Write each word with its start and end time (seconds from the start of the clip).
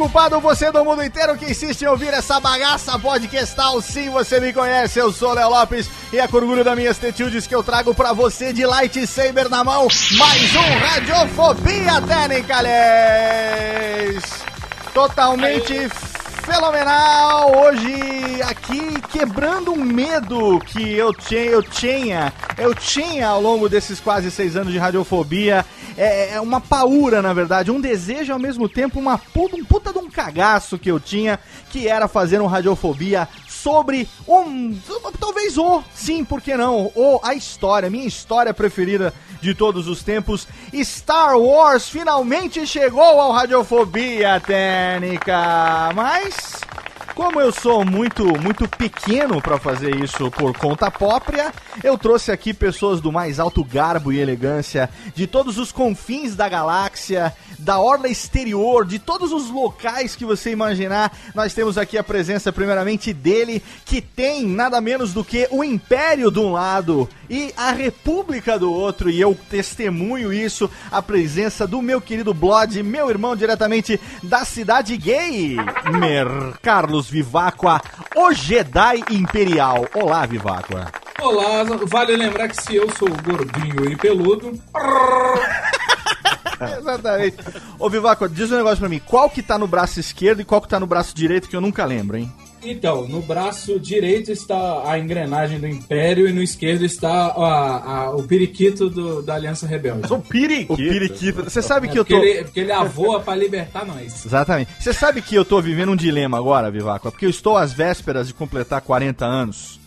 Desocupado, 0.00 0.40
você 0.40 0.72
do 0.72 0.82
mundo 0.82 1.04
inteiro 1.04 1.36
que 1.36 1.50
insiste 1.50 1.82
em 1.82 1.86
ouvir 1.86 2.14
essa 2.14 2.40
bagaça 2.40 2.98
podcastal. 2.98 3.82
Sim, 3.82 4.08
você 4.08 4.40
me 4.40 4.50
conhece, 4.50 4.98
eu 4.98 5.12
sou 5.12 5.34
Léo 5.34 5.50
Lopes 5.50 5.90
e 6.10 6.18
é 6.18 6.26
com 6.26 6.38
orgulho 6.38 6.64
das 6.64 6.74
minhas 6.74 6.96
tetildes 6.96 7.46
que 7.46 7.54
eu 7.54 7.62
trago 7.62 7.94
pra 7.94 8.14
você 8.14 8.50
de 8.52 8.64
lightsaber 8.64 9.50
na 9.50 9.62
mão 9.62 9.88
mais 10.16 10.56
um 10.56 10.78
Radiofobia 10.78 12.00
Technicales. 12.00 14.24
Totalmente 14.94 15.90
fenomenal 16.52 17.52
hoje 17.60 18.42
aqui 18.42 19.00
quebrando 19.12 19.72
um 19.72 19.84
medo 19.84 20.58
que 20.58 20.94
eu 20.94 21.14
tinha, 21.14 21.44
eu 21.44 21.62
tinha, 21.62 22.32
eu 22.58 22.74
tinha 22.74 23.28
ao 23.28 23.40
longo 23.40 23.68
desses 23.68 24.00
quase 24.00 24.32
seis 24.32 24.56
anos 24.56 24.72
de 24.72 24.78
radiofobia. 24.78 25.64
É, 25.96 26.34
é 26.34 26.40
uma 26.40 26.60
paura, 26.60 27.22
na 27.22 27.32
verdade, 27.32 27.70
um 27.70 27.80
desejo 27.80 28.32
ao 28.32 28.38
mesmo 28.38 28.68
tempo, 28.68 28.98
uma 28.98 29.16
puta, 29.16 29.54
um 29.54 29.64
puta 29.64 29.92
de 29.92 29.98
um 29.98 30.10
cagaço 30.10 30.76
que 30.76 30.90
eu 30.90 30.98
tinha, 30.98 31.38
que 31.70 31.86
era 31.86 32.08
fazer 32.08 32.40
um 32.40 32.46
radiofobia 32.46 33.28
sobre 33.62 34.08
um. 34.26 34.78
Talvez 35.18 35.58
o, 35.58 35.82
sim, 35.94 36.24
por 36.24 36.40
que 36.40 36.56
não? 36.56 36.90
O, 36.94 37.20
a 37.22 37.34
história, 37.34 37.90
minha 37.90 38.06
história 38.06 38.54
preferida 38.54 39.12
de 39.40 39.54
todos 39.54 39.86
os 39.88 40.02
tempos. 40.02 40.46
Star 40.74 41.38
Wars 41.38 41.88
finalmente 41.88 42.66
chegou 42.66 43.02
ao 43.02 43.32
Radiofobia 43.32 44.40
Técnica. 44.40 45.92
Mas. 45.94 46.60
Como 47.14 47.40
eu 47.40 47.52
sou 47.52 47.84
muito, 47.84 48.24
muito 48.40 48.68
pequeno 48.68 49.42
para 49.42 49.58
fazer 49.58 49.94
isso 49.96 50.30
por 50.30 50.56
conta 50.56 50.90
própria, 50.90 51.52
eu 51.82 51.98
trouxe 51.98 52.30
aqui 52.30 52.54
pessoas 52.54 53.00
do 53.00 53.12
mais 53.12 53.38
alto 53.38 53.62
garbo 53.64 54.12
e 54.12 54.18
elegância, 54.18 54.88
de 55.14 55.26
todos 55.26 55.58
os 55.58 55.72
confins 55.72 56.34
da 56.34 56.48
galáxia, 56.48 57.34
da 57.58 57.78
orla 57.78 58.08
exterior, 58.08 58.86
de 58.86 58.98
todos 58.98 59.32
os 59.32 59.50
locais 59.50 60.16
que 60.16 60.24
você 60.24 60.50
imaginar. 60.50 61.12
Nós 61.34 61.52
temos 61.52 61.76
aqui 61.76 61.98
a 61.98 62.04
presença, 62.04 62.52
primeiramente, 62.52 63.12
dele, 63.12 63.62
que 63.84 64.00
tem 64.00 64.46
nada 64.46 64.80
menos 64.80 65.12
do 65.12 65.24
que 65.24 65.46
o 65.50 65.62
Império 65.62 66.30
de 66.30 66.38
um 66.38 66.52
lado 66.52 67.08
e 67.28 67.52
a 67.56 67.70
República 67.70 68.58
do 68.58 68.72
outro, 68.72 69.08
e 69.08 69.20
eu 69.20 69.36
testemunho 69.48 70.32
isso, 70.32 70.68
a 70.90 71.00
presença 71.00 71.66
do 71.66 71.80
meu 71.80 72.00
querido 72.00 72.34
Blood, 72.34 72.82
meu 72.82 73.08
irmão 73.08 73.36
diretamente 73.36 74.00
da 74.22 74.44
cidade 74.44 74.96
gay, 74.96 75.56
Mer 75.98 76.26
Carlos 76.60 76.99
Viváqua, 77.08 77.80
o 78.16 78.32
Jedi 78.32 79.04
Imperial. 79.10 79.86
Olá, 79.94 80.26
Viváqua. 80.26 80.90
Olá, 81.20 81.64
vale 81.86 82.16
lembrar 82.16 82.48
que 82.48 82.62
se 82.62 82.76
eu 82.76 82.88
sou 82.96 83.08
gordinho 83.22 83.90
e 83.90 83.96
peludo. 83.96 84.52
Exatamente. 86.78 87.36
Ô, 87.78 87.88
Viváqua, 87.88 88.28
diz 88.28 88.50
um 88.50 88.56
negócio 88.56 88.78
pra 88.78 88.88
mim. 88.88 89.00
Qual 89.04 89.30
que 89.30 89.42
tá 89.42 89.58
no 89.58 89.66
braço 89.66 90.00
esquerdo 90.00 90.40
e 90.40 90.44
qual 90.44 90.60
que 90.60 90.68
tá 90.68 90.80
no 90.80 90.86
braço 90.86 91.14
direito 91.14 91.48
que 91.48 91.56
eu 91.56 91.60
nunca 91.60 91.84
lembro, 91.84 92.16
hein? 92.16 92.32
Então, 92.62 93.08
no 93.08 93.22
braço 93.22 93.80
direito 93.80 94.30
está 94.30 94.82
a 94.90 94.98
engrenagem 94.98 95.58
do 95.58 95.66
Império 95.66 96.28
e 96.28 96.32
no 96.32 96.42
esquerdo 96.42 96.84
está 96.84 97.08
a- 97.28 98.02
a- 98.04 98.10
o 98.14 98.22
periquito 98.24 98.90
do- 98.90 99.22
da 99.22 99.34
Aliança 99.34 99.66
Rebelde. 99.66 100.12
O 100.12 100.18
periquito. 100.18 100.72
O 100.74 100.76
periquito. 100.76 101.44
Você 101.44 101.62
sabe 101.62 101.88
que 101.88 101.98
eu 101.98 102.04
porque, 102.04 102.20
tô... 102.20 102.26
ele, 102.26 102.44
porque 102.44 102.60
ele 102.60 102.72
avoa 102.72 103.20
pra 103.20 103.34
libertar 103.34 103.86
nós. 103.86 104.24
Exatamente. 104.26 104.70
Você 104.78 104.92
sabe 104.92 105.22
que 105.22 105.34
eu 105.34 105.44
tô 105.44 105.60
vivendo 105.60 105.92
um 105.92 105.96
dilema 105.96 106.36
agora, 106.36 106.70
Viváqua? 106.70 107.10
Porque 107.10 107.24
eu 107.26 107.30
estou 107.30 107.56
às 107.56 107.72
vésperas 107.72 108.26
de 108.28 108.34
completar 108.34 108.80
40 108.82 109.24
anos. 109.24 109.80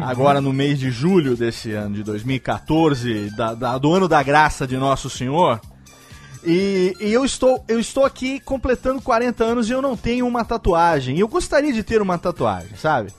Agora 0.00 0.40
no 0.40 0.52
mês 0.52 0.78
de 0.78 0.90
julho 0.90 1.36
desse 1.36 1.72
ano 1.72 1.94
de 1.96 2.02
2014, 2.02 3.30
da- 3.36 3.52
da- 3.54 3.78
do 3.78 3.92
ano 3.92 4.08
da 4.08 4.22
graça 4.22 4.66
de 4.66 4.76
Nosso 4.76 5.10
Senhor. 5.10 5.60
E, 6.44 6.96
e 7.00 7.12
eu, 7.12 7.24
estou, 7.24 7.64
eu 7.68 7.78
estou 7.78 8.04
aqui 8.04 8.40
completando 8.40 9.00
40 9.00 9.44
anos 9.44 9.68
e 9.68 9.72
eu 9.72 9.80
não 9.82 9.96
tenho 9.96 10.26
uma 10.26 10.44
tatuagem. 10.44 11.16
E 11.16 11.20
eu 11.20 11.28
gostaria 11.28 11.72
de 11.72 11.82
ter 11.82 12.02
uma 12.02 12.18
tatuagem, 12.18 12.76
sabe? 12.76 13.12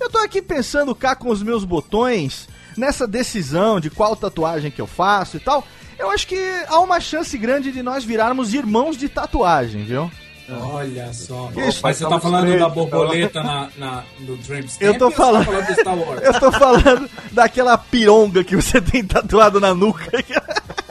Eu 0.00 0.08
tô 0.10 0.18
aqui 0.18 0.40
pensando 0.40 0.94
cá 0.94 1.14
com 1.14 1.28
os 1.30 1.42
meus 1.42 1.64
botões, 1.64 2.48
nessa 2.76 3.06
decisão 3.06 3.78
de 3.78 3.90
qual 3.90 4.16
tatuagem 4.16 4.70
que 4.70 4.80
eu 4.80 4.86
faço 4.86 5.36
e 5.36 5.40
tal. 5.40 5.64
Eu 5.98 6.10
acho 6.10 6.26
que 6.26 6.36
há 6.66 6.80
uma 6.80 6.98
chance 6.98 7.36
grande 7.38 7.70
de 7.70 7.82
nós 7.82 8.04
virarmos 8.04 8.54
irmãos 8.54 8.96
de 8.96 9.08
tatuagem, 9.08 9.84
viu? 9.84 10.10
Olha 10.50 11.12
só. 11.14 11.50
Isso, 11.56 11.80
Mas 11.82 11.96
você 11.98 12.06
tá 12.08 12.18
falando 12.18 12.58
da 12.58 12.68
borboleta 12.68 13.42
na, 13.42 13.68
na, 13.76 14.02
no 14.18 14.36
Dreamstamp 14.38 14.82
Eu 14.82 14.98
tô 14.98 15.10
falando- 15.10 15.44
tá 15.46 15.52
falando 15.52 15.66
do 15.66 15.80
Star 15.80 15.96
Wars? 15.98 16.20
Eu 16.24 16.40
tô 16.40 16.52
falando 16.52 17.10
daquela 17.30 17.78
pironga 17.78 18.42
que 18.42 18.56
você 18.56 18.80
tem 18.80 19.04
tatuado 19.04 19.60
na 19.60 19.72
nuca. 19.72 20.10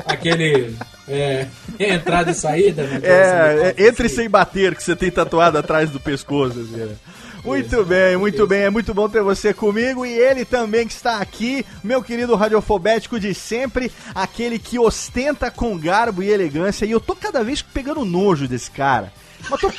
Aquele, 0.06 0.76
É, 1.08 1.48
entrada 1.90 2.32
e 2.32 2.34
saída, 2.34 2.84
né? 2.84 3.00
É, 3.04 3.74
é, 3.78 3.88
entre 3.88 4.10
sem 4.10 4.30
bater, 4.30 4.76
que 4.76 4.84
você 4.84 4.96
tem 4.96 5.12
tatuado 5.12 5.58
atrás 5.58 5.90
do 5.90 6.00
pescoço. 6.00 6.60
Assim, 6.60 6.78
né? 6.78 6.96
Muito 7.44 7.84
bem, 7.84 8.18
muito 8.18 8.46
bem. 8.46 8.62
É 8.62 8.70
muito 8.70 8.94
bom 8.94 9.10
ter 9.10 9.24
você 9.24 9.54
comigo 9.54 10.06
e 10.06 10.12
ele 10.12 10.46
também 10.46 10.88
que 10.88 10.94
está 10.94 11.18
aqui, 11.18 11.66
meu 11.84 12.04
querido 12.04 12.36
radiofobético 12.36 13.20
de 13.20 13.34
sempre, 13.34 13.92
aquele 14.14 14.60
que 14.60 14.78
ostenta 14.78 15.50
com 15.50 15.78
garbo 15.78 16.22
e 16.22 16.30
elegância. 16.30 16.86
E 16.86 16.92
eu 16.92 17.00
tô 17.00 17.16
cada 17.16 17.44
vez 17.44 17.62
pegando 17.62 18.06
nojo 18.06 18.48
desse 18.48 18.70
cara. 18.70 19.12
Mas 19.50 19.60
tô, 19.60 19.72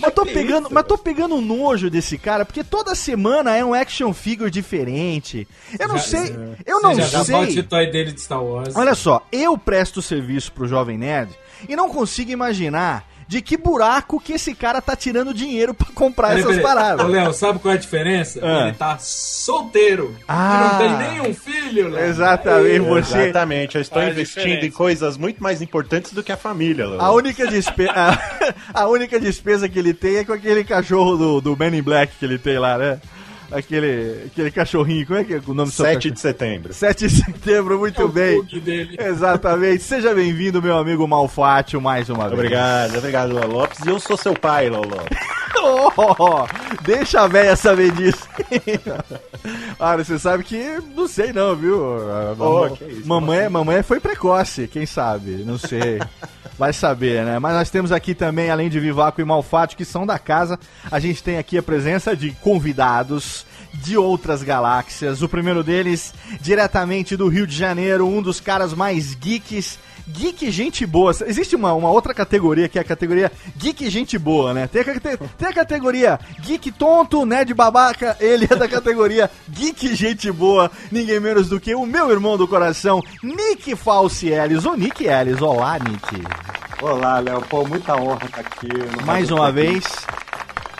mas 0.00 0.14
tô 0.14 0.24
pegando, 0.26 0.68
mas 0.70 0.86
tô 0.86 0.98
pegando 0.98 1.40
nojo 1.40 1.90
desse 1.90 2.16
cara, 2.18 2.44
porque 2.44 2.62
toda 2.62 2.94
semana 2.94 3.56
é 3.56 3.64
um 3.64 3.74
action 3.74 4.12
figure 4.12 4.50
diferente. 4.50 5.46
Eu 5.78 5.88
não 5.88 5.96
Já- 5.96 6.02
sei, 6.02 6.20
é. 6.32 6.56
eu 6.66 6.80
não 6.80 6.94
já 6.94 7.24
sei. 7.24 7.58
o 7.60 7.64
toy 7.64 7.86
dele 7.90 8.12
de 8.12 8.20
Star 8.20 8.42
Wars. 8.42 8.74
Olha 8.76 8.94
só, 8.94 9.26
eu 9.32 9.56
presto 9.56 10.00
serviço 10.02 10.52
pro 10.52 10.68
Jovem 10.68 10.98
Nerd 10.98 11.30
e 11.68 11.74
não 11.74 11.88
consigo 11.88 12.30
imaginar 12.30 13.07
de 13.28 13.42
que 13.42 13.58
buraco 13.58 14.18
que 14.18 14.32
esse 14.32 14.54
cara 14.54 14.80
tá 14.80 14.96
tirando 14.96 15.34
dinheiro 15.34 15.74
pra 15.74 15.86
comprar 15.94 16.28
Peraí, 16.28 16.40
essas 16.40 16.56
peraí. 16.56 16.64
paradas. 16.64 17.04
Ô, 17.04 17.08
Léo, 17.08 17.32
sabe 17.34 17.58
qual 17.58 17.72
é 17.74 17.76
a 17.76 17.80
diferença? 17.80 18.40
Ah. 18.42 18.68
Ele 18.68 18.72
tá 18.72 18.96
solteiro. 18.98 20.16
Ah. 20.26 20.78
E 20.80 20.88
não 20.88 20.98
tem 20.98 21.10
nenhum 21.10 21.34
filho, 21.34 21.88
Léo. 21.90 22.06
Exatamente, 22.06 22.78
você. 22.80 23.18
Exatamente, 23.18 23.74
eu 23.76 23.82
estou 23.82 24.00
Faz 24.02 24.12
investindo 24.14 24.42
diferença. 24.44 24.66
em 24.66 24.70
coisas 24.70 25.16
muito 25.18 25.42
mais 25.42 25.60
importantes 25.60 26.12
do 26.14 26.22
que 26.22 26.32
a 26.32 26.38
família, 26.38 26.86
Léo. 26.88 27.02
A 27.02 27.10
única, 27.12 27.46
despe... 27.46 27.86
a, 27.88 28.18
a 28.72 28.86
única 28.88 29.20
despesa 29.20 29.68
que 29.68 29.78
ele 29.78 29.92
tem 29.92 30.16
é 30.16 30.24
com 30.24 30.32
aquele 30.32 30.64
cachorro 30.64 31.16
do, 31.16 31.40
do 31.42 31.54
Man 31.56 31.76
in 31.76 31.82
Black 31.82 32.14
que 32.18 32.24
ele 32.24 32.38
tem 32.38 32.58
lá, 32.58 32.78
né? 32.78 32.98
Aquele, 33.50 34.24
aquele 34.26 34.50
cachorrinho, 34.50 35.06
como 35.06 35.18
é 35.18 35.24
que 35.24 35.34
é 35.34 35.40
o 35.46 35.54
nome 35.54 35.70
do 35.70 35.74
seu 35.74 35.84
7 35.86 35.94
cachorro? 35.96 36.14
de 36.14 36.20
setembro. 36.20 36.74
7 36.74 37.08
de 37.08 37.14
setembro, 37.24 37.78
muito 37.78 38.02
É 38.02 38.04
o 38.04 38.08
bem. 38.08 38.42
dele. 38.42 38.96
Exatamente. 39.00 39.82
Seja 39.82 40.14
bem-vindo, 40.14 40.60
meu 40.62 40.76
amigo 40.76 41.06
Malfátio, 41.08 41.80
mais 41.80 42.10
uma 42.10 42.24
vez. 42.28 42.34
Obrigado, 42.34 42.98
obrigado, 42.98 43.32
Lopes. 43.48 43.78
E 43.84 43.88
eu 43.88 43.98
sou 43.98 44.16
seu 44.18 44.34
pai, 44.34 44.68
Lopes. 44.68 44.98
Oh, 45.56 46.46
deixa 46.84 47.22
a 47.22 47.26
véia 47.26 47.56
saber 47.56 47.92
disso. 47.92 48.28
Olha, 49.78 50.04
você 50.04 50.18
sabe 50.18 50.44
que 50.44 50.78
não 50.94 51.08
sei 51.08 51.32
não, 51.32 51.54
viu? 51.54 51.80
Oh, 52.38 52.66
isso, 52.66 53.06
mamãe, 53.06 53.48
mamãe 53.48 53.82
foi 53.82 54.00
precoce, 54.00 54.68
quem 54.68 54.86
sabe? 54.86 55.42
Não 55.44 55.58
sei. 55.58 56.00
Vai 56.58 56.72
saber, 56.72 57.24
né? 57.24 57.38
Mas 57.38 57.54
nós 57.54 57.70
temos 57.70 57.92
aqui 57.92 58.14
também, 58.14 58.50
além 58.50 58.68
de 58.68 58.80
Vivaco 58.80 59.20
e 59.20 59.24
Malfátio, 59.24 59.76
que 59.76 59.84
são 59.84 60.04
da 60.04 60.18
casa, 60.18 60.58
a 60.90 60.98
gente 60.98 61.22
tem 61.22 61.38
aqui 61.38 61.56
a 61.56 61.62
presença 61.62 62.16
de 62.16 62.32
convidados 62.32 63.46
de 63.74 63.96
outras 63.96 64.42
galáxias. 64.42 65.22
O 65.22 65.28
primeiro 65.28 65.62
deles, 65.62 66.12
diretamente 66.40 67.16
do 67.16 67.28
Rio 67.28 67.46
de 67.46 67.56
Janeiro, 67.56 68.08
um 68.08 68.20
dos 68.20 68.40
caras 68.40 68.74
mais 68.74 69.14
geeks 69.14 69.78
Geek 70.08 70.50
Gente 70.50 70.86
Boa. 70.86 71.12
Existe 71.26 71.54
uma, 71.54 71.72
uma 71.74 71.90
outra 71.90 72.14
categoria 72.14 72.68
que 72.68 72.78
é 72.78 72.80
a 72.80 72.84
categoria 72.84 73.30
Geek 73.56 73.88
Gente 73.90 74.18
Boa, 74.18 74.54
né? 74.54 74.66
Tem 74.66 74.82
a, 74.82 74.84
cate- 74.84 75.18
tem 75.36 75.48
a 75.48 75.52
categoria 75.52 76.18
Geek 76.40 76.72
Tonto, 76.72 77.24
Nerd 77.26 77.52
Babaca. 77.54 78.16
Ele 78.20 78.46
é 78.50 78.56
da 78.56 78.68
categoria 78.68 79.30
Geek 79.48 79.94
Gente 79.94 80.30
Boa. 80.32 80.70
Ninguém 80.90 81.20
menos 81.20 81.48
do 81.48 81.60
que 81.60 81.74
o 81.74 81.86
meu 81.86 82.10
irmão 82.10 82.36
do 82.36 82.48
coração, 82.48 83.02
Nick 83.22 83.76
Falsi 83.76 84.28
Ellis. 84.28 84.64
Ô, 84.64 84.74
Nick 84.74 85.04
Ellis. 85.06 85.40
Olá, 85.42 85.78
Nick. 85.78 86.22
Olá, 86.80 87.18
Léo. 87.18 87.42
Pô, 87.42 87.66
muita 87.66 87.94
honra 87.96 88.24
estar 88.26 88.40
aqui. 88.40 88.68
no 88.96 89.04
Mais 89.06 89.30
uma 89.30 89.50
vez. 89.52 89.84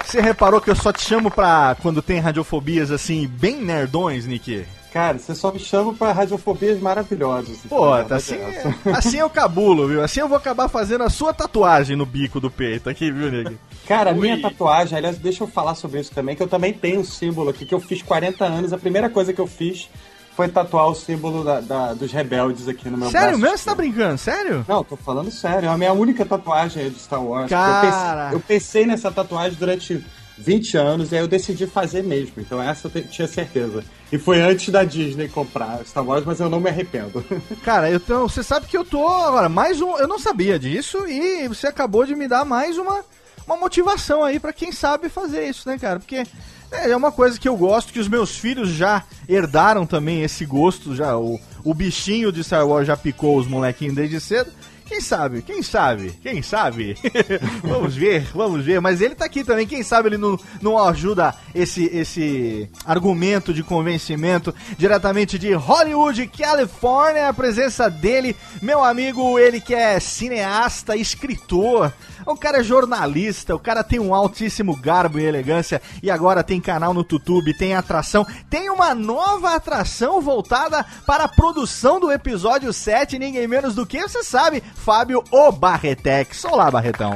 Você 0.04 0.20
reparou 0.22 0.60
que 0.60 0.70
eu 0.70 0.76
só 0.76 0.90
te 0.90 1.02
chamo 1.02 1.30
pra 1.30 1.76
quando 1.82 2.00
tem 2.00 2.18
radiofobias 2.18 2.90
assim, 2.90 3.26
bem 3.26 3.56
nerdões, 3.62 4.24
Nick? 4.26 4.64
Cara, 4.92 5.18
você 5.18 5.34
só 5.34 5.52
me 5.52 5.58
chama 5.58 5.92
pra 5.92 6.12
radiofobias 6.12 6.80
maravilhosas. 6.80 7.58
Pô, 7.68 7.90
tá 7.90 8.06
Mas 8.10 8.12
assim, 8.12 8.34
é. 8.36 8.62
assim 8.96 9.16
eu 9.18 9.28
cabulo, 9.28 9.86
viu? 9.86 10.02
Assim 10.02 10.20
eu 10.20 10.28
vou 10.28 10.36
acabar 10.38 10.66
fazendo 10.68 11.04
a 11.04 11.10
sua 11.10 11.32
tatuagem 11.34 11.94
no 11.94 12.06
bico 12.06 12.40
do 12.40 12.50
peito 12.50 12.88
aqui, 12.88 13.10
viu, 13.10 13.30
Nick? 13.30 13.56
Cara, 13.86 14.10
a 14.10 14.14
minha 14.14 14.40
tatuagem, 14.40 14.96
aliás, 14.96 15.18
deixa 15.18 15.44
eu 15.44 15.48
falar 15.48 15.74
sobre 15.74 16.00
isso 16.00 16.10
também, 16.12 16.34
que 16.34 16.42
eu 16.42 16.48
também 16.48 16.72
tenho 16.72 17.00
um 17.00 17.04
símbolo 17.04 17.50
aqui, 17.50 17.66
que 17.66 17.74
eu 17.74 17.80
fiz 17.80 18.00
40 18.02 18.44
anos. 18.44 18.72
A 18.72 18.78
primeira 18.78 19.10
coisa 19.10 19.32
que 19.32 19.40
eu 19.40 19.46
fiz 19.46 19.88
foi 20.34 20.48
tatuar 20.48 20.88
o 20.88 20.94
símbolo 20.94 21.42
da- 21.44 21.60
da- 21.60 21.94
dos 21.94 22.12
rebeldes 22.12 22.66
aqui 22.68 22.88
no 22.88 22.96
meu 22.96 23.10
Sério 23.10 23.30
braço 23.38 23.42
mesmo? 23.42 23.58
Você 23.58 23.64
tá 23.64 23.74
brincando? 23.74 24.18
Sério? 24.18 24.64
Não, 24.68 24.84
tô 24.84 24.96
falando 24.96 25.30
sério. 25.30 25.68
É 25.68 25.72
a 25.72 25.76
minha 25.76 25.92
única 25.92 26.24
tatuagem 26.24 26.84
aí 26.84 26.90
de 26.90 26.98
Star 26.98 27.22
Wars. 27.22 27.50
Cara. 27.50 27.76
Eu 27.76 27.90
pensei, 27.90 28.34
eu 28.36 28.40
pensei 28.40 28.86
nessa 28.86 29.10
tatuagem 29.10 29.58
durante 29.58 30.02
20 30.38 30.76
anos 30.76 31.10
e 31.12 31.16
aí 31.16 31.20
eu 31.22 31.28
decidi 31.28 31.66
fazer 31.66 32.02
mesmo. 32.04 32.34
Então 32.38 32.62
essa 32.62 32.90
eu 32.94 33.02
tinha 33.04 33.26
certeza. 33.26 33.82
E 34.10 34.18
foi 34.18 34.40
antes 34.40 34.70
da 34.70 34.84
Disney 34.84 35.28
comprar 35.28 35.84
Star 35.84 36.04
Wars, 36.04 36.24
mas 36.24 36.40
eu 36.40 36.48
não 36.48 36.60
me 36.60 36.70
arrependo. 36.70 37.24
Cara, 37.62 37.98
tô, 38.00 38.28
você 38.28 38.42
sabe 38.42 38.66
que 38.66 38.76
eu 38.76 38.84
tô 38.84 39.06
agora 39.06 39.48
mais 39.48 39.80
um, 39.80 39.96
eu 39.98 40.08
não 40.08 40.18
sabia 40.18 40.58
disso 40.58 41.06
e 41.06 41.46
você 41.46 41.66
acabou 41.66 42.06
de 42.06 42.14
me 42.14 42.26
dar 42.26 42.44
mais 42.44 42.78
uma 42.78 43.04
uma 43.48 43.56
motivação 43.56 44.22
aí 44.22 44.38
pra 44.38 44.52
quem 44.52 44.70
sabe 44.70 45.08
fazer 45.08 45.48
isso, 45.48 45.66
né, 45.66 45.78
cara? 45.78 45.98
Porque 45.98 46.26
é, 46.70 46.90
é 46.90 46.96
uma 46.96 47.10
coisa 47.10 47.40
que 47.40 47.48
eu 47.48 47.56
gosto 47.56 47.92
que 47.92 47.98
os 47.98 48.06
meus 48.06 48.36
filhos 48.36 48.68
já 48.68 49.02
herdaram 49.26 49.86
também 49.86 50.22
esse 50.22 50.44
gosto, 50.44 50.94
já 50.94 51.16
o, 51.16 51.40
o 51.64 51.72
bichinho 51.72 52.30
de 52.30 52.44
Star 52.44 52.66
Wars 52.68 52.86
já 52.86 52.96
picou 52.96 53.38
os 53.38 53.46
molequinhos 53.46 53.94
desde 53.94 54.20
cedo. 54.20 54.52
Quem 54.88 55.02
sabe? 55.02 55.42
Quem 55.42 55.62
sabe? 55.62 56.18
Quem 56.22 56.42
sabe? 56.42 56.96
vamos 57.62 57.94
ver, 57.94 58.26
vamos 58.34 58.64
ver. 58.64 58.80
Mas 58.80 59.02
ele 59.02 59.14
tá 59.14 59.26
aqui 59.26 59.44
também. 59.44 59.66
Quem 59.66 59.82
sabe 59.82 60.08
ele 60.08 60.16
não, 60.16 60.40
não 60.62 60.82
ajuda 60.82 61.34
esse, 61.54 61.84
esse 61.86 62.70
argumento 62.86 63.52
de 63.52 63.62
convencimento 63.62 64.54
diretamente 64.78 65.38
de 65.38 65.52
Hollywood, 65.52 66.26
Califórnia. 66.28 67.28
A 67.28 67.34
presença 67.34 67.90
dele, 67.90 68.34
meu 68.62 68.82
amigo, 68.82 69.38
ele 69.38 69.60
que 69.60 69.74
é 69.74 70.00
cineasta, 70.00 70.96
escritor. 70.96 71.92
O 72.24 72.36
cara 72.36 72.60
é 72.60 72.62
jornalista, 72.62 73.54
o 73.54 73.58
cara 73.58 73.84
tem 73.84 73.98
um 73.98 74.14
altíssimo 74.14 74.76
garbo 74.76 75.18
e 75.18 75.24
elegância 75.24 75.80
e 76.02 76.10
agora 76.10 76.44
tem 76.44 76.60
canal 76.60 76.92
no 76.92 77.00
YouTube, 77.00 77.56
tem 77.56 77.74
atração, 77.74 78.26
tem 78.50 78.68
uma 78.68 78.94
nova 78.94 79.54
atração 79.54 80.20
voltada 80.20 80.84
para 81.06 81.24
a 81.24 81.28
produção 81.28 81.98
do 81.98 82.12
episódio 82.12 82.70
7, 82.72 83.18
ninguém 83.18 83.48
menos 83.48 83.74
do 83.74 83.86
que, 83.86 84.00
você 84.02 84.22
sabe, 84.22 84.62
Fábio 84.84 85.22
O 85.30 85.52
Barretex. 85.52 86.44
Olá, 86.44 86.70
Barretão. 86.70 87.12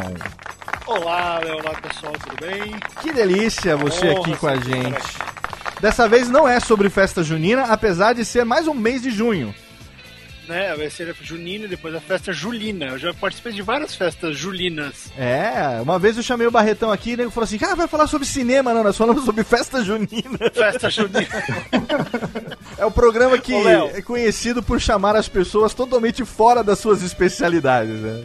Olá, 0.86 1.40
olá 1.44 1.72
pessoal, 1.80 2.12
tudo 2.12 2.36
bem? 2.40 2.74
Que 3.00 3.12
delícia 3.12 3.76
você 3.76 4.10
Honra, 4.10 4.20
aqui 4.20 4.36
com 4.36 4.48
a 4.48 4.56
gente. 4.56 5.00
Dessa 5.80 6.08
vez 6.08 6.28
não 6.28 6.46
é 6.46 6.60
sobre 6.60 6.90
festa 6.90 7.22
junina, 7.22 7.62
apesar 7.64 8.12
de 8.12 8.24
ser 8.24 8.44
mais 8.44 8.68
um 8.68 8.74
mês 8.74 9.00
de 9.00 9.10
junho. 9.10 9.54
Né, 10.48 10.74
vai 10.74 10.90
ser 10.90 11.08
a 11.08 11.24
junina 11.24 11.66
e 11.66 11.68
depois 11.68 11.94
a 11.94 12.00
festa 12.00 12.32
julina. 12.32 12.86
Eu 12.86 12.98
já 12.98 13.14
participei 13.14 13.52
de 13.52 13.62
várias 13.62 13.94
festas 13.94 14.36
julinas. 14.36 15.12
É, 15.16 15.80
uma 15.80 15.98
vez 15.98 16.16
eu 16.16 16.22
chamei 16.22 16.46
o 16.46 16.50
Barretão 16.50 16.90
aqui 16.90 17.10
e 17.10 17.12
ele 17.12 17.30
falou 17.30 17.44
assim: 17.44 17.58
Ah, 17.62 17.76
vai 17.76 17.86
falar 17.86 18.08
sobre 18.08 18.26
cinema, 18.26 18.74
não, 18.74 18.82
nós 18.82 18.96
falamos 18.96 19.24
sobre 19.24 19.44
festa 19.44 19.84
junina. 19.84 20.38
Festa 20.52 20.90
junina. 20.90 21.28
É 22.78 22.84
o 22.84 22.90
programa 22.90 23.38
que 23.38 23.54
Ô, 23.54 23.68
é 23.68 24.02
conhecido 24.02 24.60
por 24.60 24.80
chamar 24.80 25.14
as 25.14 25.28
pessoas 25.28 25.72
totalmente 25.72 26.24
fora 26.24 26.64
das 26.64 26.80
suas 26.80 27.00
especialidades, 27.02 28.00
né? 28.00 28.24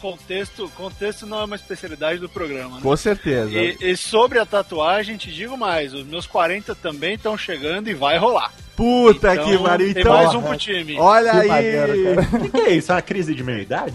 Contexto, 0.00 0.68
contexto 0.76 1.26
não 1.26 1.40
é 1.40 1.44
uma 1.44 1.54
especialidade 1.54 2.18
do 2.18 2.28
programa. 2.28 2.76
Né? 2.76 2.82
Com 2.82 2.96
certeza. 2.96 3.50
E, 3.50 3.76
e 3.80 3.96
sobre 3.96 4.40
a 4.40 4.44
tatuagem, 4.44 5.16
te 5.16 5.30
digo 5.32 5.56
mais, 5.56 5.94
os 5.94 6.04
meus 6.04 6.26
40 6.26 6.74
também 6.74 7.14
estão 7.14 7.38
chegando 7.38 7.88
e 7.88 7.94
vai 7.94 8.18
rolar. 8.18 8.52
Puta 8.76 9.34
Então, 9.34 9.44
que 9.44 9.58
pariu, 9.58 9.92
Tem 9.94 10.02
então. 10.02 10.14
mais 10.14 10.34
um 10.34 10.40
pro 10.42 10.56
time. 10.56 10.98
Olha 10.98 11.30
Que 11.42 11.50
aí. 11.50 11.76
O 12.16 12.40
que, 12.40 12.48
que 12.50 12.60
é 12.60 12.70
isso? 12.70 12.90
É 12.90 12.94
uma 12.94 13.02
crise 13.02 13.34
de 13.34 13.44
meia-idade? 13.44 13.92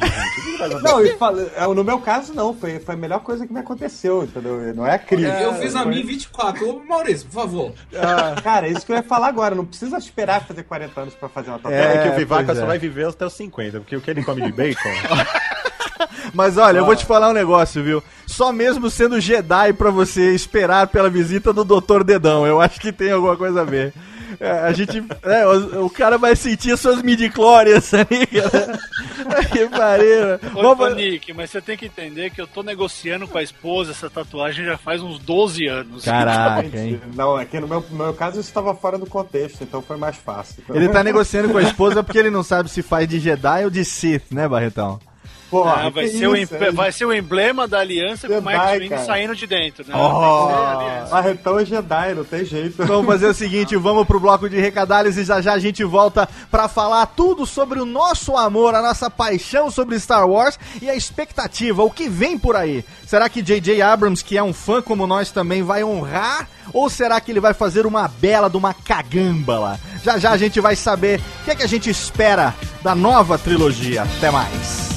Não, 0.83 1.17
fala- 1.17 1.49
é, 1.55 1.67
no 1.67 1.83
meu 1.83 1.99
caso 1.99 2.33
não, 2.33 2.53
foi, 2.53 2.79
foi 2.79 2.93
a 2.93 2.97
melhor 2.97 3.19
coisa 3.21 3.45
que 3.47 3.51
me 3.53 3.59
aconteceu, 3.59 4.23
entendeu? 4.23 4.73
Não 4.75 4.85
é 4.85 4.93
a 4.95 4.99
crise. 4.99 5.25
Eu 5.41 5.53
fiz 5.55 5.75
a 5.75 5.79
Foi- 5.81 5.89
minha 5.89 6.01
em 6.03 6.05
24. 6.05 6.69
Ô, 6.69 6.83
Maurício, 6.87 7.27
por 7.27 7.33
favor. 7.41 7.71
Cara, 8.43 8.67
é 8.67 8.71
isso 8.71 8.85
que 8.85 8.91
eu 8.91 8.95
ia 8.95 9.03
falar 9.03 9.27
agora, 9.27 9.55
não 9.55 9.65
precisa 9.65 9.97
esperar 9.97 10.45
fazer 10.45 10.63
40 10.63 11.01
anos 11.01 11.15
pra 11.15 11.27
fazer 11.27 11.49
uma 11.49 11.59
tatuagem. 11.59 11.85
É, 11.85 12.01
que 12.03 12.07
É, 12.09 12.11
o 12.11 12.15
Vivaca 12.15 12.53
só 12.55 12.61
é. 12.61 12.65
vai 12.65 12.77
viver 12.77 13.07
até 13.07 13.25
os 13.25 13.33
50, 13.33 13.79
porque 13.79 13.95
o 13.95 14.01
que 14.01 14.11
ele 14.11 14.23
come 14.23 14.41
de 14.43 14.51
bacon... 14.51 14.89
Mas 16.33 16.57
olha, 16.57 16.79
eu 16.79 16.85
vou 16.85 16.95
te 16.95 17.05
falar 17.05 17.29
um 17.29 17.33
negócio, 17.33 17.83
viu? 17.83 18.03
Só 18.27 18.51
mesmo 18.51 18.89
sendo 18.89 19.19
Jedi 19.19 19.73
pra 19.73 19.89
você 19.89 20.33
esperar 20.35 20.87
pela 20.87 21.09
visita 21.09 21.51
do 21.53 21.63
Dr. 21.63 22.03
Dedão. 22.03 22.45
Eu 22.45 22.59
acho 22.61 22.79
que 22.79 22.91
tem 22.91 23.11
alguma 23.11 23.35
coisa 23.35 23.61
a 23.61 23.63
ver. 23.63 23.93
É, 24.39 24.49
a 24.51 24.71
gente. 24.73 25.03
é, 25.23 25.45
o, 25.47 25.85
o 25.85 25.89
cara 25.89 26.17
vai 26.17 26.35
sentir 26.35 26.71
as 26.71 26.79
suas 26.79 27.01
midichlorians 27.01 27.93
ali, 27.93 28.25
cara. 28.27 28.79
que 29.51 29.67
pariu. 29.67 30.35
Ô, 30.55 30.61
Vamos- 30.61 30.91
ô, 30.91 30.95
Nick, 30.95 31.33
mas 31.33 31.49
você 31.49 31.61
tem 31.61 31.77
que 31.77 31.85
entender 31.85 32.29
que 32.31 32.41
eu 32.41 32.47
tô 32.47 32.61
negociando 32.63 33.27
com 33.27 33.37
a 33.37 33.43
esposa 33.43 33.91
essa 33.91 34.09
tatuagem 34.09 34.65
já 34.65 34.77
faz 34.77 35.01
uns 35.01 35.19
12 35.19 35.67
anos. 35.67 36.03
Caraca, 36.05 36.67
hein? 36.77 36.99
Não, 37.15 37.39
é 37.39 37.45
que 37.45 37.59
no 37.59 37.67
meu, 37.67 37.83
no 37.89 37.95
meu 37.97 38.13
caso 38.13 38.39
isso 38.39 38.49
estava 38.49 38.73
fora 38.75 38.97
do 38.97 39.05
contexto, 39.05 39.63
então 39.63 39.81
foi 39.81 39.97
mais 39.97 40.15
fácil. 40.17 40.63
Ele 40.73 40.89
tá 40.89 41.03
negociando 41.03 41.49
com 41.49 41.57
a 41.57 41.63
esposa 41.63 42.03
porque 42.03 42.17
ele 42.19 42.29
não 42.29 42.43
sabe 42.43 42.69
se 42.69 42.81
faz 42.81 43.07
de 43.07 43.19
Jedi 43.19 43.63
ou 43.63 43.69
de 43.69 43.83
Sith, 43.85 44.31
né, 44.31 44.47
Barretão? 44.47 44.99
Porra, 45.49 45.85
Ah, 45.85 45.89
vai, 45.89 46.07
ser 46.07 46.27
o 46.27 46.35
isso, 46.35 46.55
em- 46.55 46.57
é 46.65 46.71
vai 46.71 46.91
ser 46.91 47.05
o 47.05 47.13
emblema 47.13 47.67
da 47.67 47.79
aliança 47.79 48.27
com 48.27 48.33
o 48.33 48.37
Jedi, 48.37 48.55
Max 48.57 48.71
Wing 48.79 48.89
cara. 48.89 49.05
saindo 49.05 49.35
de 49.35 49.47
dentro, 49.47 49.85
né? 49.87 49.93
Oh. 49.95 51.09
Barretão 51.09 51.57
é 51.59 51.65
Jedi, 51.65 52.13
não 52.15 52.23
tem 52.25 52.43
jeito. 52.43 52.85
Vamos 52.85 53.05
fazer 53.05 53.27
o 53.27 53.33
seguinte, 53.33 53.75
vamos 53.77 54.05
pro 54.05 54.19
bloco 54.19 54.49
de 54.49 54.59
recadalhos 54.59 55.17
e 55.17 55.23
já 55.23 55.39
já 55.41 55.53
a 55.53 55.59
gente 55.59 55.83
volta 55.83 56.27
pra 56.51 56.67
falar 56.67 57.05
tudo 57.07 57.45
sobre 57.45 57.79
o 57.79 57.85
nosso 57.85 58.35
amor, 58.35 58.75
a 58.75 58.81
nossa 58.81 59.09
paixão 59.09 59.71
sobre 59.71 59.97
Star 59.99 60.27
Wars 60.27 60.59
e 60.81 60.89
a 60.89 60.95
expectativa, 60.95 61.81
o 61.83 61.89
que 61.91 62.09
vem 62.09 62.37
por 62.37 62.55
aí. 62.55 62.83
Será 63.05 63.29
que 63.29 63.41
J.J. 63.41 63.81
Abrams, 63.81 64.23
que 64.23 64.37
é 64.37 64.43
um 64.43 64.53
fã 64.53 64.81
como 64.81 65.07
nós 65.07 65.31
também, 65.31 65.63
vai 65.63 65.83
honrar? 65.83 66.47
Ou 66.73 66.89
será 66.89 67.21
que 67.21 67.31
ele 67.31 67.39
vai 67.39 67.53
fazer 67.53 67.85
uma 67.85 68.07
bela 68.09 68.49
de 68.49 68.57
uma 68.57 68.73
cagâmbala? 68.73 69.79
Já 70.03 70.17
já 70.17 70.31
a 70.31 70.37
gente 70.37 70.59
vai 70.59 70.75
saber 70.75 71.21
o 71.41 71.45
que 71.45 71.51
é 71.51 71.55
que 71.55 71.63
a 71.63 71.67
gente 71.67 71.89
espera 71.89 72.53
da 72.83 72.93
nova 72.93 73.37
trilogia. 73.37 74.03
Até 74.03 74.29
mais. 74.29 74.96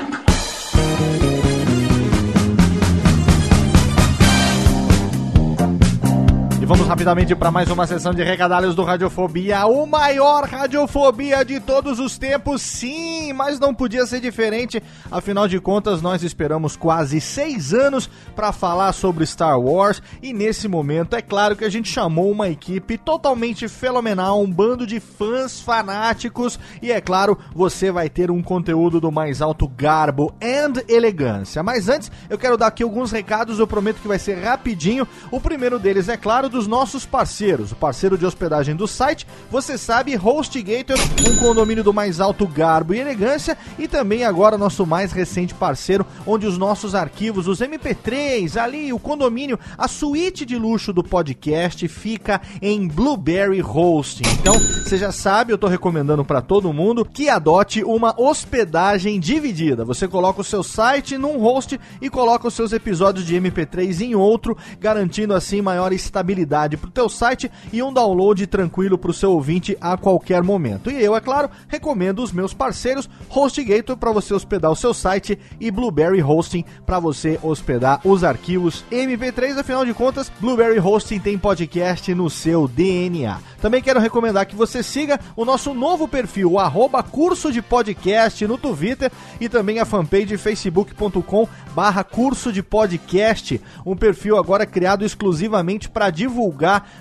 Vamos 6.71 6.87
rapidamente 6.87 7.35
para 7.35 7.51
mais 7.51 7.69
uma 7.69 7.85
sessão 7.85 8.13
de 8.13 8.23
recadalhos 8.23 8.73
do 8.73 8.85
Radiofobia, 8.85 9.65
o 9.65 9.85
maior 9.85 10.47
Radiofobia 10.47 11.43
de 11.43 11.59
todos 11.59 11.99
os 11.99 12.17
tempos, 12.17 12.61
sim, 12.61 13.33
mas 13.33 13.59
não 13.59 13.73
podia 13.73 14.05
ser 14.05 14.21
diferente, 14.21 14.81
afinal 15.11 15.49
de 15.49 15.59
contas 15.59 16.01
nós 16.01 16.23
esperamos 16.23 16.77
quase 16.77 17.19
seis 17.19 17.73
anos 17.73 18.09
para 18.33 18.53
falar 18.53 18.93
sobre 18.93 19.25
Star 19.25 19.59
Wars 19.59 20.01
e 20.23 20.31
nesse 20.31 20.69
momento 20.69 21.13
é 21.13 21.21
claro 21.21 21.57
que 21.57 21.65
a 21.65 21.69
gente 21.69 21.89
chamou 21.89 22.31
uma 22.31 22.47
equipe 22.47 22.97
totalmente 22.97 23.67
fenomenal, 23.67 24.41
um 24.41 24.49
bando 24.49 24.87
de 24.87 25.01
fãs 25.01 25.59
fanáticos 25.59 26.57
e 26.81 26.89
é 26.89 27.01
claro, 27.01 27.37
você 27.53 27.91
vai 27.91 28.09
ter 28.09 28.31
um 28.31 28.41
conteúdo 28.41 29.01
do 29.01 29.11
mais 29.11 29.41
alto 29.41 29.67
garbo 29.67 30.33
and 30.41 30.81
elegância. 30.87 31.61
Mas 31.61 31.89
antes, 31.89 32.09
eu 32.29 32.37
quero 32.37 32.55
dar 32.55 32.67
aqui 32.67 32.81
alguns 32.81 33.11
recados, 33.11 33.59
eu 33.59 33.67
prometo 33.67 33.99
que 33.99 34.07
vai 34.07 34.17
ser 34.17 34.35
rapidinho. 34.35 35.05
O 35.29 35.41
primeiro 35.41 35.77
deles, 35.77 36.07
é 36.07 36.15
claro, 36.15 36.49
dos 36.61 36.67
nossos 36.67 37.07
parceiros. 37.07 37.71
O 37.71 37.75
parceiro 37.75 38.15
de 38.15 38.25
hospedagem 38.25 38.75
do 38.75 38.87
site, 38.87 39.25
você 39.49 39.79
sabe, 39.79 40.15
HostGator, 40.15 40.97
um 41.27 41.35
condomínio 41.37 41.83
do 41.83 41.91
mais 41.91 42.19
alto 42.19 42.45
garbo 42.45 42.93
e 42.93 42.99
elegância. 42.99 43.57
E 43.79 43.87
também 43.87 44.23
agora 44.23 44.59
nosso 44.59 44.85
mais 44.85 45.11
recente 45.11 45.55
parceiro, 45.55 46.05
onde 46.25 46.45
os 46.45 46.59
nossos 46.59 46.93
arquivos, 46.93 47.47
os 47.47 47.61
MP3, 47.61 48.61
ali, 48.61 48.93
o 48.93 48.99
condomínio, 48.99 49.57
a 49.75 49.87
suíte 49.87 50.45
de 50.45 50.55
luxo 50.55 50.93
do 50.93 51.03
podcast 51.03 51.87
fica 51.87 52.39
em 52.61 52.87
Blueberry 52.87 53.63
Hosting. 53.63 54.29
Então, 54.39 54.59
você 54.59 54.97
já 54.97 55.11
sabe, 55.11 55.51
eu 55.51 55.57
tô 55.57 55.67
recomendando 55.67 56.23
para 56.23 56.41
todo 56.41 56.71
mundo 56.71 57.03
que 57.03 57.27
adote 57.27 57.83
uma 57.83 58.13
hospedagem 58.21 59.19
dividida. 59.19 59.83
Você 59.83 60.07
coloca 60.07 60.41
o 60.41 60.43
seu 60.43 60.61
site 60.61 61.17
num 61.17 61.39
host 61.39 61.79
e 61.99 62.07
coloca 62.07 62.47
os 62.47 62.53
seus 62.53 62.71
episódios 62.71 63.25
de 63.25 63.35
MP3 63.35 64.01
em 64.01 64.13
outro, 64.13 64.55
garantindo 64.79 65.33
assim 65.33 65.59
maior 65.59 65.91
estabilidade 65.91 66.40
para 66.77 66.87
o 66.87 66.91
teu 66.91 67.09
site 67.09 67.51
e 67.71 67.81
um 67.81 67.93
download 67.93 68.45
tranquilo 68.47 68.97
para 68.97 69.11
o 69.11 69.13
seu 69.13 69.31
ouvinte 69.31 69.77
a 69.79 69.97
qualquer 69.97 70.43
momento. 70.43 70.89
E 70.89 71.03
eu, 71.03 71.15
é 71.15 71.21
claro, 71.21 71.49
recomendo 71.67 72.23
os 72.23 72.31
meus 72.31 72.53
parceiros 72.53 73.09
HostGator 73.29 73.97
para 73.97 74.11
você 74.11 74.33
hospedar 74.33 74.71
o 74.71 74.75
seu 74.75 74.93
site 74.93 75.37
e 75.59 75.71
Blueberry 75.71 76.21
Hosting 76.21 76.65
para 76.85 76.99
você 76.99 77.39
hospedar 77.41 78.01
os 78.03 78.23
arquivos 78.23 78.83
MP3. 78.91 79.57
Afinal 79.57 79.85
de 79.85 79.93
contas, 79.93 80.31
Blueberry 80.39 80.79
Hosting 80.79 81.19
tem 81.19 81.37
podcast 81.37 82.13
no 82.13 82.29
seu 82.29 82.67
DNA. 82.67 83.39
Também 83.61 83.81
quero 83.81 83.99
recomendar 83.99 84.45
que 84.45 84.55
você 84.55 84.81
siga 84.81 85.19
o 85.35 85.45
nosso 85.45 85.73
novo 85.73 86.07
perfil, 86.07 86.53
o 86.55 87.03
curso 87.03 87.51
de 87.51 87.61
podcast 87.61 88.45
no 88.47 88.57
Twitter 88.57 89.11
e 89.39 89.47
também 89.47 89.79
a 89.79 89.85
fanpage 89.85 90.37
facebook.com 90.37 91.47
barra 91.75 92.03
curso 92.03 92.51
de 92.51 92.63
podcast, 92.63 93.61
um 93.85 93.95
perfil 93.95 94.37
agora 94.37 94.65
criado 94.65 95.05
exclusivamente 95.05 95.89
para 95.89 96.09
divulgar 96.09 96.30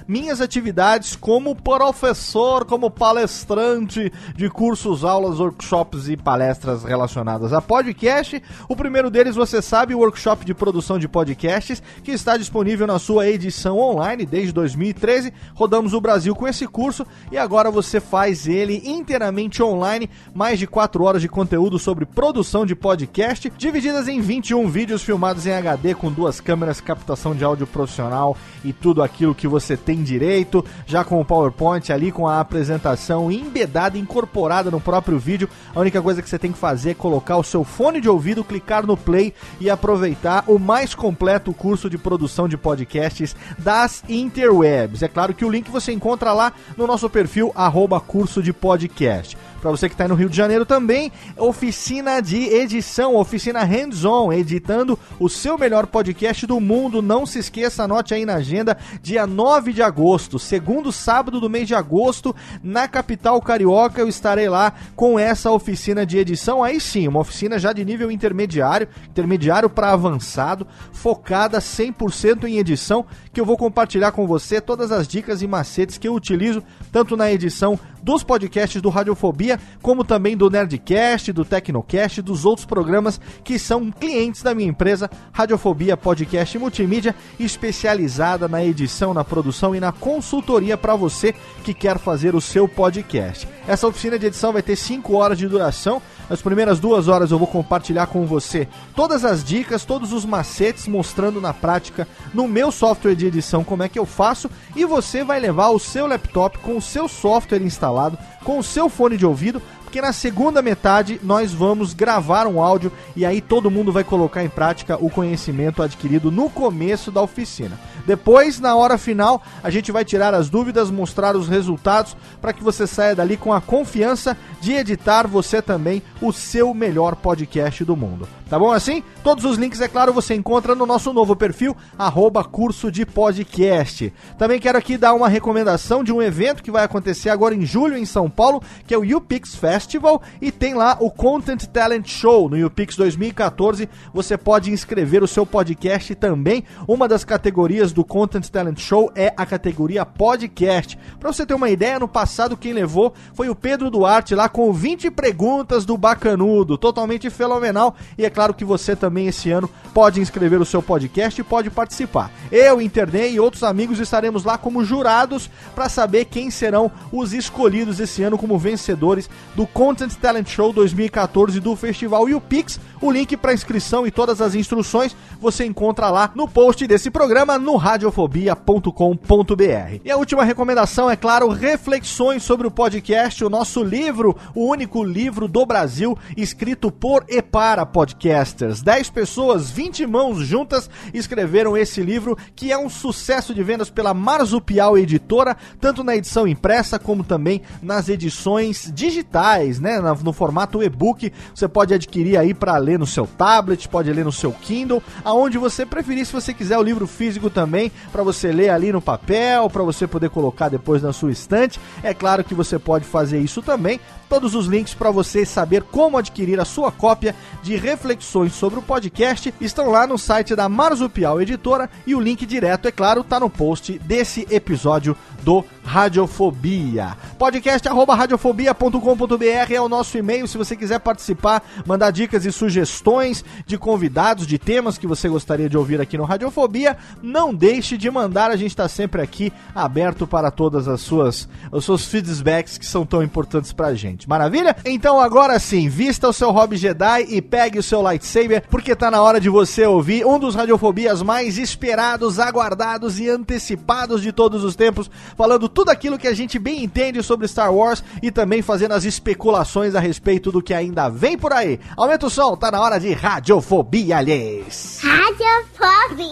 minhas 0.06 0.40
atividades 0.40 1.14
como 1.16 1.54
professor, 1.54 2.64
como 2.64 2.90
palestrante 2.90 4.12
de 4.34 4.48
cursos, 4.50 5.04
aulas, 5.04 5.38
workshops 5.38 6.08
e 6.08 6.16
palestras 6.16 6.84
relacionadas 6.84 7.52
a 7.52 7.60
podcast. 7.60 8.42
O 8.68 8.76
primeiro 8.76 9.10
deles, 9.10 9.36
você 9.36 9.62
sabe, 9.62 9.94
o 9.94 9.98
workshop 9.98 10.44
de 10.44 10.54
produção 10.54 10.98
de 10.98 11.08
podcasts, 11.08 11.82
que 12.02 12.12
está 12.12 12.36
disponível 12.36 12.86
na 12.86 12.98
sua 12.98 13.28
edição 13.28 13.78
online 13.78 14.26
desde 14.26 14.52
2013. 14.52 15.32
Rodamos 15.54 15.94
o 15.94 16.00
Brasil 16.00 16.34
com 16.34 16.48
esse 16.48 16.66
curso 16.66 17.06
e 17.30 17.38
agora 17.38 17.70
você 17.70 18.00
faz 18.00 18.46
ele 18.46 18.82
inteiramente 18.84 19.62
online, 19.62 20.10
mais 20.34 20.58
de 20.58 20.66
4 20.66 21.02
horas 21.04 21.22
de 21.22 21.28
conteúdo 21.28 21.78
sobre 21.78 22.04
produção 22.04 22.66
de 22.66 22.74
podcast, 22.74 23.52
divididas 23.56 24.08
em 24.08 24.20
21 24.20 24.68
vídeos 24.68 25.02
filmados 25.02 25.46
em 25.46 25.52
HD 25.52 25.94
com 25.94 26.10
duas 26.10 26.40
câmeras, 26.40 26.80
captação 26.80 27.34
de 27.34 27.44
áudio 27.44 27.66
profissional 27.66 28.36
e 28.64 28.72
tudo 28.72 29.02
aquilo 29.20 29.34
que 29.34 29.46
você 29.46 29.76
tem 29.76 30.02
direito, 30.02 30.64
já 30.86 31.04
com 31.04 31.20
o 31.20 31.24
PowerPoint 31.24 31.92
ali 31.92 32.10
com 32.10 32.26
a 32.26 32.40
apresentação 32.40 33.30
embedada, 33.30 33.98
incorporada 33.98 34.70
no 34.70 34.80
próprio 34.80 35.18
vídeo. 35.18 35.48
A 35.74 35.80
única 35.80 36.00
coisa 36.00 36.22
que 36.22 36.28
você 36.28 36.38
tem 36.38 36.52
que 36.52 36.58
fazer 36.58 36.90
é 36.90 36.94
colocar 36.94 37.36
o 37.36 37.44
seu 37.44 37.62
fone 37.62 38.00
de 38.00 38.08
ouvido, 38.08 38.42
clicar 38.42 38.86
no 38.86 38.96
play 38.96 39.34
e 39.60 39.68
aproveitar 39.68 40.44
o 40.46 40.58
mais 40.58 40.94
completo 40.94 41.52
curso 41.52 41.90
de 41.90 41.98
produção 41.98 42.48
de 42.48 42.56
podcasts 42.56 43.36
das 43.58 44.02
interwebs. 44.08 45.02
É 45.02 45.08
claro 45.08 45.34
que 45.34 45.44
o 45.44 45.50
link 45.50 45.70
você 45.70 45.92
encontra 45.92 46.32
lá 46.32 46.52
no 46.76 46.86
nosso 46.86 47.10
perfil 47.10 47.52
arroba 47.54 48.00
curso 48.00 48.42
de 48.42 48.54
podcast. 48.54 49.36
Para 49.60 49.70
você 49.70 49.88
que 49.88 49.94
está 49.94 50.08
no 50.08 50.14
Rio 50.14 50.30
de 50.30 50.36
Janeiro 50.36 50.64
também, 50.64 51.12
oficina 51.36 52.20
de 52.20 52.38
edição, 52.44 53.14
oficina 53.14 53.62
hands-on, 53.62 54.32
editando 54.32 54.98
o 55.18 55.28
seu 55.28 55.58
melhor 55.58 55.86
podcast 55.86 56.46
do 56.46 56.58
mundo. 56.58 57.02
Não 57.02 57.26
se 57.26 57.38
esqueça, 57.38 57.84
anote 57.84 58.14
aí 58.14 58.24
na 58.24 58.36
agenda, 58.36 58.78
dia 59.02 59.26
9 59.26 59.74
de 59.74 59.82
agosto, 59.82 60.38
segundo 60.38 60.90
sábado 60.90 61.38
do 61.40 61.50
mês 61.50 61.68
de 61.68 61.74
agosto, 61.74 62.34
na 62.62 62.88
capital 62.88 63.40
carioca, 63.42 64.00
eu 64.00 64.08
estarei 64.08 64.48
lá 64.48 64.72
com 64.96 65.18
essa 65.18 65.50
oficina 65.50 66.06
de 66.06 66.16
edição. 66.16 66.64
Aí 66.64 66.80
sim, 66.80 67.06
uma 67.06 67.20
oficina 67.20 67.58
já 67.58 67.72
de 67.72 67.84
nível 67.84 68.10
intermediário, 68.10 68.88
intermediário 69.10 69.68
para 69.68 69.92
avançado, 69.92 70.66
focada 70.90 71.58
100% 71.58 72.44
em 72.44 72.56
edição, 72.56 73.04
que 73.32 73.40
eu 73.40 73.44
vou 73.44 73.56
compartilhar 73.56 74.12
com 74.12 74.26
você 74.26 74.60
todas 74.60 74.90
as 74.90 75.06
dicas 75.06 75.42
e 75.42 75.46
macetes 75.46 75.98
que 75.98 76.08
eu 76.08 76.14
utilizo 76.14 76.62
tanto 76.90 77.16
na 77.16 77.30
edição 77.30 77.78
dos 78.02 78.24
podcasts 78.24 78.80
do 78.80 78.88
Radiofobia, 78.88 79.60
como 79.82 80.04
também 80.04 80.36
do 80.36 80.50
Nerdcast, 80.50 81.32
do 81.32 81.44
Tecnocast, 81.44 82.22
dos 82.22 82.44
outros 82.44 82.66
programas 82.66 83.20
que 83.44 83.58
são 83.58 83.90
clientes 83.90 84.42
da 84.42 84.54
minha 84.54 84.68
empresa, 84.68 85.10
Radiofobia 85.32 85.96
Podcast 85.96 86.58
Multimídia, 86.58 87.14
especializada 87.38 88.48
na 88.48 88.64
edição, 88.64 89.14
na 89.14 89.22
produção 89.22 89.74
e 89.74 89.80
na 89.80 89.92
consultoria 89.92 90.76
para 90.76 90.96
você 90.96 91.34
que 91.62 91.74
quer 91.74 91.98
fazer 91.98 92.34
o 92.34 92.40
seu 92.40 92.66
podcast. 92.66 93.46
Essa 93.68 93.86
oficina 93.86 94.18
de 94.18 94.26
edição 94.26 94.52
vai 94.52 94.62
ter 94.62 94.76
5 94.76 95.14
horas 95.14 95.38
de 95.38 95.46
duração. 95.46 96.02
Nas 96.30 96.40
primeiras 96.40 96.78
duas 96.78 97.08
horas 97.08 97.32
eu 97.32 97.38
vou 97.40 97.48
compartilhar 97.48 98.06
com 98.06 98.24
você 98.24 98.68
todas 98.94 99.24
as 99.24 99.42
dicas, 99.42 99.84
todos 99.84 100.12
os 100.12 100.24
macetes, 100.24 100.86
mostrando 100.86 101.40
na 101.40 101.52
prática 101.52 102.06
no 102.32 102.46
meu 102.46 102.70
software 102.70 103.16
de 103.16 103.26
edição 103.26 103.64
como 103.64 103.82
é 103.82 103.88
que 103.88 103.98
eu 103.98 104.06
faço. 104.06 104.48
E 104.76 104.84
você 104.84 105.24
vai 105.24 105.40
levar 105.40 105.70
o 105.70 105.80
seu 105.80 106.06
laptop 106.06 106.58
com 106.58 106.76
o 106.76 106.80
seu 106.80 107.08
software 107.08 107.60
instalado, 107.60 108.16
com 108.44 108.60
o 108.60 108.62
seu 108.62 108.88
fone 108.88 109.16
de 109.16 109.26
ouvido, 109.26 109.60
porque 109.90 110.00
na 110.00 110.12
segunda 110.12 110.62
metade 110.62 111.20
nós 111.20 111.52
vamos 111.52 111.92
gravar 111.92 112.46
um 112.46 112.62
áudio 112.62 112.92
e 113.16 113.26
aí 113.26 113.40
todo 113.40 113.72
mundo 113.72 113.90
vai 113.90 114.04
colocar 114.04 114.44
em 114.44 114.48
prática 114.48 114.96
o 115.04 115.10
conhecimento 115.10 115.82
adquirido 115.82 116.30
no 116.30 116.48
começo 116.48 117.10
da 117.10 117.20
oficina. 117.20 117.76
Depois, 118.06 118.60
na 118.60 118.76
hora 118.76 118.96
final, 118.96 119.42
a 119.64 119.68
gente 119.68 119.90
vai 119.90 120.04
tirar 120.04 120.32
as 120.32 120.48
dúvidas, 120.48 120.92
mostrar 120.92 121.34
os 121.34 121.48
resultados 121.48 122.16
para 122.40 122.52
que 122.52 122.62
você 122.62 122.86
saia 122.86 123.16
dali 123.16 123.36
com 123.36 123.52
a 123.52 123.60
confiança 123.60 124.36
de 124.60 124.74
editar 124.74 125.26
você 125.26 125.60
também 125.60 126.04
o 126.22 126.32
seu 126.32 126.72
melhor 126.72 127.16
podcast 127.16 127.84
do 127.84 127.96
mundo. 127.96 128.28
Tá 128.48 128.58
bom 128.58 128.72
assim? 128.72 129.02
Todos 129.22 129.44
os 129.44 129.56
links, 129.56 129.80
é 129.80 129.86
claro, 129.86 130.12
você 130.12 130.34
encontra 130.34 130.74
no 130.74 130.84
nosso 130.84 131.12
novo 131.12 131.36
perfil, 131.36 131.76
arroba 131.96 132.42
curso 132.42 132.90
de 132.90 133.06
podcast. 133.06 134.12
Também 134.36 134.58
quero 134.58 134.76
aqui 134.76 134.96
dar 134.96 135.14
uma 135.14 135.28
recomendação 135.28 136.02
de 136.02 136.12
um 136.12 136.20
evento 136.20 136.60
que 136.60 136.70
vai 136.70 136.82
acontecer 136.82 137.30
agora 137.30 137.54
em 137.54 137.64
julho 137.64 137.96
em 137.96 138.04
São 138.04 138.28
Paulo, 138.28 138.60
que 138.88 138.94
é 138.94 138.98
o 138.98 139.16
UPix 139.16 139.54
Festival, 139.80 140.20
e 140.42 140.52
tem 140.52 140.74
lá 140.74 140.98
o 141.00 141.10
Content 141.10 141.64
Talent 141.64 142.06
Show 142.06 142.50
no 142.50 142.66
UPix 142.66 142.96
2014. 142.96 143.88
Você 144.12 144.36
pode 144.36 144.70
inscrever 144.70 145.22
o 145.22 145.26
seu 145.26 145.46
podcast 145.46 146.14
também. 146.14 146.64
Uma 146.86 147.08
das 147.08 147.24
categorias 147.24 147.90
do 147.90 148.04
Content 148.04 148.46
Talent 148.48 148.78
Show 148.78 149.10
é 149.14 149.32
a 149.34 149.46
categoria 149.46 150.04
podcast. 150.04 150.98
Para 151.18 151.32
você 151.32 151.46
ter 151.46 151.54
uma 151.54 151.70
ideia, 151.70 151.98
no 151.98 152.06
passado 152.06 152.58
quem 152.58 152.74
levou 152.74 153.14
foi 153.32 153.48
o 153.48 153.54
Pedro 153.54 153.90
Duarte 153.90 154.34
lá 154.34 154.50
com 154.50 154.70
20 154.70 155.10
perguntas 155.10 155.86
do 155.86 155.96
Bacanudo, 155.96 156.76
totalmente 156.76 157.30
fenomenal. 157.30 157.96
E 158.18 158.26
é 158.26 158.30
claro 158.30 158.52
que 158.52 158.66
você 158.66 158.94
também 158.94 159.28
esse 159.28 159.50
ano 159.50 159.70
pode 159.94 160.20
inscrever 160.20 160.60
o 160.60 160.66
seu 160.66 160.82
podcast 160.82 161.40
e 161.40 161.44
pode 161.44 161.70
participar. 161.70 162.30
Eu, 162.52 162.82
Internei 162.82 163.32
e 163.32 163.40
outros 163.40 163.62
amigos 163.62 163.98
estaremos 163.98 164.44
lá 164.44 164.58
como 164.58 164.84
jurados 164.84 165.50
para 165.74 165.88
saber 165.88 166.26
quem 166.26 166.50
serão 166.50 166.92
os 167.10 167.32
escolhidos 167.32 167.98
esse 167.98 168.22
ano 168.22 168.36
como 168.36 168.58
vencedores 168.58 169.30
do 169.54 169.69
Content 169.72 170.12
Talent 170.14 170.48
Show 170.48 170.72
2014 170.72 171.60
do 171.60 171.76
Festival 171.76 172.24
UPix. 172.24 172.80
O 173.00 173.10
link 173.10 173.36
para 173.36 173.54
inscrição 173.54 174.06
e 174.06 174.10
todas 174.10 174.42
as 174.42 174.54
instruções 174.54 175.16
você 175.40 175.64
encontra 175.64 176.10
lá 176.10 176.30
no 176.34 176.46
post 176.46 176.86
desse 176.86 177.10
programa 177.10 177.58
no 177.58 177.76
radiofobia.com.br. 177.76 180.00
E 180.04 180.10
a 180.10 180.16
última 180.16 180.44
recomendação 180.44 181.10
é 181.10 181.16
claro, 181.16 181.48
reflexões 181.48 182.42
sobre 182.42 182.66
o 182.66 182.70
podcast, 182.70 183.42
o 183.42 183.48
nosso 183.48 183.82
livro, 183.82 184.36
o 184.54 184.66
único 184.66 185.02
livro 185.02 185.48
do 185.48 185.64
Brasil 185.64 186.18
escrito 186.36 186.90
por 186.90 187.24
e 187.28 187.40
para 187.40 187.86
podcasters. 187.86 188.82
10 188.82 189.10
pessoas, 189.10 189.70
20 189.70 190.06
mãos 190.06 190.40
juntas 190.40 190.90
escreveram 191.14 191.76
esse 191.76 192.02
livro 192.02 192.36
que 192.54 192.70
é 192.70 192.76
um 192.76 192.90
sucesso 192.90 193.54
de 193.54 193.62
vendas 193.62 193.88
pela 193.88 194.12
Marzupial 194.12 194.98
Editora, 194.98 195.56
tanto 195.80 196.04
na 196.04 196.16
edição 196.16 196.46
impressa 196.46 196.98
como 196.98 197.24
também 197.24 197.62
nas 197.82 198.08
edições 198.08 198.92
digitais, 198.94 199.59
né, 199.80 200.00
no 200.22 200.32
formato 200.32 200.82
e-book. 200.82 201.32
Você 201.54 201.68
pode 201.68 201.94
adquirir 201.94 202.36
aí 202.36 202.54
para 202.54 202.76
ler 202.76 202.98
no 202.98 203.06
seu 203.06 203.26
tablet, 203.26 203.88
pode 203.88 204.12
ler 204.12 204.24
no 204.24 204.32
seu 204.32 204.52
Kindle, 204.52 205.02
aonde 205.24 205.58
você 205.58 205.84
preferir, 205.84 206.26
se 206.26 206.32
você 206.32 206.54
quiser 206.54 206.78
o 206.78 206.82
livro 206.82 207.06
físico 207.06 207.50
também, 207.50 207.92
para 208.10 208.22
você 208.22 208.52
ler 208.52 208.70
ali 208.70 208.92
no 208.92 209.00
papel, 209.00 209.68
para 209.68 209.82
você 209.82 210.06
poder 210.06 210.30
colocar 210.30 210.68
depois 210.68 211.02
na 211.02 211.12
sua 211.12 211.30
estante. 211.30 211.80
É 212.02 212.14
claro 212.14 212.44
que 212.44 212.54
você 212.54 212.78
pode 212.78 213.04
fazer 213.04 213.38
isso 213.40 213.62
também. 213.62 214.00
Todos 214.28 214.54
os 214.54 214.66
links 214.66 214.94
para 214.94 215.10
você 215.10 215.44
saber 215.44 215.82
como 215.82 216.16
adquirir 216.16 216.60
a 216.60 216.64
sua 216.64 216.92
cópia 216.92 217.34
de 217.64 217.74
reflexões 217.74 218.52
sobre 218.52 218.78
o 218.78 218.82
podcast 218.82 219.52
estão 219.60 219.90
lá 219.90 220.06
no 220.06 220.16
site 220.16 220.54
da 220.54 220.68
Marzupial 220.68 221.42
Editora 221.42 221.90
e 222.06 222.14
o 222.14 222.20
link 222.20 222.46
direto, 222.46 222.86
é 222.86 222.92
claro, 222.92 223.24
tá 223.24 223.40
no 223.40 223.50
post 223.50 223.98
desse 223.98 224.46
episódio 224.48 225.16
do 225.42 225.64
Radiofobia. 225.84 227.16
Podcast 227.38 227.88
arroba 227.88 228.14
radiofobia.com.br 228.14 229.72
é 229.74 229.80
o 229.80 229.88
nosso 229.88 230.16
e-mail 230.16 230.46
se 230.46 230.56
você 230.56 230.76
quiser 230.76 231.00
participar, 231.00 231.62
mandar 231.86 232.10
dicas 232.10 232.44
e 232.44 232.52
sugestões 232.52 233.44
de 233.66 233.76
convidados, 233.76 234.46
de 234.46 234.58
temas 234.58 234.96
que 234.96 235.06
você 235.06 235.28
gostaria 235.28 235.68
de 235.68 235.76
ouvir 235.76 236.00
aqui 236.00 236.16
no 236.16 236.24
Radiofobia. 236.24 236.96
Não 237.22 237.52
deixe 237.54 237.96
de 237.96 238.10
mandar, 238.10 238.50
a 238.50 238.56
gente 238.56 238.70
está 238.70 238.88
sempre 238.88 239.20
aqui 239.20 239.52
aberto 239.74 240.26
para 240.26 240.50
todas 240.50 240.86
as 240.86 241.00
suas 241.00 241.48
os 241.72 241.84
seus 241.84 242.06
feedbacks 242.06 242.78
que 242.78 242.86
são 242.86 243.04
tão 243.04 243.22
importantes 243.22 243.72
pra 243.72 243.94
gente. 243.94 244.28
Maravilha? 244.28 244.76
Então 244.84 245.20
agora 245.20 245.58
sim, 245.58 245.88
vista 245.88 246.28
o 246.28 246.32
seu 246.32 246.50
hobby 246.50 246.76
Jedi 246.76 247.26
e 247.28 247.42
pegue 247.42 247.78
o 247.78 247.82
seu 247.82 248.00
lightsaber, 248.00 248.64
porque 248.70 248.94
tá 248.94 249.10
na 249.10 249.22
hora 249.22 249.40
de 249.40 249.48
você 249.48 249.86
ouvir 249.86 250.24
um 250.24 250.38
dos 250.38 250.54
radiofobias 250.54 251.22
mais 251.22 251.58
esperados, 251.58 252.38
aguardados 252.38 253.18
e 253.18 253.28
antecipados 253.28 254.22
de 254.22 254.32
todos 254.32 254.62
os 254.62 254.76
tempos, 254.76 255.10
falando 255.36 255.68
tudo 255.68 255.79
aquilo 255.88 256.18
que 256.18 256.28
a 256.28 256.34
gente 256.34 256.58
bem 256.58 256.82
entende 256.82 257.22
sobre 257.22 257.48
Star 257.48 257.72
Wars 257.72 258.02
e 258.22 258.30
também 258.30 258.60
fazendo 258.60 258.92
as 258.92 259.04
especulações 259.04 259.94
a 259.94 260.00
respeito 260.00 260.50
do 260.50 260.62
que 260.62 260.74
ainda 260.74 261.08
vem 261.08 261.38
por 261.38 261.52
aí. 261.52 261.78
Aumenta 261.96 262.26
o 262.26 262.30
som, 262.30 262.56
tá 262.56 262.70
na 262.70 262.80
hora 262.80 262.98
de 262.98 263.12
Radiofobia, 263.12 264.18
aliás. 264.18 265.00
Radiofobia. 265.02 266.30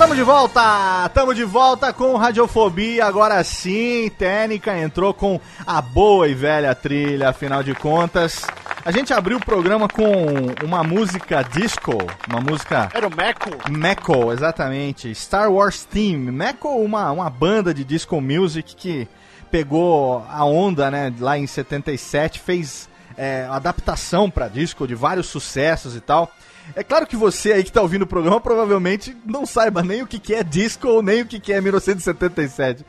Tamo 0.00 0.16
de 0.16 0.22
volta! 0.22 1.10
Tamo 1.10 1.34
de 1.34 1.44
volta 1.44 1.92
com 1.92 2.16
Radiofobia. 2.16 3.04
Agora 3.04 3.44
sim, 3.44 4.10
Técnica 4.16 4.74
entrou 4.78 5.12
com 5.12 5.38
a 5.66 5.82
boa 5.82 6.26
e 6.26 6.32
velha 6.32 6.74
trilha, 6.74 7.28
afinal 7.28 7.62
de 7.62 7.74
contas. 7.74 8.46
A 8.82 8.90
gente 8.90 9.12
abriu 9.12 9.36
o 9.36 9.44
programa 9.44 9.88
com 9.88 10.10
uma 10.64 10.82
música 10.82 11.42
disco, 11.42 11.92
uma 12.26 12.40
música. 12.40 12.88
Era 12.94 13.06
o 13.06 13.14
Meco? 13.14 13.50
Meco, 13.70 14.32
exatamente. 14.32 15.14
Star 15.14 15.52
Wars 15.52 15.84
Theme. 15.84 16.32
Meco, 16.32 16.70
uma, 16.70 17.12
uma 17.12 17.28
banda 17.28 17.74
de 17.74 17.84
disco 17.84 18.22
music 18.22 18.74
que 18.74 19.06
pegou 19.50 20.24
a 20.30 20.46
onda, 20.46 20.90
né, 20.90 21.12
lá 21.20 21.36
em 21.36 21.46
77, 21.46 22.40
fez 22.40 22.88
é, 23.18 23.46
adaptação 23.50 24.30
para 24.30 24.48
disco 24.48 24.88
de 24.88 24.94
vários 24.94 25.26
sucessos 25.26 25.94
e 25.94 26.00
tal. 26.00 26.32
É 26.74 26.82
claro 26.82 27.06
que 27.06 27.16
você 27.16 27.52
aí 27.52 27.64
que 27.64 27.72
tá 27.72 27.82
ouvindo 27.82 28.02
o 28.02 28.06
programa 28.06 28.40
provavelmente 28.40 29.16
não 29.24 29.44
saiba 29.44 29.82
nem 29.82 30.02
o 30.02 30.06
que, 30.06 30.18
que 30.18 30.34
é 30.34 30.42
disco 30.42 30.88
ou 30.88 31.02
nem 31.02 31.22
o 31.22 31.26
que, 31.26 31.40
que 31.40 31.52
é 31.52 31.60
1977. 31.60 32.84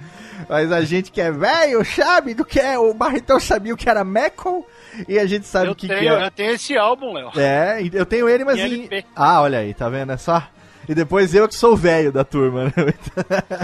Mas 0.49 0.71
a 0.71 0.81
gente 0.81 1.11
que 1.11 1.21
é 1.21 1.31
velho 1.31 1.83
sabe 1.85 2.33
do 2.33 2.45
que 2.45 2.59
é. 2.59 2.77
O 2.77 2.93
Barretão 2.93 3.39
sabia 3.39 3.73
o 3.73 3.77
que 3.77 3.89
era 3.89 4.03
Metal 4.03 4.65
e 5.07 5.17
a 5.17 5.25
gente 5.25 5.45
sabe 5.45 5.67
Eu 5.67 5.71
o 5.71 5.75
que, 5.75 5.87
tenho, 5.87 5.99
que 5.99 6.07
é. 6.07 6.25
eu 6.25 6.31
tenho 6.31 6.51
esse 6.51 6.77
álbum, 6.77 7.13
Léo. 7.13 7.31
É, 7.37 7.79
eu 7.93 8.05
tenho 8.05 8.27
ele, 8.27 8.43
mas 8.43 8.59
Em. 8.59 8.89
Ah, 9.15 9.41
olha 9.41 9.59
aí, 9.59 9.73
tá 9.73 9.89
vendo? 9.89 10.11
É 10.11 10.17
só. 10.17 10.43
E 10.87 10.95
depois 10.95 11.33
eu 11.33 11.47
que 11.47 11.55
sou 11.55 11.73
o 11.73 11.77
velho 11.77 12.11
da 12.11 12.23
turma, 12.23 12.65
né? 12.65 12.71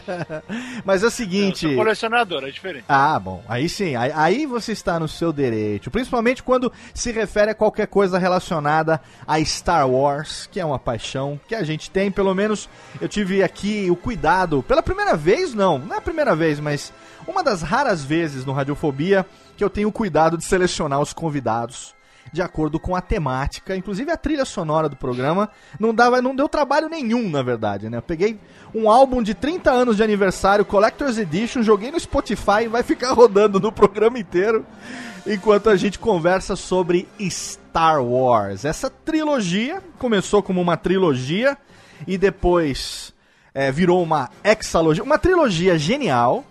mas 0.85 1.01
é 1.01 1.05
o 1.05 1.07
Eu 1.07 1.11
seguinte. 1.11 1.67
sou 1.67 1.75
colecionador, 1.75 2.43
é 2.43 2.49
diferente. 2.51 2.85
Ah, 2.87 3.19
bom. 3.19 3.43
Aí 3.47 3.67
sim. 3.67 3.95
Aí, 3.95 4.11
aí 4.13 4.45
você 4.45 4.71
está 4.71 4.99
no 4.99 5.07
seu 5.07 5.33
direito. 5.33 5.89
Principalmente 5.91 6.43
quando 6.43 6.71
se 6.93 7.11
refere 7.11 7.51
a 7.51 7.55
qualquer 7.55 7.87
coisa 7.87 8.17
relacionada 8.17 9.01
a 9.25 9.43
Star 9.43 9.89
Wars, 9.89 10.47
que 10.51 10.59
é 10.59 10.65
uma 10.65 10.79
paixão 10.79 11.39
que 11.47 11.55
a 11.55 11.63
gente 11.63 11.89
tem. 11.89 12.11
Pelo 12.11 12.33
menos 12.33 12.69
eu 13.01 13.07
tive 13.07 13.43
aqui 13.43 13.89
o 13.89 13.95
cuidado, 13.95 14.63
pela 14.63 14.83
primeira 14.83 15.15
vez, 15.15 15.53
não, 15.53 15.77
não 15.79 15.95
é 15.95 15.97
a 15.97 16.01
primeira 16.01 16.35
vez, 16.35 16.59
mas 16.59 16.93
uma 17.27 17.43
das 17.43 17.61
raras 17.61 18.03
vezes 18.03 18.45
no 18.45 18.53
Radiofobia 18.53 19.25
que 19.57 19.63
eu 19.63 19.69
tenho 19.69 19.89
o 19.89 19.91
cuidado 19.91 20.37
de 20.37 20.43
selecionar 20.43 21.01
os 21.01 21.13
convidados 21.13 21.96
de 22.31 22.41
acordo 22.41 22.79
com 22.79 22.95
a 22.95 23.01
temática, 23.01 23.75
inclusive 23.75 24.11
a 24.11 24.17
trilha 24.17 24.45
sonora 24.45 24.89
do 24.89 24.95
programa, 24.95 25.49
não 25.79 25.93
dava, 25.93 26.21
não 26.21 26.35
deu 26.35 26.47
trabalho 26.47 26.89
nenhum, 26.89 27.29
na 27.29 27.41
verdade, 27.41 27.89
né? 27.89 27.97
Eu 27.97 28.01
peguei 28.01 28.39
um 28.73 28.89
álbum 28.89 29.21
de 29.21 29.33
30 29.33 29.71
anos 29.71 29.97
de 29.97 30.03
aniversário, 30.03 30.65
Collector's 30.65 31.17
Edition, 31.17 31.61
joguei 31.61 31.91
no 31.91 31.99
Spotify 31.99 32.63
e 32.63 32.67
vai 32.67 32.83
ficar 32.83 33.13
rodando 33.13 33.59
no 33.59 33.71
programa 33.71 34.19
inteiro 34.19 34.65
enquanto 35.25 35.69
a 35.69 35.75
gente 35.75 35.99
conversa 35.99 36.55
sobre 36.55 37.07
Star 37.29 38.03
Wars. 38.03 38.65
Essa 38.65 38.89
trilogia 38.89 39.81
começou 39.97 40.41
como 40.41 40.61
uma 40.61 40.77
trilogia 40.77 41.57
e 42.05 42.17
depois 42.17 43.13
é, 43.53 43.71
virou 43.71 44.01
uma 44.01 44.29
hexalogia, 44.43 45.03
uma 45.03 45.17
trilogia 45.17 45.77
genial 45.77 46.45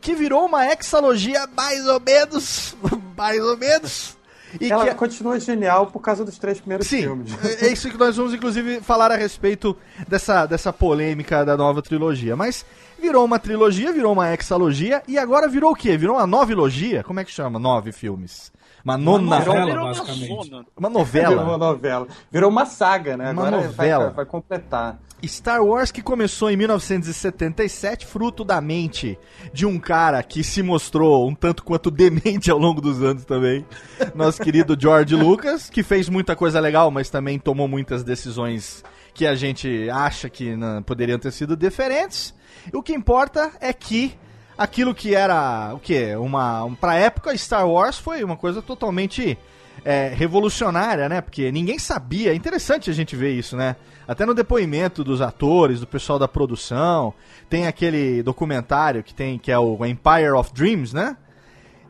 que 0.00 0.14
virou 0.14 0.46
uma 0.46 0.66
hexalogia 0.66 1.46
mais 1.48 1.86
ou 1.86 2.00
menos, 2.00 2.76
mais 3.16 3.40
ou 3.40 3.56
menos, 3.56 4.15
E 4.60 4.70
Ela 4.70 4.86
que- 4.86 4.94
continua 4.94 5.38
genial 5.40 5.88
por 5.88 6.00
causa 6.00 6.24
dos 6.24 6.38
três 6.38 6.58
primeiros 6.60 6.86
Sim, 6.86 7.02
filmes. 7.02 7.62
é 7.62 7.72
isso 7.72 7.90
que 7.90 7.98
nós 7.98 8.16
vamos, 8.16 8.32
inclusive, 8.32 8.80
falar 8.80 9.10
a 9.10 9.16
respeito 9.16 9.76
dessa, 10.08 10.46
dessa 10.46 10.72
polêmica 10.72 11.44
da 11.44 11.56
nova 11.56 11.82
trilogia. 11.82 12.36
Mas 12.36 12.64
virou 13.00 13.24
uma 13.24 13.38
trilogia, 13.38 13.92
virou 13.92 14.12
uma 14.12 14.32
hexalogia, 14.32 15.02
e 15.06 15.18
agora 15.18 15.48
virou 15.48 15.72
o 15.72 15.74
quê? 15.76 15.96
Virou 15.96 16.16
uma 16.16 16.26
novelogia? 16.26 17.02
Como 17.02 17.20
é 17.20 17.24
que 17.24 17.30
chama? 17.32 17.58
Nove 17.58 17.92
filmes. 17.92 18.50
Uma 18.86 18.96
nona... 18.96 19.38
novela, 19.40 19.64
Virou 19.66 19.76
uma 19.82 19.84
basicamente. 19.88 20.26
zona. 20.28 20.66
Uma 20.76 21.04
Virou 21.04 21.32
uma 21.32 21.58
novela. 21.58 21.58
novela. 21.58 22.06
Virou 22.30 22.50
uma 22.50 22.64
saga, 22.66 23.16
né? 23.16 23.32
Uma 23.32 23.42
Agora 23.48 23.56
vai- 23.56 23.66
novela. 23.66 24.04
Vai, 24.06 24.14
vai 24.14 24.26
completar. 24.26 24.98
Star 25.26 25.60
Wars 25.64 25.90
que 25.90 26.00
começou 26.02 26.48
em 26.50 26.56
1977, 26.56 28.06
fruto 28.06 28.44
da 28.44 28.60
mente 28.60 29.18
de 29.52 29.66
um 29.66 29.76
cara 29.76 30.22
que 30.22 30.44
se 30.44 30.62
mostrou 30.62 31.28
um 31.28 31.34
tanto 31.34 31.64
quanto 31.64 31.90
demente 31.90 32.48
ao 32.48 32.58
longo 32.58 32.80
dos 32.80 33.02
anos 33.02 33.24
também. 33.24 33.66
Nosso 34.14 34.40
querido 34.40 34.76
George 34.78 35.16
Lucas, 35.16 35.68
que 35.68 35.82
fez 35.82 36.08
muita 36.08 36.36
coisa 36.36 36.60
legal, 36.60 36.88
mas 36.90 37.10
também 37.10 37.40
tomou 37.40 37.66
muitas 37.66 38.04
decisões 38.04 38.84
que 39.12 39.26
a 39.26 39.34
gente 39.34 39.88
acha 39.90 40.28
que 40.28 40.54
não, 40.54 40.80
poderiam 40.82 41.18
ter 41.18 41.32
sido 41.32 41.56
diferentes. 41.56 42.32
O 42.72 42.82
que 42.82 42.92
importa 42.92 43.50
é 43.60 43.72
que 43.72 44.14
aquilo 44.56 44.94
que 44.94 45.14
era 45.14 45.72
o 45.74 45.78
que 45.78 46.14
uma 46.16 46.64
um, 46.64 46.74
para 46.74 46.94
época 46.96 47.36
Star 47.36 47.68
Wars 47.68 47.98
foi 47.98 48.22
uma 48.24 48.36
coisa 48.36 48.60
totalmente 48.62 49.38
é, 49.84 50.08
revolucionária, 50.14 51.08
né? 51.08 51.20
Porque 51.20 51.50
ninguém 51.52 51.78
sabia. 51.78 52.32
É 52.32 52.34
interessante 52.34 52.90
a 52.90 52.92
gente 52.92 53.14
ver 53.14 53.32
isso, 53.32 53.56
né? 53.56 53.76
Até 54.08 54.24
no 54.24 54.34
depoimento 54.34 55.02
dos 55.04 55.20
atores, 55.20 55.80
do 55.80 55.86
pessoal 55.86 56.18
da 56.18 56.28
produção, 56.28 57.12
tem 57.48 57.66
aquele 57.66 58.22
documentário 58.22 59.02
que 59.02 59.14
tem 59.14 59.38
que 59.38 59.50
é 59.52 59.58
o 59.58 59.84
Empire 59.84 60.30
of 60.32 60.52
Dreams, 60.52 60.94
né? 60.94 61.16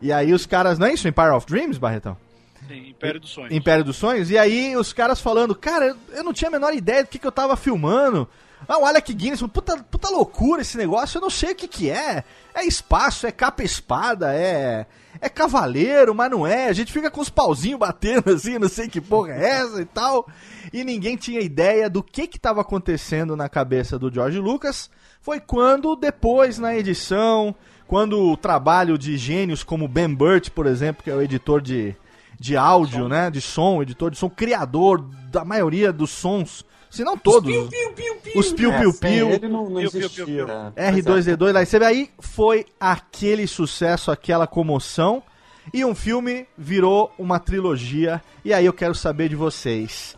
E 0.03 0.13
aí 0.13 0.33
os 0.33 0.45
caras, 0.47 0.79
não 0.79 0.87
é 0.87 0.93
isso, 0.93 1.09
Empire 1.09 1.31
of 1.31 1.47
Dreams, 1.47 1.79
Barretão? 1.79 2.17
Sim, 2.69 2.89
Império 2.91 3.21
dos 3.21 3.31
Sonhos. 3.31 3.53
Império 3.53 3.85
dos 3.85 3.97
Sonhos. 3.97 4.31
E 4.31 4.37
aí 4.37 4.77
os 4.77 4.93
caras 4.93 5.21
falando, 5.21 5.55
cara, 5.55 5.87
eu- 5.87 5.97
eu 6.17 6.25
não 6.25 6.33
tinha 6.33 6.49
a 6.49 6.51
menor 6.53 6.75
ideia 6.75 7.05
do 7.05 7.09
que, 7.09 7.19
que 7.19 7.27
eu 7.27 7.33
tava 7.33 7.57
filmando. 7.57 8.29
Ah, 8.69 8.79
o 8.79 8.87
Alec 8.87 9.13
Guinness, 9.13 9.43
puta, 9.43 9.77
puta 9.85 10.09
loucura 10.09 10.63
esse 10.63 10.77
negócio, 10.77 11.19
eu 11.19 11.23
não 11.23 11.31
sei 11.31 11.53
o 11.53 11.55
que 11.55 11.69
que 11.69 11.91
é. 11.91 12.25
É 12.55 12.65
espaço, 12.65 13.27
é 13.27 13.33
capa-espada, 13.33 14.35
é... 14.35 14.87
É 15.21 15.29
cavaleiro, 15.29 16.15
mas 16.15 16.31
não 16.31 16.47
é. 16.47 16.69
A 16.69 16.73
gente 16.73 16.93
fica 16.93 17.11
com 17.11 17.21
os 17.21 17.31
pauzinhos 17.31 17.79
batendo 17.79 18.31
assim, 18.35 18.59
não 18.59 18.69
sei 18.69 18.89
que 18.89 19.01
porra 19.01 19.33
é 19.33 19.49
essa 19.61 19.81
e 19.81 19.85
tal. 19.85 20.29
E 20.73 20.85
ninguém 20.85 21.17
tinha 21.17 21.41
ideia 21.41 21.89
do 21.89 22.03
que 22.03 22.27
que 22.27 22.39
tava 22.39 22.61
acontecendo 22.61 23.35
na 23.35 23.49
cabeça 23.49 23.99
do 23.99 24.13
George 24.13 24.39
Lucas. 24.39 24.91
Foi 25.21 25.41
quando, 25.41 25.97
depois, 25.97 26.59
na 26.59 26.77
edição, 26.77 27.55
quando 27.87 28.21
o 28.21 28.37
trabalho 28.37 28.99
de 28.99 29.17
gênios 29.17 29.65
como 29.65 29.89
Ben 29.89 30.13
Burt, 30.13 30.51
por 30.51 30.67
exemplo, 30.67 31.03
que 31.03 31.11
é 31.11 31.15
o 31.15 31.23
editor 31.23 31.61
de, 31.61 31.97
de 32.39 32.57
áudio, 32.57 33.09
né? 33.09 33.31
De 33.31 33.41
som, 33.41 33.81
editor 33.83 34.11
de 34.11 34.19
som, 34.19 34.29
criador 34.29 35.01
da 35.31 35.45
maioria 35.45 35.93
dos 35.93 36.11
sons, 36.11 36.65
se 36.97 37.05
não 37.05 37.17
todos. 37.17 37.55
Os 38.35 38.53
É, 38.53 38.79
piu-piu-piu. 38.79 39.27
sem 39.27 39.33
ele 39.33 39.49
não, 39.49 39.81
existia. 39.81 40.25
piu. 40.25 40.47
né? 40.47 40.73
R2D2 40.77 41.53
lá, 41.53 41.63
e 41.63 41.67
você 41.67 41.79
vê 41.79 41.85
aí, 41.85 42.11
foi 42.19 42.67
aquele 42.81 43.47
sucesso, 43.47 44.11
aquela 44.11 44.47
comoção, 44.47 45.23
e 45.73 45.85
um 45.85 45.95
filme 45.95 46.47
virou 46.57 47.13
uma 47.19 47.39
trilogia, 47.39 48.23
e 48.45 48.53
aí 48.53 48.65
eu 48.65 48.73
quero 48.73 48.95
saber 48.95 49.29
de 49.29 49.37
vocês. 49.37 50.17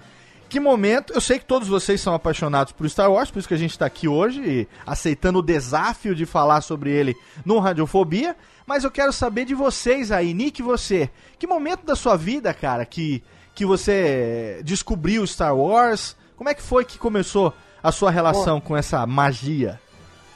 Que 0.48 0.58
momento, 0.58 1.12
eu 1.12 1.20
sei 1.20 1.38
que 1.38 1.44
todos 1.44 1.68
vocês 1.68 2.00
são 2.00 2.14
apaixonados 2.14 2.72
por 2.72 2.88
Star 2.88 3.12
Wars, 3.12 3.30
por 3.30 3.38
isso 3.38 3.48
que 3.48 3.54
a 3.54 3.58
gente 3.58 3.72
está 3.72 3.84
aqui 3.84 4.08
hoje, 4.08 4.40
e 4.40 4.68
aceitando 4.86 5.40
o 5.40 5.42
desafio 5.42 6.14
de 6.14 6.24
falar 6.24 6.62
sobre 6.62 6.90
ele 6.90 7.14
no 7.44 7.58
Radiofobia, 7.58 8.34
mas 8.66 8.82
eu 8.82 8.90
quero 8.90 9.12
saber 9.12 9.44
de 9.44 9.54
vocês 9.54 10.10
aí, 10.10 10.32
Nick, 10.32 10.62
você, 10.62 11.10
que 11.38 11.46
momento 11.46 11.84
da 11.84 11.94
sua 11.94 12.16
vida, 12.16 12.54
cara, 12.54 12.86
que, 12.86 13.22
que 13.54 13.66
você 13.66 14.60
descobriu 14.64 15.26
Star 15.26 15.54
Wars, 15.54 16.16
como 16.38 16.48
é 16.48 16.55
que 16.55 16.62
foi 16.62 16.85
que 16.87 16.98
começou 16.98 17.53
a 17.83 17.92
sua 17.92 18.11
relação 18.11 18.61
com 18.61 18.74
essa 18.74 19.05
magia? 19.07 19.79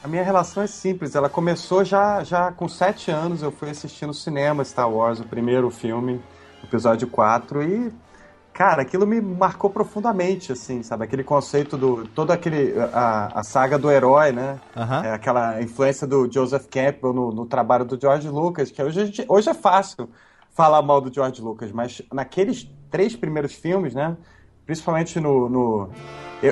A 0.04 0.08
minha 0.08 0.22
relação 0.22 0.62
é 0.62 0.66
simples. 0.66 1.14
Ela 1.14 1.28
começou 1.28 1.84
já, 1.84 2.22
já 2.24 2.50
com 2.52 2.68
sete 2.68 3.10
anos. 3.10 3.40
Eu 3.42 3.52
fui 3.52 3.70
assistir 3.70 4.04
no 4.04 4.12
cinema 4.12 4.64
Star 4.64 4.90
Wars, 4.90 5.20
o 5.20 5.24
primeiro 5.24 5.70
filme, 5.70 6.20
episódio 6.64 7.06
4, 7.06 7.62
e, 7.62 7.92
cara, 8.52 8.82
aquilo 8.82 9.06
me 9.06 9.20
marcou 9.20 9.70
profundamente, 9.70 10.50
assim, 10.50 10.82
sabe? 10.82 11.04
Aquele 11.04 11.22
conceito 11.22 11.76
do. 11.78 12.04
todo 12.08 12.32
aquele. 12.32 12.74
a, 12.92 13.30
a 13.32 13.42
saga 13.44 13.78
do 13.78 13.88
herói, 13.90 14.32
né? 14.32 14.58
Aham. 14.76 15.04
É, 15.04 15.12
aquela 15.12 15.62
influência 15.62 16.04
do 16.04 16.28
Joseph 16.30 16.66
Campbell 16.68 17.12
no, 17.12 17.30
no 17.30 17.46
trabalho 17.46 17.84
do 17.84 17.96
George 18.00 18.28
Lucas, 18.28 18.72
que 18.72 18.82
hoje, 18.82 19.00
a 19.02 19.04
gente- 19.06 19.24
hoje 19.28 19.48
é 19.50 19.54
fácil 19.54 20.08
falar 20.50 20.82
mal 20.82 21.00
do 21.00 21.14
George 21.14 21.40
Lucas, 21.40 21.70
mas 21.72 22.02
naqueles 22.12 22.68
três 22.90 23.14
primeiros 23.16 23.52
filmes, 23.54 23.94
né? 23.94 24.16
Principalmente 24.76 25.20
no. 25.20 25.48
no- 25.50 25.88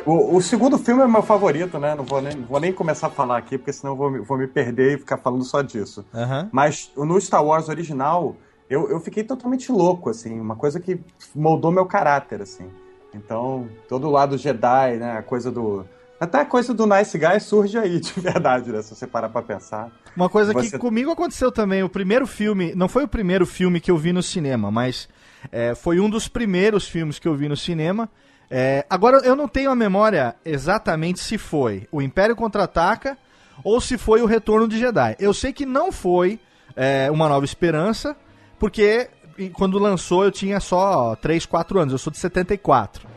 o, 0.07 0.37
o 0.37 0.43
segundo 0.43 0.77
filme 0.79 1.03
é 1.03 1.07
meu 1.09 1.23
favorito, 1.23 1.79
né? 1.79 1.95
Não 1.95 2.05
vou 2.05 2.21
nem, 2.21 2.43
vou 2.43 2.61
nem 2.61 2.71
começar 2.73 3.07
a 3.07 3.11
falar 3.11 3.39
aqui, 3.39 3.57
porque 3.59 3.73
senão 3.73 3.95
eu 3.95 3.97
vou, 3.97 4.11
me- 4.11 4.19
vou 4.21 4.37
me 4.39 4.47
perder 4.47 4.95
e 4.95 4.99
ficar 4.99 5.17
falando 5.17 5.43
só 5.43 5.63
disso. 5.63 6.05
Aham. 6.15 6.49
Mas 6.53 6.93
no 6.97 7.19
Star 7.21 7.43
Wars 7.45 7.69
original, 7.69 8.37
eu, 8.69 8.89
eu 8.91 9.01
fiquei 9.01 9.25
totalmente 9.25 9.73
louco, 9.73 10.11
assim, 10.11 10.39
uma 10.39 10.55
coisa 10.55 10.79
que 10.79 11.01
moldou 11.35 11.73
meu 11.73 11.87
caráter, 11.87 12.41
assim. 12.43 12.67
Então, 13.15 13.69
todo 13.89 14.07
o 14.07 14.11
lado 14.11 14.37
Jedi, 14.39 14.97
né? 14.99 15.17
A 15.19 15.23
coisa 15.23 15.51
do. 15.51 15.85
Até 16.21 16.41
a 16.41 16.45
coisa 16.45 16.75
do 16.75 16.87
Nice 16.87 17.17
Guy 17.19 17.41
surge 17.41 17.79
aí, 17.79 17.99
de 18.01 18.13
verdade, 18.21 18.71
né? 18.71 18.83
Se 18.83 18.95
você 18.95 19.07
parar 19.07 19.31
pra 19.31 19.41
pensar. 19.43 19.91
Uma 20.15 20.29
coisa 20.29 20.53
Você- 20.53 20.73
que 20.73 20.79
comigo 20.79 21.11
aconteceu 21.11 21.51
também, 21.51 21.83
o 21.83 21.89
primeiro 21.89 22.27
filme, 22.27 22.75
não 22.77 22.87
foi 22.89 23.03
o 23.05 23.09
primeiro 23.09 23.47
filme 23.47 23.81
que 23.81 23.91
eu 23.91 23.97
vi 23.97 24.13
no 24.13 24.23
cinema, 24.23 24.71
mas 24.71 25.09
é, 25.51 25.75
foi 25.75 26.01
um 26.01 26.11
dos 26.11 26.29
primeiros 26.29 26.89
filmes 26.89 27.19
que 27.19 27.29
eu 27.29 27.35
vi 27.35 27.49
no 27.49 27.57
cinema. 27.57 28.09
É, 28.51 28.85
agora 28.91 29.19
eu 29.19 29.37
não 29.37 29.47
tenho 29.47 29.71
a 29.71 29.77
memória 29.77 30.35
exatamente 30.45 31.21
se 31.21 31.39
foi 31.39 31.87
o 31.93 32.03
Império 32.03 32.35
Contra-Ataca 32.35 33.17
ou 33.63 33.81
se 33.81 33.97
foi 33.97 34.23
o 34.23 34.27
Retorno 34.27 34.67
de 34.67 34.79
Jedi. 34.79 35.17
Eu 35.19 35.33
sei 35.33 35.53
que 35.53 35.65
não 35.65 35.93
foi 35.93 36.41
é, 36.75 37.11
Uma 37.11 37.29
Nova 37.29 37.45
Esperança, 37.45 38.17
porque 38.59 39.09
quando 39.53 39.79
lançou 39.79 40.25
eu 40.25 40.31
tinha 40.31 40.61
só 40.61 41.15
3, 41.17 41.47
4 41.47 41.79
anos, 41.79 41.93
eu 41.93 41.99
sou 41.99 42.11
de 42.11 42.19
74. 42.19 43.09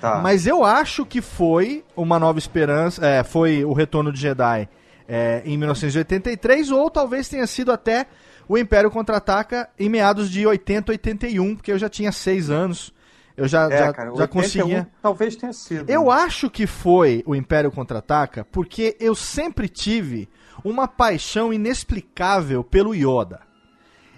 Tá. 0.00 0.20
Mas 0.20 0.46
eu 0.46 0.64
acho 0.64 1.04
que 1.04 1.20
foi 1.20 1.84
Uma 1.96 2.18
Nova 2.18 2.38
Esperança, 2.38 3.04
é, 3.04 3.22
foi 3.22 3.64
o 3.64 3.72
Retorno 3.72 4.12
de 4.12 4.20
Jedi 4.20 4.68
é, 5.08 5.42
em 5.44 5.56
1983, 5.56 6.70
ou 6.70 6.90
talvez 6.90 7.28
tenha 7.28 7.46
sido 7.46 7.72
até 7.72 8.06
o 8.48 8.56
Império 8.56 8.90
Contra-Ataca 8.90 9.68
em 9.78 9.88
meados 9.88 10.30
de 10.30 10.46
80, 10.46 10.92
81, 10.92 11.56
porque 11.56 11.70
eu 11.72 11.78
já 11.78 11.88
tinha 11.88 12.10
6 12.10 12.48
anos, 12.50 12.92
eu 13.36 13.46
já, 13.46 13.66
É, 13.70 13.78
já, 13.78 13.92
cara, 13.92 14.08
já 14.10 14.22
81 14.22 14.28
conseguia... 14.42 14.88
Talvez 15.02 15.36
tenha 15.36 15.52
sido. 15.52 15.88
Eu 15.90 16.10
acho 16.10 16.48
que 16.50 16.66
foi 16.66 17.22
o 17.26 17.34
Império 17.34 17.70
Contra-Ataca 17.70 18.44
porque 18.50 18.96
eu 18.98 19.14
sempre 19.14 19.68
tive 19.68 20.28
uma 20.64 20.88
paixão 20.88 21.52
inexplicável 21.52 22.64
pelo 22.64 22.94
Yoda. 22.94 23.40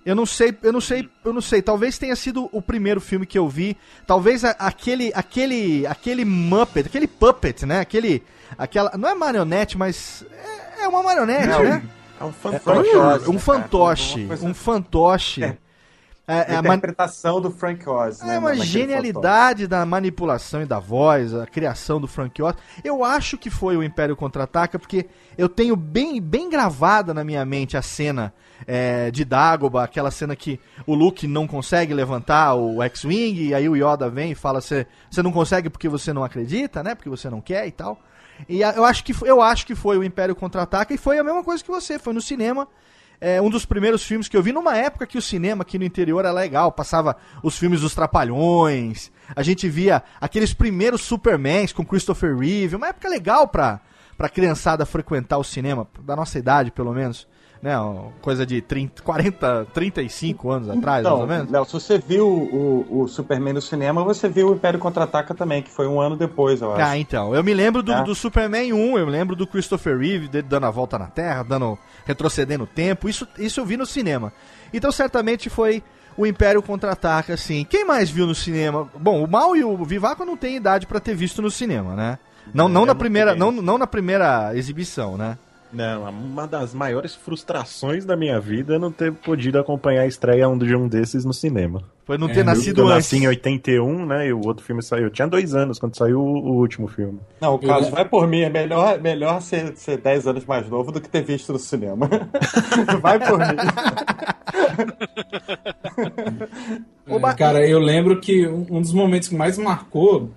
Eu 0.07 0.15
não 0.15 0.25
sei, 0.25 0.57
eu 0.63 0.73
não 0.73 0.81
sei, 0.81 1.07
eu 1.23 1.33
não 1.33 1.43
sei. 1.43 1.61
Talvez 1.61 1.99
tenha 1.99 2.17
sido 2.17 2.49
o 2.53 2.63
primeiro 2.63 3.01
filme 3.03 3.27
que 3.27 3.39
eu 3.39 3.47
vi. 3.47 3.77
Talvez 4.07 4.43
a- 4.47 4.53
aquele, 4.59 5.13
aquele, 5.15 5.87
aquele 5.87 6.25
Muppet, 6.25 6.87
aquele 6.89 7.07
puppet, 7.07 7.67
né? 7.67 7.81
Aquele, 7.81 8.23
aquela, 8.57 8.93
não 8.97 9.07
é 9.11 9.15
marionete, 9.15 9.77
mas 9.77 10.25
é, 10.79 10.85
é 10.85 10.89
uma 10.89 11.03
marionete, 11.03 11.47
Não, 11.49 11.63
né? 11.63 11.83
É 12.21 12.25
um 12.25 12.29
É, 12.29 12.33
fantoche. 12.33 12.97
um 12.97 13.03
né, 13.03 13.19
cara? 13.19 13.41
fantoche, 13.41 14.25
Uma 14.27 14.51
um 14.51 14.55
fantoche. 14.55 15.45
É. 15.45 15.57
É, 16.29 16.53
é 16.53 16.55
a 16.55 16.59
a 16.61 16.63
man- 16.63 16.75
interpretação 16.77 17.41
do 17.41 17.51
Frank 17.51 17.89
Oz, 17.89 18.21
né? 18.23 18.37
é 18.37 18.39
uma 18.39 18.51
naquele 18.51 18.65
genialidade 18.67 19.67
da 19.67 19.85
manipulação 19.85 20.63
e 20.63 20.67
da 20.67 20.79
voz, 20.79 21.35
a 21.35 21.45
criação 21.45 22.01
do 22.01 22.07
Frank 22.07 22.41
Oz. 22.41 22.55
Eu 22.85 23.03
acho 23.03 23.37
que 23.37 23.51
foi 23.51 23.77
o 23.77 23.83
Império 23.83 24.15
Contra-Ataca, 24.15 24.79
porque 24.79 25.07
eu 25.37 25.49
tenho 25.49 25.75
bem, 25.75 26.21
bem 26.21 26.49
gravada 26.49 27.13
na 27.13 27.25
minha 27.25 27.45
mente 27.45 27.77
a 27.77 27.83
cena 27.83 28.33
é, 28.65 29.11
de 29.11 29.25
Dagobah, 29.25 29.83
aquela 29.83 30.13
cena 30.13 30.37
que 30.37 30.61
o 30.87 30.95
Luke 30.95 31.27
não 31.27 31.49
consegue 31.49 31.93
levantar 31.93 32.55
o 32.55 32.81
X-Wing, 32.81 33.47
e 33.49 33.55
aí 33.55 33.69
o 33.69 33.75
Yoda 33.75 34.09
vem 34.09 34.31
e 34.31 34.35
fala, 34.37 34.61
você 34.61 34.87
não 35.25 35.33
consegue 35.33 35.69
porque 35.69 35.89
você 35.89 36.13
não 36.13 36.23
acredita, 36.23 36.81
né? 36.81 36.95
Porque 36.95 37.09
você 37.11 37.29
não 37.29 37.41
quer 37.41 37.67
e 37.67 37.73
tal. 37.73 37.99
E 38.49 38.63
eu 38.63 38.85
acho 38.85 39.05
que, 39.05 39.15
eu 39.23 39.41
acho 39.41 39.67
que 39.67 39.75
foi 39.75 39.99
o 39.99 40.05
Império 40.05 40.35
Contra-Ataca, 40.35 40.93
e 40.95 40.99
foi 40.99 41.19
a 41.19 41.25
mesma 41.25 41.45
coisa 41.45 41.63
que 41.63 41.71
você, 41.71 41.99
foi 41.99 42.13
no 42.13 42.21
cinema, 42.21 42.69
é 43.21 43.41
um 43.41 43.51
dos 43.51 43.67
primeiros 43.67 44.03
filmes 44.03 44.29
que 44.29 44.37
eu 44.37 44.43
vi 44.43 44.53
numa 44.53 44.77
época 44.77 45.07
que 45.07 45.19
o 45.19 45.23
cinema 45.23 45.63
aqui 45.63 45.79
no 45.79 45.85
interior 45.85 46.21
era 46.21 46.33
legal, 46.33 46.73
passava 46.73 47.17
os 47.43 47.59
filmes 47.59 47.83
dos 47.83 47.95
Trapalhões, 47.95 49.13
a 49.37 49.43
gente 49.43 49.69
via 49.69 50.03
aqueles 50.21 50.55
primeiros 50.55 51.03
Supermans 51.03 51.73
com 51.73 51.85
Christopher 51.85 52.37
Reeve, 52.37 52.77
uma 52.77 52.89
época 52.89 53.09
legal 53.09 53.47
pra, 53.47 53.81
pra 54.17 54.29
criançada 54.29 54.87
frequentar 54.87 55.37
o 55.37 55.45
cinema, 55.45 55.87
da 56.01 56.17
nossa 56.17 56.39
idade 56.39 56.71
pelo 56.71 56.93
menos, 56.95 57.29
né, 57.63 57.75
coisa 58.23 58.47
de 58.47 58.61
30, 58.63 59.03
40, 59.03 59.67
35 59.75 60.51
anos 60.51 60.71
atrás, 60.71 61.01
Então, 61.01 61.19
mais 61.19 61.31
ou 61.31 61.37
menos. 61.37 61.51
Léo, 61.53 61.65
se 61.67 61.73
você 61.73 61.99
viu 61.99 62.27
o, 62.27 63.03
o 63.03 63.09
Superman 63.09 63.53
no 63.55 63.61
cinema, 63.61 64.03
você 64.03 64.29
viu 64.29 64.51
o 64.51 64.55
Império 64.55 64.79
Contra-Ataca 64.81 65.35
também, 65.35 65.63
que 65.63 65.71
foi 65.71 65.87
um 65.87 66.01
ano 66.01 66.17
depois, 66.17 66.63
eu 66.63 66.73
acho. 66.73 66.83
Ah, 66.83 66.97
então. 66.97 67.35
Eu 67.35 67.45
me 67.45 67.53
lembro 67.53 67.83
do, 67.83 67.93
É. 67.93 68.03
do 68.03 68.15
Superman 68.15 68.73
1, 68.73 68.99
eu 68.99 69.07
me 69.07 69.13
lembro 69.13 69.37
do 69.37 69.47
Christopher 69.47 69.99
Reeve 69.99 70.29
dele 70.29 70.47
dando 70.49 70.65
a 70.67 70.71
volta 70.71 70.99
na 70.99 71.07
Terra, 71.07 71.43
dando 71.43 71.79
retrocedendo 72.07 72.65
o 72.65 72.67
tempo. 72.67 73.09
Isso, 73.09 73.29
isso 73.39 73.61
eu 73.61 73.67
vi 73.67 73.77
no 73.77 73.85
cinema. 73.85 74.33
Então 74.73 74.91
certamente 74.91 75.51
foi 75.51 75.83
o 76.17 76.27
Império 76.27 76.63
Contra-Ataca, 76.63 77.35
assim. 77.35 77.65
Quem 77.69 77.85
mais 77.85 78.09
viu 78.11 78.27
no 78.27 78.35
cinema? 78.35 78.89
Bom, 78.99 79.23
o 79.23 79.31
Mal 79.31 79.55
e 79.55 79.63
o 79.65 79.85
Vivaco 79.85 80.25
não 80.25 80.37
têm 80.37 80.57
idade 80.57 80.87
pra 80.87 80.99
ter 81.01 81.15
visto 81.15 81.41
no 81.43 81.51
cinema, 81.51 81.95
né? 81.95 82.19
Não, 82.55 82.69
não, 82.69 82.83
eu 82.83 82.87
na 82.87 82.95
não 82.95 82.99
primeira, 82.99 83.35
não, 83.35 83.53
não 83.53 83.79
na 83.79 83.87
primeira 83.87 84.57
exibição, 84.57 85.17
né? 85.17 85.37
Não, 85.73 86.03
uma 86.11 86.47
das 86.49 86.75
maiores 86.75 87.15
frustrações 87.15 88.05
da 88.05 88.17
minha 88.17 88.41
vida 88.41 88.75
é 88.75 88.79
não 88.79 88.91
ter 88.91 89.13
podido 89.13 89.57
acompanhar 89.59 90.03
a 90.03 90.07
estreia 90.07 90.45
de 90.57 90.75
um 90.75 90.89
desses 90.89 91.25
no 91.25 91.33
cinema. 91.33 91.85
Foi 92.05 92.19
não 92.19 92.29
É, 92.29 92.33
ter 92.33 92.41
Eu, 92.41 92.45
nascido 92.45 92.81
eu 92.81 92.89
antes. 92.89 92.97
nasci 93.13 93.25
em 93.25 93.29
81, 93.29 94.05
né? 94.05 94.27
E 94.27 94.33
o 94.33 94.41
outro 94.45 94.65
filme 94.65 94.83
saiu. 94.83 95.05
Eu 95.05 95.11
tinha 95.11 95.29
dois 95.29 95.55
anos 95.55 95.79
quando 95.79 95.97
saiu 95.97 96.19
o, 96.21 96.25
o 96.25 96.57
último 96.59 96.89
filme. 96.89 97.21
Não, 97.41 97.55
o 97.55 97.59
Carlos, 97.59 97.87
Eu- 97.87 97.95
vai 97.95 98.05
por 98.05 98.27
mim. 98.27 98.41
É 98.41 98.51
melhor, 98.51 99.01
melhor 99.01 99.41
ser, 99.41 99.77
ser 99.77 99.99
10 99.99 100.27
anos 100.27 100.45
mais 100.45 100.69
novo 100.69 100.91
do 100.91 101.01
que 101.01 101.09
ter 101.09 101.23
visto 101.23 101.53
no 101.53 101.59
cinema. 101.59 102.09
vai 103.01 103.19
por 103.21 103.39
mim. 103.39 103.45
É, 107.07 107.35
cara, 107.35 107.67
eu 107.67 107.79
lembro 107.79 108.21
que 108.21 108.47
um 108.47 108.81
dos 108.81 108.93
momentos 108.93 109.29
que 109.29 109.35
mais 109.35 109.59
marcou, 109.59 110.31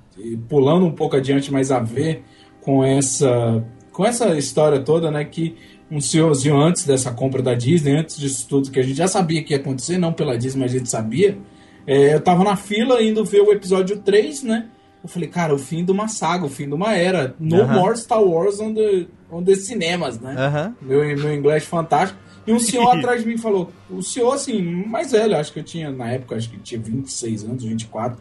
pulando 0.50 0.86
um 0.86 0.91
pouco 0.91 1.15
adiante, 1.15 1.52
mas 1.52 1.72
a 1.72 1.80
ver 1.80 2.24
com 2.62 2.84
essa, 2.84 3.63
com 3.93 4.06
essa 4.06 4.36
história 4.38 4.79
toda, 4.79 5.10
né? 5.10 5.23
Que 5.23 5.56
um 5.89 6.01
senhorzinho 6.01 6.60
antes 6.60 6.86
dessa 6.86 7.12
compra 7.12 7.41
da 7.41 7.53
Disney, 7.53 7.95
antes 7.95 8.17
disso 8.17 8.47
tudo, 8.49 8.71
que 8.71 8.79
a 8.79 8.84
gente 8.84 8.97
já 8.97 9.08
sabia 9.08 9.43
que 9.43 9.53
ia 9.53 9.60
acontecer, 9.60 9.97
não 9.97 10.12
pela 10.12 10.38
Disney, 10.38 10.62
mas 10.62 10.73
a 10.73 10.77
gente 10.77 10.89
sabia. 10.89 11.38
é, 11.86 12.13
eu 12.15 12.19
tava 12.19 12.43
na 12.43 12.56
fila 12.56 13.01
indo 13.01 13.23
ver 13.23 13.41
o 13.41 13.51
episódio 13.51 13.99
3, 13.99 14.43
né? 14.43 14.67
Eu 15.03 15.10
falei, 15.10 15.27
cara, 15.27 15.53
o 15.53 15.58
fim 15.58 15.84
de 15.84 15.91
uma 15.91 16.08
saga, 16.08 16.45
o 16.45 16.49
fim 16.49 16.65
de 16.65 16.73
uma 16.73 16.95
era. 16.95 17.36
No 17.38 17.62
Aham. 17.62 17.73
more 17.73 17.97
Star 17.97 18.23
Wars 18.23 18.60
on 18.60 18.73
the, 18.73 19.06
on 19.29 19.43
the 19.43 19.53
cinemas, 19.56 20.17
né? 20.19 20.34
Aham. 20.38 20.75
meu, 20.82 20.99
meu 21.17 21.34
inglês 21.34 21.65
fantástico. 21.65 22.17
E 22.47 22.53
um 22.53 22.60
senhor 22.60 22.89
atrás 22.97 23.21
de 23.21 23.27
mim 23.27 23.38
falou, 23.38 23.71
o 23.89 24.01
senhor, 24.01 24.34
assim, 24.34 24.62
mais 24.62 25.12
velho, 25.12 25.36
acho 25.36 25.51
que 25.51 25.60
eu 25.60 25.63
tinha, 25.63 25.91
na 25.91 26.10
época, 26.10 26.36
acho 26.36 26.49
que 26.49 26.58
tinha 26.58 26.79
26 26.79 27.43
anos, 27.43 27.63
24. 27.65 28.17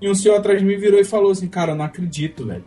E 0.00 0.10
um 0.10 0.14
senhor 0.14 0.36
atrás 0.36 0.58
de 0.58 0.64
mim 0.64 0.78
virou 0.78 0.98
e 0.98 1.04
falou 1.04 1.30
assim, 1.30 1.46
cara, 1.46 1.72
eu 1.72 1.76
não 1.76 1.84
acredito, 1.84 2.46
velho. 2.46 2.64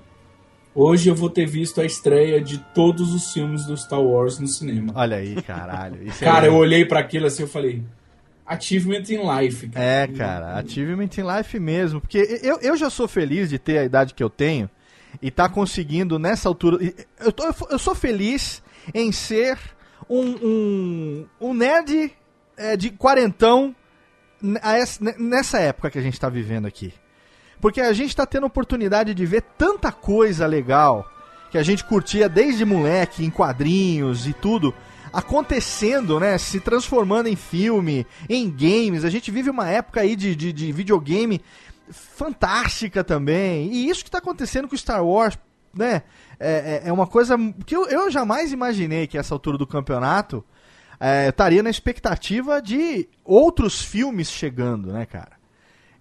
Hoje 0.76 1.10
eu 1.10 1.16
vou 1.16 1.30
ter 1.30 1.46
visto 1.46 1.80
a 1.80 1.86
estreia 1.86 2.42
de 2.42 2.58
todos 2.74 3.14
os 3.14 3.32
filmes 3.32 3.66
do 3.66 3.78
Star 3.78 4.02
Wars 4.02 4.38
no 4.40 4.48
cinema. 4.48 4.92
Olha 4.94 5.18
aí, 5.18 5.42
caralho. 5.42 6.02
É- 6.06 6.24
Cara, 6.24 6.48
eu 6.48 6.54
olhei 6.56 6.84
pra 6.86 7.00
aquilo 7.00 7.28
assim, 7.28 7.44
eu 7.44 7.48
falei, 7.48 7.82
achievement 8.46 9.04
in 9.10 9.22
life, 9.40 9.70
cara. 9.70 9.86
É, 9.86 10.08
cara, 10.08 10.58
achievement 10.60 11.10
in 11.18 11.38
life 11.38 11.58
mesmo. 11.60 12.02
Porque 12.02 12.18
eu, 12.44 12.60
eu 12.60 12.76
já 12.76 12.90
sou 12.90 13.08
feliz 13.08 13.50
de 13.50 13.58
ter 13.58 13.78
a 13.78 13.86
idade 13.86 14.14
que 14.14 14.22
eu 14.22 14.30
tenho 14.30 14.70
e 15.22 15.32
tá 15.32 15.48
conseguindo 15.48 16.20
nessa 16.20 16.50
altura. 16.50 16.78
Eu, 17.22 17.32
tô- 17.32 17.56
eu 17.70 17.80
sou 17.80 17.96
feliz 17.96 18.62
em 18.94 19.14
ser 19.14 19.58
um, 20.10 20.22
um, 20.44 21.26
um 21.40 21.54
nerd 21.54 22.12
é, 22.58 22.76
de 22.76 22.90
quarentão 22.90 23.74
nessa 25.18 25.60
época 25.60 25.90
que 25.90 25.98
a 25.98 26.02
gente 26.02 26.20
tá 26.20 26.28
vivendo 26.28 26.66
aqui. 26.66 26.94
Porque 27.62 27.82
a 27.82 27.94
gente 27.94 28.16
tá 28.16 28.26
tendo 28.26 28.46
oportunidade 28.46 29.14
de 29.14 29.26
ver 29.26 29.42
tanta 29.58 29.92
coisa 29.92 30.46
legal 30.46 31.10
que 31.52 31.58
a 31.58 31.64
gente 31.64 31.84
curtia 31.86 32.28
desde 32.28 32.66
moleque, 32.66 33.24
em 33.26 33.30
quadrinhos 33.30 34.28
e 34.28 34.34
tudo, 34.34 34.74
acontecendo, 35.14 36.20
né? 36.20 36.38
Se 36.38 36.60
transformando 36.60 37.28
em 37.28 37.36
filme, 37.36 38.06
em 38.30 38.50
games. 38.50 39.06
A 39.06 39.10
gente 39.10 39.32
vive 39.32 39.50
uma 39.50 39.70
época 39.70 40.02
aí 40.02 40.16
de, 40.16 40.36
de, 40.36 40.52
de 40.52 40.72
videogame 40.72 41.42
fantástica 41.90 43.04
também. 43.04 43.72
E 43.72 43.90
isso 43.90 44.04
que 44.04 44.12
tá 44.12 44.18
acontecendo 44.18 44.68
com 44.68 44.76
Star 44.78 45.04
Wars, 45.06 45.38
né? 45.74 46.04
É, 46.40 46.82
é- 46.86 46.90
é 46.90 46.94
uma 46.94 47.08
coisa 47.08 47.38
que 47.66 47.76
eu, 47.76 47.86
eu 47.88 48.12
jamais 48.12 48.52
imaginei 48.52 49.08
que 49.08 49.18
essa 49.18 49.34
altura 49.34 49.58
do 49.58 49.66
campeonato 49.66 50.44
é, 51.00 51.26
eu 51.28 51.30
estaria 51.30 51.64
na 51.64 51.70
expectativa 51.70 52.62
de 52.62 53.08
outros 53.24 53.82
filmes 53.82 54.30
chegando, 54.30 54.92
né, 54.92 55.06
cara? 55.06 55.35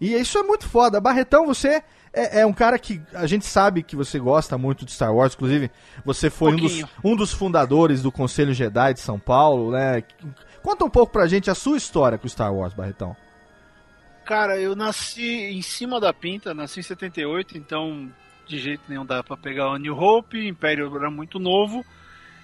E 0.00 0.14
isso 0.14 0.38
é 0.38 0.42
muito 0.42 0.68
foda. 0.68 1.00
Barretão, 1.00 1.46
você 1.46 1.82
é, 2.12 2.40
é 2.40 2.46
um 2.46 2.52
cara 2.52 2.78
que 2.78 3.02
a 3.12 3.26
gente 3.26 3.44
sabe 3.44 3.82
que 3.82 3.96
você 3.96 4.18
gosta 4.18 4.56
muito 4.56 4.84
de 4.84 4.92
Star 4.92 5.14
Wars. 5.14 5.34
Inclusive, 5.34 5.70
você 6.04 6.30
foi 6.30 6.52
um 6.52 6.56
dos, 6.56 6.80
Pouquinho. 6.80 6.88
um 7.04 7.16
dos 7.16 7.32
fundadores 7.32 8.02
do 8.02 8.12
Conselho 8.12 8.54
Jedi 8.54 8.94
de 8.94 9.00
São 9.00 9.18
Paulo, 9.18 9.72
né? 9.72 10.02
Conta 10.62 10.84
um 10.84 10.90
pouco 10.90 11.12
pra 11.12 11.26
gente 11.26 11.50
a 11.50 11.54
sua 11.54 11.76
história 11.76 12.16
com 12.16 12.28
Star 12.28 12.54
Wars, 12.54 12.72
Barretão. 12.72 13.16
Cara, 14.24 14.58
eu 14.58 14.74
nasci 14.74 15.50
em 15.52 15.60
cima 15.60 16.00
da 16.00 16.12
pinta, 16.12 16.54
nasci 16.54 16.80
em 16.80 16.82
78, 16.82 17.58
então 17.58 18.10
de 18.46 18.58
jeito 18.58 18.82
nenhum 18.88 19.04
dá 19.04 19.22
pra 19.22 19.36
pegar 19.36 19.70
o 19.70 19.76
New 19.76 19.96
Hope, 19.96 20.46
Império 20.46 20.94
era 20.96 21.10
muito 21.10 21.38
novo. 21.38 21.84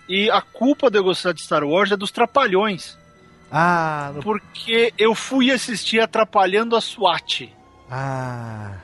E 0.08 0.28
a 0.30 0.42
culpa 0.42 0.90
de 0.90 0.98
eu 0.98 1.04
gostar 1.04 1.32
de 1.32 1.42
Star 1.42 1.64
Wars 1.64 1.92
é 1.92 1.96
dos 1.96 2.10
Trapalhões. 2.10 2.98
Ah, 3.50 4.12
no- 4.14 4.22
Porque 4.22 4.92
eu 4.96 5.14
fui 5.14 5.50
assistir 5.50 6.00
Atrapalhando 6.00 6.76
a 6.76 6.80
SWAT 6.80 7.48
ah, 7.90 8.74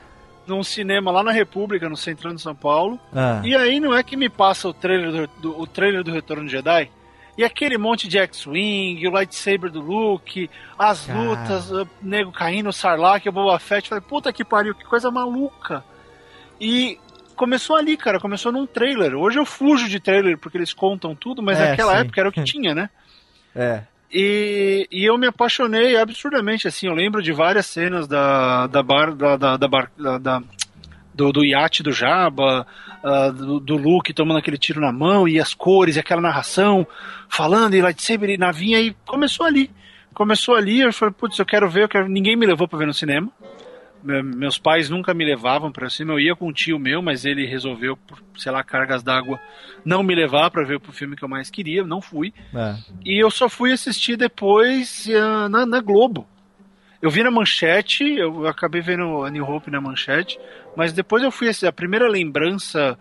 num 0.46 0.62
cinema 0.64 1.10
lá 1.12 1.22
na 1.22 1.30
República, 1.32 1.88
no 1.88 1.96
Centrão 1.96 2.34
de 2.34 2.40
São 2.42 2.54
Paulo. 2.54 2.98
ah. 3.14 3.40
E 3.44 3.54
aí 3.54 3.78
não 3.80 3.94
é 3.94 4.02
que 4.02 4.16
me 4.16 4.28
passa 4.28 4.68
o 4.68 4.74
trailer 4.74 5.12
do, 5.12 5.26
do- 5.40 5.60
o 5.60 5.66
trailer 5.66 6.02
do 6.02 6.10
Retorno 6.12 6.44
de 6.46 6.52
Jedi? 6.52 6.90
E 7.38 7.44
aquele 7.44 7.76
monte 7.76 8.08
de 8.08 8.16
X-Wing, 8.18 9.06
o 9.06 9.10
lightsaber 9.10 9.70
do 9.70 9.80
Luke, 9.80 10.48
as 10.78 11.04
Cara. 11.06 11.18
lutas, 11.18 11.70
o 11.70 11.86
nego 12.00 12.32
caindo, 12.32 12.70
o 12.70 12.72
Sarlacc, 12.72 13.28
o 13.28 13.32
Boba 13.32 13.58
Fett. 13.58 13.88
Falei, 13.90 14.02
puta 14.02 14.32
que 14.32 14.42
pariu, 14.42 14.74
que 14.74 14.84
coisa 14.86 15.10
maluca. 15.10 15.84
E 16.58 16.98
começou 17.36 17.76
ali, 17.76 17.94
cara, 17.96 18.18
começou 18.18 18.50
num 18.50 18.66
trailer. 18.66 19.14
Hoje 19.14 19.38
eu 19.38 19.44
fujo 19.44 19.86
de 19.86 20.00
trailer 20.00 20.38
porque 20.38 20.56
eles 20.56 20.72
contam 20.72 21.14
tudo, 21.14 21.42
mas 21.42 21.60
É, 21.60 21.70
naquela 21.70 21.92
sim. 21.92 22.00
época 22.00 22.20
era 22.20 22.28
o 22.30 22.32
que 22.32 22.42
tinha, 22.44 22.74
né? 22.74 22.88
É. 23.54 23.82
E, 24.12 24.86
e 24.90 25.04
eu 25.04 25.18
me 25.18 25.26
apaixonei 25.26 25.96
absurdamente, 25.96 26.68
assim, 26.68 26.86
eu 26.86 26.94
lembro 26.94 27.22
de 27.22 27.32
várias 27.32 27.66
cenas 27.66 28.06
da, 28.06 28.66
da 28.66 28.82
bar, 28.82 29.14
da, 29.14 29.36
da, 29.36 29.56
da 29.56 29.68
bar, 29.68 29.90
da- 29.98 30.18
da- 30.18 30.42
do, 31.12 31.32
do 31.32 31.44
iate 31.44 31.82
do 31.82 31.92
Jabba, 31.92 32.66
ah, 33.02 33.30
do, 33.30 33.58
do 33.58 33.76
Luke 33.76 34.12
tomando 34.12 34.36
aquele 34.38 34.58
tiro 34.58 34.80
na 34.80 34.92
mão, 34.92 35.26
e 35.26 35.40
as 35.40 35.54
cores, 35.54 35.96
e 35.96 36.00
aquela 36.00 36.20
narração, 36.20 36.86
falando, 37.28 37.74
e 37.74 37.80
lightsaber 37.82 38.30
e 38.30 38.36
navinha, 38.36 38.80
e 38.80 38.94
começou 39.06 39.46
ali. 39.46 39.70
Começou 40.14 40.54
ali, 40.54 40.80
eu 40.80 40.92
falei, 40.92 41.14
putz, 41.16 41.38
eu 41.38 41.44
quero 41.46 41.68
ver, 41.68 41.84
eu 41.84 41.88
quero... 41.88 42.08
ninguém 42.08 42.36
me 42.36 42.46
levou 42.46 42.68
pra 42.68 42.78
ver 42.78 42.86
no 42.86 42.94
cinema. 42.94 43.30
Me- 44.02 44.22
Meus 44.22 44.58
pais 44.58 44.88
nunca 44.90 45.12
me 45.14 45.24
levavam 45.24 45.72
pra 45.72 45.90
cima, 45.90 46.12
eu 46.12 46.20
ia 46.20 46.36
com 46.36 46.48
um 46.48 46.52
tio 46.52 46.78
meu, 46.78 47.02
mas 47.02 47.24
ele 47.24 47.44
resolveu, 47.46 47.96
por, 47.96 48.22
sei 48.36 48.52
lá, 48.52 48.62
cargas 48.62 49.02
d'água, 49.02 49.40
não 49.84 50.02
me 50.02 50.14
levar 50.14 50.50
pra 50.50 50.64
ver 50.64 50.76
o 50.76 50.92
filme 50.92 51.16
que 51.16 51.24
eu 51.24 51.28
mais 51.28 51.50
queria, 51.50 51.82
não 51.84 52.00
fui. 52.00 52.32
é. 52.54 52.76
E 53.04 53.18
eu 53.22 53.30
só 53.30 53.48
fui 53.48 53.72
assistir 53.72 54.16
depois 54.16 55.08
ah, 55.10 55.48
na, 55.48 55.66
na 55.66 55.80
Globo. 55.80 56.26
Eu 57.02 57.10
vi 57.10 57.22
na 57.22 57.30
manchete, 57.30 58.04
eu 58.04 58.46
acabei 58.46 58.80
vendo 58.80 59.22
a 59.24 59.30
New 59.30 59.44
Hope 59.48 59.70
na 59.70 59.80
manchete, 59.80 60.38
mas 60.74 60.92
depois 60.92 61.22
eu 61.22 61.30
fui 61.30 61.48
assistir. 61.48 61.66
A 61.66 61.72
primeira 61.72 62.08
lembrança 62.08 62.98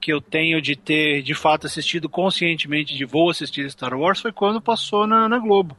que 0.00 0.12
eu 0.12 0.20
tenho 0.20 0.60
de 0.62 0.76
ter 0.76 1.22
de 1.22 1.34
fato 1.34 1.66
assistido 1.66 2.08
conscientemente 2.08 2.94
de 2.96 3.04
vou 3.04 3.30
assistir 3.30 3.68
Star 3.70 3.94
Wars 3.94 4.20
foi 4.20 4.32
quando 4.32 4.60
passou 4.60 5.06
na, 5.06 5.28
na 5.28 5.38
Globo. 5.38 5.76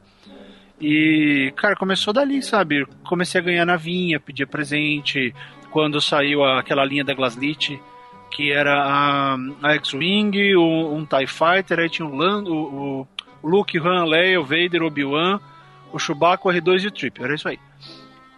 E, 0.80 1.52
cara, 1.56 1.74
começou 1.74 2.12
dali, 2.12 2.42
sabe? 2.42 2.86
Comecei 3.04 3.40
a 3.40 3.44
ganhar 3.44 3.64
navinha, 3.64 4.20
pedia 4.20 4.46
presente. 4.46 5.34
Quando 5.70 6.00
saiu 6.00 6.44
aquela 6.44 6.84
linha 6.84 7.04
da 7.04 7.14
Glaslit, 7.14 7.80
que 8.30 8.52
era 8.52 8.74
a, 8.82 9.36
a 9.62 9.74
X-Wing, 9.74 10.56
um, 10.56 10.96
um 10.96 11.04
TIE 11.06 11.26
Fighter, 11.26 11.78
aí 11.80 11.88
tinha 11.88 12.06
o, 12.06 12.14
Lan, 12.14 12.42
o, 12.44 12.52
o- 13.02 13.08
Luke, 13.48 13.78
Han, 13.78 14.04
Leia, 14.04 14.40
o 14.40 14.44
Vader, 14.44 14.82
Obi-Wan, 14.82 15.38
o 15.92 15.98
Chewbacca, 15.98 16.48
o 16.48 16.52
R2 16.52 16.84
e 16.84 16.86
o 16.88 16.90
Trip, 16.90 17.22
era 17.22 17.34
isso 17.34 17.48
aí. 17.48 17.58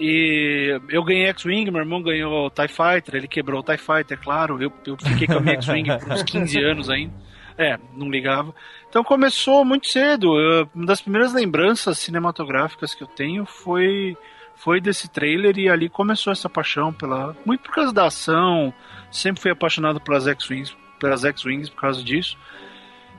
E 0.00 0.78
eu 0.90 1.02
ganhei 1.02 1.26
X-Wing, 1.26 1.70
meu 1.70 1.80
irmão 1.80 2.00
ganhou 2.02 2.46
o 2.46 2.50
TIE 2.50 2.68
Fighter, 2.68 3.16
ele 3.16 3.26
quebrou 3.26 3.60
o 3.60 3.62
TIE 3.64 3.78
Fighter, 3.78 4.18
claro, 4.18 4.62
eu, 4.62 4.72
eu 4.86 4.96
fiquei 4.96 5.26
com 5.26 5.34
a 5.38 5.40
minha 5.40 5.54
X-Wing 5.54 5.88
por 5.98 6.12
uns 6.12 6.22
15 6.22 6.58
anos 6.62 6.90
ainda. 6.90 7.12
É, 7.58 7.76
não 7.92 8.08
ligava. 8.08 8.54
Então 8.88 9.02
começou 9.02 9.64
muito 9.64 9.88
cedo. 9.88 10.32
Uma 10.72 10.86
das 10.86 11.00
primeiras 11.00 11.32
lembranças 11.34 11.98
cinematográficas 11.98 12.94
que 12.94 13.02
eu 13.02 13.08
tenho 13.08 13.44
foi 13.44 14.16
foi 14.54 14.80
desse 14.80 15.08
trailer 15.08 15.56
e 15.56 15.68
ali 15.68 15.88
começou 15.88 16.32
essa 16.32 16.48
paixão 16.48 16.92
pela 16.92 17.36
muito 17.44 17.62
por 17.62 17.74
causa 17.74 17.92
da 17.92 18.06
ação. 18.06 18.72
Sempre 19.10 19.42
fui 19.42 19.50
apaixonado 19.50 20.00
pelas 20.00 20.26
X-Wings, 20.26 20.76
pelas 21.00 21.24
X-Wings 21.24 21.68
por 21.68 21.80
causa 21.80 22.02
disso. 22.02 22.38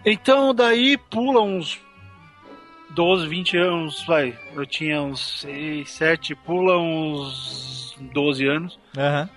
Então 0.06 0.54
daí 0.54 0.98
pula 0.98 1.42
uns 1.42 1.82
12, 2.92 3.28
20 3.28 3.58
anos, 3.58 4.06
vai. 4.06 4.38
Eu 4.56 4.66
tinha 4.66 5.02
uns 5.02 5.42
6, 5.42 5.90
7, 5.90 6.36
pula 6.36 6.78
uns 6.78 7.96
12 8.00 8.48
anos. 8.48 8.80
Aham. 8.98 9.30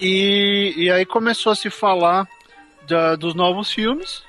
E, 0.00 0.74
e 0.76 0.90
aí 0.90 1.04
começou 1.04 1.52
a 1.52 1.54
se 1.54 1.70
falar 1.70 2.26
da- 2.92 3.16
dos 3.16 3.34
novos 3.34 3.72
filmes. 3.72 4.22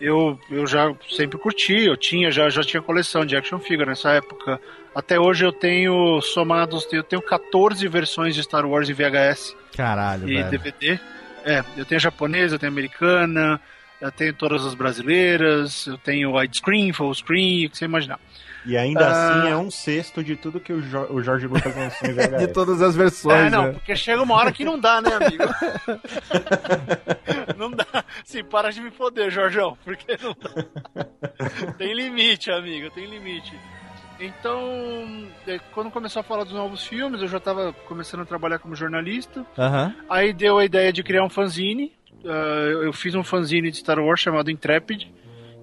Eu, 0.00 0.38
eu 0.50 0.64
já 0.66 0.94
sempre 1.10 1.38
curti, 1.38 1.74
eu 1.86 1.96
tinha, 1.96 2.30
já, 2.30 2.48
já 2.48 2.62
tinha 2.62 2.80
coleção 2.80 3.26
de 3.26 3.36
action 3.36 3.58
figure 3.58 3.88
nessa 3.88 4.12
época. 4.12 4.60
Até 4.94 5.18
hoje 5.18 5.44
eu 5.44 5.52
tenho 5.52 6.20
somados, 6.22 6.86
eu 6.92 7.02
tenho 7.02 7.20
14 7.20 7.86
versões 7.88 8.34
de 8.34 8.42
Star 8.44 8.64
Wars 8.64 8.88
em 8.88 8.92
VHS 8.92 9.56
Caralho, 9.76 10.28
e 10.28 10.36
velho. 10.36 10.50
DVD. 10.50 11.00
É, 11.44 11.64
eu 11.76 11.84
tenho 11.84 12.00
japonesa, 12.00 12.54
eu 12.54 12.58
tenho 12.58 12.70
americana, 12.72 13.60
Eu 14.00 14.12
tenho 14.12 14.32
todas 14.32 14.64
as 14.64 14.74
brasileiras, 14.74 15.86
eu 15.88 15.98
tenho 15.98 16.36
widescreen, 16.36 16.92
full 16.92 17.12
screen, 17.12 17.66
o 17.66 17.70
que 17.70 17.76
você 17.78 17.84
imaginar. 17.84 18.20
E 18.68 18.76
ainda 18.76 19.08
Ah. 19.08 19.38
assim 19.40 19.48
é 19.48 19.56
um 19.56 19.70
sexto 19.70 20.22
de 20.22 20.36
tudo 20.36 20.60
que 20.60 20.72
o, 20.72 20.82
Jo- 20.82 21.06
o 21.10 21.22
Jorge 21.22 21.46
Lucas 21.46 21.74
lançou 21.74 22.08
em 22.08 22.12
VHS. 22.12 22.38
De 22.38 22.46
todas 22.48 22.82
as 22.82 22.94
versões, 22.94 23.46
É, 23.46 23.50
não, 23.50 23.66
né? 23.68 23.72
porque 23.72 23.96
chega 23.96 24.22
uma 24.22 24.34
hora 24.34 24.52
que 24.52 24.64
não 24.64 24.78
dá, 24.78 25.00
né, 25.00 25.10
amigo? 25.14 25.44
não 27.56 27.70
dá. 27.70 27.86
Sim, 28.24 28.44
para 28.44 28.70
de 28.70 28.80
me 28.80 28.90
foder, 28.90 29.30
Jorjão, 29.30 29.76
porque 29.84 30.18
não 30.22 30.36
dá. 30.38 31.72
Tem 31.78 31.94
limite, 31.94 32.50
amigo, 32.50 32.90
tem 32.90 33.06
limite. 33.06 33.58
Então, 34.20 35.28
é, 35.46 35.60
quando 35.72 35.90
começou 35.90 36.20
a 36.20 36.24
falar 36.24 36.44
dos 36.44 36.52
novos 36.52 36.84
filmes, 36.84 37.22
eu 37.22 37.28
já 37.28 37.38
tava 37.38 37.72
começando 37.86 38.22
a 38.22 38.26
trabalhar 38.26 38.58
como 38.58 38.74
jornalista. 38.74 39.46
Aham. 39.56 39.94
Aí 40.10 40.32
deu 40.32 40.58
a 40.58 40.64
ideia 40.64 40.92
de 40.92 41.02
criar 41.02 41.24
um 41.24 41.30
fanzine. 41.30 41.92
Ah, 42.24 42.66
eu 42.70 42.82
eu 42.84 42.92
fiz 42.92 43.14
um 43.14 43.22
fanzine 43.22 43.70
de 43.70 43.76
Star 43.76 43.98
Wars 44.00 44.20
chamado 44.20 44.50
Intrepid, 44.50 45.06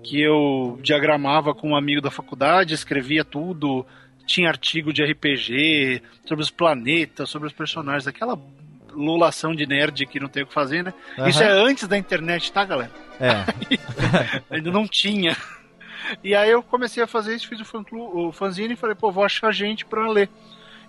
que 0.06 0.22
eu 0.22 0.78
diagramava 0.84 1.56
com 1.56 1.72
um 1.72 1.76
amigo 1.76 2.00
da 2.00 2.12
faculdade, 2.12 2.76
escrevia 2.76 3.26
tudo, 3.26 3.84
tinha 4.28 4.48
artigo 4.48 4.94
de 4.94 5.04
RPG, 5.04 6.00
sobre 6.28 6.44
os 6.44 6.52
planetas, 6.52 7.28
sobre 7.28 7.48
os 7.48 7.54
personagens, 7.54 8.08
aquela 8.08 8.40
lulação 8.92 9.56
de 9.56 9.66
nerd 9.66 10.06
que 10.06 10.20
não 10.20 10.30
tem 10.30 10.44
o 10.44 10.48
que 10.48 10.54
fazer, 10.54 10.84
né? 10.84 10.94
Aham. 11.18 11.28
Isso 11.28 11.42
é 11.42 11.50
antes 11.50 11.88
da 11.88 11.98
internet, 11.98 12.52
tá, 12.52 12.64
galera? 12.64 12.92
É. 13.20 14.46
Ainda 14.56 14.72
não 14.72 14.88
tinha. 14.88 15.36
E 16.24 16.36
aí 16.36 16.52
eu 16.52 16.62
comecei 16.62 17.02
a 17.02 17.08
fazer 17.08 17.36
isso, 17.36 17.48
fiz 17.48 17.60
o, 17.60 17.66
fã 17.66 17.84
o 17.92 18.32
fanzine 18.32 18.76
e 18.76 18.78
falei, 18.78 18.96
pô, 18.96 19.12
vou 19.12 19.26
achar 19.26 19.52
gente 19.52 19.88
pra 19.88 20.08
ler. 20.08 20.30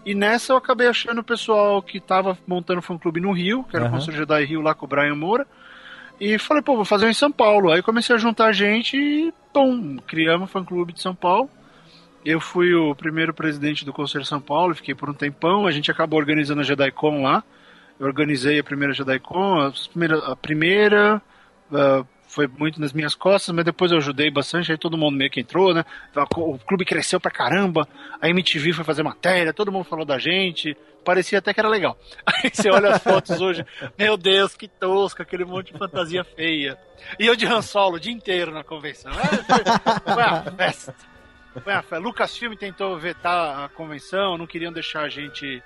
E 0.05 0.14
nessa 0.14 0.52
eu 0.52 0.59
acabei 0.59 0.88
achando 0.88 1.20
o 1.20 1.24
pessoal 1.24 1.81
que 1.81 1.98
tava 1.98 2.37
montando 2.46 2.81
o 2.81 2.83
fã 2.83 2.98
clube 2.98 3.18
no 3.18 3.33
Rio, 3.33 3.64
que 3.64 3.76
era 3.76 3.87
o 3.87 3.88
Aham. 3.88 3.96
Conselho 3.96 4.18
Jedi 4.18 4.44
Rio 4.44 4.61
lá 4.61 4.74
com 4.74 4.85
o 4.85 4.88
Brian 4.88 5.14
Moura. 5.14 5.46
E 6.20 6.38
falei, 6.38 6.62
pô, 6.62 6.76
vou 6.76 6.85
fazer 6.85 7.07
um 7.07 7.11
em 7.11 7.14
São 7.14 7.31
Paulo. 7.31 7.70
Aí 7.70 7.83
comecei 7.83 8.14
a 8.14 8.18
juntar 8.18 8.52
gente 8.52 8.96
e, 8.96 9.33
pum, 9.52 9.96
criamos 10.07 10.48
o 10.48 10.52
fã 10.52 10.64
clube 10.64 10.92
de 10.92 11.00
São 11.00 11.14
Paulo. 11.14 11.50
Eu 12.24 12.40
fui 12.40 12.74
o 12.74 12.94
primeiro 12.94 13.33
presidente 13.33 13.85
do 13.85 13.92
Conselho 13.92 14.22
de 14.22 14.29
São 14.29 14.40
Paulo, 14.40 14.74
fiquei 14.74 14.94
por 14.94 15.09
um 15.09 15.14
tempão. 15.14 15.66
A 15.66 15.70
gente 15.70 15.90
acabou 15.90 16.18
organizando 16.18 16.61
a 16.61 16.64
JediCon 16.64 17.22
lá. 17.22 17.44
Eu 18.00 18.07
organizei 18.07 18.59
a 18.59 18.64
primeira 18.64 18.92
JediCon, 18.92 19.61
a 19.61 19.72
primeira, 19.92 20.18
a 20.18 20.37
primeira 20.37 21.22
ah, 21.72 22.05
foi 22.29 22.46
muito 22.46 22.81
nas 22.81 22.92
minhas 22.92 23.14
costas, 23.14 23.55
mas 23.55 23.64
depois 23.64 23.90
eu 23.90 23.98
ajudei 23.98 24.31
bastante, 24.31 24.70
aí 24.70 24.79
todo 24.79 24.98
mundo 24.98 25.16
meio 25.16 25.31
que 25.31 25.40
entrou, 25.40 25.72
né? 25.72 25.85
O 26.37 26.59
clube 26.59 26.85
cresceu 26.85 27.20
pra 27.20 27.31
caramba, 27.31 27.88
a 28.20 28.29
MTV 28.29 28.72
foi 28.72 28.85
fazer 28.85 29.02
matéria, 29.02 29.52
todo 29.52 29.72
mundo 29.72 29.85
falou 29.85 30.05
da 30.05 30.18
gente, 30.18 30.76
parecia 31.07 31.38
até 31.38 31.55
que 31.55 31.61
era 31.61 31.69
legal. 31.69 31.97
Aí 32.27 32.51
você 32.53 32.69
olha 32.69 32.90
as 32.90 33.03
fotos 33.03 33.40
hoje, 33.40 33.64
meu 33.97 34.16
Deus, 34.16 34.57
que 34.57 34.66
tosco, 34.66 35.23
aquele 35.23 35.45
monte 35.45 35.73
de 35.73 35.79
fantasia 35.79 36.25
feia. 36.25 36.77
E 37.19 37.25
eu 37.25 37.37
de 37.37 37.47
Han 37.47 37.62
Solo 37.62 37.97
o 37.97 38.01
dia 38.01 38.12
inteiro 38.12 38.53
na 38.53 38.64
convenção. 38.64 39.12
Ah, 39.12 40.01
Foi, 40.01 40.12
uma 40.14 40.42
festa. 40.42 40.95
Foi 41.62 41.73
uma 41.73 41.83
festa. 41.83 41.99
Lucasfilm 41.99 42.55
tentou 42.57 42.99
vetar 42.99 43.64
a 43.64 43.69
convenção, 43.69 44.37
não 44.37 44.47
queriam 44.47 44.73
deixar 44.73 45.03
a 45.03 45.09
gente 45.09 45.62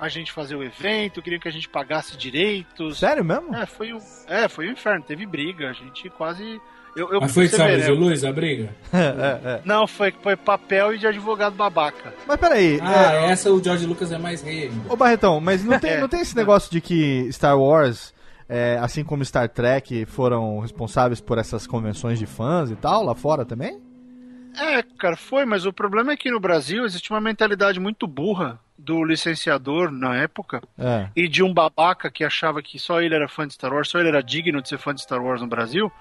a 0.00 0.08
gente 0.08 0.30
fazer 0.30 0.54
o 0.54 0.62
evento, 0.62 1.20
queriam 1.20 1.40
que 1.40 1.48
a 1.48 1.52
gente 1.52 1.68
pagasse 1.68 2.16
direitos. 2.16 2.98
Sério 2.98 3.24
mesmo? 3.24 3.54
É, 3.54 3.66
foi 3.66 3.92
um, 3.92 3.98
é, 4.28 4.48
foi 4.48 4.68
um 4.68 4.72
inferno, 4.72 5.04
teve 5.04 5.26
briga, 5.26 5.68
a 5.68 5.72
gente 5.72 6.08
quase. 6.10 6.60
Eu, 6.96 7.12
eu, 7.12 7.20
Mas 7.20 7.32
foi 7.32 7.48
que 7.48 7.56
sabe, 7.56 7.80
de 7.80 7.90
luz 7.92 8.24
a 8.24 8.32
briga? 8.32 8.70
É, 8.92 9.48
é. 9.56 9.60
Não, 9.64 9.86
foi, 9.86 10.12
foi 10.22 10.36
papel 10.36 10.94
e 10.94 10.98
de 10.98 11.06
advogado 11.06 11.54
babaca. 11.54 12.12
Mas 12.26 12.36
peraí, 12.38 12.78
Ah, 12.82 13.12
é, 13.14 13.30
essa 13.30 13.52
o 13.52 13.62
George 13.62 13.86
Lucas 13.86 14.10
é 14.12 14.18
mais 14.18 14.42
rei. 14.42 14.64
ainda. 14.68 14.92
ô 14.92 14.96
Barretão, 14.96 15.40
mas 15.40 15.64
não 15.64 15.78
tem, 15.80 15.90
É. 15.92 16.00
não 16.00 16.08
tem 16.08 16.20
esse 16.20 16.34
negócio 16.36 16.70
de 16.70 16.80
que 16.80 17.28
Star 17.32 17.58
Wars, 17.58 18.12
é, 18.48 18.78
assim 18.80 19.04
como 19.04 19.24
Star 19.24 19.48
Trek, 19.48 20.06
foram 20.06 20.58
responsáveis 20.60 21.20
por 21.20 21.38
essas 21.38 21.66
convenções 21.66 22.18
de 22.18 22.26
fãs 22.26 22.70
e 22.70 22.76
tal, 22.76 23.04
lá 23.04 23.14
fora 23.14 23.44
também? 23.44 23.78
É, 24.60 24.82
cara, 24.98 25.16
foi, 25.16 25.44
mas 25.44 25.66
o 25.66 25.72
problema 25.72 26.12
é 26.12 26.16
que 26.16 26.30
no 26.30 26.40
Brasil 26.40 26.84
existe 26.84 27.10
uma 27.10 27.20
mentalidade 27.20 27.78
muito 27.78 28.06
burra 28.08 28.58
do 28.76 29.04
licenciador 29.04 29.90
na 29.92 30.16
época 30.16 30.62
É. 30.78 31.08
e 31.14 31.28
de 31.28 31.42
um 31.44 31.52
babaca 31.52 32.10
que 32.10 32.24
achava 32.24 32.60
que 32.62 32.78
só 32.78 33.00
ele 33.00 33.14
era 33.14 33.28
fã 33.28 33.46
de 33.46 33.54
Star 33.54 33.72
Wars, 33.72 33.88
só 33.88 33.98
ele 34.00 34.08
era 34.08 34.22
digno 34.22 34.60
de 34.62 34.68
ser 34.68 34.78
fã 34.78 34.92
de 34.94 35.02
Star 35.02 35.22
Wars 35.22 35.40
no 35.40 35.46
Brasil. 35.46 35.92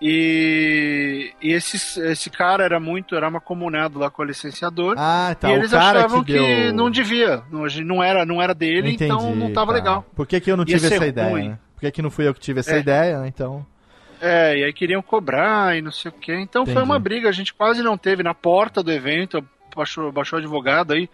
E, 0.00 1.34
e 1.42 1.52
esse, 1.52 2.00
esse 2.00 2.30
cara 2.30 2.64
era 2.64 2.80
muito, 2.80 3.14
era 3.14 3.30
macomunado 3.30 3.98
lá 3.98 4.10
com 4.10 4.22
o 4.22 4.24
licenciador. 4.24 4.94
Ah, 4.96 5.36
tá. 5.38 5.50
e 5.50 5.52
eles 5.52 5.74
achavam 5.74 6.24
que 6.24 6.32
que, 6.32 6.38
deu... 6.38 6.74
não 6.74 6.90
devia, 6.90 7.42
não, 7.50 7.66
não 7.84 8.02
era, 8.02 8.24
não 8.24 8.40
era 8.40 8.54
dele, 8.54 8.92
Entendi, 8.92 9.04
então 9.04 9.36
não 9.36 9.52
tava 9.52 9.72
tá. 9.72 9.78
legal. 9.78 10.06
Por 10.16 10.26
que, 10.26 10.40
que 10.40 10.50
eu 10.50 10.56
não 10.56 10.64
tive 10.64 10.86
essa 10.86 11.06
ideia, 11.06 11.34
né? 11.50 11.58
Por 11.74 11.80
que, 11.80 11.90
que 11.90 12.02
não 12.02 12.10
fui 12.10 12.26
eu 12.26 12.32
que 12.32 12.40
tive 12.40 12.60
essa 12.60 12.76
É. 12.76 12.80
ideia, 12.80 13.20
né? 13.20 13.28
Então... 13.28 13.66
É, 14.22 14.58
e 14.58 14.64
aí 14.64 14.72
queriam 14.72 15.00
cobrar 15.00 15.76
e 15.76 15.80
não 15.80 15.90
sei 15.90 16.10
o 16.10 16.14
que. 16.14 16.32
Então 16.32 16.64
foi 16.64 16.74
Entendi. 16.74 16.90
uma 16.90 16.98
briga, 16.98 17.28
a 17.28 17.32
gente 17.32 17.54
quase 17.54 17.82
não 17.82 17.96
teve 17.96 18.22
na 18.22 18.34
porta 18.34 18.82
do 18.82 18.92
evento, 18.92 19.42
baixou, 19.74 20.12
baixou 20.12 20.38
o 20.38 20.40
advogado 20.42 20.92
aí, 20.92 21.08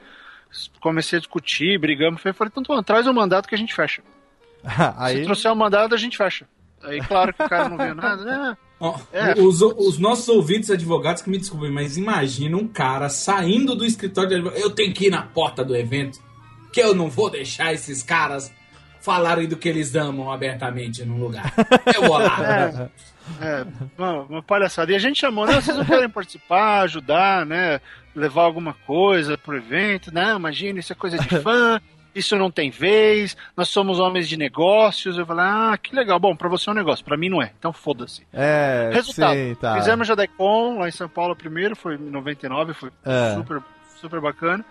comecei 0.81 1.17
a 1.19 1.21
discutir, 1.21 1.79
brigamos, 1.79 2.21
falei, 2.21 2.35
falei, 2.35 2.53
então 2.57 2.83
traz 2.83 3.07
o 3.07 3.15
mandato 3.15 3.49
que 3.49 3.55
a 3.55 3.59
gente 3.59 3.75
fecha. 3.75 4.03
Aí... 4.99 5.19
Se 5.19 5.23
trouxer 5.23 5.53
o 5.53 5.57
mandato, 5.57 5.95
a 5.95 5.99
gente 5.99 6.17
fecha. 6.17 6.47
Aí, 6.83 7.01
claro 7.01 7.33
que 7.33 7.43
o 7.43 7.49
cara 7.49 7.69
não 7.69 7.79
viu 7.79 7.95
nada, 7.97 8.25
né? 8.25 8.57
Ó, 8.79 8.99
É. 9.13 9.33
os, 9.41 9.63
os 9.63 9.99
nossos 9.99 10.29
ouvintes 10.29 10.71
advogados 10.71 11.23
que 11.23 11.31
me 11.31 11.39
desculpem, 11.39 11.71
mas 11.71 11.97
imagina 11.97 12.57
um 12.57 12.69
cara 12.69 13.09
saindo 13.09 13.75
do 13.75 13.85
escritório 13.87 14.29
de 14.29 14.35
advogado. 14.37 14.61
Eu 14.61 14.71
tenho 14.71 14.93
que 14.93 15.07
ir 15.07 15.11
na 15.11 15.23
porta 15.23 15.65
do 15.65 15.75
evento, 15.75 16.19
que 16.73 16.81
eu 16.81 16.95
não 16.95 17.09
vou 17.09 17.31
deixar 17.31 17.73
esses 17.73 18.03
caras 18.03 18.53
falarem 19.01 19.47
do 19.49 19.57
que 19.57 19.69
eles 19.69 19.95
amam 19.95 20.31
abertamente 20.31 21.05
num 21.05 21.19
lugar. 21.19 21.53
Eu 21.95 22.03
vou 22.03 22.19
lá. 22.19 22.91
É, 23.43 23.67
uma, 23.99 24.23
uma 24.23 24.41
palhaçada. 24.43 24.93
E 24.93 24.95
a 24.95 25.01
gente 25.01 25.19
chamou, 25.19 25.49
não, 25.49 25.55
vocês 25.61 25.77
não 25.77 25.85
querem 25.85 26.09
participar, 26.09 26.83
ajudar, 26.83 27.45
né? 27.45 27.81
Levar 28.15 28.43
alguma 28.45 28.73
coisa 28.87 29.37
pro 29.37 29.57
evento, 29.57 30.15
não, 30.15 30.37
imagina, 30.39 30.79
isso 30.79 30.93
é 30.93 30.95
coisa 30.97 31.19
de 31.19 31.29
fã, 31.41 31.81
isso 32.17 32.37
não 32.37 32.51
tem 32.51 32.71
vez, 32.71 33.37
nós 33.57 33.69
somos 33.69 33.99
homens 34.01 34.29
de 34.29 34.37
negócios. 34.37 35.17
Eu 35.19 35.27
falei, 35.27 35.45
ah, 35.47 35.79
que 35.81 35.95
legal, 35.95 36.19
bom, 36.19 36.35
pra 36.35 36.49
você 36.49 36.69
é 36.69 36.73
um 36.73 36.77
negócio, 36.77 37.05
pra 37.05 37.17
mim 37.17 37.29
não 37.29 37.43
é, 37.43 37.53
então 37.59 37.73
foda-se. 37.73 38.27
É, 38.33 38.91
Resultado, 38.93 39.35
sim, 39.35 39.55
tá. 39.61 39.75
fizemos 39.77 40.09
Jadecon 40.09 40.79
lá 40.79 40.89
em 40.89 40.93
São 40.93 41.09
Paulo 41.09 41.37
primeiro, 41.37 41.77
foi 41.77 41.95
em 41.95 41.99
99, 42.11 42.73
foi 42.75 42.91
É. 43.05 43.35
super, 43.35 43.63
super 44.01 44.21
bacana. 44.21 44.65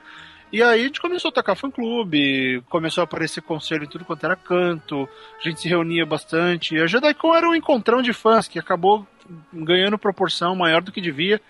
E 0.52 0.62
aí 0.62 0.82
a 0.82 0.84
gente 0.84 1.02
começou 1.02 1.30
a 1.30 1.32
tocar 1.32 1.56
fã-clube, 1.56 2.64
começou 2.70 3.02
a 3.02 3.04
aparecer 3.06 3.42
conselho 3.42 3.84
em 3.84 3.88
tudo 3.90 4.06
quanto 4.06 4.26
era 4.26 4.36
canto, 4.36 5.10
a 5.40 5.44
gente 5.48 5.60
se 5.60 5.68
reunia 5.68 6.06
bastante. 6.06 6.80
A 6.80 6.86
JediCon 6.88 7.36
era 7.36 7.50
um 7.50 7.56
encontrão 7.56 8.02
de 8.02 8.14
fãs 8.14 8.48
que 8.48 8.60
acabou 8.60 9.06
ganhando 9.52 9.98
proporção 9.98 10.56
maior 10.56 10.82
do 10.82 10.92
que 10.92 11.02
devia 11.02 11.42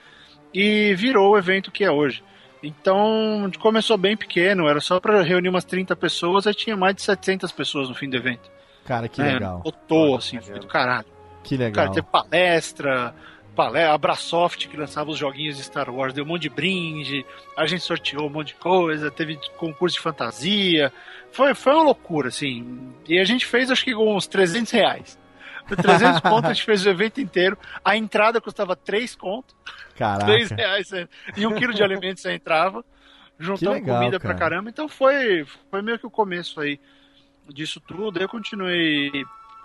e 0.53 0.95
virou 0.95 1.33
o 1.33 1.37
evento 1.37 1.71
que 1.71 1.83
é 1.83 1.91
hoje. 1.91 2.23
Então, 2.65 3.49
começou 3.59 3.97
bem 3.97 4.17
pequeno, 4.17 4.67
era 4.67 4.81
só 4.81 4.99
para 4.99 5.21
reunir 5.21 5.49
umas 5.49 5.63
30 5.63 5.95
pessoas, 5.95 6.47
aí 6.47 6.53
tinha 6.53 6.75
mais 6.75 6.95
de 6.95 7.03
700 7.03 7.51
pessoas 7.51 7.89
no 7.89 7.95
fim 7.95 8.09
do 8.09 8.17
evento. 8.17 8.49
Cara, 8.85 9.07
que 9.07 9.21
É, 9.21 9.33
legal. 9.33 9.61
Lotou, 9.63 10.15
assim, 10.15 10.39
foi 10.41 10.59
do 10.59 10.67
caralho. 10.67 11.05
Que 11.43 11.55
legal. 11.55 11.85
Cara, 11.85 11.91
teve 11.91 12.07
palestra, 12.07 13.13
palestra, 13.55 13.93
a 13.93 13.97
Brasoft 13.97 14.67
que 14.67 14.75
lançava 14.75 15.11
os 15.11 15.17
joguinhos 15.17 15.57
de 15.57 15.63
Star 15.63 15.89
Wars, 15.93 16.13
deu 16.13 16.23
um 16.23 16.27
monte 16.27 16.43
de 16.43 16.49
brinde, 16.49 17.23
a 17.55 17.67
gente 17.67 17.83
sorteou 17.83 18.27
um 18.27 18.31
monte 18.31 18.47
de 18.47 18.55
coisa, 18.55 19.11
teve 19.11 19.39
concurso 19.57 19.97
de 19.97 20.01
fantasia, 20.01 20.91
foi, 21.31 21.53
foi 21.53 21.73
uma 21.73 21.83
loucura, 21.83 22.29
assim. 22.29 22.91
E 23.07 23.19
a 23.19 23.23
gente 23.23 23.45
fez, 23.45 23.69
acho 23.69 23.83
que 23.83 23.93
com 23.93 24.15
uns 24.15 24.25
300 24.25 24.71
reais. 24.71 25.19
Por 25.67 25.77
300 25.77 26.19
conto 26.21 26.45
a 26.47 26.53
gente 26.53 26.63
fez 26.65 26.85
o 26.85 26.89
evento 26.89 27.19
inteiro, 27.19 27.57
a 27.83 27.95
entrada 27.97 28.39
custava 28.41 28.75
3 28.75 29.15
conto, 29.15 29.55
Caraca. 29.95 30.25
3 30.25 30.51
reais, 30.51 30.87
você- 30.87 31.07
e 31.35 31.45
um 31.47 31.53
quilo 31.55 31.73
de 31.73 31.83
alimento 31.83 32.19
você 32.19 32.31
entrava, 32.33 32.83
juntamos 33.39 33.75
legal, 33.79 33.97
comida 33.99 34.19
cara. 34.19 34.33
pra 34.35 34.39
caramba, 34.47 34.69
então 34.69 34.87
foi, 34.87 35.45
foi 35.71 35.81
meio 35.81 35.97
que 35.99 36.05
o 36.05 36.11
começo 36.11 36.59
aí 36.61 36.79
disso 37.49 37.79
tudo. 37.79 38.19
Eu 38.19 38.29
continuei 38.29 39.11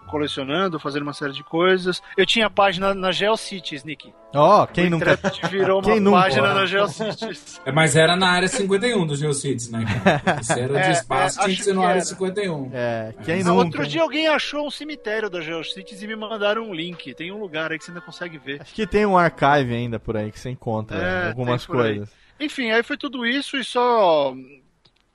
colecionando, 0.07 0.79
fazendo 0.81 1.03
uma 1.03 1.13
série 1.13 1.33
de 1.33 1.45
coisas. 1.45 2.03
Eu 2.17 2.27
tinha 2.27 2.51
página 2.51 2.93
na 2.95 3.13
GeoCities, 3.13 3.85
Nick. 3.85 4.13
Ó, 4.35 4.67
quem 4.67 4.87
o 4.87 4.91
nunca... 4.91 5.19
Virou 5.51 5.81
Quem 5.83 5.95
uma 5.95 6.01
nunca? 6.01 6.23
página 6.23 6.55
na 6.55 6.67
GeoCities. 6.67 7.61
É, 7.67 7.73
mas 7.73 7.95
era 7.97 8.17
na 8.17 8.29
área 8.31 8.49
51 8.49 9.07
dos 9.07 9.19
Geocities, 9.19 9.71
né, 9.71 9.85
cara? 10.03 10.41
Isso 10.43 10.53
era 10.53 10.73
de 10.81 10.89
É, 10.89 10.91
espaço, 10.93 11.41
é, 11.41 11.45
tinha 11.45 11.57
que 11.57 11.63
ser 11.65 11.73
que 11.75 11.79
área 11.81 11.93
era. 11.93 12.01
51. 12.01 12.71
É, 12.73 13.15
quem 13.25 13.41
Ah, 13.41 13.45
nunca... 13.45 13.53
Outro 13.65 13.87
dia 13.87 14.03
alguém 14.03 14.29
achou 14.29 14.67
um 14.67 14.71
cemitério 14.71 15.29
da 15.31 15.41
GeoCities 15.41 16.03
e 16.03 16.07
me 16.07 16.17
mandaram 16.17 16.63
um 16.69 16.75
link. 16.75 17.15
Tem 17.15 17.31
um 17.31 17.39
lugar 17.39 17.71
aí 17.73 17.79
que 17.79 17.85
você 17.85 17.91
ainda 17.91 18.01
consegue 18.01 18.39
ver. 18.39 18.63
Acho 18.63 18.75
que 18.75 18.87
tem 18.87 19.05
um 19.07 19.17
archive 19.19 19.75
ainda 19.75 19.99
por 20.01 20.17
aí 20.17 20.31
que 20.33 20.41
você 20.41 20.51
encontra 20.51 20.97
É, 20.99 21.29
algumas 21.29 21.67
por 21.67 21.77
aí. 21.85 21.97
coisas. 21.97 22.11
Enfim, 22.41 22.71
aí 22.71 22.83
foi 22.83 22.97
tudo 22.97 23.27
isso 23.27 23.57
e 23.59 23.65
só 23.65 24.35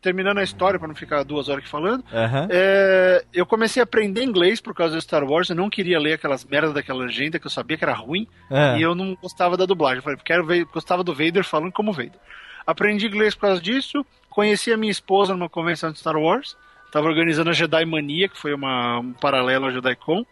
terminando 0.05 0.37
a 0.37 0.43
história 0.43 0.77
para 0.77 0.87
não 0.87 0.93
ficar 0.93 1.23
duas 1.23 1.49
horas 1.49 1.63
aqui 1.63 1.67
falando. 1.67 2.03
Aham. 2.13 2.47
É, 2.51 3.25
eu 3.33 3.43
comecei 3.43 3.81
a 3.81 3.85
aprender 3.85 4.23
inglês 4.23 4.61
por 4.61 4.75
causa 4.75 4.93
do 4.93 5.01
Star 5.01 5.23
Wars. 5.23 5.49
Eu 5.49 5.55
não 5.55 5.67
queria 5.67 5.99
ler 5.99 6.13
aquelas 6.13 6.45
merdas 6.45 6.75
daquela 6.75 6.99
legenda 6.99 7.39
que 7.39 7.47
eu 7.47 7.49
sabia 7.49 7.75
que 7.75 7.83
era 7.83 7.93
ruim. 7.93 8.27
É. 8.51 8.77
E 8.77 8.83
eu 8.83 8.93
não 8.93 9.17
gostava 9.19 9.57
da 9.57 9.65
dublagem. 9.65 9.97
Eu 9.97 10.03
falei, 10.03 10.19
quero 10.23 10.45
ver, 10.45 10.63
gostava 10.65 11.03
do 11.03 11.11
Vader 11.11 11.43
falando 11.43 11.71
como 11.71 11.91
Vader. 11.91 12.19
Aprendi 12.67 13.07
inglês 13.07 13.33
por 13.33 13.41
causa 13.41 13.59
disso. 13.59 14.05
Conheci 14.29 14.71
a 14.71 14.77
minha 14.77 14.91
esposa 14.91 15.33
numa 15.33 15.49
convenção 15.49 15.91
de 15.91 15.97
Star 15.97 16.15
Wars. 16.15 16.55
Tava 16.91 17.07
organizando 17.07 17.49
a 17.49 17.53
Jedi 17.53 17.83
Mania, 17.83 18.29
que 18.29 18.37
foi 18.37 18.53
uma, 18.53 18.99
um 18.99 19.13
paralelo 19.13 19.65
à 19.65 19.71
JediCon. 19.71 20.23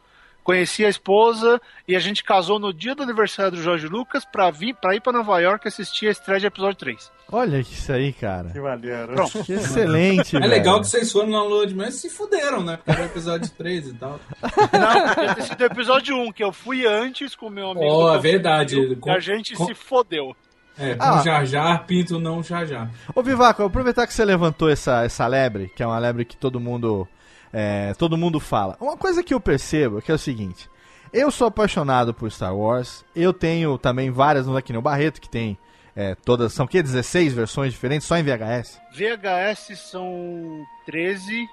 Conheci 0.44 0.86
a 0.86 0.90
esposa 0.90 1.62
e 1.88 1.96
a 1.96 2.00
gente 2.00 2.24
casou 2.24 2.60
no 2.60 2.74
dia 2.74 2.94
do 2.94 3.02
aniversário 3.04 3.52
do 3.54 3.62
Jorge 3.64 3.88
Lucas 3.88 4.26
pra, 4.26 4.52
vir, 4.52 4.76
pra 4.76 4.94
ir 4.96 5.00
pra 5.02 5.14
Nova 5.14 5.40
York 5.40 5.68
assistir 5.68 6.08
a 6.08 6.12
estreia 6.12 6.40
de 6.40 6.48
episódio 6.48 6.78
3. 6.78 7.12
Olha 7.32 7.60
isso 7.60 7.92
aí, 7.92 8.12
cara. 8.12 8.50
Que 8.50 8.60
maneiro. 8.60 9.14
Pronto. 9.16 9.44
Que 9.44 9.54
excelente, 9.54 10.36
É 10.36 10.40
velho. 10.40 10.52
legal 10.52 10.82
que 10.82 10.88
vocês 10.88 11.12
foram 11.12 11.30
na 11.30 11.42
lua 11.44 11.66
de 11.66 11.74
mel 11.74 11.88
e 11.88 11.92
se 11.92 12.10
fuderam, 12.10 12.62
né? 12.62 12.76
Porque 12.78 12.92
era 12.92 13.02
o 13.02 13.06
episódio 13.06 13.50
3 13.58 13.88
e 13.88 13.94
tal. 13.94 14.20
Não, 14.42 15.14
podia 15.16 15.36
ter 15.36 15.42
sido 15.44 15.62
o 15.62 15.66
episódio 15.66 16.16
1, 16.18 16.32
que 16.32 16.44
eu 16.44 16.52
fui 16.52 16.86
antes 16.86 17.36
com 17.36 17.50
meu 17.50 17.72
amigo. 17.72 17.86
Do 17.90 18.14
é 18.14 18.20
verdade. 18.20 18.76
Brasil, 18.76 18.98
Com- 19.00 19.10
e 19.10 19.14
a 19.16 19.20
gente 19.20 19.56
com- 19.56 19.66
se 19.66 19.74
fodeu. 19.74 20.36
É, 20.78 20.96
com 20.96 21.04
Ah. 21.06 21.22
Jar 21.24 21.46
Jar, 21.46 21.86
Pinto 21.86 22.20
não 22.20 22.42
Jar 22.44 22.66
Jar. 22.66 22.90
Ô, 23.16 23.22
Vivaco, 23.22 23.64
aproveitar 23.64 24.08
que 24.08 24.14
você 24.14 24.26
levantou 24.26 24.70
essa, 24.70 25.04
essa 25.06 25.26
lebre, 25.28 25.72
que 25.76 25.84
é 25.84 25.88
uma 25.88 26.00
lebre 26.00 26.26
que 26.26 26.36
todo 26.36 26.60
mundo, 26.60 27.08
é, 27.54 27.94
todo 27.94 28.18
mundo 28.18 28.40
fala. 28.40 28.76
Uma 28.82 28.98
coisa 28.98 29.24
que 29.24 29.34
eu 29.34 29.40
percebo 29.40 30.00
é 30.00 30.02
que 30.02 30.12
é 30.12 30.16
o 30.16 30.18
seguinte. 30.20 30.68
Eu 31.14 31.30
sou 31.30 31.48
apaixonado 31.48 32.14
por 32.14 32.32
Star 32.32 32.56
Wars. 32.56 33.06
Eu 33.16 33.32
tenho 33.32 33.78
também 33.78 34.10
várias 34.10 34.48
no 34.48 34.58
aqui 34.58 34.74
no 34.74 34.82
Barreto, 34.82 35.22
que 35.22 35.30
tem 35.30 35.58
é, 35.96 36.16
todas, 36.16 36.52
são 36.54 36.66
o 36.66 36.68
quê? 36.68 36.82
16 36.82 37.34
versões 37.34 37.72
diferentes, 37.72 38.08
só 38.08 38.18
em 38.18 38.24
VHS? 38.24 38.82
VHS 38.96 39.78
são 39.92 40.66
13 40.88 41.48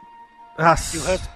Nossa. 0.59 0.97
e 0.97 1.01
o 1.01 1.05
resto. 1.05 1.29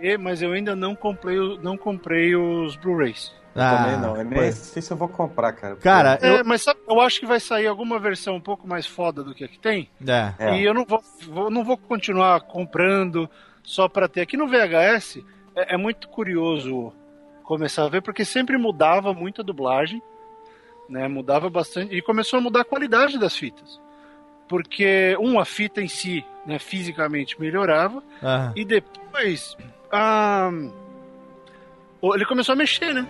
é, 0.00 0.16
Mas 0.16 0.40
eu 0.40 0.52
ainda 0.52 0.76
não 0.76 0.94
comprei, 0.94 1.36
o- 1.36 1.58
não 1.60 1.76
comprei 1.76 2.36
os 2.36 2.76
Blu-rays. 2.76 3.32
Também 3.54 3.96
não. 4.00 4.16
Eu 4.16 4.24
nem 4.24 4.50
sei 4.52 4.82
se 4.82 4.92
eu 4.92 4.96
vou 4.96 5.08
comprar, 5.08 5.52
cara. 5.52 5.76
Cara, 5.76 6.18
É, 6.20 6.40
eu... 6.40 6.44
mas 6.44 6.62
sabe, 6.62 6.80
eu 6.88 7.00
acho 7.00 7.20
que 7.20 7.26
vai 7.26 7.38
sair 7.38 7.68
alguma 7.68 8.00
versão 8.00 8.34
um 8.36 8.40
pouco 8.40 8.66
mais 8.66 8.84
foda 8.86 9.22
do 9.22 9.32
que 9.34 9.44
a 9.44 9.48
que 9.48 9.58
tem. 9.60 9.88
É. 10.06 10.32
É. 10.38 10.58
E 10.60 10.64
eu 10.64 10.74
não 10.74 10.84
vou, 10.84 11.00
vou- 11.28 11.50
não 11.50 11.64
vou 11.64 11.76
continuar 11.78 12.40
comprando 12.40 13.30
só 13.64 13.88
pra 13.88 14.06
ter. 14.06 14.20
Aqui 14.20 14.36
no 14.36 14.46
VHS 14.46 15.18
é, 15.56 15.74
é 15.74 15.76
muito 15.76 16.06
curioso 16.08 16.92
começar 17.42 17.84
a 17.84 17.88
ver, 17.88 18.00
porque 18.02 18.24
sempre 18.24 18.56
mudava 18.56 19.12
muito 19.12 19.40
a 19.40 19.44
dublagem, 19.44 20.00
né? 20.88 21.08
Mudava 21.08 21.50
bastante. 21.50 21.94
E 21.96 22.00
começou 22.00 22.38
a 22.38 22.42
mudar 22.42 22.60
a 22.60 22.64
qualidade 22.64 23.18
das 23.18 23.36
fitas. 23.36 23.80
Porque, 24.48 25.16
um, 25.18 25.40
a 25.40 25.44
fita 25.44 25.80
em 25.80 25.88
si, 25.88 26.24
né, 26.46 26.58
fisicamente 26.58 27.40
melhorava, 27.40 28.02
Ah, 28.22 28.52
e 28.54 28.62
depois. 28.64 29.56
ah, 29.90 30.50
ele 32.14 32.26
começou 32.26 32.52
a 32.52 32.56
mexer, 32.56 32.92
né? 32.94 33.06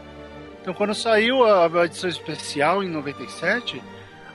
Então 0.63 0.73
quando 0.73 0.95
saiu 0.95 1.45
a 1.45 1.85
edição 1.85 2.09
especial 2.09 2.83
em 2.83 2.89
97, 2.89 3.83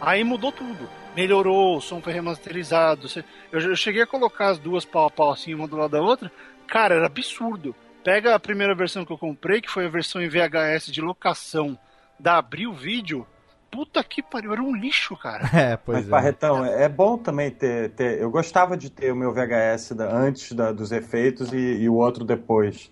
aí 0.02 0.24
mudou 0.24 0.52
tudo. 0.52 0.88
Melhorou, 1.20 1.76
o 1.78 1.82
som 1.82 2.02
foi 2.02 2.14
remasterizado. 2.14 3.08
Eu 3.52 3.76
cheguei 3.76 4.04
a 4.04 4.08
colocar 4.08 4.48
as 4.52 4.58
duas 4.58 4.86
pau 4.86 5.08
a 5.08 5.12
pau 5.12 5.32
assim, 5.32 5.54
uma 5.54 5.68
do 5.68 5.76
lado 5.76 5.92
da 5.92 6.02
outra. 6.02 6.32
Cara, 6.66 6.96
era 6.96 7.08
absurdo. 7.08 7.76
Pega 8.06 8.34
a 8.36 8.40
primeira 8.40 8.74
versão 8.74 9.04
que 9.04 9.12
eu 9.12 9.18
comprei, 9.18 9.60
que 9.60 9.70
foi 9.70 9.86
a 9.86 9.90
versão 9.90 10.22
em 10.22 10.30
VHS 10.30 10.90
de 10.92 11.02
locação 11.02 11.78
da 12.18 12.38
Abril 12.38 12.72
Vídeo. 12.74 13.28
Puta 13.70 14.02
que 14.02 14.24
pariu, 14.24 14.54
era 14.54 14.64
um 14.64 14.74
lixo, 14.74 15.16
cara. 15.18 15.44
é, 15.54 15.76
pois 15.76 15.98
Mas, 15.98 16.08
é. 16.08 16.10
Barretão, 16.10 16.66
é 16.66 16.84
é 16.86 16.90
bom 16.90 17.18
também 17.18 17.52
ter, 17.52 17.90
ter- 17.92 18.20
Eu 18.22 18.32
gostava 18.32 18.78
de 18.78 18.90
ter 18.90 19.12
o 19.12 19.16
meu 19.16 19.34
VHS 19.34 19.92
da- 19.96 20.10
antes 20.10 20.54
da- 20.54 20.72
dos 20.72 20.92
efeitos 20.94 21.52
e, 21.52 21.58
e 21.58 21.90
o 21.90 21.96
outro 21.96 22.24
depois, 22.24 22.90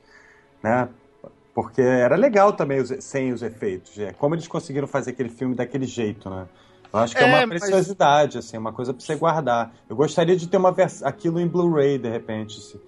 né? 0.62 0.90
Porque 1.56 1.82
era 1.82 2.18
legal 2.18 2.52
também 2.52 2.82
os- 2.82 2.94
sem 3.04 3.32
os 3.32 3.42
efeitos. 3.42 3.98
É, 3.98 4.12
como 4.12 4.36
eles 4.36 4.48
conseguiram 4.50 4.86
fazer 4.88 5.12
aquele 5.12 5.30
filme 5.30 5.56
daquele 5.56 5.86
jeito, 5.86 6.30
né? 6.30 6.46
Eu 6.94 7.00
acho 7.00 7.16
que 7.16 7.24
é, 7.24 7.26
É, 7.26 7.30
uma 7.30 7.46
mas- 7.48 7.60
preciosidade, 7.62 8.38
assim, 8.38 8.58
uma 8.58 8.72
coisa 8.74 8.94
pra 8.94 9.04
você 9.06 9.16
guardar. 9.16 9.74
Eu 9.90 9.96
gostaria 9.96 10.36
de 10.36 10.48
ter 10.48 10.58
uma 10.58 10.72
vers... 10.72 11.04
aquilo 11.04 11.40
em 11.40 11.48
Blu-ray, 11.48 11.98
de 11.98 12.10
repente, 12.10 12.60
se- 12.62 12.80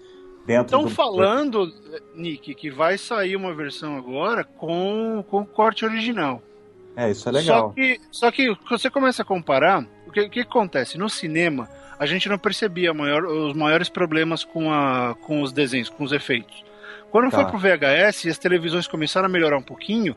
dentro 0.45 0.65
Estão 0.65 0.83
do... 0.83 0.89
falando, 0.89 1.71
Nick, 2.15 2.55
que 2.55 2.69
vai 2.71 2.97
sair 2.97 3.35
uma 3.35 3.53
versão 3.53 3.97
agora 3.97 4.43
com, 4.43 5.23
com 5.29 5.41
o 5.41 5.45
corte 5.45 5.85
original. 5.85 6.41
É, 6.95 7.11
isso 7.11 7.27
é 7.29 7.31
legal. 7.31 7.69
Só 7.69 7.73
que, 7.73 8.01
só 8.11 8.31
que 8.31 8.57
você 8.69 8.89
começa 8.89 9.21
a 9.21 9.25
comparar, 9.25 9.85
o 10.07 10.11
que, 10.11 10.21
o 10.21 10.29
que 10.29 10.39
acontece? 10.41 10.97
No 10.97 11.09
cinema, 11.09 11.69
a 11.99 12.05
gente 12.05 12.27
não 12.27 12.37
percebia 12.37 12.93
maior- 12.93 13.25
os 13.25 13.53
maiores 13.53 13.89
problemas 13.89 14.43
com, 14.43 14.71
a, 14.73 15.15
com 15.21 15.41
os 15.41 15.51
desenhos, 15.51 15.89
com 15.89 16.03
os 16.03 16.11
efeitos. 16.11 16.63
Quando 17.11 17.29
Tá. 17.31 17.37
foi 17.41 17.45
pro 17.45 17.57
VHS 17.59 18.25
e 18.25 18.29
as 18.29 18.37
televisões 18.37 18.87
começaram 18.87 19.25
a 19.27 19.29
melhorar 19.29 19.57
um 19.57 19.61
pouquinho, 19.63 20.15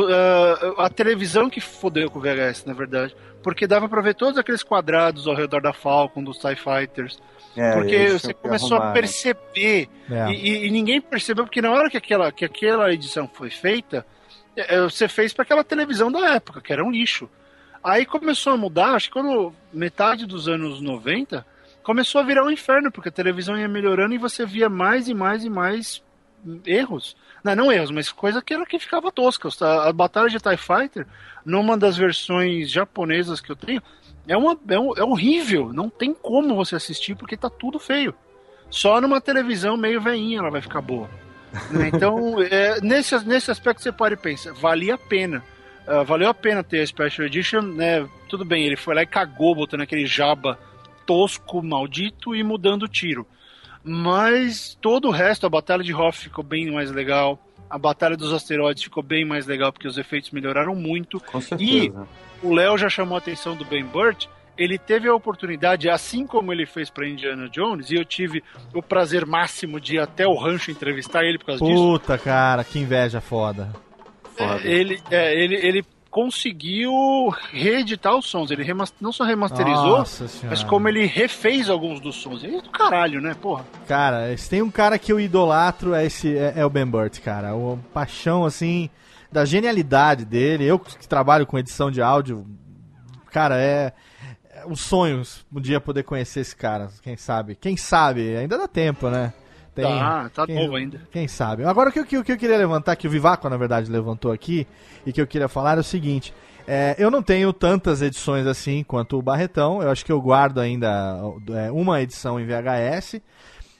ah, 0.00 0.84
a 0.84 0.90
televisão 0.90 1.48
que 1.50 1.60
fodeu 1.60 2.10
com 2.10 2.18
o 2.18 2.22
VHS, 2.22 2.64
na 2.66 2.72
verdade, 2.74 3.14
porque 3.42 3.66
dava 3.66 3.88
pra 3.88 4.00
ver 4.00 4.14
todos 4.14 4.38
aqueles 4.38 4.62
quadrados 4.62 5.26
ao 5.26 5.34
redor 5.34 5.60
da 5.60 5.72
Falcon, 5.72 6.22
dos 6.24 6.38
TIE 6.38 6.56
Fighters, 6.56 7.18
É, 7.56 7.72
porque 7.74 8.08
você 8.18 8.32
começou 8.34 8.76
arrumar, 8.76 8.84
a 8.90 8.94
né? 8.94 9.00
perceber 9.00 9.88
É. 10.10 10.30
e, 10.32 10.34
e- 10.34 10.66
e 10.66 10.70
ninguém 10.70 11.00
percebeu, 11.00 11.44
porque 11.44 11.60
na 11.62 11.70
hora 11.70 11.88
que 11.90 11.96
aquela, 11.96 12.32
que 12.32 12.44
aquela 12.44 12.92
edição 12.92 13.28
foi 13.32 13.50
feita, 13.50 14.04
é, 14.56 14.76
é, 14.76 14.80
você 14.82 15.06
fez 15.08 15.32
para 15.32 15.42
aquela 15.42 15.62
televisão 15.64 16.10
da 16.10 16.34
época, 16.34 16.60
que 16.60 16.72
era 16.72 16.82
um 16.84 16.90
lixo. 16.90 17.28
Aí 17.82 18.06
começou 18.06 18.54
a 18.54 18.56
mudar, 18.56 18.94
acho 18.94 19.08
que 19.08 19.12
quando 19.12 19.52
metade 19.72 20.24
dos 20.26 20.48
anos 20.48 20.80
90, 20.80 21.44
começou 21.82 22.20
a 22.20 22.24
virar 22.24 22.42
um 22.44 22.50
inferno, 22.50 22.90
porque 22.90 23.10
a 23.10 23.12
televisão 23.12 23.58
ia 23.58 23.68
melhorando 23.68 24.14
e 24.14 24.18
você 24.18 24.46
via 24.46 24.70
mais 24.70 25.06
e 25.06 25.12
mais 25.12 25.44
e 25.44 25.50
mais 25.50 26.02
erros. 26.64 27.14
Não, 27.44 27.54
não 27.54 27.70
erros, 27.72 27.90
mas 27.90 28.10
coisa 28.10 28.40
que 28.40 28.54
era 28.54 28.64
que 28.64 28.78
ficava 28.78 29.12
tosca. 29.12 29.48
A, 29.60 29.92
batalha 29.92 30.28
de 30.30 30.38
TIE 30.38 30.56
Fighter, 30.56 31.06
numa 31.44 31.76
das 31.76 31.96
versões 31.96 32.70
japonesas 32.70 33.40
que 33.40 33.52
eu 33.52 33.56
tenho, 33.56 33.82
é, 34.26 34.36
uma, 34.36 34.58
é, 34.68 34.78
um- 34.78 34.96
é 34.96 35.04
horrível. 35.04 35.70
Não 35.72 35.90
tem 35.90 36.14
como 36.14 36.56
você 36.56 36.74
assistir 36.74 37.14
porque 37.14 37.36
tá 37.36 37.50
tudo 37.50 37.78
feio. 37.78 38.14
Só 38.70 38.98
numa 39.00 39.20
televisão 39.20 39.76
meio 39.76 40.00
veinha 40.00 40.38
ela 40.38 40.50
vai 40.50 40.62
ficar 40.62 40.80
boa. 40.80 41.08
né? 41.70 41.90
Então, 41.94 42.40
é, 42.50 42.80
nesse, 42.80 43.16
nesse 43.26 43.50
aspecto 43.50 43.82
você 43.82 43.92
para 43.92 44.14
e 44.14 44.16
pensa, 44.16 44.52
valia 44.54 44.94
a 44.94 44.98
pena. 44.98 45.44
Ah, 45.86 46.02
valeu 46.02 46.30
a 46.30 46.34
pena 46.34 46.64
ter 46.64 46.80
a 46.80 46.86
Special 46.86 47.26
Edition, 47.26 47.60
né? 47.60 48.08
Tudo 48.30 48.42
bem, 48.42 48.64
ele 48.64 48.74
foi 48.76 48.94
lá 48.94 49.02
e 49.02 49.06
cagou, 49.06 49.54
botando 49.54 49.82
aquele 49.82 50.06
jaba 50.06 50.58
tosco, 51.04 51.62
maldito 51.62 52.34
e 52.34 52.42
mudando 52.42 52.84
o 52.84 52.88
tiro. 52.88 53.26
Mas 53.84 54.76
todo 54.80 55.08
o 55.08 55.10
resto, 55.10 55.46
a 55.46 55.50
Batalha 55.50 55.84
de 55.84 55.92
Hoth 55.92 56.14
ficou 56.16 56.42
bem 56.42 56.70
mais 56.72 56.90
legal. 56.90 57.38
A 57.68 57.78
Batalha 57.78 58.16
dos 58.16 58.32
Asteroides 58.32 58.82
ficou 58.82 59.02
bem 59.02 59.24
mais 59.24 59.46
legal, 59.46 59.72
porque 59.72 59.86
os 59.88 59.98
efeitos 59.98 60.30
melhoraram 60.30 60.74
muito. 60.74 61.20
Com 61.20 61.38
E 61.38 61.42
certeza. 61.42 62.08
o 62.42 62.54
Léo 62.54 62.78
já 62.78 62.88
chamou 62.88 63.14
a 63.16 63.18
atenção 63.18 63.54
do 63.56 63.64
Ben 63.64 63.84
Burt. 63.84 64.26
Ele 64.56 64.78
teve 64.78 65.08
a 65.08 65.14
oportunidade, 65.14 65.90
assim 65.90 66.26
como 66.26 66.52
ele 66.52 66.64
fez 66.64 66.88
para 66.88 67.08
Indiana 67.08 67.48
Jones, 67.48 67.90
e 67.90 67.96
eu 67.96 68.04
tive 68.04 68.42
o 68.72 68.80
prazer 68.80 69.26
máximo 69.26 69.80
de 69.80 69.96
ir 69.96 69.98
até 69.98 70.26
o 70.26 70.34
rancho 70.36 70.70
entrevistar 70.70 71.24
ele 71.24 71.38
por 71.38 71.46
causa 71.46 71.64
disso. 71.64 71.74
Puta, 71.76 72.16
cara, 72.16 72.62
que 72.62 72.78
inveja 72.78 73.20
foda. 73.20 73.70
Foda. 74.36 74.60
Ele, 74.62 75.00
é, 75.10 75.34
ele, 75.34 75.56
ele 75.56 75.84
conseguiu 76.14 77.34
reeditar 77.50 78.14
os 78.16 78.26
sons. 78.26 78.52
Ele 78.52 78.62
remas- 78.62 78.94
não 79.00 79.10
só 79.10 79.24
remasterizou, 79.24 80.04
mas 80.48 80.62
como 80.62 80.88
ele 80.88 81.06
refez 81.06 81.68
alguns 81.68 81.98
dos 81.98 82.14
sons. 82.14 82.44
É 82.44 82.48
do 82.48 82.70
caralho, 82.70 83.20
né, 83.20 83.34
porra? 83.34 83.64
Cara, 83.88 84.36
se 84.36 84.48
tem 84.48 84.62
um 84.62 84.70
cara 84.70 84.96
que 84.96 85.12
eu 85.12 85.18
idolatro, 85.18 85.92
é, 85.92 86.06
esse, 86.06 86.38
é, 86.38 86.52
é 86.58 86.64
o 86.64 86.70
Ben 86.70 86.86
Burt, 86.86 87.18
cara. 87.18 87.56
O 87.56 87.80
paixão, 87.92 88.44
assim, 88.44 88.88
da 89.32 89.44
genialidade 89.44 90.24
dele. 90.24 90.64
Eu 90.64 90.78
que 90.78 91.08
trabalho 91.08 91.48
com 91.48 91.58
edição 91.58 91.90
de 91.90 92.00
áudio, 92.00 92.46
cara, 93.32 93.60
é, 93.60 93.92
é 94.54 94.64
um 94.66 94.76
sonho 94.76 95.20
um 95.52 95.60
dia 95.60 95.80
poder 95.80 96.04
conhecer 96.04 96.40
esse 96.40 96.54
cara. 96.54 96.90
Quem 97.02 97.16
sabe? 97.16 97.56
Quem 97.56 97.76
sabe? 97.76 98.36
Ainda 98.36 98.56
dá 98.56 98.68
tempo, 98.68 99.10
né? 99.10 99.32
Tem, 99.74 99.84
Tá, 99.84 100.30
tá 100.32 100.46
quem, 100.46 100.54
novo 100.56 100.76
ainda. 100.76 101.00
Quem 101.10 101.26
sabe? 101.28 101.64
Agora, 101.64 101.90
o 101.90 101.92
que, 101.92 102.00
o 102.00 102.04
que- 102.06 102.18
o 102.18 102.24
que 102.24 102.32
eu 102.32 102.36
queria 102.38 102.56
levantar, 102.56 102.94
que 102.96 103.06
o 103.06 103.10
Vivaco, 103.10 103.48
na 103.48 103.56
verdade, 103.56 103.90
levantou 103.90 104.30
aqui, 104.32 104.66
e 105.04 105.12
que 105.12 105.20
eu 105.20 105.26
queria 105.26 105.48
falar 105.48 105.76
é 105.76 105.80
o 105.80 105.84
seguinte. 105.84 106.32
é, 106.66 106.94
eu 106.98 107.10
não 107.10 107.22
tenho 107.22 107.52
tantas 107.52 108.00
edições 108.00 108.46
assim 108.46 108.82
quanto 108.84 109.18
o 109.18 109.22
Barretão. 109.22 109.82
Eu 109.82 109.90
acho 109.90 110.04
que 110.04 110.10
eu 110.12 110.20
guardo 110.20 110.58
ainda 110.60 111.18
é, 111.66 111.70
uma 111.70 112.00
edição 112.00 112.40
em 112.40 112.46
VHS. 112.46 113.20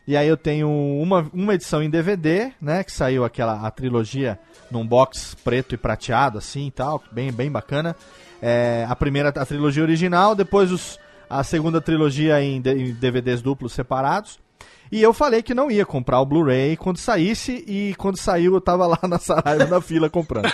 E 0.07 0.19
aí 0.19 0.29
eu 0.29 0.37
tenho 0.37 0.69
uma, 0.69 1.27
uma 1.33 1.55
edição 1.55 1.83
em 1.83 1.89
DVD, 1.89 2.53
né? 2.61 2.85
Que 2.85 2.93
saiu 2.93 3.25
aquela 3.25 3.67
a 3.67 3.71
trilogia 3.71 4.39
num 4.71 4.87
box 4.87 5.35
preto 5.43 5.75
e 5.75 5.79
prateado, 5.79 6.37
assim 6.37 6.67
e 6.67 6.71
tal, 6.71 7.03
bem, 7.11 7.33
bem 7.33 7.51
bacana. 7.51 7.97
É, 8.43 8.85
a 8.87 8.95
primeira, 8.95 9.31
a 9.31 9.47
trilogia 9.47 9.83
original, 9.83 10.35
depois 10.35 10.71
os, 10.71 10.99
a 11.31 11.43
segunda 11.43 11.81
trilogia 11.81 12.39
em, 12.43 12.57
em 12.57 12.93
DVDs 12.93 13.41
duplos 13.41 13.73
separados. 13.73 14.39
E 14.95 15.03
eu 15.03 15.13
falei 15.13 15.43
que 15.43 15.55
não 15.55 15.73
ia 15.73 15.85
comprar 15.85 16.21
o 16.21 16.25
Blu-ray 16.25 16.77
quando 16.77 16.99
saísse, 16.99 17.65
e 17.67 17.97
quando 17.97 18.17
saiu 18.17 18.55
eu 18.55 18.61
tava 18.61 18.87
lá 18.87 18.97
na 19.09 19.19
Saraiva 19.19 19.67
na 19.67 19.81
fila 19.81 20.09
comprando. 20.09 20.49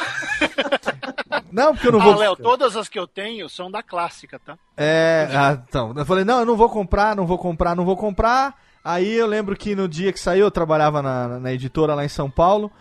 Não, 1.53 1.75
porque 1.75 1.89
eu 1.89 1.93
não 1.93 2.01
Ah, 2.01 2.05
vou. 2.05 2.15
Léo, 2.17 2.37
todas 2.37 2.75
as 2.75 2.89
que 2.89 2.99
eu 2.99 3.07
tenho 3.07 3.51
são 3.51 3.71
da 3.71 3.83
clássica, 3.83 4.39
tá? 4.39 4.57
É, 4.79 5.29
ah, 5.31 5.63
então, 5.69 5.93
eu 5.95 6.07
falei, 6.07 6.25
não, 6.25 6.41
eu 6.41 6.47
não 6.47 6.57
vou 6.57 6.71
comprar, 6.71 7.15
não 7.15 7.27
vou 7.27 7.37
comprar, 7.37 7.77
não 7.77 7.85
vou 7.85 7.99
comprar. 7.99 8.55
Aí 8.83 9.13
eu 9.13 9.27
lembro 9.27 9.55
que 9.55 9.77
no 9.77 9.87
dia 9.87 10.11
que 10.11 10.19
saiu, 10.19 10.47
eu 10.47 10.51
trabalhava 10.51 11.03
na, 11.03 11.39
na 11.39 11.53
editora 11.53 11.95
lá 11.95 12.03
em 12.03 12.09
São 12.09 12.31
Paulo. 12.31 12.73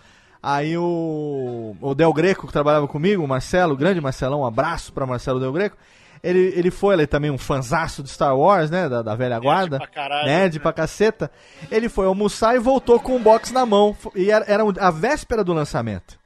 Aí 0.42 0.78
o, 0.78 1.76
o 1.82 1.94
Del 1.94 2.14
Greco, 2.14 2.48
que 2.48 2.54
trabalhava 2.54 2.88
comigo, 2.88 3.22
o 3.22 3.28
Marcelo, 3.28 3.74
o 3.74 3.78
grande 3.78 4.00
Marcelão, 4.00 4.40
um 4.40 4.46
abraço 4.46 4.94
pra 4.94 5.06
Marcelo 5.06 5.42
Del 5.42 5.52
Greco. 5.52 5.76
Ele, 6.22 6.54
ele 6.56 6.70
foi 6.70 6.96
ele 6.96 7.08
também 7.08 7.32
um 7.32 7.38
fanzaço 7.38 8.04
de 8.04 8.10
Star 8.10 8.38
Wars, 8.38 8.70
né? 8.70 8.90
Da, 8.90 9.02
da 9.02 9.16
velha 9.16 9.40
guarda. 9.40 9.78
pra 9.78 9.88
caralho, 9.88 10.28
Nerd 10.28 10.58
né? 10.58 10.62
pra 10.62 10.74
caceta. 10.74 11.32
Ele 11.72 11.88
foi 11.88 12.06
almoçar 12.06 12.56
e 12.56 12.60
voltou 12.60 13.00
com 13.00 13.16
um 13.16 13.24
box 13.24 13.52
na 13.52 13.66
mão. 13.66 13.96
E 14.16 14.30
era, 14.30 14.46
era 14.46 14.64
a 14.80 14.92
véspera 14.92 15.44
do 15.44 15.54
lançamento. 15.54 16.20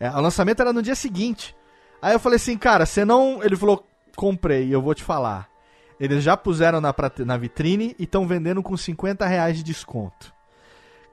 É, 0.00 0.10
o 0.10 0.20
lançamento 0.20 0.60
era 0.60 0.72
no 0.72 0.82
dia 0.82 0.94
seguinte. 0.94 1.54
Aí 2.02 2.12
eu 2.12 2.20
falei 2.20 2.36
assim, 2.36 2.58
cara, 2.58 2.84
você 2.84 3.04
não. 3.04 3.42
Ele 3.42 3.56
falou, 3.56 3.86
comprei, 4.16 4.74
eu 4.74 4.82
vou 4.82 4.94
te 4.94 5.02
falar. 5.02 5.48
Eles 5.98 6.22
já 6.22 6.36
puseram 6.36 6.80
na, 6.80 6.94
na 7.24 7.36
vitrine 7.36 7.96
e 7.98 8.04
estão 8.04 8.26
vendendo 8.26 8.62
com 8.62 8.76
50 8.76 9.24
reais 9.26 9.56
de 9.56 9.62
desconto. 9.62 10.35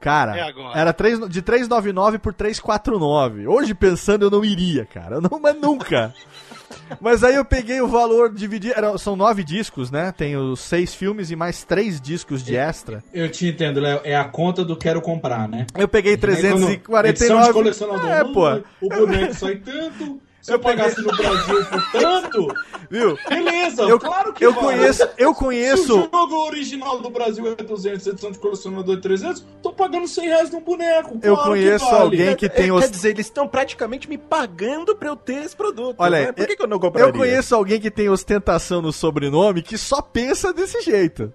Cara, 0.04 0.38
É 0.38 0.54
era 0.76 0.92
3, 0.92 1.30
de 1.30 1.42
399 1.42 2.20
por 2.20 2.34
349. 2.34 3.48
Hoje 3.48 3.74
pensando 3.74 4.26
eu 4.26 4.30
não 4.30 4.44
iria, 4.44 4.86
cara. 4.86 5.16
Eu 5.16 5.22
não, 5.22 5.40
mas 5.40 5.56
nunca. 5.56 6.14
mas 7.00 7.24
aí 7.24 7.36
eu 7.36 7.46
peguei 7.46 7.80
o 7.82 7.88
valor, 7.88 8.34
dividi. 8.34 8.72
Era, 8.72 8.98
são 8.98 9.16
nove 9.16 9.44
discos, 9.44 9.90
né? 9.90 10.12
Tem 10.12 10.36
os 10.36 10.60
seis 10.60 10.94
filmes 10.94 11.32
e 11.32 11.36
mais 11.36 11.64
três 11.64 12.02
discos 12.02 12.44
de 12.44 12.56
extra. 12.56 13.04
Eu 13.14 13.30
te 13.32 13.48
entendo, 13.48 13.80
Léo. 13.80 14.02
É 14.04 14.16
a 14.16 14.26
conta 14.26 14.66
do 14.66 14.76
quero 14.76 15.02
comprar, 15.02 15.48
né? 15.48 15.66
Eu 15.76 15.88
peguei 15.88 16.14
Edição 16.14 16.58
de 16.68 16.80
349. 16.80 17.54
colecionador. 17.54 18.10
É, 18.10 18.24
pô. 18.24 18.86
O 18.86 18.90
boneco 18.90 19.34
sai 19.34 19.56
tanto. 19.56 20.22
Se 20.44 20.52
eu 20.54 20.60
pagasse 20.60 21.02
no 21.02 21.08
Brasil 21.16 21.66
por 21.66 21.92
tanto, 21.94 22.48
Viu? 22.90 23.18
beleza, 23.30 23.84
Eu- 23.84 23.98
claro 23.98 24.34
que 24.34 24.46
eu 24.46 24.52
vale. 24.54 24.68
conheço- 24.78 25.08
eu 25.18 25.34
Se 25.34 25.40
conheço- 25.40 26.00
o 26.02 26.10
jogo 26.12 26.36
original 26.48 27.00
do 27.00 27.10
Brasil 27.10 27.48
é 27.48 27.56
200, 27.64 28.06
edição 28.08 28.30
de 28.30 28.38
colecionador 28.40 28.98
é 28.98 29.00
300, 29.00 29.46
tô 29.62 29.72
pagando 29.72 30.06
100 30.06 30.26
reais 30.28 30.52
num 30.52 30.60
boneco. 30.60 31.18
Eu 31.24 31.36
claro 31.36 31.52
conheço 31.52 31.86
vale. 31.86 31.98
alguém 32.04 32.36
que 32.36 32.50
tem 32.50 32.68
É, 32.68 32.74
os. 32.74 32.82
Quer 32.84 32.92
dizer, 32.92 33.10
eles 33.12 33.26
estão 33.26 33.48
praticamente 33.48 34.10
me 34.10 34.18
pagando 34.18 34.94
pra 34.98 35.08
eu 35.08 35.16
ter 35.16 35.44
esse 35.46 35.56
produto. 35.56 35.96
Olha 35.98 36.18
aí, 36.18 36.26
né? 36.26 36.32
Por 36.34 36.46
que, 36.46 36.58
que 36.58 36.62
eu 36.64 36.68
não 36.68 36.78
compraria? 36.78 37.08
Eu 37.10 37.14
conheço 37.14 37.56
alguém 37.56 37.80
que 37.80 37.90
tem 37.90 38.10
ostentação 38.10 38.82
no 38.82 38.92
sobrenome 38.92 39.62
que 39.62 39.78
só 39.78 40.02
pensa 40.02 40.52
desse 40.52 40.82
jeito. 40.82 41.32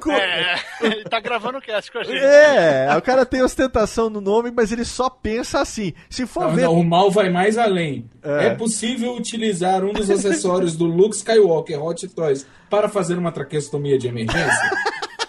Co- 0.00 0.12
É, 0.12 0.56
ele 0.82 1.04
tá 1.04 1.20
gravando 1.20 1.58
o 1.58 1.60
cast 1.60 1.90
com 1.90 1.98
a 1.98 2.04
gente. 2.04 2.18
É, 2.22 2.88
o 2.96 3.02
cara 3.02 3.24
tem 3.26 3.42
ostentação 3.42 4.08
no 4.08 4.20
nome, 4.20 4.50
mas 4.50 4.72
ele 4.72 4.84
só 4.84 5.08
pensa 5.10 5.60
assim. 5.60 5.92
Se 6.08 6.26
for 6.26 6.44
Não, 6.48 6.54
ver. 6.54 6.62
não, 6.62 6.74
o 6.74 6.84
mal 6.84 7.10
vai 7.10 7.28
mais 7.30 7.58
além. 7.58 8.08
É. 8.22 8.46
É. 8.46 8.50
possível 8.54 9.14
utilizar 9.14 9.84
um 9.84 9.92
dos 9.92 10.10
acessórios 10.10 10.76
do 10.76 10.84
Luke 10.86 11.14
Skywalker 11.16 11.82
Hot 11.82 12.08
Toys 12.08 12.46
para 12.70 12.88
fazer 12.88 13.18
uma 13.18 13.32
traqueostomia 13.32 13.98
de 13.98 14.08
emergência? 14.08 14.70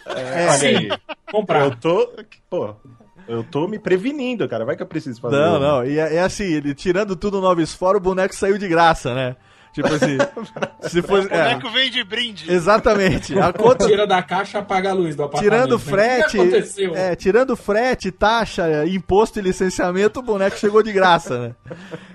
É, 0.07 0.47
Olha 0.49 0.68
aí. 0.80 0.89
Comprar. 1.32 1.66
Eu 1.66 1.76
tô. 1.76 2.09
Pô, 2.49 2.76
eu 3.28 3.43
tô 3.43 3.68
me 3.68 3.78
prevenindo, 3.80 4.47
cara. 4.47 4.63
Vai 4.66 4.76
que 4.76 4.84
eu 4.84 4.88
preciso 4.88 5.20
fazer. 5.20 5.36
Não, 5.36 5.59
não. 5.59 5.86
E 5.86 5.97
é, 5.99 6.16
é 6.16 6.20
assim, 6.22 6.45
ele 6.45 6.74
tirando 6.74 7.16
tudo 7.16 7.38
no 7.41 7.47
Noves 7.47 7.74
fora, 7.74 7.97
o 7.97 8.01
boneco 8.01 8.36
saiu 8.36 8.57
de 8.57 8.68
graça, 8.68 9.13
né? 9.13 9.36
Tipo 9.76 9.94
assim. 9.94 10.18
se 10.90 11.00
O 11.02 11.04
fosse. 11.04 11.28
é, 11.32 11.44
boneco 11.44 11.70
vem 11.70 11.92
de 11.92 12.02
brinde. 12.04 12.50
exatamente. 12.52 13.38
A 13.38 13.52
conta. 13.52 13.86
Tira 13.86 14.08
da 14.08 14.24
caixa, 14.24 14.60
apaga 14.60 14.90
a 14.92 14.94
luz 14.94 15.16
do 15.16 15.24
apartamento. 15.24 15.52
Tirando 15.54 15.72
né? 15.74 15.84
frete, 15.84 16.28
O 16.28 16.30
que 16.32 16.38
aconteceu? 16.40 16.96
é, 16.96 17.16
tirando 17.16 17.56
frete, 17.58 18.10
taxa, 18.10 18.86
imposto 18.88 19.38
e 19.38 19.42
licenciamento, 19.42 20.22
o 20.22 20.24
boneco 20.24 20.58
chegou 20.58 20.82
de 20.82 20.94
graça, 20.94 21.38
né? 21.50 21.56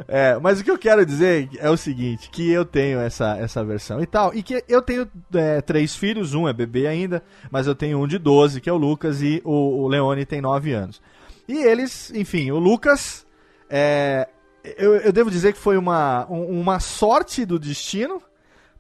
É, 0.09 0.39
mas 0.41 0.59
o 0.59 0.65
que 0.65 0.71
eu 0.71 0.79
quero 0.79 1.05
dizer 1.05 1.51
é 1.59 1.69
o 1.69 1.77
seguinte, 1.77 2.31
que 2.31 2.51
eu 2.51 2.65
tenho 2.65 2.99
essa, 2.99 3.37
essa 3.37 3.63
versão 3.63 4.01
e 4.03 4.07
tal, 4.07 4.35
e 4.35 4.43
que 4.43 4.65
eu 4.67 4.81
tenho 4.81 5.07
é, 5.35 5.61
três 5.61 5.95
filhos, 5.95 6.33
um 6.33 6.49
é 6.49 6.53
bebê 6.55 6.87
ainda, 6.87 7.23
mas 7.51 7.67
eu 7.67 7.75
tenho 7.75 7.99
um 8.01 8.07
de 8.07 8.17
12, 8.19 8.61
que 8.61 8.71
é 8.71 8.73
o 8.73 8.77
Lucas, 8.79 9.21
e 9.21 9.43
o, 9.45 9.83
o 9.85 9.87
Leone 9.89 10.25
tem 10.25 10.41
9 10.41 10.73
anos. 10.73 11.01
E 11.47 11.59
eles, 11.63 12.11
enfim, 12.15 12.51
o 12.51 12.59
Lucas, 12.59 13.27
é, 13.69 14.29
eu, 14.65 14.97
eu 14.97 15.13
devo 15.13 15.31
dizer 15.31 15.53
que 15.53 15.59
foi 15.59 15.77
uma, 15.77 16.27
um- 16.31 16.61
uma 16.61 16.81
sorte 16.81 17.45
do 17.45 17.59
destino, 17.59 18.23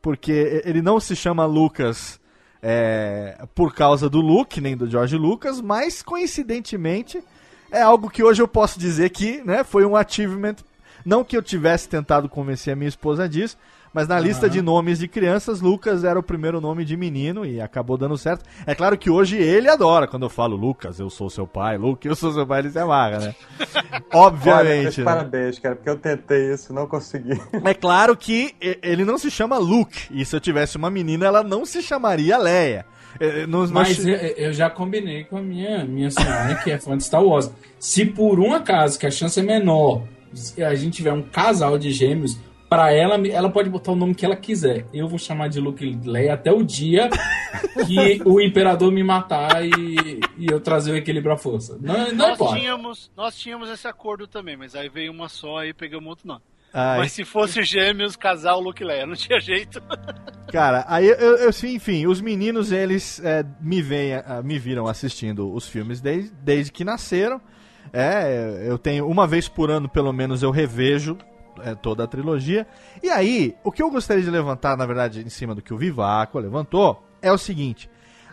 porque 0.03 0.62
ele 0.64 0.81
não 0.83 0.99
se 1.01 1.14
chama 1.14 1.45
Lucas 1.45 2.18
é, 2.62 3.39
por 3.55 3.74
causa 3.74 4.09
do 4.09 4.20
Luke, 4.20 4.61
nem 4.61 4.76
do 4.76 4.89
George 4.89 5.16
Lucas, 5.16 5.61
mas 5.61 6.03
coincidentemente 6.03 7.22
é 7.70 7.81
algo 7.83 8.11
que 8.11 8.22
hoje 8.22 8.43
eu 8.43 8.49
posso 8.49 8.78
dizer 8.78 9.11
que 9.11 9.43
né, 9.45 9.62
foi 9.64 9.85
um 9.85 9.97
achievement. 9.97 10.57
Não 11.05 11.24
que 11.24 11.37
eu 11.37 11.43
tivesse 11.43 11.89
tentado 11.89 12.28
convencer 12.28 12.72
a 12.72 12.76
minha 12.76 12.89
esposa 12.89 13.26
disso, 13.28 13.57
mas 13.93 14.07
na 14.09 14.18
lista 14.20 14.49
de 14.49 14.62
nomes 14.62 14.99
de 14.99 15.09
crianças, 15.09 15.61
Lucas 15.61 16.05
era 16.05 16.18
o 16.18 16.22
primeiro 16.22 16.61
nome 16.61 16.84
de 16.84 16.97
menino 16.97 17.45
e 17.45 17.61
acabou 17.61 17.97
dando 17.97 18.16
certo. 18.16 18.45
É 18.66 18.74
claro 18.74 18.97
que 18.97 19.11
hoje 19.11 19.36
ele 19.36 19.68
adora 19.68 20.07
quando 20.07 20.24
eu 20.24 20.30
falo 20.30 20.57
Lucas, 20.57 20.99
eu 21.01 21.11
sou 21.11 21.28
seu 21.28 21.47
pai, 21.47 21.76
Luke, 21.76 22.07
eu 22.07 22.14
sou 22.14 22.32
seu 22.32 22.47
pai, 22.47 22.61
ele 22.61 22.70
se 22.70 22.78
amarra, 22.78 23.18
né? 23.18 23.34
Olha, 24.12 24.26
Obviamente. 24.26 24.82
meus 24.82 24.99
né? 24.99 25.05
parabéns, 25.05 25.59
cara, 25.59 25.74
porque 25.76 25.91
eu 25.91 25.97
tentei 25.97 26.53
isso, 26.53 26.72
não 26.72 26.86
consegui. 26.86 27.41
É 27.64 27.74
claro 27.74 28.16
que 28.16 28.55
ele 28.61 29.05
não 29.05 29.18
se 29.18 29.30
chama 29.30 29.59
Luke. 29.59 30.09
E 30.11 30.24
se 30.24 30.34
eu 30.34 30.41
tivesse 30.41 30.76
uma 30.76 30.91
menina, 30.91 31.26
ela 31.26 31.43
não 31.43 31.64
se 31.66 31.82
chamaria 31.82 32.36
Leia. 32.38 32.84
Eh, 33.18 33.47
nos- 33.47 33.70
Mas 33.70 33.99
nós- 33.99 34.07
eu, 34.07 34.14
eu 34.14 34.53
já 34.53 34.70
combinei 34.70 35.24
com 35.24 35.36
a 35.36 35.43
minha, 35.43 35.84
minha 35.84 36.11
senhora, 36.11 36.55
que 36.62 36.70
é 36.70 36.78
fã 36.78 36.97
de 36.97 37.05
Star 37.05 37.22
Wars. 37.22 37.51
Se 37.78 38.05
por 38.07 38.38
um 38.41 38.53
acaso, 38.55 38.99
que 38.99 39.07
a 39.07 39.11
chance 39.11 39.38
é 39.38 39.43
menor, 39.43 40.03
se 40.32 40.62
a 40.62 40.74
gente 40.74 40.95
tiver 40.99 41.12
um 41.12 41.22
casal 41.22 41.76
de 41.78 41.91
gêmeos, 41.91 42.38
pra 42.70 42.92
ela, 42.92 43.16
ela 43.26 43.50
pode 43.50 43.68
botar 43.68 43.90
o 43.90 43.96
nome 43.96 44.14
que 44.14 44.24
ela 44.24 44.36
quiser. 44.36 44.86
Eu 44.94 45.08
vou 45.08 45.18
chamar 45.18 45.48
de 45.48 45.58
Luke 45.60 45.98
Leia 46.04 46.34
até 46.34 46.52
o 46.52 46.62
dia 46.62 47.10
que 47.86 48.22
o 48.24 48.40
imperador 48.40 48.92
me 48.92 49.02
matar 49.02 49.64
e, 49.64 50.20
e 50.38 50.46
eu 50.48 50.60
trazer 50.60 50.92
o 50.92 50.96
equilíbrio 50.96 51.34
à 51.34 51.36
força. 51.36 51.76
Não, 51.82 51.94
não 52.08 52.14
Nós 52.14 52.34
importa. 52.34 52.56
tínhamos, 52.58 53.10
nós 53.16 53.36
tínhamos 53.36 53.68
esse 53.68 53.88
acordo 53.88 54.28
também, 54.28 54.56
mas 54.56 54.76
aí 54.76 54.88
veio 54.88 55.10
uma 55.10 55.28
só 55.28 55.64
e 55.64 55.74
pegamos 55.74 56.08
outro 56.08 56.28
nome. 56.28 56.42
Ai. 56.72 56.98
Mas 56.98 57.10
se 57.10 57.24
fosse 57.24 57.64
gêmeos, 57.64 58.14
casal 58.14 58.60
Luke 58.60 58.80
e 58.80 58.86
Leia, 58.86 59.04
não 59.04 59.16
tinha 59.16 59.40
jeito. 59.40 59.82
Cara, 60.52 60.84
aí 60.88 61.08
eu, 61.08 61.14
eu, 61.16 61.36
eu- 61.38 61.50
enfim, 61.64 62.06
os 62.06 62.20
meninos 62.20 62.70
eles 62.70 63.20
é, 63.24 63.44
me 63.60 63.82
veem, 63.82 64.14
ah, 64.14 64.40
me 64.44 64.56
viram 64.60 64.86
assistindo 64.86 65.52
os 65.52 65.68
filmes 65.68 66.00
desde, 66.00 66.30
desde 66.42 66.70
que 66.70 66.84
nasceram. 66.84 67.40
É, 67.92 68.64
eu 68.68 68.78
tenho 68.78 69.08
uma 69.08 69.26
vez 69.26 69.48
por 69.48 69.68
ano, 69.70 69.88
pelo 69.88 70.12
menos, 70.12 70.44
eu 70.44 70.52
revejo 70.52 71.18
é, 71.64 71.74
toda 71.74 72.04
a 72.04 72.06
trilogia. 72.06 72.66
E 73.02 73.08
aí, 73.08 73.56
o 73.62 73.72
que 73.72 73.82
eu 73.82 73.90
gostaria 73.90 74.22
de 74.22 74.30
levantar, 74.30 74.76
na 74.76 74.86
verdade, 74.86 75.20
em 75.20 75.28
cima 75.28 75.54
do 75.54 75.62
que 75.62 75.74
o 75.74 75.78
Vivaco 75.78 76.38
levantou, 76.38 77.04
é 77.22 77.32
o 77.32 77.38
seguinte: 77.38 77.90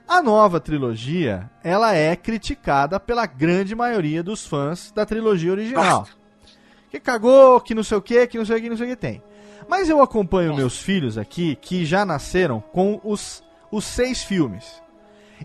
a 0.07 0.21
nova 0.21 0.59
trilogia 0.59 1.49
ela 1.63 1.93
é 1.93 2.15
criticada 2.15 2.99
pela 2.99 3.25
grande 3.25 3.75
maioria 3.75 4.23
dos 4.23 4.45
fãs 4.45 4.91
da 4.91 5.05
trilogia 5.05 5.51
original. 5.51 6.07
Que 6.89 6.99
cagou, 6.99 7.59
que 7.59 7.75
não 7.75 7.84
sei 7.84 7.97
o 7.97 8.01
que, 8.01 8.25
que 8.28 8.38
não 8.38 8.45
sei 8.45 8.57
o 8.57 8.61
que, 8.61 8.69
não 8.69 8.78
sei 8.78 8.88
o 8.88 8.89
que 8.91 8.95
tem. 8.95 9.21
Mas 9.67 9.89
eu 9.89 10.01
acompanho 10.01 10.55
meus 10.55 10.80
filhos 10.80 11.17
aqui 11.17 11.55
que 11.55 11.86
já 11.86 12.05
nasceram 12.05 12.61
com 12.61 13.01
os, 13.03 13.43
os 13.69 13.84
seis 13.84 14.23
filmes. 14.23 14.82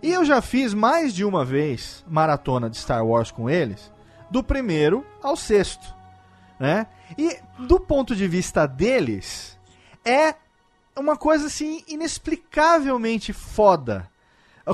E 0.01 0.13
eu 0.13 0.25
já 0.25 0.41
fiz 0.41 0.73
mais 0.73 1.13
de 1.13 1.25
uma 1.25 1.45
vez 1.45 2.05
maratona 2.09 2.71
de 2.71 2.77
Star 2.77 3.05
Wars 3.05 3.31
com 3.33 3.51
eles, 3.51 3.93
do 4.31 4.43
primeiro 4.43 5.05
ao 5.21 5.37
sexto. 5.37 5.93
Né? 6.59 6.87
E 7.19 7.37
do 7.59 7.79
ponto 7.81 8.15
de 8.17 8.27
vista 8.29 8.67
deles, 8.67 9.59
é 10.05 10.35
uma 10.99 11.17
coisa 11.17 11.47
assim 11.47 11.83
inexplicavelmente 11.89 13.33
foda. 13.33 14.11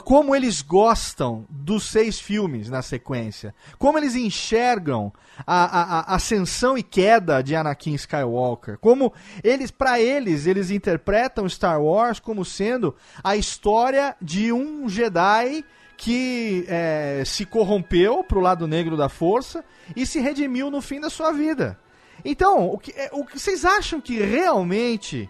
Como 0.04 0.36
eles 0.36 0.60
gostam 0.60 1.46
dos 1.48 1.84
seis 1.84 2.20
filmes 2.20 2.68
na 2.68 2.82
sequência. 2.82 3.54
Como 3.78 3.96
eles 3.96 4.14
enxergam 4.14 5.10
a, 5.46 5.64
a- 5.64 6.00
a 6.00 6.14
ascensão 6.16 6.76
e 6.76 6.82
queda 6.82 7.40
de 7.42 7.56
Anakin 7.56 7.94
Skywalker. 7.94 8.76
Como 8.78 9.14
eles, 9.42 9.70
para 9.70 9.98
eles, 9.98 10.44
eles 10.46 10.70
interpretam 10.70 11.46
Star 11.46 11.80
Wars 11.80 12.20
como 12.20 12.44
sendo 12.44 12.94
a 13.24 13.34
história 13.34 14.14
de 14.20 14.52
um 14.52 14.90
Jedi 14.90 15.64
que 15.96 16.66
é, 16.68 17.22
se 17.24 17.46
corrompeu 17.46 18.22
pro 18.22 18.40
lado 18.40 18.68
negro 18.68 18.94
da 18.94 19.08
força 19.08 19.64
e 19.96 20.04
se 20.04 20.20
redimiu 20.20 20.70
no 20.70 20.82
fim 20.82 21.00
da 21.00 21.08
sua 21.08 21.32
vida. 21.32 21.78
Então, 22.24 22.68
o 22.70 22.78
que, 22.78 22.90
é, 22.92 23.10
o 23.12 23.24
que 23.24 23.38
vocês 23.38 23.64
acham 23.64 24.00
que 24.00 24.18
realmente 24.18 25.28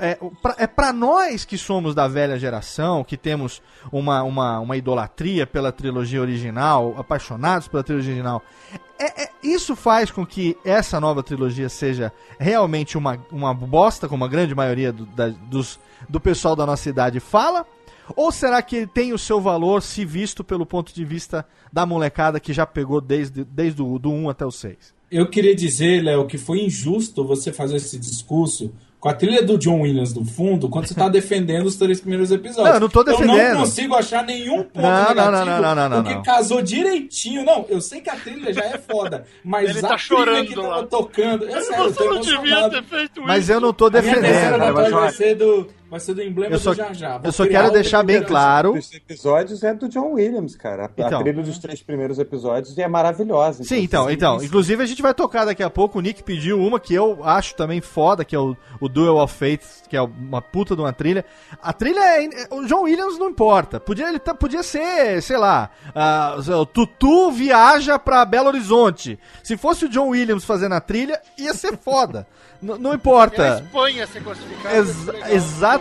é, 0.00 0.16
pra- 0.40 0.54
é 0.58 0.66
para 0.66 0.92
nós 0.92 1.44
que 1.44 1.58
somos 1.58 1.92
da 1.94 2.06
velha 2.06 2.38
geração, 2.38 3.02
que 3.02 3.16
temos 3.16 3.60
uma, 3.90 4.22
uma, 4.22 4.60
uma 4.60 4.76
idolatria 4.76 5.44
pela 5.46 5.72
trilogia 5.72 6.20
original, 6.20 6.94
apaixonados 6.96 7.66
pela 7.66 7.82
trilogia 7.82 8.12
original, 8.12 8.42
é- 8.98 9.24
é- 9.24 9.30
isso 9.42 9.74
faz 9.74 10.10
com 10.10 10.24
que 10.24 10.56
essa 10.64 11.00
nova 11.00 11.22
trilogia 11.22 11.68
seja 11.68 12.12
realmente 12.38 12.96
uma, 12.96 13.18
uma 13.32 13.52
bosta, 13.52 14.08
como 14.08 14.24
a 14.24 14.28
grande 14.28 14.54
maioria 14.54 14.92
do, 14.92 15.04
da- 15.06 15.28
dos, 15.28 15.80
do 16.08 16.20
pessoal 16.20 16.54
da 16.54 16.64
nossa 16.66 16.88
idade 16.88 17.18
fala? 17.18 17.66
Ou 18.14 18.30
será 18.30 18.62
que 18.62 18.76
ele 18.76 18.86
tem 18.86 19.12
o 19.12 19.18
seu 19.18 19.40
valor 19.40 19.82
se 19.82 20.04
visto 20.04 20.42
pelo 20.44 20.64
ponto 20.64 20.94
de 20.94 21.04
vista 21.04 21.44
da 21.72 21.84
molecada 21.84 22.38
que 22.40 22.52
já 22.52 22.64
pegou 22.64 23.00
desde, 23.00 23.44
desde 23.44 23.82
o 23.82 23.98
do 23.98 24.10
1 24.10 24.30
até 24.30 24.46
o 24.46 24.50
6? 24.50 24.94
Eu 25.10 25.26
queria 25.28 25.54
dizer, 25.54 26.02
Léo, 26.02 26.26
que 26.26 26.36
foi 26.38 26.60
injusto 26.60 27.24
você 27.24 27.52
fazer 27.52 27.76
esse 27.76 27.98
discurso 27.98 28.72
com 29.00 29.08
a 29.08 29.14
trilha 29.14 29.42
do 29.44 29.56
John 29.56 29.82
Williams 29.82 30.12
no 30.12 30.24
fundo 30.24 30.68
quando 30.68 30.86
você 30.86 30.94
tá 30.94 31.06
defendendo 31.08 31.66
os 31.66 31.76
três 31.76 32.00
primeiros 32.00 32.30
episódios. 32.30 32.66
Não, 32.68 32.74
eu 32.74 32.80
não 32.80 32.88
tô 32.88 33.04
defendendo. 33.04 33.38
Eu 33.38 33.54
não 33.54 33.60
consigo 33.60 33.94
achar 33.94 34.24
nenhum 34.24 34.64
ponto 34.64 34.82
Não, 34.82 34.90
não, 34.90 35.08
negativo, 35.08 35.30
não, 35.30 35.46
não, 35.46 35.60
não, 35.62 35.74
não, 35.74 35.88
não, 35.88 36.02
porque 36.02 36.14
não. 36.16 36.22
casou 36.22 36.60
direitinho. 36.60 37.44
Não, 37.44 37.64
eu 37.68 37.80
sei 37.80 38.00
que 38.00 38.10
a 38.10 38.16
trilha 38.16 38.52
já 38.52 38.64
é 38.64 38.76
foda, 38.76 39.24
mas 39.44 39.70
Ele 39.70 39.78
a 39.78 39.82
tá 39.82 39.88
trilha 39.88 39.98
chorando 39.98 40.46
que 40.48 40.54
tava 40.54 40.68
lá. 40.68 40.82
tocando... 40.86 41.48
É 41.48 41.60
sério, 41.60 41.84
Você 41.84 42.04
não 42.04 42.20
devia 42.20 42.70
ter 42.70 42.84
feito 42.84 43.20
isso. 43.20 43.26
Mas 43.26 43.48
eu 43.48 43.60
não 43.60 43.72
tô 43.72 43.86
A 43.86 43.90
minha 43.90 44.02
terceira 44.02 44.58
defendendo. 44.58 44.90
vai 44.90 45.12
ser 45.12 45.34
do, 45.36 45.68
vai 45.90 46.00
ser 46.00 46.14
do 46.14 46.22
emblema 46.22 46.54
Eu 46.54 46.58
só, 46.58 46.70
do 46.70 46.76
Já 46.76 46.92
Já. 46.92 47.12
Vou 47.18 47.26
eu 47.26 47.32
só 47.32 47.46
quero 47.46 47.70
deixar 47.70 48.02
bem 48.02 48.16
trilha. 48.16 48.28
claro. 48.28 48.72
Os 48.74 48.92
episódios 48.92 49.62
é 49.62 49.72
do 49.74 49.88
John 49.88 50.12
Williams, 50.12 50.54
cara. 50.56 50.84
A, 50.86 50.90
Então. 50.96 51.20
a 51.20 51.22
trilha 51.22 51.42
dos 51.42 51.58
três 51.58 51.82
primeiros 51.82 52.18
episódios 52.18 52.76
é 52.78 52.86
maravilhosa. 52.88 53.64
Sim, 53.64 53.82
então, 53.82 54.10
então. 54.10 54.42
Inclusive 54.42 54.82
a 54.82 54.86
gente 54.86 55.00
vai 55.02 55.14
tocar 55.14 55.44
daqui 55.44 55.62
a 55.62 55.70
pouco. 55.70 55.98
O 55.98 56.00
Nick 56.02 56.22
pediu 56.22 56.60
uma 56.60 56.78
que 56.78 56.94
eu 56.94 57.20
acho 57.24 57.54
também 57.54 57.80
foda, 57.80 58.24
que 58.24 58.34
é 58.34 58.38
o, 58.38 58.56
o 58.80 58.88
Duel 58.88 59.16
of 59.18 59.34
Fates, 59.34 59.82
que 59.88 59.96
é 59.96 60.02
uma 60.02 60.42
puta 60.42 60.74
de 60.76 60.82
uma 60.82 60.92
trilha. 60.92 61.24
A 61.62 61.72
trilha 61.72 62.00
é. 62.00 62.24
é- 62.24 62.48
O 62.50 62.64
John 62.66 62.82
Williams 62.82 63.18
não 63.18 63.28
importa. 63.30 63.80
Podia, 63.80 64.08
ele 64.08 64.18
podia 64.18 64.62
ser, 64.62 65.22
sei 65.22 65.36
lá, 65.36 65.70
ah, 65.94 66.36
o 66.60 66.66
Tutu 66.66 67.30
viaja 67.30 67.98
pra 67.98 68.24
Belo 68.24 68.48
Horizonte. 68.48 69.18
Se 69.42 69.56
fosse 69.56 69.84
o 69.84 69.88
John 69.88 70.08
Williams 70.08 70.44
fazendo 70.44 70.74
a 70.74 70.80
trilha, 70.80 71.20
ia 71.38 71.54
ser 71.54 71.76
foda. 71.76 72.26
N- 72.60 72.76
não 72.78 72.90
E 72.90 72.92
a 72.94 72.96
importa. 72.96 73.62
Espanha 73.64 74.06
ser 74.08 74.22
classificada. 74.22 74.76
Ex- 74.76 75.08
exatamente. 75.30 75.77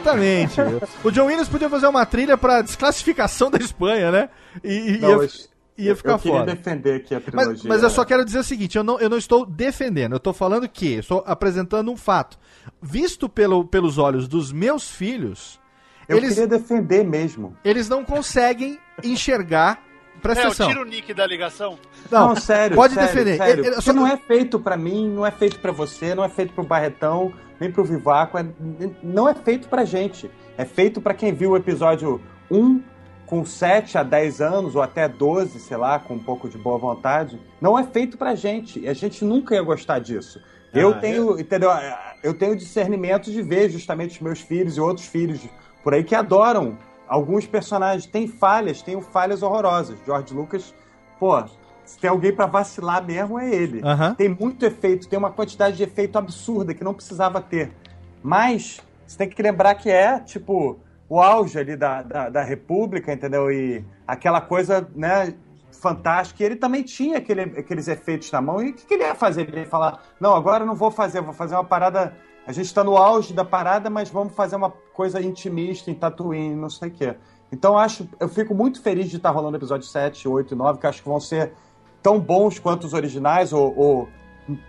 O 1.03 1.11
John 1.11 1.25
Williams 1.25 1.49
podia 1.49 1.69
fazer 1.69 1.87
uma 1.87 2.05
trilha 2.05 2.37
pra 2.37 2.61
desclassificação 2.61 3.49
da 3.51 3.57
Espanha, 3.57 4.11
né? 4.11 4.29
E, 4.63 4.97
Não, 4.99 5.09
ia, 5.09 5.17
mas 5.17 5.49
ia 5.77 5.95
ficar 5.95 6.11
eu 6.13 6.19
queria 6.19 6.39
foda. 6.39 6.55
defender 6.55 6.95
aqui 6.95 7.15
a 7.15 7.19
Mas, 7.19 7.25
trilogia. 7.25 7.69
mas 7.69 7.83
eu 7.83 7.89
só 7.89 8.03
quero 8.05 8.25
dizer 8.25 8.39
o 8.39 8.43
seguinte, 8.43 8.77
eu 8.77 8.83
não, 8.83 8.99
eu 8.99 9.09
não 9.09 9.17
estou 9.17 9.45
defendendo, 9.45 10.13
eu 10.13 10.17
estou 10.17 10.33
falando 10.33 10.67
que, 10.67 10.93
eu 10.95 10.99
estou 10.99 11.23
apresentando 11.25 11.91
um 11.91 11.97
fato. 11.97 12.37
Visto 12.81 13.27
pelo, 13.29 13.65
pelos 13.65 13.97
olhos 13.97 14.27
dos 14.27 14.51
meus 14.51 14.89
filhos, 14.89 15.59
Eu 16.07 16.17
eles, 16.17 16.29
queria 16.29 16.47
defender 16.47 17.03
mesmo. 17.03 17.55
eles 17.63 17.87
não 17.89 18.03
conseguem 18.03 18.79
enxergar. 19.03 19.83
Presta 20.22 20.41
É, 20.43 20.45
eu 20.45 20.47
atenção. 20.49 20.68
tiro 20.70 20.82
o 20.82 20.86
nick 20.86 21.13
da 21.13 21.26
ligação. 21.28 21.78
Não, 22.11 22.30
Não, 22.30 22.36
sério. 22.36 22.76
pode 22.76 22.93
sério, 22.93 23.09
defender. 23.11 23.38
Sério. 23.38 23.61
Ele- 23.65 23.68
ele- 23.76 23.82
só- 23.82 23.93
não 23.93 24.07
é 24.07 24.18
feito 24.18 24.59
pra 24.59 24.76
mim, 24.78 25.07
não 25.09 25.26
é 25.26 25.32
feito 25.32 25.59
pra 25.59 25.72
você, 25.72 26.13
não 26.15 26.24
é 26.24 26.30
feito 26.30 26.53
pro 26.53 26.63
Barretão, 26.63 27.32
nem 27.59 27.72
pro 27.72 27.84
Vivaco. 27.84 28.38
é- 28.38 28.45
não 29.03 29.28
é 29.28 29.34
feito 29.34 29.68
pra 29.68 29.86
gente. 29.86 30.30
É 30.57 30.65
feito 30.65 30.99
pra 31.01 31.13
quem 31.13 31.32
viu 31.34 31.51
o 31.51 31.57
episódio 31.57 32.22
1 32.49 32.82
com 33.26 33.45
7 33.45 33.97
a 33.97 34.03
10 34.03 34.39
anos, 34.41 34.76
ou 34.76 34.82
até 34.82 35.07
12, 35.07 35.59
sei 35.59 35.76
lá, 35.78 35.99
com 35.99 36.13
um 36.15 36.20
pouco 36.20 36.47
de 36.49 36.57
boa 36.57 36.78
vontade. 36.78 37.39
Não 37.61 37.78
é 37.78 37.84
feito 37.84 38.18
pra 38.18 38.34
gente. 38.36 38.80
E 38.80 38.88
a 38.88 38.93
gente 38.93 39.24
nunca 39.26 39.53
ia 39.53 39.61
gostar 39.61 39.99
disso. 39.99 40.41
Eu 40.74 40.89
Ah, 40.91 40.93
tenho, 40.93 41.39
entendeu? 41.39 41.70
Eu 42.24 42.34
tenho 42.34 42.55
discernimento 42.55 43.32
de 43.32 43.41
ver 43.41 43.70
justamente 43.70 44.15
os 44.15 44.22
meus 44.22 44.39
filhos 44.41 44.78
e 44.78 44.82
outros 44.82 45.07
filhos 45.07 45.41
por 45.84 45.93
aí 45.93 46.03
que 46.03 46.13
adoram 46.15 46.78
alguns 47.08 47.45
personagens. 47.45 48.05
Tem 48.05 48.28
falhas, 48.28 48.82
tem 48.82 48.99
falhas 49.01 49.41
horrorosas. 49.41 49.97
George 50.05 50.34
Lucas, 50.34 50.74
pô, 51.20 51.43
se 51.86 51.97
tem 51.99 52.10
alguém 52.10 52.34
pra 52.34 52.45
vacilar 52.45 53.03
mesmo 53.05 53.39
é 53.39 53.49
ele. 53.49 53.82
Tem 54.16 54.30
muito 54.30 54.66
efeito, 54.66 55.08
tem 55.08 55.18
uma 55.18 55.32
quantidade 55.32 55.78
de 55.78 55.84
efeito 55.84 56.18
absurda 56.18 56.74
que 56.74 56.84
não 56.84 56.93
precisava 56.93 57.41
ter. 57.41 57.72
Mas 58.22 58.82
você 59.05 59.18
tem 59.18 59.30
que 59.30 59.41
lembrar 59.41 59.76
que 59.76 59.89
é, 59.89 60.20
tipo, 60.20 60.78
o 61.08 61.22
auge 61.22 61.58
ali 61.58 61.76
da, 61.76 62.01
da, 62.03 62.30
da 62.30 62.43
República, 62.43 63.14
entendeu? 63.14 63.49
E 63.49 63.86
aquela 64.05 64.41
coisa, 64.41 64.88
né, 64.95 65.34
fantástica. 65.72 66.43
E 66.43 66.45
ele 66.45 66.55
também 66.55 66.84
tinha 66.84 67.18
aquele, 67.20 67.41
aqueles 67.41 67.88
efeitos 67.88 68.32
na 68.32 68.41
mão. 68.41 68.62
E 68.62 68.72
o 68.72 68.74
que, 68.74 68.86
que 68.86 68.93
ele 68.93 69.03
ia 69.03 69.16
fazer? 69.16 69.47
Ele 69.47 69.62
ia 69.62 69.66
falar: 69.66 70.01
não, 70.20 70.36
agora 70.36 70.64
eu 70.64 70.68
não 70.68 70.76
vou 70.76 70.91
fazer, 70.91 71.22
vou 71.22 71.34
fazer 71.34 71.55
uma 71.55 71.64
parada. 71.64 72.14
A 72.47 72.53
gente 72.53 72.73
tá 72.73 72.81
no 72.81 72.95
auge 72.95 73.33
da 73.33 73.43
parada, 73.43 73.89
mas 73.89 74.09
vamos 74.09 74.33
fazer 74.33 74.55
uma 74.55 74.71
coisa 74.71 75.21
intimista 75.21 75.91
em 75.91 75.93
Tatooine, 75.93 76.55
não 76.55 76.69
sei 76.69 76.87
o 76.87 76.91
quê. 76.91 77.15
Então 77.51 77.77
acho, 77.77 78.07
eu 78.19 78.29
fico 78.29 78.55
muito 78.55 78.81
feliz 78.81 79.09
de 79.09 79.17
estar 79.17 79.31
rolando 79.31 79.55
o 79.55 79.59
episódio 79.59 79.85
7, 79.85 80.27
8 80.27 80.53
e 80.53 80.57
9, 80.57 80.79
que 80.79 80.87
acho 80.87 81.03
que 81.03 81.09
vão 81.09 81.19
ser 81.19 81.51
tão 82.01 82.19
bons 82.19 82.57
quanto 82.57 82.85
os 82.85 82.93
originais, 82.93 83.51
ou, 83.51 83.77
ou 83.77 84.09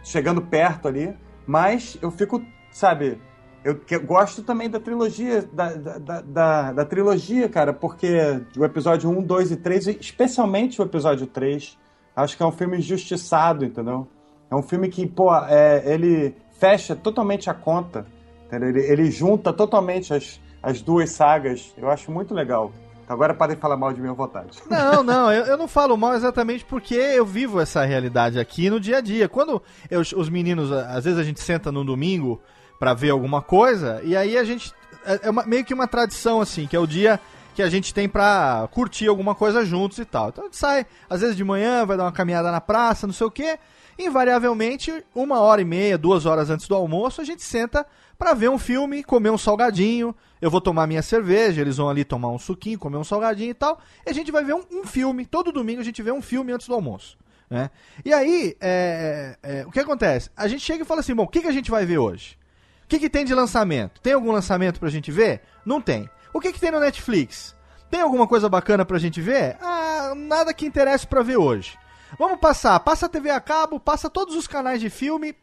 chegando 0.03 0.43
perto 0.43 0.89
ali. 0.89 1.17
Mas 1.47 1.97
eu 2.03 2.11
fico, 2.11 2.43
sabe, 2.73 3.21
eu, 3.65 3.81
eu 3.91 4.05
gosto 4.05 4.43
também 4.43 4.69
da 4.69 4.81
trilogia, 4.81 5.43
da, 5.53 5.73
da, 5.75 6.21
da, 6.21 6.73
da- 6.73 6.85
trilogia, 6.85 7.49
cara, 7.49 7.73
porque 7.73 8.43
o 8.57 8.65
episódio 8.65 9.09
1, 9.09 9.23
2 9.23 9.53
e 9.53 9.57
3, 9.57 9.87
e 9.87 9.99
especialmente 10.01 10.81
o 10.81 10.85
episódio 10.85 11.27
3, 11.27 11.79
acho 12.17 12.37
que 12.37 12.43
é 12.43 12.47
um 12.47 12.53
filme 12.53 12.79
injustiçado, 12.79 13.65
entendeu? 13.65 14.09
É 14.51 14.57
um 14.57 14.63
filme 14.63 14.89
que, 14.89 15.07
pô, 15.07 15.35
é, 15.35 15.83
ele 15.93 16.35
fecha 16.59 16.95
totalmente 16.97 17.49
a 17.49 17.55
conta? 17.55 18.07
Ele, 18.51 18.81
ele 18.81 19.11
junta 19.11 19.53
totalmente 19.53 20.13
as, 20.15 20.41
as 20.63 20.81
duas 20.81 21.11
sagas. 21.11 21.73
Eu 21.77 21.91
acho 21.91 22.11
muito 22.11 22.35
legal. 22.35 22.73
Agora 23.09 23.33
podem 23.33 23.57
falar 23.57 23.77
mal 23.77 23.93
de 23.93 24.07
à 24.07 24.13
vontade. 24.13 24.59
Não, 24.69 25.03
não, 25.03 25.33
eu, 25.33 25.47
eu 25.47 25.57
não 25.57 25.67
falo 25.67 25.97
mal 25.97 26.15
exatamente 26.15 26.63
porque 26.63 26.95
eu 26.95 27.25
vivo 27.25 27.59
essa 27.59 27.83
realidade 27.85 28.39
aqui 28.39 28.69
no 28.69 28.79
dia 28.79 28.99
a 28.99 29.01
dia. 29.01 29.29
Quando 29.31 29.63
eu- 29.91 30.01
os 30.01 30.29
meninos, 30.29 30.71
às 30.71 31.05
vezes 31.05 31.19
a 31.19 31.23
gente 31.25 31.41
senta 31.41 31.73
no 31.73 31.83
domingo 31.85 32.39
pra 32.79 32.93
ver 32.93 33.09
alguma 33.11 33.41
coisa, 33.41 34.01
e 34.05 34.15
aí 34.15 34.37
a 34.37 34.45
gente. 34.45 34.73
É 35.07 35.21
é 35.29 35.31
uma- 35.31 35.45
meio 35.47 35.65
que 35.65 35.73
uma 35.73 35.89
tradição, 35.89 36.39
assim, 36.41 36.67
que 36.67 36.77
é 36.77 36.79
o 36.79 36.87
dia 36.87 37.19
que 37.55 37.63
a 37.63 37.71
gente 37.71 37.95
tem 37.95 38.07
pra 38.09 38.69
curtir 38.73 39.07
alguma 39.09 39.35
coisa 39.35 39.65
juntos 39.65 39.99
e 39.99 40.05
tal. 40.05 40.29
Então 40.29 40.45
a 40.45 40.47
gente 40.49 40.59
sai, 40.59 40.85
às 41.09 41.23
vezes 41.23 41.35
de 41.35 41.43
manhã, 41.43 41.87
vai 41.87 41.97
dar 41.97 42.05
uma 42.05 42.13
caminhada 42.13 42.53
na 42.53 42.61
praça, 42.61 43.07
não 43.07 43.15
sei 43.15 43.27
o 43.27 43.31
quê. 43.31 43.59
Invariavelmente, 43.99 45.05
uma 45.13 45.41
hora 45.41 45.61
e 45.61 45.65
meia, 45.65 45.99
duas 45.99 46.25
horas 46.25 46.51
antes 46.51 46.69
do 46.69 46.75
almoço, 46.75 47.21
a 47.21 47.25
gente 47.25 47.43
senta 47.43 47.85
pra 48.17 48.33
ver 48.33 48.49
um 48.49 48.59
filme, 48.59 49.03
comer 49.03 49.31
um 49.31 49.39
salgadinho. 49.39 50.15
Eu 50.41 50.51
vou 50.51 50.61
tomar 50.61 50.87
minha 50.87 51.03
cerveja, 51.03 51.61
eles 51.61 51.79
vão 51.79 51.89
ali 51.89 52.05
tomar 52.05 52.29
um 52.29 52.39
suquinho, 52.39 52.79
comer 52.79 52.97
um 52.97 53.05
salgadinho 53.05 53.51
e 53.51 53.55
tal. 53.55 53.81
E 54.07 54.11
a 54.11 54.13
gente 54.13 54.31
vai 54.31 54.45
ver 54.45 54.55
um, 54.55 54.63
um 54.71 54.85
filme. 54.85 55.27
Todo 55.27 55.51
domingo 55.51 55.81
a 55.81 55.85
gente 55.85 56.01
vê 56.01 56.13
um 56.13 56.23
filme 56.23 56.53
antes 56.53 56.69
do 56.69 56.75
almoço. 56.75 57.19
Né? 57.51 57.71
E 58.05 58.13
aí, 58.13 58.57
é, 58.61 59.37
é, 59.43 59.67
o 59.67 59.71
que 59.71 59.81
acontece? 59.81 60.31
A 60.37 60.47
gente 60.47 60.63
chega 60.63 60.83
e 60.83 60.87
fala 60.87 61.01
assim: 61.01 61.15
bom, 61.15 61.25
o 61.25 61.29
que, 61.29 61.41
que 61.41 61.49
a 61.49 61.53
gente 61.53 61.71
vai 61.71 61.85
ver 61.85 61.99
hoje? 61.99 62.39
O 62.85 62.89
que, 62.89 62.99
que 62.99 63.11
tem 63.11 63.25
de 63.25 63.35
lançamento? 63.35 64.01
Tem 64.01 64.13
algum 64.13 64.31
lançamento 64.31 64.79
pra 64.79 64.89
gente 64.89 65.11
ver? 65.11 65.43
Não 65.65 65.81
tem. 65.81 66.09
O 66.33 66.41
que, 66.41 66.53
que 66.53 66.61
tem 66.61 66.71
no 66.71 66.81
Netflix? 66.81 67.55
Tem 67.91 68.01
alguma 68.01 68.27
coisa 68.27 68.49
bacana 68.49 68.85
pra 68.85 68.99
gente 68.99 69.21
ver? 69.21 69.57
Ah, 69.61 70.13
nada 70.15 70.55
que 70.55 70.67
interesse 70.67 71.07
pra 71.07 71.23
ver 71.23 71.37
hoje. 71.37 71.77
Vamos 72.19 72.39
passar. 72.39 72.79
Passa 72.81 73.07
a 73.07 73.09
TV 73.09 73.31
a 73.31 73.41
cabo, 73.41 73.81
passa 73.81 74.09
todos 74.09 74.37
os 74.37 74.47
canais 74.47 74.81
de 74.81 74.89
filme. 74.89 75.35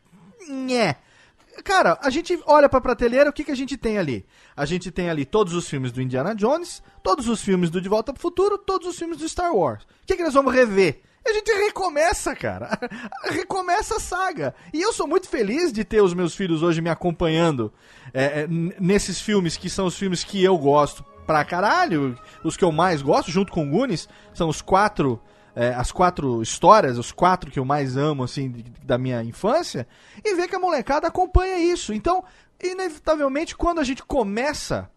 Nhé. 0.47 0.97
Cara, 1.63 1.97
a 2.01 2.09
gente 2.09 2.37
olha 2.45 2.67
pra 2.67 2.81
prateleira, 2.81 3.29
o 3.29 3.33
que, 3.33 3.43
que 3.43 3.51
a 3.51 3.55
gente 3.55 3.77
tem 3.77 3.97
ali? 3.97 4.25
A 4.55 4.65
gente 4.65 4.91
tem 4.91 5.09
ali 5.09 5.25
todos 5.25 5.53
os 5.53 5.69
filmes 5.69 5.91
do 5.91 6.01
Indiana 6.01 6.35
Jones, 6.35 6.83
todos 7.01 7.29
os 7.29 7.41
filmes 7.41 7.69
do 7.69 7.79
De 7.79 7.87
Volta 7.87 8.11
pro 8.11 8.21
Futuro, 8.21 8.57
todos 8.57 8.87
os 8.87 8.97
filmes 8.97 9.17
do 9.17 9.27
Star 9.27 9.53
Wars. 9.53 9.83
O 9.83 9.87
que, 10.05 10.17
que 10.17 10.23
nós 10.23 10.33
vamos 10.33 10.53
rever? 10.53 11.01
A 11.27 11.33
gente 11.33 11.51
recomeça, 11.51 12.35
cara. 12.35 12.77
recomeça 13.31 13.95
a 13.95 13.99
saga. 13.99 14.53
E 14.71 14.81
eu 14.81 14.93
sou 14.93 15.07
muito 15.07 15.27
feliz 15.27 15.73
de 15.73 15.83
ter 15.83 16.01
os 16.01 16.13
meus 16.13 16.35
filhos 16.35 16.61
hoje 16.61 16.81
me 16.81 16.89
acompanhando 16.89 17.73
é, 18.13 18.41
é, 18.41 18.47
nesses 18.47 19.19
filmes 19.19 19.57
que 19.57 19.69
são 19.69 19.87
os 19.87 19.97
filmes 19.97 20.23
que 20.23 20.43
eu 20.43 20.55
gosto 20.57 21.03
pra 21.25 21.43
caralho. 21.43 22.15
Os 22.43 22.55
que 22.55 22.63
eu 22.63 22.71
mais 22.71 23.01
gosto, 23.01 23.31
junto 23.31 23.51
com 23.51 23.65
o 23.65 23.69
Goonies, 23.71 24.07
são 24.35 24.49
os 24.49 24.61
quatro. 24.61 25.19
É, 25.55 25.69
as 25.73 25.91
quatro 25.91 26.41
histórias, 26.41 26.97
os 26.97 27.11
quatro 27.11 27.49
que 27.49 27.57
eu 27.59 27.65
mais 27.65 27.95
amo, 27.95 28.23
assim, 28.23 28.53
da 28.83 28.97
minha 28.97 29.23
infância, 29.23 29.87
e 30.23 30.35
ver 30.35 30.47
que 30.47 30.55
a 30.55 30.59
molecada 30.59 31.07
acompanha 31.07 31.57
isso. 31.57 31.93
Então, 31.93 32.23
inevitavelmente, 32.61 33.55
quando 33.55 33.79
a 33.79 33.83
gente 33.83 34.03
começa 34.03 34.89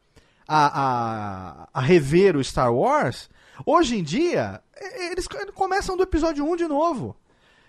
a, 0.47 0.81
a, 0.83 1.69
a 1.75 1.81
rever 1.81 2.37
o 2.37 2.43
Star 2.45 2.73
Wars, 2.75 3.29
hoje 3.65 3.97
em 3.99 4.03
dia, 4.03 4.61
eles 5.11 5.29
co- 5.29 5.53
começam 5.53 5.97
do 5.97 6.03
episódio 6.03 6.45
1 6.45 6.57
de 6.57 6.67
novo. 6.67 7.17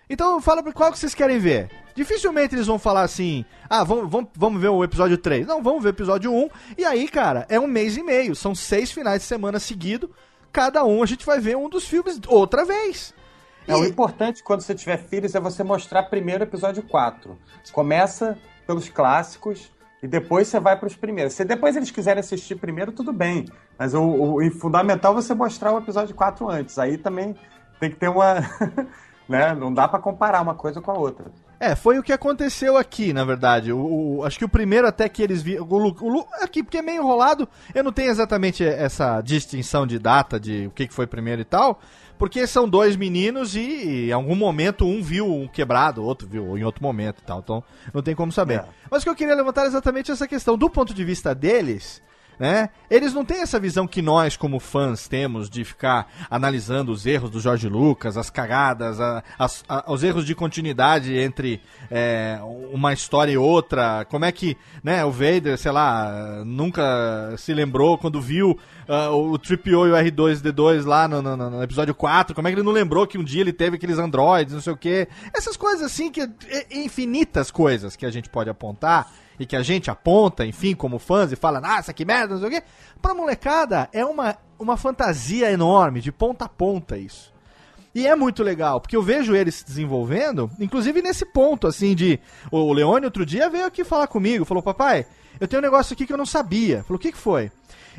Então 0.08 0.40
fala 0.42 0.60
pra 0.60 0.72
qual 0.72 0.90
que 0.90 0.98
vocês 0.98 1.14
querem 1.14 1.38
ver. 1.38 1.70
Dificilmente 1.94 2.54
eles 2.56 2.66
vão 2.66 2.80
falar 2.80 3.02
assim, 3.02 3.44
ah, 3.68 3.84
vamos, 3.84 4.10
vamos, 4.10 4.30
vamos 4.34 4.60
ver 4.60 4.68
o 4.68 4.82
episódio 4.82 5.16
3. 5.16 5.46
Não, 5.46 5.62
vamos 5.62 5.82
ver 5.84 5.90
o 5.90 5.92
episódio 5.94 6.34
1. 6.34 6.48
E 6.78 6.84
aí, 6.84 7.06
cara, 7.06 7.46
é 7.48 7.60
um 7.60 7.66
mês 7.68 7.96
e 7.96 8.02
meio. 8.02 8.34
São 8.34 8.52
seis 8.52 8.90
finais 8.90 9.20
de 9.20 9.28
semana 9.28 9.60
seguido. 9.60 10.10
Cada 10.52 10.84
um 10.84 11.02
a 11.02 11.06
gente 11.06 11.24
vai 11.24 11.38
ver 11.38 11.56
um 11.56 11.68
dos 11.68 11.86
filmes 11.86 12.20
outra 12.26 12.64
vez. 12.64 13.14
É, 13.68 13.74
o 13.74 13.84
importante 13.84 14.42
quando 14.42 14.62
você 14.62 14.74
tiver 14.74 14.96
filhos 14.96 15.34
é 15.34 15.40
você 15.40 15.62
mostrar 15.62 16.04
primeiro 16.04 16.42
o 16.42 16.46
episódio 16.46 16.82
4. 16.82 17.38
Começa 17.72 18.36
pelos 18.66 18.88
clássicos 18.88 19.70
e 20.02 20.08
depois 20.08 20.48
você 20.48 20.58
vai 20.58 20.76
para 20.76 20.86
os 20.86 20.96
primeiros. 20.96 21.34
Se 21.34 21.44
depois 21.44 21.76
eles 21.76 21.90
quiserem 21.90 22.20
assistir 22.20 22.56
primeiro, 22.56 22.90
tudo 22.90 23.12
bem. 23.12 23.46
Mas 23.78 23.94
o, 23.94 24.02
o, 24.02 24.44
o 24.44 24.50
fundamental 24.50 25.12
é 25.12 25.16
você 25.16 25.34
mostrar 25.34 25.72
o 25.72 25.78
episódio 25.78 26.14
4 26.14 26.48
antes. 26.48 26.78
Aí 26.78 26.98
também 26.98 27.36
tem 27.78 27.90
que 27.90 27.96
ter 27.96 28.08
uma. 28.08 28.36
né? 29.28 29.54
Não 29.54 29.72
dá 29.72 29.86
para 29.86 30.00
comparar 30.00 30.40
uma 30.40 30.54
coisa 30.54 30.80
com 30.80 30.90
a 30.90 30.98
outra. 30.98 31.26
É, 31.62 31.76
foi 31.76 31.98
o 31.98 32.02
que 32.02 32.10
aconteceu 32.12 32.78
aqui, 32.78 33.12
na 33.12 33.22
verdade. 33.22 33.70
O, 33.70 34.16
o- 34.20 34.24
acho 34.24 34.38
que 34.38 34.44
o 34.46 34.48
primeiro 34.48 34.86
até 34.86 35.06
que 35.10 35.22
eles 35.22 35.42
viram. 35.42 35.68
Aqui, 36.40 36.62
porque 36.62 36.78
é 36.78 36.82
meio 36.82 37.02
enrolado, 37.02 37.46
eu 37.74 37.84
não 37.84 37.92
tenho 37.92 38.10
exatamente 38.10 38.64
essa 38.64 39.20
distinção 39.20 39.86
de 39.86 39.98
data 39.98 40.40
de 40.40 40.68
o 40.68 40.70
que, 40.70 40.86
que 40.88 40.94
foi 40.94 41.06
primeiro 41.06 41.42
e 41.42 41.44
tal. 41.44 41.78
Porque 42.18 42.46
são 42.46 42.68
dois 42.68 42.96
meninos 42.96 43.54
e, 43.56 44.08
em 44.08 44.12
algum 44.12 44.34
momento 44.34 44.84
um 44.86 45.02
viu 45.02 45.26
um 45.26 45.46
quebrado, 45.48 46.02
o 46.02 46.04
outro 46.04 46.26
viu 46.28 46.56
em 46.56 46.64
outro 46.64 46.82
momento 46.82 47.18
e 47.20 47.24
tal. 47.24 47.40
Então 47.40 47.64
não 47.94 48.02
tem 48.02 48.14
como 48.14 48.32
saber. 48.32 48.62
Mas 48.90 49.02
o 49.02 49.04
que 49.04 49.10
eu 49.10 49.14
queria 49.14 49.34
levantar 49.34 49.64
é 49.64 49.66
exatamente 49.68 50.10
essa 50.10 50.26
questão. 50.26 50.56
Do 50.56 50.68
ponto 50.70 50.92
de 50.94 51.04
vista 51.04 51.34
deles, 51.34 52.02
né? 52.40 52.70
Eles 52.90 53.12
não 53.12 53.22
têm 53.24 53.42
essa 53.42 53.60
visão 53.60 53.86
que 53.86 54.00
nós, 54.00 54.34
como 54.34 54.58
fãs, 54.58 55.06
temos 55.06 55.50
de 55.50 55.62
ficar 55.62 56.10
analisando 56.30 56.90
os 56.90 57.04
erros 57.04 57.28
do 57.30 57.38
Jorge 57.38 57.68
Lucas, 57.68 58.16
as 58.16 58.30
cagadas, 58.30 58.98
a- 58.98 59.22
a- 59.68 59.92
os 59.92 60.02
erros 60.02 60.24
de 60.24 60.34
continuidade 60.34 61.14
entre 61.18 61.60
é, 61.90 62.38
uma 62.72 62.94
história 62.94 63.30
e 63.32 63.36
outra. 63.36 64.06
Como 64.06 64.24
é 64.24 64.32
que 64.32 64.56
né, 64.82 65.04
o 65.04 65.10
Vader, 65.10 65.58
sei 65.58 65.70
lá, 65.70 66.42
nunca 66.46 67.34
se 67.36 67.52
lembrou 67.52 67.98
quando 67.98 68.20
viu 68.22 68.58
ah, 68.88 69.10
o 69.10 69.38
Tripio 69.38 69.86
e 69.86 69.90
o 69.92 69.94
R2D2 69.94 70.84
lá 70.86 71.06
no, 71.06 71.20
no- 71.20 71.36
no 71.36 71.62
episódio 71.62 71.94
4. 71.94 72.34
Como 72.34 72.48
é 72.48 72.50
que 72.50 72.56
ele 72.56 72.64
não 72.64 72.72
lembrou 72.72 73.06
que 73.06 73.18
um 73.18 73.22
dia 73.24 73.42
ele 73.42 73.52
teve 73.52 73.76
aqueles 73.76 73.98
androides, 73.98 74.54
não 74.54 74.62
sei 74.62 74.72
o 74.72 74.76
quê. 74.78 75.06
Essas 75.34 75.58
coisas 75.58 75.82
assim, 75.82 76.10
que 76.10 76.22
é- 76.22 76.30
infinitas 76.72 77.50
coisas 77.50 77.96
que 77.96 78.06
a 78.06 78.10
gente 78.10 78.30
pode 78.30 78.48
apontar 78.48 79.12
e 79.40 79.46
que 79.46 79.56
a 79.56 79.62
gente 79.62 79.90
aponta, 79.90 80.44
enfim, 80.44 80.74
como 80.74 80.98
fãs, 80.98 81.32
e 81.32 81.36
fala, 81.36 81.62
nossa, 81.62 81.94
que 81.94 82.04
merda, 82.04 82.34
não 82.34 82.40
sei 82.40 82.48
o 82.48 82.52
quê. 82.52 82.62
Pra 83.00 83.14
molecada, 83.14 83.88
é 83.90 84.04
uma, 84.04 84.36
uma 84.58 84.76
fantasia 84.76 85.50
enorme, 85.50 86.02
de 86.02 86.12
ponta 86.12 86.44
a 86.44 86.48
ponta 86.48 86.98
isso. 86.98 87.32
E 87.94 88.06
é 88.06 88.14
muito 88.14 88.42
legal, 88.42 88.82
porque 88.82 88.94
eu 88.94 89.02
vejo 89.02 89.34
eles 89.34 89.54
se 89.56 89.64
desenvolvendo, 89.64 90.50
inclusive 90.60 91.00
nesse 91.00 91.24
ponto, 91.24 91.66
assim, 91.66 91.94
de. 91.94 92.20
O 92.52 92.70
Leone 92.70 93.06
outro 93.06 93.24
dia 93.24 93.48
veio 93.48 93.64
aqui 93.64 93.82
falar 93.82 94.06
comigo, 94.08 94.44
falou, 94.44 94.62
papai, 94.62 95.06
eu 95.40 95.48
tenho 95.48 95.60
um 95.60 95.64
negócio 95.64 95.94
aqui 95.94 96.06
que 96.06 96.12
eu 96.12 96.18
não 96.18 96.26
sabia. 96.26 96.84
Falou, 96.84 96.98
o 96.98 97.00
que, 97.00 97.10
que 97.10 97.18
foi? 97.18 97.50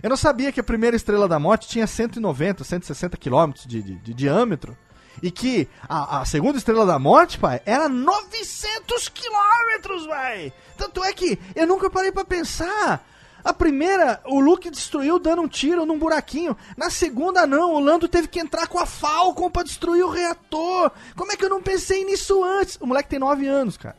Eu 0.03 0.11
não 0.11 0.15
sabia 0.15 0.51
que 0.51 0.59
a 0.59 0.63
primeira 0.63 0.95
estrela 0.95 1.27
da 1.27 1.39
morte 1.39 1.67
tinha 1.67 1.87
190, 1.87 2.63
160 2.63 3.17
quilômetros 3.17 3.65
de, 3.65 3.81
de, 3.81 3.95
de 3.95 4.13
diâmetro. 4.13 4.77
E 5.21 5.31
que 5.31 5.67
a, 5.87 6.21
a 6.21 6.25
segunda 6.25 6.57
estrela 6.57 6.85
da 6.85 6.99
morte, 6.99 7.37
pai, 7.37 7.61
era 7.65 7.87
900 7.87 9.09
quilômetros, 9.09 10.05
vai! 10.05 10.53
Tanto 10.77 11.03
é 11.03 11.13
que 11.13 11.39
eu 11.55 11.67
nunca 11.67 11.89
parei 11.89 12.11
pra 12.11 12.25
pensar. 12.25 13.05
A 13.43 13.53
primeira, 13.53 14.21
o 14.25 14.39
Luke 14.39 14.69
destruiu 14.69 15.17
dando 15.17 15.41
um 15.41 15.47
tiro 15.47 15.85
num 15.85 15.97
buraquinho. 15.97 16.55
Na 16.77 16.89
segunda, 16.89 17.47
não. 17.47 17.73
O 17.73 17.79
Lando 17.79 18.07
teve 18.07 18.27
que 18.27 18.39
entrar 18.39 18.67
com 18.67 18.79
a 18.79 18.85
Falcon 18.85 19.49
pra 19.49 19.63
destruir 19.63 20.03
o 20.03 20.09
reator. 20.09 20.91
Como 21.15 21.31
é 21.31 21.35
que 21.35 21.43
eu 21.43 21.49
não 21.49 21.61
pensei 21.61 22.05
nisso 22.05 22.43
antes? 22.43 22.77
O 22.79 22.85
moleque 22.85 23.09
tem 23.09 23.19
9 23.19 23.47
anos, 23.47 23.77
cara. 23.77 23.97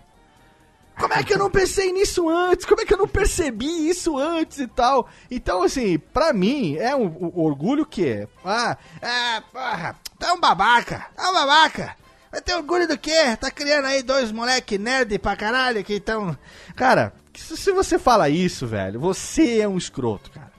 Como 0.99 1.15
é 1.15 1.23
que 1.23 1.35
eu 1.35 1.39
não 1.39 1.51
pensei 1.51 1.93
nisso 1.93 2.29
antes? 2.29 2.67
Como 2.67 2.81
é 2.81 2.85
que 2.85 2.95
eu 2.95 2.99
não 2.99 3.09
percebi 3.09 3.89
isso 3.89 4.19
antes 4.19 4.59
e 4.59 4.67
tal? 4.67 5.09
Então, 5.31 5.63
assim, 5.63 5.99
pra 5.99 6.33
mim, 6.33 6.77
é 6.77 6.95
um, 6.95 7.07
um 7.07 7.41
orgulho 7.41 7.85
que 7.87 8.27
Ah, 8.45 8.77
é, 9.01 9.41
porra, 9.53 9.97
tá 10.19 10.33
um 10.35 10.41
babaca, 10.41 11.07
tá 11.17 11.31
um 11.31 11.35
babaca. 11.35 11.97
Vai 12.31 12.41
ter 12.41 12.55
orgulho 12.55 12.89
do 12.89 12.97
quê? 12.97 13.37
Tá 13.39 13.51
criando 13.51 13.87
aí 13.87 14.03
dois 14.03 14.33
moleque 14.33 14.79
nerd 14.79 15.19
pra 15.19 15.37
caralho 15.37 15.85
que 15.85 15.95
estão... 15.95 16.37
Cara, 16.75 17.13
se 17.35 17.73
você 17.73 17.99
fala 17.99 18.31
isso, 18.31 18.67
velho, 18.67 18.99
você 18.99 19.61
é 19.61 19.69
um 19.69 19.77
escroto, 19.77 20.31
cara. 20.31 20.53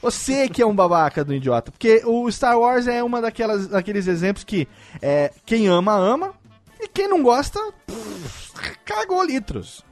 Você 0.00 0.48
que 0.48 0.60
é 0.60 0.66
um 0.66 0.74
babaca 0.74 1.24
do 1.24 1.32
idiota. 1.32 1.70
Porque 1.70 2.02
o 2.04 2.28
Star 2.30 2.58
Wars 2.58 2.88
é 2.88 3.04
uma 3.04 3.20
daquelas, 3.20 3.68
daqueles 3.68 4.08
exemplos 4.08 4.42
que 4.42 4.66
é, 5.00 5.32
quem 5.46 5.68
ama, 5.68 5.94
ama. 5.94 6.34
E 6.82 6.88
quem 6.88 7.06
não 7.08 7.22
gosta, 7.22 7.60
pff, 7.86 8.76
cagou 8.84 9.22
litros. 9.22 9.84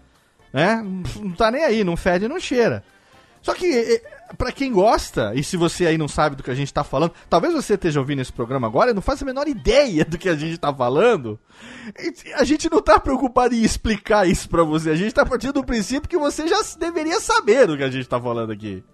Né? 0.52 0.84
Não 1.20 1.30
tá 1.32 1.50
nem 1.50 1.62
aí, 1.62 1.84
não 1.84 1.96
fede, 1.96 2.26
não 2.26 2.40
cheira. 2.40 2.82
Só 3.40 3.54
que, 3.54 4.02
pra 4.36 4.52
quem 4.52 4.70
gosta, 4.72 5.32
e 5.34 5.42
se 5.42 5.56
você 5.56 5.86
aí 5.86 5.96
não 5.96 6.08
sabe 6.08 6.36
do 6.36 6.42
que 6.42 6.50
a 6.50 6.54
gente 6.54 6.74
tá 6.74 6.84
falando, 6.84 7.12
talvez 7.28 7.54
você 7.54 7.74
esteja 7.74 8.00
ouvindo 8.00 8.20
esse 8.20 8.32
programa 8.32 8.66
agora 8.66 8.90
e 8.90 8.94
não 8.94 9.00
faça 9.00 9.24
a 9.24 9.26
menor 9.26 9.48
ideia 9.48 10.04
do 10.04 10.18
que 10.18 10.28
a 10.28 10.34
gente 10.36 10.58
tá 10.58 10.74
falando. 10.74 11.38
A 12.34 12.44
gente 12.44 12.68
não 12.68 12.82
tá 12.82 12.98
preocupado 12.98 13.54
em 13.54 13.62
explicar 13.62 14.28
isso 14.28 14.48
pra 14.48 14.62
você. 14.62 14.90
A 14.90 14.96
gente 14.96 15.14
tá 15.14 15.24
partindo 15.24 15.54
do 15.54 15.64
princípio 15.64 16.08
que 16.08 16.18
você 16.18 16.46
já 16.46 16.60
deveria 16.78 17.18
saber 17.20 17.66
do 17.66 17.76
que 17.76 17.84
a 17.84 17.90
gente 17.90 18.08
tá 18.08 18.20
falando 18.20 18.52
aqui. 18.52 18.84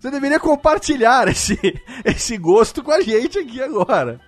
Você 0.00 0.10
deveria 0.10 0.40
compartilhar 0.40 1.28
esse, 1.28 1.58
esse 2.04 2.36
gosto 2.36 2.82
com 2.82 2.90
a 2.90 3.00
gente 3.00 3.38
aqui 3.38 3.62
agora. 3.62 4.20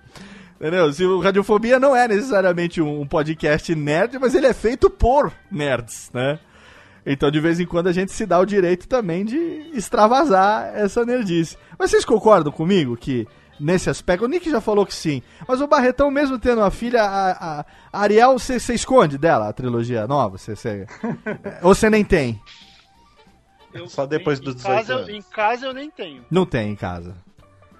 Entendeu? 0.59 0.91
Se 0.91 1.05
o 1.05 1.19
Radiofobia 1.19 1.79
não 1.79 1.95
é 1.95 2.07
necessariamente 2.07 2.81
um 2.81 3.05
podcast 3.05 3.73
nerd, 3.75 4.17
mas 4.19 4.33
ele 4.33 4.47
é 4.47 4.53
feito 4.53 4.89
por 4.89 5.31
nerds, 5.51 6.09
né? 6.13 6.39
Então, 7.05 7.29
de 7.31 7.39
vez 7.39 7.59
em 7.59 7.65
quando, 7.65 7.87
a 7.87 7.91
gente 7.93 8.11
se 8.11 8.25
dá 8.25 8.39
o 8.39 8.45
direito 8.45 8.87
também 8.87 9.23
de 9.23 9.37
extravasar 9.73 10.71
essa 10.75 11.05
nerdice. 11.05 11.57
Mas 11.79 11.91
vocês 11.91 12.03
concordam 12.03 12.51
comigo 12.51 12.97
que, 12.97 13.25
nesse 13.59 13.89
aspecto, 13.89 14.25
o 14.25 14.27
Nick 14.27 14.49
já 14.49 14.59
falou 14.59 14.85
que 14.85 14.93
sim, 14.93 15.21
mas 15.47 15.61
o 15.61 15.67
Barretão, 15.67 16.11
mesmo 16.11 16.37
tendo 16.37 16.59
uma 16.59 16.71
filha, 16.71 17.03
a, 17.03 17.31
a- 17.59 17.65
a 17.93 18.01
Ariel, 18.01 18.37
você 18.37 18.55
esconde 18.73 19.17
dela 19.17 19.47
a 19.47 19.53
trilogia 19.53 20.05
nova? 20.07 20.37
Você, 20.37 20.55
você- 20.55 20.85
Ou 21.63 21.73
você 21.73 21.89
nem 21.89 22.03
tem? 22.03 22.41
Só 23.85 24.05
depois 24.07 24.39
dos 24.39 24.55
em 24.55 24.57
18 24.57 24.75
casa, 24.75 24.91
eu- 24.93 24.97
anos. 24.97 25.09
em 25.09 25.21
casa 25.21 25.65
eu 25.67 25.73
nem 25.73 25.89
tenho. 25.91 26.25
Não 26.31 26.45
tem 26.45 26.71
em 26.71 26.75
casa. 26.75 27.15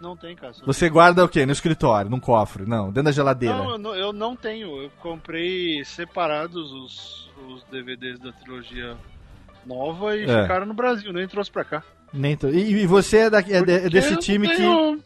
Não 0.02 0.16
tem 0.16 0.32
em 0.34 0.36
casa. 0.36 0.62
Você 0.66 0.90
guarda 0.90 1.24
o 1.26 1.30
quê? 1.30 1.46
No 1.46 1.52
escritório, 1.52 2.10
num 2.10 2.20
cofre? 2.20 2.66
Não, 2.66 2.88
dentro 2.88 3.04
da 3.04 3.12
geladeira. 3.12 3.56
Não, 3.56 3.72
eu 3.72 3.78
não, 3.78 3.96
eu 3.96 4.14
não 4.14 4.36
tenho. 4.36 4.84
Eu 4.84 4.92
comprei 5.02 5.84
separados 5.86 6.72
os, 6.72 7.30
os 7.50 7.64
DVDs 7.72 8.20
da 8.20 8.32
trilogia 8.32 8.96
nova 9.66 10.16
e 10.16 10.24
É. 10.30 10.42
ficaram 10.44 10.66
no 10.66 10.74
Brasil, 10.74 11.12
nem 11.12 11.28
trouxe 11.28 11.52
pra 11.52 11.64
cá. 11.66 11.84
Nem 12.14 12.38
tô- 12.38 12.48
E, 12.50 12.82
e 12.84 12.86
você 12.88 13.18
é, 13.20 13.30
da- 13.30 13.40
é 13.40 13.42
é 13.42 13.60
Porque 13.64 13.90
desse 13.90 14.16
time 14.18 14.48
que 14.48 14.56
tenho- 14.58 15.02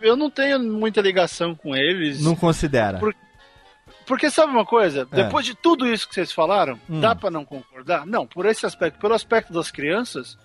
Eu 0.00 0.16
não 0.16 0.30
tenho 0.30 0.60
muita 0.62 1.00
ligação 1.00 1.54
com 1.56 1.74
eles. 1.74 2.22
não 2.22 2.36
considera. 2.36 2.98
Por- 3.00 3.14
Porque 4.06 4.30
sabe 4.30 4.52
uma 4.52 4.64
coisa? 4.64 5.06
É. 5.12 5.24
Depois 5.24 5.44
de 5.44 5.54
tudo 5.54 5.86
isso 5.86 6.08
que 6.08 6.14
vocês 6.14 6.30
falaram, 6.32 6.78
Hum. 6.88 7.00
dá 7.00 7.14
pra 7.14 7.30
não 7.30 7.44
concordar? 7.44 8.06
Não, 8.06 8.24
por 8.26 8.46
esse 8.46 8.64
aspecto, 8.64 8.98
pelo 9.00 9.12
aspecto 9.14 9.52
das 9.52 9.70
crianças, 9.70 10.38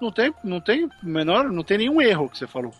não 0.00 0.12
tem, 0.12 0.32
não 0.44 0.60
tem 0.60 0.88
menor, 1.02 1.50
não 1.50 1.64
tem 1.64 1.78
nenhum 1.78 2.00
erro 2.00 2.28
que 2.28 2.38
você 2.38 2.46
falou. 2.46 2.72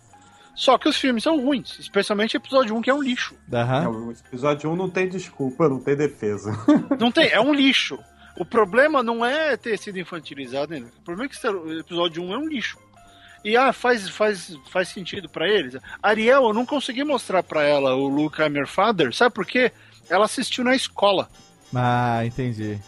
Só 0.61 0.77
que 0.77 0.91
os 0.91 0.97
filmes 0.99 1.23
são 1.23 1.41
ruins, 1.41 1.79
especialmente 1.79 2.37
o 2.37 2.39
episódio 2.39 2.77
1, 2.77 2.83
que 2.83 2.91
é 2.91 2.95
um 2.95 3.03
lixo. 3.03 3.35
Aham. 3.51 3.89
O 3.89 4.11
episódio 4.13 4.71
1 4.71 4.77
não 4.77 4.91
tem 4.91 5.09
desculpa, 5.09 5.67
não 5.71 5.81
tem 5.81 5.97
defesa. 5.97 6.53
Não 7.01 7.11
tem, 7.11 7.31
é 7.31 7.41
um 7.41 7.55
lixo. 7.55 7.99
O 8.37 8.45
problema 8.45 9.03
não 9.03 9.25
é 9.25 9.57
ter 9.57 9.79
sido 9.79 9.99
infantilizado 9.99 10.75
ainda. 10.75 10.89
O 10.89 11.01
problema 11.01 11.25
é 11.25 11.29
que 11.31 11.35
esse 11.35 11.49
episódio 11.81 12.23
1 12.23 12.35
é 12.35 12.37
um 12.37 12.47
lixo. 12.47 12.77
E 13.43 13.57
ah, 13.57 13.73
faz, 13.73 14.07
faz, 14.11 14.55
faz 14.71 14.89
sentido 14.89 15.31
pra 15.31 15.49
eles. 15.49 15.79
Ariel, 16.03 16.43
eu 16.43 16.53
não 16.53 16.67
consegui 16.67 17.05
mostrar 17.05 17.43
pra 17.43 17.63
ela 17.63 17.95
o 17.95 18.07
Luke 18.07 18.43
I'm 18.43 18.55
Your 18.55 18.69
Father. 18.69 19.15
Sabe 19.15 19.35
por 19.35 19.47
quê? 19.47 19.73
Ela 20.11 20.27
assistiu 20.27 20.63
na 20.63 20.77
escola. 20.77 21.31
Ah, 21.75 22.21
entendi. 22.23 22.79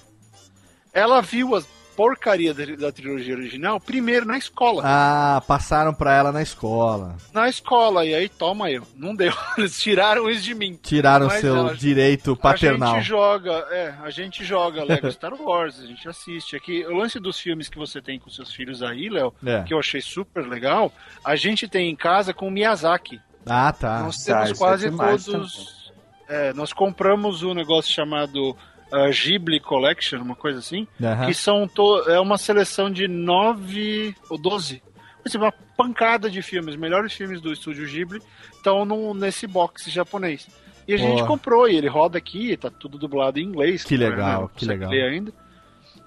Ela 0.93 1.23
viu 1.23 1.55
as 1.55 1.67
porcaria 1.97 2.53
da, 2.55 2.65
da 2.77 2.93
trilogia 2.93 3.35
original 3.35 3.79
primeiro 3.81 4.27
na 4.27 4.39
escola. 4.39 4.83
Ah, 4.85 5.43
passaram 5.47 5.93
pra 5.95 6.15
ela 6.15 6.33
na 6.33 6.43
escola. 6.43 7.17
Na 7.33 7.49
escola, 7.49 8.05
e 8.05 8.15
aí 8.15 8.29
toma 8.29 8.71
eu. 8.71 8.87
Não 8.97 9.15
deu. 9.15 9.33
Eles 9.59 9.81
tiraram 9.81 10.29
isso 10.31 10.43
de 10.43 10.55
mim. 10.55 10.79
Tiraram 10.83 11.27
Mas 11.27 11.41
seu 11.41 11.57
ela- 11.57 11.75
direito 11.75 12.35
paternal. 12.37 12.95
A 12.95 12.99
gente 12.99 13.09
joga, 13.09 13.53
é, 13.71 13.95
a 14.03 14.11
gente 14.11 14.45
joga 14.45 14.85
Lego 14.85 15.11
Star 15.13 15.35
Wars, 15.35 15.79
a 15.81 15.87
gente 15.87 16.09
assiste. 16.09 16.57
Aqui, 16.57 16.85
o 16.87 16.97
lance 16.97 17.19
dos 17.21 17.39
filmes 17.39 17.69
que 17.69 17.79
você 17.79 18.01
tem 18.01 18.19
com 18.19 18.31
seus 18.31 18.53
filhos 18.53 18.83
aí, 18.83 19.09
Léo, 19.09 19.33
É. 19.45 19.63
que 19.63 19.73
eu 19.75 19.79
achei 19.79 20.01
super 20.01 20.47
legal, 20.47 20.93
a 21.25 21.37
gente 21.37 21.69
tem 21.69 21.91
em 21.91 21.97
casa 21.97 22.33
com 22.35 22.49
o 22.49 22.51
Miyazaki. 22.51 23.21
Ah, 23.47 23.73
tá. 23.73 24.01
Nós 24.03 24.17
temos 24.25 24.53
quase 24.59 24.91
todos. 24.91 25.93
é, 26.29 26.53
nós 26.53 26.73
compramos 26.73 27.43
um 27.43 27.53
negócio 27.55 27.93
chamado 27.93 28.57
ah, 28.93 29.09
Ghibli 29.11 29.59
Collection, 29.59 30.21
uma 30.21 30.37
coisa 30.37 30.59
assim, 30.59 30.87
Aham. 31.03 31.27
que 31.27 31.35
são 31.35 31.69
é 32.09 32.21
uma 32.21 32.39
seleção 32.39 32.91
de 32.91 33.09
nove 33.09 34.15
ou 34.29 34.39
doze. 34.39 34.83
Assim, 35.25 35.39
uma 35.39 35.53
pancada 35.77 36.29
de 36.29 36.43
filmes, 36.43 36.77
melhores 36.77 37.13
filmes 37.13 37.41
do 37.41 37.53
estúdio 37.53 37.87
Ghibli 37.87 38.21
estão 38.55 38.85
nesse 39.15 39.47
box 39.47 39.91
japonês. 39.91 40.49
E 40.87 40.95
a 40.95 40.97
gente 40.97 41.19
Boa. 41.19 41.27
comprou, 41.27 41.69
e 41.69 41.77
ele 41.77 41.89
roda 41.89 42.19
aqui, 42.19 42.57
tá 42.57 42.69
tudo 42.69 42.99
dublado 42.99 43.39
em 43.39 43.45
inglês. 43.45 43.85
Que 43.85 43.97
né, 43.97 44.09
legal, 44.09 44.51
que 44.55 44.65
legal. 44.65 44.91
ainda. 44.91 45.33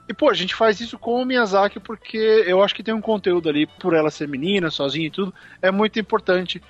E, 0.07 0.13
pô, 0.13 0.29
a 0.29 0.33
gente 0.33 0.53
faz 0.53 0.79
isso 0.79 0.99
com 0.99 1.21
o 1.21 1.25
Miyazaki 1.25 1.79
porque 1.79 2.17
eu 2.45 2.61
acho 2.61 2.75
que 2.75 2.83
tem 2.83 2.93
um 2.93 3.01
conteúdo 3.01 3.49
ali, 3.49 3.65
por 3.65 3.93
ela 3.93 4.11
ser 4.11 4.27
menina, 4.27 4.69
sozinha 4.69 5.07
e 5.07 5.11
tudo, 5.11 5.33
é 5.61 5.71
muito 5.71 5.99
importante 5.99 6.61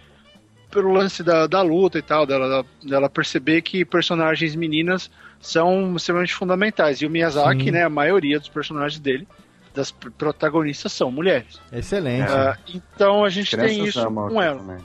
pelo 0.76 0.92
lance 0.92 1.24
da, 1.24 1.48
da 1.48 1.62
luta 1.62 1.98
e 1.98 2.02
tal, 2.02 2.26
dela, 2.26 2.66
dela 2.84 3.10
perceber 3.10 3.62
que 3.62 3.86
personagens 3.86 4.56
meninas 4.56 5.10
são 5.40 5.96
extremamente 5.96 6.34
fundamentais. 6.34 7.02
E 7.02 7.06
o 7.06 7.10
Miyazaki, 7.10 7.64
Sim. 7.66 7.72
né, 7.72 7.84
a 7.86 7.90
maioria 7.90 8.38
dos 8.40 8.50
personagens 8.50 9.00
dele, 9.00 9.26
das 9.74 9.92
pr- 9.92 10.10
protagonistas, 10.12 10.92
são 10.92 11.10
mulheres. 11.10 11.60
Excelente. 11.72 12.30
Ah, 12.30 12.58
então 12.74 13.24
a 13.24 13.30
gente 13.30 13.56
tem 13.56 13.66
Crianças 13.68 13.88
isso 13.90 14.00
amam 14.02 14.28
com 14.30 14.42
ela. 14.42 14.60
também. 14.60 14.84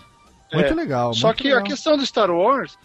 Muito 0.52 0.72
É. 0.72 0.74
legal. 0.74 1.12
Só 1.12 1.28
muito 1.28 1.38
que 1.38 1.48
legal. 1.48 1.60
a 1.60 1.62
questão 1.64 1.96
do 1.96 2.06
Star 2.06 2.30
Wars, 2.30 2.78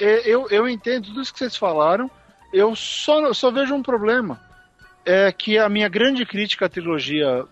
é, 0.00 0.28
eu, 0.28 0.48
eu 0.50 0.68
entendo 0.68 1.06
tudo 1.06 1.22
isso 1.22 1.32
que 1.32 1.38
vocês 1.38 1.56
falaram. 1.56 2.10
eu 2.52 2.74
só, 2.74 3.32
só 3.32 3.50
vejo 3.50 3.74
um 3.74 3.82
problema. 3.82 4.40
É 5.06 5.30
que 5.32 5.56
a 5.58 5.68
minha 5.68 5.88
grande 5.88 6.26
crítica 6.26 6.66
à 6.66 6.68
trilogia 6.68 7.44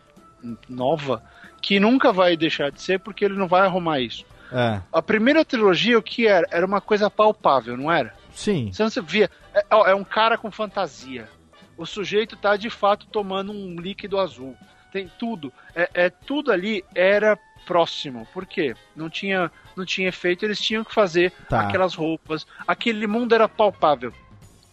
nova, 0.68 1.22
que 1.62 1.80
nunca 1.80 2.12
vai 2.12 2.36
deixar 2.36 2.70
de 2.70 2.80
ser, 2.82 2.98
porque 3.00 3.24
ele 3.24 3.34
não 3.36 3.48
vai 3.48 3.62
arrumar 3.62 4.00
isso. 4.00 4.24
É. 4.52 4.80
A 4.92 5.02
primeira 5.02 5.44
trilogia, 5.44 5.98
o 5.98 6.02
que 6.02 6.26
era? 6.26 6.46
Era 6.50 6.64
uma 6.66 6.80
coisa 6.80 7.10
palpável, 7.10 7.76
não 7.76 7.90
era? 7.90 8.14
Sim. 8.32 8.70
Você 8.72 8.82
não 8.82 9.06
via. 9.06 9.30
É, 9.54 9.64
ó, 9.70 9.86
é 9.86 9.94
um 9.94 10.04
cara 10.04 10.36
com 10.38 10.50
fantasia. 10.50 11.28
O 11.76 11.84
sujeito 11.86 12.36
tá 12.36 12.56
de 12.56 12.70
fato 12.70 13.06
tomando 13.06 13.52
um 13.52 13.76
líquido 13.76 14.18
azul. 14.18 14.56
Tem 14.92 15.10
tudo. 15.18 15.52
É, 15.74 15.90
é 15.94 16.10
tudo 16.10 16.50
ali 16.52 16.84
era 16.94 17.38
próximo. 17.66 18.26
Por 18.32 18.46
quê? 18.46 18.74
Não 18.94 19.10
tinha, 19.10 19.50
não 19.76 19.84
tinha 19.84 20.08
efeito, 20.08 20.44
eles 20.44 20.60
tinham 20.60 20.84
que 20.84 20.94
fazer 20.94 21.32
Tá. 21.48 21.60
aquelas 21.62 21.94
roupas. 21.94 22.46
Aquele 22.66 23.06
mundo 23.06 23.34
era 23.34 23.48
palpável. 23.48 24.12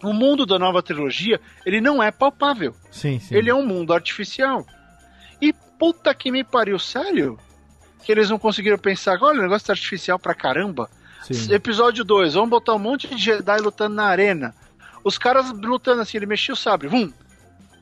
O 0.04 0.14
mundo 0.14 0.46
da 0.46 0.60
nova 0.60 0.84
trilogia, 0.84 1.40
ele 1.66 1.80
não 1.82 2.04
é 2.04 2.12
palpável. 2.12 2.76
Sim, 2.92 3.20
sim. 3.20 3.36
Ele 3.36 3.50
é 3.50 3.56
um 3.56 3.66
mundo 3.66 3.94
artificial. 3.94 4.66
E 5.42 5.52
puta 5.80 6.14
que 6.14 6.32
me 6.32 6.44
pariu, 6.44 6.78
sério? 6.78 7.40
Que 8.04 8.12
eles 8.12 8.30
não 8.30 8.38
conseguiram 8.38 8.78
pensar, 8.78 9.18
olha, 9.22 9.40
o 9.40 9.44
negócio 9.44 9.68
tá 9.68 9.74
artificial 9.74 10.20
pra 10.20 10.34
caramba. 10.34 10.90
Sim. 11.24 11.54
Episódio 11.54 12.04
2, 12.04 12.34
vamos 12.34 12.50
botar 12.50 12.74
um 12.74 12.80
monte 12.80 13.08
de 13.08 13.18
Jedi 13.18 13.60
lutando 13.62 13.96
na 13.96 14.06
arena. 14.06 14.54
Os 15.04 15.18
caras 15.18 15.52
lutando 15.52 16.02
assim, 16.02 16.18
ele 16.18 16.26
mexia 16.26 16.54
o 16.54 16.58
sabre. 16.58 16.90
Um, 16.90 17.12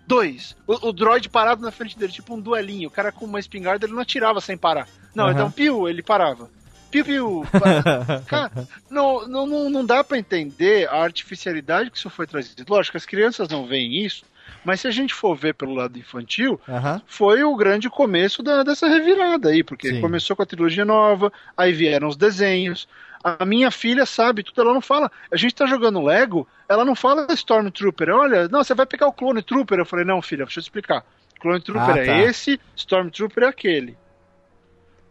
dois. 0.06 0.56
O, 0.68 0.90
o 0.90 0.94
droid 0.94 1.30
parado 1.30 1.62
na 1.62 1.72
frente 1.72 1.98
dele, 1.98 2.12
tipo 2.12 2.36
um 2.36 2.40
duelinho. 2.40 2.88
O 2.88 2.92
cara 2.92 3.12
com 3.12 3.26
uma 3.26 3.40
espingarda, 3.40 3.86
ele 3.86 3.94
não 3.94 4.02
atirava 4.02 4.42
sem 4.42 4.58
parar. 4.58 4.88
Não, 5.16 5.26
Aham. 5.26 5.34
então 5.34 5.52
piu, 5.52 5.88
ele 5.88 6.04
parava. 6.04 6.50
Piu, 6.92 7.06
piu. 7.06 7.46
Cara, 8.28 8.52
não, 8.90 9.26
não, 9.28 9.48
não, 9.48 9.70
não 9.70 9.86
dá 9.86 10.04
pra 10.04 10.18
entender 10.18 10.90
a 10.90 11.02
artificialidade 11.02 11.90
que 11.90 11.98
isso 11.98 12.10
foi 12.10 12.28
trazido. 12.28 12.66
Lógico, 12.68 12.98
as 12.98 13.06
crianças 13.06 13.48
não 13.48 13.66
veem 13.66 14.06
isso, 14.06 14.24
mas 14.64 14.82
se 14.82 14.88
a 14.88 14.92
gente 14.92 15.14
for 15.14 15.36
ver 15.36 15.54
pelo 15.54 15.74
lado 15.74 15.98
infantil, 15.98 16.60
foi 17.06 17.44
o 17.44 17.56
grande 17.56 17.90
começo 17.90 18.44
da- 18.44 18.64
dessa 18.64 18.88
revirada 18.88 19.50
aí, 19.50 19.64
porque 19.64 19.90
Sim. 19.90 20.02
começou 20.02 20.36
com 20.36 20.44
a 20.44 20.46
trilogia 20.46 20.86
nova, 20.86 21.32
aí 21.56 21.72
vieram 21.74 22.08
os 22.08 22.16
desenhos. 22.16 22.88
A 23.24 23.46
minha 23.46 23.70
filha 23.70 24.06
sabe 24.06 24.42
tudo, 24.44 24.62
ela 24.62 24.74
não 24.74 24.82
fala. 24.82 25.12
A 25.32 25.38
gente 25.38 25.54
tá 25.54 25.66
jogando 25.68 26.02
Lego, 26.02 26.48
ela 26.68 26.84
não 26.84 26.96
fala 26.96 27.28
Stormtrooper. 27.32 28.10
Olha, 28.10 28.48
não, 28.48 28.64
você 28.64 28.74
vai 28.74 28.86
pegar 28.86 29.08
o 29.08 29.14
Clone 29.14 29.44
Trooper. 29.44 29.78
Eu 29.78 29.86
falei, 29.86 30.04
não, 30.04 30.22
filha, 30.24 30.44
deixa 30.46 30.60
eu 30.60 30.62
explicar. 30.62 31.06
Clone 31.40 31.62
Trooper 31.62 31.84
Ah, 31.90 31.94
tá. 31.94 32.00
é 32.02 32.24
esse, 32.24 32.60
Stormtrooper 32.76 33.44
é 33.44 33.48
aquele. 33.48 33.98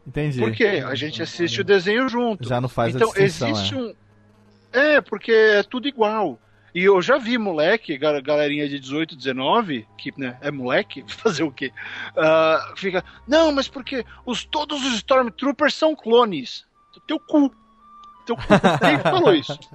Entendi. 0.06 0.40
Por 0.40 0.50
quê? 0.52 0.82
A 0.84 0.94
gente 0.94 1.22
assiste 1.22 1.60
o 1.60 1.64
desenho 1.64 2.08
junto. 2.08 2.48
Já 2.48 2.60
não 2.60 2.68
faz 2.68 2.94
a 2.94 2.98
então, 2.98 3.08
distinção, 3.12 3.48
existe 3.48 3.74
é. 3.74 3.78
um. 3.78 3.94
É, 4.72 5.00
porque 5.00 5.32
é 5.32 5.62
tudo 5.62 5.86
igual. 5.86 6.38
E 6.74 6.84
eu 6.84 7.00
já 7.02 7.18
vi 7.18 7.36
moleque, 7.38 7.98
gal- 7.98 8.20
galerinha 8.22 8.68
de 8.68 8.78
18, 8.78 9.16
19, 9.16 9.86
que 9.98 10.12
né, 10.16 10.38
é 10.40 10.50
moleque, 10.50 11.04
fazer 11.08 11.42
o 11.42 11.50
quê? 11.52 11.72
Ah, 12.16 12.72
fica, 12.76 13.04
não, 13.26 13.50
mas 13.52 13.68
porque 13.68 14.04
os, 14.24 14.44
todos 14.44 14.84
os 14.84 14.94
Stormtroopers 14.94 15.74
são 15.74 15.94
clones. 15.96 16.64
Teu 17.06 17.18
cu. 17.18 17.52
Teu 18.26 18.36
cu. 18.36 18.42
Quem 18.80 18.98
falou 19.00 19.34
isso? 19.34 19.58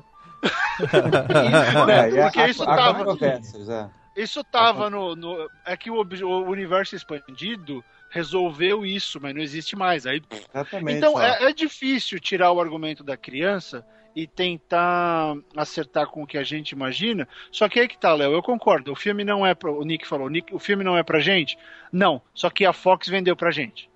É, 1.90 2.22
porque 2.24 2.46
isso 2.48 2.66
tava. 2.66 3.18
é. 3.26 3.90
Isso 4.22 4.44
tava 4.44 4.90
no, 4.90 5.16
no- 5.16 5.50
É 5.66 5.76
que 5.76 5.90
o, 5.90 5.96
o 6.04 6.50
universo 6.50 6.96
expandido 6.96 7.84
resolveu 8.12 8.86
isso, 8.86 9.20
mas 9.22 9.34
não 9.34 9.42
existe 9.42 9.76
mais. 9.76 10.06
Aí, 10.06 10.22
Exatamente. 10.54 10.98
então 10.98 11.20
é, 11.20 11.46
é 11.50 11.54
difícil 11.54 12.20
tirar 12.20 12.52
o 12.52 12.62
argumento 12.62 13.04
da 13.04 13.18
criança 13.18 13.86
e 14.16 14.26
tentar 14.26 15.36
acertar 15.58 16.08
com 16.08 16.24
o 16.24 16.28
que 16.28 16.38
a 16.38 16.44
gente 16.44 16.72
imagina. 16.72 17.28
Só 17.52 17.68
que 17.68 17.80
aí 17.80 17.88
que 17.88 17.98
tá, 17.98 18.14
Léo, 18.14 18.32
eu 18.32 18.42
concordo. 18.42 18.92
O 18.92 18.96
filme 18.96 19.24
não 19.24 19.46
é 19.46 19.54
pra. 19.54 19.70
O 19.72 19.84
Nick 19.84 20.08
falou, 20.08 20.28
o, 20.28 20.30
Nick- 20.30 20.56
o 20.56 20.60
filme 20.60 20.84
não 20.84 20.98
é 20.98 21.04
pra 21.04 21.20
gente? 21.20 21.58
Não. 21.92 22.22
Só 22.34 22.50
que 22.50 22.66
a 22.66 22.72
Fox 22.74 23.08
vendeu 23.10 23.36
pra 23.36 23.52
gente. 23.52 23.90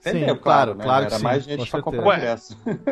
Entendeu, 0.00 0.36
Sim, 0.36 0.40
claro, 0.40 0.74
né? 0.76 0.84
claro 0.84 1.06
que 1.06 1.12
Era 1.12 1.18
sim, 1.18 1.24
mais 1.24 1.44
gente 1.44 1.68
pra 1.68 1.82
comprar 1.82 2.04
Ué. 2.06 2.36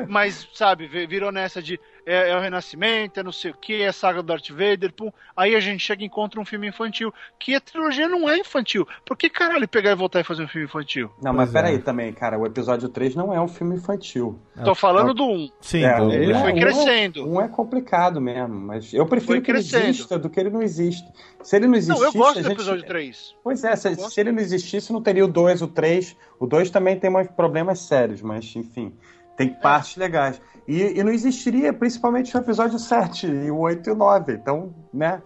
Mas, 0.09 0.49
sabe, 0.53 0.89
vi- 0.89 1.07
virou 1.07 1.31
nessa 1.31 1.63
de 1.63 1.79
é, 2.07 2.31
é 2.31 2.37
o 2.37 2.41
Renascimento, 2.41 3.19
é 3.19 3.23
não 3.23 3.33
sei 3.33 3.51
o 3.51 3.55
que, 3.55 3.83
é 3.83 3.89
a 3.89 3.93
saga 3.93 4.23
do 4.23 4.29
Darth 4.29 4.49
Vader, 4.51 4.93
pum. 4.95 5.11
Aí 5.37 5.55
a 5.57 5.61
gente 5.61 5.81
chega 5.81 6.03
e 6.03 6.07
encontra 6.07 6.41
um 6.41 6.45
filme 6.45 6.69
infantil. 6.69 7.13
Que 7.39 7.55
a 7.55 7.61
trilogia 7.61 8.09
não 8.09 8.29
é 8.31 8.39
infantil. 8.39 8.87
Por 9.05 9.17
que 9.17 9.29
caralho 9.29 9.67
pegar 9.69 9.91
e 9.91 9.95
voltar 9.97 10.21
e 10.21 10.25
fazer 10.25 10.45
um 10.45 10.49
filme 10.49 10.67
infantil? 10.67 11.11
Não, 11.21 11.33
mas 11.33 11.51
Pois 11.51 11.55
é. 11.65 11.67
peraí 11.69 11.79
também, 11.83 12.13
cara. 12.13 12.39
O 12.39 12.47
episódio 12.47 12.89
3 12.89 13.15
não 13.17 13.35
é 13.35 13.41
um 13.41 13.49
filme 13.49 13.75
infantil. 13.77 14.39
Tô 14.65 14.75
falando 14.75 15.13
do 15.13 15.25
1. 15.25 15.51
Sim, 15.61 15.85
É, 15.85 15.97
do- 15.99 16.13
Ele 16.13 16.33
é- 16.33 16.41
foi 16.41 16.51
é- 16.53 16.61
crescendo. 16.61 17.29
Um 17.29 17.41
é 17.41 17.49
complicado 17.49 18.21
mesmo, 18.21 18.55
mas 18.55 18.95
eu 18.95 19.05
prefiro 19.07 19.43
que 19.43 19.51
ele 19.51 19.59
exista 19.59 20.19
do 20.19 20.31
que 20.31 20.39
ele 20.39 20.51
não 20.51 20.63
exista. 20.63 21.07
Se 21.43 21.57
ele 21.57 21.67
não 21.67 21.75
existisse, 21.75 22.01
Não, 22.01 22.07
eu 22.07 22.13
gosto 22.13 22.39
a 22.39 22.43
do 22.43 22.49
gente... 22.49 22.53
episódio 22.57 22.87
3. 22.87 23.35
Pois 23.43 23.65
é, 23.65 23.75
se, 23.77 23.95
se 23.97 24.21
ele 24.21 24.33
não 24.33 24.41
existisse, 24.41 24.93
não 24.93 25.03
teria 25.03 25.25
o 25.25 25.29
2, 25.29 25.61
o 25.63 25.67
3. 25.69 26.17
O 26.39 26.47
2 26.47 26.71
também 26.71 26.99
tem 26.99 27.11
uns 27.15 27.29
problemas 27.29 27.81
sérios, 27.81 28.21
mas 28.23 28.55
enfim, 28.57 28.93
tem 29.37 29.49
partes 29.49 29.97
legais. 29.97 30.41
E, 30.67 30.99
e 30.99 31.05
não 31.05 31.13
existiria 31.13 31.73
principalmente 31.73 32.37
o 32.37 32.41
episódio 32.41 32.79
7, 32.79 33.27
e 33.27 33.51
o 33.51 33.59
8 33.59 33.89
e 33.89 33.93
o 33.93 33.97
9. 33.97 34.33
Então, 34.33 34.75
né? 34.93 35.23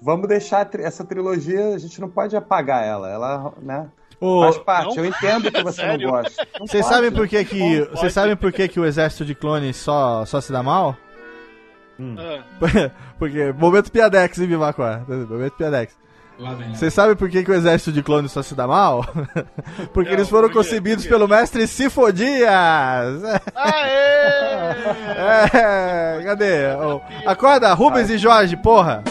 Vamos 0.00 0.26
deixar 0.26 0.64
tri- 0.64 0.82
essa 0.82 1.04
trilogia, 1.04 1.74
a 1.74 1.78
gente 1.78 2.00
não 2.00 2.08
pode 2.08 2.36
apagar 2.36 2.84
ela. 2.84 3.08
Ela, 3.08 3.52
né? 3.62 3.88
Ô, 4.20 4.42
Faz 4.42 4.58
parte. 4.58 4.96
não? 4.96 5.04
Eu 5.04 5.10
entendo 5.10 5.50
que 5.52 5.62
você 5.62 5.80
Sério? 5.82 6.06
não 6.08 6.14
gosta. 6.16 6.46
Não 6.58 6.66
Vocês 6.66 6.82
pode, 6.84 6.94
sabem 6.94 7.12
por 7.12 7.28
que 7.28 7.44
que, 7.44 7.58
vocês 7.80 8.00
pode. 8.00 8.12
sabem 8.12 8.36
por 8.36 8.52
que 8.52 8.66
que 8.68 8.80
o 8.80 8.84
exército 8.84 9.24
de 9.24 9.34
clones 9.34 9.76
só, 9.76 10.24
só 10.24 10.40
se 10.40 10.50
dá 10.52 10.62
mal? 10.62 10.96
Ah, 12.00 12.42
Porque, 13.18 13.52
momento 13.52 13.92
piadex, 13.92 14.38
hein, 14.38 14.48
Bimacó? 14.48 14.98
Momento 15.28 15.52
piadex. 15.56 15.96
Vocês 16.74 16.92
sabem 16.92 17.14
por 17.14 17.28
que, 17.30 17.44
que 17.44 17.50
o 17.50 17.54
exército 17.54 17.92
de 17.92 18.02
clones 18.02 18.32
só 18.32 18.42
se 18.42 18.54
dá 18.54 18.66
mal? 18.66 19.04
Porque 19.92 20.10
Não, 20.10 20.16
eles 20.16 20.28
foram 20.28 20.48
por 20.48 20.54
concebidos 20.54 21.06
pelo 21.06 21.28
mestre 21.28 21.66
Sifodias! 21.66 23.22
Aê! 23.54 24.22
É, 25.14 26.22
cadê? 26.24 26.62
Acorda, 27.26 27.72
Rubens 27.74 28.10
e 28.10 28.18
Jorge, 28.18 28.56
porra! 28.56 29.02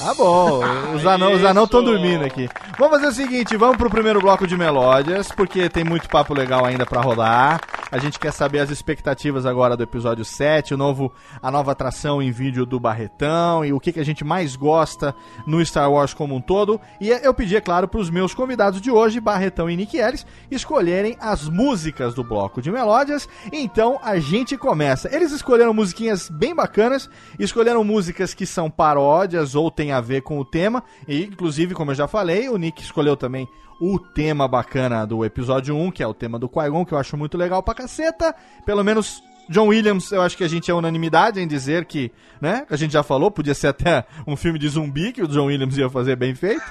Tá 0.00 0.14
bom, 0.14 0.60
os 0.94 1.04
anão 1.04 1.34
os 1.34 1.44
anão 1.44 1.64
estão 1.64 1.84
dormindo 1.84 2.24
aqui. 2.24 2.48
Vamos 2.78 2.96
fazer 2.96 3.08
o 3.08 3.12
seguinte, 3.12 3.54
vamos 3.54 3.76
pro 3.76 3.90
primeiro 3.90 4.18
bloco 4.18 4.46
de 4.46 4.56
melódias, 4.56 5.30
porque 5.30 5.68
tem 5.68 5.84
muito 5.84 6.08
papo 6.08 6.32
legal 6.32 6.64
ainda 6.64 6.86
pra 6.86 7.02
rolar. 7.02 7.60
A 7.92 7.98
gente 7.98 8.18
quer 8.18 8.32
saber 8.32 8.60
as 8.60 8.70
expectativas 8.70 9.44
agora 9.44 9.76
do 9.76 9.82
episódio 9.82 10.24
7, 10.24 10.72
o 10.74 10.76
novo, 10.76 11.12
a 11.42 11.50
nova 11.50 11.72
atração 11.72 12.22
em 12.22 12.30
vídeo 12.30 12.64
do 12.64 12.78
Barretão 12.78 13.64
e 13.64 13.72
o 13.72 13.80
que, 13.80 13.92
que 13.92 13.98
a 13.98 14.04
gente 14.04 14.24
mais 14.24 14.54
gosta 14.54 15.12
no 15.44 15.64
Star 15.66 15.90
Wars 15.90 16.14
como 16.14 16.36
um 16.36 16.40
todo. 16.40 16.80
E 17.00 17.10
eu 17.10 17.34
pedi, 17.34 17.56
é 17.56 17.60
claro, 17.60 17.88
pros 17.88 18.08
meus 18.08 18.32
convidados 18.32 18.80
de 18.80 18.92
hoje, 18.92 19.20
Barretão 19.20 19.68
e 19.68 19.76
Nick 19.76 19.98
Ellis, 19.98 20.24
escolherem 20.50 21.16
as 21.20 21.48
músicas 21.48 22.14
do 22.14 22.22
bloco 22.22 22.62
de 22.62 22.70
melódias. 22.70 23.28
Então 23.52 23.98
a 24.02 24.18
gente 24.20 24.56
começa. 24.56 25.12
Eles 25.12 25.32
escolheram 25.32 25.74
musiquinhas 25.74 26.30
bem 26.30 26.54
bacanas, 26.54 27.10
escolheram 27.40 27.82
músicas 27.82 28.32
que 28.32 28.46
são 28.46 28.70
paródias 28.70 29.56
ou 29.56 29.68
tem 29.90 29.92
a 29.92 30.00
ver 30.00 30.22
com 30.22 30.38
o 30.38 30.44
tema. 30.44 30.84
E, 31.06 31.24
inclusive, 31.24 31.74
como 31.74 31.90
eu 31.90 31.94
já 31.96 32.06
falei, 32.06 32.48
o 32.48 32.56
Nick 32.56 32.80
escolheu 32.80 33.16
também 33.16 33.48
o 33.80 33.98
tema 33.98 34.46
bacana 34.46 35.04
do 35.04 35.24
episódio 35.24 35.74
1, 35.74 35.90
que 35.90 36.02
é 36.02 36.06
o 36.06 36.14
tema 36.14 36.38
do 36.38 36.48
Qui-Gon, 36.48 36.84
que 36.84 36.94
eu 36.94 36.98
acho 36.98 37.16
muito 37.16 37.36
legal 37.36 37.62
pra 37.62 37.74
caceta. 37.74 38.34
Pelo 38.64 38.84
menos 38.84 39.22
John 39.48 39.66
Williams, 39.68 40.12
eu 40.12 40.22
acho 40.22 40.36
que 40.36 40.44
a 40.44 40.48
gente 40.48 40.70
é 40.70 40.74
unanimidade 40.74 41.40
em 41.40 41.48
dizer 41.48 41.86
que, 41.86 42.12
né? 42.40 42.64
A 42.70 42.76
gente 42.76 42.92
já 42.92 43.02
falou, 43.02 43.30
podia 43.30 43.54
ser 43.54 43.68
até 43.68 44.04
um 44.26 44.36
filme 44.36 44.58
de 44.58 44.68
zumbi 44.68 45.12
que 45.12 45.22
o 45.22 45.28
John 45.28 45.46
Williams 45.46 45.76
ia 45.76 45.90
fazer 45.90 46.14
bem 46.14 46.34
feito. 46.34 46.62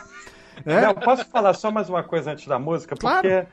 né? 0.66 0.82
Não, 0.82 0.94
posso 0.94 1.26
falar 1.26 1.54
só 1.56 1.70
mais 1.70 1.90
uma 1.90 2.04
coisa 2.04 2.32
antes 2.32 2.48
da 2.48 2.58
música? 2.58 2.96
Claro. 2.96 3.28
Porque 3.28 3.48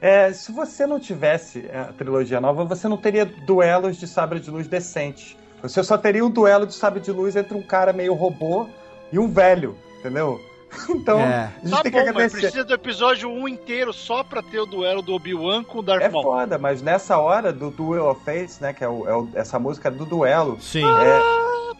é, 0.00 0.32
se 0.32 0.52
você 0.52 0.86
não 0.86 1.00
tivesse 1.00 1.68
a 1.72 1.92
trilogia 1.92 2.40
nova, 2.40 2.64
você 2.64 2.86
não 2.86 2.96
teria 2.96 3.24
duelos 3.24 3.96
de 3.96 4.06
sabre 4.06 4.38
de 4.38 4.50
luz 4.50 4.68
decentes. 4.68 5.36
Você 5.62 5.82
só 5.82 5.98
teria 5.98 6.24
um 6.24 6.30
duelo 6.30 6.66
de 6.66 6.74
sabre 6.74 7.00
de 7.00 7.10
luz 7.10 7.36
entre 7.36 7.54
um 7.54 7.62
cara 7.62 7.92
meio 7.92 8.14
robô 8.14 8.68
e 9.12 9.18
um 9.18 9.30
velho, 9.30 9.76
entendeu? 9.98 10.40
Então, 10.88 11.20
É. 11.20 11.50
a 11.56 11.60
gente 11.66 11.70
Tá 11.70 11.82
tem 11.82 11.92
que 11.92 11.98
bom, 11.98 12.04
mas 12.06 12.08
agradecer. 12.08 12.40
precisa 12.40 12.64
do 12.64 12.74
episódio 12.74 13.30
1 13.30 13.48
inteiro 13.48 13.92
só 13.92 14.22
pra 14.24 14.42
ter 14.42 14.60
o 14.60 14.66
duelo 14.66 15.02
do 15.02 15.12
Obi-Wan 15.14 15.62
com 15.64 15.78
o 15.78 15.82
Darth 15.82 16.02
É 16.02 16.08
Maul. 16.08 16.22
foda, 16.24 16.58
mas 16.58 16.82
nessa 16.82 17.18
hora 17.18 17.52
do 17.52 17.70
Duel 17.70 18.06
of 18.08 18.24
Fates, 18.24 18.58
né, 18.60 18.72
que 18.72 18.84
é, 18.84 18.88
o- 18.88 19.08
é 19.08 19.14
o- 19.14 19.28
essa 19.34 19.58
música 19.58 19.90
do 19.90 20.04
duelo, 20.04 20.58
Sim. 20.60 20.84
é, 20.84 21.20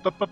pa, 0.02 0.10
pa, 0.12 0.26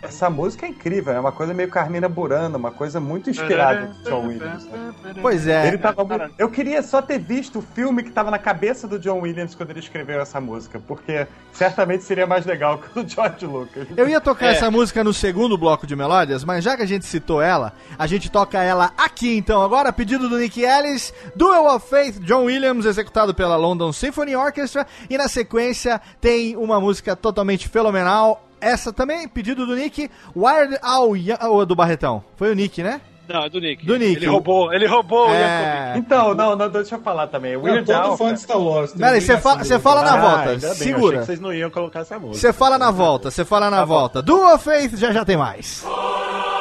essa 0.00 0.28
música 0.30 0.66
é 0.66 0.68
incrível, 0.68 1.12
é 1.12 1.18
uma 1.20 1.32
coisa 1.32 1.52
meio 1.54 1.68
Carmina 1.68 2.08
Burana, 2.08 2.56
uma 2.58 2.70
coisa 2.70 2.98
muito 3.00 3.30
inspirada 3.30 3.86
do 3.86 4.10
John 4.10 4.26
Williams. 4.26 4.64
né? 4.66 4.92
Pois 5.20 5.46
é. 5.46 5.68
Ele 5.68 5.78
tava 5.78 6.04
muito- 6.04 6.30
Eu 6.38 6.48
queria 6.50 6.82
só 6.82 7.00
ter 7.02 7.18
visto 7.18 7.58
o 7.60 7.62
filme 7.62 8.02
que 8.02 8.10
tava 8.10 8.30
na 8.30 8.38
cabeça 8.38 8.86
do 8.88 8.98
John 8.98 9.20
Williams 9.20 9.54
quando 9.54 9.70
ele 9.70 9.78
escreveu 9.80 10.20
essa 10.20 10.40
música, 10.40 10.80
porque 10.86 11.26
certamente 11.52 12.02
seria 12.04 12.26
mais 12.26 12.44
legal 12.46 12.78
que 12.92 12.98
o 12.98 13.08
George 13.08 13.46
Lucas. 13.46 13.86
Eu 13.96 14.08
ia 14.08 14.20
tocar 14.20 14.46
É. 14.46 14.50
essa 14.52 14.70
música 14.70 15.02
no 15.04 15.12
segundo 15.12 15.56
bloco 15.58 15.86
de 15.86 15.94
melódias, 15.96 16.44
mas 16.44 16.62
já 16.64 16.76
que 16.76 16.82
a 16.82 16.86
gente 16.86 17.04
citou 17.06 17.40
ela, 17.42 17.72
a 17.98 18.06
gente 18.06 18.30
toca 18.30 18.62
ela 18.62 18.92
aqui 18.96 19.36
então. 19.36 19.62
Agora, 19.62 19.92
pedido 19.92 20.28
do 20.28 20.38
Nick 20.38 20.62
Ellis, 20.62 21.12
Duel 21.36 21.66
of 21.66 21.86
Faith, 21.88 22.18
John 22.20 22.44
Williams, 22.44 22.84
executado 22.86 23.34
pela 23.34 23.56
London 23.56 23.92
Symphony 23.92 24.34
Orchestra. 24.36 24.86
E 25.08 25.16
na 25.18 25.28
sequência 25.28 26.00
tem 26.20 26.56
uma 26.56 26.80
música 26.80 27.14
totalmente 27.16 27.68
fenomenal. 27.68 28.46
essa 28.60 28.92
também, 28.92 29.26
pedido 29.26 29.66
do 29.66 29.74
Nick. 29.74 30.08
Wired 30.36 30.78
Al 30.82 31.16
Yan- 31.16 31.38
ou 31.48 31.66
do 31.66 31.74
Barretão? 31.74 32.22
Foi 32.36 32.50
o 32.52 32.54
Nick, 32.54 32.80
né? 32.82 33.00
Não, 33.28 33.44
é 33.44 33.48
do 33.48 33.60
Nick. 33.60 33.84
Do 33.86 33.96
Nick. 33.96 34.16
Ele 34.16 34.26
roubou, 34.26 34.72
ele 34.72 34.86
roubou 34.86 35.28
o 35.28 35.34
É. 35.34 35.94
Então, 35.96 36.34
não, 36.34 36.54
não, 36.54 36.68
deixa 36.68 36.96
eu 36.96 37.00
falar 37.00 37.26
também. 37.28 37.52
Eu 37.52 37.62
Weird 37.62 37.86
todo 37.86 37.96
Al, 37.96 38.16
fã 38.16 38.32
de 38.34 38.40
Star 38.40 38.58
Wars. 38.60 38.90
tem 38.92 39.00
Pera 39.00 39.12
aí, 39.14 39.20
você 39.20 39.36
fala, 39.38 39.64
você 39.64 39.78
fala 39.78 40.02
na 40.02 40.12
Ah, 40.14 40.16
volta. 40.20 40.44
bem, 40.44 40.70
achei 40.70 40.74
Segura. 40.74 41.18
que 41.20 41.26
vocês 41.26 41.40
não 41.40 41.52
iam 41.52 41.70
colocar 41.70 42.00
essa 42.00 42.18
música. 42.18 42.38
Você 42.38 42.52
fala 42.52 42.78
na 42.78 42.90
volta, 42.90 43.30
você 43.30 43.44
fala 43.44 43.70
na 43.70 43.84
volta. 43.84 44.20
Dual 44.22 44.58
Faith, 44.58 44.96
já 44.96 45.12
já 45.12 45.24
tem 45.24 45.36
mais. 45.36 45.82
Olha 45.86 46.51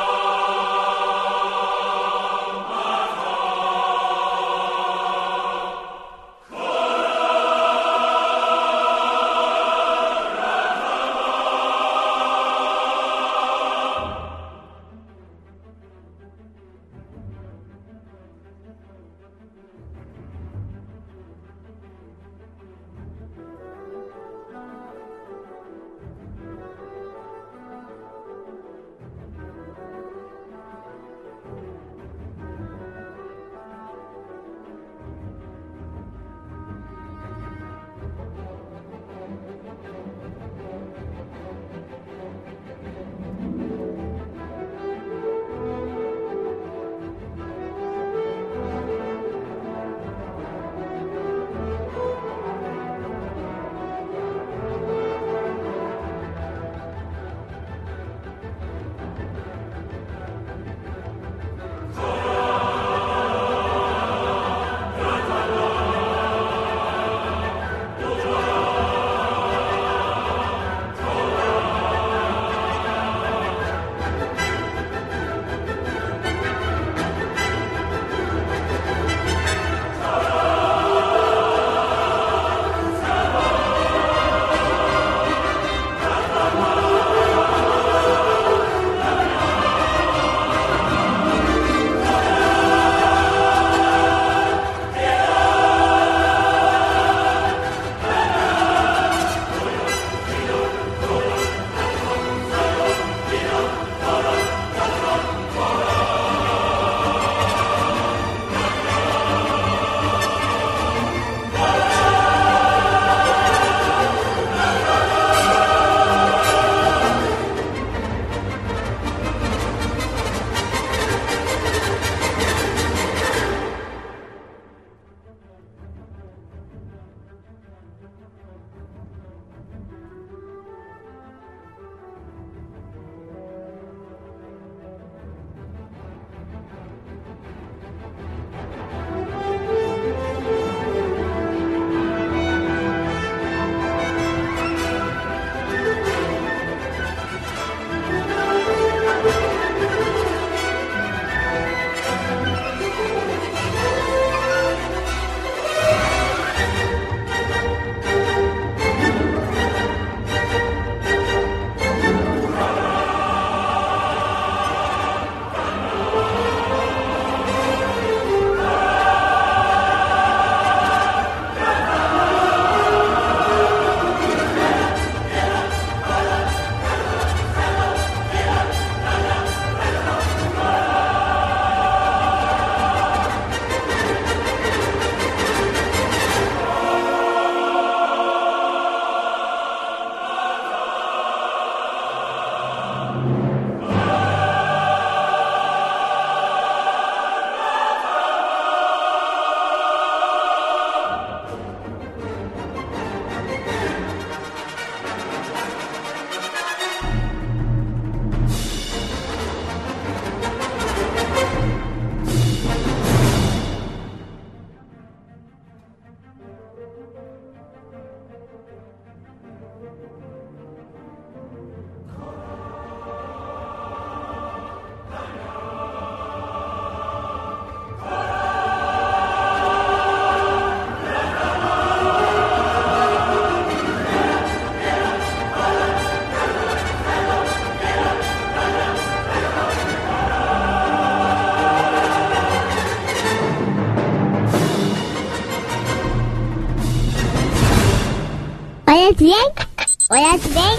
olha 250.12 250.38
bem, 250.38 250.78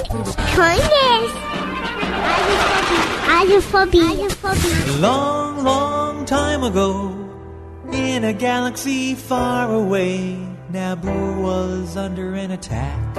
conhece. 0.55 1.33
Radiofobia. 3.27 4.05
Radiofobia. 4.05 5.01
Long, 5.01 5.65
long 5.65 6.25
time 6.27 6.63
ago, 6.63 7.17
in 7.93 8.25
a 8.25 8.33
galaxy 8.35 9.15
far 9.15 9.73
away, 9.73 10.37
Naboo 10.71 11.43
was 11.43 11.97
under 11.97 12.35
an 12.35 12.51
attack. 12.51 13.17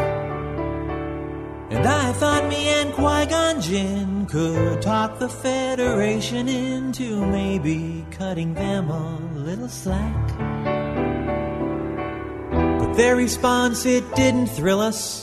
And 1.72 1.88
I 1.88 2.14
thought 2.14 2.48
me 2.48 2.70
and 2.70 2.94
Qui 2.94 3.26
Gon 3.26 3.60
Jinn 3.60 4.28
could 4.28 4.84
talk 4.84 5.18
the 5.18 5.28
Federation 5.28 6.48
into 6.48 7.26
maybe 7.26 8.06
cutting 8.12 8.54
them 8.54 8.92
a 8.92 9.20
little 9.34 9.68
slack. 9.68 10.28
But 12.80 12.94
their 12.94 13.16
response, 13.16 13.88
it 13.88 14.04
didn't 14.16 14.48
thrill 14.48 14.80
us. 14.80 15.23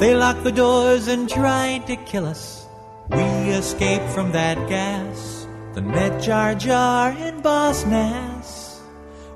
They 0.00 0.14
locked 0.14 0.44
the 0.44 0.52
doors 0.52 1.08
and 1.08 1.28
tried 1.28 1.86
to 1.88 1.96
kill 1.96 2.24
us. 2.24 2.66
We 3.10 3.22
escaped 3.50 4.08
from 4.14 4.32
that 4.32 4.56
gas. 4.66 5.46
Then 5.74 5.88
met 5.88 6.22
Jar 6.22 6.54
Jar 6.54 7.10
and 7.10 7.42
Boss 7.42 7.84
Nass. 7.84 8.80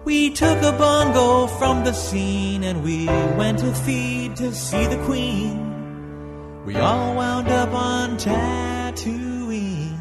We 0.07 0.31
took 0.31 0.63
a 0.63 0.73
bongo 0.73 1.49
from 1.59 1.85
the 1.85 1.93
scene 1.93 2.65
and 2.65 2.83
we 2.83 3.05
went 3.37 3.59
to 3.59 3.75
feed 3.75 4.37
to 4.37 4.55
see 4.55 4.87
the 4.87 4.97
Queen. 5.05 6.65
We 6.65 6.77
all 6.77 7.15
wound 7.15 7.49
up 7.49 7.75
on 7.75 8.17
Tatooine. 8.17 9.99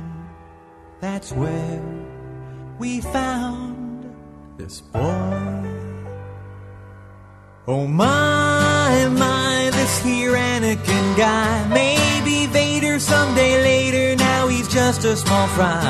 That's 1.02 1.34
where 1.34 1.84
we 2.80 3.02
found 3.02 4.16
this 4.58 4.80
boy. 4.80 5.74
Oh 7.68 7.86
my, 7.88 8.33
here 10.80 11.16
guy. 11.16 11.68
Maybe 11.70 12.48
Vader 12.48 13.00
someday 13.00 13.62
later, 13.62 14.16
now 14.16 14.48
he's 14.48 14.68
just 14.68 15.04
a 15.04 15.16
small 15.16 15.48
fry. 15.48 15.84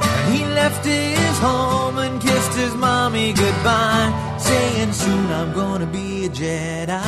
And 0.00 0.34
he 0.34 0.44
left 0.44 0.84
his 0.84 1.38
home 1.38 1.98
and 1.98 2.20
kissed 2.20 2.54
his 2.54 2.74
mommy 2.74 3.32
goodbye, 3.32 4.36
saying 4.38 4.92
soon 4.92 5.26
I'm 5.30 5.52
gonna 5.52 5.86
be 5.86 6.26
a 6.26 6.28
Jedi. 6.28 7.02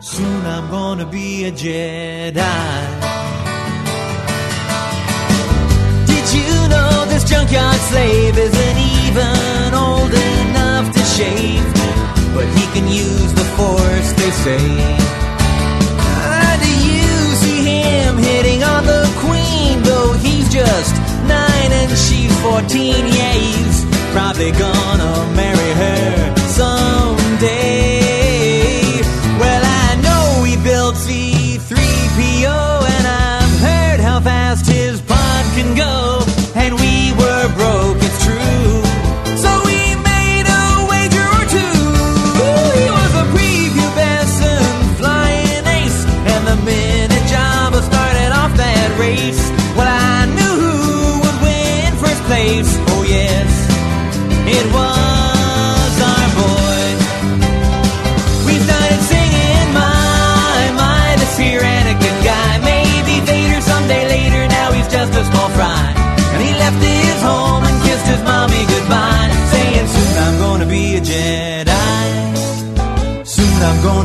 Soon 0.00 0.46
I'm 0.46 0.70
gonna 0.70 1.06
be 1.06 1.44
a 1.44 1.52
Jedi. 1.52 2.80
Did 6.06 6.26
you 6.38 6.68
know 6.68 7.04
this 7.06 7.24
junkyard 7.24 7.80
slave 7.90 8.36
isn't 8.38 8.78
even 9.04 9.74
old 9.74 10.12
enough 10.12 10.92
to 10.94 11.00
shave? 11.00 11.79
But 12.34 12.46
he 12.56 12.64
can 12.74 12.86
use 12.88 13.32
the 13.34 13.44
force, 13.56 14.12
they 14.20 14.30
say. 14.44 14.62
Ah, 15.98 16.56
do 16.62 16.72
you 16.88 17.10
see 17.42 17.62
him 17.64 18.16
hitting 18.16 18.62
on 18.62 18.86
the 18.86 19.04
queen? 19.18 19.82
Though 19.82 20.12
he's 20.12 20.48
just 20.52 20.94
nine 21.26 21.70
and 21.80 21.90
she's 21.90 22.34
fourteen. 22.40 23.06
Yeah, 23.06 23.32
he's 23.32 23.84
probably 24.12 24.52
gonna 24.52 25.12
marry 25.34 25.72
her 25.82 26.39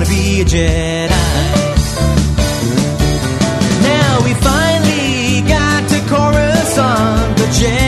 Gonna 0.06 0.18
be 0.18 0.42
a 0.42 0.46
Jedi. 0.46 1.10
Now 3.82 4.24
we 4.24 4.34
finally 4.36 5.42
got 5.48 5.90
to 5.90 6.00
Coruscant, 6.08 7.38
the 7.38 7.46
Jedi 7.58 7.85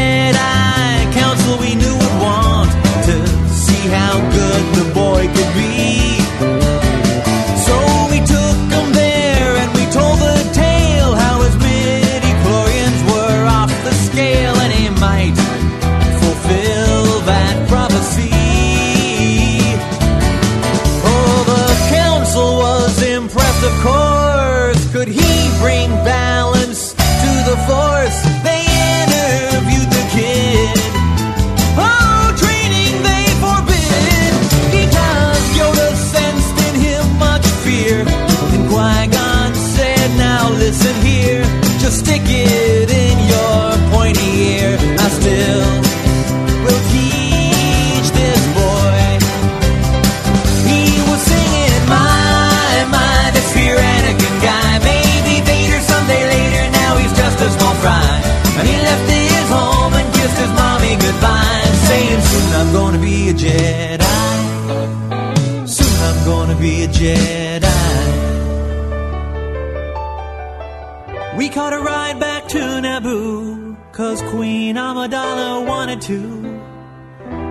Amidala 75.08 75.66
wanted 75.66 76.02
to. 76.02 76.60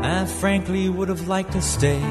I 0.02 0.26
frankly 0.26 0.90
would 0.90 1.09
have 1.09 1.26
liked 1.26 1.52
to 1.52 1.62
stay. 1.62 2.02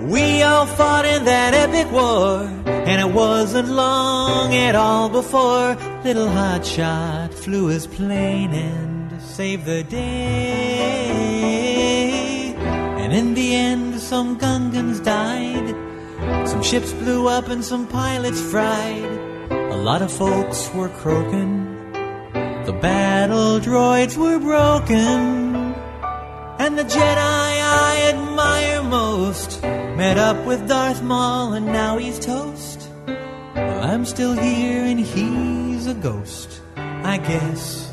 We 0.00 0.42
all 0.42 0.64
fought 0.64 1.04
in 1.04 1.26
that 1.26 1.52
epic 1.52 1.92
war, 1.92 2.44
and 2.66 3.00
it 3.00 3.12
wasn't 3.14 3.68
long 3.68 4.54
at 4.54 4.74
all 4.74 5.10
before 5.10 5.76
little 6.02 6.28
Hotshot 6.28 7.34
flew 7.34 7.66
his 7.66 7.86
plane 7.86 8.54
and 8.54 9.20
saved 9.20 9.66
the 9.66 9.82
day. 9.84 10.00
And 12.56 13.12
in 13.12 13.34
the 13.34 13.54
end, 13.54 14.00
some 14.00 14.38
Gungans 14.38 15.04
died, 15.04 15.76
some 16.48 16.62
ships 16.62 16.94
blew 16.94 17.28
up, 17.28 17.48
and 17.48 17.62
some 17.62 17.86
pilots 17.86 18.40
fried. 18.40 19.04
A 19.50 19.76
lot 19.76 20.00
of 20.00 20.10
folks 20.10 20.72
were 20.72 20.88
croaking, 20.88 21.61
the 22.66 22.72
battle 22.72 23.58
droids 23.58 24.16
were 24.16 24.38
broken. 24.38 25.74
And 26.58 26.78
the 26.78 26.84
Jedi 26.84 27.16
I 27.16 28.12
admire 28.14 28.82
most 28.84 29.62
met 29.62 30.16
up 30.16 30.46
with 30.46 30.68
Darth 30.68 31.02
Maul 31.02 31.54
and 31.54 31.66
now 31.66 31.98
he's 31.98 32.18
toast. 32.18 32.88
Well, 33.06 33.84
I'm 33.84 34.04
still 34.04 34.34
here 34.34 34.84
and 34.84 35.00
he's 35.00 35.86
a 35.86 35.94
ghost. 35.94 36.60
I 36.76 37.18
guess 37.18 37.92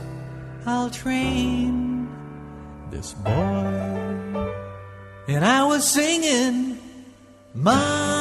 I'll 0.66 0.92
train 0.92 2.08
this 2.92 3.14
boy. 3.14 4.54
And 5.28 5.44
I 5.46 5.64
was 5.66 5.88
singing, 5.88 6.78
My, 7.54 8.19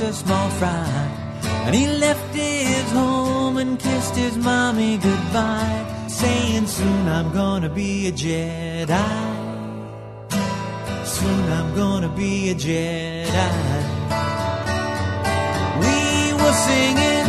a 0.00 0.12
small 0.12 0.48
fry. 0.50 1.40
And 1.66 1.74
he 1.74 1.86
left 1.86 2.34
his 2.34 2.90
home 2.92 3.58
and 3.58 3.78
kissed 3.78 4.16
his 4.16 4.36
mommy 4.36 4.96
goodbye, 4.96 6.06
saying, 6.08 6.66
Soon 6.66 7.08
I'm 7.08 7.32
gonna 7.32 7.68
be 7.68 8.06
a 8.06 8.12
Jedi. 8.12 8.86
Soon 11.04 11.44
I'm 11.52 11.74
gonna 11.74 12.08
be 12.08 12.50
a 12.50 12.54
Jedi. 12.54 13.82
We 15.82 16.32
were 16.40 16.56
singing, 16.68 17.28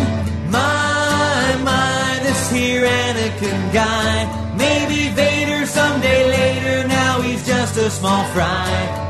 My, 0.49 1.59
my, 1.63 2.19
this 2.24 2.51
here 2.51 2.84
Anakin 2.84 3.74
guy. 3.74 4.55
Maybe 4.55 5.09
Vader 5.09 5.65
someday 5.65 6.30
later, 6.30 6.88
now 6.88 7.22
he's 7.22 7.45
just 7.45 7.76
a 7.78 7.89
small 7.89 8.24
fry. 8.34 9.01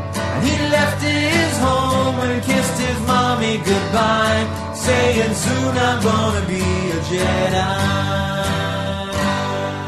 He 0.43 0.57
left 0.69 1.01
his 1.01 1.57
home 1.59 2.19
and 2.19 2.43
kissed 2.43 2.79
his 2.79 2.99
mommy 3.07 3.57
goodbye, 3.57 4.73
saying, 4.73 5.33
Soon 5.33 5.77
I'm 5.77 6.01
gonna 6.03 6.45
be 6.47 6.61
a 6.61 6.99
Jedi. 7.09 8.11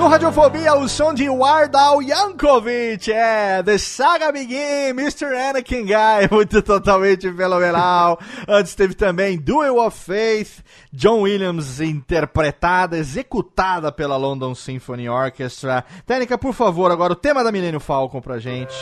No 0.04 0.10
Radiofobia, 0.10 0.74
o 0.76 0.90
som 0.90 1.14
de 1.14 1.30
Wardal 1.30 2.02
Yankovic, 2.02 3.10
é 3.10 3.64
The 3.64 3.78
Saga 3.78 4.34
Begin, 4.34 4.90
Mr. 4.90 5.34
Anakin 5.34 5.86
Guy, 5.86 6.28
muito 6.30 6.62
totalmente 6.62 7.32
fenomenal. 7.32 8.20
Antes 8.46 8.76
teve 8.76 8.96
também 8.96 9.38
Duel 9.38 9.78
of 9.80 9.98
Faith, 9.98 10.62
John 10.92 11.22
Williams 11.22 11.80
interpretada, 11.80 12.98
executada 12.98 13.94
pela 13.94 14.18
London 14.18 14.54
Symphony 14.54 15.08
Orchestra. 15.08 15.86
Técnica, 16.06 16.38
por 16.38 16.54
favor, 16.54 16.92
agora 16.92 17.14
o 17.14 17.16
tema 17.16 17.42
da 17.42 17.52
Millennium 17.52 17.80
Falcon 17.80 18.20
pra 18.20 18.40
gente. 18.40 18.76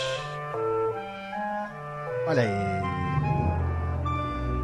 Olha 2.27 2.41
aí. 2.43 2.81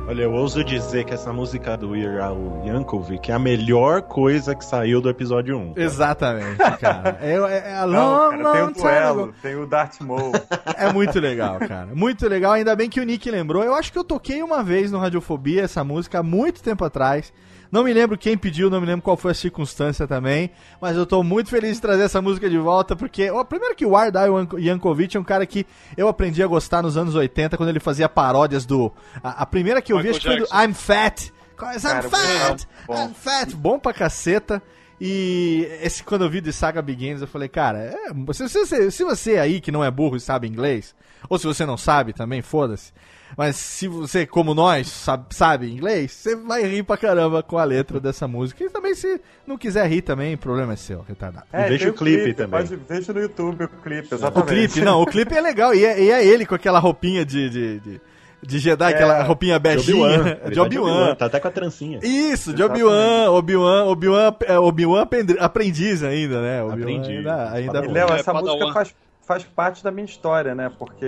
Olha, 0.09 0.21
eu 0.21 0.31
ouso 0.31 0.63
dizer 0.63 1.03
que 1.03 1.13
essa 1.13 1.33
música 1.33 1.75
do 1.75 1.93
Iral 1.93 2.63
Yankovic 2.65 3.29
é 3.29 3.33
a 3.33 3.39
melhor 3.39 4.03
coisa 4.03 4.55
que 4.55 4.63
saiu 4.63 5.01
do 5.01 5.09
episódio 5.09 5.57
1. 5.57 5.73
Exatamente, 5.75 6.55
cara. 6.79 7.17
É, 7.21 7.33
é, 7.33 7.63
é 7.71 7.75
a 7.77 7.85
Não, 7.85 8.29
long, 8.29 8.29
cara, 8.37 8.51
tem 8.53 8.61
long 8.61 8.67
o 8.69 8.73
time 8.73 8.87
ago. 8.87 9.13
duelo, 9.15 9.33
tem 9.41 9.55
o 9.57 9.65
Darth 9.65 9.99
Maul. 10.01 10.31
É 10.79 10.93
muito 10.93 11.19
legal, 11.19 11.57
cara. 11.59 11.87
Muito 11.93 12.27
legal. 12.27 12.51
Ainda 12.53 12.75
bem 12.75 12.87
que 12.87 13.01
o 13.01 13.03
Nick 13.03 13.29
lembrou. 13.31 13.63
Eu 13.63 13.73
acho 13.73 13.91
que 13.91 13.97
eu 13.97 14.03
toquei 14.03 14.41
uma 14.43 14.63
vez 14.63 14.91
no 14.91 14.99
Radiofobia 14.99 15.63
essa 15.63 15.83
música 15.83 16.19
há 16.19 16.23
muito 16.23 16.61
tempo 16.61 16.85
atrás. 16.85 17.33
Não 17.71 17.83
me 17.83 17.93
lembro 17.93 18.17
quem 18.17 18.37
pediu, 18.37 18.69
não 18.69 18.79
me 18.79 18.87
lembro 18.87 19.01
qual 19.01 19.17
foi 19.17 19.31
a 19.31 19.35
circunstância 19.35 20.07
também. 20.07 20.51
Mas 20.81 20.95
eu 20.95 21.05
tô 21.05 21.23
muito 21.23 21.49
feliz 21.49 21.75
de 21.75 21.81
trazer 21.81 22.03
essa 22.03 22.21
música 22.21 22.49
de 22.49 22.57
volta, 22.57 22.95
porque. 22.95 23.29
ó, 23.29 23.43
primeiro 23.43 23.75
que 23.75 23.85
o 23.85 23.91
Wardai 23.91 24.29
Yankovic 24.57 25.15
é 25.15 25.19
um 25.19 25.23
cara 25.23 25.45
que 25.45 25.65
eu 25.95 26.07
aprendi 26.07 26.41
a 26.41 26.47
gostar 26.47 26.81
nos 26.81 26.97
anos 26.97 27.15
80, 27.15 27.57
quando 27.57 27.69
ele 27.69 27.79
fazia 27.79 28.07
paródias 28.07 28.65
do. 28.65 28.91
A, 29.23 29.43
a 29.43 29.45
primeira 29.45 29.81
que 29.81 29.91
eu 29.91 29.97
vi 29.97 30.09
Michael 30.09 30.17
acho 30.17 30.21
que 30.21 30.47
foi 30.47 30.59
do. 30.59 30.69
I'm 30.69 30.73
Fat. 30.73 31.31
I'm 31.59 31.81
Cara, 31.81 32.03
fat! 32.03 32.67
bom. 32.85 32.93
I'm 32.93 33.13
fat! 33.13 33.55
Bom 33.55 33.79
pra 33.79 33.93
caceta. 33.93 34.61
E 34.99 35.67
esse, 35.81 36.03
quando 36.03 36.23
eu 36.23 36.29
vi 36.29 36.41
de 36.41 36.51
Saga 36.51 36.81
Begins, 36.81 37.21
eu 37.21 37.27
falei, 37.27 37.47
cara, 37.47 37.77
é, 37.79 38.33
se, 38.33 38.49
se, 38.49 38.91
se 38.91 39.03
você 39.03 39.37
aí 39.37 39.61
que 39.61 39.71
não 39.71 39.83
é 39.83 39.91
burro 39.91 40.15
e 40.17 40.19
sabe 40.19 40.47
inglês, 40.47 40.95
ou 41.29 41.37
se 41.37 41.45
você 41.45 41.65
não 41.65 41.77
sabe 41.77 42.13
também, 42.13 42.41
foda-se. 42.41 42.91
Mas 43.35 43.55
se 43.55 43.87
você, 43.87 44.25
como 44.25 44.53
nós, 44.53 44.87
sabe, 44.87 45.25
sabe 45.31 45.71
inglês, 45.71 46.11
você 46.11 46.35
vai 46.35 46.63
rir 46.63 46.83
pra 46.83 46.95
caramba 46.97 47.43
com 47.43 47.57
a 47.57 47.63
letra 47.63 47.99
dessa 47.99 48.27
música. 48.27 48.63
E 48.63 48.69
também, 48.69 48.95
se 48.95 49.19
não 49.45 49.57
quiser 49.57 49.87
rir 49.89 50.01
também, 50.01 50.35
o 50.35 50.37
problema 50.37 50.73
é 50.73 50.75
seu, 50.75 51.01
retardado. 51.07 51.45
É, 51.51 51.67
veja 51.67 51.85
tem 51.85 51.89
o 51.89 51.93
clipe 51.93 52.33
também. 52.33 52.61
Pode, 52.65 52.75
veja 52.87 53.11
no 53.13 53.19
YouTube 53.19 53.63
o 53.65 53.67
clipe, 53.67 54.07
O 54.11 54.15
exatamente. 54.15 54.47
clipe, 54.49 54.81
não, 54.81 55.01
o 55.01 55.05
clipe 55.05 55.35
é 55.35 55.41
legal. 55.41 55.73
E 55.75 55.83
é, 55.85 56.01
e 56.01 56.11
é 56.11 56.25
ele 56.25 56.45
com 56.45 56.55
aquela 56.55 56.79
roupinha 56.79 57.25
de, 57.25 57.49
de, 57.49 57.79
de, 57.79 58.01
de 58.41 58.59
Jedi, 58.59 58.93
aquela 58.93 59.21
roupinha 59.23 59.59
beijinha. 59.59 60.05
Obi-Wan. 60.21 60.37
De 60.49 60.55
tá 60.55 60.61
Obi-Wan. 60.63 61.15
Tá 61.15 61.25
até 61.25 61.39
com 61.39 61.47
a 61.47 61.51
trancinha. 61.51 61.99
Isso, 62.03 62.53
de 62.53 62.63
Obi-Wan, 62.63 63.29
Obi-Wan, 63.31 63.85
Obi-Wan, 63.85 64.35
é, 64.45 64.57
Obi-Wan 64.59 65.01
aprendi- 65.01 65.37
aprendiz 65.39 66.01
ainda, 66.01 66.41
né? 66.41 66.63
Obi-Wan 66.63 66.79
Aprendiz. 66.81 67.17
Ainda, 67.17 67.51
ainda 67.51 67.85
E, 67.85 67.87
Léo, 67.89 68.09
É, 68.13 68.19
essa 68.19 68.33
música 68.33 68.71
faz, 68.73 68.95
faz 69.25 69.43
parte 69.43 69.83
da 69.83 69.91
minha 69.91 70.05
história, 70.05 70.55
né? 70.55 70.71
Porque 70.79 71.05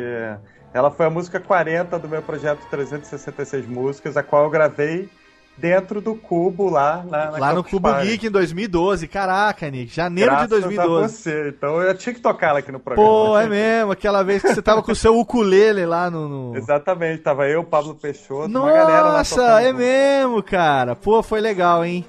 ela 0.73 0.91
foi 0.91 1.05
a 1.05 1.09
música 1.09 1.39
40 1.39 1.97
do 1.99 2.07
meu 2.07 2.21
projeto 2.21 2.65
366 2.69 3.65
Músicas, 3.67 4.15
a 4.17 4.23
qual 4.23 4.43
eu 4.45 4.49
gravei 4.49 5.09
dentro 5.57 5.99
do 5.99 6.15
Cubo 6.15 6.69
lá 6.69 7.03
na, 7.09 7.31
na 7.31 7.37
Lá 7.37 7.53
no 7.53 7.63
Cubo 7.63 7.89
Party. 7.89 8.07
Geek 8.07 8.27
em 8.27 8.31
2012. 8.31 9.07
Caraca, 9.07 9.69
Nick, 9.69 9.93
janeiro 9.93 10.31
Graças 10.31 10.47
de 10.49 10.61
2012. 10.61 11.03
a 11.03 11.07
você. 11.07 11.49
Então 11.49 11.81
eu 11.81 11.93
tinha 11.95 12.13
que 12.13 12.21
tocar 12.21 12.49
ela 12.49 12.59
aqui 12.59 12.71
no 12.71 12.79
programa. 12.79 13.09
Pô, 13.09 13.37
é 13.37 13.47
mesmo, 13.47 13.91
aquela 13.91 14.23
vez 14.23 14.41
que 14.41 14.53
você 14.53 14.61
tava 14.61 14.81
com 14.81 14.91
o 14.91 14.95
seu 14.95 15.17
ukulele 15.19 15.85
lá 15.85 16.09
no. 16.09 16.29
no- 16.29 16.55
Exatamente, 16.57 17.21
tava 17.21 17.47
eu, 17.47 17.63
Pablo 17.63 17.93
Peixoto, 17.95 18.47
uma 18.47 18.71
galera 18.71 19.01
lá 19.03 19.17
Nossa, 19.17 19.35
tocando 19.35 19.59
é 19.59 19.73
mesmo, 19.73 20.41
cara. 20.43 20.95
Pô, 20.95 21.21
foi 21.21 21.41
legal, 21.41 21.83
hein? 21.83 22.05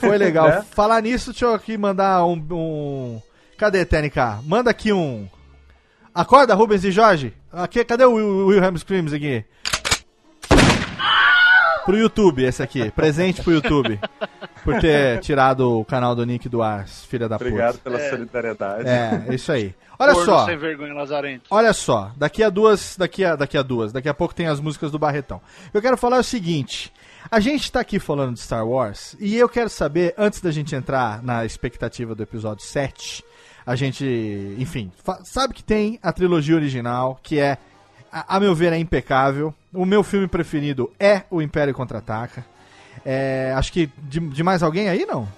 Foi 0.00 0.18
legal. 0.18 0.48
Né? 0.50 0.64
Falar 0.72 1.00
nisso, 1.02 1.30
deixa 1.30 1.44
eu 1.46 1.54
aqui 1.54 1.76
mandar 1.78 2.24
um. 2.24 2.42
um... 2.50 3.22
Cadê, 3.56 3.84
TNK? 3.84 4.40
Manda 4.44 4.70
aqui 4.70 4.92
um. 4.92 5.28
Acorda, 6.14 6.54
Rubens 6.54 6.84
e 6.84 6.90
Jorge. 6.90 7.32
Aqui, 7.52 7.84
cadê 7.84 8.04
o 8.04 8.12
Will- 8.14 8.46
Wilhelm 8.46 8.76
Screams 8.76 9.12
aqui? 9.12 9.44
Pro 11.84 11.96
YouTube, 11.96 12.44
esse 12.44 12.62
aqui. 12.62 12.90
Presente 12.90 13.42
pro 13.42 13.52
YouTube. 13.52 13.98
Por 14.62 14.78
ter 14.80 15.18
tirado 15.20 15.80
o 15.80 15.84
canal 15.84 16.14
do 16.14 16.24
Nick 16.26 16.48
do 16.48 16.62
ar, 16.62 16.86
filha 16.86 17.28
da 17.28 17.36
Obrigado 17.36 17.78
puta. 17.78 17.90
pela 17.90 18.10
solidariedade. 18.10 18.86
É, 18.88 19.34
isso 19.34 19.50
aí. 19.50 19.74
Olha 19.98 20.12
Corno 20.12 20.26
só. 20.26 20.46
sem 20.46 20.56
vergonha, 20.56 20.92
Lazarento. 20.94 21.44
Olha 21.50 21.72
só, 21.72 22.12
daqui 22.16 22.42
a 22.42 22.50
duas, 22.50 22.96
daqui 22.96 23.24
a, 23.24 23.36
daqui 23.36 23.56
a 23.56 23.62
duas, 23.62 23.92
daqui 23.92 24.08
a 24.08 24.14
pouco 24.14 24.34
tem 24.34 24.46
as 24.46 24.60
músicas 24.60 24.90
do 24.90 24.98
Barretão. 24.98 25.40
Eu 25.72 25.80
quero 25.80 25.96
falar 25.96 26.18
o 26.18 26.22
seguinte: 26.22 26.92
a 27.30 27.40
gente 27.40 27.70
tá 27.72 27.80
aqui 27.80 27.98
falando 27.98 28.34
de 28.34 28.40
Star 28.40 28.66
Wars 28.66 29.16
e 29.18 29.36
eu 29.36 29.48
quero 29.48 29.68
saber, 29.70 30.14
antes 30.16 30.40
da 30.40 30.50
gente 30.50 30.74
entrar 30.74 31.22
na 31.22 31.44
expectativa 31.44 32.14
do 32.14 32.22
episódio 32.22 32.64
7, 32.64 33.24
a 33.70 33.76
gente, 33.76 34.04
enfim, 34.58 34.90
sabe 35.22 35.54
que 35.54 35.62
tem 35.62 35.98
a 36.02 36.12
trilogia 36.12 36.56
original, 36.56 37.20
que 37.22 37.38
é, 37.38 37.56
a, 38.12 38.36
a 38.36 38.40
meu 38.40 38.54
ver, 38.54 38.72
é 38.72 38.78
impecável. 38.78 39.54
O 39.72 39.84
meu 39.86 40.02
filme 40.02 40.26
preferido 40.26 40.90
é 40.98 41.22
O 41.30 41.40
Império 41.40 41.72
Contra-Ataca. 41.72 42.44
É, 43.06 43.52
acho 43.56 43.72
que 43.72 43.88
de, 43.98 44.18
de 44.20 44.42
mais 44.42 44.62
alguém 44.62 44.88
aí, 44.88 45.06
não? 45.06 45.28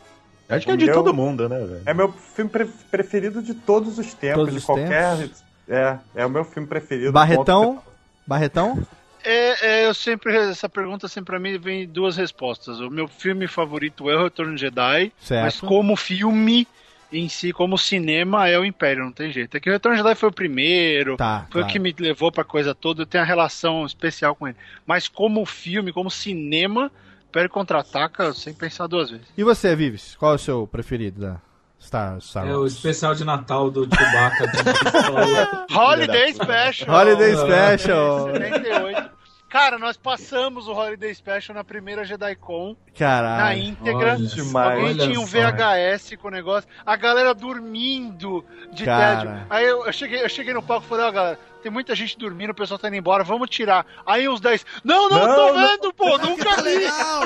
Acho 0.48 0.64
que 0.66 0.72
é 0.72 0.76
de 0.76 0.86
Meu- 0.86 0.94
todo 0.94 1.12
mundo, 1.14 1.48
né, 1.48 1.58
velho? 1.58 1.82
É 1.86 1.92
meu 1.94 2.10
filme 2.12 2.50
pre- 2.50 2.68
preferido 2.90 3.42
de 3.42 3.54
todos 3.54 3.98
os 3.98 4.14
tempos, 4.14 4.38
Todos 4.38 4.52
de 4.54 4.58
os 4.58 4.64
qualquer. 4.64 5.28
É, 5.68 5.98
é 6.14 6.26
o 6.26 6.30
meu 6.30 6.44
filme 6.44 6.66
preferido. 6.68 7.12
Barretão? 7.12 7.74
Ponto. 7.76 7.82
Barretão? 8.26 8.86
É, 9.24 9.66
é, 9.82 9.86
eu 9.86 9.94
sempre, 9.94 10.34
essa 10.36 10.68
pergunta 10.68 11.06
sempre 11.08 11.32
pra 11.32 11.38
mim 11.38 11.58
vem 11.58 11.86
duas 11.86 12.16
respostas. 12.16 12.80
O 12.80 12.90
meu 12.90 13.06
filme 13.06 13.46
favorito 13.46 14.10
é 14.10 14.16
o 14.16 14.24
Retorno 14.24 14.54
de 14.54 14.60
Jedi, 14.62 15.12
Certo. 15.22 15.42
mas 15.44 15.60
como 15.60 15.94
filme 15.96 16.66
em 17.12 17.28
si, 17.28 17.52
como 17.52 17.76
cinema, 17.76 18.48
é 18.48 18.58
o 18.58 18.64
Império, 18.64 19.04
não 19.04 19.12
tem 19.12 19.30
jeito. 19.30 19.56
É 19.56 19.60
que 19.60 19.68
o 19.68 19.72
Retorno 19.72 19.96
de 19.96 20.02
Jedi 20.02 20.14
foi 20.14 20.28
o 20.28 20.32
primeiro, 20.32 21.16
Tá, 21.16 21.46
foi 21.50 21.60
claro. 21.62 21.66
o 21.68 21.70
que 21.72 21.78
me 21.78 21.94
levou 21.98 22.32
pra 22.32 22.42
coisa 22.44 22.74
toda, 22.74 23.02
eu 23.02 23.06
tenho 23.06 23.22
uma 23.22 23.28
relação 23.28 23.84
especial 23.84 24.34
com 24.34 24.48
ele. 24.48 24.56
Mas 24.86 25.08
como 25.08 25.44
filme, 25.44 25.92
como 25.92 26.10
cinema, 26.10 26.90
Império 27.28 27.50
Contra-Ataca, 27.50 28.32
sem 28.32 28.52
pensar 28.54 28.86
duas 28.86 29.10
vezes. 29.10 29.26
E 29.36 29.42
você, 29.44 29.74
Vives? 29.76 30.16
Qual 30.18 30.32
é 30.32 30.34
o 30.34 30.38
seu 30.38 30.66
preferido 30.66 31.20
da 31.20 31.40
Star, 31.80 32.20
Star 32.20 32.46
É 32.46 32.56
o 32.56 32.64
especial 32.66 33.14
de 33.14 33.24
Natal 33.24 33.70
do 33.70 33.82
Chewbacca. 33.84 34.46
do- 34.46 35.74
Holiday 35.76 36.32
Special! 36.34 36.94
Holiday. 36.96 37.36
Special. 37.36 38.32
78. 38.32 39.10
Cara, 39.52 39.78
nós 39.78 39.98
passamos 39.98 40.66
o 40.66 40.72
Holiday 40.72 41.14
Special 41.14 41.54
na 41.54 41.62
primeira 41.62 42.06
JediCon, 42.06 42.68
na 42.70 42.98
Caralho. 42.98 43.60
íntegra. 43.62 44.14
Olha 44.14 44.26
Demais. 44.26 44.70
Alguém 44.78 44.84
Olha 44.94 45.06
tinha 45.06 45.20
um 45.20 45.26
só. 45.26 45.38
VHS 45.38 46.16
com 46.16 46.28
o 46.28 46.30
negócio, 46.30 46.66
a 46.86 46.96
galera 46.96 47.34
dormindo 47.34 48.42
de 48.72 48.86
Cara. 48.86 49.16
tédio. 49.16 49.46
Aí 49.50 49.66
eu, 49.66 49.84
eu 49.84 49.92
cheguei, 49.92 50.24
eu 50.24 50.28
cheguei 50.30 50.54
no 50.54 50.62
palco 50.62 50.86
e 50.86 50.88
falei, 50.88 51.04
ó, 51.04 51.12
galera, 51.12 51.38
tem 51.62 51.70
muita 51.70 51.94
gente 51.94 52.16
dormindo, 52.16 52.48
o 52.48 52.54
pessoal 52.54 52.78
tá 52.78 52.88
indo 52.88 52.96
embora, 52.96 53.22
vamos 53.22 53.50
tirar. 53.50 53.84
Aí 54.06 54.26
uns 54.26 54.40
10, 54.40 54.64
não, 54.82 55.10
não, 55.10 55.18
Não, 55.18 55.36
tô 55.36 55.52
não. 55.52 55.68
vendo, 55.68 55.92
pô, 55.92 56.16
nunca 56.16 56.56
vi. 56.62 56.62
Legal! 56.62 57.22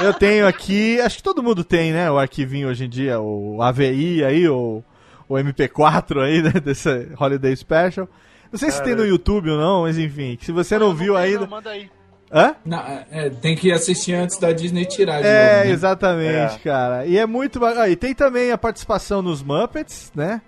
Eu 0.00 0.14
tenho 0.14 0.46
aqui, 0.46 0.98
acho 1.02 1.18
que 1.18 1.22
todo 1.22 1.42
mundo 1.42 1.62
tem, 1.62 1.92
né? 1.92 2.10
O 2.10 2.18
arquivinho 2.18 2.68
hoje 2.70 2.86
em 2.86 2.88
dia, 2.88 3.20
o 3.20 3.60
AVI 3.60 4.24
aí, 4.24 4.48
o, 4.48 4.82
o 5.28 5.34
MP4 5.34 6.18
aí, 6.22 6.40
né? 6.40 6.52
Desse 6.64 7.12
Holiday 7.20 7.54
Special. 7.54 8.08
Não 8.56 8.70
sei 8.70 8.70
se 8.70 8.82
tem 8.82 8.94
no 8.94 9.04
YouTube 9.04 9.50
ou 9.50 9.58
não, 9.58 9.82
mas 9.82 9.98
enfim, 9.98 10.38
se 10.40 10.50
você 10.52 10.78
não 10.78 10.94
viu 10.94 11.14
tem, 11.14 11.22
ainda. 11.24 11.40
não, 11.40 11.46
manda 11.48 11.70
aí. 11.70 11.90
Hã? 12.32 12.54
Não, 12.64 12.78
é, 13.10 13.30
tem 13.30 13.54
que 13.54 13.70
assistir 13.70 14.14
antes 14.14 14.36
da 14.38 14.50
Disney 14.50 14.84
tirar 14.84 15.20
de 15.20 15.28
É, 15.28 15.56
novo, 15.56 15.64
né? 15.66 15.70
exatamente, 15.72 16.54
É. 16.56 16.58
cara. 16.64 17.06
E 17.06 17.16
é 17.18 17.24
muito 17.26 17.60
bacana. 17.60 17.88
E 17.88 17.94
tem 17.94 18.14
também 18.14 18.50
a 18.50 18.58
participação 18.58 19.22
nos 19.22 19.42
Muppets, 19.42 20.10
né? 20.14 20.40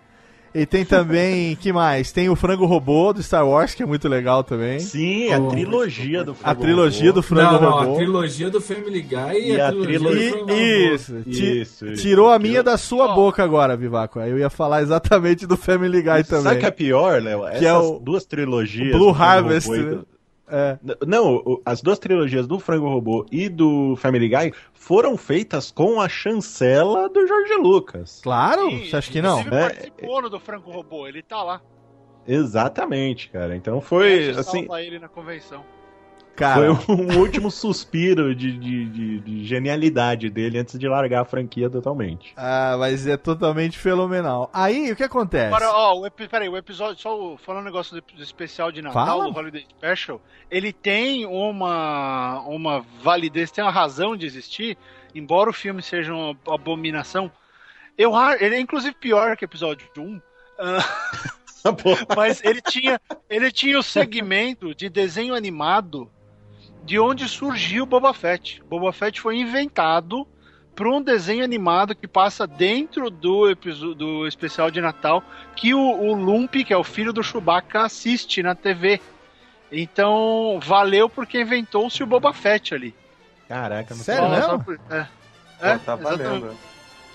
E 0.54 0.64
tem 0.66 0.84
também, 0.84 1.54
que 1.56 1.72
mais? 1.72 2.10
Tem 2.10 2.28
o 2.28 2.34
Frango 2.34 2.64
Robô 2.64 3.12
do 3.12 3.22
Star 3.22 3.46
Wars, 3.46 3.74
que 3.74 3.82
é 3.82 3.86
muito 3.86 4.08
legal 4.08 4.42
também. 4.42 4.80
Sim, 4.80 5.30
a 5.32 5.38
Oh. 5.38 5.48
trilogia 5.48 6.24
do 6.24 6.32
A 6.32 6.34
Frango 6.34 6.60
trilogia 6.62 7.12
do 7.12 7.20
Robô. 7.20 7.22
Frango 7.22 7.52
Não, 7.52 7.60
não, 7.60 7.70
Robô. 7.78 7.92
a 7.92 7.96
trilogia 7.96 8.50
do 8.50 8.60
Family 8.60 9.02
Guy 9.02 9.16
e, 9.34 9.52
E 9.52 9.60
a 9.60 9.68
a 9.68 9.70
trilogia 9.70 9.98
trilogia- 9.98 10.30
do 10.30 10.36
Frango 10.38 10.52
Robô. 10.52 10.94
isso, 10.94 11.16
Isso, 11.26 11.86
isso. 11.86 12.02
tirou 12.02 12.30
a 12.30 12.38
minha 12.38 12.62
da 12.62 12.76
sua 12.78 13.06
Ó. 13.12 13.14
boca 13.14 13.44
agora, 13.44 13.76
Vivaco. 13.76 14.18
Aí 14.18 14.30
eu 14.30 14.38
ia 14.38 14.50
falar 14.50 14.82
exatamente 14.82 15.46
do 15.46 15.56
Family 15.56 16.00
Guy 16.02 16.24
também. 16.24 16.42
Sabe 16.44 16.56
o 16.56 16.60
que 16.60 16.66
é 16.66 16.70
pior, 16.70 17.22
Léo? 17.22 17.46
Essas 17.46 17.62
é 17.62 17.74
o- 17.74 17.98
duas 17.98 18.24
trilogias. 18.24 18.96
Blue 18.96 19.10
Harvest, 19.10 19.68
do- 19.68 20.06
É. 20.50 20.78
Não, 21.06 21.60
as 21.64 21.82
duas 21.82 21.98
trilogias 21.98 22.46
do 22.46 22.58
Frango 22.58 22.88
Robô 22.88 23.26
e 23.30 23.48
do 23.48 23.94
Family 23.96 24.28
Guy 24.28 24.52
foram 24.72 25.16
feitas 25.16 25.70
com 25.70 26.00
a 26.00 26.08
chancela 26.08 27.08
do 27.08 27.26
Jorge 27.26 27.54
Lucas. 27.54 28.20
Claro? 28.22 28.70
Sim, 28.70 28.84
Você 28.86 28.96
acha 28.96 29.10
que 29.12 29.20
não? 29.22 29.40
Inclusive 29.40 29.56
É. 29.56 29.68
participou 29.68 30.22
no 30.22 30.30
do 30.30 30.40
Franco 30.40 30.70
Robô, 30.70 31.06
ele 31.06 31.22
tá 31.22 31.42
lá. 31.42 31.60
Exatamente, 32.26 33.30
cara. 33.30 33.56
Então 33.56 33.80
foi 33.80 34.30
assim, 34.30 34.60
salva 34.60 34.82
ele 34.82 34.98
na 34.98 35.08
convenção. 35.08 35.64
Cara, 36.38 36.74
foi 36.76 36.94
um 36.94 37.18
último 37.18 37.50
suspiro 37.50 38.34
de, 38.34 38.56
de- 38.56 38.84
de- 38.86 39.20
de 39.20 39.44
genialidade 39.44 40.30
dele 40.30 40.58
antes 40.58 40.78
de 40.78 40.86
largar 40.88 41.22
a 41.22 41.24
franquia 41.24 41.68
totalmente. 41.68 42.32
ah, 42.36 42.76
mas 42.78 43.06
é 43.06 43.16
totalmente 43.16 43.76
fenomenal. 43.78 44.48
Aí, 44.52 44.92
o 44.92 44.96
que 44.96 45.02
acontece? 45.02 45.46
Agora, 45.52 45.70
ó, 45.72 46.06
o, 46.06 46.10
peraí, 46.10 46.48
o 46.48 46.56
episódio, 46.56 47.00
só 47.02 47.36
falando 47.38 47.62
um 47.62 47.64
negócio 47.66 48.00
do, 48.00 48.16
do 48.16 48.22
especial 48.22 48.70
de 48.70 48.80
Natal, 48.80 49.04
Fala. 49.06 49.30
do 49.32 49.36
Holiday 49.38 49.66
Special, 49.76 50.20
ele 50.50 50.72
tem 50.72 51.26
uma, 51.26 52.40
uma 52.46 52.84
validez, 53.02 53.50
tem 53.50 53.64
uma 53.64 53.70
razão 53.72 54.16
de 54.16 54.24
existir, 54.24 54.78
embora 55.14 55.50
o 55.50 55.52
filme 55.52 55.82
seja 55.82 56.14
uma 56.14 56.36
abominação, 56.48 57.30
Eu, 57.96 58.12
ele 58.40 58.54
é 58.54 58.60
inclusive 58.60 58.94
pior 58.94 59.36
que 59.36 59.44
o 59.44 59.46
episódio 59.46 59.88
1. 59.96 60.20
ah, 60.60 60.78
mas 62.16 62.42
ele 62.44 62.60
tinha, 62.62 63.00
ele 63.28 63.50
tinha 63.50 63.78
o 63.78 63.82
segmento 63.82 64.72
de 64.74 64.88
desenho 64.88 65.34
animado 65.34 66.08
de 66.88 66.98
onde 66.98 67.28
surgiu 67.28 67.84
Boba 67.84 68.14
Fett. 68.14 68.62
Boba 68.66 68.90
Fett 68.94 69.20
foi 69.20 69.36
inventado 69.36 70.26
para 70.74 70.88
um 70.88 71.02
desenho 71.02 71.44
animado 71.44 71.94
que 71.94 72.08
passa 72.08 72.46
dentro 72.46 73.10
do 73.10 73.50
episódio 73.50 73.94
do 73.94 74.26
especial 74.26 74.70
de 74.70 74.80
Natal 74.80 75.22
que 75.54 75.74
o, 75.74 75.78
o 75.80 76.14
Lump, 76.14 76.54
que 76.54 76.72
é 76.72 76.76
o 76.78 76.82
filho 76.82 77.12
do 77.12 77.22
Chewbacca, 77.22 77.82
assiste 77.82 78.42
na 78.42 78.54
TV. 78.54 79.02
Então, 79.70 80.58
valeu 80.62 81.10
porque 81.10 81.38
inventou-se 81.38 82.02
o 82.02 82.06
Boba 82.06 82.32
Fett 82.32 82.74
ali. 82.74 82.94
Caraca, 83.46 83.94
não 83.94 84.02
Sério 84.02 84.42
só 84.42 84.58
por- 84.58 84.80
é. 84.90 85.06
É, 85.60 85.76
tá 85.76 85.94
valendo. 85.94 86.56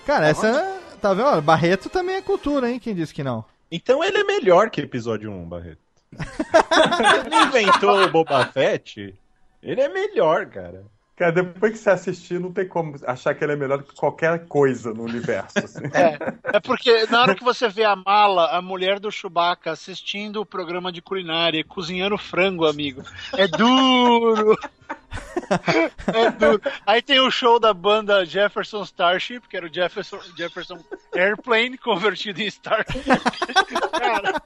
Cara, 0.06 0.28
essa. 0.28 0.80
Tá 1.00 1.12
vendo? 1.12 1.42
Barreto 1.42 1.90
também 1.90 2.14
é 2.14 2.22
cultura, 2.22 2.70
hein? 2.70 2.78
Quem 2.78 2.94
disse 2.94 3.12
que 3.12 3.24
não? 3.24 3.44
Então 3.72 4.04
ele 4.04 4.18
é 4.18 4.24
melhor 4.24 4.70
que 4.70 4.80
episódio 4.80 5.32
1, 5.32 5.48
Barreto. 5.48 5.80
ele 7.26 7.36
inventou 7.42 8.04
o 8.04 8.08
Boba 8.08 8.46
Fett, 8.46 9.12
ele 9.64 9.80
é 9.80 9.88
melhor, 9.88 10.46
cara. 10.46 10.84
Cara, 11.16 11.30
depois 11.30 11.72
que 11.72 11.78
você 11.78 11.90
assistir, 11.90 12.40
não 12.40 12.52
tem 12.52 12.66
como 12.66 12.96
achar 13.06 13.34
que 13.34 13.44
ele 13.44 13.52
é 13.52 13.56
melhor 13.56 13.84
que 13.84 13.94
qualquer 13.94 14.46
coisa 14.48 14.92
no 14.92 15.04
universo. 15.04 15.58
assim. 15.58 15.84
É 16.52 16.60
porque 16.60 17.06
na 17.06 17.22
hora 17.22 17.34
que 17.34 17.44
você 17.44 17.68
vê 17.68 17.84
a 17.84 17.94
mala, 17.94 18.50
a 18.50 18.60
mulher 18.60 18.98
do 18.98 19.10
Chewbacca 19.10 19.70
assistindo 19.70 20.40
o 20.40 20.46
programa 20.46 20.90
de 20.90 21.00
culinária, 21.00 21.64
cozinhando 21.64 22.18
frango, 22.18 22.66
amigo, 22.66 23.02
é 23.36 23.46
duro. 23.46 24.56
É 26.06 26.30
duro. 26.30 26.60
Aí 26.86 27.02
tem 27.02 27.20
o 27.20 27.30
show 27.30 27.58
da 27.58 27.72
banda 27.72 28.24
Jefferson 28.24 28.82
Starship, 28.82 29.42
que 29.48 29.56
era 29.56 29.66
o 29.66 29.72
Jefferson, 29.72 30.18
Jefferson 30.36 30.78
Airplane 31.14 31.78
convertido 31.78 32.40
em 32.40 32.46
Starship. 32.46 33.04
Cara, 33.92 34.42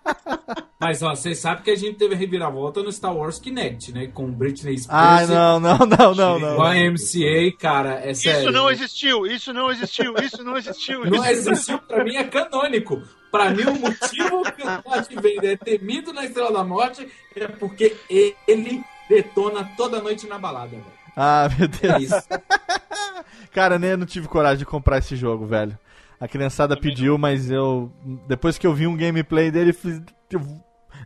Mas, 0.79 1.03
ó, 1.03 1.11
vocês 1.11 1.39
sabem 1.39 1.65
que 1.65 1.71
a 1.71 1.77
gente 1.77 1.97
teve 1.97 2.15
a 2.15 2.19
reviravolta 2.19 2.83
no 2.83 2.93
Star 2.93 3.15
Wars 3.15 3.39
Kinect, 3.39 3.93
né? 3.93 4.09
Com 4.09 4.31
Britney 4.31 4.79
Spears. 4.79 4.91
Ah, 4.91 5.27
não, 5.27 5.61
não, 5.61 5.79
não, 5.79 6.15
não, 6.15 6.39
não. 6.39 6.57
Com 6.57 6.63
a 6.63 6.75
MCA, 6.75 7.57
cara, 7.59 8.01
é 8.05 8.15
sério. 8.15 8.41
isso 8.41 8.53
não 8.53 8.71
existiu, 8.71 9.27
isso 9.27 9.53
não 9.53 9.71
existiu, 9.71 10.15
isso 10.23 10.45
não 10.45 10.57
existiu. 10.57 11.05
Não 11.05 11.25
isso 11.25 11.51
existiu, 11.51 11.79
pra 11.79 12.05
mim 12.05 12.17
é 12.17 12.25
canônico. 12.25 13.03
Pra 13.31 13.51
mim, 13.51 13.65
o 13.65 13.75
motivo 13.75 14.43
que 14.53 14.63
o 14.63 14.65
Darth 14.65 15.13
Vader 15.13 15.53
é 15.53 15.57
temido 15.57 16.13
na 16.13 16.25
Estrela 16.25 16.51
da 16.51 16.65
Morte 16.65 17.07
é 17.37 17.47
porque 17.47 17.95
ele 18.09 18.83
detona 19.09 19.65
toda 19.77 20.01
noite 20.01 20.27
na 20.27 20.39
balada, 20.39 20.69
velho. 20.69 20.85
Ah, 21.17 21.49
meu 21.59 21.67
Deus. 21.69 21.93
É 21.95 21.99
isso. 22.01 22.29
Cara, 23.53 23.79
nem 23.79 23.91
eu 23.91 23.99
não 23.99 24.07
tive 24.07 24.29
coragem 24.29 24.59
de 24.59 24.67
comprar 24.67 24.99
esse 24.99 25.17
jogo, 25.17 25.47
velho. 25.47 25.77
A 26.21 26.27
criançada 26.29 26.77
pediu, 26.77 27.17
mas 27.17 27.51
eu. 27.51 27.91
Depois 28.27 28.59
que 28.59 28.67
eu 28.67 28.75
vi 28.75 28.87
um 28.87 28.97
gameplay 28.97 29.51
dele, 29.51 29.73
fiz- 29.73 30.03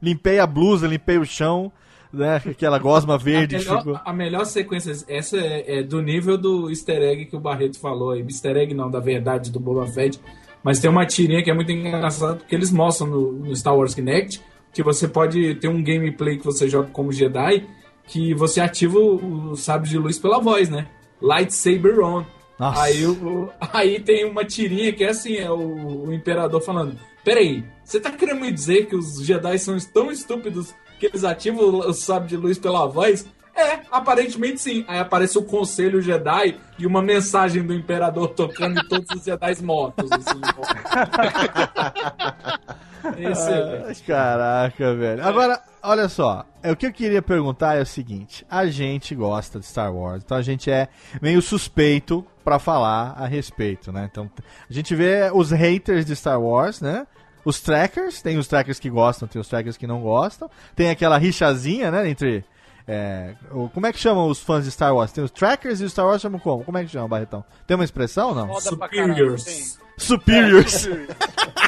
limpei 0.00 0.38
a 0.38 0.46
blusa, 0.46 0.86
limpei 0.86 1.18
o 1.18 1.24
chão, 1.24 1.70
né? 2.12 2.36
Aquela 2.36 2.78
gosma 2.78 3.16
verde 3.18 3.56
a, 3.56 3.60
ficou. 3.60 3.84
melhor, 3.84 4.02
a 4.04 4.12
melhor 4.12 4.44
sequência, 4.46 4.92
essa 5.08 5.36
é, 5.36 5.78
é 5.78 5.82
do 5.82 6.00
nível 6.02 6.36
do 6.38 6.70
easter 6.70 7.00
egg 7.02 7.26
que 7.26 7.36
o 7.36 7.40
Barreto 7.40 7.78
falou 7.78 8.10
aí. 8.12 8.20
Easter 8.22 8.56
egg 8.56 8.74
não, 8.74 8.90
da 8.90 9.00
verdade 9.00 9.50
do 9.50 9.60
Boba 9.60 9.86
Fett. 9.86 10.18
Mas 10.62 10.78
tem 10.78 10.90
uma 10.90 11.04
tirinha 11.04 11.42
que 11.42 11.50
é 11.50 11.54
muito 11.54 11.72
engraçada, 11.72 12.36
porque 12.36 12.54
eles 12.54 12.70
mostram 12.70 13.08
no, 13.08 13.32
no 13.32 13.56
Star 13.56 13.76
Wars 13.76 13.94
Kinect 13.94 14.40
que 14.72 14.82
você 14.82 15.06
pode 15.08 15.56
ter 15.56 15.68
um 15.68 15.82
gameplay 15.82 16.38
que 16.38 16.44
você 16.44 16.66
joga 16.68 16.88
como 16.90 17.12
Jedi, 17.12 17.66
que 18.06 18.34
você 18.34 18.60
ativa 18.60 18.98
o, 18.98 19.50
o 19.52 19.56
sabre 19.56 19.88
de 19.88 19.98
luz 19.98 20.18
pela 20.18 20.40
voz, 20.40 20.68
né? 20.68 20.86
Lightsaber 21.20 22.00
on. 22.00 22.24
Nossa. 22.58 22.82
Aí, 22.82 23.06
o- 23.06 23.48
aí 23.72 24.00
tem 24.00 24.24
uma 24.24 24.44
tirinha 24.44 24.92
que 24.92 25.04
é 25.04 25.10
assim, 25.10 25.36
é 25.36 25.50
o, 25.50 26.06
o 26.06 26.12
imperador 26.12 26.60
falando, 26.60 26.96
peraí, 27.24 27.64
você 27.84 27.98
tá 28.00 28.10
querendo 28.10 28.40
me 28.40 28.52
dizer 28.52 28.86
que 28.86 28.96
os 28.96 29.24
Jedi 29.24 29.58
são 29.58 29.76
tão 29.92 30.10
estúpidos 30.10 30.74
que 31.00 31.06
eles 31.06 31.24
ativam 31.24 31.64
o, 31.64 31.78
o 31.88 31.92
sabre 31.94 32.28
de 32.28 32.36
luz 32.36 32.58
pela 32.58 32.86
voz? 32.86 33.26
É, 33.54 33.80
aparentemente 33.90 34.60
sim. 34.60 34.84
Aí 34.88 34.98
aparece 34.98 35.36
o 35.38 35.42
Conselho 35.42 36.00
Jedi 36.00 36.58
e 36.78 36.86
uma 36.86 37.02
mensagem 37.02 37.62
do 37.62 37.74
Imperador 37.74 38.28
tocando 38.28 38.80
e 38.80 38.88
todos 38.88 39.08
os 39.14 39.24
Jedi 39.24 39.62
mortos. 39.62 40.10
Assim, 40.10 40.40
Esse, 43.18 43.50
é, 43.50 43.92
Caraca, 44.06 44.94
velho. 44.94 45.24
Agora, 45.24 45.60
olha 45.82 46.08
só. 46.08 46.44
é, 46.62 46.70
O 46.72 46.76
que 46.76 46.86
eu 46.86 46.92
queria 46.92 47.20
perguntar 47.22 47.76
é 47.76 47.82
o 47.82 47.86
seguinte: 47.86 48.46
a 48.50 48.66
gente 48.66 49.14
gosta 49.14 49.58
de 49.60 49.66
Star 49.66 49.92
Wars, 49.94 50.22
então 50.24 50.36
a 50.36 50.42
gente 50.42 50.70
é 50.70 50.88
meio 51.20 51.40
suspeito 51.42 52.24
pra 52.44 52.58
falar 52.58 53.14
a 53.18 53.26
respeito, 53.26 53.92
né? 53.92 54.08
Então, 54.10 54.30
a 54.68 54.72
gente 54.72 54.94
vê 54.94 55.30
os 55.32 55.50
haters 55.50 56.04
de 56.04 56.14
Star 56.16 56.40
Wars, 56.40 56.80
né? 56.80 57.06
Os 57.44 57.60
trackers, 57.60 58.22
tem 58.22 58.38
os 58.38 58.46
trackers 58.46 58.78
que 58.78 58.88
gostam, 58.88 59.26
tem 59.26 59.40
os 59.40 59.48
trackers 59.48 59.76
que 59.76 59.86
não 59.86 60.00
gostam. 60.00 60.48
Tem 60.76 60.90
aquela 60.90 61.18
rixazinha, 61.18 61.90
né, 61.90 62.08
entre 62.08 62.44
é, 62.86 63.34
o- 63.50 63.68
como 63.68 63.84
é 63.86 63.92
que 63.92 63.98
chamam 63.98 64.28
os 64.28 64.40
fãs 64.40 64.64
de 64.64 64.70
Star 64.70 64.94
Wars? 64.94 65.10
Tem 65.10 65.24
os 65.24 65.30
trackers 65.30 65.80
e 65.80 65.84
os 65.84 65.90
Star 65.92 66.06
Wars 66.06 66.22
chamam 66.22 66.38
como? 66.38 66.62
Como 66.64 66.78
é 66.78 66.84
que 66.84 66.90
chama, 66.90 67.08
Barretão? 67.08 67.44
Tem 67.66 67.74
uma 67.76 67.84
expressão 67.84 68.28
ou 68.28 68.34
não? 68.34 68.48
Foda 68.60 68.76
pra 68.76 68.88
caralho, 68.88 69.36
sim. 69.38 69.76
Superiors. 69.98 70.88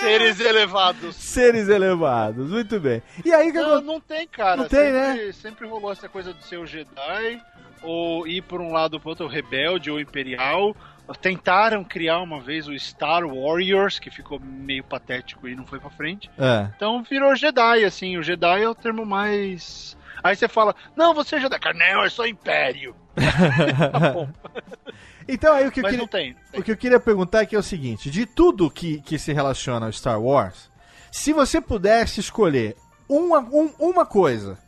Seres 0.00 0.40
elevados. 0.40 1.16
Seres 1.16 1.68
elevados, 1.68 2.50
muito 2.50 2.80
bem. 2.80 3.02
E 3.24 3.32
aí, 3.32 3.52
que 3.52 3.58
Não, 3.58 3.64
acontece? 3.66 3.86
não 3.86 4.00
tem, 4.00 4.28
cara. 4.28 4.56
Não 4.56 4.68
tem, 4.68 4.92
sempre, 4.92 5.32
Sempre 5.32 5.68
rolou 5.68 5.92
essa 5.92 6.08
coisa 6.08 6.32
de 6.34 6.44
ser 6.44 6.58
o 6.58 6.66
Jedi, 6.66 7.40
ou 7.82 8.26
ir 8.26 8.42
por 8.42 8.60
um 8.60 8.72
lado 8.72 8.98
pro 9.00 9.10
outro 9.10 9.26
rebelde 9.26 9.90
ou 9.90 10.00
imperial. 10.00 10.74
Tentaram 11.20 11.82
criar 11.82 12.20
uma 12.20 12.40
vez 12.40 12.68
o 12.68 12.78
Star 12.78 13.26
Warriors, 13.26 13.98
que 13.98 14.10
ficou 14.10 14.38
meio 14.38 14.84
patético 14.84 15.48
e 15.48 15.56
não 15.56 15.66
foi 15.66 15.80
pra 15.80 15.90
frente. 15.90 16.30
É. 16.38 16.68
Então 16.76 17.02
virou 17.02 17.34
Jedi, 17.34 17.84
assim. 17.84 18.16
O 18.16 18.22
Jedi 18.22 18.62
é 18.62 18.68
o 18.68 18.74
termo 18.76 19.04
mais. 19.04 19.96
Aí 20.22 20.36
você 20.36 20.46
fala, 20.46 20.74
não, 20.94 21.12
você 21.12 21.36
é 21.36 21.40
Jedi. 21.40 21.58
Cara, 21.58 21.76
não, 21.76 22.04
eu 22.04 22.10
sou 22.10 22.26
Império. 22.26 22.94
Tá 23.90 24.10
bom. 24.12 24.28
Então 25.34 25.54
aí 25.54 25.66
o 25.66 25.70
que 25.72 25.80
eu 25.80 25.84
queria, 25.84 25.98
não 25.98 26.06
tem. 26.06 26.36
o 26.54 26.62
que 26.62 26.72
eu 26.72 26.76
queria 26.76 27.00
perguntar 27.00 27.40
aqui 27.40 27.54
é 27.54 27.58
o 27.58 27.62
seguinte: 27.62 28.10
de 28.10 28.26
tudo 28.26 28.70
que, 28.70 29.00
que 29.02 29.18
se 29.18 29.32
relaciona 29.32 29.86
ao 29.86 29.92
Star 29.92 30.20
Wars, 30.20 30.70
se 31.10 31.32
você 31.32 31.60
pudesse 31.60 32.20
escolher 32.20 32.76
uma, 33.08 33.38
um- 33.40 33.72
uma 33.78 34.04
coisa 34.06 34.58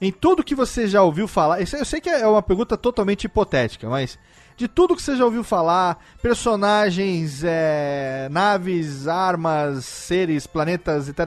em 0.00 0.10
tudo 0.10 0.42
que 0.42 0.54
você 0.54 0.86
já 0.88 1.02
ouviu 1.02 1.28
falar, 1.28 1.60
eu 1.60 1.84
sei 1.84 2.00
que 2.00 2.10
é 2.10 2.26
uma 2.26 2.42
pergunta 2.42 2.76
totalmente 2.76 3.24
hipotética, 3.24 3.88
mas 3.88 4.18
de 4.56 4.66
tudo 4.68 4.94
que 4.96 5.02
você 5.02 5.16
já 5.16 5.24
ouviu 5.24 5.42
falar, 5.44 5.98
personagens, 6.20 7.42
é, 7.44 8.28
naves, 8.30 9.06
armas, 9.08 9.84
seres, 9.84 10.46
planetas 10.46 11.08
e 11.08 11.12
tal, 11.12 11.26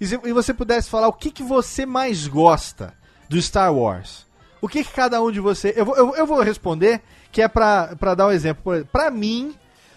e 0.00 0.04
e 0.28 0.32
você 0.32 0.52
pudesse 0.52 0.90
falar 0.90 1.08
o 1.08 1.12
que, 1.12 1.30
que 1.30 1.42
você 1.42 1.86
mais 1.86 2.26
gosta 2.26 2.92
do 3.28 3.40
Star 3.40 3.72
Wars, 3.72 4.26
o 4.60 4.68
que, 4.68 4.82
que 4.84 4.92
cada 4.92 5.22
um 5.22 5.30
de 5.30 5.40
você. 5.40 5.72
Eu 5.76 5.84
vou, 5.86 5.96
eu, 5.96 6.14
eu 6.16 6.26
vou 6.26 6.42
responder, 6.42 7.00
que 7.30 7.42
é 7.42 7.48
pra, 7.48 7.96
pra 7.98 8.14
dar 8.14 8.28
um 8.28 8.32
exemplo. 8.32 8.84
Pra 8.86 9.10
mim, 9.10 9.54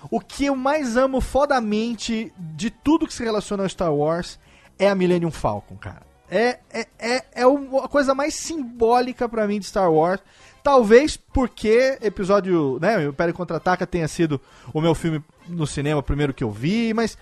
o 0.10 0.20
que 0.20 0.46
eu 0.46 0.56
mais 0.56 0.96
amo 0.98 1.22
fodamente 1.22 2.32
de 2.38 2.70
tudo 2.70 3.08
que 3.08 3.14
se 3.14 3.24
relaciona 3.24 3.64
ao 3.64 3.70
Star 3.70 3.94
Wars 3.94 4.40
é 4.78 4.90
a 4.90 4.96
Millennium 4.96 5.32
Falcon, 5.32 5.76
cara. 5.76 6.08
É, 6.32 6.60
é, 6.72 6.88
é, 7.00 7.26
é 7.34 7.44
a 7.44 7.88
coisa 7.88 8.14
mais 8.14 8.36
simbólica 8.36 9.28
pra 9.28 9.48
mim 9.48 9.60
de 9.60 9.66
Star 9.66 9.92
Wars. 9.92 10.22
Talvez 10.64 11.18
porque 11.18 11.98
episódio, 12.02 12.78
né, 12.82 12.98
o 12.98 13.10
Império 13.10 13.34
Contra-Ataca 13.34 13.88
tenha 13.88 14.08
sido 14.08 14.40
o 14.74 14.82
meu 14.82 14.94
filme 14.94 15.24
no 15.48 15.66
cinema 15.66 16.04
primeiro 16.04 16.34
que 16.34 16.44
eu 16.44 16.52
vi, 16.52 16.94
mas 16.94 17.18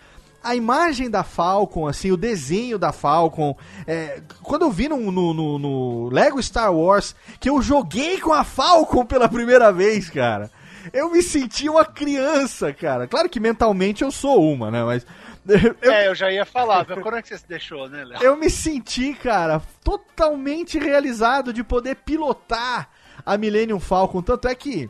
a 0.48 0.56
imagem 0.56 1.10
da 1.10 1.24
Falcon, 1.24 1.88
assim, 1.88 2.11
o 2.11 2.18
desenho 2.18 2.78
da 2.80 2.91
Falcon, 2.91 3.56
é, 3.86 4.22
quando 4.44 4.64
eu 4.64 4.72
vi 4.72 4.88
no, 4.88 5.11
no, 5.11 5.34
no- 5.34 5.60
no 5.60 6.10
Lego 6.10 6.41
Star 6.41 6.74
Wars, 6.74 7.15
que 7.40 7.49
eu 7.49 7.61
joguei 7.61 8.19
com 8.19 8.34
a 8.34 8.44
Falcon 8.44 9.06
pela 9.06 9.28
primeira 9.30 9.72
vez, 9.72 10.10
cara, 10.10 10.49
eu 10.94 11.10
me 11.11 11.22
senti 11.22 11.68
uma 11.69 11.84
criança, 11.86 12.72
cara. 12.74 13.07
Claro 13.07 13.28
que 13.30 13.40
mentalmente 13.40 14.03
eu 14.03 14.11
sou 14.11 14.41
uma, 14.52 14.72
né, 14.72 14.84
mas... 14.84 15.06
eu- 15.82 15.91
É, 15.91 16.07
eu 16.07 16.15
já 16.15 16.32
ia 16.32 16.45
falar. 16.45 16.86
Quando 16.86 17.15
é 17.18 17.22
que 17.22 17.28
você 17.30 17.38
se 17.38 17.48
deixou, 17.48 17.88
né, 17.90 18.03
Léo? 18.03 18.22
eu 18.22 18.36
me 18.38 18.49
senti, 18.49 19.14
cara, 19.14 19.61
totalmente 19.84 20.78
realizado 20.80 21.52
de 21.53 21.64
poder 21.64 21.95
pilotar 21.98 22.90
a 23.26 23.38
Millennium 23.38 23.80
Falcon. 23.80 24.22
Tanto 24.22 24.48
é 24.48 24.53
que 24.56 24.90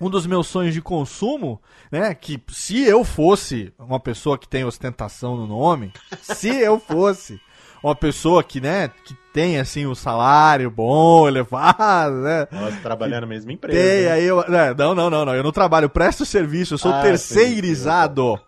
um 0.00 0.10
dos 0.10 0.26
meus 0.26 0.46
sonhos 0.46 0.74
de 0.74 0.82
consumo, 0.82 1.60
né, 1.90 2.14
que 2.14 2.40
se 2.48 2.82
eu 2.84 3.04
fosse 3.04 3.72
uma 3.78 4.00
pessoa 4.00 4.36
que 4.38 4.48
tem 4.48 4.64
ostentação 4.64 5.36
no 5.36 5.46
nome, 5.46 5.92
se 6.20 6.48
eu 6.48 6.78
fosse 6.80 7.40
uma 7.82 7.94
pessoa 7.94 8.42
que, 8.42 8.60
né, 8.60 8.88
que 9.04 9.14
tem 9.32 9.58
assim 9.58 9.86
um 9.86 9.94
salário 9.94 10.70
bom, 10.70 11.28
elevado, 11.28 12.14
né? 12.22 12.46
Nós 12.50 12.80
trabalhando 12.80 13.22
na 13.22 13.26
mesma 13.26 13.52
empresa. 13.52 13.78
Tem, 13.78 14.04
né? 14.04 14.12
aí 14.12 14.24
eu. 14.24 14.38
né, 14.48 14.72
Não, 14.76 14.94
não, 14.94 15.10
não, 15.10 15.24
não. 15.24 15.34
Eu 15.34 15.42
não 15.42 15.52
trabalho, 15.52 15.84
eu 15.86 15.90
presto 15.90 16.24
serviço, 16.24 16.74
eu 16.74 16.78
sou 16.78 16.90
Ah, 16.92 17.02
terceirizado. 17.02 18.40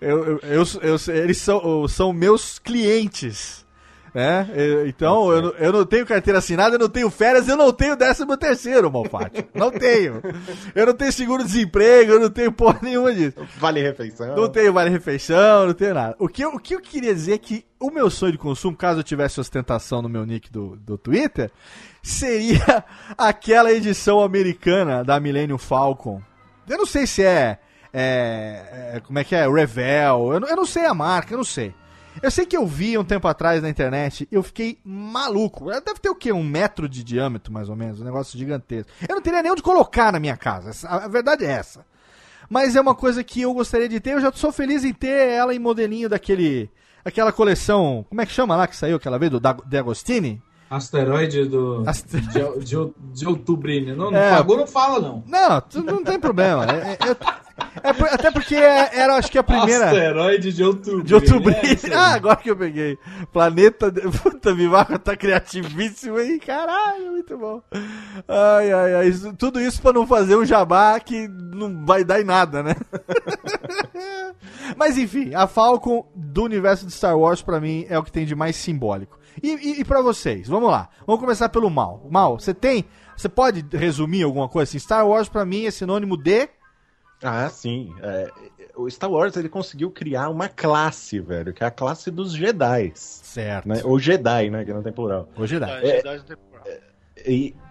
Eu, 0.00 0.24
eu, 0.24 0.40
eu- 0.42 0.64
eu- 0.82 1.14
eles 1.14 1.38
são, 1.38 1.86
são 1.88 2.12
meus 2.12 2.58
clientes. 2.58 3.63
Né? 4.14 4.48
Então, 4.86 5.32
eu, 5.32 5.42
não- 5.42 5.50
eu 5.58 5.72
não 5.72 5.84
tenho 5.84 6.06
carteira 6.06 6.38
assinada, 6.38 6.76
eu 6.76 6.78
não 6.78 6.88
tenho 6.88 7.10
férias, 7.10 7.48
eu 7.48 7.56
não 7.56 7.72
tenho 7.72 7.96
décimo 7.96 8.36
terceiro, 8.36 8.90
Malfatti. 8.92 9.44
Não 9.52 9.70
tenho. 9.72 10.22
Eu 10.74 10.86
não 10.86 10.94
tenho 10.94 11.12
seguro-desemprego, 11.12 12.12
eu 12.12 12.20
não 12.20 12.30
tenho 12.30 12.52
porra 12.52 12.78
nenhuma 12.80 13.12
disso. 13.12 13.36
Vale 13.58 13.82
refeição. 13.82 14.36
Não 14.36 14.48
tenho 14.48 14.72
vale-refeição, 14.72 15.66
não 15.66 15.74
tenho 15.74 15.94
nada. 15.94 16.14
O 16.18 16.28
que, 16.28 16.42
eu, 16.44 16.50
o 16.50 16.58
que 16.60 16.74
eu 16.76 16.80
queria 16.80 17.12
dizer 17.12 17.32
é 17.32 17.38
que 17.38 17.64
o 17.80 17.90
meu 17.90 18.08
sonho 18.08 18.32
de 18.32 18.38
consumo, 18.38 18.76
caso 18.76 19.00
eu 19.00 19.04
tivesse 19.04 19.40
ostentação 19.40 20.00
no 20.00 20.08
meu 20.08 20.24
nick 20.24 20.50
do, 20.50 20.76
do 20.76 20.96
Twitter, 20.96 21.50
seria 22.02 22.84
aquela 23.18 23.72
edição 23.72 24.20
americana 24.20 25.02
da 25.02 25.18
Millennium 25.18 25.58
Falcon. 25.58 26.22
Eu 26.68 26.78
não 26.78 26.86
sei 26.86 27.06
se 27.06 27.22
é. 27.22 27.58
é- 27.92 28.92
é- 28.96 29.00
como 29.00 29.18
é 29.18 29.24
que 29.24 29.34
é? 29.34 29.46
Revel. 29.48 30.32
Eu, 30.34 30.40
eu 30.48 30.56
não 30.56 30.64
sei 30.66 30.84
a 30.86 30.94
marca, 30.94 31.34
eu 31.34 31.38
não 31.38 31.44
sei. 31.44 31.74
Eu 32.22 32.30
sei 32.30 32.46
que 32.46 32.56
eu 32.56 32.66
vi 32.66 32.96
um 32.96 33.04
tempo 33.04 33.26
atrás 33.28 33.62
na 33.62 33.68
internet 33.68 34.28
eu 34.30 34.42
fiquei 34.42 34.78
maluco. 34.84 35.70
Ela 35.70 35.80
Deve 35.80 36.00
ter 36.00 36.08
o 36.08 36.14
quê? 36.14 36.32
Um 36.32 36.42
metro 36.42 36.88
de 36.88 37.02
diâmetro, 37.04 37.52
mais 37.52 37.68
ou 37.68 37.76
menos. 37.76 38.00
Um 38.00 38.04
negócio 38.04 38.38
gigantesco. 38.38 38.90
Eu 39.08 39.14
não 39.16 39.22
teria 39.22 39.42
nem 39.42 39.52
onde 39.52 39.62
colocar 39.62 40.12
na 40.12 40.20
minha 40.20 40.36
casa. 40.36 40.88
A 40.88 41.08
verdade 41.08 41.44
é 41.44 41.50
essa. 41.50 41.84
Mas 42.48 42.76
é 42.76 42.80
uma 42.80 42.94
coisa 42.94 43.24
que 43.24 43.42
eu 43.42 43.52
gostaria 43.54 43.88
de 43.88 44.00
ter. 44.00 44.10
Eu 44.10 44.20
já 44.20 44.32
sou 44.32 44.52
feliz 44.52 44.84
em 44.84 44.92
ter 44.92 45.28
ela 45.28 45.54
em 45.54 45.58
modelinho 45.58 46.08
daquele. 46.08 46.70
Aquela 47.04 47.32
coleção. 47.32 48.04
Como 48.08 48.20
é 48.20 48.26
que 48.26 48.32
chama 48.32 48.56
lá 48.56 48.66
que 48.66 48.76
saiu 48.76 48.96
aquela 48.96 49.18
vez? 49.18 49.30
Do 49.30 49.40
De 49.40 49.76
Agostini? 49.76 50.42
Asteroide 50.70 51.44
do. 51.46 51.82
Aster- 51.86 52.20
De, 52.20 52.64
de, 52.64 52.76
de 53.12 53.26
outubrinho. 53.28 53.94
Não, 53.96 54.10
não 54.10 54.18
É. 54.18 54.30
pagou, 54.30 54.56
não 54.56 54.66
fala, 54.66 54.98
não. 55.00 55.22
Não, 55.26 55.60
tu- 55.60 55.82
não 55.82 56.02
tem 56.02 56.18
problema. 56.18 56.64
É- 56.66 56.92
é- 56.92 57.16
é 57.84 57.92
por- 57.92 58.08
até 58.08 58.30
porque 58.30 58.56
era, 58.56 59.14
acho 59.16 59.30
que 59.30 59.38
a 59.38 59.42
primeira. 59.42 59.86
Asteroide 59.86 60.52
de 60.52 60.64
outubro. 60.64 61.04
De 61.04 61.14
outubro. 61.14 61.50
É, 61.52 61.94
ah, 61.94 62.14
agora 62.14 62.36
que 62.36 62.50
eu 62.50 62.56
peguei. 62.56 62.98
Planeta. 63.32 63.92
Puta, 64.22 64.52
Vivaco 64.54 64.98
tá 64.98 65.16
criativíssimo 65.16 66.16
aí. 66.16 66.40
Caralho, 66.40 67.12
muito 67.12 67.36
bom. 67.38 67.62
Ai, 68.26 68.72
ai, 68.72 68.94
ai. 68.94 69.12
Tudo 69.38 69.60
isso 69.60 69.80
pra 69.80 69.92
não 69.92 70.06
fazer 70.06 70.34
um 70.36 70.44
jabá 70.44 70.98
que 70.98 71.28
não 71.28 71.84
vai 71.84 72.02
dar 72.04 72.20
em 72.20 72.24
nada, 72.24 72.62
né? 72.62 72.74
Mas 74.76 74.96
enfim, 74.98 75.34
a 75.34 75.46
Falcon 75.46 76.06
do 76.14 76.42
universo 76.44 76.86
de 76.86 76.92
Star 76.92 77.16
Wars 77.18 77.42
pra 77.42 77.60
mim 77.60 77.86
é 77.88 77.98
o 77.98 78.02
que 78.02 78.10
tem 78.12 78.24
de 78.26 78.34
mais 78.34 78.56
simbólico. 78.56 79.18
E, 79.42 79.50
e, 79.50 79.80
e 79.80 79.84
para 79.84 80.00
vocês? 80.00 80.48
Vamos 80.48 80.70
lá. 80.70 80.88
Vamos 81.06 81.20
começar 81.20 81.48
pelo 81.48 81.70
Mal. 81.70 82.06
Mal, 82.10 82.38
você 82.38 82.54
tem. 82.54 82.84
Você 83.16 83.28
pode 83.28 83.64
resumir 83.76 84.22
alguma 84.22 84.48
coisa 84.48 84.68
assim? 84.70 84.78
Star 84.78 85.06
Wars 85.06 85.28
pra 85.28 85.44
mim 85.44 85.66
é 85.66 85.70
sinônimo 85.70 86.16
de. 86.16 86.48
Ah, 87.22 87.48
sim. 87.48 87.94
É, 88.02 88.30
o 88.76 88.90
Star 88.90 89.10
Wars 89.10 89.36
ele 89.36 89.48
conseguiu 89.48 89.90
criar 89.90 90.28
uma 90.28 90.48
classe, 90.48 91.20
velho, 91.20 91.54
que 91.54 91.62
é 91.62 91.66
a 91.66 91.70
classe 91.70 92.10
dos 92.10 92.32
Jedi. 92.32 92.92
Certo. 92.94 93.68
Né? 93.68 93.80
Ou 93.84 93.98
Jedi, 93.98 94.50
né? 94.50 94.64
Que 94.64 94.72
não 94.72 94.82
tem 94.82 94.92
plural. 94.92 95.28
Ou 95.36 95.46
Jedi. 95.46 95.70
É, 95.70 95.96
Jedi 95.96 96.18
não 96.18 96.24
tem. 96.24 96.36
E 97.26 97.54
é, 97.56 97.63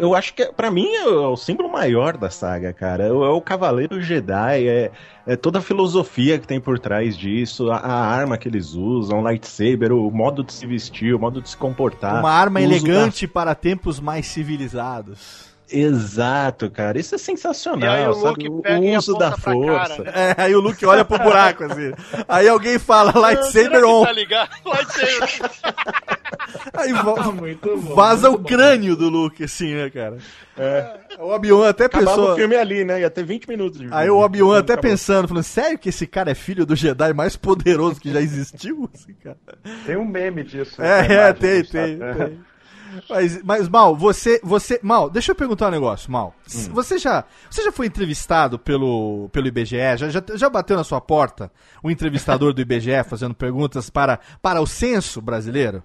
eu 0.00 0.14
acho 0.14 0.34
que, 0.34 0.46
pra 0.52 0.70
mim, 0.70 0.88
é 0.94 1.04
o 1.08 1.36
símbolo 1.36 1.68
maior 1.70 2.16
da 2.16 2.30
saga, 2.30 2.72
cara. 2.72 3.04
É 3.04 3.12
o, 3.12 3.36
é 3.36 3.40
Cavaleiro 3.40 4.00
Jedi, 4.00 4.68
é, 4.68 4.90
é 5.26 5.36
toda 5.36 5.58
a 5.58 5.62
filosofia 5.62 6.38
que 6.38 6.46
tem 6.46 6.60
por 6.60 6.78
trás 6.78 7.16
disso, 7.16 7.70
a, 7.70 7.76
a 7.78 7.92
arma 8.06 8.38
que 8.38 8.48
eles 8.48 8.74
usam, 8.74 9.18
o 9.18 9.22
lightsaber, 9.22 9.92
o 9.92 10.10
modo 10.10 10.44
de 10.44 10.52
se 10.52 10.66
vestir, 10.66 11.14
o 11.14 11.18
modo 11.18 11.40
de 11.42 11.48
se 11.50 11.56
comportar. 11.56 12.20
Uma 12.20 12.30
arma 12.32 12.60
elegante 12.60 13.26
para 13.26 13.54
tempos 13.54 13.98
mais 14.00 14.26
civilizados. 14.26 15.46
da- 15.48 15.52
Exato, 15.74 16.70
cara. 16.70 16.98
Isso 16.98 17.14
é 17.14 17.16
E 17.16 17.20
aí 17.20 17.24
sensacional, 17.24 18.10
o 18.10 18.14
sabe? 18.14 18.28
Luke 18.28 18.48
O, 18.50 18.60
pega 18.62 18.78
o 18.78 18.96
uso 18.98 19.14
da 19.16 19.32
força. 19.38 20.02
cara, 20.04 20.12
né? 20.12 20.34
É, 20.36 20.42
aí 20.42 20.54
o 20.54 20.60
Luke 20.60 20.84
olha 20.84 21.02
pro 21.02 21.18
buraco, 21.18 21.64
assim. 21.64 21.92
Aí 22.28 22.46
alguém 22.46 22.78
fala 22.78 23.10
lightsaber 23.18 23.82
on. 23.82 24.04
Tá 24.04 24.12
ligado? 24.12 24.50
Lightsaber. 24.66 25.50
Aí 26.74 26.92
va- 26.92 27.32
Muito 27.32 27.76
bom, 27.76 27.94
vaza 27.94 28.28
muito 28.30 28.40
o 28.40 28.42
bom. 28.42 28.48
crânio 28.48 28.96
do 28.96 29.08
Luke, 29.08 29.44
assim, 29.44 29.74
né, 29.74 29.90
cara? 29.90 30.16
O 31.18 31.28
Obi-Wan 31.30 31.68
até 31.68 31.84
Acabava 31.86 32.16
pensou. 32.16 32.32
o 32.32 32.36
filme 32.36 32.56
ali, 32.56 32.84
né? 32.84 33.00
Ia 33.00 33.10
ter 33.10 33.24
20 33.24 33.46
minutos 33.48 33.78
de 33.80 33.88
Aí 33.90 34.08
o 34.10 34.18
Obi-Wan 34.18 34.58
até 34.58 34.74
Acabou. 34.74 34.90
pensando, 34.90 35.28
falando, 35.28 35.44
sério 35.44 35.78
que 35.78 35.88
esse 35.88 36.06
cara 36.06 36.30
é 36.30 36.34
filho 36.34 36.64
do 36.66 36.74
Jedi 36.76 37.12
mais 37.12 37.36
poderoso 37.36 38.00
que 38.00 38.12
já 38.12 38.20
existiu? 38.20 38.88
Assim, 38.94 39.14
cara? 39.14 39.36
Tem 39.86 39.96
um 39.96 40.04
meme 40.04 40.42
disso. 40.44 40.80
É, 40.82 41.00
é, 41.00 41.04
imagem 41.14 41.34
tem, 41.34 41.64
tem, 41.64 41.98
tem. 41.98 42.52
Mas, 43.08 43.42
mas, 43.42 43.68
Mal, 43.70 43.96
você, 43.96 44.38
você, 44.44 44.78
Mal, 44.82 45.08
deixa 45.08 45.30
eu 45.32 45.34
perguntar 45.34 45.68
um 45.68 45.70
negócio, 45.70 46.12
Mal. 46.12 46.34
S- 46.46 46.68
Você 46.68 46.98
já, 46.98 47.24
você 47.48 47.62
já 47.62 47.72
foi 47.72 47.86
entrevistado 47.86 48.58
pelo, 48.58 49.30
pelo 49.32 49.46
IBGE? 49.46 49.76
Já, 49.96 50.10
já, 50.10 50.22
já 50.34 50.50
bateu 50.50 50.76
na 50.76 50.84
sua 50.84 51.00
porta 51.00 51.50
o 51.82 51.90
entrevistador 51.90 52.52
do 52.52 52.60
IBGE 52.60 53.02
fazendo 53.08 53.34
perguntas 53.34 53.88
para, 53.88 54.20
para 54.42 54.60
o 54.60 54.66
censo 54.66 55.22
brasileiro? 55.22 55.82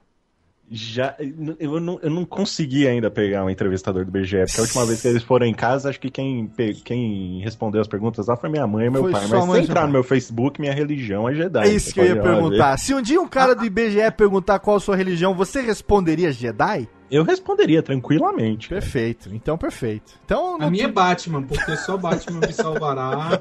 Já, 0.69 1.15
eu 1.59 1.79
não, 1.79 1.97
eu 2.01 2.09
não 2.09 2.25
consegui 2.25 2.85
ainda 2.85 3.09
pegar 3.09 3.45
um 3.45 3.49
entrevistador 3.49 4.03
do 4.03 4.11
BGE, 4.11 4.43
porque 4.45 4.59
a 4.59 4.63
última 4.63 4.85
vez 4.85 5.01
que 5.01 5.07
eles 5.07 5.23
foram 5.23 5.45
em 5.45 5.53
casa, 5.53 5.89
acho 5.89 5.99
que 5.99 6.09
quem, 6.09 6.51
quem 6.83 7.39
respondeu 7.41 7.79
as 7.79 7.87
perguntas 7.87 8.27
lá 8.27 8.35
foi 8.35 8.49
minha 8.49 8.67
mãe 8.67 8.87
e 8.87 8.89
meu 8.89 9.03
Foi 9.03 9.11
pai. 9.13 9.27
Mas 9.27 9.45
se 9.45 9.59
entrar 9.61 9.85
no 9.85 9.93
meu 9.93 10.03
Facebook, 10.03 10.59
minha 10.59 10.73
religião 10.73 11.27
é 11.29 11.33
Jedi. 11.33 11.67
É 11.67 11.73
isso 11.73 11.93
que 11.93 12.01
eu 12.01 12.05
ia 12.05 12.15
lá 12.15 12.21
ver. 12.21 12.33
perguntar. 12.33 12.77
Se 12.77 12.93
um 12.93 13.01
dia 13.01 13.21
um 13.21 13.27
cara 13.29 13.55
do 13.55 13.65
IBGE 13.65 14.11
perguntar 14.17 14.59
qual 14.59 14.75
a 14.75 14.79
sua 14.81 14.97
religião, 14.97 15.33
você 15.33 15.61
responderia 15.61 16.33
Jedi? 16.33 16.89
Eu 17.09 17.23
responderia 17.23 17.81
tranquilamente. 17.81 18.69
cara. 18.69 18.81
Perfeito, 18.81 19.29
então 19.33 19.57
perfeito. 19.57 20.13
Então, 20.25 20.55
A 20.55 20.59
não 20.59 20.71
minha 20.71 20.85
é 20.85 20.91
Batman, 20.91 21.41
porque 21.43 21.75
só 21.77 21.95
Batman 21.97 22.41
me 22.45 22.53
salvará. 22.53 23.39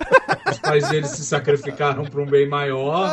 Os 0.51 0.59
pais 0.59 0.89
deles 0.89 1.11
se 1.11 1.25
sacrificaram 1.25 2.05
para 2.05 2.21
um 2.23 2.27
bem 2.27 2.49
maior. 2.49 3.11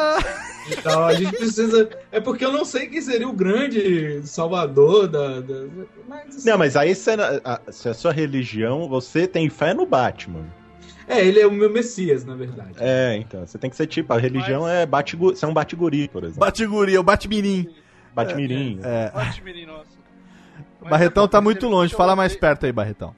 Então 0.69 1.03
a 1.05 1.13
gente 1.13 1.35
precisa. 1.35 1.89
É 2.11 2.19
porque 2.19 2.45
eu 2.45 2.51
não 2.51 2.63
sei 2.63 2.87
quem 2.87 3.01
seria 3.01 3.27
o 3.27 3.33
grande 3.33 4.21
salvador 4.25 5.07
da. 5.07 5.41
da- 5.41 5.65
Mas, 6.07 6.37
assim, 6.37 6.49
Não, 6.49 6.57
mas 6.57 6.75
aí 6.75 6.93
se 6.95 7.09
a, 7.11 7.59
se 7.71 7.89
a 7.89 7.93
sua 7.93 8.11
religião, 8.13 8.87
você 8.87 9.27
tem 9.27 9.49
fé 9.49 9.73
no 9.73 9.85
Batman. 9.85 10.45
É, 11.05 11.19
ele 11.25 11.39
é 11.41 11.45
o 11.45 11.51
meu 11.51 11.69
Messias, 11.69 12.23
na 12.23 12.33
verdade. 12.33 12.75
É, 12.79 13.17
então, 13.17 13.45
você 13.45 13.57
tem 13.57 13.69
que 13.69 13.75
ser 13.75 13.87
tipo, 13.87 14.13
a 14.13 14.17
religião 14.17 14.65
é 14.65 14.85
batiguri, 14.85 15.35
você 15.35 15.43
é 15.43 15.47
um 15.49 15.53
batiguri, 15.53 16.07
por 16.07 16.23
exemplo. 16.23 16.39
Batiguri, 16.39 16.97
o 16.97 17.03
Batmirim. 17.03 17.67
Batmirim. 18.15 18.79
É, 18.83 19.11
Ótimo, 19.13 19.45
menino, 19.45 19.73
nossa. 19.73 19.92
Barretão 20.89 21.25
é 21.25 21.27
tá 21.27 21.41
muito 21.41 21.67
longe, 21.67 21.95
fala 21.95 22.15
mais 22.15 22.35
perto 22.35 22.65
aí, 22.65 22.71
Barretão. 22.71 23.15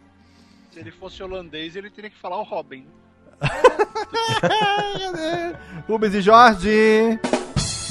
Se 0.72 0.80
ele 0.80 0.92
fosse 0.92 1.24
holandês, 1.24 1.76
ele 1.76 1.90
teria 1.90 2.10
que 2.10 2.18
falar 2.18 2.38
o 2.38 2.44
Robin. 2.44 2.86
Rubens 5.88 6.14
e 6.14 6.22
Jorge. 6.22 7.20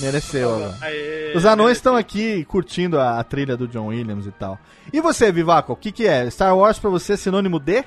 Mereceu. 0.00 0.54
agora. 0.54 0.74
Os 1.34 1.44
anões 1.44 1.78
estão 1.78 1.96
aqui 1.96 2.44
curtindo 2.44 2.98
a, 2.98 3.18
a 3.18 3.24
trilha 3.24 3.56
do 3.56 3.68
John 3.68 3.86
Williams 3.86 4.26
e 4.26 4.32
tal. 4.32 4.58
E 4.92 5.00
você, 5.00 5.30
Vivaco, 5.30 5.72
o 5.72 5.76
que, 5.76 5.92
que 5.92 6.06
é? 6.06 6.28
Star 6.30 6.56
Wars 6.56 6.78
pra 6.78 6.90
você 6.90 7.14
é 7.14 7.16
sinônimo 7.16 7.58
de? 7.58 7.84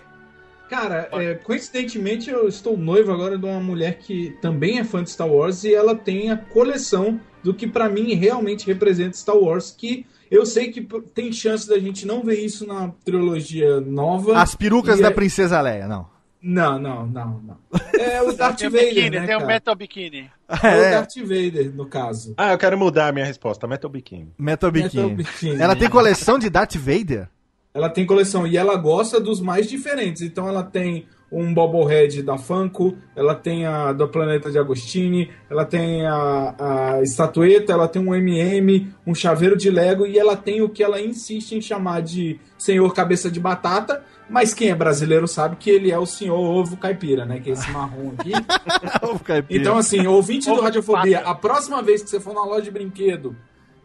Cara, 0.69 1.09
é, 1.14 1.35
coincidentemente 1.35 2.30
eu 2.30 2.47
estou 2.47 2.77
noivo 2.77 3.11
agora 3.11 3.38
de 3.38 3.45
uma 3.45 3.59
mulher 3.59 3.99
que 3.99 4.31
também 4.41 4.80
é 4.80 4.84
fã 4.84 5.01
de 5.01 5.09
Star 5.09 5.27
Wars 5.27 5.64
e 5.64 5.73
ela 5.73 5.95
tem 5.95 6.30
a 6.30 6.38
coleção 6.38 7.19
do 7.41 7.53
que 7.53 7.65
pra 7.65 7.88
mim 7.88 8.14
realmente 8.15 8.68
representa 8.68 9.15
Star 9.15 9.38
Wars, 9.38 9.72
que 9.72 10.05
eu 10.32 10.45
sei 10.45 10.72
que 10.72 10.82
tem 11.14 11.32
chance 11.32 11.68
da 11.68 11.78
gente 11.80 12.06
não 12.06 12.24
ver 12.24 12.40
isso 12.40 12.66
na 12.68 12.90
trilogia 13.04 13.80
nova. 13.82 14.38
As 14.40 14.56
perucas 14.56 14.99
da 14.99 15.08
é- 15.08 15.12
Princesa 15.12 15.60
Leia, 15.62 15.88
não. 15.88 16.08
Não, 16.41 16.78
não, 16.80 17.08
não, 17.08 17.41
não. 17.41 17.58
É 17.99 18.22
o 18.22 18.32
Darth 18.32 18.58
Tem 18.60 18.68
o 18.68 18.72
Vader, 18.72 18.88
biquíni, 18.90 19.10
né, 19.10 19.26
tem 19.26 19.36
o 19.36 19.40
cara? 19.40 19.48
Metal 19.52 19.76
Bikini. 19.76 20.32
É 20.48 20.54
o 20.54 20.68
É, 20.68 20.91
Darth 20.91 21.16
Vader, 21.18 21.76
no 21.76 21.86
caso. 21.88 22.34
Ah, 22.38 22.52
eu 22.54 22.58
quero 22.58 22.78
mudar 22.78 23.08
a 23.08 23.12
minha 23.12 23.26
resposta. 23.26 23.68
Metal 23.68 23.90
Bikini. 23.90 24.32
Metal 24.38 24.72
Bikini. 24.72 25.02
Metal 25.04 25.16
Bikini. 25.18 25.62
Ela 25.62 25.76
tem 25.76 25.90
coleção 25.90 26.38
de 26.38 26.49
Darth 26.49 26.76
Vader? 26.76 27.28
Ela 27.74 27.90
tem 27.90 28.06
coleção 28.06 28.45
e 28.48 28.56
ela 28.56 28.76
gosta 28.78 29.20
dos 29.20 29.41
mais 29.41 29.68
diferentes. 29.68 30.22
Então 30.22 30.48
ela 30.48 30.64
tem 30.64 31.08
um 31.32 31.54
bobblehead 31.54 32.24
da 32.24 32.38
Funko, 32.38 32.98
ela 33.16 33.36
tem 33.36 33.66
a 33.66 33.91
do 33.91 34.08
Planeta 34.08 34.49
de 34.49 34.58
Agostini, 34.58 35.30
ela 35.49 35.66
tem 35.66 36.06
a, 36.06 36.56
a 36.58 37.02
estatueta, 37.02 37.74
ela 37.74 37.88
tem 37.88 38.02
um 38.02 38.16
MM, 38.16 38.88
um 39.06 39.14
chaveiro 39.14 39.58
de 39.58 39.70
Lego 39.70 40.06
e 40.06 40.18
ela 40.18 40.38
tem 40.38 40.62
o 40.62 40.70
que 40.70 40.84
ela 40.84 41.02
insiste 41.02 41.54
em 41.54 41.62
chamar 41.62 42.02
de 42.02 42.40
Senhor 42.58 42.94
Cabeça 42.94 43.30
de 43.30 43.40
Batata. 43.40 44.04
Mas 44.30 44.54
quem 44.54 44.70
é 44.70 44.76
brasileiro 44.76 45.28
sabe 45.28 45.56
que 45.56 45.70
ele 45.70 45.91
é 45.91 45.98
o 45.98 46.06
Senhor 46.06 46.38
Ovo 46.38 46.76
Caipira, 46.76 47.26
né? 47.26 47.40
Que 47.40 47.49
é 47.49 47.54
esse 47.54 47.70
marrom 47.72 48.12
aqui. 48.18 48.32
Ovo 49.02 49.24
caipira. 49.24 49.62
Então, 49.62 49.78
assim, 49.78 50.06
ouvinte 50.06 50.48
do 50.48 50.54
Ovo 50.54 50.62
Radiofobia, 50.62 51.20
pata. 51.20 51.30
a 51.30 51.36
próxima 51.36 51.82
vez 51.82 52.04
que 52.04 52.10
você 52.10 52.20
for 52.20 52.34
na 52.34 52.44
loja 52.44 52.64
de 52.64 52.72
brinquedo 52.72 53.36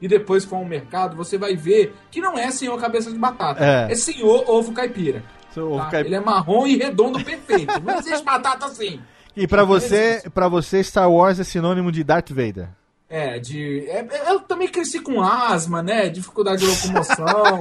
e 0.00 0.08
depois 0.08 0.44
for 0.44 0.56
ao 0.56 0.64
mercado, 0.64 1.16
você 1.16 1.38
vai 1.38 1.54
ver 1.54 1.94
que 2.10 2.20
não 2.20 2.36
é 2.36 2.50
senhor 2.50 2.76
cabeça 2.80 3.10
de 3.12 3.18
batata. 3.18 3.64
É. 3.64 3.92
É, 3.92 3.94
senhor 3.94 4.50
ovo 4.50 4.72
caipira. 4.72 5.22
Tá? 5.54 5.90
caipira. 5.90 6.06
Ele 6.08 6.14
é 6.16 6.20
marrom 6.20 6.66
e 6.66 6.76
redondo 6.76 7.22
perfeito. 7.24 7.80
Não 7.80 7.98
existe 7.98 8.24
batata 8.24 8.66
assim. 8.66 9.00
E 9.36 9.46
pra 9.46 9.64
você, 9.64 10.22
pra 10.34 10.48
você, 10.48 10.82
Star 10.84 11.10
Wars 11.10 11.40
é 11.40 11.44
sinônimo 11.44 11.90
de 11.90 12.04
Darth 12.04 12.30
Vader. 12.30 12.68
É, 13.08 13.38
de. 13.38 13.86
é- 13.90 14.06
é- 14.10 14.30
eu 14.32 14.40
também 14.40 14.68
cresci 14.68 14.98
com 15.00 15.20
asma, 15.22 15.82
né? 15.82 16.08
Dificuldade 16.08 16.62
de 16.62 16.66
locomoção 16.66 17.60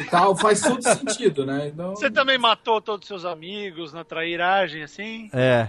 e 0.00 0.04
tal. 0.04 0.34
Faz 0.36 0.60
todo 0.62 0.82
sentido, 0.82 1.44
né? 1.44 1.68
Então, 1.68 1.90
Você 1.94 2.10
também 2.10 2.38
matou 2.38 2.80
todos 2.80 3.04
os 3.04 3.08
seus 3.08 3.24
amigos 3.30 3.92
na 3.92 4.04
trairagem, 4.04 4.82
assim? 4.82 5.28
É. 5.34 5.68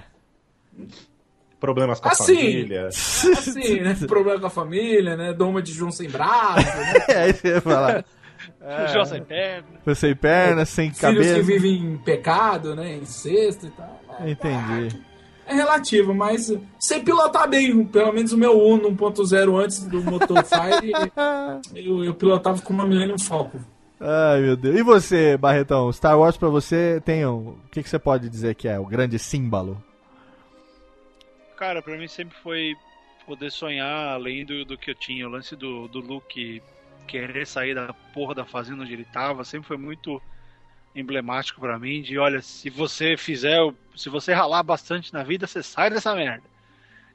problemas 1.59 1.99
com 1.99 2.07
a 2.09 2.11
Assim. 2.11 2.35
família. 2.35 2.87
Assim, 2.87 3.79
né? 3.81 3.95
Problema 4.07 4.39
com 4.39 4.47
a 4.47 4.49
família, 4.49 5.15
né? 5.15 5.31
Doma 5.33 5.61
de 5.61 5.71
João 5.71 5.91
sem 5.91 6.09
braço, 6.09 6.65
né? 6.65 6.93
É, 7.09 7.29
isso 7.29 7.41
que 7.41 7.47
eu 7.49 7.55
ia 7.55 7.61
falar. 7.61 8.05
João 8.91 9.05
sem 9.05 9.23
perna. 9.23 9.67
Foi 9.83 9.95
sem 9.95 10.15
perna, 10.15 10.65
sem 10.65 10.85
Filhos 10.85 10.99
cabeça. 10.99 11.35
que 11.35 11.41
vivem 11.41 11.75
em 11.75 11.97
pecado, 11.97 12.75
né? 12.75 12.95
Em 12.95 13.05
cesto 13.05 13.67
e 13.67 13.71
tal. 13.71 14.01
Entendi. 14.25 15.01
É 15.45 15.53
relativo, 15.53 16.13
mas 16.13 16.53
sem 16.79 17.03
pilotar 17.03 17.49
bem. 17.49 17.85
Pelo 17.85 18.13
menos 18.13 18.31
o 18.31 18.37
meu 18.37 18.57
Uno 18.57 18.89
1.0 18.91 19.63
antes 19.63 19.83
do 19.83 20.01
Motor 20.03 20.43
Fire, 20.45 20.91
eu, 21.75 22.05
eu 22.05 22.13
pilotava 22.13 22.61
com 22.61 22.73
uma 22.73 22.85
Millennium 22.85 23.19
Falcon. 23.19 23.59
Ai, 23.99 24.41
meu 24.41 24.55
Deus. 24.55 24.79
E 24.79 24.81
você, 24.81 25.37
Barretão? 25.37 25.91
Star 25.91 26.17
Wars 26.17 26.37
pra 26.37 26.49
você 26.49 27.01
tem 27.05 27.25
um... 27.25 27.49
O 27.49 27.59
que, 27.71 27.83
que 27.83 27.89
você 27.89 27.99
pode 27.99 28.29
dizer 28.29 28.55
que 28.55 28.67
é 28.67 28.79
o 28.79 28.85
grande 28.85 29.19
símbolo? 29.19 29.81
Cara, 31.55 31.81
pra 31.81 31.95
mim 31.95 32.07
sempre 32.07 32.35
foi 32.41 32.73
poder 33.27 33.51
sonhar 33.51 34.09
além 34.13 34.43
do, 34.43 34.65
do 34.65 34.77
que 34.77 34.89
eu 34.89 34.95
tinha. 34.95 35.27
O 35.27 35.31
lance 35.31 35.55
do, 35.55 35.87
do 35.87 35.99
Luke 35.99 36.61
querer 37.07 37.45
sair 37.45 37.75
da 37.75 37.93
porra 38.13 38.35
da 38.35 38.45
fazenda 38.45 38.83
onde 38.83 38.93
ele 38.93 39.05
tava 39.05 39.43
sempre 39.43 39.67
foi 39.67 39.77
muito 39.77 40.21
emblemático 40.95 41.59
pra 41.59 41.79
mim. 41.79 42.01
De 42.01 42.17
olha, 42.17 42.41
se 42.41 42.69
você 42.69 43.17
fizer, 43.17 43.57
se 43.95 44.09
você 44.09 44.33
ralar 44.33 44.63
bastante 44.63 45.13
na 45.13 45.23
vida, 45.23 45.47
você 45.47 45.63
sai 45.63 45.89
dessa 45.89 46.15
merda. 46.15 46.43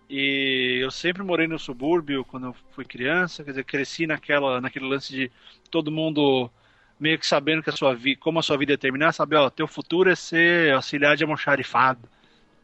E 0.09 0.79
eu 0.81 0.91
sempre 0.91 1.23
morei 1.23 1.49
no 1.49 1.59
subúrbio 1.59 2.25
quando 2.25 2.47
eu 2.47 2.57
fui 2.73 2.85
criança, 2.85 3.43
quer 3.43 3.51
dizer, 3.51 3.65
cresci 3.65 4.07
naquela, 4.07 4.61
naquele 4.61 4.87
lance 4.87 5.13
de 5.13 5.31
todo 5.71 5.91
mundo 5.91 6.51
meio 6.99 7.19
que 7.19 7.27
sabendo 7.27 7.63
que 7.63 7.71
a 7.71 7.73
sua 7.77 7.95
vida, 7.95 8.21
como 8.21 8.39
a 8.39 8.43
sua 8.43 8.57
vida 8.57 8.73
ia 8.73 8.79
terminar, 8.79 9.13
sabe, 9.13 9.37
ó, 9.37 9.51
teu 9.51 9.67
futuro 9.67 10.09
é 10.11 10.15
ser 10.15 10.73
auxiliar 10.73 11.17
de 11.17 11.25
almoxarifado 11.25 12.09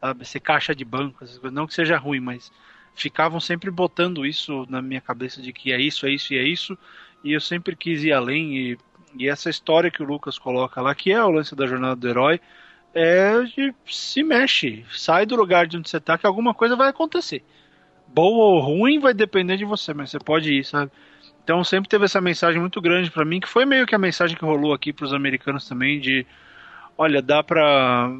sabe, 0.03 0.25
ser 0.25 0.39
caixa 0.41 0.75
de 0.75 0.83
banco, 0.83 1.23
essas 1.23 1.37
coisas. 1.37 1.55
não 1.55 1.65
que 1.65 1.73
seja 1.73 1.97
ruim, 1.97 2.19
mas 2.19 2.51
ficavam 2.93 3.39
sempre 3.39 3.71
botando 3.71 4.25
isso 4.25 4.65
na 4.69 4.81
minha 4.81 4.99
cabeça 4.99 5.41
de 5.41 5.53
que 5.53 5.71
é 5.71 5.79
isso, 5.79 6.05
é 6.05 6.09
isso 6.11 6.33
e 6.33 6.37
é 6.37 6.43
isso, 6.43 6.77
e 7.23 7.33
eu 7.33 7.41
sempre 7.41 7.75
quis 7.75 8.03
ir 8.03 8.11
além 8.11 8.57
e, 8.57 8.77
e 9.17 9.29
essa 9.29 9.49
história 9.49 9.91
que 9.91 10.03
o 10.03 10.05
Lucas 10.05 10.37
coloca 10.37 10.81
lá, 10.81 10.93
que 10.93 11.11
é 11.11 11.23
o 11.23 11.29
lance 11.29 11.55
da 11.55 11.65
jornada 11.65 11.95
do 11.95 12.07
herói, 12.07 12.39
é 12.93 13.41
de 13.43 13.73
se 13.85 14.23
mexe, 14.23 14.85
sai 14.91 15.25
do 15.25 15.35
lugar 15.35 15.65
de 15.65 15.77
onde 15.77 15.89
você 15.89 15.99
tá 15.99 16.17
que 16.17 16.27
alguma 16.27 16.53
coisa 16.53 16.75
vai 16.75 16.89
acontecer. 16.89 17.43
Boa 18.07 18.53
ou 18.53 18.59
ruim 18.59 18.99
vai 18.99 19.13
depender 19.13 19.57
de 19.57 19.65
você, 19.65 19.93
mas 19.93 20.11
você 20.11 20.19
pode 20.19 20.53
ir, 20.53 20.63
sabe? 20.63 20.91
Então 21.43 21.63
sempre 21.63 21.89
teve 21.89 22.05
essa 22.05 22.21
mensagem 22.21 22.59
muito 22.59 22.79
grande 22.79 23.09
pra 23.09 23.25
mim, 23.25 23.39
que 23.39 23.49
foi 23.49 23.65
meio 23.65 23.87
que 23.87 23.95
a 23.95 23.99
mensagem 23.99 24.37
que 24.37 24.45
rolou 24.45 24.73
aqui 24.73 24.93
pros 24.93 25.13
americanos 25.13 25.67
também 25.67 25.99
de 25.99 26.25
olha, 26.97 27.21
dá 27.21 27.43
pra 27.43 28.11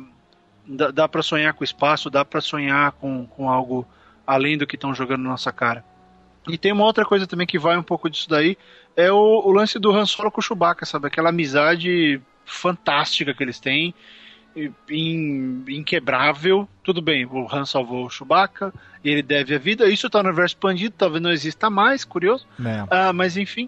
dá, 0.67 0.91
dá 0.91 1.07
para 1.07 1.21
sonhar 1.21 1.53
com 1.53 1.61
o 1.61 1.63
espaço, 1.63 2.09
dá 2.09 2.25
pra 2.25 2.41
sonhar 2.41 2.91
com, 2.93 3.25
com 3.27 3.49
algo 3.49 3.88
além 4.25 4.57
do 4.57 4.65
que 4.65 4.75
estão 4.75 4.93
jogando 4.93 5.23
na 5.23 5.30
nossa 5.30 5.51
cara. 5.51 5.84
E 6.47 6.57
tem 6.57 6.73
uma 6.73 6.84
outra 6.84 7.05
coisa 7.05 7.25
também 7.25 7.47
que 7.47 7.57
vai 7.57 7.77
um 7.77 7.84
pouco 7.84 8.09
disso 8.09 8.30
daí, 8.30 8.57
é 8.95 9.11
o, 9.11 9.41
o 9.45 9.52
lance 9.52 9.80
do 9.80 9.91
Han 9.91 10.06
Solo 10.06 10.32
com 10.32 10.40
o 10.40 10.44
Chewbacca, 10.44 10.86
sabe? 10.86 11.07
Aquela 11.07 11.30
amizade 11.30 12.22
fantástica 12.45 13.34
que 13.34 13.41
eles 13.44 13.60
têm, 13.60 13.94
in- 14.90 15.64
inquebrável. 15.68 16.68
Tudo 16.84 17.02
bem, 17.02 17.26
o 17.26 17.48
Han 17.52 17.65
salvou 17.65 18.06
o 18.06 18.10
Chewbacca, 18.10 18.74
e 19.03 19.10
ele 19.10 19.22
deve 19.22 19.56
a 19.56 19.60
vida. 19.60 19.88
Isso 19.90 20.10
tá 20.10 20.22
no 20.22 20.30
universo 20.30 20.56
expandido, 20.56 20.95
talvez 20.98 21.22
não 21.22 21.32
exista 21.32 21.70
mais, 21.70 22.03
curioso. 22.06 22.45
Né? 22.60 22.86
Ah, 22.90 23.11
mas 23.14 23.38
enfim, 23.38 23.68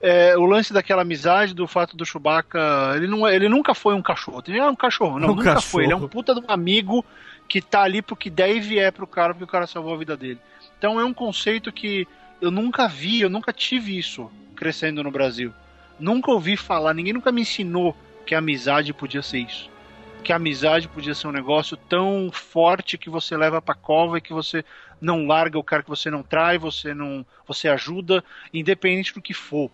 é, 0.00 0.36
o 0.36 0.44
lance 0.44 0.72
daquela 0.72 1.02
amizade, 1.02 1.54
do 1.54 1.66
fato 1.66 1.96
do 1.96 2.04
Chewbacca, 2.04 2.92
ele, 2.96 3.06
não, 3.06 3.26
é- 3.26 3.34
ele 3.34 3.48
nunca 3.48 3.74
foi 3.74 3.94
um 3.94 4.02
cachorro. 4.02 4.42
Ele 4.48 4.58
é 4.58 4.68
um 4.68 4.76
cachorro, 4.76 5.18
não, 5.18 5.28
Um 5.28 5.34
nunca 5.36 5.54
cachorro. 5.54 5.62
foi. 5.70 5.84
Ele 5.84 5.92
é 5.92 5.96
um 5.96 6.08
puta 6.08 6.34
de 6.34 6.40
um 6.40 6.50
amigo 6.50 7.04
que 7.48 7.60
tá 7.60 7.82
ali 7.82 8.00
pro 8.02 8.16
que 8.16 8.30
der 8.30 8.56
e 8.56 8.60
vier 8.60 8.90
pro 8.92 9.06
cara, 9.06 9.34
porque 9.34 9.44
o 9.44 9.46
cara 9.48 9.66
salvou 9.66 9.94
a 9.94 9.98
vida 9.98 10.16
dele. 10.16 10.38
Então 10.78 10.98
é 10.98 11.04
um 11.04 11.14
conceito 11.14 11.70
que 11.70 12.06
eu 12.44 12.50
nunca 12.50 12.86
vi, 12.86 13.22
eu 13.22 13.30
nunca 13.30 13.52
tive 13.52 13.96
isso 13.98 14.30
crescendo 14.54 15.02
no 15.02 15.10
Brasil. 15.10 15.52
Nunca 15.98 16.30
ouvi 16.30 16.56
falar, 16.56 16.92
ninguém 16.92 17.14
nunca 17.14 17.32
me 17.32 17.40
ensinou 17.40 17.96
que 18.26 18.34
a 18.34 18.38
amizade 18.38 18.92
podia 18.92 19.22
ser 19.22 19.38
isso. 19.38 19.70
Que 20.22 20.32
a 20.32 20.36
amizade 20.36 20.86
podia 20.86 21.14
ser 21.14 21.26
um 21.26 21.32
negócio 21.32 21.76
tão 21.76 22.30
forte 22.32 22.98
que 22.98 23.08
você 23.08 23.36
leva 23.36 23.62
pra 23.62 23.74
cova 23.74 24.18
e 24.18 24.20
que 24.20 24.32
você 24.32 24.62
não 25.00 25.26
larga 25.26 25.58
o 25.58 25.64
cara 25.64 25.82
que 25.82 25.88
você 25.88 26.10
não 26.10 26.22
trai, 26.22 26.58
você 26.58 26.92
não, 26.92 27.24
você 27.46 27.68
ajuda, 27.68 28.22
independente 28.52 29.14
do 29.14 29.22
que 29.22 29.32
for, 29.32 29.70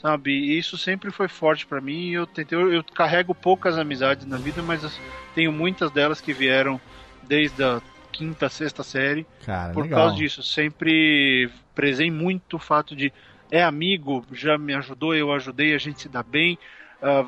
sabe? 0.00 0.30
E 0.30 0.58
isso 0.58 0.78
sempre 0.78 1.10
foi 1.10 1.28
forte 1.28 1.66
pra 1.66 1.80
mim. 1.80 2.10
Eu 2.10 2.26
tentei, 2.26 2.56
eu, 2.56 2.72
eu 2.72 2.84
carrego 2.84 3.34
poucas 3.34 3.76
amizades 3.76 4.26
na 4.26 4.38
vida, 4.38 4.62
mas 4.62 4.98
tenho 5.34 5.52
muitas 5.52 5.90
delas 5.90 6.22
que 6.22 6.32
vieram 6.32 6.80
desde 7.22 7.62
a 7.62 7.82
quinta, 8.12 8.48
sexta 8.48 8.82
série. 8.82 9.26
Cara, 9.44 9.74
por 9.74 9.84
legal. 9.84 10.00
causa 10.00 10.16
disso, 10.16 10.42
sempre 10.42 11.50
prezei 11.74 12.10
muito 12.10 12.56
o 12.56 12.58
fato 12.58 12.94
de 12.94 13.12
é 13.50 13.62
amigo, 13.62 14.24
já 14.32 14.58
me 14.58 14.74
ajudou, 14.74 15.14
eu 15.14 15.32
ajudei, 15.32 15.74
a 15.74 15.78
gente 15.78 16.02
se 16.02 16.08
dá 16.08 16.22
bem. 16.22 16.58
ah, 17.02 17.26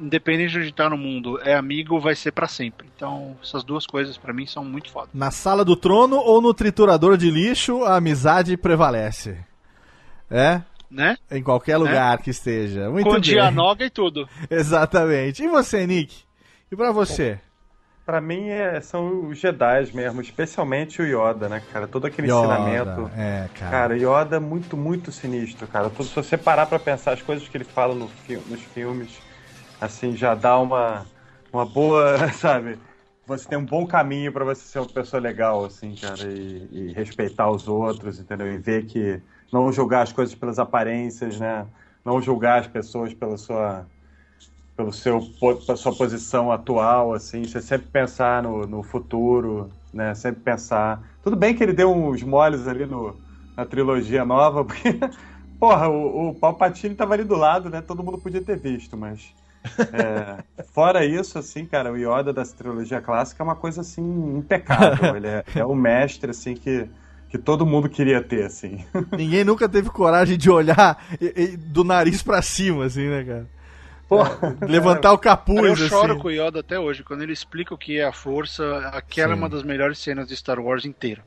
independente 0.00 0.52
de 0.52 0.58
onde 0.58 0.68
estar 0.68 0.90
no 0.90 0.96
mundo, 0.96 1.38
é 1.42 1.54
amigo, 1.54 2.00
vai 2.00 2.14
ser 2.14 2.32
pra 2.32 2.48
sempre. 2.48 2.88
Então, 2.96 3.36
essas 3.42 3.62
duas 3.62 3.86
coisas 3.86 4.16
pra 4.16 4.32
mim 4.32 4.46
são 4.46 4.64
muito 4.64 4.90
foda. 4.90 5.08
Na 5.12 5.30
sala 5.30 5.64
do 5.64 5.76
trono 5.76 6.16
ou 6.16 6.40
no 6.40 6.54
triturador 6.54 7.16
de 7.16 7.30
lixo, 7.30 7.84
a 7.84 7.96
amizade 7.96 8.56
prevalece. 8.56 9.38
É? 10.30 10.62
Né? 10.90 11.16
Em 11.30 11.42
qualquer 11.42 11.76
lugar 11.76 12.18
que 12.18 12.30
esteja. 12.30 12.90
Muito 12.90 13.06
Com 13.06 13.12
bem. 13.12 13.20
Dianoga 13.20 13.84
e 13.84 13.90
tudo. 13.90 14.28
Exatamente. 14.50 15.42
E 15.42 15.48
você, 15.48 15.86
Nick? 15.86 16.22
E 16.70 16.76
pra 16.76 16.92
você? 16.92 17.38
Pra 18.04 18.20
mim 18.20 18.48
é- 18.48 18.80
são 18.80 19.28
os 19.28 19.38
Jedi 19.38 19.92
mesmo, 19.94 20.20
especialmente 20.20 21.00
o 21.00 21.06
Yoda, 21.06 21.48
né, 21.48 21.60
cara? 21.60 21.86
Todo 21.88 22.06
aquele 22.06 22.26
Yoda, 22.26 22.28
ensinamento. 22.28 23.12
é, 23.14 23.48
cara. 23.50 23.84
Cara, 23.84 23.96
Yoda 23.96 24.36
é 24.36 24.40
muito, 24.40 24.76
muito 24.76 25.12
sinistro, 25.12 25.68
cara. 25.68 25.90
Se 26.04 26.14
você 26.14 26.36
parar 26.38 26.66
pra 26.66 26.78
pensar 26.80 27.12
as 27.12 27.22
coisas 27.22 27.48
que 27.48 27.56
ele 27.56 27.64
fala 27.64 27.94
no 27.94 28.08
fi- 28.08 28.36
nos 28.38 28.62
filmes, 28.62 29.24
assim, 29.80 30.16
já 30.16 30.34
dá 30.34 30.58
uma, 30.58 31.10
uma 31.52 31.64
boa, 31.66 32.28
sabe? 32.34 32.80
Você 33.26 33.48
tem 33.48 33.58
um 33.58 33.66
bom 33.66 33.86
caminho 33.86 34.32
pra 34.32 34.44
você 34.44 34.62
ser 34.66 34.80
uma 34.80 34.88
pessoa 34.88 35.20
legal, 35.22 35.64
assim, 35.64 35.96
cara, 35.96 36.28
e, 36.32 36.90
e 36.90 36.92
respeitar 36.92 37.50
os 37.50 37.68
outros, 37.68 38.18
entendeu? 38.18 38.48
E 38.52 38.58
ver 38.58 38.86
que 38.86 39.22
não 39.52 39.72
julgar 39.72 40.02
as 40.02 40.12
coisas 40.12 40.34
pelas 40.34 40.58
aparências, 40.58 41.38
né? 41.38 41.66
Não 42.04 42.20
julgar 42.20 42.60
as 42.60 42.66
pessoas 42.68 43.14
pela 43.14 43.36
sua 43.36 43.86
pelo 44.76 44.92
seu 44.92 45.20
sua 45.76 45.94
posição 45.94 46.50
atual, 46.50 47.12
assim, 47.12 47.44
você 47.44 47.60
sempre 47.60 47.88
pensar 47.88 48.42
no, 48.42 48.66
no 48.66 48.82
futuro, 48.82 49.70
né? 49.92 50.14
Sempre 50.14 50.42
pensar. 50.42 51.02
Tudo 51.22 51.36
bem 51.36 51.54
que 51.54 51.62
ele 51.62 51.72
deu 51.72 51.92
uns 51.92 52.22
moles 52.22 52.66
ali 52.66 52.86
no, 52.86 53.16
na 53.56 53.66
trilogia 53.66 54.24
nova, 54.24 54.64
porque, 54.64 54.98
porra, 55.58 55.88
o, 55.88 56.30
o 56.30 56.34
Palpatine 56.34 56.94
tava 56.94 57.14
ali 57.14 57.24
do 57.24 57.36
lado, 57.36 57.68
né? 57.68 57.82
Todo 57.82 58.02
mundo 58.02 58.18
podia 58.18 58.42
ter 58.42 58.58
visto, 58.58 58.96
mas. 58.96 59.34
é, 59.92 60.42
fora 60.72 61.04
isso, 61.04 61.38
assim, 61.38 61.66
cara, 61.66 61.92
o 61.92 61.96
Yoda 61.96 62.32
dessa 62.32 62.56
trilogia 62.56 63.00
clássica 63.00 63.42
é 63.42 63.44
uma 63.44 63.56
coisa 63.56 63.82
assim 63.82 64.38
impecável. 64.38 65.16
Ele 65.16 65.28
é, 65.28 65.44
é 65.54 65.64
o 65.66 65.74
mestre, 65.74 66.30
assim, 66.30 66.54
que, 66.54 66.88
que 67.28 67.36
todo 67.36 67.66
mundo 67.66 67.90
queria 67.90 68.22
ter, 68.22 68.46
assim. 68.46 68.82
Ninguém 69.16 69.44
nunca 69.44 69.68
teve 69.68 69.90
coragem 69.90 70.38
de 70.38 70.50
olhar 70.50 70.98
do 71.58 71.84
nariz 71.84 72.22
pra 72.22 72.40
cima, 72.40 72.86
assim, 72.86 73.06
né, 73.06 73.22
cara? 73.22 73.61
Porra. 74.08 74.56
Levantar 74.68 75.12
o 75.12 75.18
capuz, 75.18 75.64
eu 75.64 75.72
assim. 75.72 75.88
choro 75.88 76.18
com 76.18 76.28
o 76.28 76.30
Yoda 76.30 76.60
até 76.60 76.78
hoje. 76.78 77.02
Quando 77.02 77.22
ele 77.22 77.32
explica 77.32 77.74
o 77.74 77.78
que 77.78 77.98
é 77.98 78.04
a 78.04 78.12
força, 78.12 78.78
aquela 78.92 79.32
é 79.32 79.36
Sim. 79.36 79.40
uma 79.40 79.48
das 79.48 79.62
melhores 79.62 79.98
cenas 79.98 80.28
de 80.28 80.36
Star 80.36 80.58
Wars 80.60 80.84
inteira. 80.84 81.22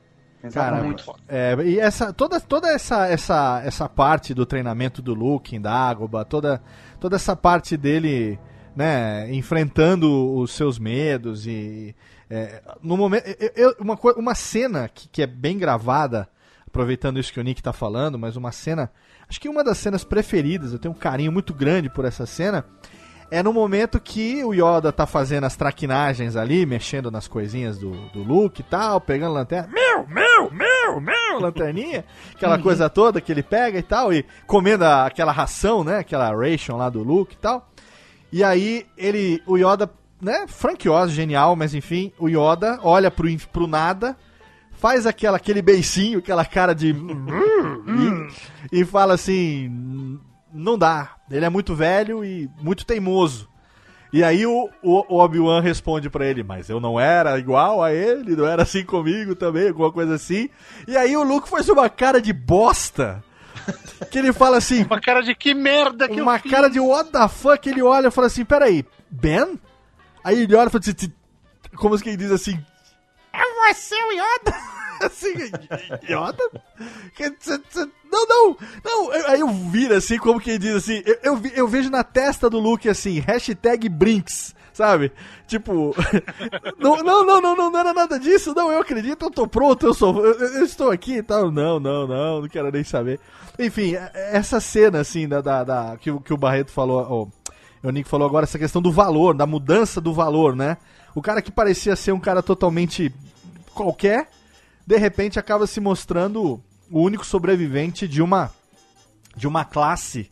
Cara, 0.52 0.80
muito 0.82 1.02
foda. 1.02 1.18
É, 1.26 1.56
e 1.64 1.80
essa, 1.80 2.12
toda, 2.12 2.40
toda 2.40 2.68
essa, 2.68 3.08
essa, 3.08 3.60
essa 3.64 3.88
parte 3.88 4.32
do 4.32 4.46
treinamento 4.46 5.02
do 5.02 5.12
Luke 5.12 5.56
em 5.56 5.60
Dagobah, 5.60 6.24
toda, 6.24 6.62
toda 7.00 7.16
essa 7.16 7.34
parte 7.34 7.76
dele, 7.76 8.38
né, 8.76 9.28
enfrentando 9.34 10.36
os 10.36 10.52
seus 10.52 10.78
medos 10.78 11.48
e 11.48 11.96
é, 12.30 12.62
no 12.80 12.96
momento, 12.96 13.24
eu- 13.40 13.50
eu- 13.56 13.76
uma, 13.80 13.98
uma 14.16 14.34
cena 14.36 14.88
que, 14.88 15.08
que 15.08 15.22
é 15.22 15.26
bem 15.26 15.58
gravada, 15.58 16.28
aproveitando 16.64 17.18
isso 17.18 17.32
que 17.32 17.40
o 17.40 17.42
Nick 17.42 17.60
tá 17.60 17.72
falando, 17.72 18.16
mas 18.16 18.36
uma 18.36 18.52
cena, 18.52 18.88
acho 19.28 19.40
que 19.40 19.48
uma 19.48 19.62
das 19.64 19.78
cenas 19.78 20.04
preferidas, 20.04 20.72
eu 20.72 20.78
tenho 20.78 20.92
um 20.94 20.98
carinho 20.98 21.32
muito 21.32 21.52
grande 21.54 21.88
por 21.90 22.04
essa 22.04 22.26
cena, 22.26 22.64
é 23.28 23.42
no 23.42 23.52
momento 23.52 23.98
que 23.98 24.44
o 24.44 24.54
Yoda 24.54 24.92
tá 24.92 25.04
fazendo 25.04 25.44
as 25.44 25.56
traquinagens 25.56 26.36
ali, 26.36 26.64
mexendo 26.64 27.10
nas 27.10 27.26
coisinhas 27.26 27.76
do, 27.76 27.90
do 28.10 28.22
Luke 28.22 28.60
e 28.60 28.64
tal, 28.64 29.00
pegando 29.00 29.34
lanterna. 29.34 29.68
Meu, 29.72 30.06
meu, 30.06 30.50
meu, 30.52 31.00
meu, 31.00 31.40
lanterninha. 31.40 32.04
Aquela 32.34 32.56
coisa 32.56 32.88
toda 32.88 33.20
que 33.20 33.32
ele 33.32 33.42
pega 33.42 33.78
e 33.78 33.82
tal, 33.82 34.12
e 34.12 34.24
comendo 34.46 34.84
a- 34.84 35.06
aquela 35.06 35.32
ração, 35.32 35.82
né? 35.82 35.98
Aquela 35.98 36.32
ration 36.36 36.76
lá 36.76 36.88
do 36.88 37.02
Luke 37.02 37.34
e 37.34 37.38
tal. 37.38 37.68
E 38.32 38.44
aí 38.44 38.86
ele, 38.96 39.42
o 39.44 39.56
Yoda, 39.56 39.90
né? 40.22 40.44
Frank 40.46 40.88
Oz, 40.88 41.10
genial, 41.10 41.56
mas 41.56 41.74
enfim, 41.74 42.12
o 42.20 42.28
Yoda 42.28 42.78
olha 42.80 43.10
pro, 43.10 43.26
pro 43.52 43.66
nada, 43.66 44.16
faz 44.78 45.06
aquela, 45.06 45.36
aquele 45.36 45.62
beicinho, 45.62 46.18
aquela 46.18 46.44
cara 46.44 46.74
de. 46.74 46.94
e, 48.72 48.80
e 48.80 48.84
fala 48.84 49.14
assim: 49.14 50.18
não 50.52 50.78
dá. 50.78 51.16
Ele 51.30 51.44
é 51.44 51.48
muito 51.50 51.74
velho 51.74 52.24
e 52.24 52.48
muito 52.60 52.86
teimoso. 52.86 53.48
E 54.12 54.22
aí 54.22 54.46
o, 54.46 54.70
o, 54.82 55.18
Obi-Wan 55.18 55.60
responde 55.60 56.08
pra 56.08 56.24
ele, 56.24 56.42
mas 56.42 56.70
eu 56.70 56.78
não 56.80 56.98
era 56.98 57.38
igual 57.38 57.82
a 57.82 57.92
ele, 57.92 58.36
não 58.36 58.46
era 58.46 58.62
assim 58.62 58.84
comigo 58.84 59.34
também, 59.34 59.68
alguma 59.68 59.92
coisa 59.92 60.14
assim. 60.14 60.48
E 60.86 60.96
aí 60.96 61.16
o 61.16 61.24
Luke 61.24 61.48
faz 61.48 61.68
uma 61.68 61.88
cara 61.90 62.20
de 62.20 62.32
bosta. 62.32 63.22
Que 64.10 64.18
ele 64.20 64.32
fala 64.32 64.58
assim. 64.58 64.84
Uma 64.84 65.00
cara 65.00 65.22
de 65.22 65.34
que 65.34 65.52
merda 65.52 66.08
que 66.08 66.20
Uma 66.20 66.38
cara 66.38 66.68
de 66.70 66.78
what 66.78 67.10
the 67.10 67.26
fuck, 67.26 67.68
ele 67.68 67.82
olha 67.82 68.08
e 68.08 68.10
fala 68.12 68.28
assim, 68.28 68.44
peraí, 68.44 68.84
Ben? 69.10 69.58
Aí 70.22 70.42
ele 70.42 70.54
olha 70.54 70.68
e 70.68 70.70
fala 70.70 70.80
assim, 70.80 70.92
"Ti- 70.92 71.14
como 71.74 71.98
que 71.98 72.08
ele 72.08 72.16
diz 72.16 72.30
assim, 72.30 72.58
você 73.56 73.94
o 73.94 74.12
Yoda? 74.12 74.56
assim, 75.02 75.34
Yoda? 76.08 76.62
Não, 78.10 78.26
não, 78.26 78.56
não, 78.84 79.10
aí 79.28 79.40
eu 79.40 79.48
viro 79.48 79.94
assim, 79.94 80.16
como 80.18 80.40
que 80.40 80.50
ele 80.50 80.58
diz 80.58 80.76
assim, 80.76 81.02
eu, 81.04 81.18
eu, 81.22 81.36
vi- 81.36 81.52
eu 81.54 81.68
vejo 81.68 81.90
na 81.90 82.02
testa 82.04 82.48
do 82.48 82.58
Luke 82.58 82.88
assim, 82.88 83.18
hashtag 83.18 83.88
Brinks, 83.88 84.54
sabe? 84.72 85.12
Tipo, 85.46 85.94
não, 86.78 86.96
não, 87.02 87.24
não, 87.26 87.40
não, 87.40 87.70
não, 87.70 87.78
era 87.78 87.92
nada 87.92 88.18
disso, 88.18 88.54
não, 88.54 88.70
eu 88.72 88.80
acredito, 88.80 89.24
eu 89.26 89.30
tô 89.30 89.46
pronto, 89.46 89.84
eu 89.86 89.92
sou, 89.92 90.24
eu, 90.24 90.32
eu 90.60 90.64
estou 90.64 90.90
aqui 90.90 91.16
e 91.16 91.22
tal, 91.22 91.50
não, 91.50 91.78
não, 91.78 92.06
não, 92.06 92.40
não 92.42 92.48
quero 92.48 92.70
nem 92.70 92.84
saber. 92.84 93.20
Enfim, 93.58 93.94
é- 93.96 94.10
essa 94.32 94.60
cena, 94.60 95.00
assim, 95.00 95.28
da, 95.28 95.40
da, 95.40 95.64
da- 95.64 95.96
que, 96.00 96.10
que 96.20 96.32
o 96.32 96.36
Barreto 96.38 96.70
falou, 96.70 97.30
o 97.82 97.90
Nico 97.90 98.08
falou 98.08 98.26
agora, 98.26 98.44
essa 98.44 98.58
questão 98.58 98.80
do 98.80 98.90
valor, 98.92 99.34
da 99.34 99.46
mudança 99.46 100.00
do 100.00 100.12
valor, 100.14 100.56
né? 100.56 100.76
O 101.14 101.20
cara 101.22 101.42
que 101.42 101.50
parecia 101.50 101.94
ser 101.96 102.12
um 102.12 102.20
cara 102.20 102.42
totalmente 102.42 103.12
qualquer, 103.76 104.28
de 104.86 104.96
repente 104.96 105.38
acaba 105.38 105.66
se 105.66 105.80
mostrando 105.80 106.60
o 106.90 107.00
único 107.00 107.24
sobrevivente 107.24 108.08
de 108.08 108.22
uma 108.22 108.50
de 109.36 109.46
uma 109.46 109.64
classe, 109.66 110.30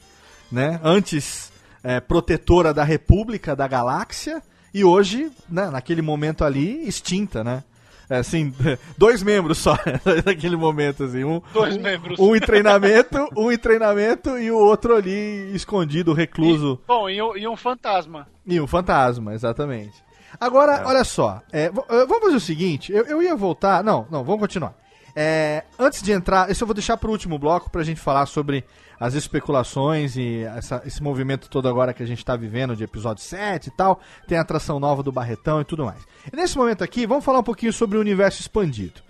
né? 0.50 0.80
Antes 0.82 1.52
é, 1.82 2.00
protetora 2.00 2.72
da 2.72 2.82
República, 2.82 3.54
da 3.54 3.68
Galáxia, 3.68 4.42
e 4.72 4.82
hoje, 4.82 5.30
né, 5.48 5.68
naquele 5.70 6.00
momento 6.00 6.42
ali, 6.42 6.88
extinta, 6.88 7.44
né? 7.44 7.62
É, 8.08 8.16
Assim, 8.16 8.52
dois 8.96 9.22
membros 9.22 9.58
só 9.58 9.76
naquele 10.24 10.56
momento, 10.56 11.04
assim. 11.04 11.24
Um, 11.24 11.40
Dois 11.52 11.76
um- 11.76 11.80
membros. 11.80 12.18
Um 12.18 12.34
em 12.34 12.40
treinamento, 12.40 13.28
um 13.36 13.52
em 13.52 13.58
treinamento 13.58 14.38
e 14.38 14.50
o 14.50 14.58
outro 14.58 14.96
ali 14.96 15.54
escondido, 15.54 16.12
recluso. 16.12 16.80
Bom, 16.86 17.08
e 17.08 17.20
um, 17.20 17.36
e 17.36 17.46
um 17.46 17.56
fantasma. 17.56 18.26
E 18.46 18.60
um 18.60 18.66
fantasma, 18.66 19.34
exatamente. 19.34 20.03
Agora, 20.40 20.76
É. 20.78 20.84
olha 20.84 21.04
só, 21.04 21.40
é, 21.52 21.64
eh, 21.66 21.70
vamos 22.06 22.20
fazer 22.22 22.36
o 22.36 22.40
seguinte, 22.40 22.92
eu, 22.92 23.04
eu 23.04 23.22
ia 23.22 23.34
voltar, 23.36 23.82
não, 23.84 24.06
não, 24.10 24.24
vamos 24.24 24.40
continuar. 24.40 24.74
É, 25.16 25.62
antes 25.78 26.02
de 26.02 26.10
entrar, 26.10 26.50
isso 26.50 26.64
eu 26.64 26.66
vou 26.66 26.74
deixar 26.74 26.96
para 26.96 27.08
o 27.08 27.12
último 27.12 27.38
bloco 27.38 27.70
pra 27.70 27.84
gente 27.84 28.00
falar 28.00 28.26
sobre 28.26 28.64
as 28.98 29.14
especulações 29.14 30.16
e 30.16 30.42
essa- 30.56 30.82
esse 30.84 31.00
movimento 31.02 31.48
todo 31.48 31.68
agora 31.68 31.92
que 31.94 32.02
a 32.02 32.06
gente 32.06 32.24
tá 32.24 32.34
vivendo 32.36 32.74
de 32.74 32.82
episódio 32.82 33.22
7 33.22 33.68
e 33.68 33.70
tal, 33.70 34.00
tem 34.26 34.36
a 34.38 34.40
atração 34.40 34.80
nova 34.80 35.02
do 35.04 35.12
Barretão 35.12 35.60
e 35.60 35.64
tudo 35.64 35.84
mais. 35.84 36.00
E 36.32 36.36
nesse 36.36 36.56
momento 36.58 36.82
aqui, 36.82 37.06
vamos 37.06 37.24
falar 37.24 37.38
um 37.38 37.42
pouquinho 37.44 37.72
sobre 37.72 37.96
o 37.96 38.00
universo 38.00 38.40
expandido. 38.40 39.00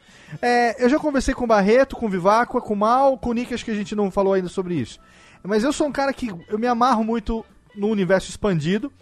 É, 0.42 0.82
eu 0.84 0.88
já 0.90 0.98
conversei 0.98 1.32
com 1.32 1.44
o 1.44 1.46
Barreto, 1.46 1.96
com 1.96 2.06
o 2.06 2.08
Viváqua, 2.08 2.60
com 2.60 2.74
o 2.74 2.76
Mal, 2.76 3.16
com 3.16 3.30
o 3.30 3.32
Nick, 3.32 3.54
acho 3.54 3.64
que 3.64 3.70
a 3.70 3.74
gente 3.74 3.94
não 3.94 4.10
falou 4.10 4.32
ainda 4.34 4.48
sobre 4.48 4.74
isso. 4.74 4.98
Mas 5.42 5.62
eu 5.64 5.72
sou 5.72 5.86
um 5.86 5.92
cara 5.92 6.12
que 6.12 6.28
eu 6.48 6.58
me 6.58 6.66
amarro 6.66 7.02
muito 7.04 7.44
no 7.74 7.88
universo 7.88 8.28
expandido. 8.30 8.92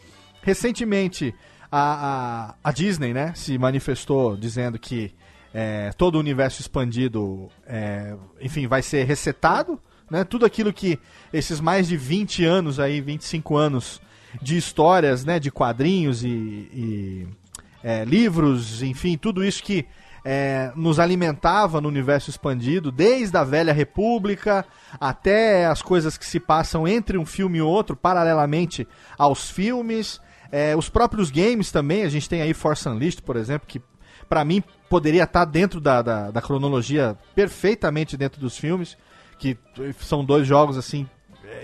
Recentemente, 0.42 1.34
a, 1.72 2.52
a, 2.52 2.54
a 2.62 2.70
Disney 2.70 3.14
né, 3.14 3.32
se 3.34 3.56
manifestou 3.56 4.36
dizendo 4.36 4.78
que 4.78 5.14
é, 5.54 5.90
todo 5.96 6.16
o 6.16 6.18
universo 6.20 6.60
expandido, 6.60 7.48
é, 7.66 8.14
enfim, 8.40 8.66
vai 8.66 8.82
ser 8.82 9.04
resetado. 9.04 9.80
Né? 10.10 10.22
Tudo 10.22 10.44
aquilo 10.44 10.72
que 10.72 10.98
esses 11.32 11.60
mais 11.60 11.88
de 11.88 11.96
20 11.96 12.44
anos 12.44 12.78
aí, 12.78 13.00
25 13.00 13.56
anos 13.56 14.00
de 14.40 14.56
histórias, 14.56 15.24
né, 15.24 15.38
de 15.38 15.50
quadrinhos 15.50 16.22
e, 16.22 16.28
e, 16.28 17.26
é, 17.82 18.04
livros, 18.04 18.82
enfim, 18.82 19.16
tudo 19.16 19.44
isso 19.44 19.62
que 19.62 19.86
é, 20.24 20.72
nos 20.76 20.98
alimentava 20.98 21.80
no 21.80 21.88
universo 21.88 22.30
expandido, 22.30 22.92
desde 22.92 23.36
a 23.36 23.44
velha 23.44 23.72
república 23.72 24.64
até 25.00 25.66
as 25.66 25.82
coisas 25.82 26.16
que 26.16 26.24
se 26.24 26.38
passam 26.38 26.86
entre 26.86 27.18
um 27.18 27.26
filme 27.26 27.58
e 27.58 27.62
outro, 27.62 27.96
paralelamente 27.96 28.86
aos 29.18 29.50
filmes. 29.50 30.20
É, 30.52 30.76
os 30.76 30.88
próprios 30.90 31.30
games 31.30 31.72
também, 31.72 32.04
a 32.04 32.08
gente 32.10 32.28
tem 32.28 32.42
aí 32.42 32.52
Force 32.52 32.86
Unleashed, 32.88 33.22
por 33.22 33.36
exemplo, 33.36 33.66
que 33.66 33.80
pra 34.28 34.44
mim 34.44 34.62
poderia 34.88 35.24
estar 35.24 35.46
dentro 35.46 35.80
da, 35.80 36.02
da, 36.02 36.30
da 36.30 36.42
cronologia, 36.42 37.16
perfeitamente 37.34 38.16
dentro 38.16 38.38
dos 38.40 38.56
filmes, 38.58 38.96
que 39.38 39.56
são 39.98 40.22
dois 40.24 40.46
jogos 40.46 40.76
assim 40.76 41.08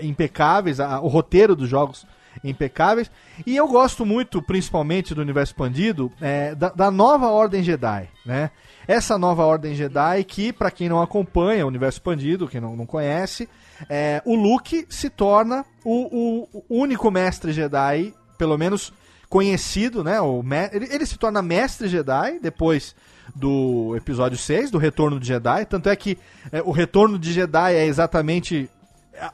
impecáveis, 0.01 0.79
a- 0.79 0.99
o 0.99 1.07
roteiro 1.07 1.55
dos 1.55 1.69
jogos 1.69 2.05
impecáveis. 2.43 3.09
E 3.45 3.55
eu 3.55 3.67
gosto 3.67 4.05
muito, 4.05 4.41
principalmente 4.41 5.13
do 5.15 5.21
universo 5.21 5.51
expandido, 5.53 6.11
é, 6.21 6.53
da, 6.55 6.69
da 6.69 6.91
nova 6.91 7.27
Ordem 7.29 7.63
Jedi, 7.63 8.07
né? 8.25 8.51
Essa 8.87 9.17
nova 9.17 9.45
Ordem 9.45 9.75
Jedi 9.75 10.23
que, 10.23 10.51
pra 10.53 10.71
quem 10.71 10.89
não 10.89 11.01
acompanha 11.01 11.65
o 11.65 11.67
universo 11.67 11.97
expandido, 11.97 12.47
quem 12.47 12.59
não, 12.61 12.75
não 12.75 12.85
conhece, 12.85 13.47
é, 13.89 14.21
o 14.25 14.35
Luke 14.35 14.85
se 14.89 15.09
torna 15.09 15.63
o, 15.83 16.45
o- 16.53 16.63
o 16.69 16.81
único 16.81 17.09
mestre 17.11 17.51
Jedi, 17.51 18.13
pelo 18.39 18.57
menos 18.57 18.91
conhecido, 19.29 20.03
né? 20.03 20.19
O 20.19 20.43
ele, 20.71 20.87
ele 20.91 21.05
se 21.05 21.15
torna 21.19 21.39
mestre 21.41 21.87
Jedi 21.87 22.39
depois 22.41 22.95
do 23.35 23.93
episódio 23.95 24.37
6, 24.39 24.71
do 24.71 24.79
Retorno 24.79 25.19
de 25.19 25.27
Jedi. 25.27 25.65
Tanto 25.65 25.87
é 25.87 25.95
que 25.95 26.17
é, 26.51 26.63
o 26.63 26.71
Retorno 26.71 27.19
de 27.19 27.31
Jedi 27.31 27.75
é 27.75 27.85
exatamente 27.85 28.67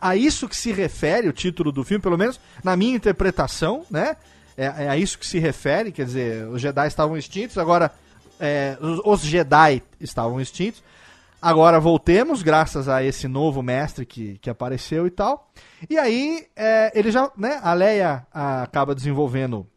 a- 0.01 0.17
isso 0.17 0.49
que 0.49 0.57
se 0.57 0.73
refere 0.73 1.29
o 1.29 1.33
título 1.33 1.71
do 1.71 1.83
filme, 1.85 2.01
pelo 2.01 2.17
menos 2.17 2.37
na 2.61 2.75
minha 2.75 2.93
interpretação, 2.95 3.85
né? 3.89 4.17
É, 4.57 4.65
é 4.65 4.89
a 4.89 4.97
isso 4.97 5.17
que 5.17 5.25
se 5.27 5.39
refere, 5.39 5.91
quer 5.93 6.05
dizer, 6.05 6.45
os 6.49 6.61
Jedi 6.61 6.87
estavam 6.87 7.15
extintos, 7.17 7.57
agora 7.57 7.89
é, 8.39 8.77
os 9.05 9.21
Jedi 9.21 9.81
estavam 10.01 10.41
extintos. 10.41 10.83
Agora 11.41 11.79
voltemos, 11.79 12.41
graças 12.41 12.89
a 12.89 13.03
esse 13.03 13.27
novo 13.27 13.61
mestre 13.61 14.05
que, 14.05 14.37
que 14.39 14.49
apareceu 14.49 15.05
e 15.05 15.11
tal. 15.11 15.51
E 15.89 15.97
aí, 15.97 16.47
é, 16.55 16.91
ele 16.97 17.11
já, 17.11 17.31
né, 17.37 17.59
a 17.61 17.73
Leia 17.73 18.25
ah, 18.33 18.63
acaba 18.63 18.95
desenvolvendo 18.95 19.67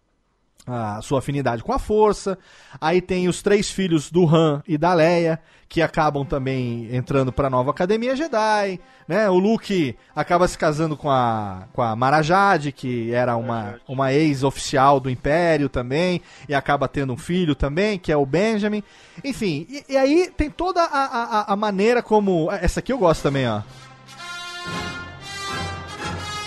a 0.68 1.00
sua 1.02 1.18
afinidade 1.18 1.62
com 1.62 1.72
a 1.72 1.78
força. 1.78 2.38
Aí 2.80 3.00
tem 3.00 3.28
os 3.28 3.42
três 3.42 3.70
filhos 3.70 4.10
do 4.10 4.26
Han 4.26 4.62
e 4.66 4.76
da 4.76 4.92
Leia, 4.94 5.40
que 5.68 5.82
acabam 5.82 6.24
também 6.24 6.88
entrando 6.94 7.30
para 7.30 7.48
a 7.48 7.50
nova 7.50 7.70
Academia 7.70 8.16
Jedi, 8.16 8.80
né? 9.06 9.28
O 9.28 9.38
Luke 9.38 9.96
acaba 10.16 10.48
se 10.48 10.56
casando 10.56 10.96
com 10.96 11.10
a 11.10 11.64
com 11.72 11.82
a 11.82 11.94
Mara 11.94 12.22
Jade, 12.22 12.72
que 12.72 13.12
era 13.12 13.36
uma, 13.36 13.78
uma 13.86 14.12
ex-oficial 14.12 14.98
do 14.98 15.10
Império 15.10 15.68
também, 15.68 16.22
e 16.48 16.54
acaba 16.54 16.88
tendo 16.88 17.12
um 17.12 17.16
filho 17.18 17.54
também, 17.54 17.98
que 17.98 18.10
é 18.10 18.16
o 18.16 18.24
Benjamin. 18.24 18.82
Enfim, 19.22 19.66
e, 19.68 19.84
e 19.90 19.96
aí 19.96 20.30
tem 20.36 20.48
toda 20.50 20.82
a, 20.82 21.04
a, 21.04 21.52
a 21.52 21.56
maneira 21.56 22.02
como 22.02 22.50
essa 22.50 22.80
aqui 22.80 22.92
eu 22.92 22.98
gosto 22.98 23.22
também, 23.22 23.46
ó. 23.46 23.60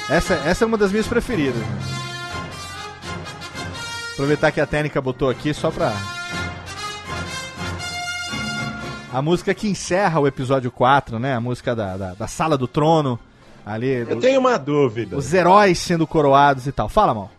Essa, 0.10 0.34
essa 0.46 0.66
é 0.66 0.68
uma 0.68 0.78
das 0.78 0.92
minhas 0.92 1.08
preferidas. 1.08 1.64
Aproveitar 4.22 4.52
que 4.52 4.62
a 4.62 4.68
técnica 4.68 5.02
botou 5.02 5.32
aqui 5.32 5.52
só 5.52 5.72
pra. 5.72 5.92
A 9.12 9.20
música 9.20 9.52
que 9.52 9.68
encerra 9.68 10.20
o 10.20 10.28
episódio 10.28 10.70
4, 10.70 11.18
né? 11.18 11.34
A 11.34 11.42
música 11.42 11.76
da, 11.76 11.98
da, 11.98 12.14
da 12.14 12.28
Sala 12.28 12.56
do 12.56 12.68
Trono. 12.68 13.20
Ali. 13.66 13.88
Eu 13.88 14.20
tenho 14.20 14.40
uma 14.40 14.60
dúvida. 14.60 15.18
Os 15.18 15.34
heróis 15.34 15.80
sendo 15.80 16.06
coroados 16.06 16.68
e 16.68 16.72
tal. 16.72 16.88
Fala, 16.88 17.16
mal. 17.16 17.32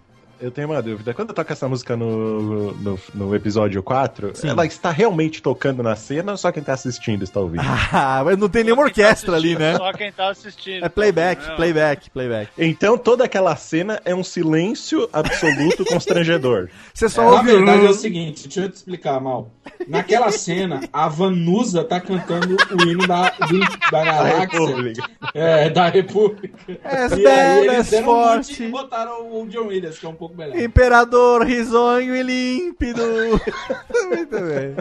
Eu 0.43 0.51
tenho 0.51 0.69
uma 0.69 0.83
dúvida. 0.83 1.15
Quando 1.15 1.33
toca 1.33 1.53
essa 1.53 1.69
música 1.69 1.97
no, 1.97 2.73
no, 2.73 2.99
no 3.15 3.35
episódio 3.35 3.81
4, 3.83 4.33
ela 4.45 4.67
está 4.67 4.91
realmente 4.91 5.41
tocando 5.41 5.83
na 5.85 5.95
cena 5.95 6.33
ou 6.33 6.37
só 6.39 6.51
quem 6.51 6.63
tá 6.63 6.73
assistindo 6.73 7.23
está 7.23 7.39
ouvindo? 7.39 7.63
Ah, 7.65 8.23
mas 8.25 8.37
não 8.37 8.49
tem 8.49 8.65
nenhuma 8.65 8.83
orquestra 8.83 9.37
ali, 9.37 9.55
né? 9.57 9.77
Só 9.77 9.93
quem 9.93 10.11
tá 10.11 10.31
assistindo. 10.31 10.85
É 10.85 10.89
playback, 10.89 11.47
Não. 11.47 11.55
playback, 11.57 12.11
playback. 12.11 12.51
Então 12.59 12.99
toda 12.99 13.25
aquela 13.25 13.55
cena 13.55 14.01
é 14.05 14.13
um 14.15 14.25
silêncio 14.25 15.09
absoluto 15.13 15.85
constrangedor. 15.87 16.69
Você 16.93 17.07
É, 17.07 17.25
na 17.25 17.43
verdade 17.43 17.87
é 17.87 17.91
o 17.91 17.95
seguinte, 17.95 18.43
deixa 18.49 18.63
eu 18.63 18.69
te 18.69 18.75
explicar, 18.75 19.21
Mal. 19.21 19.49
Naquela 19.87 20.31
cena, 20.33 20.81
a 20.93 21.09
Vanusa 21.09 21.85
tá 21.85 22.01
cantando 22.01 22.57
o 22.57 22.83
hino 22.89 23.07
da, 23.07 23.31
do- 23.31 23.61
da 23.93 24.05
galáxia. 24.05 24.39
República. 24.41 25.11
É, 25.35 25.71
da 25.71 25.89
República. 25.89 26.59
És 26.85 27.13
E 27.13 27.27
aí 27.27 27.67
eles 27.69 27.91
deram 27.91 28.03
um 28.03 28.15
forte. 28.15 28.63
e 28.65 28.69
botaram 28.69 29.41
o 29.41 29.47
John 29.49 29.67
Williams, 29.69 29.99
que 29.99 30.07
é 30.07 30.09
um 30.09 30.15
pouco 30.15 30.32
melhor. 30.37 30.59
Imperador 30.59 31.43
risonho 31.45 32.15
e 32.17 32.23
límpido. 32.23 33.03
Muito 34.09 34.31
bem. 34.41 34.77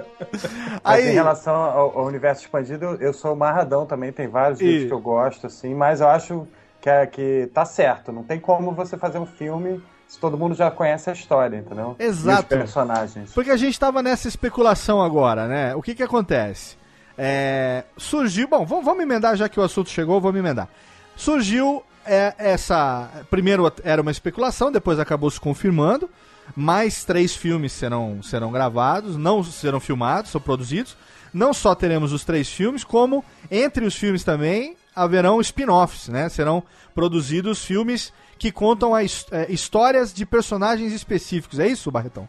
Mas 0.84 0.84
Aí, 0.84 1.10
em 1.10 1.14
relação 1.14 1.54
ao, 1.56 2.00
ao 2.00 2.06
universo 2.06 2.42
expandido, 2.44 2.98
eu- 3.00 3.14
sou 3.14 3.36
marradão 3.36 3.86
também, 3.86 4.12
tem 4.12 4.28
vários 4.28 4.60
E- 4.62 4.66
livros 4.66 4.88
que 4.88 4.94
eu 4.94 5.00
gosto, 5.00 5.48
assim, 5.48 5.74
mas 5.76 6.02
eu 6.02 6.08
acho 6.08 6.48
que, 6.80 6.90
é, 6.90 7.06
que 7.06 7.50
tá 7.54 7.66
certo. 7.66 8.12
Não 8.12 8.24
tem 8.24 8.40
como 8.40 8.72
você 8.72 8.98
fazer 8.98 9.20
um 9.20 9.26
filme 9.26 9.82
se 10.08 10.20
todo 10.20 10.38
mundo 10.38 10.54
já 10.56 10.70
conhece 10.70 11.10
a 11.10 11.14
história, 11.14 11.58
entendeu? 11.58 11.96
Exato. 12.00 12.54
E 12.54 12.58
os 12.58 12.62
personagens. 12.64 13.32
Porque 13.34 13.50
a 13.52 13.56
gente 13.58 13.80
tava 13.80 14.02
nessa 14.04 14.28
especulação 14.28 15.02
agora, 15.02 15.48
né? 15.48 15.74
O 15.76 15.82
que 15.82 15.96
que 15.96 16.04
acontece? 16.04 16.76
É, 17.18 17.84
surgiu. 17.96 18.48
Bom, 18.48 18.66
vamos, 18.66 18.84
vamos 18.84 19.04
emendar 19.04 19.36
já 19.36 19.48
que 19.48 19.60
o 19.60 19.64
assunto 19.64 19.90
chegou, 19.90 20.20
vamos 20.20 20.40
emendar. 20.40 20.68
Surgiu 21.16 21.84
é, 22.06 22.34
essa. 22.38 23.26
Primeiro 23.30 23.72
era 23.84 24.02
uma 24.02 24.12
especulação, 24.12 24.72
depois 24.72 25.00
acabou 25.00 25.30
se 25.30 25.40
confirmando. 25.40 26.10
Mais 26.56 27.06
três 27.06 27.36
filmes 27.36 27.72
serão, 27.72 28.22
serão 28.22 28.52
gravados, 28.52 29.16
não 29.16 29.44
serão 29.44 29.80
filmados, 29.80 30.32
são 30.32 30.42
produzidos. 30.42 30.98
Não 31.34 31.54
só 31.54 31.74
teremos 31.74 32.12
os 32.12 32.26
três 32.26 32.50
filmes, 32.50 32.84
como 32.84 33.24
entre 33.50 33.86
os 33.86 33.96
filmes 33.96 34.24
também 34.24 34.76
haverão 34.94 35.40
spin-offs, 35.40 36.10
né? 36.10 36.28
Serão 36.28 36.62
produzidos 36.94 37.64
filmes 37.64 38.12
que 38.38 38.52
contam 38.52 38.94
a, 38.94 39.02
his- 39.04 39.26
é, 39.32 39.50
histórias 39.50 40.14
de 40.14 40.26
personagens 40.26 40.92
específicos. 40.92 41.60
É 41.60 41.68
isso, 41.68 41.90
Barretão? 41.90 42.28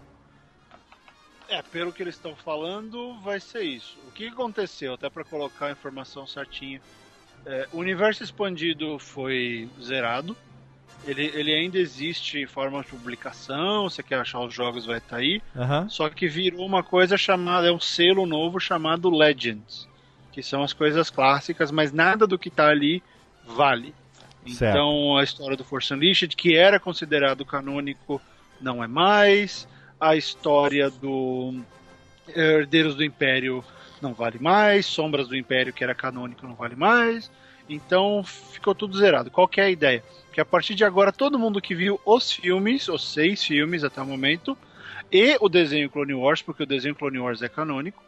É, 1.48 1.60
pelo 1.62 1.92
que 1.92 2.02
eles 2.02 2.14
estão 2.14 2.34
falando, 2.36 3.18
vai 3.20 3.40
ser 3.40 3.62
isso. 3.62 3.98
O 4.08 4.12
que 4.12 4.28
aconteceu, 4.28 4.94
até 4.94 5.10
para 5.10 5.24
colocar 5.24 5.66
a 5.66 5.72
informação 5.72 6.26
certinha, 6.26 6.80
é, 7.46 7.68
o 7.72 7.78
universo 7.78 8.22
expandido 8.22 8.98
foi 8.98 9.68
zerado. 9.82 10.36
Ele, 11.04 11.24
ele 11.34 11.52
ainda 11.52 11.78
existe 11.78 12.38
em 12.38 12.46
forma 12.46 12.80
de 12.80 12.86
publicação, 12.88 13.90
você 13.90 14.02
quer 14.02 14.20
achar 14.20 14.40
os 14.40 14.54
jogos, 14.54 14.86
vai 14.86 14.98
estar 14.98 15.16
aí. 15.16 15.42
Aham. 15.56 15.88
Só 15.88 16.08
que 16.08 16.28
virou 16.28 16.64
uma 16.64 16.82
coisa 16.82 17.16
chamada, 17.16 17.66
é 17.66 17.72
um 17.72 17.80
selo 17.80 18.24
novo 18.24 18.60
chamado 18.60 19.10
Legends, 19.10 19.88
que 20.30 20.42
são 20.42 20.62
as 20.62 20.72
coisas 20.72 21.10
clássicas, 21.10 21.72
mas 21.72 21.92
nada 21.92 22.24
do 22.24 22.38
que 22.38 22.50
tá 22.50 22.68
ali 22.68 23.02
vale. 23.44 23.92
Certo. 24.46 24.76
Então 24.76 25.16
a 25.16 25.24
história 25.24 25.56
do 25.56 25.64
Force 25.64 25.92
Unleashed, 25.92 26.36
que 26.36 26.56
era 26.56 26.78
considerado 26.78 27.44
canônico, 27.44 28.20
não 28.60 28.82
é 28.82 28.86
mais. 28.86 29.68
A 30.00 30.14
história 30.14 30.88
do 30.88 31.60
Herdeiros 32.28 32.94
do 32.94 33.04
Império 33.04 33.64
não 34.02 34.12
vale 34.12 34.38
mais. 34.38 34.86
Sombras 34.86 35.28
do 35.28 35.36
Império, 35.36 35.72
que 35.72 35.84
era 35.84 35.94
canônico, 35.94 36.46
não 36.46 36.54
vale 36.54 36.76
mais. 36.76 37.30
Então 37.68 38.22
ficou 38.24 38.74
tudo 38.74 38.98
zerado. 38.98 39.30
Qual 39.30 39.48
que 39.48 39.60
é 39.60 39.64
a 39.64 39.70
ideia? 39.70 40.02
Que 40.32 40.40
a 40.40 40.44
partir 40.44 40.74
de 40.74 40.84
agora 40.84 41.12
todo 41.12 41.38
mundo 41.38 41.60
que 41.60 41.74
viu 41.74 42.00
os 42.04 42.32
filmes, 42.32 42.88
os 42.88 43.12
seis 43.12 43.42
filmes 43.44 43.84
até 43.84 44.02
o 44.02 44.06
momento, 44.06 44.56
e 45.10 45.36
o 45.40 45.48
desenho 45.48 45.90
Clone 45.90 46.14
Wars, 46.14 46.42
porque 46.42 46.62
o 46.62 46.66
desenho 46.66 46.94
Clone 46.94 47.18
Wars 47.18 47.42
é 47.42 47.48
canônico, 47.48 48.02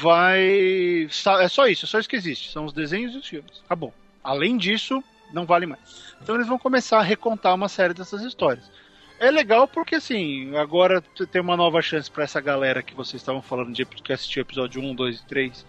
vai. 0.00 1.04
É 1.04 1.48
só 1.48 1.66
isso, 1.66 1.84
é 1.84 1.88
só 1.88 1.98
isso 1.98 2.08
que 2.08 2.16
existe. 2.16 2.50
São 2.50 2.64
os 2.64 2.72
desenhos 2.72 3.14
e 3.14 3.18
os 3.18 3.26
filmes. 3.26 3.62
Acabou. 3.64 3.92
Além 4.22 4.56
disso, 4.56 5.02
não 5.32 5.44
vale 5.44 5.66
mais. 5.66 6.14
Então 6.22 6.34
eles 6.34 6.46
vão 6.46 6.58
começar 6.58 6.98
a 6.98 7.02
recontar 7.02 7.54
uma 7.54 7.68
série 7.68 7.94
dessas 7.94 8.22
histórias. 8.22 8.70
É 9.20 9.30
legal 9.30 9.66
porque, 9.66 9.96
assim, 9.96 10.56
agora 10.56 11.02
você 11.14 11.26
tem 11.26 11.40
uma 11.40 11.56
nova 11.56 11.82
chance 11.82 12.10
pra 12.10 12.24
essa 12.24 12.40
galera 12.40 12.82
que 12.82 12.94
vocês 12.94 13.20
estavam 13.20 13.42
falando 13.42 13.72
de 13.72 13.84
que 13.84 14.12
assistiu 14.12 14.42
o 14.42 14.46
episódio 14.46 14.80
1, 14.80 14.94
2 14.94 15.18
e 15.18 15.26
3 15.26 15.66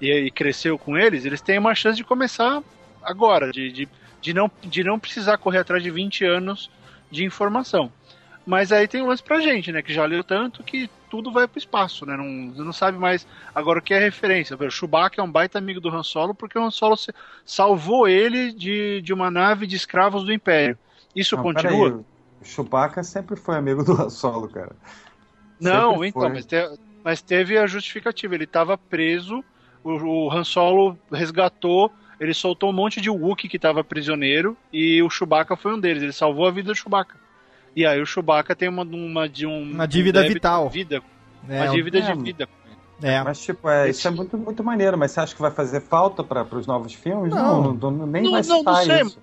e, 0.00 0.10
e 0.10 0.30
cresceu 0.30 0.78
com 0.78 0.96
eles, 0.96 1.24
eles 1.24 1.40
têm 1.40 1.58
uma 1.58 1.74
chance 1.74 1.96
de 1.96 2.04
começar 2.04 2.62
agora, 3.02 3.52
de, 3.52 3.70
de, 3.70 3.88
de, 4.20 4.34
não, 4.34 4.50
de 4.62 4.82
não 4.82 4.98
precisar 4.98 5.38
correr 5.38 5.58
atrás 5.58 5.82
de 5.82 5.90
20 5.90 6.24
anos 6.24 6.70
de 7.10 7.24
informação. 7.24 7.92
Mas 8.44 8.72
aí 8.72 8.88
tem 8.88 9.02
um 9.02 9.06
lance 9.06 9.22
pra 9.22 9.40
gente, 9.40 9.70
né? 9.70 9.82
Que 9.82 9.92
já 9.92 10.06
leu 10.06 10.24
tanto 10.24 10.62
que 10.62 10.88
tudo 11.10 11.30
vai 11.30 11.46
pro 11.46 11.58
espaço, 11.58 12.06
né? 12.06 12.16
Não, 12.16 12.24
não 12.24 12.72
sabe 12.72 12.98
mais 12.98 13.26
agora 13.54 13.78
o 13.78 13.82
que 13.82 13.92
é 13.92 13.98
referência. 13.98 14.56
O 14.56 14.70
Chewbacca 14.70 15.20
é 15.20 15.24
um 15.24 15.30
baita 15.30 15.58
amigo 15.58 15.80
do 15.80 15.90
Han 15.90 16.02
Solo 16.02 16.34
porque 16.34 16.58
o 16.58 16.62
Han 16.62 16.70
Solo 16.70 16.96
salvou 17.44 18.08
ele 18.08 18.52
de, 18.52 19.02
de 19.02 19.12
uma 19.12 19.30
nave 19.30 19.66
de 19.66 19.76
escravos 19.76 20.24
do 20.24 20.32
Império. 20.32 20.78
Isso 21.14 21.36
Não, 21.36 21.42
continua? 21.42 22.04
Chewbacca 22.42 23.02
sempre 23.02 23.36
foi 23.36 23.56
amigo 23.56 23.82
do 23.84 23.92
Han 24.00 24.10
Solo, 24.10 24.48
cara. 24.48 24.74
Não, 25.60 25.92
Sempre 25.92 26.08
então, 26.08 26.22
foi. 26.22 26.32
mas, 26.32 26.46
te- 26.46 26.78
mas 27.04 27.22
teve 27.22 27.58
a 27.58 27.66
justificativa. 27.66 28.34
Ele 28.34 28.44
estava 28.44 28.78
preso, 28.78 29.42
o, 29.82 29.90
o 30.26 30.32
Han 30.32 30.44
Solo 30.44 30.96
resgatou, 31.10 31.92
ele 32.20 32.32
soltou 32.34 32.70
um 32.70 32.72
monte 32.72 33.00
de 33.00 33.10
Wookiee 33.10 33.48
que 33.50 33.56
estava 33.56 33.82
prisioneiro 33.82 34.56
e 34.72 35.02
o 35.02 35.10
Chewbacca 35.10 35.56
foi 35.56 35.74
um 35.74 35.80
deles. 35.80 36.02
Ele 36.02 36.12
salvou 36.12 36.46
a 36.46 36.50
vida 36.50 36.72
do 36.72 36.76
Chewbacca. 36.76 37.16
E 37.74 37.84
aí 37.86 38.00
o 38.00 38.06
Chewbacca 38.06 38.54
tem 38.56 38.68
uma, 38.68 38.82
uma, 38.82 39.28
de 39.28 39.46
um, 39.46 39.62
Uma 39.62 39.86
dívida 39.86 40.20
um 40.22 40.28
vital. 40.28 40.68
de 40.68 40.72
Vida, 40.74 41.02
É, 41.48 41.62
uma 41.62 41.68
dívida 41.68 41.98
é, 41.98 42.00
de 42.02 42.22
vida. 42.22 42.48
É. 43.00 43.22
Mas, 43.22 43.40
tipo, 43.40 43.68
é, 43.68 43.90
isso 43.90 44.06
é 44.08 44.10
muito, 44.10 44.36
muito 44.36 44.64
maneiro. 44.64 44.98
Mas 44.98 45.12
você 45.12 45.20
acha 45.20 45.34
que 45.34 45.40
vai 45.40 45.50
fazer 45.52 45.80
falta 45.80 46.24
para 46.24 46.42
os 46.56 46.66
novos 46.66 46.92
filmes? 46.94 47.32
Não. 47.32 47.62
Não, 47.62 47.74
não, 47.74 47.90
não- 47.90 48.06
nem 48.06 48.22
Não, 48.22 48.32
vai 48.32 48.42
não, 48.42 48.62
não 48.62 49.00
isso. 49.06 49.18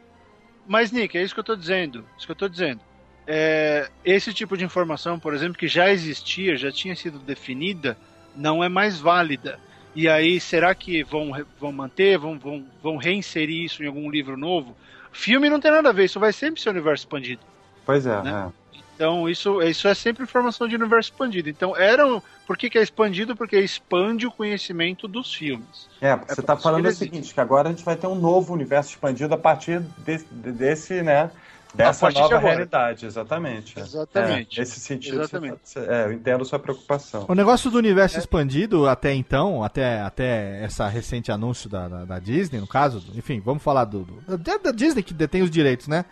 Mas, 0.68 0.92
Nick, 0.92 1.18
é 1.18 1.24
isso 1.24 1.34
que 1.34 1.40
eu 1.40 1.44
tô 1.44 1.56
dizendo. 1.56 2.06
Isso 2.18 2.26
que 2.26 2.32
eu 2.32 2.36
tô 2.36 2.48
dizendo. 2.48 2.80
É, 3.27 3.91
esse 4.03 4.34
tipo 4.34 4.56
de 4.57 4.64
informação, 4.64 5.19
por 5.19 5.34
exemplo, 5.34 5.57
que 5.57 5.68
já 5.68 5.91
existia, 5.91 6.56
já 6.57 6.72
tinha 6.72 6.95
sido 6.95 7.19
definida, 7.19 7.99
não 8.34 8.64
é 8.64 8.69
mais 8.69 8.99
válida. 8.99 9.60
E 9.95 10.07
aí, 10.10 10.39
será 10.39 10.76
que 10.76 11.03
vão, 11.03 11.31
vão 11.57 11.72
manter, 11.72 12.18
vão, 12.18 12.38
vão, 12.38 12.72
vão 12.81 12.97
reinserir 12.97 13.64
isso 13.65 13.81
em 13.84 13.88
algum 13.88 14.10
livro 14.10 14.38
novo? 14.38 14.77
Filme 15.11 15.49
não 15.49 15.60
tem 15.60 15.72
nada 15.72 15.89
a 15.89 15.93
ver, 15.93 16.06
isso 16.06 16.19
vai 16.19 16.34
sempre 16.34 16.61
ser 16.61 16.69
universo 16.69 17.03
expandido. 17.03 17.45
Pois 17.85 18.06
é, 18.06 18.22
Né? 18.22 18.31
é. 18.31 18.53
Então, 18.95 19.27
isso, 19.30 19.61
isso 19.61 19.88
é 19.88 19.93
sempre 19.95 20.23
informação 20.23 20.68
de 20.68 20.76
universo 20.76 21.10
expandido. 21.11 21.49
Então, 21.49 21.76
era 21.76 22.07
um, 22.07 22.22
por 22.45 22.57
que, 22.57 22.69
que 22.69 22.77
é 22.77 22.81
expandido? 22.84 23.35
Porque 23.35 23.60
expande 23.60 24.26
o 24.26 24.31
conhecimento 24.31 25.07
dos 25.07 25.34
filmes. 25.34 25.89
É, 25.99 26.15
porque 26.15 26.31
É 26.31 26.35
você 26.35 26.41
por 26.41 26.43
tá 26.43 26.56
isso 26.56 26.64
falando 26.64 26.88
o 26.88 26.91
seguinte, 26.91 27.34
que 27.34 27.39
agora 27.39 27.69
a 27.69 27.72
gente 27.72 27.84
vai 27.84 27.95
ter 27.97 28.07
um 28.07 28.15
novo 28.15 28.53
universo 28.53 28.91
expandido 28.91 29.34
a 29.34 29.38
partir 29.38 29.81
desse, 29.97 30.26
desse 30.34 31.02
né, 31.02 31.31
dessa 31.76 32.10
de 32.10 32.15
nova 32.15 32.35
agora. 32.35 32.53
realidade, 32.53 33.06
exatamente. 33.06 33.80
Exatamente. 33.80 34.57
É, 34.57 34.61
nesse 34.61 34.80
sentido, 34.80 35.19
Exatamente. 35.19 35.60
você- 35.64 35.80
é, 35.80 36.06
eu 36.06 36.14
entendo 36.14 36.41
a 36.41 36.45
sua 36.45 36.60
preocupação. 36.60 37.26
O 37.27 37.35
negócio 37.35 37.69
do 37.69 37.77
universo 37.77 38.18
expandido 38.18 38.88
até 38.88 39.14
então, 39.14 39.64
até, 39.64 40.02
até 40.02 40.64
essa 40.64 40.88
recente 40.88 41.31
anúncio 41.31 41.69
da, 41.69 41.88
da, 41.88 42.06
da 42.06 42.19
Disney, 42.19 42.60
no 42.60 42.68
caso, 42.68 43.03
enfim, 43.15 43.41
vamos 43.43 43.61
falar 43.64 43.85
do, 43.85 43.99
do- 44.03 44.38
da, 44.38 44.57
da 44.57 44.72
Disney 44.72 45.03
que 45.03 45.14
detém 45.14 45.41
os 45.41 45.49
direitos, 45.52 45.88
né? 45.88 46.06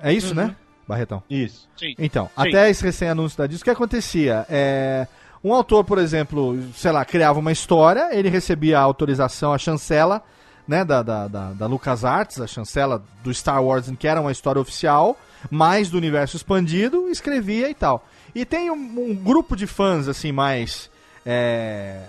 É 0.00 0.12
isso, 0.12 0.34
né, 0.34 0.54
Barretão? 0.86 1.22
Isso. 1.28 1.68
Sim. 1.76 1.94
Então, 1.98 2.26
Sim. 2.26 2.32
até 2.36 2.70
esse 2.70 2.84
recém-anúncio 2.84 3.36
da 3.36 3.46
Disney, 3.46 3.62
o 3.62 3.64
que 3.64 3.70
acontecia? 3.70 4.46
É, 4.48 5.06
um 5.42 5.52
autor, 5.52 5.84
por 5.84 5.98
exemplo, 5.98 6.56
sei 6.74 6.92
lá, 6.92 7.04
criava 7.04 7.38
uma 7.38 7.52
história, 7.52 8.08
ele 8.16 8.28
recebia 8.28 8.78
a 8.78 8.82
autorização, 8.82 9.52
a 9.52 9.58
chancela, 9.58 10.22
né, 10.68 10.84
da, 10.84 11.02
da, 11.02 11.26
da, 11.26 11.52
da 11.54 11.66
LucasArts, 11.66 12.40
a 12.40 12.46
chancela 12.46 13.02
do 13.24 13.32
Star 13.32 13.64
Wars, 13.64 13.90
que 13.98 14.06
era 14.06 14.20
uma 14.20 14.30
história 14.30 14.60
oficial, 14.60 15.18
mais 15.50 15.88
do 15.88 15.96
universo 15.96 16.36
expandido, 16.36 17.08
escrevia 17.08 17.70
e 17.70 17.74
tal. 17.74 18.06
E 18.34 18.44
tem 18.44 18.70
um, 18.70 19.10
um 19.10 19.14
grupo 19.14 19.56
de 19.56 19.66
fãs, 19.66 20.06
assim, 20.06 20.30
mais... 20.30 20.90
é, 21.24 22.02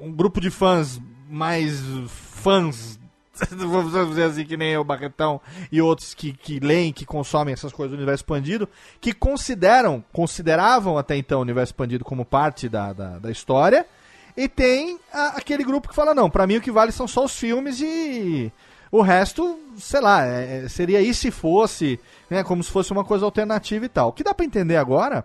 um 0.00 0.12
grupo 0.12 0.40
de 0.40 0.50
fãs 0.50 1.00
mais 1.28 1.82
fãs 2.08 2.98
vamos 3.50 4.10
dizer 4.10 4.24
assim, 4.24 4.44
que 4.44 4.56
nem 4.56 4.76
o 4.76 4.84
Barretão 4.84 5.40
e 5.70 5.80
outros 5.80 6.14
que, 6.14 6.32
que 6.32 6.60
leem, 6.60 6.92
que 6.92 7.06
consomem 7.06 7.52
essas 7.52 7.72
coisas 7.72 7.92
do 7.92 7.96
universo 7.96 8.22
expandido, 8.22 8.68
que 9.00 9.12
consideram, 9.12 10.04
consideravam 10.12 10.98
até 10.98 11.16
então 11.16 11.38
o 11.38 11.42
universo 11.42 11.72
expandido 11.72 12.04
como 12.04 12.24
parte 12.24 12.68
da, 12.68 12.92
da, 12.92 13.18
da 13.18 13.30
história, 13.30 13.86
e 14.36 14.48
tem 14.48 14.98
a- 15.12 15.36
aquele 15.38 15.64
grupo 15.64 15.88
que 15.88 15.94
fala, 15.94 16.14
não, 16.14 16.30
pra 16.30 16.46
mim 16.46 16.56
o 16.56 16.60
que 16.60 16.70
vale 16.70 16.92
são 16.92 17.06
só 17.08 17.24
os 17.24 17.36
filmes 17.36 17.80
e 17.80 18.52
o 18.92 19.00
resto, 19.02 19.58
sei 19.76 20.00
lá, 20.00 20.26
é- 20.26 20.64
é- 20.64 20.68
seria 20.68 20.98
aí 20.98 21.12
se 21.14 21.30
fosse, 21.30 21.98
né, 22.28 22.42
como 22.42 22.62
se 22.62 22.70
fosse 22.70 22.92
uma 22.92 23.04
coisa 23.04 23.24
alternativa 23.24 23.84
e 23.84 23.88
tal. 23.88 24.08
O 24.08 24.12
que 24.12 24.24
dá 24.24 24.32
pra 24.34 24.44
entender 24.46 24.76
agora 24.76 25.24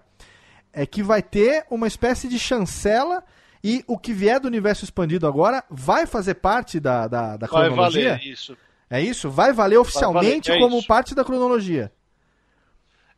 é 0.73 0.86
que 0.86 1.02
vai 1.02 1.22
ter 1.22 1.65
uma 1.69 1.88
espécie 1.88 2.27
de 2.27 2.38
chancela 2.38 3.23
e 3.64 3.84
o 3.88 3.98
que 3.98 4.14
vier 4.14 4.40
do 4.40 4.48
universo 4.48 4.84
expandido 4.84 5.26
agora 5.26 5.64
vai 5.69 6.06
fazer 6.06 6.36
parte 6.36 6.80
da, 6.80 7.07
da, 7.07 7.38
da 7.38 7.48
Vai 7.48 7.68
cronologia? 7.69 8.10
valer 8.15 8.26
isso. 8.26 8.57
É 8.90 9.02
isso? 9.02 9.30
Vai 9.32 9.52
valer 9.52 9.77
oficialmente 9.80 10.49
valer, 10.49 10.61
é 10.61 10.64
como 10.64 10.77
isso. 10.77 10.88
parte 10.88 11.15
da 11.15 11.23
cronologia. 11.26 11.91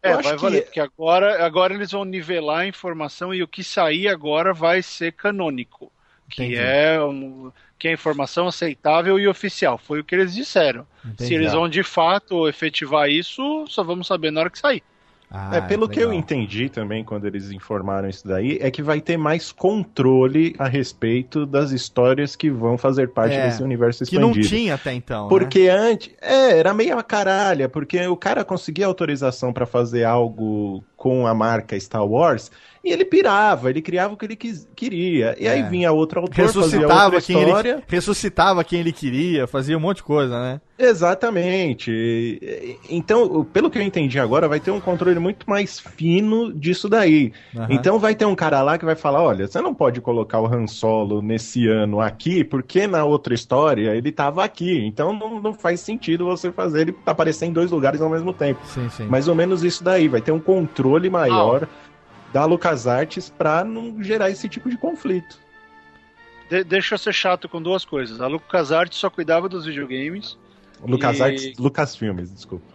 É, 0.02 0.14
vai 0.14 0.36
que- 0.36 0.41
valer, 0.41 0.64
porque 0.64 0.80
agora, 0.80 1.45
agora 1.45 1.74
eles 1.74 1.91
vão 1.91 2.06
nivelar 2.06 2.60
a 2.60 2.68
informação 2.68 3.34
e 3.34 3.41
o 3.44 3.48
que 3.48 3.64
sair 3.64 4.07
agora 4.07 4.53
vai 4.53 4.82
ser 4.82 5.11
canônico. 5.14 5.91
Que 6.30 6.44
Entendi. 6.44 6.60
é, 6.60 7.02
um, 7.02 7.52
que 7.80 7.88
é 7.88 7.94
informação 7.94 8.48
aceitável 8.48 9.18
e 9.19 9.28
oficial. 9.28 9.78
Foi 9.78 9.99
o 9.99 10.03
que 10.03 10.14
eles 10.14 10.36
disseram. 10.36 10.86
Entendi. 11.06 11.26
Se 11.26 11.34
eles 11.34 11.53
vão 11.53 11.69
de 11.69 11.84
fato 11.84 12.48
efetivar 12.49 13.10
isso, 13.10 13.65
só 13.68 13.82
vamos 13.84 14.07
saber 14.07 14.30
na 14.32 14.41
hora 14.41 14.49
que 14.49 14.60
sair. 14.60 14.84
Ah, 15.30 15.58
é, 15.58 15.62
pelo 15.62 15.90
que 15.90 15.99
eu 15.99 16.14
entendi 16.14 16.70
também 16.70 17.04
quando 17.04 17.26
eles 17.28 17.52
informaram 17.52 18.08
isso 18.08 18.26
daí, 18.26 18.58
é 18.62 18.72
que 18.72 18.82
vai 18.82 19.02
ter 19.02 19.18
mais 19.18 19.52
controle 19.52 20.56
a 20.58 20.68
respeito 20.70 21.45
das 21.45 21.72
histórias 21.72 22.34
que 22.36 22.49
vão 22.49 22.78
fazer 22.78 23.10
parte 23.10 23.36
É, 23.36 23.41
desse 23.41 23.62
universo 23.62 24.06
Que 24.06 24.18
não 24.18 24.30
expandido. 24.30 24.48
tinha 24.48 24.76
até 24.76 24.94
então. 24.94 25.34
né? 25.36 25.49
Porque 25.49 25.68
antes, 25.68 26.14
é, 26.22 26.58
era 26.60 26.74
meio 26.74 26.98
a 26.98 27.04
caralha, 27.04 27.68
porque 27.68 28.08
o 28.08 28.16
cara 28.16 28.45
conseguia 28.45 28.86
autorização 28.86 29.52
pra 29.52 29.66
fazer 29.66 30.06
algo 30.06 30.86
com 30.95 31.28
a 31.28 31.34
marca 31.34 31.78
Star 31.80 32.06
Wars 32.06 32.49
e 32.88 32.91
ele 32.91 33.05
pirava, 33.05 33.69
ele 33.69 33.81
criava 33.81 34.14
o 34.14 34.18
que 34.18 34.26
ele 34.26 34.35
quis- 34.35 34.68
queria. 34.76 35.35
E 35.39 35.47
aí 35.47 35.59
É. 35.59 35.69
vinha 35.69 35.91
outro 35.91 36.22
autor, 36.22 36.35
fazia 36.35 36.61
Ressuscitava 36.61 37.03
outra 37.15 37.22
quem, 37.22 37.43
história. 37.43 37.69
ele, 37.72 37.84
ressuscitava 37.88 38.64
quem 38.64 38.80
ele 38.80 38.91
queria, 38.91 39.45
fazia 39.47 39.77
um 39.77 39.81
monte 39.81 39.97
de 39.97 40.03
coisa, 40.03 40.39
né? 40.39 40.61
Exatamente. 40.80 42.39
Então, 42.89 43.43
pelo 43.45 43.69
que 43.69 43.77
eu 43.77 43.81
entendi 43.81 44.19
agora, 44.19 44.47
vai 44.47 44.59
ter 44.59 44.72
um 44.72 44.80
controle 44.80 45.19
muito 45.19 45.49
mais 45.49 45.80
fino 45.80 46.53
disso 46.53 46.88
daí. 46.88 47.34
Aham. 47.55 47.68
Então 47.72 47.99
vai 47.99 48.14
ter 48.15 48.26
um 48.26 48.35
cara 48.35 48.61
lá 48.61 48.77
que 48.77 48.85
vai 48.85 48.95
falar: 48.95 49.23
olha, 49.23 49.47
você 49.47 49.59
não 49.61 49.73
pode 49.73 50.01
colocar 50.01 50.39
o 50.39 50.45
Han 50.45 50.68
Solo 50.68 51.22
nesse 51.22 51.68
ano 51.68 51.99
aqui, 51.99 52.43
porque 52.43 52.85
na 52.88 53.03
outra 53.05 53.34
história 53.34 53.95
ele 53.95 54.11
tava 54.11 54.43
aqui. 54.43 54.85
Então 54.85 55.14
não, 55.14 55.41
não 55.41 55.53
faz 55.53 55.80
sentido 55.80 56.26
você 56.26 56.51
fazer 56.51 56.81
ele 56.81 56.95
aparecer 57.05 57.45
em 57.47 57.51
dois 57.53 57.72
lugares 57.72 57.99
ao 58.01 58.09
mesmo 58.09 58.31
tempo. 58.31 58.59
Sim, 58.65 58.88
sim. 58.89 59.05
Mais 59.07 59.27
ou 59.27 59.35
menos 59.35 59.64
isso 59.64 59.84
daí. 59.84 60.07
Vai 60.07 60.22
ter 60.22 60.31
um 60.31 60.39
controle 60.39 61.09
maior 61.09 61.68
da 62.34 62.45
LucasArts 62.45 63.30
pra 63.30 63.64
não 63.64 64.02
gerar 64.04 64.30
esse 64.30 64.48
tipo 64.49 64.70
de 64.70 64.78
conflito. 64.78 65.40
De- 66.49 66.64
deixa 66.64 66.95
eu 66.95 66.99
ser 66.99 67.14
chato 67.14 67.48
com 67.49 67.62
duas 67.62 67.84
coisas. 67.86 68.22
A 68.22 68.28
LucasArts 68.28 68.98
só 68.98 69.10
cuidava 69.10 69.49
dos 69.49 69.66
videogames. 69.66 70.38
LucasArts, 70.82 71.44
E- 71.44 71.54
Lucasfilmes, 71.60 72.32
desculpa. 72.32 72.66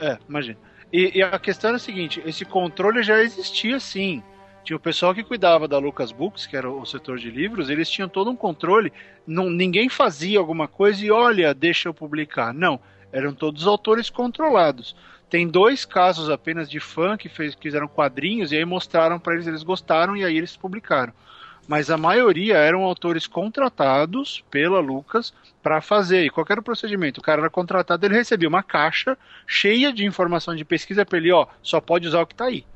É, 0.00 0.18
imagina. 0.28 0.58
E, 0.92 1.18
e 1.18 1.22
a 1.22 1.38
questão 1.38 1.72
é 1.72 1.74
a 1.74 1.78
seguinte: 1.78 2.22
esse 2.24 2.44
controle 2.44 3.02
já 3.02 3.20
existia 3.22 3.78
sim. 3.80 4.22
Tinha 4.64 4.76
o 4.76 4.80
pessoal 4.80 5.12
que 5.12 5.24
cuidava 5.24 5.66
da 5.66 5.76
Lucas 5.78 6.12
Books, 6.12 6.46
que 6.46 6.56
era 6.56 6.70
o 6.70 6.86
setor 6.86 7.18
de 7.18 7.28
livros, 7.30 7.68
eles 7.68 7.90
tinham 7.90 8.08
todo 8.08 8.30
um 8.30 8.36
controle. 8.36 8.92
Não, 9.26 9.50
ninguém 9.50 9.88
fazia 9.88 10.38
alguma 10.38 10.68
coisa 10.68 11.04
e 11.04 11.10
olha, 11.10 11.52
deixa 11.52 11.88
eu 11.88 11.94
publicar. 11.94 12.54
Não, 12.54 12.78
eram 13.12 13.34
todos 13.34 13.66
autores 13.66 14.08
controlados. 14.08 14.94
Tem 15.32 15.48
dois 15.48 15.86
casos 15.86 16.28
apenas 16.28 16.68
de 16.68 16.78
fã 16.78 17.16
que 17.16 17.26
fez, 17.26 17.56
fizeram 17.58 17.88
quadrinhos 17.88 18.52
e 18.52 18.56
aí 18.58 18.66
mostraram 18.66 19.18
para 19.18 19.32
eles, 19.32 19.46
eles 19.46 19.62
gostaram 19.62 20.14
e 20.14 20.22
aí 20.22 20.36
eles 20.36 20.58
publicaram. 20.58 21.10
Mas 21.66 21.88
a 21.88 21.96
maioria 21.96 22.58
eram 22.58 22.82
autores 22.82 23.26
contratados 23.26 24.44
pela 24.50 24.78
Lucas 24.78 25.32
para 25.62 25.80
fazer. 25.80 26.22
E 26.22 26.28
qual 26.28 26.44
que 26.44 26.52
era 26.52 26.60
o 26.60 26.62
procedimento? 26.62 27.18
O 27.18 27.22
cara 27.22 27.40
era 27.40 27.48
contratado, 27.48 28.04
ele 28.04 28.14
recebia 28.14 28.46
uma 28.46 28.62
caixa 28.62 29.16
cheia 29.46 29.90
de 29.90 30.04
informação 30.04 30.54
de 30.54 30.66
pesquisa 30.66 31.02
para 31.02 31.16
ele, 31.16 31.32
ó, 31.32 31.46
só 31.62 31.80
pode 31.80 32.06
usar 32.06 32.20
o 32.20 32.26
que 32.26 32.34
tá 32.34 32.44
aí. 32.44 32.66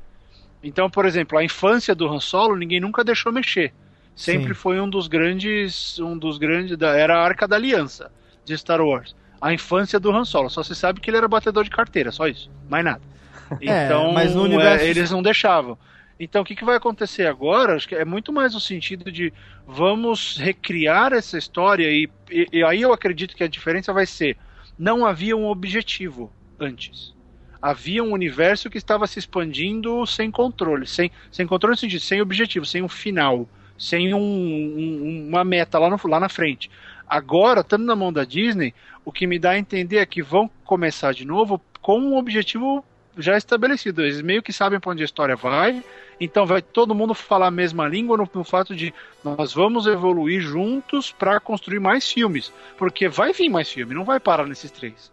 Então, 0.63 0.89
por 0.89 1.05
exemplo, 1.05 1.37
a 1.37 1.43
infância 1.43 1.93
do 1.93 2.11
Han 2.11 2.19
Solo, 2.19 2.55
ninguém 2.55 2.79
nunca 2.79 3.03
deixou 3.03 3.31
mexer. 3.31 3.71
Sempre 4.15 4.55
Sim. 4.55 4.59
foi 4.59 4.81
um 4.81 4.89
dos 4.89 5.07
grandes, 5.07 5.99
um 5.99 6.17
dos 6.17 6.39
grandes 6.39 6.75
da 6.75 6.97
era 6.97 7.19
a 7.19 7.23
Arca 7.23 7.47
da 7.47 7.55
Aliança 7.55 8.11
de 8.43 8.57
Star 8.57 8.81
Wars. 8.81 9.15
A 9.39 9.53
infância 9.53 9.99
do 9.99 10.11
Han 10.11 10.25
Solo, 10.25 10.49
só 10.49 10.63
se 10.63 10.75
sabe 10.75 10.99
que 10.99 11.09
ele 11.09 11.17
era 11.17 11.27
batedor 11.27 11.63
de 11.63 11.69
carteira, 11.69 12.11
só 12.11 12.27
isso, 12.27 12.49
mais 12.69 12.83
nada. 12.85 13.01
É, 13.61 13.85
Então, 13.85 14.11
mas 14.11 14.35
no 14.35 14.43
universo- 14.43 14.83
é, 14.83 14.89
eles 14.89 15.09
não 15.11 15.21
deixavam. 15.23 15.77
Então, 16.19 16.41
o 16.41 16.45
que, 16.45 16.55
que 16.55 16.65
vai 16.65 16.75
acontecer 16.75 17.27
agora? 17.27 17.75
Acho 17.75 17.87
que 17.87 17.95
é 17.95 18.03
muito 18.03 18.33
mais 18.33 18.53
o 18.55 18.59
sentido 18.59 19.09
de 19.11 19.31
vamos 19.65 20.35
recriar 20.37 21.13
essa 21.13 21.37
história 21.37 21.87
e, 21.89 22.09
e- 22.29 22.47
e 22.51 22.63
aí 22.63 22.81
eu 22.81 22.91
acredito 22.91 23.35
que 23.35 23.43
a 23.43 23.47
diferença 23.47 23.93
vai 23.93 24.05
ser 24.05 24.35
não 24.77 25.05
havia 25.05 25.35
um 25.37 25.45
objetivo 25.47 26.31
antes. 26.59 27.13
Havia 27.61 28.03
um 28.03 28.11
universo 28.11 28.69
que 28.69 28.77
estava 28.77 29.07
se 29.07 29.17
expandindo 29.19 30.05
sem 30.05 30.29
controle, 30.29 30.85
sem, 30.85 31.09
sem 31.31 31.47
controle 31.47 31.73
no 31.73 31.77
sentido, 31.79 32.01
sem 32.01 32.21
objetivo, 32.21 32.65
sem 32.65 32.81
um 32.83 32.89
final, 32.89 33.47
sem 33.77 34.13
um- 34.13 34.19
um- 34.19 35.27
uma 35.29 35.43
meta 35.43 35.79
lá, 35.79 35.89
no, 35.89 35.97
lá 36.05 36.19
na 36.19 36.29
frente. 36.29 36.69
Agora, 37.07 37.61
estando 37.61 37.85
na 37.85 37.95
mão 37.95 38.11
da 38.11 38.23
Disney, 38.25 38.73
o 39.07 39.11
que 39.13 39.25
me 39.25 39.39
dá 39.39 39.51
a 39.51 39.57
entender 39.57 39.99
é 39.99 40.05
que 40.05 40.21
vão 40.21 40.49
começar 40.65 41.13
de 41.13 41.23
novo 41.23 41.61
com 41.81 41.97
um 41.97 42.17
objetivo 42.17 42.83
já 43.17 43.37
estabelecido. 43.37 44.01
Eles 44.01 44.21
meio 44.21 44.43
que 44.43 44.51
sabem 44.51 44.81
para 44.81 44.91
onde 44.91 45.01
a 45.01 45.05
história 45.05 45.33
vai, 45.33 45.81
então 46.19 46.45
vai 46.45 46.61
todo 46.61 46.93
mundo 46.93 47.13
falar 47.13 47.47
a 47.47 47.51
mesma 47.51 47.87
língua 47.87 48.17
no, 48.17 48.29
no 48.33 48.43
fato 48.43 48.75
de 48.75 48.93
nós 49.23 49.53
vamos 49.53 49.87
evoluir 49.87 50.41
juntos 50.41 51.09
para 51.09 51.39
construir 51.39 51.79
mais 51.79 52.11
filmes, 52.11 52.51
porque 52.77 53.07
vai 53.07 53.31
vir 53.31 53.47
mais 53.47 53.71
filme, 53.71 53.95
não 53.95 54.03
vai 54.03 54.19
parar 54.19 54.45
nesses 54.45 54.69
três. 54.71 55.09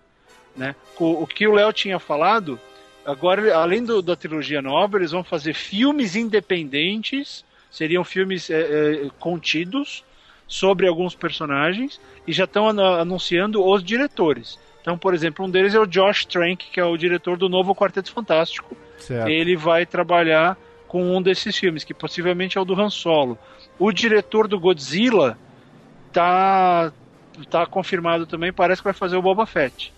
Né? 0.56 0.74
O, 0.98 1.22
o 1.22 1.26
que 1.28 1.46
o 1.46 1.52
Léo 1.54 1.72
tinha 1.72 2.00
falado, 2.00 2.58
agora 3.06 3.56
além 3.56 3.84
do- 3.84 4.02
da 4.02 4.16
trilogia 4.16 4.60
nova, 4.60 4.96
eles 4.98 5.12
vão 5.12 5.22
fazer 5.22 5.54
filmes 5.54 6.16
independentes, 6.16 7.44
seriam 7.70 8.02
filmes 8.02 8.50
é, 8.50 8.60
é, 8.60 9.10
contidos 9.20 10.02
sobre 10.46 10.86
alguns 10.86 11.14
personagens 11.14 12.00
e 12.26 12.32
já 12.32 12.44
estão 12.44 12.68
anunciando 12.68 13.64
os 13.64 13.82
diretores. 13.82 14.58
Então, 14.80 14.98
por 14.98 15.14
exemplo, 15.14 15.44
um 15.44 15.50
deles 15.50 15.74
é 15.74 15.80
o 15.80 15.86
Josh 15.86 16.26
Trank, 16.26 16.66
que 16.70 16.78
é 16.78 16.84
o 16.84 16.96
diretor 16.96 17.38
do 17.38 17.48
novo 17.48 17.74
Quarteto 17.74 18.12
Fantástico. 18.12 18.76
Certo. 18.98 19.28
Ele 19.28 19.56
vai 19.56 19.86
trabalhar 19.86 20.58
com 20.86 21.16
um 21.16 21.22
desses 21.22 21.56
filmes, 21.56 21.84
que 21.84 21.94
possivelmente 21.94 22.58
é 22.58 22.60
o 22.60 22.64
do 22.64 22.78
Han 22.78 22.90
Solo. 22.90 23.38
O 23.78 23.90
diretor 23.90 24.46
do 24.46 24.60
Godzilla 24.60 25.38
tá, 26.12 26.92
tá 27.50 27.66
confirmado 27.66 28.26
também, 28.26 28.52
parece 28.52 28.80
que 28.80 28.84
vai 28.84 28.92
fazer 28.92 29.16
o 29.16 29.22
Boba 29.22 29.46
Fett. 29.46 29.92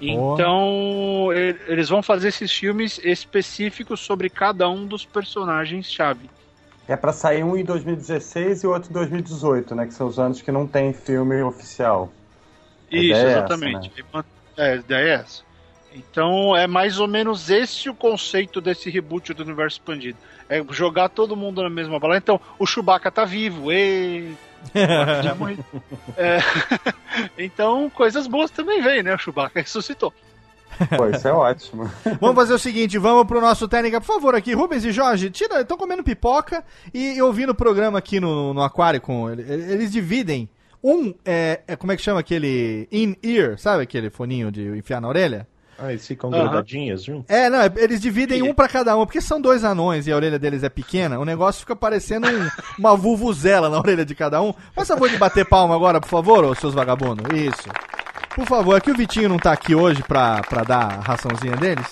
Então, 0.00 1.28
eles 1.68 1.88
vão 1.88 2.02
fazer 2.02 2.28
esses 2.28 2.50
filmes 2.50 3.00
específicos 3.04 4.00
sobre 4.00 4.28
cada 4.28 4.68
um 4.68 4.84
dos 4.84 5.06
personagens-chave. 6.92 6.94
É 6.94 6.96
pra 6.96 7.12
sair 7.12 7.44
um 7.44 7.56
em 7.56 7.64
2016 7.64 8.62
e 8.62 8.66
outro 8.66 8.90
em 8.90 8.92
2018, 8.92 9.74
né? 9.74 9.86
Que 9.86 9.94
são 9.94 10.06
os 10.06 10.18
anos 10.18 10.42
que 10.42 10.52
não 10.52 10.66
tem 10.66 10.92
filme 10.92 11.42
oficial. 11.42 12.12
Isso, 12.90 13.14
é 13.14 13.18
essa, 13.18 13.30
exatamente. 13.30 14.04
É, 14.56 14.72
a 14.72 14.76
ideia 14.76 15.08
é 15.08 15.14
essa. 15.14 15.42
Então 15.94 16.56
é 16.56 16.66
mais 16.66 16.98
ou 16.98 17.06
menos 17.06 17.50
esse 17.50 17.88
o 17.88 17.94
conceito 17.94 18.60
desse 18.60 18.88
reboot 18.88 19.34
do 19.34 19.42
universo 19.42 19.78
expandido. 19.78 20.18
É 20.48 20.62
jogar 20.70 21.08
todo 21.08 21.36
mundo 21.36 21.62
na 21.62 21.70
mesma 21.70 21.98
bala. 21.98 22.16
Então, 22.16 22.40
o 22.58 22.66
Chewbacca 22.66 23.10
tá 23.10 23.24
vivo. 23.24 23.68
Já 25.22 25.34
morri. 25.34 25.58
É, 26.16 26.38
então, 27.38 27.90
coisas 27.90 28.26
boas 28.26 28.50
também 28.50 28.82
vem, 28.82 29.02
né? 29.02 29.14
O 29.14 29.18
Chewbacca 29.18 29.60
ressuscitou. 29.60 30.12
Pô, 30.96 31.06
isso 31.08 31.26
é 31.28 31.32
ótimo. 31.32 31.90
Vamos 32.20 32.36
fazer 32.36 32.54
o 32.54 32.58
seguinte, 32.58 32.98
vamos 32.98 33.26
pro 33.26 33.40
nosso 33.40 33.66
técnica, 33.68 34.00
por 34.00 34.06
favor, 34.06 34.34
aqui, 34.34 34.52
Rubens 34.54 34.84
e 34.84 34.92
Jorge, 34.92 35.30
tira, 35.30 35.60
estão 35.60 35.76
comendo 35.76 36.02
pipoca 36.02 36.64
e 36.92 37.20
ouvindo 37.22 37.50
o 37.50 37.54
programa 37.54 37.98
aqui 37.98 38.18
no, 38.20 38.52
no 38.54 38.62
aquário 38.62 39.00
com 39.00 39.30
ele- 39.30 39.42
eles 39.42 39.90
dividem 39.92 40.48
um, 40.82 41.14
é, 41.24 41.60
é, 41.68 41.76
como 41.76 41.92
é 41.92 41.96
que 41.96 42.02
chama 42.02 42.20
aquele 42.20 42.88
in-ear, 42.90 43.58
sabe 43.58 43.82
aquele 43.84 44.10
foninho 44.10 44.50
de 44.50 44.62
enfiar 44.76 45.00
na 45.00 45.08
orelha? 45.08 45.46
Ah, 45.78 45.90
eles 45.90 46.06
ficam 46.06 46.32
Aham. 46.32 46.44
grudadinhas 46.44 47.02
juntos? 47.02 47.24
É, 47.28 47.48
não, 47.50 47.60
é- 47.60 47.72
eles 47.76 48.00
dividem 48.00 48.42
um 48.42 48.54
pra 48.54 48.68
cada 48.68 48.96
um, 48.96 49.04
porque 49.04 49.20
são 49.20 49.40
dois 49.40 49.64
anões 49.64 50.06
e 50.06 50.12
a 50.12 50.16
orelha 50.16 50.38
deles 50.38 50.62
é 50.62 50.68
pequena, 50.68 51.18
o 51.18 51.24
negócio 51.24 51.60
fica 51.60 51.74
parecendo 51.74 52.28
um- 52.28 52.48
uma 52.78 52.96
vuvuzela 52.96 53.68
na 53.68 53.78
orelha 53.78 54.04
de 54.04 54.14
cada 54.14 54.40
um. 54.42 54.52
Faz 54.74 54.86
favor 54.88 55.08
de 55.08 55.16
bater 55.16 55.44
palma 55.44 55.74
agora, 55.74 56.00
por 56.00 56.08
favor, 56.08 56.44
ô 56.44 56.54
seus 56.54 56.74
vagabundos. 56.74 57.24
Isso. 57.36 57.68
Por 58.34 58.46
favor, 58.46 58.76
é 58.76 58.80
que 58.80 58.90
o 58.90 58.96
Vitinho 58.96 59.28
não 59.28 59.38
tá 59.38 59.52
aqui 59.52 59.74
hoje 59.74 60.02
pra, 60.02 60.40
pra 60.42 60.62
dar 60.62 60.84
a 60.84 61.00
raçãozinha 61.00 61.56
deles. 61.56 61.86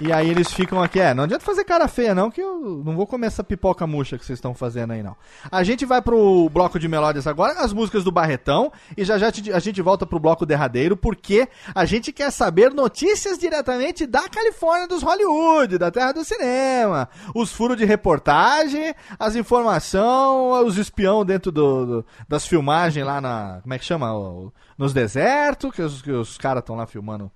E 0.00 0.12
aí 0.12 0.28
eles 0.28 0.52
ficam 0.52 0.82
aqui, 0.82 0.98
é, 0.98 1.14
não 1.14 1.24
adianta 1.24 1.44
fazer 1.44 1.62
cara 1.64 1.86
feia 1.86 2.14
não, 2.14 2.30
que 2.30 2.40
eu 2.40 2.82
não 2.84 2.96
vou 2.96 3.06
comer 3.06 3.28
essa 3.28 3.44
pipoca 3.44 3.86
murcha 3.86 4.18
que 4.18 4.24
vocês 4.24 4.36
estão 4.38 4.52
fazendo 4.52 4.92
aí 4.92 5.02
não. 5.02 5.16
A 5.52 5.62
gente 5.62 5.86
vai 5.86 6.02
pro 6.02 6.48
bloco 6.50 6.78
de 6.80 6.88
melódias 6.88 7.26
agora, 7.28 7.60
as 7.60 7.72
músicas 7.72 8.02
do 8.02 8.10
Barretão, 8.10 8.72
e 8.96 9.04
já 9.04 9.18
já 9.18 9.28
a 9.54 9.58
gente 9.60 9.80
volta 9.80 10.04
pro 10.04 10.18
bloco 10.18 10.44
derradeiro, 10.44 10.96
porque 10.96 11.48
a 11.74 11.84
gente 11.84 12.12
quer 12.12 12.30
saber 12.32 12.72
notícias 12.74 13.38
diretamente 13.38 14.04
da 14.06 14.28
Califórnia 14.28 14.88
dos 14.88 15.02
Hollywood, 15.02 15.78
da 15.78 15.90
terra 15.92 16.12
do 16.12 16.24
cinema. 16.24 17.08
Os 17.34 17.52
furos 17.52 17.76
de 17.76 17.84
reportagem, 17.84 18.94
as 19.18 19.36
informações, 19.36 20.66
os 20.66 20.76
espião 20.76 21.24
dentro 21.24 21.52
do, 21.52 21.86
do- 21.86 22.06
das 22.28 22.46
filmagens 22.46 23.04
lá 23.06 23.20
na, 23.20 23.60
como 23.62 23.74
é 23.74 23.78
que 23.78 23.84
chama? 23.84 24.10
Nos 24.76 24.92
desertos, 24.92 25.70
que 25.72 25.82
os, 25.82 26.02
que 26.02 26.10
os 26.10 26.36
caras 26.36 26.62
estão 26.62 26.74
lá 26.76 26.86
filmando 26.86 27.30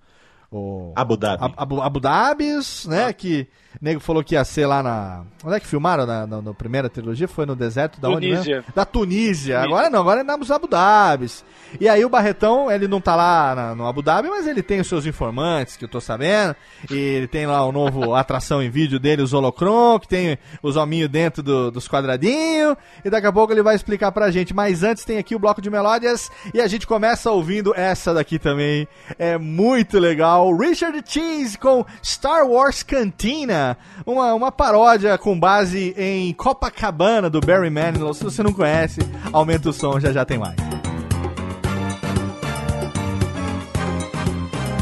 o 0.51 0.93
Abu 0.97 1.17
Dhabi. 1.17 1.45
Ab- 1.45 1.55
Abu, 1.57 1.81
Abu 1.83 2.01
Dhabis, 2.01 2.87
né? 2.87 3.13
Que 3.13 3.47
o 3.81 3.85
nego 3.85 4.01
falou 4.01 4.25
que 4.25 4.35
ia 4.35 4.45
ser 4.45 4.67
lá 4.67 4.83
na. 4.83 5.25
Onde 5.45 5.57
é 5.57 5.61
que 5.61 5.67
filmaram 5.67 6.07
na, 6.07 6.27
na- 6.27 6.41
na 6.43 6.55
primeira 6.55 6.89
trilogia? 6.89 7.29
Foi 7.29 7.45
no 7.47 7.55
deserto 7.55 8.01
da 8.01 8.09
onde 8.09 8.29
Tunísia. 8.31 8.65
Da 8.75 8.85
Tunísia. 8.85 9.61
Agora 9.61 9.91
não, 9.91 10.01
agora 10.01 10.21
é 10.21 10.25
nos 10.25 10.51
Abu 10.51 10.67
Dhabis. 10.67 11.45
E 11.79 11.87
aí 11.87 12.03
o 12.03 12.09
Barretão, 12.09 12.71
ele 12.71 12.89
não 12.89 12.99
tá 13.01 13.15
lá 13.15 13.55
na- 13.55 13.75
no 13.75 13.87
Abu 13.87 14.01
Dhabi, 14.01 14.29
mas 14.31 14.47
ele 14.47 14.63
tem 14.63 14.81
os 14.81 14.87
seus 14.89 15.05
informantes, 15.05 15.77
que 15.77 15.85
eu 15.85 15.89
tô 15.89 16.01
sabendo. 16.01 16.57
E 16.91 16.95
ele 16.97 17.27
tem 17.29 17.47
lá 17.47 17.63
o 17.67 17.71
novo 17.71 18.15
atração 18.17 18.63
em 18.63 18.71
vídeo 18.71 18.99
dele, 18.99 19.21
os 19.21 19.35
Holocron, 19.35 19.99
que 19.99 20.09
tem 20.09 20.39
os 20.63 20.77
hominhos 20.77 21.11
dentro 21.11 21.43
do- 21.43 21.71
dos 21.71 21.87
quadradinhos. 21.87 22.75
E 23.05 23.11
daqui 23.11 23.27
a 23.27 23.33
pouco 23.33 23.53
ele 23.53 23.63
vai 23.63 23.77
explicar 23.77 24.11
pra 24.13 24.31
gente. 24.31 24.55
Mas 24.55 24.83
antes 24.83 25.05
tem 25.05 25.19
aqui 25.19 25.35
o 25.35 25.39
bloco 25.39 25.61
de 25.61 25.69
melódias. 25.69 26.31
E 26.55 26.61
a 26.63 26.67
gente 26.67 26.87
começa 26.87 27.31
ouvindo 27.31 27.75
essa 27.77 28.15
daqui 28.15 28.39
também. 28.39 28.89
É 29.19 29.37
muito 29.37 29.99
legal. 29.99 30.38
Richard 30.57 31.03
Cheese 31.07 31.59
com 31.59 31.85
Star 32.03 32.47
Wars 32.47 32.83
Cantina. 32.83 33.77
Uma, 34.07 34.35
uma 34.35 34.53
paródia 34.53 35.19
com 35.19 35.39
base 35.39 35.95
em 35.97 36.33
Copacabana 36.35 37.29
do 37.29 37.41
Barry 37.41 37.71
Manilow. 37.71 38.15
Se 38.15 38.25
você 38.25 38.43
não 38.43 38.53
conhece, 38.53 39.01
aumenta 39.33 39.71
o 39.71 39.73
som, 39.73 39.99
já 39.99 40.13
já 40.13 40.25
tem 40.25 40.39
mais. 40.39 40.57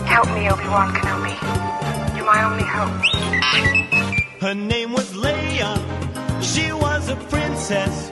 Help 0.09 0.29
me, 0.35 0.51
Obi-Wan 0.51 0.93
Kenobi. 0.93 1.35
You're 2.17 2.25
my 2.25 2.45
only 2.45 2.65
hope. 2.65 2.91
Her 4.41 4.55
name 4.55 4.93
was 4.93 5.13
Leia. 5.15 5.77
She 6.41 6.73
was 6.73 7.09
a 7.09 7.17
princess 7.29 8.11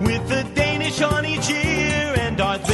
with 0.00 0.30
a 0.32 0.44
Danish 0.54 1.02
on 1.02 1.24
each 1.26 1.50
ear 1.50 2.14
and 2.18 2.36
Darth 2.36 2.69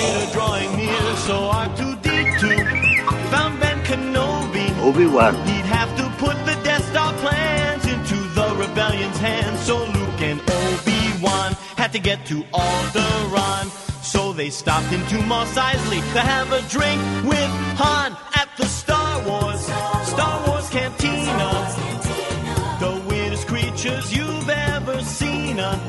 Obi-Wan. 4.86 5.34
He'd 5.46 5.66
have 5.66 5.96
to 5.96 6.04
put 6.24 6.36
the 6.46 6.54
Death 6.62 6.88
Star 6.90 7.12
plans 7.14 7.84
into 7.86 8.14
the 8.38 8.54
rebellion's 8.54 9.18
hands. 9.18 9.58
So 9.62 9.78
Luke 9.78 10.20
and 10.20 10.40
Obi-Wan 10.40 11.54
had 11.76 11.92
to 11.94 11.98
get 11.98 12.24
to 12.26 12.44
Alderaan. 12.54 13.66
So 14.04 14.32
they 14.32 14.48
stopped 14.48 14.92
into 14.92 15.20
Mos 15.22 15.52
Eisley 15.54 16.00
to 16.12 16.20
have 16.20 16.52
a 16.52 16.62
drink 16.68 17.00
with 17.24 17.50
Han 17.82 18.16
at 18.34 18.48
the 18.56 18.66
Star 18.66 19.26
Wars, 19.26 19.64
Star 20.06 20.46
Wars 20.46 20.68
Cantina. 20.70 21.50
The 22.78 23.02
weirdest 23.08 23.48
creatures 23.48 24.16
you've 24.16 24.48
ever 24.48 25.02
seen 25.02 25.58
at 25.58 25.80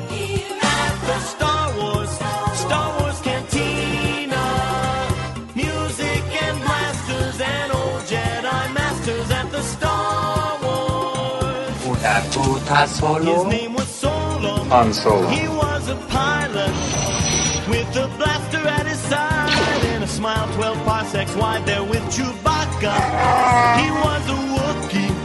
the 1.06 1.20
Star 1.20 1.78
Wars, 1.78 2.10
Star 2.10 2.90
Wars 2.90 2.97
Puta 12.44 12.76
His 12.82 12.92
solo. 13.00 13.50
name 13.50 13.74
was 13.74 13.88
Solo. 13.88 14.56
Han 14.74 14.94
Solo. 14.94 15.28
He 15.30 15.48
was 15.48 15.90
a 15.90 15.96
pilot 16.10 16.74
with 17.68 17.90
a 17.98 18.08
blaster 18.18 18.64
at 18.78 18.86
his 18.86 19.00
side 19.00 19.84
and 19.94 20.04
a 20.04 20.08
smile 20.08 20.48
12 20.54 20.78
parsecs 20.86 21.36
wide 21.36 21.66
there 21.66 21.84
with 21.84 22.04
Chewbacca. 22.16 22.96
He 23.82 23.90
was 24.06 24.24
a 24.36 24.38
Wookiee. 24.56 25.16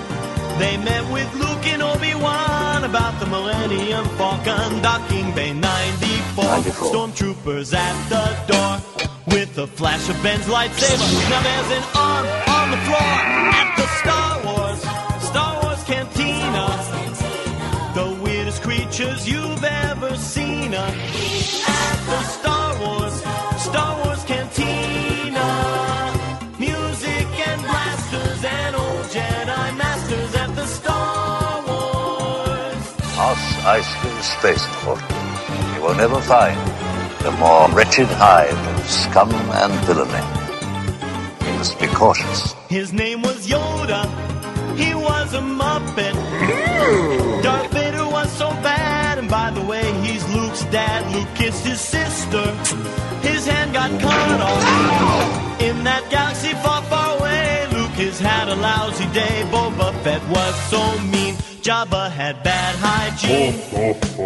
They 0.59 0.77
met 0.79 1.05
with 1.13 1.33
Luke 1.35 1.67
and 1.67 1.83
Obi-Wan 1.83 2.85
about 2.85 3.19
the 3.21 3.27
Millennium 3.27 4.05
Falcon 4.19 4.81
docking 4.83 5.33
bay 5.35 5.53
94. 5.53 6.45
94. 6.45 6.91
Stormtroopers 6.93 7.75
at 7.75 7.97
the 8.09 8.25
door 8.53 8.75
with 9.29 9.57
a 9.59 9.67
flash 9.67 10.09
of 10.09 10.17
Ben's 10.23 10.47
lightsaber. 10.47 11.09
Now 11.31 11.43
there's 11.43 11.71
an 11.79 11.85
arm 11.95 12.27
on 12.57 12.71
the 12.71 12.81
floor 12.87 13.13
at 13.61 13.69
the 13.77 13.87
Star 14.01 14.31
Wars, 14.47 14.81
Star 15.31 15.63
Wars 15.63 15.83
Cantina. 15.85 16.67
The 18.93 18.99
weirdest 18.99 19.03
creatures 19.25 19.29
you've 19.29 19.65
ever 19.65 20.17
seen 20.17 20.75
uh, 20.75 20.79
at 20.79 22.07
the 22.07 22.23
Star 22.25 22.79
Wars, 22.81 23.23
Star 23.63 24.05
Wars 24.05 24.23
Cantina. 24.25 26.13
Music 26.59 27.27
and 27.49 27.63
blasters 27.63 28.45
and 28.45 28.77
old 28.77 29.07
Jedi 29.07 29.77
masters 29.77 30.35
at 30.35 30.55
the 30.55 30.67
Star 30.67 31.63
Wars. 31.67 32.85
Mos 33.17 33.39
Eisley 33.65 34.23
Spaceport. 34.23 35.01
You 35.75 35.83
will 35.83 35.95
never 35.95 36.21
find 36.21 36.59
the 37.23 37.31
more 37.33 37.69
wretched 37.71 38.09
hive 38.09 38.59
of 38.79 38.91
scum 38.91 39.31
and 39.33 39.73
villainy. 39.87 40.23
You 41.47 41.53
must 41.59 41.79
be 41.81 41.87
cautious. 41.87 42.53
His 42.69 42.93
name 42.93 43.23
was 43.23 43.47
Yoda. 43.47 44.05
He 44.77 44.95
was 44.95 45.33
a 45.35 45.41
Muppet. 45.41 46.15
A 58.53 58.57
lousy 58.57 59.07
day. 59.13 59.45
Boba 59.51 59.89
Fett 60.03 60.23
was 60.29 60.55
so 60.71 60.83
mean. 61.13 61.35
Jabba 61.67 62.11
had 62.11 62.43
bad 62.43 62.75
hygiene. 62.79 63.55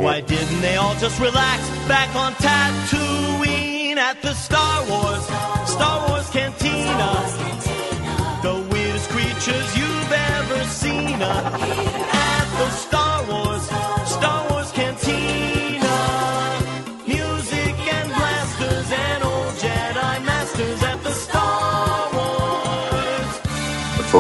Why 0.03 0.20
didn't 0.20 0.61
they 0.61 0.77
all 0.77 0.94
just 0.94 1.20
relax 1.20 1.69
back 1.86 2.15
on 2.16 2.32
Tatooine 2.35 3.97
at 3.97 4.23
the 4.23 4.32
Star 4.32 4.77
Wars, 4.90 5.24
Star 5.69 6.09
Wars 6.09 6.28
Cantina? 6.31 7.11
The 8.43 8.55
weirdest 8.70 9.11
creatures 9.11 9.69
you've 9.78 10.12
ever 10.12 10.65
seen 10.65 11.20
uh, 11.20 12.15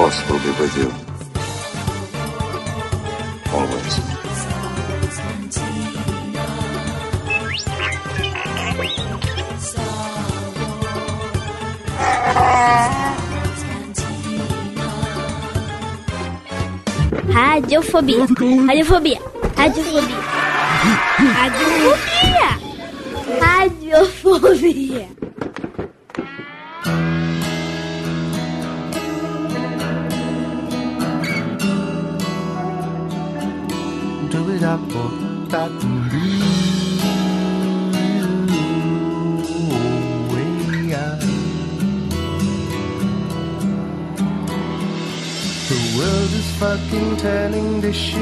Will 0.06 0.38
be 0.38 0.50
with 0.60 0.76
you. 0.78 0.88
Always. 3.52 3.94
Radiofobia. 17.34 18.26
Radiofobia. 18.68 19.18
Radiofobia. 19.56 20.18
Radiofobia. 21.34 22.50
Radiofobia. 23.40 25.16
The 34.66 34.72
world 45.96 46.32
is 46.32 46.50
fucking 46.58 47.16
turning 47.18 47.80
to 47.82 47.92
shit. 47.92 48.16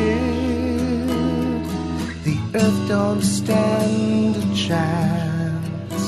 The 2.25 2.37
earth 2.55 2.89
don't 2.89 3.23
stand 3.23 4.37
a 4.37 4.55
chance. 4.55 6.05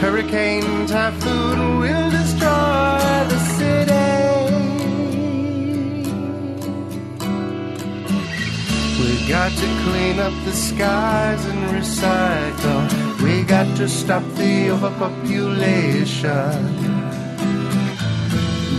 Hurricane, 0.00 0.86
typhoon 0.86 1.80
will 1.80 2.10
destroy 2.10 3.26
the 3.28 3.55
got 9.28 9.50
to 9.50 9.66
clean 9.82 10.20
up 10.20 10.32
the 10.44 10.52
skies 10.52 11.44
and 11.46 11.58
recycle. 11.74 13.22
We 13.22 13.42
got 13.42 13.76
to 13.76 13.88
stop 13.88 14.22
the 14.34 14.70
overpopulation. 14.70 16.32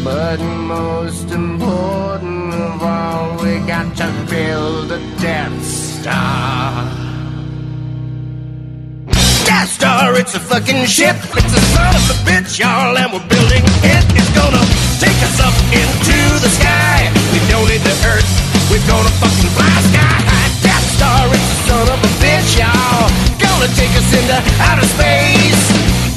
But 0.06 0.40
most 0.40 1.32
important 1.32 2.54
of 2.54 2.82
all, 2.82 3.44
we 3.44 3.60
got 3.68 3.94
to 3.98 4.26
build 4.30 4.92
a 4.94 5.00
Death 5.20 5.62
Star. 5.64 6.86
Death 9.44 9.70
Star, 9.70 10.18
it's 10.18 10.34
a 10.36 10.40
fucking 10.40 10.86
ship. 10.86 11.18
It's 11.36 11.54
a 11.54 11.62
son 11.76 11.94
of 11.94 12.10
a 12.10 12.14
bitch, 12.24 12.58
y'all, 12.58 12.98
and 12.98 13.12
we're 13.12 13.28
building 13.28 13.64
it. 13.84 14.06
It's 14.16 14.32
gonna 14.34 14.64
take 15.04 15.20
us 15.28 15.40
up 15.42 15.56
into 15.76 16.40
the 16.40 16.50
sky. 16.50 17.12
We 17.34 17.40
don't 17.52 17.68
need 17.68 17.82
the 17.82 17.92
Earth. 18.08 18.47
We're 18.68 18.84
gonna 18.84 19.08
fucking 19.24 19.52
fly 19.56 19.76
sky 19.88 20.18
high. 20.28 20.52
Death 20.60 20.88
Star, 21.00 21.24
it's 21.32 21.40
a 21.40 21.58
son 21.72 21.88
of 21.88 22.00
a 22.04 22.12
bitch, 22.20 22.60
y'all. 22.60 23.08
Gonna 23.40 23.72
take 23.80 23.96
us 23.96 24.12
into 24.12 24.38
outer 24.60 24.84
space. 24.84 25.64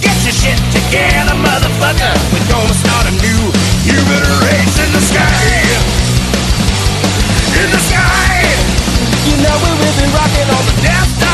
Get 0.03 0.19
your 0.27 0.35
shit 0.35 0.59
together, 0.75 1.39
motherfucker. 1.39 2.15
We're 2.35 2.51
gonna 2.51 2.75
start 2.75 3.07
a 3.07 3.15
new 3.23 3.43
human 3.87 4.25
race 4.43 4.77
in 4.83 4.91
the 4.91 4.99
sky. 4.99 5.47
In 7.55 7.71
the 7.71 7.83
sky. 7.87 8.35
You 9.31 9.37
know 9.47 9.55
we 9.63 9.71
will 9.71 9.97
be 10.03 10.07
rocking 10.11 10.51
on 10.51 10.63
the 10.67 10.77
Death 10.83 11.07
Star. 11.19 11.30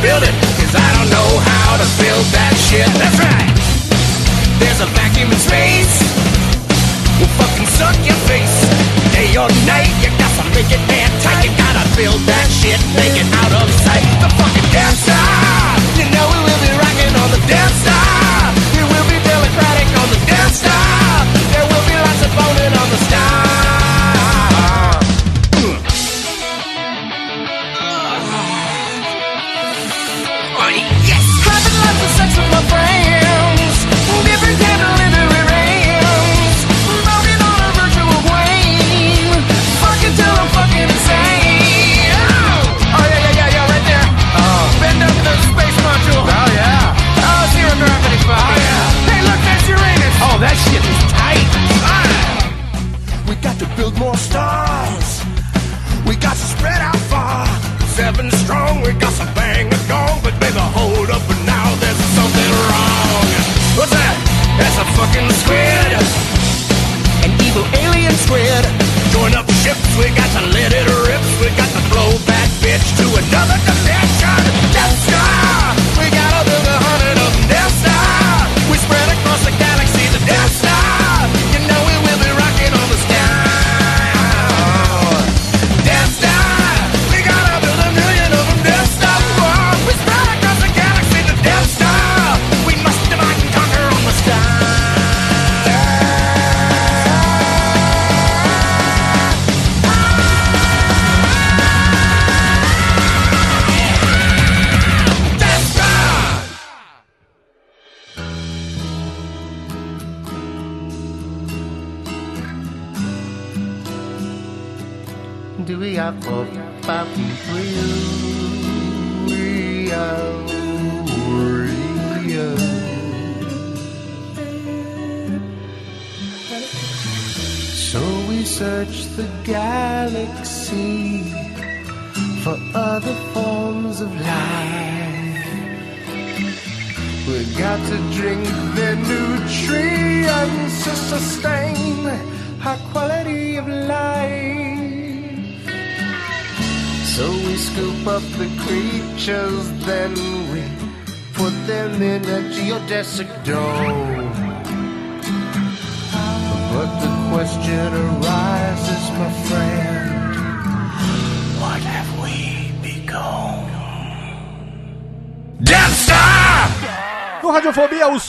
Build 0.00 0.24
it. 0.24 0.34
Cause 0.56 0.74
I 0.74 0.88
don't 0.96 1.10
know 1.12 1.28
how 1.44 1.76
to 1.76 1.86
build 2.00 2.24
that 2.32 2.52
shit. 2.56 2.88
That's 2.96 3.20
right. 3.20 3.52
There's 4.60 4.80
a 4.80 4.88
vacuum 4.96 5.28
in 5.28 5.40
space. 5.40 6.00
We'll 7.20 7.32
fucking 7.36 7.68
suck 7.68 7.96
your 8.04 8.16
face. 8.24 8.56
Day 9.12 9.36
or 9.36 9.48
night, 9.68 9.92
you 10.00 10.08
gotta 10.16 10.44
make 10.56 10.72
it 10.72 10.80
and 10.80 11.12
tight. 11.20 11.44
You 11.44 11.52
gotta 11.56 11.84
build 11.96 12.20
that 12.24 12.48
shit, 12.48 12.80
make 12.96 13.16
it 13.16 13.28
out 13.44 13.52
of 13.60 13.68
sight. 13.84 14.04
The 14.24 14.28
fucking 14.40 14.68
Death 14.72 14.96
Star. 15.04 15.76
You 16.00 16.08
know 16.08 16.24
we 16.32 16.38
will 16.48 16.60
be 16.64 16.72
rocking 16.80 17.14
on 17.20 17.28
the 17.36 17.40
Death 17.44 17.74
Star. 17.84 18.19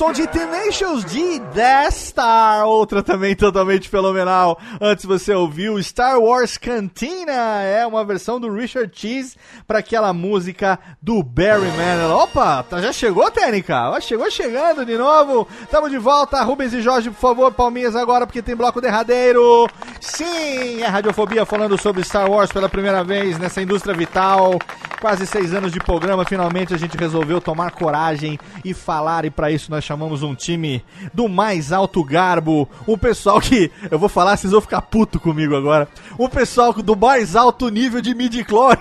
Som 0.01 0.11
de 0.11 0.25
Tenacious 0.25 1.03
D, 1.03 1.37
Death 1.53 1.93
Star, 1.93 2.65
outra 2.65 3.03
também 3.03 3.35
totalmente 3.35 3.87
fenomenal. 3.87 4.59
Antes 4.81 5.05
você 5.05 5.31
ouviu 5.31 5.77
Star 5.83 6.19
Wars 6.19 6.57
Cantina, 6.57 7.61
é 7.61 7.85
uma 7.85 8.03
versão 8.03 8.39
do 8.39 8.51
Richard 8.51 8.91
Cheese 8.99 9.35
para 9.67 9.77
aquela 9.77 10.11
música 10.11 10.79
do 10.99 11.21
Barry 11.21 11.69
Manilow. 11.77 12.23
Opa, 12.23 12.63
tá- 12.63 12.81
já 12.81 12.91
chegou, 12.91 13.29
Técnica? 13.29 13.95
Chegou 14.01 14.31
chegando 14.31 14.83
de 14.83 14.97
novo. 14.97 15.47
Tamo 15.69 15.87
de 15.87 15.99
volta. 15.99 16.41
Rubens 16.41 16.73
e 16.73 16.81
Jorge, 16.81 17.11
por 17.11 17.19
favor, 17.19 17.51
palminhas 17.51 17.95
agora, 17.95 18.25
porque 18.25 18.41
tem 18.41 18.55
bloco 18.55 18.81
derradeiro. 18.81 19.69
Sim, 19.99 20.81
é 20.81 20.87
Radiofobia 20.87 21.45
falando 21.45 21.79
sobre 21.79 22.03
Star 22.03 22.27
Wars 22.27 22.51
pela 22.51 22.67
primeira 22.67 23.03
vez 23.03 23.37
nessa 23.37 23.61
indústria 23.61 23.93
vital. 23.93 24.57
Quase 25.01 25.25
seis 25.25 25.51
anos 25.51 25.71
de 25.71 25.79
programa, 25.79 26.23
finalmente 26.23 26.75
a 26.75 26.77
gente 26.77 26.95
resolveu 26.95 27.41
tomar 27.41 27.71
coragem 27.71 28.39
e 28.63 28.71
falar, 28.71 29.25
e 29.25 29.31
para 29.31 29.49
isso 29.49 29.71
nós 29.71 29.83
chamamos 29.83 30.21
um 30.21 30.35
time 30.35 30.85
do 31.11 31.27
mais 31.27 31.71
alto 31.71 32.03
garbo, 32.03 32.69
um 32.87 32.95
pessoal 32.95 33.41
que, 33.41 33.71
eu 33.89 33.97
vou 33.97 34.07
falar, 34.07 34.37
vocês 34.37 34.51
vão 34.51 34.61
ficar 34.61 34.83
puto 34.83 35.19
comigo 35.19 35.55
agora, 35.55 35.87
um 36.19 36.29
pessoal 36.29 36.71
do 36.71 36.95
mais 36.95 37.35
alto 37.35 37.67
nível 37.69 37.99
de 37.99 38.13
midi-chlore. 38.13 38.79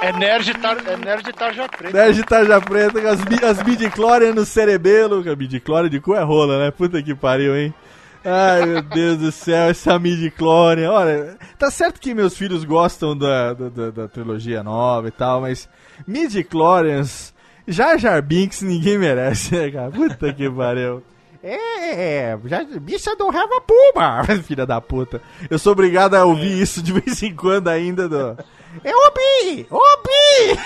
É 0.00 0.10
nerd, 0.12 0.54
tar, 0.54 0.78
é 0.86 0.96
nerd 0.96 1.32
tarja 1.34 1.68
preta. 1.68 1.98
Nerd 1.98 2.22
tarja 2.24 2.60
preta, 2.62 3.00
com 3.00 3.08
as, 3.08 3.20
as 3.42 3.62
midi-chlorian 3.62 4.32
no 4.32 4.46
cerebelo, 4.46 5.22
midi-chlorian 5.36 5.90
de 5.90 6.00
cu 6.00 6.14
é 6.14 6.22
rola, 6.22 6.58
né? 6.58 6.70
Puta 6.70 7.02
que 7.02 7.14
pariu, 7.14 7.54
hein? 7.54 7.74
Ai, 8.28 8.66
meu 8.66 8.82
Deus 8.82 9.18
do 9.18 9.30
céu, 9.30 9.70
essa 9.70 9.98
midi-chlorian. 9.98 10.90
Olha, 10.90 11.38
tá 11.58 11.70
certo 11.70 12.00
que 12.00 12.12
meus 12.12 12.36
filhos 12.36 12.64
gostam 12.64 13.16
da, 13.16 13.52
da, 13.52 13.90
da- 13.90 14.08
trilogia 14.08 14.62
nova 14.64 15.06
e 15.06 15.12
tal, 15.12 15.42
mas 15.42 15.68
midi-chlorians, 16.08 17.32
Jar 17.68 17.96
Jar 17.98 18.20
Binks 18.22 18.62
ninguém 18.62 18.98
merece, 18.98 19.54
né, 19.54 19.70
cara? 19.70 19.90
Puta 19.90 20.32
que 20.32 20.50
pariu. 20.50 21.02
É, 21.42 22.36
já, 22.46 22.64
bicha 22.64 23.14
don't 23.14 23.36
have 23.36 23.48
a 23.54 23.60
puma, 23.60 24.24
filha 24.42 24.66
da 24.66 24.80
puta. 24.80 25.22
Eu 25.48 25.58
sou 25.60 25.72
obrigado 25.72 26.14
a 26.16 26.24
ouvir 26.24 26.60
isso 26.60 26.82
de 26.82 26.92
vez 26.92 27.22
em 27.22 27.32
quando 27.34 27.68
ainda 27.68 28.08
do... 28.08 28.36
É 28.82 28.90
Obi! 28.92 29.66
Obi! 29.70 30.60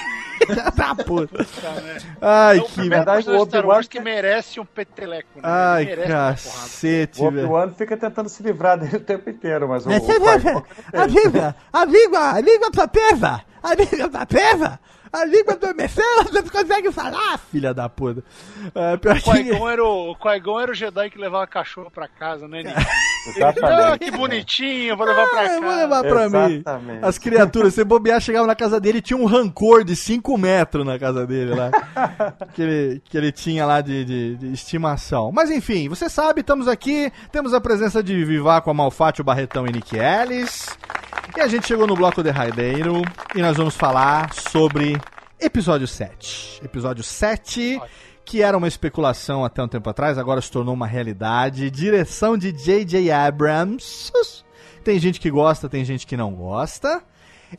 Da 0.74 0.94
puta. 0.94 1.46
Ai, 2.20 2.58
É 2.58 2.60
o 2.62 2.64
que 2.64 2.88
verdade, 2.88 3.28
o 3.30 3.40
Obi-Wan 3.40 3.66
Wars 3.66 3.88
que 3.88 4.00
merece 4.00 4.58
um 4.60 4.64
peteleco. 4.64 5.28
Né? 5.36 5.42
Ai, 5.44 5.86
cacete, 6.06 7.20
O 7.22 7.30
velho. 7.30 7.44
Obi-Wan 7.46 7.70
fica 7.72 7.96
tentando 7.96 8.28
se 8.28 8.42
livrar 8.42 8.78
dele 8.78 8.96
o 8.96 9.00
tempo 9.00 9.28
inteiro, 9.28 9.68
mas 9.68 9.86
o, 9.86 9.90
o 9.90 9.92
Você 10.00 10.18
pai- 10.20 10.38
vê, 10.38 10.62
a 10.92 11.06
língua, 11.06 11.56
a 11.72 11.84
língua, 11.84 12.30
a 12.34 12.40
língua 12.40 12.70
tá 12.70 12.88
presa, 12.88 13.40
a 13.62 13.74
língua 13.74 14.08
tá 14.08 14.26
presa, 14.26 14.80
a 15.12 15.24
língua 15.24 15.54
adormeceu, 15.54 16.04
você 16.24 16.40
não 16.42 16.48
consegue 16.48 16.92
falar. 16.92 17.38
Filha 17.50 17.72
da 17.74 17.88
puta. 17.88 18.22
É, 18.74 18.96
pior 18.96 19.16
O 19.16 19.20
que... 19.22 19.30
Qui-Gon 19.44 19.68
era, 19.70 19.84
o 19.84 20.14
era 20.60 20.70
o 20.70 20.74
Jedi 20.74 21.10
que 21.10 21.18
levava 21.18 21.46
cachorro 21.46 21.90
pra 21.90 22.06
casa, 22.08 22.46
né, 22.48 22.62
Nick? 22.62 22.74
Ah, 23.62 23.98
que 23.98 24.10
bonitinho, 24.10 24.96
vou 24.96 25.06
levar 25.06 25.26
pra 25.28 25.40
Ah, 25.40 25.42
casa. 25.42 25.54
eu 25.56 25.62
vou 25.62 25.76
levar 25.76 26.02
pra 26.02 26.28
mim. 26.30 26.54
Exatamente. 26.54 27.04
As 27.04 27.18
criaturas, 27.18 27.74
você 27.74 27.84
bobear, 27.84 28.18
chegava 28.18 28.46
na 28.46 28.54
casa 28.54 28.80
dele 28.80 28.96
e 28.98 29.02
tinha 29.02 29.18
um 29.18 29.26
rancor 29.26 29.84
de 29.84 29.94
5 29.94 30.38
metros 30.38 30.86
na 30.86 30.98
casa 30.98 31.26
dele 31.26 31.54
lá. 31.54 31.70
que, 32.54 32.62
ele, 32.62 33.02
que 33.04 33.18
ele 33.18 33.30
tinha 33.30 33.66
lá 33.66 33.82
de, 33.82 34.06
de- 34.06 34.36
de 34.36 34.52
estimação. 34.54 35.30
Mas 35.32 35.50
enfim, 35.50 35.86
você 35.86 36.08
sabe, 36.08 36.40
estamos 36.40 36.66
aqui, 36.66 37.12
temos 37.30 37.52
a 37.52 37.60
presença 37.60 38.02
de 38.02 38.24
Vivaco, 38.24 38.70
o 38.70 39.24
Barretão 39.24 39.66
e 39.66 39.72
Nick 39.72 39.96
Ellis. 39.98 40.68
E 41.36 41.40
a 41.40 41.46
gente 41.46 41.66
chegou 41.66 41.86
no 41.86 41.94
bloco 41.94 42.22
derradeiro 42.22 43.02
e 43.34 43.40
nós 43.40 43.56
vamos 43.56 43.76
falar 43.76 44.32
sobre 44.34 45.00
episódio 45.38 45.86
7. 45.86 46.60
Episódio 46.64 47.04
7, 47.04 47.80
que 48.24 48.42
era 48.42 48.56
uma 48.56 48.66
especulação 48.66 49.44
até 49.44 49.62
um 49.62 49.68
tempo 49.68 49.88
atrás, 49.88 50.18
agora 50.18 50.40
se 50.40 50.50
tornou 50.50 50.74
uma 50.74 50.86
realidade. 50.86 51.70
Direção 51.70 52.36
de 52.36 52.52
J.J. 52.52 53.10
Abrams. 53.10 54.12
Tem 54.82 54.98
gente 54.98 55.20
que 55.20 55.30
gosta, 55.30 55.68
tem 55.68 55.84
gente 55.84 56.06
que 56.06 56.16
não 56.16 56.32
gosta. 56.34 57.02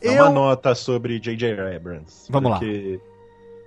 É 0.02 0.22
uma 0.22 0.31
nota 0.31 0.76
sobre 0.76 1.19
J.J. 1.19 1.76
Abrams. 1.76 2.27
Vamos 2.30 2.52
lá. 2.52 2.60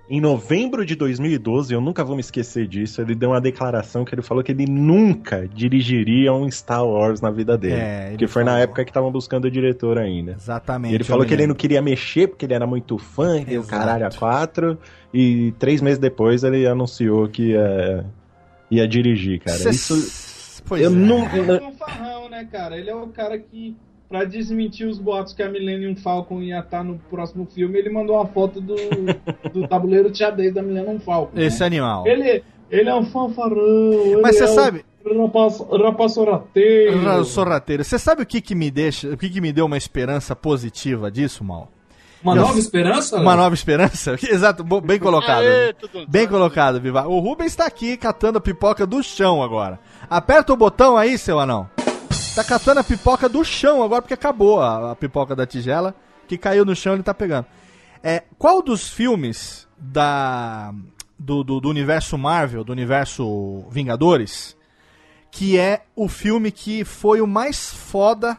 Porque 0.05 0.13
Em 0.15 0.21
novembro 0.21 0.85
de 0.85 0.95
2012, 0.95 1.73
eu 1.73 1.81
nunca 1.81 2.03
vou 2.03 2.15
me 2.15 2.21
esquecer 2.21 2.67
disso, 2.67 3.01
ele 3.01 3.15
deu 3.15 3.29
uma 3.31 3.41
declaração 3.41 4.05
que 4.05 4.13
ele 4.13 4.21
falou 4.21 4.43
que 4.43 4.51
ele 4.51 4.65
nunca 4.65 5.47
dirigiria 5.47 6.31
um 6.33 6.49
Star 6.51 6.85
Wars 6.85 7.21
na 7.21 7.31
vida 7.31 7.57
dele. 7.57 7.75
É, 7.75 8.07
ele 8.09 8.17
que 8.17 8.27
foi 8.27 8.43
na 8.43 8.51
falou. 8.51 8.63
época 8.63 8.83
que 8.85 8.91
estavam 8.91 9.11
buscando 9.11 9.45
o 9.45 9.51
diretor 9.51 9.97
ainda. 9.97 10.33
Exatamente. 10.33 10.91
E 10.91 10.95
ele 10.95 11.03
falou 11.03 11.25
que 11.25 11.33
ele 11.33 11.47
não 11.47 11.55
queria 11.55 11.81
mexer 11.81 12.27
porque 12.27 12.45
ele 12.45 12.53
era 12.53 12.67
muito 12.67 12.97
fã, 12.97 13.39
e 13.39 13.57
o 13.57 13.61
Exato. 13.61 13.67
caralho 13.67 14.05
a 14.05 14.11
quatro. 14.11 14.77
E 15.13 15.53
três 15.57 15.81
meses 15.81 15.97
depois 15.97 16.43
ele 16.43 16.67
anunciou 16.67 17.27
que 17.27 17.51
ia, 17.51 18.05
ia 18.69 18.87
dirigir, 18.87 19.39
cara. 19.39 19.57
Cê- 19.57 19.69
Isso. 19.69 20.61
Pois 20.67 20.81
eu 20.81 20.89
é. 20.91 20.93
não. 20.93 21.25
Ele 21.35 21.51
é 21.51 21.53
um 21.55 21.71
fanfarrão, 21.71 22.29
né, 22.29 22.47
cara? 22.51 22.77
Ele 22.77 22.89
é 22.89 22.95
o 22.95 23.07
cara 23.07 23.37
que, 23.37 23.75
pra 24.15 24.23
desmentir 24.23 24.87
os 24.87 24.97
boatos 24.97 25.33
que 25.33 25.43
a 25.43 25.49
Millennium 25.49 25.93
Falcon 25.97 26.41
ia 26.41 26.59
estar 26.59 26.85
no 26.85 26.97
próximo 27.09 27.45
filme, 27.53 27.77
ele 27.77 27.89
mandou 27.89 28.15
uma 28.15 28.25
foto 28.25 28.61
do, 28.61 28.75
do 29.53 29.67
tabuleiro 29.67 30.09
de 30.09 30.17
xadrez 30.19 30.53
da 30.53 30.61
Millennium 30.63 30.99
Falcon. 31.01 31.37
Esse 31.37 31.59
né? 31.59 31.65
animal. 31.65 32.07
Ele, 32.07 32.41
ele 32.71 32.89
é 32.89 32.95
um 32.95 33.03
fanfarrão. 33.05 34.21
Mas 34.21 34.37
ele 34.37 34.47
você 34.47 34.53
é 34.53 34.55
sabe- 34.55 34.85
Um 35.05 35.25
rapaz, 35.25 35.59
rapaz 35.59 36.13
sorrateiro. 36.13 36.97
Ra- 37.03 37.23
Sorrateiro. 37.25 37.83
Você 37.83 37.99
sabe 37.99 38.21
o 38.21 38.25
que 38.25 38.39
que 38.39 38.55
me 38.55 38.71
deixa, 38.71 39.09
o 39.09 39.17
que 39.17 39.29
que 39.29 39.41
me 39.41 39.51
deu 39.51 39.65
uma 39.65 39.77
esperança 39.77 40.33
positiva 40.33 41.11
disso, 41.11 41.43
Mal? 41.43 41.69
Uma 42.23 42.37
Eu- 42.37 42.41
nova 42.43 42.57
esperança? 42.57 43.17
Uma 43.17 43.31
Léo? 43.33 43.43
nova 43.43 43.53
esperança? 43.53 44.15
Exato, 44.31 44.63
bem 44.63 44.97
colocado. 44.97 45.43
Aê, 45.43 45.73
tudo 45.73 46.07
Bem 46.07 46.25
colocado, 46.25 46.79
Viva. 46.79 47.05
O 47.05 47.19
Rubens 47.19 47.47
está 47.51 47.65
aqui 47.65 47.97
catando 47.97 48.37
a 48.37 48.41
pipoca 48.41 48.87
do 48.87 49.03
chão 49.03 49.43
agora. 49.43 49.77
Aperta 50.09 50.53
o 50.53 50.57
botão 50.57 50.95
aí, 50.95 51.17
seu 51.17 51.37
anão. 51.37 51.69
Tá 52.35 52.43
catando 52.43 52.81
a 52.81 52.83
pipoca 52.83 53.29
do 53.29 53.45
chão 53.45 53.81
agora 53.81 54.01
porque 54.01 54.13
acabou 54.13 54.61
a, 54.61 54.91
a 54.91 54.95
pipoca 54.95 55.33
da 55.33 55.45
tigela 55.45 55.95
que 56.27 56.37
caiu 56.37 56.65
no 56.65 56.75
chão 56.75 56.93
ele 56.93 57.01
tá 57.01 57.13
pegando. 57.13 57.45
É, 58.03 58.23
qual 58.37 58.61
dos 58.61 58.89
filmes 58.89 59.65
da 59.77 60.73
do, 61.17 61.45
do, 61.45 61.61
do 61.61 61.69
universo 61.69 62.17
Marvel, 62.17 62.65
do 62.65 62.73
universo 62.73 63.63
Vingadores, 63.69 64.57
que 65.31 65.57
é 65.57 65.83
o 65.95 66.09
filme 66.09 66.51
que 66.51 66.83
foi 66.83 67.21
o 67.21 67.27
mais 67.27 67.73
foda 67.73 68.37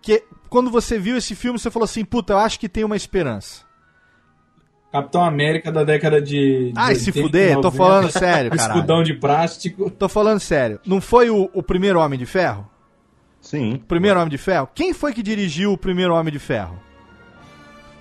que 0.00 0.24
quando 0.48 0.70
você 0.70 0.98
viu 0.98 1.18
esse 1.18 1.34
filme 1.34 1.58
você 1.58 1.70
falou 1.70 1.84
assim, 1.84 2.06
puta, 2.06 2.32
eu 2.32 2.38
acho 2.38 2.58
que 2.58 2.70
tem 2.70 2.84
uma 2.84 2.96
esperança. 2.96 3.66
Capitão 4.90 5.22
América 5.22 5.70
da 5.70 5.84
década 5.84 6.22
de. 6.22 6.72
de 6.72 6.72
Ai, 6.74 6.94
se 6.94 7.10
80, 7.10 7.22
fuder, 7.22 7.54
tô 7.56 7.62
90, 7.64 7.76
falando 7.76 8.10
sério, 8.10 8.50
caralho. 8.56 8.76
Escudão 8.78 9.02
de 9.02 9.12
plástico. 9.12 9.90
Tô 9.90 10.08
falando 10.08 10.40
sério. 10.40 10.80
Não 10.86 11.02
foi 11.02 11.28
o, 11.28 11.50
o 11.52 11.62
primeiro 11.62 12.00
Homem 12.00 12.18
de 12.18 12.24
Ferro? 12.24 12.70
Sim. 13.46 13.74
O 13.74 13.78
primeiro 13.80 14.18
Homem 14.18 14.30
de 14.30 14.38
Ferro? 14.38 14.68
Quem 14.74 14.92
foi 14.92 15.12
que 15.14 15.22
dirigiu 15.22 15.72
o 15.72 15.78
primeiro 15.78 16.14
Homem 16.14 16.32
de 16.32 16.38
Ferro? 16.38 16.76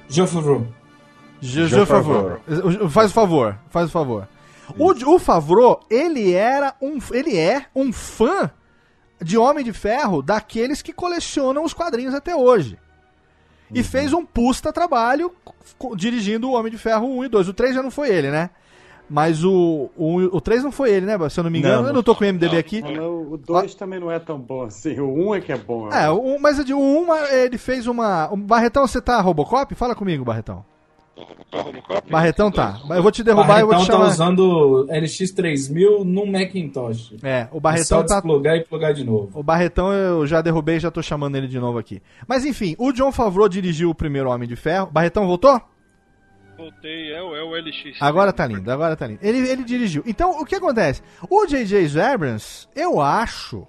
Jean 0.10 0.26
Favreau. 0.26 0.66
Je, 1.40 1.68
Jean 1.68 1.82
je 1.82 1.86
favor. 1.86 2.42
Faz 2.90 3.12
o 3.12 3.14
favor, 3.14 3.58
faz 3.70 3.90
o 3.90 3.92
favor. 3.92 4.28
O, 4.78 4.92
o 5.14 5.20
Favreau, 5.20 5.80
ele 5.90 6.34
era 6.34 6.74
um, 6.82 6.98
ele 7.12 7.38
é 7.38 7.68
um 7.76 7.94
fã 7.94 8.50
de 9.22 9.38
Homem 9.38 9.64
de 9.64 9.72
Ferro 9.72 10.24
daqueles 10.24 10.82
que 10.82 10.92
colecionam 10.92 11.64
os 11.64 11.74
quadrinhos 11.74 12.16
até 12.16 12.36
hoje. 12.36 12.80
E 13.72 13.84
fez 13.84 14.14
um 14.14 14.26
pusta 14.26 14.74
trabalho 14.74 15.32
dirigindo 15.96 16.50
o 16.50 16.54
Homem 16.54 16.72
de 16.72 16.78
Ferro 16.78 17.08
1 17.20 17.26
e 17.26 17.28
2. 17.28 17.50
O 17.50 17.54
3 17.54 17.76
já 17.76 17.84
não 17.84 17.92
foi 17.92 18.10
ele, 18.10 18.32
né? 18.32 18.50
Mas 19.10 19.44
o, 19.44 19.90
o, 19.96 20.16
o 20.38 20.42
3 20.42 20.64
não 20.64 20.72
foi 20.72 20.92
ele, 20.92 21.06
né? 21.06 21.18
Se 21.30 21.40
eu 21.40 21.44
não 21.44 21.52
me 21.52 21.60
engano. 21.60 21.82
Não, 21.84 21.90
eu 21.90 21.94
não 21.94 22.04
tô 22.04 22.16
com 22.16 22.24
o 22.24 22.28
MDB 22.28 22.58
aqui. 22.58 22.82
O 22.82 23.38
2 23.38 23.76
também 23.76 24.00
não 24.00 24.12
é 24.12 24.20
tão 24.20 24.40
bom 24.40 24.64
assim. 24.64 25.00
O 25.00 25.08
1 25.08 25.28
um 25.28 25.36
é 25.36 25.42
que 25.42 25.52
é 25.52 25.58
bom. 25.58 25.90
É, 25.90 26.10
o, 26.10 26.40
mas 26.40 26.58
o 26.60 26.78
1 26.78 27.14
ele 27.32 27.58
fez 27.58 27.88
uma. 27.88 28.32
o 28.32 28.38
Barretão, 28.38 28.88
você 28.88 29.00
tá 29.02 29.22
Robocop? 29.22 29.74
Fala 29.76 29.94
comigo, 29.96 30.26
Barretão. 30.26 30.66
Barretão 32.10 32.52
tá. 32.52 32.82
Eu 32.90 33.02
vou 33.02 33.12
te 33.12 33.24
derrubar 33.24 33.60
e 33.60 33.62
eu 33.62 33.68
vou 33.68 33.76
te 33.76 33.88
Barretão 33.88 34.00
tá 34.00 34.14
chamar. 34.16 34.34
usando 34.34 34.88
LX3000 34.90 36.04
no 36.04 36.26
Macintosh. 36.26 37.14
É, 37.24 37.48
o 37.52 37.58
É 37.58 37.60
Barretão 37.60 38.00
só 38.00 38.04
tá. 38.04 38.16
desplugar 38.16 38.58
e 38.58 38.64
plugar 38.66 38.94
de 38.94 39.04
novo. 39.04 39.30
O 39.34 39.44
Barretão 39.44 39.94
eu 39.94 40.28
já 40.28 40.42
derrubei 40.42 40.76
e 40.76 40.80
já 40.80 40.92
tô 40.92 41.02
chamando 41.02 41.36
ele 41.36 41.48
de 41.48 41.60
novo 41.60 41.78
aqui. 41.78 42.02
Mas 42.28 42.46
enfim, 42.46 42.76
o 42.78 42.92
John 42.92 43.12
Favreau 43.12 43.48
dirigiu 43.48 43.90
o 43.90 43.96
primeiro 43.96 44.30
Homem 44.30 44.48
de 44.48 44.56
Ferro. 44.56 44.90
Barretão 44.92 45.26
voltou? 45.26 45.62
Voltei, 46.58 47.12
é, 47.14 47.22
o- 47.22 47.36
é 47.36 47.44
o 47.44 47.56
LX. 47.56 47.98
Agora 48.02 48.32
tá 48.32 48.46
lindo, 48.48 48.72
agora 48.72 48.96
tá 48.96 49.06
lindo. 49.08 49.20
Ele, 49.22 49.40
ele 49.48 49.64
dirigiu. 49.64 50.04
Então, 50.06 50.40
o 50.40 50.46
que 50.46 50.56
acontece? 50.56 51.02
O 51.30 51.46
J.J. 51.46 52.00
Abrams, 52.02 52.68
eu 52.76 53.02
acho, 53.02 53.68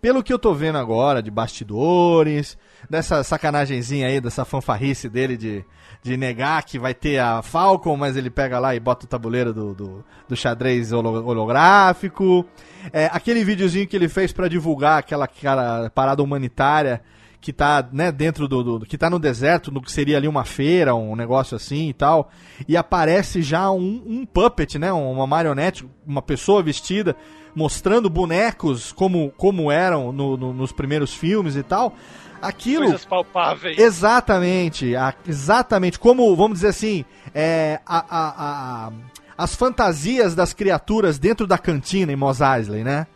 pelo 0.00 0.22
que 0.22 0.32
eu 0.32 0.38
tô 0.38 0.54
vendo 0.54 0.78
agora 0.78 1.22
de 1.22 1.30
bastidores, 1.30 2.56
dessa 2.88 3.22
sacanagemzinha 3.22 4.06
aí, 4.08 4.20
dessa 4.20 4.44
fanfarrice 4.44 5.08
dele 5.08 5.36
de, 5.36 5.64
de 6.02 6.16
negar 6.16 6.64
que 6.64 6.78
vai 6.78 6.94
ter 6.94 7.18
a 7.18 7.42
Falcon, 7.42 7.96
mas 7.96 8.16
ele 8.16 8.30
pega 8.30 8.58
lá 8.58 8.74
e 8.74 8.80
bota 8.80 9.04
o 9.04 9.08
tabuleiro 9.08 9.52
do, 9.52 9.74
do, 9.74 10.04
do 10.28 10.36
xadrez 10.36 10.92
holo- 10.92 11.24
holográfico. 11.24 12.44
É, 12.92 13.06
aquele 13.12 13.44
videozinho 13.44 13.86
que 13.86 13.94
ele 13.94 14.08
fez 14.08 14.32
pra 14.32 14.48
divulgar 14.48 14.98
aquela, 14.98 15.26
aquela 15.26 15.90
parada 15.90 16.22
humanitária 16.22 17.02
que 17.42 17.52
tá, 17.52 17.86
né, 17.92 18.10
dentro 18.12 18.46
do, 18.48 18.78
do- 18.78 18.86
que 18.86 18.96
tá 18.96 19.10
no 19.10 19.18
deserto, 19.18 19.70
no 19.72 19.82
que 19.82 19.90
seria 19.92 20.16
ali 20.16 20.28
uma 20.28 20.44
feira, 20.44 20.94
um 20.94 21.16
negócio 21.16 21.56
assim 21.56 21.88
e 21.88 21.92
tal, 21.92 22.30
e 22.68 22.76
aparece 22.76 23.42
já 23.42 23.68
um, 23.70 24.00
um 24.06 24.24
puppet, 24.24 24.78
né, 24.78 24.92
uma 24.92 25.26
marionete, 25.26 25.84
uma 26.06 26.22
pessoa 26.22 26.62
vestida, 26.62 27.16
mostrando 27.54 28.08
bonecos 28.08 28.92
como, 28.92 29.30
como 29.36 29.70
eram 29.72 30.12
no- 30.12 30.36
no- 30.36 30.52
nos 30.54 30.70
primeiros 30.72 31.12
filmes 31.12 31.56
e 31.56 31.62
tal. 31.64 31.94
Aquilo 32.40 32.84
Coisas 32.84 33.04
palpáveis. 33.04 33.76
Exatamente, 33.78 34.94
a- 34.96 35.14
exatamente. 35.26 35.98
Como, 35.98 36.34
vamos 36.36 36.58
dizer 36.58 36.68
assim, 36.68 37.04
é, 37.34 37.80
a- 37.84 38.04
a- 38.08 38.86
a- 38.88 38.92
as 39.36 39.54
fantasias 39.54 40.34
das 40.34 40.52
criaturas 40.52 41.18
dentro 41.18 41.46
da 41.46 41.58
cantina 41.58 42.12
em 42.12 42.16
Mos 42.16 42.40
Eisley, 42.40 42.84
né? 42.84 43.06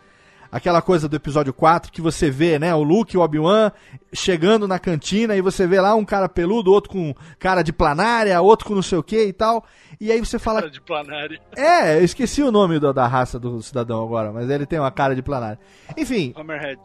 Aquela 0.57 0.81
coisa 0.81 1.07
do 1.07 1.15
episódio 1.16 1.53
4 1.53 1.93
que 1.93 2.01
você 2.01 2.31
vê, 2.31 2.59
né? 2.59 2.74
O 2.74 2.83
Luke 2.83 3.15
e 3.15 3.19
o 3.19 3.20
Obi-Wan 3.20 3.70
chegando 4.12 4.66
na 4.66 4.78
cantina 4.78 5.37
e 5.37 5.43
você 5.43 5.66
vê 5.66 5.78
lá 5.81 5.95
um 5.95 6.05
cara 6.05 6.28
peludo, 6.31 6.73
outro 6.73 6.91
com 6.91 7.15
cara 7.39 7.61
de 7.62 7.73
planária, 7.74 8.41
outro 8.41 8.66
com 8.69 8.74
não 8.74 8.81
sei 8.81 8.97
o 8.97 9.03
que 9.03 9.23
e 9.27 9.33
tal. 9.35 9.65
E 10.01 10.11
aí 10.11 10.19
você 10.19 10.39
fala. 10.39 10.61
Cara 10.61 10.73
de 10.73 10.81
planária. 10.81 11.39
É, 11.55 11.99
eu 11.99 12.05
esqueci 12.05 12.43
o 12.43 12.51
nome 12.51 12.78
do- 12.78 12.93
da 12.95 13.07
raça 13.07 13.39
do 13.39 13.61
cidadão 13.62 14.03
agora, 14.03 14.33
mas 14.33 14.49
ele 14.49 14.65
tem 14.65 14.78
uma 14.78 14.91
cara 14.91 15.15
de 15.15 15.23
planária. 15.23 15.59
Enfim, 15.95 16.33
Hammerhead. 16.35 16.81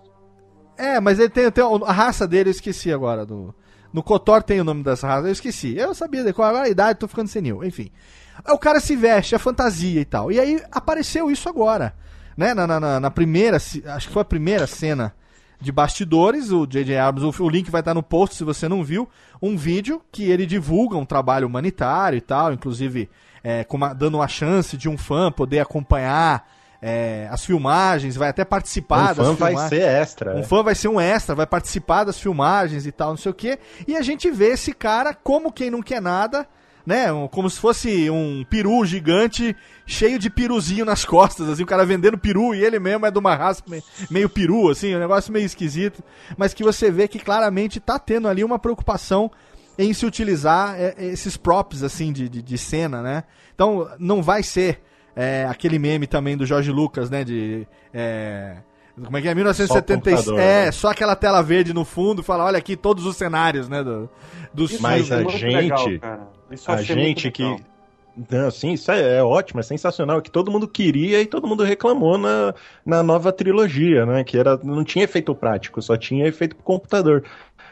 é, 0.78 1.00
mas 1.00 1.18
ele 1.18 1.30
tem, 1.30 1.50
tem 1.50 1.64
a 1.64 1.92
raça 1.94 2.28
dele, 2.28 2.50
eu 2.50 2.52
esqueci 2.52 2.92
agora. 2.92 3.26
Do, 3.26 3.56
no 3.94 4.04
Kotor 4.04 4.44
tem 4.44 4.60
o 4.60 4.66
nome 4.66 4.84
das 4.84 5.02
raças, 5.02 5.26
eu 5.28 5.32
esqueci. 5.32 5.78
Eu 5.78 5.94
sabia 5.96 6.26
decorar 6.26 6.50
agora 6.50 6.66
a 6.66 6.70
idade, 6.70 7.00
tô 7.00 7.08
ficando 7.08 7.30
senil. 7.30 7.64
Enfim. 7.64 7.90
O 8.50 8.58
cara 8.58 8.82
se 8.82 8.98
veste, 8.98 9.34
é 9.34 9.38
fantasia 9.38 10.02
e 10.02 10.06
tal. 10.06 10.30
E 10.30 10.40
aí 10.42 10.62
apareceu 10.72 11.32
isso 11.32 11.48
agora. 11.48 11.94
Né? 12.42 12.54
Na, 12.56 12.66
na- 12.80 13.00
na- 13.00 13.12
primeira, 13.12 13.58
acho 13.58 13.80
que 14.08 14.14
foi 14.14 14.24
a 14.24 14.26
primeira 14.26 14.66
cena 14.66 15.14
de 15.60 15.72
bastidores, 15.72 16.50
o 16.52 16.66
J.J. 16.66 16.98
Abrams, 16.98 17.40
o, 17.40 17.48
link 17.48 17.70
vai 17.70 17.82
estar 17.82 17.94
no 17.94 18.02
post 18.02 18.36
se 18.36 18.44
você 18.44 18.68
não 18.68 18.84
viu, 18.84 19.08
um 19.40 19.56
vídeo 19.56 20.02
que 20.12 20.24
ele 20.24 20.48
divulga 20.48 20.98
um 20.98 21.06
trabalho 21.06 21.46
humanitário 21.46 22.18
e 22.18 22.22
tal, 22.22 22.52
inclusive 22.52 23.08
é, 23.44 23.64
uma- 23.70 23.94
dando 23.94 24.16
uma 24.16 24.28
chance 24.28 24.76
de 24.76 24.90
um 24.90 24.98
fã 24.98 25.32
poder 25.32 25.60
acompanhar 25.60 26.48
é, 26.82 27.28
as 27.30 27.46
filmagens, 27.46 28.16
vai 28.16 28.30
até 28.30 28.44
participar 28.44 29.12
Um 29.12 29.16
das 29.16 29.18
fã 29.18 29.34
vai 29.36 29.50
filmagens. 29.52 29.70
ser 29.70 29.82
extra, 29.88 30.36
Um 30.36 30.40
é. 30.40 30.44
fã 30.44 30.64
vai 30.64 30.74
ser 30.74 30.88
um 30.88 31.00
extra, 31.00 31.36
vai 31.36 31.46
participar 31.46 32.06
das 32.06 32.20
filmagens 32.20 32.88
e 32.88 32.92
tal, 32.92 33.10
não 33.12 33.18
sei 33.18 33.32
o 33.32 33.36
quê. 33.36 33.60
E 33.88 33.96
a 33.96 34.02
gente 34.02 34.32
vê 34.32 34.48
esse 34.54 34.74
cara 34.74 35.14
como 35.14 35.52
quem 35.52 35.70
não 35.70 35.84
quer 35.84 36.02
nada, 36.02 36.48
né? 36.86 37.12
Um- 37.12 37.28
como 37.28 37.50
se 37.50 37.60
fosse 37.60 38.10
um 38.10 38.44
peru 38.50 38.86
gigante 38.86 39.56
cheio 39.86 40.18
de 40.18 40.30
piruzinho 40.30 40.86
nas 40.86 41.04
costas, 41.06 41.50
assim, 41.50 41.64
o 41.64 41.66
cara 41.68 41.86
vendendo 41.86 42.18
peru 42.18 42.56
e 42.56 42.64
ele 42.64 42.80
mesmo 42.80 43.06
é 43.06 43.12
de 43.12 43.20
uma 43.20 43.36
raça 43.36 43.62
me- 43.68 43.84
meio 44.10 44.30
peru, 44.30 44.70
assim, 44.70 44.96
um 44.96 45.00
negócio 45.00 45.32
meio 45.34 45.46
esquisito. 45.46 46.04
Mas 46.38 46.54
que 46.54 46.64
você 46.64 46.90
vê 46.90 47.08
que 47.08 47.20
claramente 47.20 47.80
tá 47.80 48.00
tendo 48.00 48.28
ali 48.28 48.44
uma 48.44 48.58
preocupação 48.60 49.32
em 49.78 49.94
se 49.94 50.06
utilizar 50.06 50.76
é, 50.80 50.96
esses 51.00 51.38
props, 51.38 51.84
assim, 51.84 52.12
de, 52.12 52.28
de, 52.30 52.42
de 52.42 52.58
cena, 52.58 53.02
né? 53.02 53.24
Então 53.56 53.90
não 54.00 54.22
vai 54.22 54.44
ser 54.44 54.82
é, 55.16 55.46
aquele 55.50 55.78
meme 55.80 56.08
também 56.08 56.38
do 56.38 56.46
Jorge 56.46 56.72
Lucas, 56.72 57.10
né? 57.10 57.24
De. 57.24 57.68
é, 57.94 58.58
como 59.04 59.18
é 59.18 59.22
que 59.22 59.28
é? 59.28 59.36
1976. 59.36 60.26
computador, 60.26 60.40
É, 60.40 60.66
né? 60.66 60.72
só 60.72 60.90
aquela 60.90 61.16
tela 61.16 61.42
verde 61.42 61.74
no 61.74 61.86
fundo, 61.86 62.24
fala, 62.24 62.46
olha 62.46 62.58
aqui 62.58 62.76
todos 62.76 63.06
os 63.06 63.16
cenários, 63.16 63.68
né? 63.70 63.84
Do, 63.84 64.10
dos 64.54 64.80
Mas 64.80 65.08
filmes. 65.08 65.28
a 65.28 65.38
gente, 65.38 66.02
a 66.68 66.82
gente 66.82 67.32
que 67.32 67.58
não, 68.30 68.52
sim, 68.52 68.74
isso 68.74 68.92
é, 68.92 69.18
é 69.18 69.24
ótimo, 69.24 69.62
é 69.62 69.64
sensacional, 69.64 70.20
é 70.20 70.22
que 70.22 70.30
todo 70.30 70.52
mundo 70.52 70.68
queria 70.68 71.22
e 71.22 71.26
todo 71.26 71.48
mundo 71.48 71.64
reclamou 71.64 72.18
na, 72.18 72.54
na 72.86 73.02
nova 73.02 73.32
trilogia, 73.32 74.06
né? 74.06 74.24
Que 74.24 74.38
era, 74.38 74.60
não 74.64 74.84
tinha 74.84 75.06
efeito 75.06 75.34
prático, 75.34 75.82
só 75.82 75.96
tinha 75.96 76.28
efeito 76.28 76.56
pro 76.56 76.64
computador. 76.66 77.24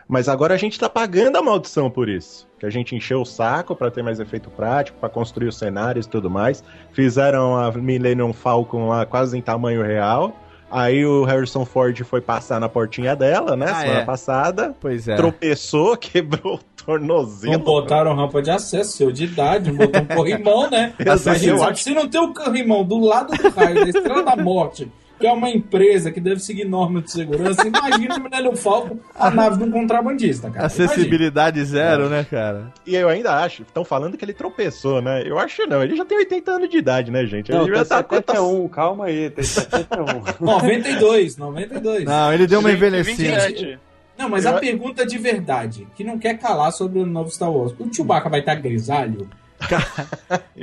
Mas 0.08 0.28
agora 0.28 0.56
a 0.56 0.58
gente 0.58 0.80
tá 0.80 0.90
pagando 0.90 1.38
a 1.38 1.42
maldição 1.42 1.90
por 1.92 2.10
isso. 2.10 2.48
Que 2.58 2.66
a 2.66 2.70
gente 2.70 2.96
encheu 2.96 3.22
o 3.22 3.26
saco 3.26 3.76
para 3.76 3.92
ter 3.92 4.02
mais 4.02 4.20
efeito 4.20 4.50
prático, 4.50 4.98
para 4.98 5.10
construir 5.10 5.50
os 5.50 5.58
cenários 5.58 6.06
e 6.08 6.10
tudo 6.10 6.30
mais. 6.30 6.64
Fizeram 6.94 7.56
a 7.56 7.72
Millennium 7.72 8.34
Falcon 8.34 8.88
lá 8.88 9.06
quase 9.06 9.38
em 9.38 9.42
tamanho 9.42 9.84
real. 9.84 10.36
Aí 10.72 11.06
o 11.06 11.24
Harrison 11.24 11.66
Ford 11.66 12.00
foi 12.04 12.22
passar 12.22 12.60
na 12.60 12.70
portinha 12.70 13.16
dela, 13.16 13.56
né? 13.56 13.66
Ah, 13.70 13.76
semana 13.82 14.00
é. 14.02 14.06
passada. 14.06 14.76
Pois 14.80 15.08
é. 15.08 15.16
Tropeçou, 15.16 15.96
quebrou 15.98 16.60
tornozelo. 16.86 17.54
Não 17.54 17.60
botaram 17.60 18.16
rampa 18.16 18.42
de 18.42 18.52
acesso, 18.52 18.98
seu 18.98 19.12
de 19.12 19.26
idade, 19.26 19.72
não 19.72 19.78
botou 19.78 20.02
um 20.02 20.06
corrimão, 20.06 20.70
né? 20.70 20.94
A 21.00 21.16
gente 21.36 21.48
eu 21.48 21.58
sabe, 21.58 21.72
acho- 21.72 21.84
se 21.84 21.92
não 21.94 22.08
tem 22.08 22.22
um 22.22 22.34
corrimão 22.34 22.84
do 22.84 23.00
lado 23.00 23.36
do 23.36 23.50
raio 23.50 23.76
da 23.76 23.90
Estrela 23.90 24.24
da 24.24 24.36
Morte, 24.36 24.92
que 25.20 25.28
é 25.28 25.32
uma 25.32 25.50
empresa 25.50 26.12
que 26.12 26.20
deve 26.22 26.40
seguir 26.40 26.66
normas 26.66 27.04
de 27.04 27.12
segurança, 27.12 27.68
imagina 27.68 28.16
o 28.16 28.22
Millennium 28.22 28.56
Falcon, 28.56 28.98
a 29.14 29.30
nave 29.30 29.58
de 29.58 29.64
um 29.64 29.72
contrabandista, 29.72 30.50
cara. 30.50 30.66
Acessibilidade 30.66 31.64
zero, 31.66 32.10
né, 32.10 32.24
cara? 32.24 32.74
E 32.86 32.96
eu 32.96 33.10
ainda 33.10 33.34
acho, 33.36 33.64
estão 33.64 33.84
falando 33.84 34.18
que 34.18 34.24
ele 34.24 34.34
tropeçou, 34.34 35.02
né? 35.02 35.24
Eu 35.26 35.38
acho 35.38 35.68
não, 35.68 35.84
ele 35.84 35.96
já 35.96 36.06
tem 36.06 36.18
80 36.18 36.52
anos 36.52 36.70
de 36.70 36.78
idade, 36.78 37.12
né, 37.12 37.26
gente? 37.26 37.52
Não, 37.52 37.64
ele 37.64 37.72
tem 37.72 37.80
já 37.80 37.86
tá 37.86 37.98
71, 37.98 38.68
calma 38.70 39.06
aí, 39.06 39.30
tem 39.30 39.44
71. 39.44 40.06
92, 40.40 41.38
92. 41.38 42.06
Não, 42.06 42.34
ele 42.34 42.48
deu 42.48 42.60
uma 42.62 42.72
envelhecida. 42.72 43.48
27. 43.48 43.80
Não, 44.18 44.28
mas 44.28 44.46
a 44.46 44.54
pergunta 44.54 45.06
de 45.06 45.18
verdade, 45.18 45.88
que 45.96 46.04
não 46.04 46.20
quer 46.20 46.38
calar 46.38 46.74
sobre 46.74 47.00
o 47.00 47.06
novo 47.06 47.30
Star 47.30 47.52
Wars. 47.52 47.74
O 47.80 47.94
Chewbacca 47.94 48.30
vai 48.30 48.42
estar 48.42 48.56
grisalho? 48.56 49.30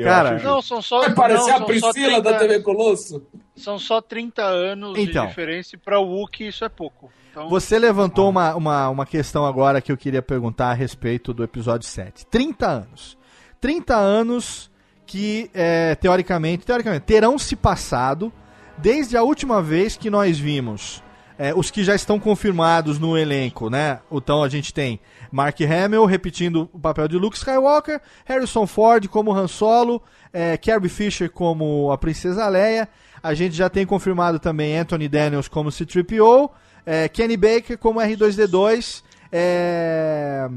Cara, 0.03 0.39
Não, 0.43 0.61
são 0.62 0.81
só. 0.81 1.01
Vai 1.01 1.15
parecer 1.15 1.51
não, 1.51 1.57
a 1.57 1.59
são 1.59 1.59
só 1.59 1.65
Priscila 1.66 2.23
30 2.23 2.23
da 2.23 2.39
TV 2.39 2.61
Colosso? 2.61 3.23
São 3.57 3.78
só 3.78 4.01
30 4.01 4.43
anos 4.43 4.99
Então. 4.99 5.23
de 5.23 5.28
diferença 5.28 5.74
e 5.74 5.78
pra 5.78 5.99
Wookiee 5.99 6.49
isso 6.49 6.65
é 6.65 6.69
pouco. 6.69 7.11
Então, 7.31 7.49
Você 7.49 7.78
levantou 7.78 8.28
uma, 8.28 8.55
uma, 8.55 8.89
uma 8.91 9.07
questão 9.07 9.47
agora 9.47 9.81
que 9.81 9.91
eu 9.91 9.97
queria 9.97 10.23
perguntar 10.23 10.70
a 10.70 10.74
respeito 10.74 11.33
do 11.35 11.43
episódio 11.43 11.87
7. 11.89 12.27
30 12.27 12.66
anos. 12.66 13.19
30 13.61 13.95
anos 13.97 14.70
que, 15.07 15.51
é, 15.55 15.95
teoricamente, 15.95 16.66
teoricamente, 16.66 17.05
terão 17.07 17.39
se 17.39 17.57
passado 17.57 18.33
desde 18.78 19.16
a 19.16 19.23
última 19.23 19.62
vez 19.62 19.97
que 19.97 20.11
nós 20.11 20.39
vimos 20.39 21.03
é, 21.39 21.55
os 21.55 21.70
que 21.70 21.85
já 21.85 21.95
estão 21.95 22.19
confirmados 22.19 22.99
no 22.99 23.16
elenco, 23.16 23.69
né? 23.69 24.01
Então 24.11 24.43
a 24.43 24.49
gente 24.49 24.73
tem 24.73 24.99
Mark 25.31 25.59
Hamill 25.61 26.05
repetindo 26.07 26.69
o 26.73 26.78
papel 26.78 27.09
de 27.09 27.16
Luke 27.19 27.37
Skywalker, 27.37 28.01
Harrison 28.24 28.66
Ford 28.66 29.07
como 29.09 29.35
Han 29.35 29.49
Solo, 29.49 30.03
é, 30.33 30.57
Carrie 30.57 30.89
Fisher 30.89 31.31
como 31.31 31.91
a 31.93 31.99
Princesa 31.99 32.49
Leia. 32.49 32.89
A 33.23 33.35
gente 33.35 33.55
já 33.57 33.69
tem 33.69 33.85
confirmado 33.87 34.39
também 34.39 34.77
Anthony 34.79 35.09
Daniels 35.09 35.49
como 35.49 35.71
C-3PO, 35.73 36.51
é, 36.85 37.09
Kenny 37.09 37.37
Baker 37.37 37.77
como 37.79 38.01
R2D2. 38.01 39.03
É... 39.33 40.49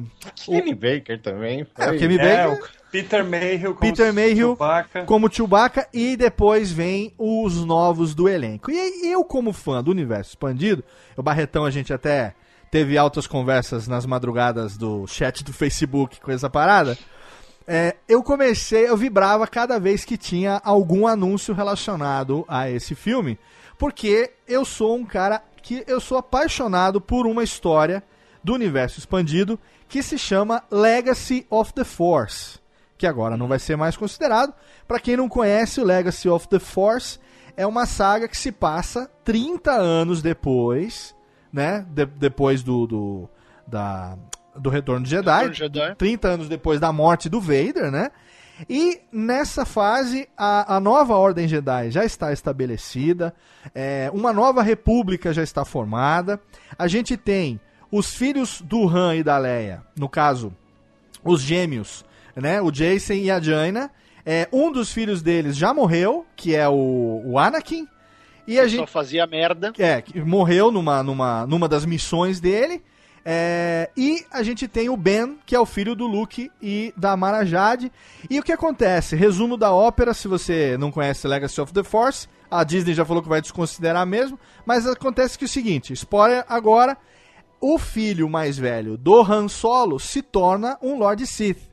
Kenny 0.46 0.74
Baker 0.76 1.20
também. 1.22 1.66
É, 1.78 1.90
o 1.92 1.98
Kenny 1.98 2.18
É, 2.20 2.48
Baker. 2.48 2.64
o 2.64 2.92
Peter 2.92 3.26
Mayhew 3.26 3.76
como 3.76 3.80
Peter 3.80 4.14
Mayhew 4.14 4.48
Chewbacca. 4.50 5.04
como 5.06 5.32
Chewbacca 5.32 5.88
e 5.94 6.16
depois 6.16 6.72
vem 6.72 7.14
os 7.18 7.64
novos 7.66 8.16
do 8.16 8.28
elenco. 8.30 8.72
E 8.72 9.12
eu 9.12 9.24
como 9.24 9.54
fã 9.54 9.84
do 9.84 9.92
universo 9.92 10.32
expandido, 10.32 10.84
o 11.18 11.22
Barretão 11.24 11.66
a 11.66 11.72
gente 11.72 11.94
até 11.94 12.34
teve 12.72 12.98
altas 12.98 13.26
conversas 13.28 13.88
nas 13.88 14.06
madrugadas 14.06 14.78
do 14.78 15.06
chat 15.08 15.44
do 15.44 15.52
Facebook 15.54 16.20
com 16.22 16.32
essa 16.32 16.50
parada. 16.50 16.98
É, 17.72 17.98
eu 18.08 18.24
comecei, 18.24 18.88
eu 18.90 18.98
vibrava 18.98 19.46
cada 19.46 19.80
vez 19.80 20.04
que 20.04 20.18
tinha 20.18 20.60
algum 20.66 21.06
anúncio 21.06 21.54
relacionado 21.54 22.44
a 22.48 22.68
esse 22.68 22.96
filme, 22.96 23.38
porque 23.78 24.32
eu 24.48 24.66
sou 24.66 24.96
um 24.96 25.06
cara 25.06 25.44
que 25.62 25.84
eu 25.86 26.02
sou 26.02 26.18
apaixonado 26.18 27.00
por 27.00 27.28
uma 27.28 27.44
história 27.44 28.02
do 28.44 28.56
universo 28.56 28.98
expandido 28.98 29.60
que 29.88 30.02
se 30.02 30.18
chama 30.18 30.64
Legacy 30.72 31.46
of 31.48 31.72
the 31.74 31.84
Force, 31.84 32.58
que 32.98 33.06
agora 33.06 33.38
não 33.38 33.48
vai 33.48 33.60
ser 33.60 33.76
mais 33.76 33.96
considerado. 33.96 34.52
Para 34.88 35.00
quem 35.00 35.16
não 35.16 35.30
conhece, 35.30 35.80
o 35.80 35.84
Legacy 35.86 36.28
of 36.28 36.48
the 36.48 36.58
Force 36.60 37.20
é 37.56 37.68
uma 37.68 37.86
saga 37.86 38.28
que 38.28 38.38
se 38.38 38.52
passa 38.52 39.12
30 39.24 39.72
anos 39.74 40.24
depois, 40.24 41.16
né, 41.54 41.86
de- 41.90 42.06
depois 42.08 42.64
do, 42.64 42.88
do 42.88 43.30
da 43.68 44.18
do 44.56 44.70
Retorno 44.70 45.04
de 45.04 45.12
Jedi, 45.12 45.32
Retorno 45.48 45.52
de 45.54 45.60
Jedi. 45.60 45.96
30 45.96 46.28
anos 46.28 46.50
depois 46.50 46.80
da 46.80 46.92
morte 46.92 47.30
do 47.30 47.40
Vader, 47.40 47.92
né? 47.92 48.12
E 48.68 49.00
nessa 49.12 49.66
fase, 49.66 50.28
a, 50.38 50.76
a 50.76 50.80
nova 50.80 51.16
Ordem 51.16 51.48
Jedi 51.48 51.92
já 51.92 52.04
está 52.04 52.34
estabelecida, 52.34 53.34
é, 53.74 54.10
uma 54.14 54.34
nova 54.34 54.62
república 54.62 55.32
já 55.32 55.44
está 55.44 55.64
formada. 55.64 56.40
A 56.78 56.88
gente 56.88 57.16
tem 57.16 57.60
os 57.92 58.14
filhos 58.14 58.62
do 58.62 58.88
Han 58.88 59.16
e 59.16 59.24
da 59.24 59.38
Leia, 59.38 59.84
no 59.98 60.10
caso, 60.10 60.54
os 61.24 61.42
gêmeos, 61.42 62.04
né? 62.36 62.62
O 62.62 62.72
Jason 62.72 63.14
e 63.14 63.32
a 63.32 63.40
Jaina. 63.40 63.92
É, 64.26 64.48
um 64.52 64.72
dos 64.72 64.92
filhos 64.92 65.22
deles 65.22 65.56
já 65.56 65.74
morreu, 65.74 66.26
que 66.36 66.54
é 66.54 66.68
o, 66.68 67.22
o 67.26 67.40
Anakin. 67.40 67.88
E 68.46 68.60
a 68.60 68.64
só 68.64 68.70
gente 68.70 68.92
fazia 68.92 69.26
merda. 69.26 69.72
é, 69.78 70.02
que 70.02 70.20
morreu 70.22 70.72
numa, 70.72 71.02
numa, 71.02 71.48
numa 71.48 71.68
das 71.68 71.86
missões 71.86 72.40
dele. 72.40 72.84
É, 73.24 73.90
e 73.96 74.26
a 74.32 74.42
gente 74.44 74.68
tem 74.68 74.90
o 74.90 74.98
Ben, 74.98 75.38
que 75.46 75.56
é 75.56 75.60
o 75.60 75.66
filho 75.66 75.96
do 75.96 76.08
Luke 76.08 76.52
e 76.62 76.94
da 76.96 77.16
Mara 77.16 77.46
Jade. 77.46 77.92
E 78.30 78.40
o 78.40 78.44
que 78.44 78.52
acontece? 78.52 79.16
Resumo 79.16 79.58
da 79.58 79.72
ópera, 79.72 80.14
se 80.14 80.28
você 80.28 80.78
não 80.78 80.92
conhece 80.92 81.28
Legacy 81.28 81.62
of 81.62 81.74
the 81.74 81.84
Force, 81.84 82.28
a 82.50 82.64
Disney 82.64 82.94
já 82.94 83.06
falou 83.06 83.22
que 83.22 83.30
vai 83.30 83.42
desconsiderar 83.42 84.06
mesmo, 84.06 84.40
mas 84.66 84.88
acontece 84.88 85.38
que 85.38 85.46
é 85.46 85.48
o 85.48 85.50
seguinte, 85.50 85.94
spoiler 85.94 86.44
agora, 86.50 86.98
o 87.62 87.78
filho 87.78 88.30
mais 88.30 88.58
velho 88.58 88.98
do 88.98 89.22
Han 89.22 89.48
Solo 89.48 90.00
se 90.00 90.22
torna 90.22 90.78
um 90.82 90.98
Lord 90.98 91.26
Sith. 91.28 91.70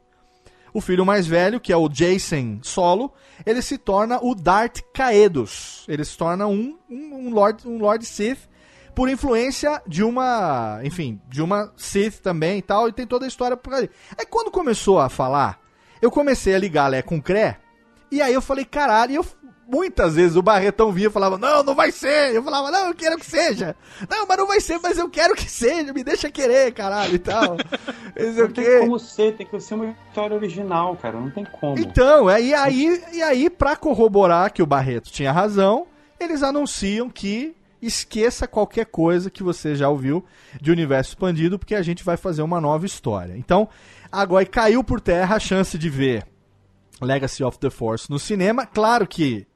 O 0.75 0.81
filho 0.81 1.07
mais 1.07 1.27
velho, 1.27 1.59
que 1.59 1.73
é 1.73 1.77
o 1.77 1.89
Jason 1.89 2.59
Solo, 2.61 3.11
ele 3.47 3.63
se 3.63 3.79
torna 3.79 4.19
o 4.23 4.35
Darth 4.35 4.81
Caedus. 4.93 5.87
Ele 5.89 6.05
se 6.05 6.19
torna 6.19 6.47
um, 6.47 6.77
um, 6.91 7.15
um 7.15 7.31
Lord, 7.31 7.67
um 7.67 7.79
Lord 7.79 8.05
Sith 8.05 8.41
por 8.97 9.11
influência 9.11 9.83
de 9.87 10.03
uma, 10.03 10.81
enfim, 10.83 11.21
de 11.29 11.43
uma 11.43 11.71
Sith 11.77 12.19
também 12.21 12.59
e 12.59 12.63
tal, 12.63 12.89
e 12.89 12.93
tem 12.93 13.07
toda 13.07 13.27
a 13.27 13.29
história 13.29 13.55
por 13.55 13.75
aí. 13.75 13.91
Aí 14.19 14.25
quando 14.25 14.51
começou 14.51 14.99
a 14.99 15.11
falar, 15.11 15.61
eu 16.01 16.11
comecei 16.11 16.55
a 16.55 16.59
ligar 16.59 16.89
Lé 16.89 17.03
com 17.03 17.21
Cré, 17.21 17.59
e 18.11 18.23
aí 18.23 18.33
eu 18.33 18.41
falei, 18.41 18.65
caralho, 18.65 19.13
e 19.13 19.17
eu, 19.17 19.27
muitas 19.69 20.15
vezes 20.15 20.35
o 20.35 20.41
Barretão 20.41 20.93
vinha 20.93 21.09
e 21.09 21.13
falava, 21.13 21.37
não, 21.37 21.63
não 21.63 21.75
vai 21.75 21.93
ser, 21.93 22.35
eu 22.35 22.43
falava, 22.43 22.71
não, 22.71 22.87
eu 22.87 22.95
quero 22.95 23.19
que 23.19 23.27
seja, 23.27 23.77
não, 24.09 24.27
mas 24.27 24.39
não 24.39 24.47
vai 24.47 24.61
ser, 24.63 24.81
mas 24.83 24.97
eu 24.97 25.11
quero 25.11 25.35
que 25.35 25.51
seja, 25.51 25.93
me 25.93 26.03
deixa 26.03 26.31
querer, 26.31 26.73
caralho, 26.73 27.17
e 27.17 27.19
tal. 27.19 27.57
Não 28.19 28.49
tem 28.51 28.81
como 28.81 28.99
ser, 28.99 29.37
tem 29.37 29.47
que 29.47 29.61
ser 29.61 29.75
uma 29.75 29.95
história 30.09 30.35
original, 30.35 30.97
cara, 30.97 31.21
não 31.21 31.31
tem 31.31 31.45
como. 31.45 31.79
Então, 31.79 32.31
é, 32.31 32.41
e 32.41 32.55
aí, 32.55 33.05
e 33.13 33.23
aí 33.23 33.51
para 33.51 33.77
corroborar 33.77 34.51
que 34.51 34.63
o 34.63 34.67
Barreto 34.67 35.13
tinha 35.13 35.31
razão, 35.31 35.87
eles 36.19 36.43
anunciam 36.43 37.11
que 37.11 37.55
esqueça 37.81 38.47
qualquer 38.47 38.87
coisa 38.87 39.31
que 39.31 39.43
você 39.43 39.75
já 39.75 39.89
ouviu 39.89 40.25
de 40.61 40.71
universo 40.71 41.11
expandido, 41.11 41.59
porque 41.59 41.75
a 41.75 41.83
gente 41.83 42.03
vai 42.05 42.17
fazer 42.17 42.43
uma 42.43 42.61
nova 42.61 42.87
história. 42.87 43.37
Então, 43.37 43.69
agora 44.11 44.45
caiu 44.47 44.83
por 44.83 45.01
terra 45.01 45.37
a 45.37 45.41
chance 45.41 45.77
de 45.79 45.89
ver 45.91 46.25
Legacy 47.01 47.45
of 47.45 47.59
the 47.59 47.71
Force 47.71 48.11
no 48.11 48.19
cinema. 48.19 48.65
Claro 48.67 49.07
que 49.07 49.47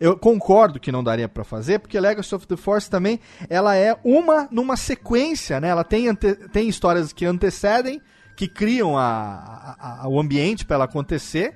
eu 0.00 0.16
concordo 0.16 0.78
que 0.78 0.92
não 0.92 1.02
daria 1.02 1.28
pra 1.28 1.42
fazer, 1.44 1.78
porque 1.80 1.98
Legacy 1.98 2.34
of 2.34 2.46
the 2.46 2.56
Force 2.56 2.88
também 2.88 3.18
ela 3.48 3.74
é 3.76 3.96
uma 4.04 4.48
numa 4.50 4.76
sequência, 4.76 5.60
né? 5.60 5.68
Ela 5.68 5.84
tem, 5.84 6.08
ante- 6.08 6.34
tem 6.50 6.68
histórias 6.68 7.12
que 7.12 7.24
antecedem, 7.24 8.00
que 8.36 8.46
criam 8.46 8.96
a, 8.96 9.76
a- 9.78 10.02
a- 10.04 10.08
o 10.08 10.20
ambiente 10.20 10.64
pra 10.64 10.76
ela 10.76 10.84
acontecer. 10.84 11.54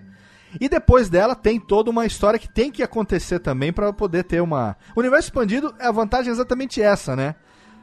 E 0.60 0.68
depois 0.68 1.08
dela 1.08 1.34
tem 1.34 1.58
toda 1.58 1.90
uma 1.90 2.04
história 2.06 2.38
que 2.38 2.48
tem 2.48 2.70
que 2.70 2.82
acontecer 2.82 3.38
também 3.38 3.72
pra 3.72 3.92
poder 3.92 4.24
ter 4.24 4.40
uma. 4.40 4.76
O 4.94 5.00
universo 5.00 5.28
expandido, 5.28 5.74
a 5.80 5.90
vantagem 5.90 6.28
é 6.30 6.32
exatamente 6.32 6.80
essa, 6.82 7.16
né? 7.16 7.34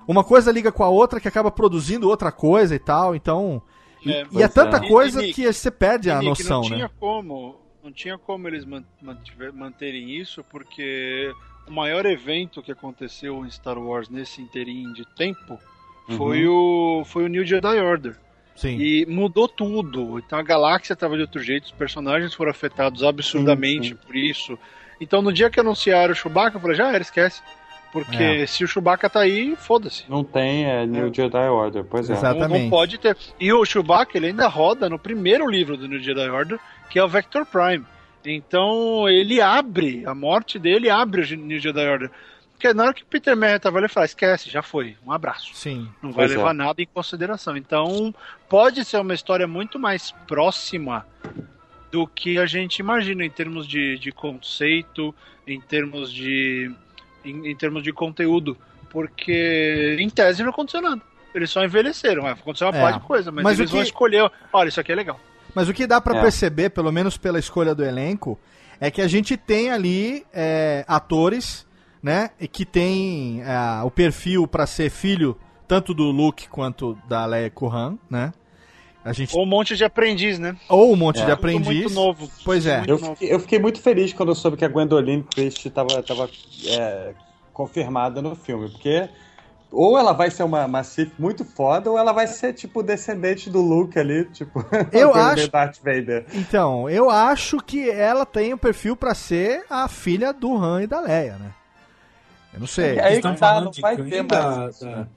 Uma 0.08 0.24
coisa 0.24 0.52
liga 0.52 0.72
com 0.72 0.84
a 0.84 0.90
outra 0.90 1.20
que 1.20 1.28
acaba 1.28 1.52
produzindo 1.52 2.08
outra 2.10 2.32
coisa 2.32 2.76
e 2.76 2.80
tal, 2.80 3.16
então. 3.16 3.62
E 4.06 4.12
É, 4.12 4.26
e 4.32 4.42
é 4.44 4.48
tanta 4.48 4.78
E- 4.82 4.86
e, 4.86 4.88
coisa 4.88 5.22
Nick, 5.22 5.34
que 5.34 5.52
você 5.54 5.70
perde 5.70 6.08
e, 6.10 6.12
a 6.12 6.20
Nick, 6.20 6.30
noção, 6.30 6.62
não 6.62 6.68
tinha 6.68 6.86
né? 6.86 6.92
como, 7.00 7.60
não 7.84 7.92
tinha 7.92 8.18
como 8.18 8.48
eles 8.48 8.66
mantiver- 9.02 9.54
manterem 9.54 10.16
isso, 10.16 10.44
porque 10.50 11.32
o 11.68 11.72
maior 11.72 12.06
evento 12.06 12.62
que 12.64 12.72
aconteceu 12.72 13.46
em 13.46 13.52
Star 13.52 13.78
Wars 13.78 14.10
nesse 14.10 14.42
inteirinho 14.42 14.94
de 14.94 15.06
tempo 15.16 15.60
foi 16.18 16.48
o 16.48 17.04
foi 17.06 17.26
o 17.26 17.28
New 17.28 17.46
Jedi 17.46 17.80
Order. 17.80 18.18
Sim. 18.60 18.78
E 18.78 19.06
mudou 19.06 19.48
tudo. 19.48 20.20
Então 20.20 20.38
a 20.38 20.44
galáxia 20.44 20.92
estava 20.92 21.16
de 21.16 21.22
outro 21.22 21.42
jeito, 21.42 21.64
os 21.64 21.72
personagens 21.72 22.34
foram 22.34 22.52
afetados 22.52 23.04
absurdamente 23.04 23.96
por 23.96 24.16
isso. 24.18 24.60
Então 25.00 25.22
no 25.22 25.32
dia 25.32 25.50
que 25.50 25.62
anunciaram 25.62 26.12
o 26.12 26.16
Chewbacca, 26.16 26.58
eu 26.58 26.62
falei, 26.62 26.76
já 26.76 26.90
era, 26.90 27.02
esquece. 27.02 27.42
Porque 27.92 28.22
É. 28.22 28.46
se 28.46 28.64
o 28.64 28.68
Chewbacca 28.68 29.10
tá 29.10 29.22
aí, 29.22 29.56
foda-se. 29.56 30.04
Não 30.10 30.24
tem 30.24 30.66
é, 30.66 30.86
New 30.86 31.12
Jedi 31.12 31.48
Order, 31.50 31.86
pois 31.86 32.10
é. 32.10 32.14
Não, 32.22 32.48
não 32.50 32.70
pode 32.70 32.98
ter. 33.00 33.16
E 33.40 33.52
o 33.54 33.64
Chewbacca 33.66 34.18
ele 34.18 34.28
ainda 34.28 34.48
roda 34.48 34.90
no 34.90 35.00
primeiro 35.00 35.50
livro 35.50 35.78
do 35.78 35.88
New 35.88 36.00
Jedi 36.00 36.30
Order, 36.30 36.60
que 36.90 37.00
é 37.00 37.04
o 37.04 37.08
Vector 37.08 37.46
Prime. 37.46 37.86
Então 38.26 39.08
ele 39.08 39.42
abre, 39.42 40.04
a 40.06 40.14
morte 40.14 40.60
dele 40.60 40.90
abre 40.90 41.22
o 41.22 41.38
New 41.38 41.60
Jedi 41.60 41.88
Order. 41.88 42.12
Porque 42.60 42.74
na 42.74 42.84
hora 42.84 42.94
que 42.94 43.04
o 43.04 43.06
Peter 43.06 43.38
Mayhew 43.38 43.58
tava 43.58 43.78
ali, 43.78 43.86
ele 43.86 43.94
fala, 43.94 44.06
esquece, 44.06 44.50
já 44.50 44.62
foi, 44.62 44.98
um 45.08 45.14
abraço. 45.14 45.52
Sim. 45.56 45.88
Não 46.04 46.12
vai 46.12 46.26
é. 46.26 46.28
levar 46.28 46.54
nada 46.54 46.82
em 46.82 46.86
consideração. 46.86 47.56
Então 47.56 48.14
pode 48.50 48.84
ser 48.84 48.98
uma 49.00 49.14
história 49.14 49.48
muito 49.48 49.80
mais 49.80 50.12
próxima 50.28 51.08
do 51.90 52.06
que 52.06 52.38
a 52.38 52.46
gente 52.46 52.80
imagina 52.80 53.24
em 53.24 53.30
termos 53.30 53.66
de, 53.66 53.98
de 53.98 54.12
conceito, 54.12 55.16
em 55.48 55.62
termos 55.62 56.12
de 56.12 56.70
em, 57.24 57.48
em 57.50 57.56
termos 57.56 57.82
de 57.82 57.94
conteúdo, 57.94 58.58
porque 58.90 59.96
em 59.98 60.10
tese 60.10 60.44
não 60.44 60.50
aconteceu 60.50 60.82
nada. 60.82 61.02
Eles 61.34 61.50
só 61.50 61.64
envelheceram, 61.64 62.24
vai 62.24 62.34
acontecer 62.34 62.66
uma 62.66 62.76
É. 62.76 62.82
parte 62.82 63.00
de 63.00 63.08
coisa, 63.08 63.32
mas, 63.32 63.44
Mas 63.46 63.58
o 63.58 63.62
eles 63.62 63.72
vão 63.72 63.80
que- 63.82 63.88
escolher, 63.88 64.30
olha, 64.52 64.68
isso 64.68 64.82
aqui 64.82 64.92
é 64.92 64.96
legal. 64.96 65.18
Mas 65.56 65.70
o 65.70 65.74
que 65.74 65.88
dá 65.88 66.02
pra 66.02 66.18
É. 66.18 66.22
perceber, 66.22 66.72
pelo 66.72 66.92
menos 66.92 67.16
pela 67.18 67.40
escolha 67.40 67.74
do 67.74 67.86
elenco, 67.86 68.38
é 68.82 68.92
que 68.92 69.02
a 69.02 69.08
gente 69.08 69.38
tem 69.38 69.72
ali 69.72 70.26
é, 70.34 70.84
atores, 70.88 71.66
né, 72.02 72.30
e 72.40 72.48
que 72.48 72.66
tem 72.66 73.42
é, 73.44 73.84
o 73.84 73.92
perfil 73.92 74.48
pra 74.48 74.66
ser 74.66 74.90
filho 74.90 75.38
tanto 75.68 75.94
do 75.94 76.06
Luke 76.06 76.48
quanto 76.50 76.98
da 77.08 77.26
Leia 77.26 77.50
Kurhan, 77.50 77.98
né? 78.10 78.32
A 79.04 79.14
gente 79.14 79.36
Ou 79.36 79.44
um 79.44 79.46
monte 79.48 79.78
de 79.78 79.84
aprendiz, 79.84 80.38
né? 80.40 80.58
ou 80.68 80.92
um 80.92 80.96
monte 80.96 81.18
É. 81.18 81.20
de 81.20 81.26
Tudo 81.28 81.34
aprendiz. 81.34 81.66
muito 81.84 81.94
novo. 81.94 82.30
Pois 82.44 82.66
é. 82.66 82.84
Eu 82.86 82.98
fiquei, 82.98 83.34
eu 83.34 83.40
fiquei 83.40 83.60
muito 83.60 83.82
feliz 83.82 84.12
quando 84.12 84.30
eu 84.30 84.36
soube 84.36 84.58
que 84.58 84.66
a 84.66 84.68
Gwendoline 84.68 85.24
Christie 85.34 85.70
tava, 85.70 86.04
tava 86.04 86.30
é, 86.68 87.14
confirmada 87.54 88.22
no 88.22 88.36
filme, 88.36 88.70
porque 88.70 89.08
ou 89.72 89.98
ela 89.98 90.12
vai 90.14 90.32
ser 90.32 90.44
uma, 90.44 90.66
uma 90.66 90.84
Sith 90.84 91.12
muito 91.20 91.46
foda, 91.46 91.92
ou 91.92 91.98
ela 91.98 92.12
vai 92.12 92.26
ser, 92.28 92.54
tipo, 92.54 92.82
descendente 92.82 93.50
do 93.52 93.62
Luke 93.62 93.98
ali, 94.00 94.26
tipo, 94.32 94.66
Eu 94.92 95.14
do 95.14 95.20
acho- 95.20 95.52
Darth 95.52 95.78
Vader. 95.78 96.26
Então, 96.34 96.90
eu 96.90 97.10
acho 97.10 97.58
que 97.58 97.88
ela 97.90 98.26
tem 98.26 98.52
o 98.52 98.58
perfil 98.58 98.96
pra 98.98 99.14
ser 99.14 99.64
a 99.70 99.88
filha 99.88 100.34
do 100.34 100.56
Han 100.58 100.82
e 100.84 100.88
da 100.88 101.00
Leia, 101.00 101.38
né? 101.38 101.52
Eu 102.54 102.60
não 102.62 102.68
sei. 102.68 103.00
Aí 103.00 103.16
estão 103.16 103.34
que 103.34 103.40
tá, 103.40 103.48
falando 103.48 103.66
não 103.66 103.72
quem? 103.72 104.10
ter 104.10 104.24
Da- 104.24 104.52
mais. 104.58 104.80
da- 104.80 105.08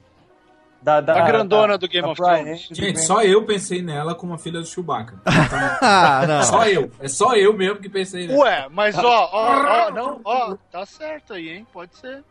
Da, 0.81 0.99
da, 0.99 1.23
A 1.23 1.25
grandona 1.25 1.73
da- 1.73 1.77
do 1.77 1.87
Game 1.87 2.05
da 2.05 2.11
of 2.11 2.21
Thrones. 2.21 2.67
Gente, 2.69 2.99
só 2.99 3.23
eu 3.23 3.45
pensei 3.45 3.81
nela 3.81 4.13
como 4.13 4.33
a 4.33 4.37
filha 4.37 4.59
do 4.59 4.65
Chewbacca. 4.65 5.15
Ah, 5.25 6.25
não. 6.27 6.43
Só 6.43 6.67
eu. 6.67 6.91
É 6.99 7.07
só 7.07 7.35
eu 7.37 7.53
mesmo 7.53 7.77
que 7.79 7.87
pensei 7.87 8.27
nela. 8.27 8.39
Ué, 8.43 8.67
mas 8.69 8.97
ó, 8.97 9.29
ó, 9.31 9.87
ó, 9.87 9.91
não, 9.95 10.19
ó, 10.25 10.57
tá 10.69 10.85
certo 10.85 11.33
aí, 11.35 11.49
hein? 11.49 11.67
Pode 11.71 11.95
ser. 11.95 12.21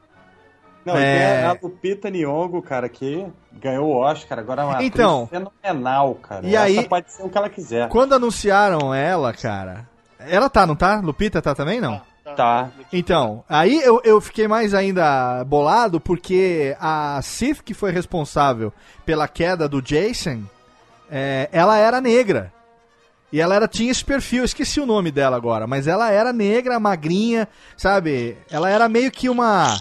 Não, 0.85 0.99
e 0.99 1.03
É. 1.03 1.37
tem 1.39 1.45
a 1.47 1.57
Lupita 1.63 2.11
Nyong'o, 2.11 2.61
cara, 2.61 2.89
que 2.91 3.27
ganhou 3.53 3.87
o 3.89 3.97
Oscar, 3.97 4.39
agora 4.39 4.63
é 4.63 4.65
uma 4.67 4.85
Então. 4.85 5.27
fenomenal, 5.29 6.15
cara. 6.17 6.45
E 6.47 6.55
Essa 6.55 6.65
aí- 6.65 6.89
pode 6.89 7.11
ser 7.11 7.23
o 7.23 7.31
que 7.31 7.39
ela 7.39 7.49
quiser. 7.49 7.89
Quando 7.89 8.15
anunciaram 8.15 8.93
ela, 8.93 9.33
cara. 9.33 9.89
Ela 10.19 10.51
tá, 10.51 10.67
não 10.67 10.77
tá? 10.77 10.97
Lupita 11.03 11.41
tá 11.41 11.55
também, 11.55 11.81
não? 11.81 12.03
Tá. 12.37 12.71
Então, 12.93 13.43
aí 13.49 13.83
eu, 13.83 14.01
eu 14.05 14.21
fiquei 14.21 14.47
mais 14.47 14.75
ainda 14.75 15.43
bolado 15.45 16.01
porque 16.01 16.77
a 16.81 17.21
Sith 17.21 17.63
que 17.63 17.75
foi 17.75 17.91
responsável 17.91 18.73
pela 19.05 19.27
queda 19.27 19.69
do 19.69 19.83
Jason, 19.83 20.43
é, 21.11 21.49
ela 21.53 21.77
era 21.77 22.01
negra. 22.01 22.53
E 23.33 23.41
ela 23.41 23.55
era, 23.55 23.67
tinha 23.67 23.91
esse 23.91 24.05
perfil, 24.05 24.41
eu 24.41 24.45
esqueci 24.45 24.79
o 24.79 24.87
nome 24.87 25.11
dela 25.11 25.37
agora, 25.37 25.67
mas 25.67 25.87
ela 25.87 26.11
era 26.11 26.33
negra, 26.33 26.79
magrinha, 26.79 27.49
sabe? 27.77 28.37
Ela 28.51 28.69
era 28.69 28.89
meio 28.89 29.11
que 29.11 29.29
uma. 29.29 29.79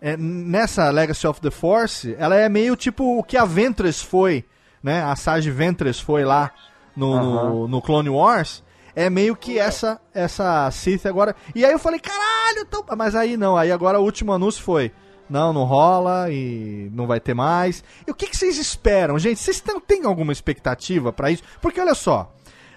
é, 0.00 0.16
nessa 0.16 0.90
Legacy 0.90 1.26
of 1.26 1.40
the 1.40 1.50
Force, 1.50 2.14
ela 2.18 2.36
é 2.36 2.48
meio 2.48 2.76
tipo 2.76 3.18
o 3.18 3.24
que 3.24 3.36
a 3.36 3.44
Ventress 3.44 4.02
foi, 4.02 4.44
né? 4.82 5.02
A 5.02 5.16
Sage 5.16 5.50
Ventress 5.50 6.00
foi 6.00 6.24
lá 6.24 6.50
no, 6.94 7.16
no, 7.16 7.68
no 7.68 7.82
Clone 7.82 8.10
Wars. 8.10 8.62
É 9.00 9.08
meio 9.08 9.34
que 9.34 9.58
essa 9.58 9.98
essa 10.12 10.70
Sith 10.70 11.06
agora. 11.06 11.34
E 11.54 11.64
aí 11.64 11.72
eu 11.72 11.78
falei, 11.78 11.98
caralho, 11.98 12.66
tão... 12.66 12.84
mas 12.98 13.14
aí 13.14 13.34
não, 13.34 13.56
aí 13.56 13.72
agora 13.72 13.98
o 13.98 14.04
último 14.04 14.30
anúncio 14.30 14.62
foi. 14.62 14.92
Não, 15.26 15.54
não 15.54 15.64
rola 15.64 16.30
e 16.30 16.90
não 16.92 17.06
vai 17.06 17.18
ter 17.18 17.32
mais. 17.32 17.82
E 18.06 18.10
o 18.10 18.14
que, 18.14 18.26
que 18.26 18.36
vocês 18.36 18.58
esperam, 18.58 19.18
gente? 19.18 19.40
Vocês 19.40 19.62
têm, 19.86 20.04
alguma 20.04 20.32
expectativa 20.32 21.14
pra 21.14 21.30
isso? 21.30 21.42
Porque 21.62 21.80
olha 21.80 21.94
só, 21.94 22.30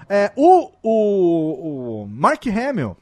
é, 0.07 0.31
o, 0.33 0.71
o, 0.81 2.03
o 2.03 2.07
Mark 2.07 2.45
Hamill, 2.47 2.95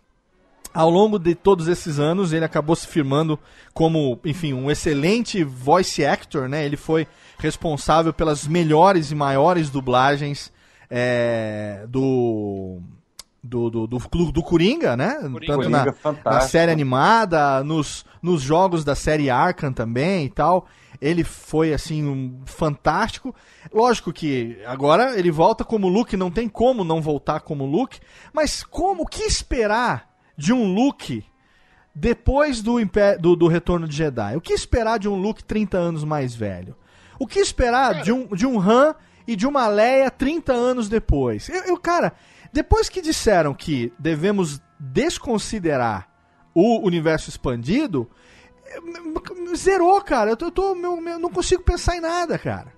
ao 0.74 0.90
longo 0.90 1.20
de 1.20 1.36
todos 1.36 1.68
esses 1.68 2.00
anos, 2.00 2.34
ele 2.34 2.46
acabou 2.46 2.76
se 2.76 2.88
firmando 2.88 3.38
como, 3.72 4.20
enfim, 4.26 4.54
um 4.54 4.72
excelente 4.72 5.44
voice 5.44 6.04
actor, 6.04 6.50
né? 6.50 6.66
Ele 6.66 6.78
foi 6.78 7.08
responsável 7.38 8.12
pelas 8.12 8.48
melhores 8.48 9.12
e 9.12 9.16
maiores 9.16 9.70
dublagens 9.70 10.52
é, 10.90 11.86
do, 11.88 12.82
do, 13.44 13.70
do, 13.70 13.88
do, 13.88 14.32
do, 14.32 14.44
Coringa, 14.44 14.96
né? 14.96 15.18
Tanto 15.46 15.70
na, 15.70 15.86
Coringa, 15.86 15.96
na 16.24 16.42
série 16.42 16.72
animada, 16.72 17.64
nos, 17.64 18.06
nos 18.22 18.42
jogos 18.42 18.84
da 18.84 18.94
série 18.94 19.30
Arkham 19.30 19.74
também 19.74 20.26
e 20.26 20.30
tal. 20.30 20.68
Ele 21.02 21.24
foi, 21.24 21.74
assim, 21.74 22.08
um 22.08 22.42
fantástico. 22.46 23.34
Lógico 23.74 24.14
que 24.14 24.60
agora 24.66 25.18
ele 25.18 25.32
volta 25.32 25.64
como 25.64 25.88
Luke, 25.88 26.16
não 26.16 26.30
tem 26.30 26.48
como 26.48 26.84
não 26.84 27.02
voltar 27.02 27.40
como 27.40 27.66
Luke. 27.66 28.00
Mas 28.32 28.64
como, 28.64 29.04
o 29.04 29.08
que 29.08 29.24
esperar 29.24 30.12
de 30.38 30.54
um 30.54 30.72
Luke 30.72 31.26
depois 31.96 32.62
do, 32.62 32.78
do, 33.20 33.36
do 33.36 33.48
Retorno 33.48 33.88
de 33.88 33.96
Jedi? 33.96 34.36
O 34.36 34.42
que 34.42 34.54
esperar 34.54 35.00
de 35.00 35.10
um 35.10 35.16
Luke 35.16 35.44
30 35.44 35.78
anos 35.78 36.04
mais 36.04 36.36
velho? 36.36 36.76
O 37.18 37.26
que 37.26 37.40
esperar 37.40 38.04
de 38.04 38.12
um, 38.12 38.28
de 38.28 38.46
um 38.46 38.60
Han 38.60 38.96
e 39.28 39.36
de 39.36 39.48
uma 39.48 39.68
Leia 39.68 40.12
30 40.12 40.54
anos 40.54 40.88
depois? 40.88 41.50
Eu, 41.50 41.64
eu, 41.64 41.78
cara, 41.78 42.14
depois 42.54 42.90
que 42.90 43.02
disseram 43.02 43.54
que 43.54 43.92
devemos 43.98 44.62
desconsiderar 44.80 46.10
o 46.54 46.80
universo 46.86 47.30
expandido, 47.30 48.10
zerou, 49.56 50.02
cara. 50.02 50.32
Eu, 50.32 50.38
tô, 50.38 50.46
eu 50.46 50.52
tô- 50.52 50.76
meu- 50.76 50.98
meu- 51.00 51.20
não 51.20 51.30
consigo 51.30 51.64
pensar 51.64 51.96
em 51.98 52.02
nada, 52.02 52.38
cara. 52.38 52.74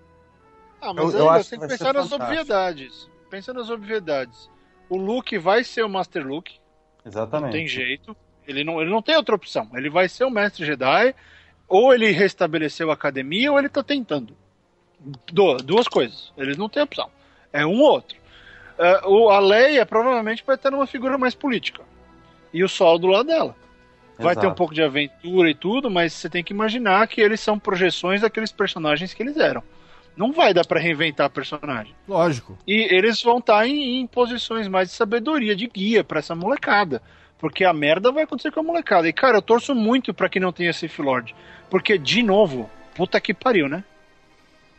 Ah, 0.82 0.94
mas 0.94 1.14
Eu- 1.14 1.26
eu 1.26 1.44
tem 1.46 1.60
que 1.60 1.68
pensar 1.68 1.94
nas 1.94 2.10
fantástico. 2.10 2.24
obviedades. 2.24 3.10
Pensa 3.30 3.54
nas 3.54 3.70
obviedades. 3.70 4.50
O 4.90 4.98
Luke 4.98 5.38
vai 5.38 5.64
ser 5.64 5.84
o 5.84 5.90
Master 5.90 6.28
Luke, 6.28 6.60
Exatamente. 7.06 7.46
não 7.46 7.52
tem 7.52 7.68
jeito. 7.68 8.16
Ele 8.46 8.64
não, 8.64 8.82
ele 8.82 8.90
não 8.92 9.02
tem 9.02 9.16
outra 9.16 9.34
opção. 9.36 9.70
Ele 9.74 9.90
vai 9.90 10.10
ser 10.10 10.26
o 10.26 10.30
Mestre 10.30 10.66
Jedi, 10.66 11.16
ou 11.68 11.94
ele 11.94 12.12
restabeleceu 12.12 12.92
a 12.92 12.94
academia, 12.94 13.52
ou 13.52 13.58
ele 13.58 13.70
tá 13.70 13.82
tentando. 13.82 14.36
Du- 15.32 15.58
duas 15.58 15.88
coisas. 15.88 16.32
Eles 16.38 16.58
não 16.58 16.68
têm 16.68 16.84
opção. 16.84 17.10
É 17.52 17.66
um 17.66 17.80
ou 17.80 17.92
outro. 17.94 18.18
É, 18.78 19.02
o, 19.06 19.30
a 19.30 19.40
Leia 19.40 19.86
provavelmente 19.86 20.44
vai 20.46 20.56
estar 20.56 20.72
numa 20.72 20.88
figura 20.88 21.18
mais 21.18 21.36
política. 21.36 21.82
E 22.54 22.64
o 22.64 22.70
Sol 22.70 23.00
do 23.00 23.08
lado 23.08 23.28
dela. 23.28 23.56
Vai 24.18 24.36
ter 24.36 24.42
um 24.42 24.44
Exato. 24.44 24.56
pouco 24.56 24.74
de 24.74 24.84
aventura 24.84 25.50
e 25.50 25.56
tudo, 25.56 25.90
mas 25.90 26.14
você 26.14 26.30
tem 26.30 26.44
que 26.44 26.54
imaginar 26.54 27.08
que 27.08 27.20
eles 27.20 27.40
são 27.40 27.58
projeções 27.58 28.22
daqueles 28.22 28.52
personagens 28.52 29.14
que 29.14 29.24
eles 29.24 29.38
eram. 29.38 29.64
Não 30.16 30.32
vai 30.32 30.54
dar 30.54 30.66
pra 30.66 30.80
reinventar 30.80 31.30
personagem. 31.30 31.96
Lógico. 32.08 32.58
E 32.68 32.94
eles 32.94 33.22
vão 33.24 33.40
estar 33.40 33.68
em, 33.68 34.00
em 34.00 34.08
posições 34.08 34.68
mais 34.68 34.90
de 34.90 34.94
sabedoria, 34.94 35.56
de 35.56 35.68
guia 35.68 36.04
pra 36.04 36.20
essa 36.20 36.36
molecada. 36.36 37.02
Porque 37.40 37.66
a 37.66 37.74
merda 37.74 38.12
vai 38.12 38.24
acontecer 38.24 38.52
com 38.52 38.60
a 38.60 38.64
molecada. 38.64 39.08
E, 39.08 39.14
cara, 39.14 39.38
eu 39.38 39.42
torço 39.42 39.74
muito 39.74 40.14
pra 40.14 40.30
que 40.30 40.40
não 40.40 40.54
tenha 40.54 40.72
Sith 40.72 41.00
Lord. 41.00 41.36
Porque, 41.70 41.98
de 41.98 42.22
novo, 42.22 42.70
puta 42.96 43.20
que 43.20 43.34
pariu, 43.34 43.68
né? 43.68 43.84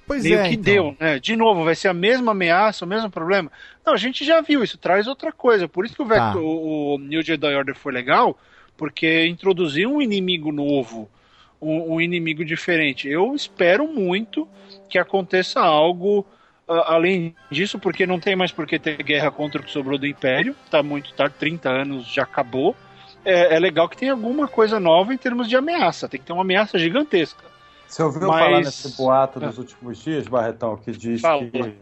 Pois 0.06 0.22
Meio 0.22 0.39
é, 0.39 0.48
que 0.48 0.55
então. 0.55 0.62
deu, 0.62 0.97
né? 1.01 1.18
De 1.18 1.35
novo, 1.36 1.64
vai 1.64 1.74
ser 1.74 1.89
a 1.89 1.94
mesma 1.94 2.32
ameaça, 2.32 2.85
o 2.85 2.89
mesmo 2.89 3.10
problema. 3.10 3.51
Não, 3.85 3.94
a 3.94 3.97
gente 3.97 4.24
já 4.24 4.40
viu 4.40 4.62
isso, 4.62 4.76
traz 4.76 5.06
outra 5.06 5.32
coisa. 5.32 5.66
Por 5.66 5.85
isso 5.85 5.94
que 5.94 6.02
o, 6.02 6.06
Vector, 6.06 6.35
Tá. 6.35 6.39
o, 6.39 6.94
o 6.94 6.98
New 6.98 7.22
Jedi 7.22 7.55
Order 7.55 7.74
foi 7.74 7.93
legal, 7.93 8.39
porque 8.76 9.26
introduziu 9.26 9.90
um 9.90 10.02
inimigo 10.02 10.52
novo, 10.52 11.09
um, 11.60 11.94
um 11.94 12.01
inimigo 12.01 12.44
diferente. 12.44 13.09
Eu 13.09 13.35
espero 13.35 13.86
muito 13.86 14.47
que 14.89 14.98
aconteça 14.98 15.60
algo 15.60 16.26
ah, 16.68 16.94
além 16.94 17.35
disso, 17.51 17.78
porque 17.78 18.06
não 18.06 18.18
tem 18.18 18.35
mais 18.35 18.51
por 18.51 18.66
que 18.66 18.78
ter 18.78 19.02
guerra 19.02 19.31
contra 19.31 19.60
o 19.60 19.64
que 19.64 19.70
sobrou 19.70 19.98
do 19.98 20.06
Império. 20.06 20.56
Tá 20.70 20.82
muito 20.82 21.12
tarde, 21.14 21.35
30 21.39 21.68
anos 21.70 22.06
já 22.06 22.22
acabou. 22.22 22.74
É, 23.24 23.55
é 23.56 23.59
legal 23.59 23.89
que 23.89 23.97
tenha 23.97 24.12
alguma 24.12 24.48
coisa 24.48 24.81
nova 24.81 25.12
em 25.14 25.18
termos 25.18 25.48
de 25.48 25.56
ameaça. 25.56 26.09
Tem 26.09 26.20
que 26.20 26.26
ter 26.26 26.32
uma 26.32 26.43
ameaça 26.43 26.78
gigantesca. 26.78 27.53
Você 27.89 28.02
ouviu 28.02 28.28
Mas- 28.28 28.44
falar 28.44 28.59
nesse 28.61 28.97
boato 28.97 29.40
dos 29.40 29.59
últimos 29.59 29.98
dias, 29.98 30.27
Barretão, 30.27 30.77
que 30.77 30.90
diz 30.93 31.20
Fala. 31.20 31.44
que. 31.44 31.77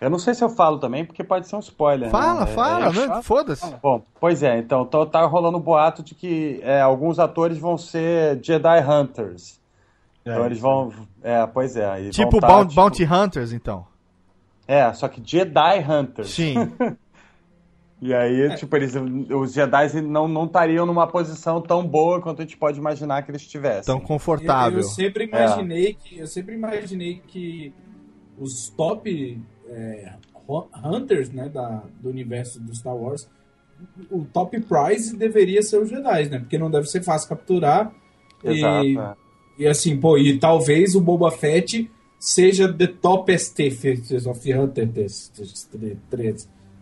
Eu 0.00 0.10
não 0.10 0.18
sei 0.18 0.34
se 0.34 0.42
eu 0.42 0.48
falo 0.48 0.78
também, 0.78 1.04
porque 1.04 1.22
pode 1.22 1.46
ser 1.46 1.54
um 1.54 1.60
spoiler. 1.60 2.10
Fala, 2.10 2.40
né? 2.40 2.46
fala, 2.48 2.86
É- 2.86 2.92
né? 3.16 3.22
Foda-se. 3.22 3.72
Bom, 3.80 4.02
pois 4.18 4.42
é, 4.42 4.58
então 4.58 4.84
tá, 4.84 5.06
tá 5.06 5.24
rolando 5.26 5.58
um 5.58 5.60
boato 5.60 6.02
de 6.02 6.14
que 6.14 6.58
é, 6.62 6.80
alguns 6.80 7.18
atores 7.20 7.56
vão 7.58 7.78
ser 7.78 8.40
Jedi 8.42 8.80
Hunters. 8.80 9.60
Então 10.22 10.42
É, 10.42 10.46
eles 10.46 10.58
vão. 10.60 10.92
É, 11.22 11.46
pois 11.46 11.76
é. 11.76 12.02
e 12.02 12.10
Tipo 12.10 12.32
vão 12.32 12.40
tá, 12.40 12.46
Bounty, 12.48 12.68
tipo- 12.70 12.80
Bounty 12.80 13.04
Hunters, 13.04 13.52
então. 13.52 13.86
É, 14.66 14.92
só 14.92 15.06
que 15.08 15.22
Jedi 15.24 15.78
Hunters. 15.88 16.30
Sim. 16.30 16.54
E 18.04 18.12
aí, 18.12 18.56
tipo, 18.56 18.74
eles, 18.76 18.92
os 19.30 19.52
Jedi 19.52 20.02
não 20.02 20.26
não 20.26 20.46
estariam 20.46 20.84
numa 20.84 21.06
posição 21.06 21.60
tão 21.60 21.86
boa 21.86 22.20
quanto 22.20 22.42
a 22.42 22.44
gente 22.44 22.56
pode 22.56 22.76
imaginar 22.76 23.22
que 23.22 23.30
eles 23.30 23.42
estivessem. 23.42 23.84
Tão 23.84 23.98
Eu, 23.98 24.04
confortável. 24.04 24.80
eu 24.80 24.82
sempre 24.82 25.24
imaginei 25.24 25.94
que 25.94 26.18
eu 26.18 26.26
sempre 26.26 26.54
imaginei 26.56 27.22
que 27.28 27.72
os 28.36 28.68
top 28.70 29.40
é, 29.68 30.14
hu- 30.48 30.66
hunters, 30.84 31.30
né, 31.30 31.48
da, 31.48 31.84
do 32.00 32.08
universo 32.10 32.60
do 32.60 32.74
Star 32.74 32.96
Wars, 32.96 33.28
o 34.10 34.24
top 34.24 34.58
prize 34.60 35.16
deveria 35.16 35.62
ser 35.62 35.78
os 35.78 35.88
Jedi, 35.88 36.28
né? 36.28 36.40
Porque 36.40 36.58
não 36.58 36.70
deve 36.70 36.88
ser 36.88 37.02
fácil 37.04 37.28
capturar. 37.28 37.92
Exato. 38.42 38.84
E, 38.84 38.98
é. 38.98 39.14
e 39.58 39.66
assim, 39.68 39.96
pô, 39.96 40.18
e 40.18 40.40
talvez 40.40 40.96
o 40.96 41.00
Boba 41.00 41.30
Fett 41.30 41.88
seja 42.18 42.72
the 42.72 42.88
topest 42.88 43.56
of 44.26 44.40
the 44.40 44.58
hunters. 44.58 45.30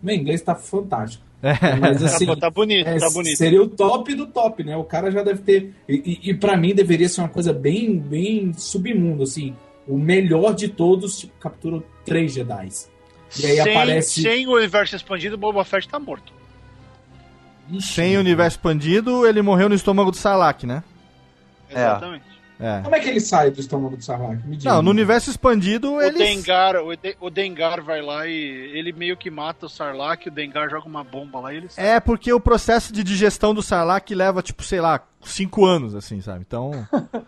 Meu 0.03 0.15
inglês 0.15 0.43
tá 0.43 0.55
fantástico. 0.55 1.25
É. 1.43 1.75
Mas 1.77 2.05
assim, 2.05 2.27
tá, 2.27 2.37
tá 2.37 2.51
bonito, 2.51 2.87
é, 2.87 2.99
tá 2.99 3.09
bonito. 3.09 3.39
Seria 3.39 3.63
o 3.63 3.67
top 3.67 4.15
do 4.15 4.27
top, 4.27 4.63
né? 4.63 4.77
O 4.77 4.85
cara 4.85 5.11
já 5.11 5.23
deve 5.23 5.41
ter. 5.41 5.75
E, 5.89 6.21
e, 6.23 6.31
e 6.31 6.35
para 6.35 6.55
mim 6.55 6.75
deveria 6.75 7.09
ser 7.09 7.23
uma 7.23 7.31
coisa 7.31 7.51
bem, 7.51 7.99
bem 7.99 8.53
submundo, 8.53 9.23
assim. 9.23 9.57
o 9.89 9.97
melhor 9.97 10.55
de 10.55 10.69
todos 10.69 11.21
tipo, 11.21 11.33
captura 11.41 11.83
três 12.05 12.35
Jedi. 12.35 12.69
E 13.39 13.47
aí 13.47 13.57
sem, 13.57 13.73
aparece. 13.73 14.23
sem 14.23 14.47
o 14.47 14.55
universo 14.55 14.97
expandido, 14.97 15.37
o 15.37 15.39
Boba 15.39 15.65
Fett 15.65 15.89
tá 15.89 15.99
morto. 15.99 16.31
Sem 17.81 18.17
o 18.19 18.21
universo 18.21 18.59
expandido, 18.59 19.27
ele 19.27 19.41
morreu 19.41 19.69
no 19.71 19.75
estômago 19.75 20.11
do 20.11 20.19
Sarlacc, 20.19 20.65
né? 20.67 20.83
Exatamente. 21.71 22.25
É. 22.29 22.40
Como 22.83 22.95
é 22.95 23.01
que 23.01 23.09
ele 23.09 23.21
sai 23.21 23.51
do 23.51 23.59
estômago 23.61 23.97
do 23.97 24.03
Sarlacc? 24.05 24.45
Me 24.47 24.57
diga. 24.57 24.73
Não, 24.73 24.83
no 24.83 24.91
universo 24.91 25.31
expandido, 25.31 25.95
O 25.95 26.03
ele. 26.03 26.19
Dengar, 26.19 26.77
o, 26.77 26.95
De- 26.97 27.17
o 27.21 27.31
Dengar 27.31 27.83
vai 27.83 28.03
lá 28.03 28.27
e 28.27 28.33
ele 28.75 28.93
meio 28.93 29.17
que 29.17 29.31
mata 29.31 29.67
o 29.67 29.69
Sarlacc, 29.69 30.27
o 30.27 30.31
Dengar 30.31 30.69
joga 30.69 30.87
uma 30.87 31.03
bomba 31.03 31.41
lá 31.41 31.53
e 31.53 31.57
ele 31.57 31.69
sai. 31.69 31.87
É 31.97 32.01
porque 32.01 32.33
o 32.33 32.39
processo 32.41 32.93
de 32.93 33.03
digestão 33.03 33.55
do 33.55 33.63
Sarlacc 33.63 34.11
leva, 34.15 34.43
tipo, 34.43 34.63
sei 34.63 34.81
lá, 34.81 35.01
cinco 35.23 35.65
anos, 35.65 35.95
assim, 35.95 36.21
sabe? 36.21 36.41
Então. 36.47 36.71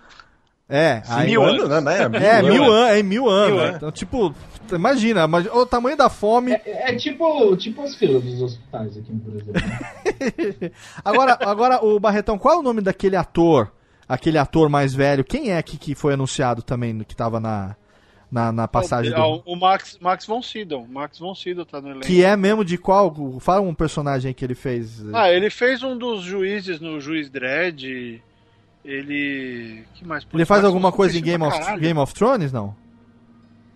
É, 0.69 1.03
aí- 1.07 1.27
Mil 1.27 1.43
anos, 1.43 1.69
né? 1.69 1.81
né? 1.83 1.99
É, 2.03 2.09
mil 2.41 2.65
anos, 2.73 2.97
é 2.99 3.03
mil 3.03 3.29
anos. 3.29 3.57
Mil 3.59 3.67
né? 3.67 3.73
Então, 3.77 3.93
tipo, 3.93 4.35
imagina, 4.73 5.27
mas 5.29 5.45
o 5.47 5.67
tamanho 5.67 5.99
da 5.99 6.09
fome. 6.09 6.53
É, 6.53 6.93
é 6.93 6.97
tipo, 6.97 7.55
tipo 7.59 7.83
as 7.83 7.95
filas 7.95 8.23
dos 8.23 8.41
hospitais 8.41 8.97
aqui 8.97 9.13
no 9.13 9.19
Brasil. 9.19 9.53
né? 9.53 10.71
Agora, 11.05 11.37
agora, 11.43 11.85
o 11.85 12.01
Barretão, 12.01 12.39
qual 12.39 12.55
é 12.55 12.59
o 12.59 12.63
nome 12.63 12.81
daquele 12.81 13.17
ator? 13.17 13.71
Aquele 14.09 14.39
ator 14.39 14.69
mais 14.69 14.95
velho? 14.95 15.25
Quem 15.25 15.53
é 15.53 15.63
que, 15.63 15.77
que 15.77 15.95
foi 15.95 16.15
anunciado 16.15 16.63
também, 16.63 16.99
que 17.01 17.15
tava 17.17 17.39
na, 17.41 17.77
na, 18.31 18.51
na 18.53 18.69
passagem 18.69 19.13
Ah, 19.15 19.19
do. 19.21 19.43
O 19.47 19.57
Max, 19.57 19.99
Max 20.01 20.27
von 20.27 20.43
Sydow. 20.43 20.87
Max 20.89 21.19
von 21.19 21.35
Sydow 21.35 21.65
tá 21.65 21.81
no 21.81 21.89
elenco. 21.91 22.07
Que 22.07 22.25
é 22.25 22.37
mesmo 22.37 22.65
de 22.65 22.77
qual? 22.79 23.15
Fala 23.41 23.61
um 23.61 23.75
personagem 23.75 24.33
que 24.35 24.45
ele 24.45 24.55
fez. 24.55 25.05
Ah, 25.15 25.31
ele 25.31 25.51
fez 25.51 25.83
um 25.83 25.97
dos 25.97 26.23
juízes 26.23 26.81
no 26.81 27.01
Juiz 27.01 27.31
Dredd. 27.31 28.21
Ele. 28.85 29.85
que 29.95 30.05
mais? 30.05 30.27
ele 30.33 30.45
faz 30.45 30.65
alguma 30.65 30.91
coisa 30.91 31.13
em 31.17 31.23
Sydow 31.23 31.31
Game 31.31 31.45
of, 31.45 31.59
caralho. 31.59 31.81
Game 31.81 31.99
of 32.01 32.15
Thrones, 32.15 32.53
não? 32.53 32.75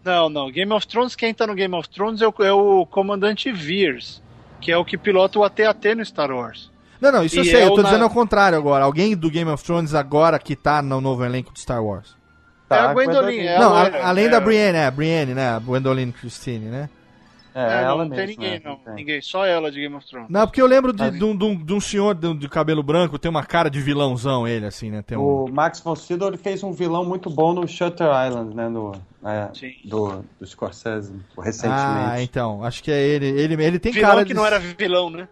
Não, 0.04 0.28
não. 0.28 0.50
Game 0.50 0.72
of 0.72 0.86
Thrones, 0.86 1.14
quem 1.14 1.32
tá 1.34 1.46
no 1.46 1.54
Game 1.54 1.74
of 1.74 1.88
Thrones 1.88 2.20
é 2.22 2.26
o, 2.26 2.34
é 2.40 2.52
o 2.52 2.86
comandante 2.86 3.50
Veers, 3.52 4.22
que 4.60 4.70
é 4.72 4.76
o 4.76 4.84
que 4.84 4.96
pilota 4.98 5.38
o 5.38 5.44
AT-AT 5.44 5.94
no 5.94 6.04
Star 6.04 6.30
Wars. 6.30 6.70
Não, 7.00 7.12
não, 7.12 7.24
isso 7.24 7.38
eu 7.38 7.42
E 7.42 7.46
sei, 7.46 7.60
é 7.62 7.64
eu 7.66 7.70
tô 7.70 7.76
na- 7.82 7.88
dizendo 7.88 8.04
ao 8.04 8.10
contrário 8.10 8.56
agora. 8.58 8.84
Alguém 8.84 9.16
do 9.16 9.30
Game 9.30 9.50
of 9.50 9.62
Thrones 9.62 9.94
agora 9.94 10.38
que 10.38 10.54
tá 10.56 10.80
no 10.82 11.00
novo 11.00 11.24
elenco 11.24 11.52
de 11.52 11.60
Star 11.60 11.82
Wars. 11.84 12.16
é 12.70 12.74
a 12.74 12.92
Gwendolyn. 12.92 13.38
É 13.40 13.56
a 13.56 13.60
não, 13.60 13.74
a- 13.74 14.08
além 14.08 14.26
é 14.26 14.28
da 14.28 14.40
Brienne, 14.40 14.78
é, 14.78 14.86
a 14.86 14.90
Brienne, 14.90 15.34
né? 15.34 15.48
A 15.50 15.58
Gwendolyn 15.58 16.10
Christine, 16.12 16.66
né? 16.66 16.88
É, 17.58 17.84
ela 17.84 18.04
não 18.04 18.10
tem 18.10 18.26
mesmo, 18.26 18.42
ninguém, 18.42 18.58
né? 18.58 18.60
não. 18.62 18.76
Tem. 18.76 18.94
Ninguém, 18.96 19.22
só 19.22 19.46
ela 19.46 19.70
de 19.70 19.80
Game 19.80 19.94
of 19.94 20.06
Thrones. 20.06 20.28
Não, 20.28 20.46
porque 20.46 20.60
eu 20.60 20.66
lembro 20.66 20.92
de, 20.92 21.10
de 21.10 21.24
um, 21.24 21.34
de 21.34 21.42
um- 21.42 21.56
de 21.64 21.72
um 21.72 21.80
senhor 21.80 22.14
de, 22.14 22.34
de 22.34 22.48
cabelo 22.50 22.82
branco, 22.82 23.18
tem 23.18 23.30
uma 23.30 23.42
cara 23.42 23.70
de 23.70 23.80
vilãozão 23.80 24.46
ele, 24.46 24.66
assim, 24.66 24.90
né? 24.90 25.00
Tem 25.00 25.16
um... 25.16 25.22
O 25.22 25.48
Max 25.50 25.80
von 25.80 25.96
Sydow 25.96 26.28
ele 26.28 26.36
fez 26.36 26.62
um 26.62 26.70
vilão 26.72 27.02
muito 27.02 27.30
bom 27.30 27.54
no 27.54 27.66
Shutter 27.66 28.08
Island, 28.28 28.54
né? 28.54 28.68
No, 28.68 28.92
é, 29.24 29.48
do, 29.86 30.22
do 30.38 30.46
Scorsese, 30.46 31.14
recentemente. 31.42 31.80
Ah, 32.10 32.20
então, 32.22 32.62
acho 32.62 32.82
que 32.82 32.90
é 32.90 33.00
ele. 33.02 33.24
Ele, 33.26 33.64
ele 33.64 33.78
tem 33.78 33.90
vilão 33.90 34.10
cara 34.10 34.22
que 34.22 34.28
de... 34.28 34.34
não 34.34 34.44
era 34.44 34.58
vilão, 34.58 35.08
né? 35.08 35.26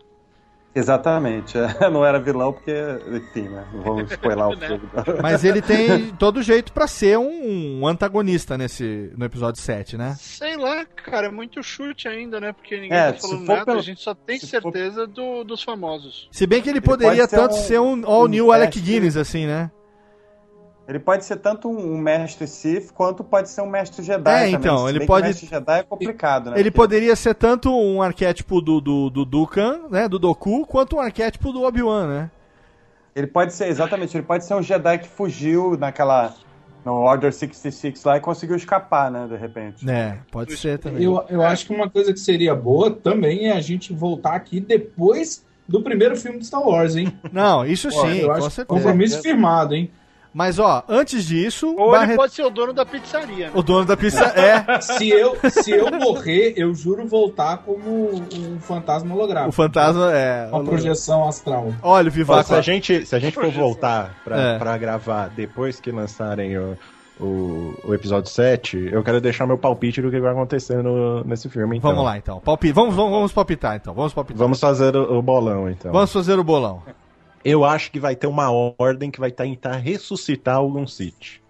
Exatamente. 0.74 1.56
é, 1.56 1.68
não 1.90 2.04
era 2.04 2.18
vilão 2.18 2.52
porque, 2.52 2.72
enfim, 3.12 3.48
né? 3.48 3.64
Não 3.72 3.82
vamos 3.82 4.10
spoiler 4.10 4.46
o 4.46 4.50
Né? 4.56 4.66
filme. 4.66 4.88
Mas 5.22 5.44
ele 5.44 5.62
tem 5.62 6.10
todo 6.18 6.42
jeito 6.42 6.72
pra 6.72 6.86
ser 6.86 7.18
um, 7.18 7.80
um 7.82 7.86
antagonista 7.86 8.58
nesse, 8.58 9.12
no 9.16 9.24
episódio 9.24 9.60
7, 9.60 9.96
né? 9.96 10.16
Sei 10.18 10.56
lá, 10.56 10.84
cara, 10.84 11.26
é 11.28 11.30
muito 11.30 11.62
chute 11.62 12.08
ainda, 12.08 12.40
né? 12.40 12.52
Porque 12.52 12.74
ninguém 12.80 12.98
É, 12.98 13.12
tá 13.12 13.18
se 13.18 13.28
falando 13.28 13.46
for 13.46 13.52
nada, 13.52 13.64
pelo- 13.66 13.78
a 13.78 13.82
gente 13.82 14.00
só 14.02 14.14
tem 14.14 14.38
certeza 14.38 15.06
do- 15.06 15.44
dos 15.44 15.62
famosos. 15.62 16.28
Se 16.32 16.46
bem 16.46 16.60
que 16.60 16.68
ele, 16.68 16.78
Ele 16.78 16.84
poderia 16.86 17.18
pode 17.26 17.30
ser 17.30 17.36
tanto 17.36 17.54
um- 17.54 17.58
ser 17.58 17.80
um 17.80 18.06
all 18.06 18.26
new 18.28 18.46
um 18.48 18.52
Alec 18.52 18.76
mestre. 18.76 18.92
Guinness, 18.92 19.16
assim, 19.16 19.46
né? 19.46 19.70
Ele 20.86 20.98
pode 20.98 21.24
ser 21.24 21.36
tanto 21.36 21.68
um 21.70 21.96
mestre 21.96 22.46
Sith 22.46 22.92
quanto 22.92 23.24
pode 23.24 23.48
ser 23.48 23.62
um 23.62 23.66
mestre 23.66 24.02
Jedi. 24.02 24.30
É, 24.30 24.38
também. 24.40 24.54
então, 24.54 24.78
Se 24.78 24.84
ele 24.90 24.98
bem 24.98 25.00
que 25.00 25.06
pode- 25.06 25.26
mestre 25.28 25.46
Jedi 25.46 25.78
é 25.78 25.82
complicado, 25.82 26.50
né? 26.50 26.60
Ele 26.60 26.70
Porque- 26.70 26.76
poderia 26.76 27.16
ser 27.16 27.34
tanto 27.34 27.74
um 27.74 28.02
arquétipo 28.02 28.60
do, 28.60 28.80
do, 28.82 29.08
do 29.08 29.24
Dukan, 29.24 29.82
né? 29.90 30.06
Do 30.08 30.18
Doku, 30.18 30.66
quanto 30.66 30.96
um 30.96 31.00
arquétipo 31.00 31.52
do 31.52 31.62
Obi-Wan, 31.62 32.06
né? 32.06 32.30
Ele 33.16 33.26
pode 33.26 33.54
ser, 33.54 33.68
exatamente, 33.68 34.14
ele 34.16 34.26
pode 34.26 34.44
ser 34.44 34.54
um 34.54 34.62
Jedi 34.62 34.98
que 34.98 35.08
fugiu 35.08 35.76
naquela. 35.78 36.34
No 36.84 36.92
Order 36.96 37.32
66 37.32 38.04
lá 38.04 38.18
e 38.18 38.20
conseguiu 38.20 38.56
escapar, 38.56 39.10
né? 39.10 39.26
De 39.26 39.36
repente. 39.38 39.88
É, 39.88 40.18
pode 40.30 40.54
ser 40.54 40.78
também. 40.78 41.02
Eu, 41.02 41.24
eu 41.30 41.40
acho 41.40 41.64
que 41.66 41.72
uma 41.74 41.88
coisa 41.88 42.12
que 42.12 42.20
seria 42.20 42.54
boa 42.54 42.90
também 42.90 43.46
é 43.46 43.52
a 43.52 43.60
gente 43.62 43.90
voltar 43.94 44.34
aqui 44.34 44.60
depois 44.60 45.42
do 45.66 45.80
primeiro 45.82 46.14
filme 46.14 46.38
de 46.40 46.44
Star 46.44 46.60
Wars, 46.60 46.94
hein? 46.94 47.10
Não, 47.32 47.64
isso 47.64 47.88
Pô, 47.88 48.02
sim, 48.06 48.18
eu 48.18 48.26
com 48.28 48.32
acho 48.34 48.50
certeza. 48.50 48.66
Compromisso 48.66 49.22
firmado, 49.22 49.74
hein? 49.74 49.90
Mas, 50.34 50.58
ó, 50.58 50.82
antes 50.88 51.24
disso, 51.24 51.74
Ou 51.78 51.92
Barret- 51.92 52.08
ele 52.10 52.16
pode 52.16 52.34
ser 52.34 52.42
o 52.44 52.50
dono 52.50 52.72
da 52.72 52.84
pizzaria. 52.84 53.46
Né? 53.46 53.52
o 53.54 53.62
dono 53.62 53.84
da 53.84 53.96
pizza 53.96 54.24
é 54.36 54.80
Se 54.80 55.08
eu, 55.08 55.36
se 55.48 55.70
eu 55.70 55.88
morrer, 55.92 56.54
eu 56.56 56.74
juro 56.74 57.06
voltar 57.06 57.58
como 57.58 58.10
um 58.16 58.58
fantasma 58.58 59.14
holográfico. 59.14 59.50
o 59.50 59.52
fantasma, 59.52 60.12
é. 60.12 60.48
Uma 60.50 60.64
projeção 60.64 61.28
astral. 61.28 61.72
Olha, 61.80 62.08
Ó, 62.08 62.10
Vivaco. 62.10 62.48
se 62.48 62.54
a 62.54 62.60
gente, 62.60 63.06
se 63.06 63.14
a 63.14 63.18
gente 63.20 63.34
for 63.34 63.48
voltar 63.52 64.12
pra, 64.24 64.40
É. 64.40 64.58
pra 64.58 64.76
gravar 64.76 65.28
depois 65.28 65.78
que 65.78 65.92
lançarem 65.92 66.58
o, 66.58 66.76
o, 67.20 67.74
o 67.84 67.94
episódio 67.94 68.28
7, 68.28 68.88
eu 68.92 69.04
quero 69.04 69.20
deixar 69.20 69.46
meu 69.46 69.56
palpite 69.56 70.02
do 70.02 70.10
que 70.10 70.18
vai 70.18 70.32
acontecer 70.32 70.82
no, 70.82 71.22
nesse 71.22 71.48
filme. 71.48 71.76
Então. 71.76 71.90
Vamos 71.90 72.04
lá, 72.04 72.18
então. 72.18 72.40
Palpite. 72.40 72.72
Vamos, 72.72 72.92
vamos, 72.96 73.12
vamos 73.12 73.32
palpitar, 73.32 73.76
então. 73.76 73.94
Vamos 73.94 74.12
palpitar. 74.12 74.38
Vamos 74.38 74.58
fazer 74.58 74.96
o, 74.96 75.18
o 75.18 75.22
bolão, 75.22 75.70
então. 75.70 75.92
Vamos 75.92 76.12
fazer 76.12 76.36
o 76.38 76.42
bolão. 76.42 76.82
Eu 77.44 77.64
acho 77.64 77.90
que 77.90 78.00
vai 78.00 78.16
ter 78.16 78.26
uma 78.26 78.50
ordem 78.78 79.10
que 79.10 79.20
vai 79.20 79.30
tentar 79.30 79.76
ressuscitar 79.76 80.56
algum 80.56 80.86
Sith. 80.86 81.40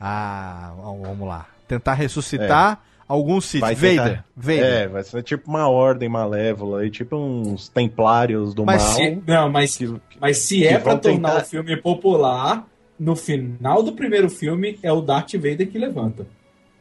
Ah, 0.00 0.72
vamos 0.76 1.26
lá. 1.26 1.46
Tentar 1.68 1.94
ressuscitar 1.94 2.82
algum 3.08 3.40
Sith. 3.40 3.60
Vai 3.60 3.74
Vader. 3.74 3.96
tentar- 4.04 4.24
Vader. 4.36 4.64
É, 4.64 4.88
vai 4.88 5.04
ser 5.04 5.22
tipo 5.22 5.48
uma 5.48 5.68
ordem 5.68 6.08
malévola 6.08 6.80
aí, 6.80 6.90
tipo 6.90 7.16
uns 7.16 7.68
templários 7.68 8.54
do 8.54 8.64
Mas 8.64 8.82
mal. 8.82 8.92
se, 8.94 9.22
não, 9.26 9.48
mas, 9.50 9.78
mas 10.20 10.38
se 10.38 10.66
é 10.66 10.76
que 10.76 10.82
pra 10.82 10.96
tornar 10.98 11.30
tentar- 11.30 11.42
o 11.42 11.46
filme 11.46 11.76
popular, 11.76 12.66
no 12.98 13.14
final 13.14 13.82
do 13.82 13.92
primeiro 13.92 14.28
filme 14.28 14.78
é 14.82 14.92
o 14.92 15.00
Darth 15.00 15.34
Vader 15.34 15.68
que 15.70 15.78
levanta. 15.78 16.26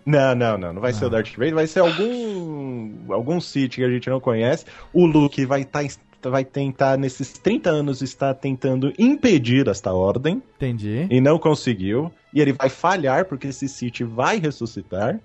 Não, 0.05 0.35
não, 0.35 0.55
não. 0.57 0.71
Não 0.73 0.81
vai 0.81 0.93
ser 0.93 1.05
o 1.05 1.09
Darth 1.09 1.31
Vader, 1.35 1.55
vai 1.55 1.65
ser 1.67 1.79
algum 1.79 3.11
algum 3.11 3.39
Sith 3.41 3.75
que 3.75 3.83
a 3.83 3.89
gente 3.89 4.09
não 4.09 4.19
conhece. 4.19 4.65
O 4.93 5.05
Luke 5.05 5.43
vai 5.45 5.61
estar 5.61 5.83
vai 6.29 6.43
tentar 6.45 6.97
nesses 6.97 7.33
30 7.33 7.69
anos 7.69 8.01
estar 8.01 8.33
tentando 8.33 8.93
impedir 8.97 9.67
esta 9.67 9.93
ordem 9.93 10.41
Entendi. 10.55 11.07
e 11.09 11.21
não 11.21 11.37
conseguiu. 11.39 12.11
E 12.33 12.41
ele 12.41 12.53
vai 12.53 12.69
falhar 12.69 13.25
porque 13.25 13.47
esse 13.47 13.67
Sith 13.67 14.01
vai 14.01 14.39
ressuscitar, 14.39 15.19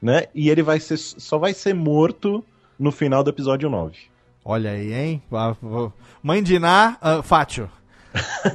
né? 0.00 0.24
E 0.34 0.50
ele 0.50 0.62
vai 0.62 0.80
ser 0.80 0.96
só 0.96 1.38
vai 1.38 1.54
ser 1.54 1.74
morto 1.74 2.44
no 2.78 2.90
final 2.90 3.22
do 3.22 3.30
episódio 3.30 3.70
9. 3.70 3.96
Olha 4.44 4.70
aí, 4.70 4.92
hein? 4.92 5.22
Ah, 5.32 5.54
Mãe 6.22 6.42
de 6.42 6.54
Iná, 6.54 6.96
ah, 7.00 7.22
Fátio. 7.22 7.68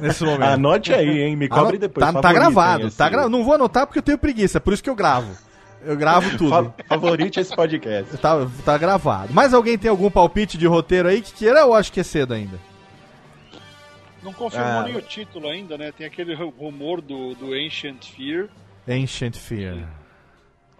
Nesse 0.00 0.24
momento. 0.24 0.42
Anote 0.52 0.92
aí, 0.92 1.20
hein? 1.20 1.36
Me 1.36 1.48
cobre 1.48 1.76
Ano- 1.76 1.78
depois. 1.78 2.04
Tá, 2.12 2.20
tá 2.20 2.32
gravado. 2.32 2.90
Tá 2.90 3.08
gra... 3.08 3.28
Não 3.28 3.44
vou 3.44 3.54
anotar 3.54 3.86
porque 3.86 3.98
eu 3.98 4.02
tenho 4.02 4.18
preguiça, 4.18 4.60
por 4.60 4.72
isso 4.72 4.82
que 4.82 4.90
eu 4.90 4.94
gravo. 4.94 5.36
Eu 5.84 5.96
gravo 5.96 6.36
tudo. 6.38 6.50
Fa- 6.50 6.72
Favorite 6.88 7.40
esse 7.40 7.54
podcast. 7.54 8.16
Tá, 8.18 8.34
tá 8.64 8.78
gravado. 8.78 9.32
Mas 9.32 9.52
alguém 9.54 9.76
tem 9.76 9.90
algum 9.90 10.10
palpite 10.10 10.56
de 10.56 10.66
roteiro 10.66 11.08
aí 11.08 11.20
que 11.20 11.32
queira 11.32 11.64
ou 11.66 11.74
acho 11.74 11.92
que 11.92 12.00
é 12.00 12.04
cedo 12.04 12.32
ainda? 12.34 12.58
Não 14.22 14.32
confirmou 14.32 14.68
Ah. 14.68 14.82
nem 14.84 14.96
o 14.96 15.02
título 15.02 15.48
ainda, 15.48 15.76
né? 15.76 15.90
Tem 15.90 16.06
aquele 16.06 16.34
rumor 16.34 17.00
do, 17.00 17.34
do 17.34 17.52
Ancient 17.54 18.06
Fear. 18.12 18.48
Ancient 18.88 19.36
Fear. 19.36 19.88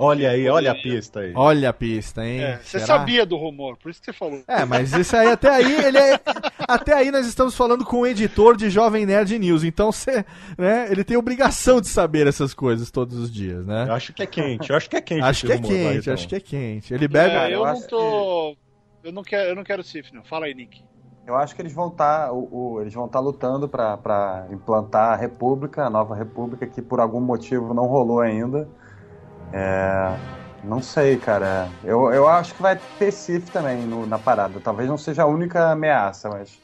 Olha 0.03 0.31
aí, 0.31 0.49
olha 0.49 0.73
a 0.73 0.75
pista 0.75 1.21
aí. 1.21 1.33
Olha 1.37 1.69
a 1.69 1.73
pista, 1.73 2.27
hein? 2.27 2.41
É, 2.41 2.57
você 2.57 2.81
sabia 2.81 3.25
do 3.25 3.37
rumor, 3.37 3.77
por 3.77 3.89
isso 3.89 4.01
que 4.01 4.07
você 4.07 4.13
falou. 4.13 4.43
É, 4.49 4.65
mas 4.65 4.93
isso 4.93 5.17
aí, 5.17 5.29
até 5.29 5.49
aí, 5.49 5.85
ele 5.85 5.99
é. 5.99 6.21
Até 6.67 6.93
aí 6.95 7.11
nós 7.13 7.25
estamos 7.25 7.57
falando 7.57 7.85
com 7.85 7.99
o 8.01 8.07
editor 8.07 8.57
de 8.57 8.69
Jovem 8.69 9.07
Nerd 9.07 9.39
News. 9.39 9.63
Então 9.63 9.93
você, 9.93 10.25
né, 10.59 10.89
ele 10.91 11.05
tem 11.05 11.17
obrigação 11.17 11.81
de 11.81 11.87
saber 11.87 12.27
essas 12.27 12.53
coisas 12.53 12.91
todos 12.91 13.17
os 13.17 13.33
dias, 13.33 13.65
né? 13.65 13.87
Eu 13.89 13.95
acho 13.95 14.13
que 14.13 14.23
é 14.23 14.27
quente, 14.27 14.71
eu 14.71 14.77
acho 14.77 14.91
que 14.91 14.97
é 14.97 15.01
quente. 15.01 15.23
Acho 15.23 15.47
que 15.47 15.53
é 15.53 15.59
quente, 15.59 15.85
Barretão. 15.85 16.15
acho 16.15 16.29
que 16.29 16.35
é 16.35 16.41
quente. 16.41 16.95
Ele 16.95 17.07
bebe. 17.07 17.35
É, 17.37 17.47
eu, 17.47 17.51
eu 17.51 17.59
não 17.61 17.65
acho 17.67 17.89
tô. 17.89 18.57
Eu 19.05 19.13
não 19.13 19.23
quero, 19.23 19.51
eu 19.51 19.55
não 19.57 19.65
quero 19.65 19.85
Sif, 19.85 20.13
não. 20.13 20.25
Fala 20.25 20.47
aí, 20.47 20.55
Nick. 20.55 20.83
Eu 21.25 21.37
acho 21.37 21.55
que 21.55 21.63
eles 21.63 21.73
vão 21.73 21.87
estar, 21.89 22.31
eles 22.81 22.93
vão 22.93 23.07
estar 23.07 23.21
lutando 23.21 23.69
para 23.69 24.49
implantar 24.51 25.13
a 25.13 25.17
República, 25.17 25.85
a 25.85 25.91
nova 25.91 26.17
República, 26.17 26.67
que 26.67 26.83
por 26.83 26.99
algum 26.99 27.21
motivo 27.21 27.73
não 27.73 27.87
rolou 27.87 28.21
ainda. 28.21 28.69
É, 29.53 30.17
não 30.65 30.81
sei, 30.83 31.17
cara. 31.17 31.69
Eu, 31.85 32.13
eu 32.13 32.29
acho 32.29 32.55
que 32.55 32.63
vai 32.63 32.79
ter 32.99 33.13
Sif 33.13 33.51
também 33.51 33.83
no- 33.83 34.07
na 34.07 34.19
parada. 34.19 34.61
Talvez 34.61 34.89
não 34.89 34.99
seja 34.99 35.23
a 35.23 35.27
única 35.27 35.71
ameaça, 35.71 36.29
mas 36.31 36.59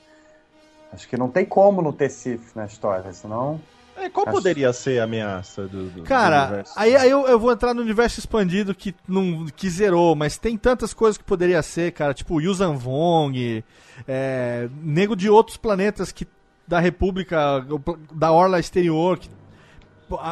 acho 0.93 1.09
que 1.09 1.17
não 1.17 1.29
tem 1.29 1.45
como 1.45 1.83
não 1.83 1.93
ter 1.93 2.09
Sif 2.09 2.55
na 2.57 2.67
história, 2.67 3.13
senão. 3.13 3.61
É, 3.97 4.09
qual 4.09 4.27
Acho- 4.29 4.37
poderia 4.37 4.73
ser 4.73 5.01
a 5.01 5.05
ameaça 5.05 5.63
do, 5.63 5.89
do- 5.91 5.91
do 5.91 6.03
Cara, 6.05 6.45
universo? 6.45 6.73
aí, 6.77 6.95
aí 6.95 7.11
eu, 7.11 7.27
eu 7.27 7.39
vou 7.39 7.51
entrar 7.51 7.75
no 7.75 7.83
universo 7.83 8.21
expandido 8.21 8.73
que 8.73 8.95
não 9.09 9.47
que 9.47 9.69
zerou, 9.69 10.15
mas 10.15 10.39
tem 10.39 10.57
tantas 10.57 10.95
coisas 10.95 11.19
que 11.19 11.25
poderia 11.25 11.61
ser, 11.63 11.91
cara, 11.93 12.15
tipo 12.15 12.41
Yuuzhan 12.41 12.75
Vong, 12.77 13.65
é, 14.07 14.69
nego 14.81 15.17
de 15.17 15.29
outros 15.29 15.57
planetas 15.57 16.13
que 16.13 16.29
da 16.65 16.79
República, 16.79 17.67
da 18.13 18.31
Orla 18.31 18.61
Exterior, 18.61 19.19
que 19.19 19.29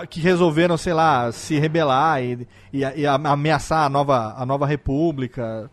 que 0.09 0.21
resolveram, 0.21 0.77
sei 0.77 0.93
lá, 0.93 1.31
se 1.33 1.59
rebelar 1.59 2.23
e, 2.23 2.47
e, 2.73 2.81
e 2.81 3.07
ameaçar 3.07 3.85
a 3.85 3.89
nova, 3.89 4.35
a 4.37 4.47
nova 4.47 4.67
república. 4.67 5.71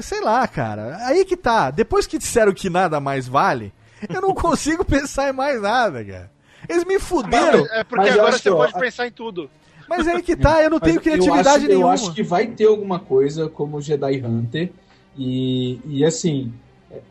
Sei 0.00 0.20
lá, 0.20 0.46
cara. 0.46 0.98
Aí 1.06 1.24
que 1.24 1.36
tá. 1.36 1.70
Depois 1.70 2.06
que 2.06 2.18
disseram 2.18 2.52
que 2.52 2.68
nada 2.68 3.00
mais 3.00 3.28
vale, 3.28 3.72
eu 4.08 4.20
não 4.20 4.34
consigo 4.34 4.84
pensar 4.84 5.28
em 5.30 5.32
mais 5.32 5.60
nada, 5.60 6.04
cara. 6.04 6.30
Eles 6.68 6.84
me 6.84 6.98
fuderam. 6.98 7.66
É 7.70 7.84
porque 7.84 8.06
Mas 8.06 8.18
agora 8.18 8.32
você 8.32 8.50
pode 8.50 8.72
pensar 8.74 9.06
em 9.06 9.12
tudo. 9.12 9.48
Mas 9.88 10.06
aí 10.08 10.20
que 10.20 10.36
tá, 10.36 10.62
eu 10.62 10.70
não 10.70 10.78
Mas 10.80 10.88
tenho 10.88 11.00
criatividade 11.00 11.46
eu 11.46 11.52
acho, 11.52 11.66
nenhuma. 11.68 11.86
Eu 11.86 11.90
acho 11.90 12.12
que 12.12 12.22
vai 12.22 12.46
ter 12.48 12.66
alguma 12.66 12.98
coisa 12.98 13.48
como 13.48 13.80
Jedi 13.80 14.20
Hunter. 14.24 14.72
E, 15.16 15.80
e 15.84 16.04
assim, 16.04 16.52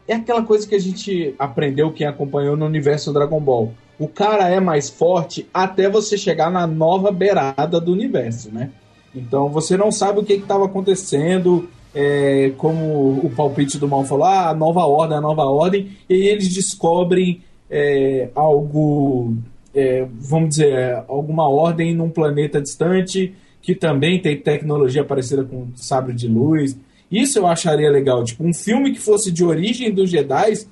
é 0.08 0.16
aquela 0.16 0.44
coisa 0.44 0.68
que 0.68 0.76
a 0.76 0.80
gente 0.80 1.36
aprendeu 1.38 1.92
quem 1.92 2.08
acompanhou 2.08 2.56
no 2.56 2.66
universo 2.66 3.14
Dragon 3.14 3.40
Ball. 3.40 3.74
O 3.98 4.08
cara 4.08 4.50
é 4.50 4.60
mais 4.60 4.90
forte 4.90 5.48
até 5.54 5.90
você 5.90 6.18
chegar 6.18 6.52
na 6.52 6.68
nova 6.68 7.12
beirada 7.12 7.80
do 7.80 7.92
universo, 7.92 8.52
né? 8.52 8.72
Então 9.16 9.50
você 9.50 9.78
não 9.78 9.92
sabe 9.92 10.20
o 10.20 10.24
que 10.24 10.34
estava 10.34 10.66
acontecendo, 10.66 11.70
é, 11.94 12.52
como 12.58 13.22
o 13.24 13.32
palpite 13.36 13.78
do 13.78 13.88
mal 13.88 14.04
falou, 14.04 14.26
ah, 14.26 14.50
a 14.50 14.54
nova 14.54 14.86
ordem, 14.86 15.18
a 15.18 15.22
nova 15.22 15.44
ordem, 15.44 15.92
e 16.10 16.28
eles 16.28 16.54
descobrem 16.54 17.42
é, 17.70 18.30
algo, 18.36 19.34
é, 19.74 20.06
vamos 20.20 20.50
dizer, 20.50 21.04
alguma 21.08 21.48
ordem 21.48 21.96
num 21.96 22.10
planeta 22.10 22.62
distante 22.62 23.34
que 23.62 23.74
também 23.74 24.22
tem 24.22 24.38
tecnologia 24.38 25.04
parecida 25.04 25.44
com 25.44 25.68
sabre 25.76 26.14
de 26.14 26.28
luz. 26.28 26.78
Isso 27.12 27.40
eu 27.40 27.48
acharia 27.48 27.90
legal, 27.90 28.24
tipo 28.24 28.44
um 28.44 28.54
filme 28.54 28.92
que 28.92 29.00
fosse 29.00 29.32
de 29.32 29.44
origem 29.44 29.94
dos 29.94 30.10
Jedi 30.10 30.66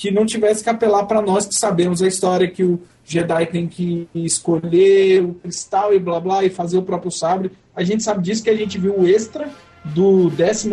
que 0.00 0.10
não 0.10 0.24
tivesse 0.24 0.64
que 0.64 0.70
apelar 0.70 1.04
para 1.04 1.20
nós 1.20 1.46
que 1.46 1.54
sabemos 1.54 2.00
a 2.00 2.08
história 2.08 2.48
que 2.48 2.64
o 2.64 2.80
Jedi 3.04 3.46
tem 3.46 3.68
que 3.68 4.08
escolher 4.14 5.22
o 5.22 5.34
cristal 5.34 5.92
e 5.92 5.98
blá 5.98 6.18
blá 6.18 6.42
e 6.42 6.48
fazer 6.48 6.78
o 6.78 6.82
próprio 6.82 7.10
sabre. 7.10 7.50
A 7.76 7.82
gente 7.82 8.02
sabe 8.02 8.22
disso 8.22 8.42
que 8.42 8.48
a 8.48 8.56
gente 8.56 8.78
viu 8.78 8.98
o 8.98 9.06
extra 9.06 9.50
do 9.84 10.30
14 10.30 10.70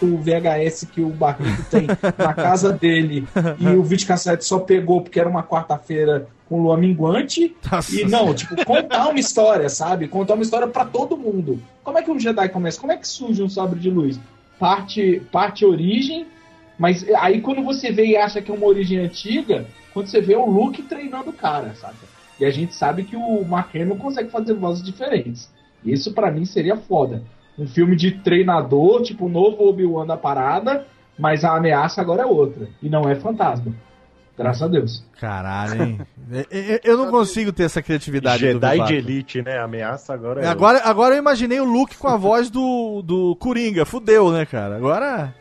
VHS 0.00 0.88
que 0.92 1.00
o 1.00 1.08
Barrito 1.08 1.64
tem 1.70 1.86
na 2.18 2.34
casa 2.34 2.72
dele 2.72 3.26
e 3.58 3.68
o 3.68 3.82
videocassete 3.82 4.44
só 4.44 4.58
pegou 4.58 5.00
porque 5.00 5.20
era 5.20 5.28
uma 5.28 5.42
quarta-feira 5.42 6.26
com 6.46 6.62
lua 6.62 6.76
minguante. 6.76 7.56
E 8.00 8.04
não, 8.04 8.34
tipo, 8.34 8.62
contar 8.64 9.08
uma 9.08 9.18
história, 9.18 9.68
sabe? 9.68 10.06
Contar 10.06 10.34
uma 10.34 10.42
história 10.42 10.66
para 10.66 10.84
todo 10.84 11.16
mundo. 11.16 11.60
Como 11.82 11.98
é 11.98 12.02
que 12.02 12.10
um 12.10 12.18
Jedi 12.20 12.48
começa? 12.50 12.80
Como 12.80 12.92
é 12.92 12.96
que 12.96 13.08
surge 13.08 13.42
um 13.42 13.48
sabre 13.48 13.80
de 13.80 13.90
luz? 13.90 14.18
Parte, 14.58 15.22
parte 15.30 15.64
origem, 15.64 16.26
mas 16.78 17.06
aí 17.16 17.40
quando 17.40 17.62
você 17.62 17.90
vê 17.90 18.06
e 18.06 18.16
acha 18.16 18.40
que 18.40 18.50
é 18.50 18.54
uma 18.54 18.66
origem 18.66 18.98
antiga, 18.98 19.66
quando 19.92 20.08
você 20.08 20.20
vê 20.20 20.36
o 20.36 20.46
Luke 20.46 20.82
treinando 20.82 21.30
o 21.30 21.34
cara, 21.34 21.74
sabe? 21.74 21.96
E 22.38 22.44
a 22.44 22.50
gente 22.50 22.74
sabe 22.74 23.04
que 23.04 23.16
o 23.16 23.44
Mark 23.44 23.74
Hamill 23.74 23.96
consegue 23.96 24.30
fazer 24.30 24.54
vozes 24.54 24.84
diferentes. 24.84 25.50
Isso 25.84 26.12
pra 26.12 26.30
mim 26.30 26.44
seria 26.44 26.76
foda. 26.76 27.22
Um 27.58 27.66
filme 27.66 27.96
de 27.96 28.12
treinador, 28.12 29.02
tipo 29.02 29.26
o 29.26 29.30
novo 29.30 29.66
Obi-Wan 29.66 30.06
da 30.06 30.16
parada, 30.16 30.86
mas 31.18 31.44
a 31.44 31.56
ameaça 31.56 32.00
agora 32.00 32.22
é 32.22 32.26
outra. 32.26 32.68
E 32.82 32.88
não 32.90 33.08
é 33.08 33.14
fantasma. 33.14 33.74
Graças 34.36 34.62
a 34.62 34.68
Deus. 34.68 35.04
Caralho, 35.18 35.82
hein? 35.82 36.00
Eu- 36.30 36.44
eu, 36.50 36.80
eu 36.84 36.96
não 36.98 37.10
consigo 37.10 37.52
ter 37.52 37.64
essa 37.64 37.80
criatividade. 37.80 38.38
Jedi 38.40 38.84
de 38.84 38.94
Elite, 38.94 39.42
né? 39.42 39.58
Ameaça 39.58 40.12
agora 40.12 40.42
é. 40.42 40.46
Agora, 40.46 40.80
agora 40.84 41.14
eu 41.14 41.18
imaginei 41.18 41.58
o 41.60 41.64
Luke 41.64 41.96
com 41.96 42.08
a 42.08 42.16
voz 42.16 42.50
do, 42.50 43.02
do 43.02 43.34
Coringa. 43.36 43.86
Fudeu, 43.86 44.30
né, 44.30 44.44
cara? 44.44 44.76
Agora. 44.76 45.34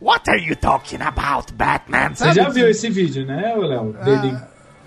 What 0.00 0.30
are 0.30 0.42
you 0.42 0.56
talking 0.56 1.02
about, 1.02 1.52
Batman? 1.52 2.14
Você 2.14 2.32
já 2.32 2.48
viu 2.48 2.66
esse 2.68 2.88
vídeo, 2.88 3.26
né, 3.26 3.54
Léo? 3.54 3.92
Dele, 4.02 4.34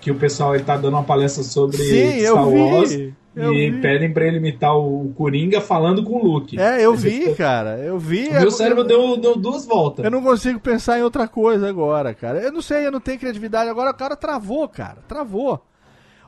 que 0.00 0.10
o 0.10 0.16
pessoal 0.16 0.56
ele 0.56 0.64
tá 0.64 0.76
dando 0.76 0.94
uma 0.94 1.04
palestra 1.04 1.44
sobre 1.44 1.76
Sim, 1.76 2.16
eu 2.18 2.34
Star 2.34 2.48
vi, 2.48 2.60
Wars 2.60 2.98
eu 3.36 3.52
e 3.52 3.70
vi. 3.70 3.80
pedem 3.80 4.12
pra 4.12 4.26
ele 4.26 4.36
imitar 4.36 4.76
o 4.76 5.12
Coringa 5.16 5.60
falando 5.60 6.04
com 6.04 6.14
o 6.14 6.24
Luke. 6.24 6.58
É, 6.60 6.84
eu 6.84 6.94
vi, 6.96 7.34
cara. 7.34 7.78
Eu 7.78 7.98
vi. 7.98 8.28
O 8.28 8.32
meu 8.32 8.50
cérebro 8.50 8.84
deu, 8.84 9.16
deu 9.16 9.36
duas 9.36 9.66
voltas. 9.66 10.04
Eu 10.04 10.10
não 10.10 10.22
consigo 10.22 10.60
pensar 10.60 10.98
em 10.98 11.02
outra 11.02 11.26
coisa 11.26 11.68
agora, 11.68 12.14
cara. 12.14 12.40
Eu 12.40 12.52
não 12.52 12.62
sei, 12.62 12.86
eu 12.86 12.92
não 12.92 13.00
tenho 13.00 13.18
criatividade. 13.18 13.68
Agora 13.68 13.90
o 13.90 13.94
cara 13.94 14.16
travou, 14.16 14.68
cara. 14.68 14.98
Travou. 15.08 15.64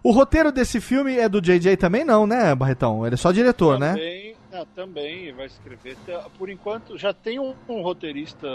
O 0.03 0.11
roteiro 0.13 0.53
desse 0.53 0.81
filme 0.81 1.17
é 1.17 1.29
do 1.29 1.41
JJ 1.41 1.77
também, 1.77 2.05
não, 2.05 2.27
né, 2.27 2.55
Barretão? 2.55 3.05
Ele 3.05 3.15
é 3.15 3.19
só 3.19 3.33
diretor, 3.33 3.79
né? 3.79 3.91
Também, 3.91 4.37
ah, 4.53 4.67
também 4.75 5.33
vai 5.33 5.47
escrever. 5.47 5.97
Tá, 6.07 6.27
Por 6.39 6.49
enquanto, 6.49 6.97
já 6.97 7.13
tem 7.13 7.41
um, 7.41 7.55
um 7.69 7.83
roteirista 7.83 8.49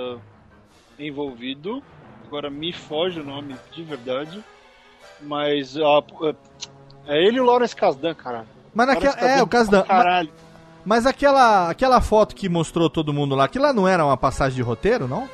envolvido. 0.98 1.84
Agora 2.26 2.50
me 2.50 2.72
foge 2.72 3.20
o 3.20 3.24
nome 3.26 3.56
de 3.74 3.84
verdade. 3.84 4.42
Mas 5.20 5.76
ah, 5.78 6.02
é 7.08 7.22
ele 7.26 7.38
e 7.38 7.40
o 7.42 7.46
Lawrence 7.46 7.76
Kasdan, 7.76 8.14
caralho. 8.14 8.48
Mas 8.74 8.88
naquela. 8.88 9.16
É, 9.20 9.42
o 9.44 9.48
Kasdan. 9.48 9.84
Caralho. 9.84 10.30
Mas 10.86 11.06
aquela, 11.06 11.70
aquela 11.70 12.02
foto 12.02 12.36
que 12.36 12.50
mostrou 12.50 12.90
todo 12.90 13.14
mundo 13.14 13.36
lá, 13.36 13.46
aquilo 13.46 13.66
lá 13.66 13.74
não 13.74 13.88
era 13.88 14.04
uma 14.04 14.18
passagem 14.18 14.56
de 14.56 14.62
roteiro, 14.62 15.08
não? 15.08 15.30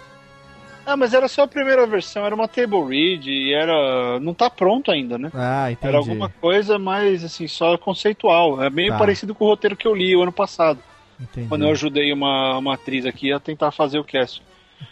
Ah, 0.85 0.95
mas 0.95 1.13
era 1.13 1.27
só 1.27 1.43
a 1.43 1.47
primeira 1.47 1.85
versão, 1.85 2.25
era 2.25 2.33
uma 2.33 2.47
table 2.47 2.81
read 2.87 3.29
e 3.29 3.53
era. 3.53 4.19
Não 4.21 4.33
tá 4.33 4.49
pronto 4.49 4.89
ainda, 4.89 5.17
né? 5.17 5.29
Ah, 5.33 5.69
entendi. 5.71 5.87
Era 5.89 5.97
alguma 5.97 6.29
coisa 6.29 6.79
mais 6.79 7.23
assim, 7.23 7.47
só 7.47 7.77
conceitual. 7.77 8.61
É 8.63 8.69
meio 8.69 8.93
Tá. 8.93 8.97
parecido 8.97 9.35
com 9.35 9.45
o 9.45 9.47
roteiro 9.49 9.75
que 9.75 9.85
eu 9.87 9.93
li 9.93 10.15
o 10.15 10.21
ano 10.23 10.31
passado. 10.31 10.79
Entendi. 11.19 11.47
Quando 11.47 11.63
eu 11.65 11.71
ajudei 11.71 12.13
uma, 12.13 12.57
uma 12.57 12.75
atriz 12.75 13.05
aqui 13.05 13.33
a 13.33 13.39
tentar 13.39 13.71
fazer 13.71 13.99
o 13.99 14.03
cast. 14.03 14.41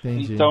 Entendi. 0.03 0.33
Então 0.33 0.49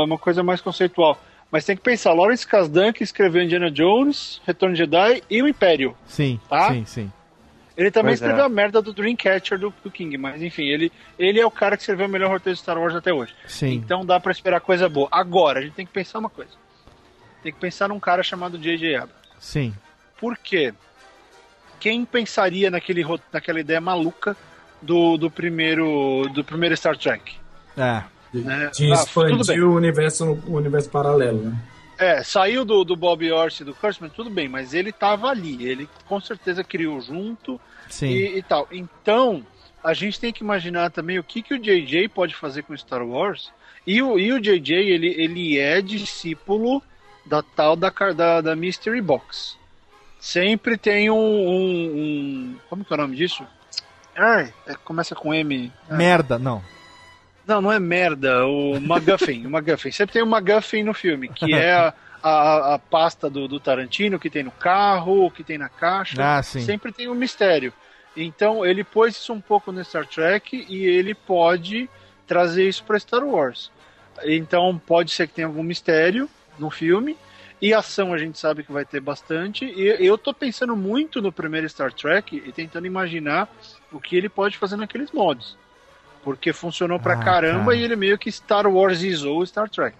é 0.00 0.04
uma 0.04 0.18
coisa 0.18 0.42
mais 0.42 0.60
conceitual. 0.60 1.18
Mas 1.50 1.64
tem 1.64 1.76
que 1.76 1.82
pensar, 1.82 2.12
Lawrence 2.12 2.46
Kasdan 2.46 2.92
que 2.92 3.04
escreveu 3.04 3.42
Indiana 3.42 3.70
Jones, 3.70 4.40
Retorno 4.46 4.74
de 4.74 4.80
Jedi 4.80 5.22
e 5.30 5.42
o 5.42 5.48
Império. 5.48 5.96
Sim, 6.06 6.40
Tá? 6.48 6.72
sim, 6.72 6.84
sim. 6.84 7.12
Ele 7.76 7.90
também 7.90 8.12
Pois 8.12 8.22
é. 8.22 8.24
escreveu 8.24 8.44
a 8.44 8.48
merda 8.48 8.80
do 8.80 8.92
Dreamcatcher 8.92 9.58
do, 9.58 9.72
do 9.84 9.90
King, 9.90 10.16
mas 10.16 10.40
enfim, 10.42 10.64
ele, 10.64 10.90
ele 11.18 11.38
é 11.38 11.44
o 11.46 11.50
cara 11.50 11.76
que 11.76 11.82
escreveu 11.82 12.06
o 12.06 12.08
melhor 12.08 12.30
roteiro 12.30 12.54
de 12.54 12.60
Star 12.62 12.78
Wars 12.78 12.94
até 12.94 13.12
hoje. 13.12 13.34
Sim. 13.46 13.72
Então 13.74 14.04
dá 14.04 14.18
pra 14.18 14.32
esperar 14.32 14.60
coisa 14.60 14.88
boa. 14.88 15.08
Agora, 15.12 15.60
a 15.60 15.62
gente 15.62 15.74
tem 15.74 15.84
que 15.86 15.92
pensar 15.92 16.18
uma 16.18 16.30
coisa. 16.30 16.52
Tem 17.42 17.52
que 17.52 17.58
pensar 17.60 17.88
num 17.88 18.00
cara 18.00 18.22
chamado 18.22 18.56
J.J. 18.58 18.96
Abrams. 18.96 19.14
Sim. 19.38 19.74
Por 20.18 20.38
quê? 20.38 20.72
Quem 21.78 22.04
pensaria 22.06 22.70
naquele, 22.70 23.02
ro- 23.02 23.20
naquela 23.30 23.60
ideia 23.60 23.80
maluca 23.80 24.34
do, 24.80 25.18
do, 25.18 25.30
primeiro, 25.30 26.28
do 26.32 26.42
primeiro 26.42 26.74
Star 26.76 26.96
Trek? 26.96 27.34
É. 27.76 28.02
Né? 28.40 28.70
De 28.74 28.92
Ah, 28.92 29.04
o 29.64 29.72
universo, 29.74 30.38
o 30.46 30.54
universo 30.56 30.90
paralelo, 30.90 31.42
né? 31.42 31.56
É, 31.98 32.22
saiu 32.22 32.64
do, 32.64 32.84
do 32.84 32.94
Bob 32.94 33.30
Orsi 33.32 33.62
e 33.62 33.64
do 33.66 33.74
Kurtzman, 33.74 34.10
tudo 34.10 34.28
bem, 34.28 34.48
mas 34.48 34.74
ele 34.74 34.92
tava 34.92 35.28
ali. 35.28 35.66
Ele 35.66 35.88
com 36.06 36.20
certeza 36.20 36.62
criou 36.62 37.00
junto 37.00 37.58
Sim. 37.88 38.08
E, 38.08 38.38
e 38.38 38.42
tal. 38.42 38.68
Então, 38.70 39.44
a 39.82 39.94
gente 39.94 40.20
tem 40.20 40.32
que 40.32 40.42
imaginar 40.44 40.90
também 40.90 41.18
o 41.18 41.24
que, 41.24 41.42
que 41.42 41.54
o 41.54 41.58
JJ 41.58 42.08
pode 42.08 42.34
fazer 42.34 42.62
com 42.64 42.76
Star 42.76 43.02
Wars. 43.06 43.50
E 43.86 44.02
o, 44.02 44.18
e 44.18 44.32
o 44.32 44.40
JJ, 44.40 44.74
ele, 44.74 45.14
ele 45.16 45.58
é 45.58 45.80
discípulo 45.80 46.82
da 47.24 47.42
tal 47.42 47.74
da, 47.76 47.90
da, 48.14 48.40
da 48.40 48.56
Mystery 48.56 49.00
Box. 49.00 49.56
Sempre 50.20 50.76
tem 50.76 51.08
um, 51.10 51.14
um- 51.16 51.92
um- 51.96 52.56
Como 52.68 52.84
que 52.84 52.92
é 52.92 52.96
o 52.96 52.98
nome 52.98 53.16
disso? 53.16 53.44
Ai, 54.14 54.52
é, 54.66 54.74
começa 54.74 55.14
com 55.14 55.32
M. 55.32 55.72
Merda, 55.90 56.38
não. 56.38 56.62
Não, 57.46 57.60
não 57.60 57.72
é 57.72 57.78
merda, 57.78 58.44
o 58.44 58.80
MacGuffin. 58.80 59.46
o 59.46 59.50
MacGuffin. 59.50 59.92
Sempre 59.92 60.14
tem 60.14 60.22
o 60.22 60.26
MacGuffin 60.26 60.82
no 60.82 60.92
filme, 60.92 61.28
que 61.28 61.54
é 61.54 61.72
a, 61.72 61.94
a, 62.22 62.74
a 62.74 62.78
pasta 62.78 63.30
do, 63.30 63.46
do 63.46 63.60
Tarantino, 63.60 64.18
que 64.18 64.28
tem 64.28 64.42
no 64.42 64.50
carro, 64.50 65.30
que 65.30 65.44
tem 65.44 65.56
na 65.56 65.68
caixa. 65.68 66.16
Ah, 66.18 66.42
sim. 66.42 66.60
Sempre 66.60 66.92
tem 66.92 67.08
um 67.08 67.14
mistério. 67.14 67.72
Então 68.16 68.64
ele 68.64 68.82
pôs 68.82 69.14
isso 69.14 69.32
um 69.32 69.40
pouco 69.40 69.70
no 69.70 69.84
Star 69.84 70.06
Trek 70.06 70.66
e 70.68 70.86
ele 70.86 71.14
pode 71.14 71.88
trazer 72.26 72.66
isso 72.66 72.82
para 72.82 72.98
Star 72.98 73.24
Wars. 73.24 73.70
Então 74.24 74.80
pode 74.84 75.12
ser 75.12 75.28
que 75.28 75.34
tenha 75.34 75.46
algum 75.46 75.62
mistério 75.62 76.28
no 76.58 76.70
filme. 76.70 77.16
E 77.60 77.72
ação 77.72 78.12
a 78.12 78.18
gente 78.18 78.38
sabe 78.38 78.64
que 78.64 78.72
vai 78.72 78.84
ter 78.84 79.00
bastante. 79.00 79.64
E 79.64 80.04
eu 80.04 80.18
tô 80.18 80.34
pensando 80.34 80.74
muito 80.74 81.22
no 81.22 81.30
primeiro 81.30 81.68
Star 81.68 81.92
Trek 81.92 82.42
e 82.44 82.52
tentando 82.52 82.86
imaginar 82.86 83.48
o 83.92 84.00
que 84.00 84.16
ele 84.16 84.28
pode 84.28 84.58
fazer 84.58 84.76
naqueles 84.76 85.12
modos. 85.12 85.56
Porque 86.26 86.52
funcionou 86.52 86.98
pra 86.98 87.14
Ah, 87.14 87.18
caramba 87.22 87.66
cara. 87.66 87.76
e 87.76 87.82
ele 87.84 87.94
meio 87.94 88.18
que 88.18 88.32
Star 88.32 88.66
Warsizou 88.66 89.38
o 89.38 89.46
Star 89.46 89.70
Trek. 89.70 89.96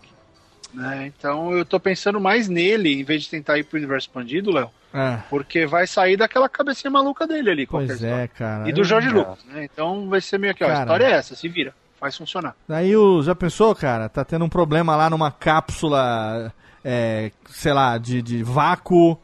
Né? 0.75 1.07
Então 1.17 1.53
eu 1.57 1.65
tô 1.65 1.79
pensando 1.79 2.21
mais 2.21 2.49
nele, 2.49 3.01
em 3.01 3.05
vez 3.05 3.23
de 3.23 3.31
tentar 3.31 3.57
ir 3.59 3.63
pro 3.65 3.79
universo 3.79 4.09
expandido, 4.09 4.51
Léo. 4.51 4.69
É. 4.93 5.19
Porque 5.31 5.67
vai 5.67 5.87
sair 5.87 6.17
daquela 6.17 6.49
cabecinha 6.49 6.91
maluca 6.91 7.29
dele 7.29 7.49
ali. 7.51 7.65
qualquer 7.67 7.87
Pois 7.87 8.01
história. 8.03 8.23
é, 8.25 8.27
cara. 8.27 8.69
E 8.69 8.73
do 8.73 8.83
Jorge 8.83 9.07
Eu- 9.09 9.15
Lucas, 9.15 9.39
né? 9.45 9.65
Então 9.73 10.09
vai 10.09 10.21
ser 10.21 10.37
meio 10.37 10.53
que, 10.53 10.65
ó, 10.65 10.67
a 10.67 10.71
Cara. 10.71 10.81
história 10.83 11.05
é 11.05 11.11
essa, 11.13 11.37
se 11.37 11.49
vira, 11.49 11.73
faz 12.01 12.17
funcionar. 12.17 12.57
Daí 12.69 12.97
o, 12.97 13.23
já 13.23 13.37
pensou, 13.37 13.73
cara? 13.77 14.09
Tá 14.09 14.25
tendo 14.25 14.45
um 14.45 14.49
problema 14.49 14.97
lá 14.97 15.09
numa 15.09 15.31
cápsula, 15.31 16.53
é, 16.85 17.31
sei 17.51 17.73
lá, 17.73 17.99
de, 17.99 18.21
de 18.21 18.43
vácuo. 18.43 19.17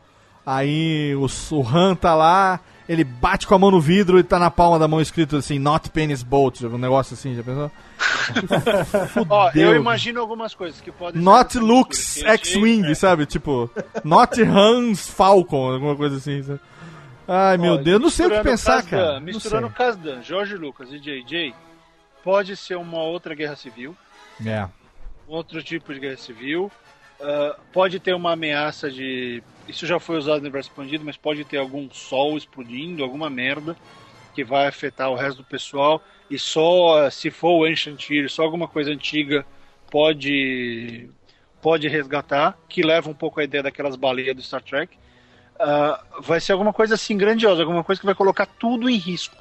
Aí 0.46 1.14
o, 1.16 1.26
o 1.56 1.68
Han 1.68 1.96
tá 1.96 2.14
lá, 2.14 2.60
ele 2.88 3.04
bate 3.04 3.46
com 3.46 3.54
a 3.54 3.58
mão 3.58 3.70
no 3.70 3.80
vidro 3.80 4.18
e 4.18 4.22
tá 4.22 4.38
na 4.38 4.50
palma 4.50 4.78
da 4.78 4.86
mão 4.88 5.00
escrito 5.00 5.36
assim, 5.36 5.58
Not 5.58 5.90
Penis 5.90 6.22
Boat, 6.22 6.66
um 6.66 6.78
negócio 6.78 7.14
assim, 7.14 7.34
já 7.34 7.42
pensou? 7.42 7.70
Ó, 9.28 9.50
eu 9.54 9.74
imagino 9.76 10.20
algumas 10.20 10.54
coisas 10.54 10.80
que 10.80 10.90
podem 10.92 11.20
Not 11.22 11.58
Lux 11.58 12.22
X-Wing, 12.22 12.94
sabe? 12.94 13.26
Tipo, 13.26 13.70
Not 14.04 14.40
Hans 14.42 15.08
Falcon, 15.08 15.72
alguma 15.72 15.96
coisa 15.96 16.16
assim. 16.16 16.42
Sabe? 16.42 16.60
Ai, 17.26 17.56
meu 17.56 17.78
Deus, 17.78 18.00
não 18.00 18.10
sei 18.10 18.26
o 18.26 18.30
que 18.30 18.40
pensar, 18.42 18.82
Kasdan, 18.82 18.90
cara. 18.90 19.20
Misturando 19.20 19.66
sei. 19.68 19.76
Kasdan, 19.76 20.22
Jorge 20.22 20.56
Lucas 20.56 20.92
e 20.92 20.98
JJ, 20.98 21.54
pode 22.24 22.56
ser 22.56 22.76
uma 22.76 22.98
outra 23.02 23.34
guerra 23.34 23.56
civil, 23.56 23.96
É. 24.44 24.68
outro 25.26 25.62
tipo 25.62 25.94
de 25.94 26.00
guerra 26.00 26.16
civil. 26.16 26.70
Ah, 27.22 27.56
pode 27.72 28.00
ter 28.00 28.14
uma 28.14 28.32
ameaça 28.32 28.90
de. 28.90 29.42
Isso 29.68 29.86
já 29.86 30.00
foi 30.00 30.18
usado 30.18 30.36
no 30.36 30.42
universo 30.42 30.70
expandido, 30.70 31.04
mas 31.04 31.16
pode 31.16 31.44
ter 31.44 31.56
algum 31.56 31.88
sol 31.90 32.36
explodindo, 32.36 33.04
alguma 33.04 33.30
merda 33.30 33.76
que 34.34 34.42
vai 34.42 34.66
afetar 34.66 35.08
o 35.10 35.14
resto 35.14 35.38
do 35.38 35.44
pessoal. 35.44 36.02
E 36.28 36.38
só 36.38 37.04
ah, 37.06 37.10
se 37.10 37.30
for 37.30 37.60
o 37.60 37.64
Ancient 37.64 38.10
Year, 38.10 38.28
só 38.28 38.42
alguma 38.42 38.66
coisa 38.66 38.90
antiga 38.90 39.46
pode 39.90 41.08
pode 41.60 41.86
resgatar, 41.86 42.58
que 42.68 42.82
leva 42.82 43.08
um 43.08 43.14
pouco 43.14 43.38
a 43.38 43.44
ideia 43.44 43.62
daquelas 43.62 43.94
baleias 43.94 44.34
do 44.34 44.42
Star 44.42 44.62
Trek. 44.62 44.98
Ah, 45.60 46.02
vai 46.20 46.40
ser 46.40 46.52
alguma 46.52 46.72
coisa 46.72 46.96
assim 46.96 47.16
grandiosa, 47.16 47.62
alguma 47.62 47.84
coisa 47.84 48.00
que 48.00 48.06
vai 48.06 48.16
colocar 48.16 48.46
tudo 48.46 48.90
em 48.90 48.96
risco. 48.96 49.36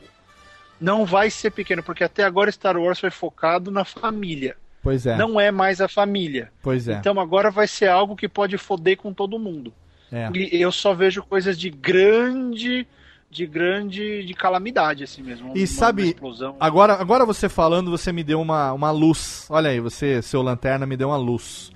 Não 0.79 1.03
vai 1.03 1.31
ser 1.31 1.49
pequeno, 1.51 1.81
porque 1.81 2.03
até 2.03 2.23
agora 2.23 2.51
Star 2.51 2.77
Wars 2.77 2.99
foi 2.99 3.09
focado 3.09 3.71
na 3.71 3.83
família. 3.83 4.55
Pois 4.83 5.05
é. 5.05 5.15
Não 5.17 5.39
é 5.39 5.51
mais 5.51 5.79
a 5.79 5.87
família. 5.87 6.51
Pois 6.61 6.87
é. 6.87 6.93
Então 6.95 7.19
agora 7.19 7.51
vai 7.51 7.67
ser 7.67 7.87
algo 7.87 8.15
que 8.15 8.27
pode 8.27 8.57
foder 8.57 8.97
com 8.97 9.13
todo 9.13 9.37
mundo. 9.39 9.73
É. 10.11 10.29
E 10.33 10.61
eu 10.61 10.71
só 10.71 10.93
vejo 10.93 11.23
coisas 11.23 11.57
de 11.57 11.69
grande, 11.69 12.85
de 13.29 13.45
grande, 13.45 14.25
de 14.25 14.33
calamidade 14.33 15.03
assim 15.03 15.21
mesmo. 15.23 15.53
E 15.55 15.61
Uma- 15.61 15.67
sabe, 15.67 16.01
uma 16.03 16.09
explosão. 16.09 16.55
agora, 16.59 16.93
agora 16.93 17.25
você 17.25 17.47
falando, 17.47 17.89
você 17.91 18.11
me 18.11 18.23
deu 18.23 18.41
uma, 18.41 18.73
uma 18.73 18.91
luz. 18.91 19.45
Olha 19.49 19.69
aí, 19.69 19.79
você, 19.79 20.21
seu 20.21 20.41
lanterna, 20.41 20.85
me 20.85 20.97
deu 20.97 21.09
uma 21.09 21.17
luz. 21.17 21.71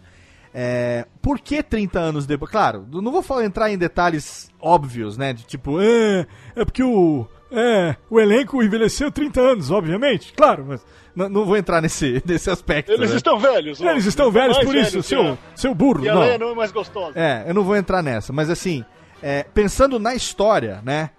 É, 0.58 1.06
por 1.22 1.40
que 1.40 1.62
30 1.62 2.00
anos 2.00 2.26
depois? 2.26 2.50
Claro, 2.50 2.88
não 2.90 3.12
vou 3.12 3.22
falar, 3.22 3.44
entrar 3.46 3.70
em 3.70 3.78
detalhes 3.78 4.50
óbvios, 4.60 5.18
né? 5.18 5.34
De 5.34 5.44
tipo, 5.44 5.82
é, 5.82 6.26
é 6.56 6.64
porque 6.66 6.82
o, 6.82 7.28
é, 7.52 7.96
o 8.10 8.20
elenco 8.22 8.64
envelheceu 8.64 9.12
30 9.12 9.42
anos, 9.42 9.70
obviamente. 9.70 10.32
Claro, 10.34 10.66
mas 10.66 10.86
não, 11.16 11.30
não 11.30 11.46
vou 11.46 11.56
entrar 11.56 11.82
nesse, 11.82 12.22
nesse 12.26 12.50
aspecto. 12.50 12.92
Eles 12.92 13.12
né? 13.12 13.18
estão 13.18 13.40
velhos. 13.40 13.82
ó. 13.82 13.90
Eles 13.90 14.06
estão 14.06 14.32
velhos 14.32 14.58
Mais 14.58 14.68
por 14.68 14.76
isso, 14.76 14.92
velhos, 14.92 15.06
seu, 15.06 15.38
seu 15.56 15.74
burro. 15.74 16.04
E 16.04 16.10
a 16.10 16.14
não. 16.14 16.22
Leia 16.22 16.38
não 16.38 16.50
é 16.50 16.56
mais 16.56 16.72
gostosa. 16.72 17.14
É, 17.16 17.46
eu 17.48 17.54
não 17.54 17.64
vou 17.64 17.76
entrar 17.76 18.02
nessa, 18.02 18.34
mas 18.34 18.50
assim, 18.50 18.84
é, 19.22 19.44
pensando 19.44 20.00
na 20.00 20.14
história, 20.14 20.82
né? 20.84 21.12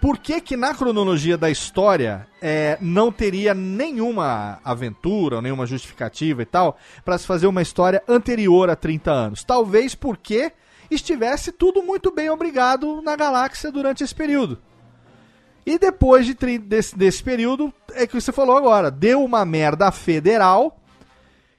Por 0.00 0.18
que 0.18 0.40
que 0.40 0.56
na 0.56 0.72
cronologia 0.74 1.36
da 1.36 1.50
história 1.50 2.24
é, 2.40 2.78
não 2.80 3.10
teria 3.10 3.52
nenhuma 3.52 4.60
aventura, 4.64 5.36
ou 5.36 5.42
nenhuma 5.42 5.66
justificativa 5.66 6.42
e 6.42 6.46
tal, 6.46 6.78
pra 7.04 7.18
se 7.18 7.26
fazer 7.26 7.48
uma 7.48 7.62
história 7.62 8.00
anterior 8.06 8.70
a 8.70 8.76
30 8.76 9.10
anos? 9.10 9.42
Talvez 9.42 9.96
porque 9.96 10.52
estivesse 10.88 11.50
tudo 11.50 11.82
muito 11.82 12.12
bem 12.12 12.30
obrigado 12.30 13.02
na 13.02 13.16
galáxia 13.16 13.72
durante 13.72 14.04
esse 14.04 14.14
período. 14.14 14.58
E 15.68 15.78
depois 15.78 16.24
de, 16.24 16.58
desse, 16.58 16.96
desse 16.96 17.22
período, 17.22 17.70
é 17.92 18.06
que 18.06 18.18
você 18.18 18.32
falou 18.32 18.56
agora, 18.56 18.90
deu 18.90 19.22
uma 19.22 19.44
merda 19.44 19.92
federal 19.92 20.80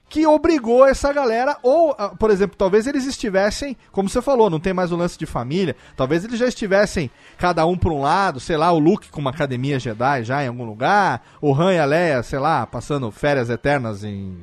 que 0.08 0.26
obrigou 0.26 0.84
essa 0.84 1.12
galera, 1.12 1.56
ou, 1.62 1.94
ah, 1.96 2.08
por 2.08 2.28
exemplo, 2.28 2.56
talvez 2.56 2.88
eles 2.88 3.06
estivessem, 3.06 3.76
como 3.92 4.08
você 4.08 4.20
falou, 4.20 4.50
não 4.50 4.58
tem 4.58 4.72
mais 4.72 4.90
o 4.90 4.96
lance 4.96 5.16
de 5.16 5.26
família, 5.26 5.76
talvez 5.96 6.24
eles 6.24 6.40
já 6.40 6.48
estivessem 6.48 7.08
cada 7.38 7.64
um 7.64 7.78
para 7.78 7.92
um 7.92 8.00
lado, 8.00 8.40
sei 8.40 8.56
lá, 8.56 8.72
o 8.72 8.80
Luke 8.80 9.10
com 9.10 9.20
uma 9.20 9.30
academia 9.30 9.78
Jedi 9.78 10.24
já 10.24 10.42
em 10.42 10.48
algum 10.48 10.64
lugar, 10.64 11.22
o 11.40 11.54
Han 11.54 11.74
e 11.74 11.78
a 11.78 11.84
Leia, 11.84 12.20
sei 12.24 12.40
lá, 12.40 12.66
passando 12.66 13.12
férias 13.12 13.48
eternas 13.48 14.02
em, 14.02 14.36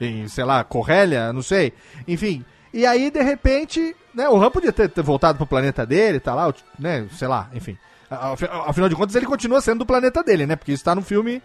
em 0.00 0.26
sei 0.26 0.44
lá, 0.44 0.64
Corrélia, 0.64 1.34
não 1.34 1.42
sei, 1.42 1.74
enfim. 2.08 2.42
E 2.72 2.86
aí, 2.86 3.10
de 3.10 3.22
repente, 3.22 3.94
né, 4.14 4.26
o 4.30 4.42
Han 4.42 4.50
podia 4.50 4.72
ter, 4.72 4.88
ter 4.88 5.02
voltado 5.02 5.36
pro 5.36 5.46
planeta 5.46 5.84
dele, 5.84 6.18
tá 6.18 6.34
lá, 6.34 6.54
né, 6.78 7.06
sei 7.12 7.28
lá, 7.28 7.50
enfim. 7.52 7.76
Af- 8.14 8.42
Afinal 8.68 8.88
de 8.88 8.94
contas, 8.96 9.14
ele 9.16 9.26
continua 9.26 9.60
sendo 9.60 9.80
do 9.80 9.86
planeta 9.86 10.22
dele, 10.22 10.46
né, 10.46 10.56
porque 10.56 10.72
isso 10.72 10.84
tá 10.84 10.94
no 10.94 11.02
filme 11.02 11.42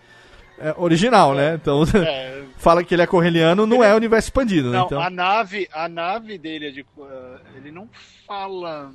é, 0.59 0.73
original, 0.77 1.33
né, 1.35 1.55
então... 1.61 1.83
É, 1.95 2.43
fala 2.57 2.83
que 2.83 2.93
ele 2.95 3.01
é 3.03 3.07
correliano, 3.07 3.65
não 3.67 3.83
é 3.83 3.93
universo 3.95 4.27
expandido, 4.29 4.71
né? 4.71 4.77
Não, 4.79 4.85
Então, 4.87 5.01
a 5.01 5.09
nave, 5.09 5.67
a 5.71 5.87
nave 5.87 6.37
dele 6.39 6.67
é 6.69 6.71
de. 6.71 6.79
eh, 6.81 7.37
ele 7.55 7.71
não 7.71 7.87
fala. 8.27 8.91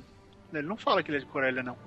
Ele 0.53 0.67
não 0.67 0.75
fala 0.75 1.01
que 1.01 1.09
ele 1.09 1.17
é 1.17 1.19
de 1.21 1.25
Corélia, 1.27 1.63
não. 1.63 1.77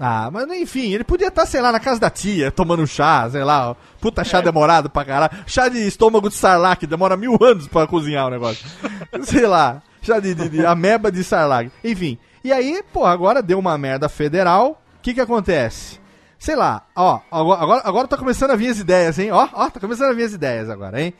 Ah, 0.00 0.30
mas 0.32 0.50
enfim, 0.50 0.92
ele 0.94 1.04
podia 1.04 1.28
estar, 1.28 1.44
sei 1.46 1.60
lá, 1.60 1.70
na 1.70 1.78
casa 1.78 2.00
da 2.00 2.08
tia, 2.10 2.50
tomando 2.50 2.86
chá, 2.86 3.28
sei 3.30 3.44
lá, 3.44 3.76
puta 4.00 4.24
chá 4.24 4.40
demorado 4.40 4.88
pra 4.90 5.04
caralho. 5.04 5.32
Chá 5.46 5.68
de 5.68 5.86
estômago 5.86 6.28
de 6.30 6.34
sarlacc, 6.34 6.86
demora 6.86 7.16
mil 7.16 7.36
anos 7.40 7.68
pra 7.68 7.86
cozinhar 7.86 8.26
o 8.26 8.30
negócio. 8.30 8.66
sei 9.24 9.46
lá, 9.46 9.82
chá 10.00 10.18
de, 10.18 10.34
de, 10.34 10.48
de 10.48 10.66
ameba 10.66 11.12
de 11.12 11.22
sarlacc. 11.22 11.70
Enfim, 11.84 12.18
e 12.44 12.52
aí, 12.52 12.82
pô, 12.92 13.04
agora 13.04 13.42
deu 13.42 13.58
uma 13.58 13.76
merda 13.78 14.08
federal, 14.08 14.82
o 14.98 15.00
que 15.02 15.14
que 15.14 15.20
acontece? 15.20 16.00
Sei 16.38 16.56
lá, 16.56 16.86
ó, 16.96 17.20
agora, 17.30 17.82
agora, 17.84 18.08
tá 18.08 18.16
começando 18.16 18.50
a 18.50 18.56
vir 18.56 18.68
as 18.70 18.78
ideias, 18.78 19.18
hein? 19.18 19.30
Ó, 19.30 19.48
ó, 19.52 19.70
tá 19.70 19.78
começando 19.78 20.10
a 20.10 20.14
vir 20.14 20.24
as 20.24 20.32
ideias 20.32 20.68
agora, 20.68 21.00
hein? 21.00 21.14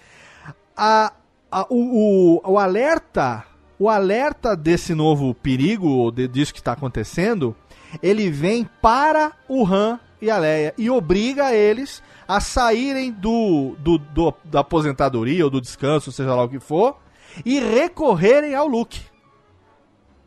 a, 0.77 1.13
a- 1.51 1.67
o, 1.69 2.39
o, 2.45 2.53
o 2.53 2.59
alerta 2.59 3.45
o 3.79 3.89
alerta 3.89 4.57
desse 4.57 4.95
novo 4.95 5.35
perigo 5.35 6.11
de, 6.13 6.27
disso 6.29 6.53
que 6.55 6.61
está 6.61 6.73
acontecendo 6.73 7.55
ele 8.03 8.31
vem 8.31 8.69
para 8.81 9.33
o 9.49 9.67
Han 9.67 9.99
e 10.21 10.31
a 10.31 10.39
Leia 10.39 10.73
e 10.79 10.89
obriga 10.89 11.53
eles 11.53 12.03
a 12.27 12.41
saírem 12.41 13.11
do, 13.13 13.75
do, 13.79 13.99
do- 13.99 14.35
da 14.45 14.61
aposentadoria 14.61 15.45
ou 15.45 15.51
do 15.51 15.61
descanso, 15.61 16.11
seja 16.11 16.35
lá 16.35 16.45
o 16.45 16.49
que 16.49 16.59
for, 16.61 16.97
e 17.45 17.59
recorrerem 17.61 18.55
ao 18.55 18.67
Luke. 18.67 19.01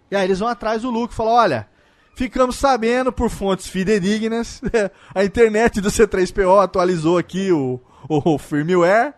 E 0.09 0.15
aí 0.15 0.25
eles 0.25 0.39
vão 0.39 0.47
atrás 0.47 0.81
do 0.81 0.89
Luke 0.89 1.13
e 1.13 1.17
falam: 1.17 1.33
olha, 1.33 1.67
ficamos 2.15 2.55
sabendo 2.55 3.11
por 3.11 3.29
fontes 3.29 3.67
fidedignas, 3.67 4.61
a 5.13 5.23
internet 5.23 5.81
do 5.81 5.89
C3PO 5.89 6.63
atualizou 6.63 7.17
aqui 7.17 7.51
o, 7.51 7.79
o 8.07 8.37
firmware. 8.37 9.13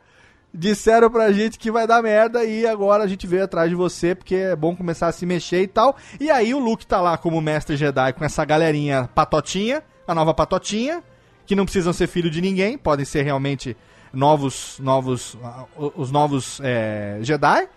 Disseram 0.54 1.12
pra 1.12 1.32
gente 1.32 1.60
que 1.60 1.70
vai 1.70 1.86
dar 1.86 2.02
merda 2.02 2.44
e 2.44 2.66
agora 2.66 3.04
a 3.04 3.08
gente 3.08 3.28
veio 3.28 3.44
atrás 3.44 3.70
de 3.70 3.76
você 3.76 4.16
porque 4.16 4.36
é 4.36 4.56
bom 4.56 4.76
começar 4.76 5.08
a 5.08 5.12
se 5.12 5.26
mexer 5.26 5.62
e 5.62 5.68
tal. 5.68 5.96
E 6.20 6.32
aí 6.32 6.54
o 6.54 6.60
Luke 6.60 6.88
tá 6.88 7.00
lá 7.00 7.18
como 7.18 7.40
mestre 7.40 7.78
Jedi 7.78 8.14
com 8.14 8.26
essa 8.26 8.44
galerinha 8.44 9.08
patotinha, 9.14 9.84
a 10.08 10.16
nova 10.16 10.34
patotinha, 10.34 11.04
que 11.46 11.56
não 11.56 11.66
precisam 11.66 11.94
ser 11.94 12.08
filho 12.08 12.32
de 12.32 12.42
ninguém, 12.42 12.78
podem 12.78 13.06
ser 13.06 13.22
realmente 13.22 13.78
novos, 14.12 14.80
novos, 14.80 15.38
os 15.78 16.12
novos 16.12 16.60
é, 16.64 17.20
Jedi. 17.22 17.70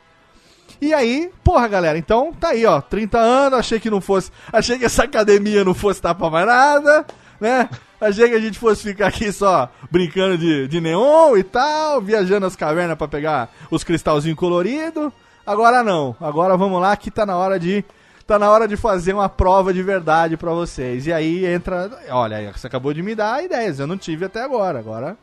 E 0.81 0.95
aí, 0.95 1.31
porra, 1.45 1.69
galera, 1.69 1.99
então 1.99 2.33
tá 2.33 2.49
aí, 2.49 2.65
ó, 2.65 2.81
30 2.81 3.19
anos, 3.19 3.59
achei 3.59 3.79
que 3.79 3.91
não 3.91 4.01
fosse, 4.01 4.31
achei 4.51 4.79
que 4.79 4.85
essa 4.87 5.05
academia 5.05 5.63
não 5.63 5.75
fosse 5.75 6.01
dar 6.01 6.15
pra 6.15 6.31
mais 6.31 6.47
nada, 6.47 7.05
né? 7.39 7.69
Achei 8.01 8.31
que 8.31 8.35
a 8.35 8.41
gente 8.41 8.59
fosse 8.59 8.83
ficar 8.83 9.09
aqui 9.09 9.31
só 9.31 9.71
brincando 9.91 10.39
de, 10.39 10.67
de 10.67 10.81
neon 10.81 11.37
e 11.37 11.43
tal, 11.43 12.01
viajando 12.01 12.47
as 12.47 12.57
cavernas 12.57 12.97
pra 12.97 13.07
pegar 13.07 13.51
os 13.71 13.85
cristalzinhos 13.85 14.39
coloridos. 14.39 15.13
Agora 15.47 15.83
não, 15.83 16.17
agora 16.19 16.57
vamos 16.57 16.81
lá 16.81 16.97
que 16.97 17.11
tá 17.11 17.27
na 17.27 17.37
hora 17.37 17.59
de 17.59 17.85
tá 18.27 18.39
na 18.39 18.49
hora 18.49 18.67
de 18.69 18.77
fazer 18.77 19.13
uma 19.13 19.29
prova 19.29 19.75
de 19.75 19.83
verdade 19.83 20.37
pra 20.37 20.53
vocês. 20.53 21.07
E 21.07 21.13
aí 21.13 21.45
entra, 21.45 21.91
olha, 22.11 22.53
você 22.53 22.67
acabou 22.69 22.95
de 22.95 23.03
me 23.03 23.15
dar 23.15 23.45
ideias, 23.45 23.81
eu 23.81 23.87
não 23.87 23.99
tive 23.99 24.25
até 24.25 24.43
agora. 24.43 24.79
Agora 24.79 25.17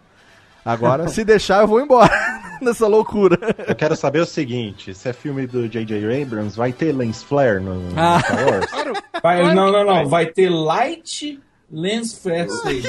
agora 0.71 1.07
se 1.07 1.23
deixar 1.23 1.61
eu 1.61 1.67
vou 1.67 1.79
embora 1.81 2.11
nessa 2.61 2.87
loucura. 2.87 3.37
Eu 3.67 3.75
quero 3.75 3.95
saber 3.95 4.19
o 4.21 4.25
seguinte: 4.25 4.93
se 4.93 5.09
é 5.09 5.13
filme 5.13 5.47
do 5.47 5.67
J.J. 5.67 6.21
Abrams, 6.21 6.57
vai 6.57 6.71
ter 6.71 6.91
lens 6.95 7.23
flare 7.23 7.59
no, 7.59 7.75
no 7.75 7.93
Ah. 7.99 8.19
Star 8.19 8.45
Wars? 8.45 8.71
Vai- 9.23 9.41
Claro 9.41 9.55
não, 9.55 9.65
que 9.65 9.71
não, 9.71 9.85
vai. 9.85 10.03
não. 10.03 10.09
Vai 10.09 10.25
ter 10.27 10.49
light 10.49 11.39
lens 11.69 12.17
flare 12.17 12.49
saber. 12.49 12.83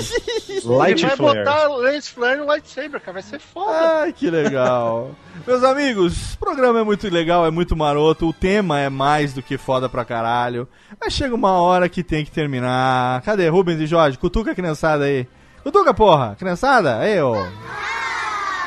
Light 0.64 0.98
ele 1.00 1.06
vai 1.08 1.16
flare. 1.16 1.38
botar 1.44 1.66
lens 1.76 2.06
flare 2.08 2.36
no 2.38 2.46
lightsaber, 2.46 3.00
cara. 3.00 3.12
Vai 3.14 3.22
ser 3.22 3.40
foda. 3.40 3.72
Ai, 4.02 4.12
que 4.12 4.30
legal. 4.30 5.10
Meus 5.46 5.64
amigos, 5.64 6.34
o 6.34 6.38
programa 6.38 6.80
é 6.80 6.84
muito 6.84 7.08
legal, 7.08 7.46
é 7.46 7.50
muito 7.50 7.74
maroto, 7.74 8.28
o 8.28 8.32
tema 8.32 8.78
é 8.78 8.88
mais 8.88 9.32
do 9.32 9.42
que 9.42 9.56
foda 9.58 9.88
pra 9.88 10.04
caralho. 10.04 10.68
Mas 11.00 11.12
chega 11.12 11.34
uma 11.34 11.52
hora 11.60 11.88
que 11.88 12.02
tem 12.04 12.24
que 12.24 12.30
terminar. 12.30 13.20
Cadê 13.22 13.48
Rubens 13.48 13.80
e 13.80 13.86
Jorge? 13.86 14.18
Cutuca 14.18 14.52
a 14.52 14.54
criançada 14.54 15.04
aí. 15.04 15.26
Cutuca, 15.62 15.92
porra! 15.92 16.36
Criançada? 16.38 16.98
Aí. 16.98 17.16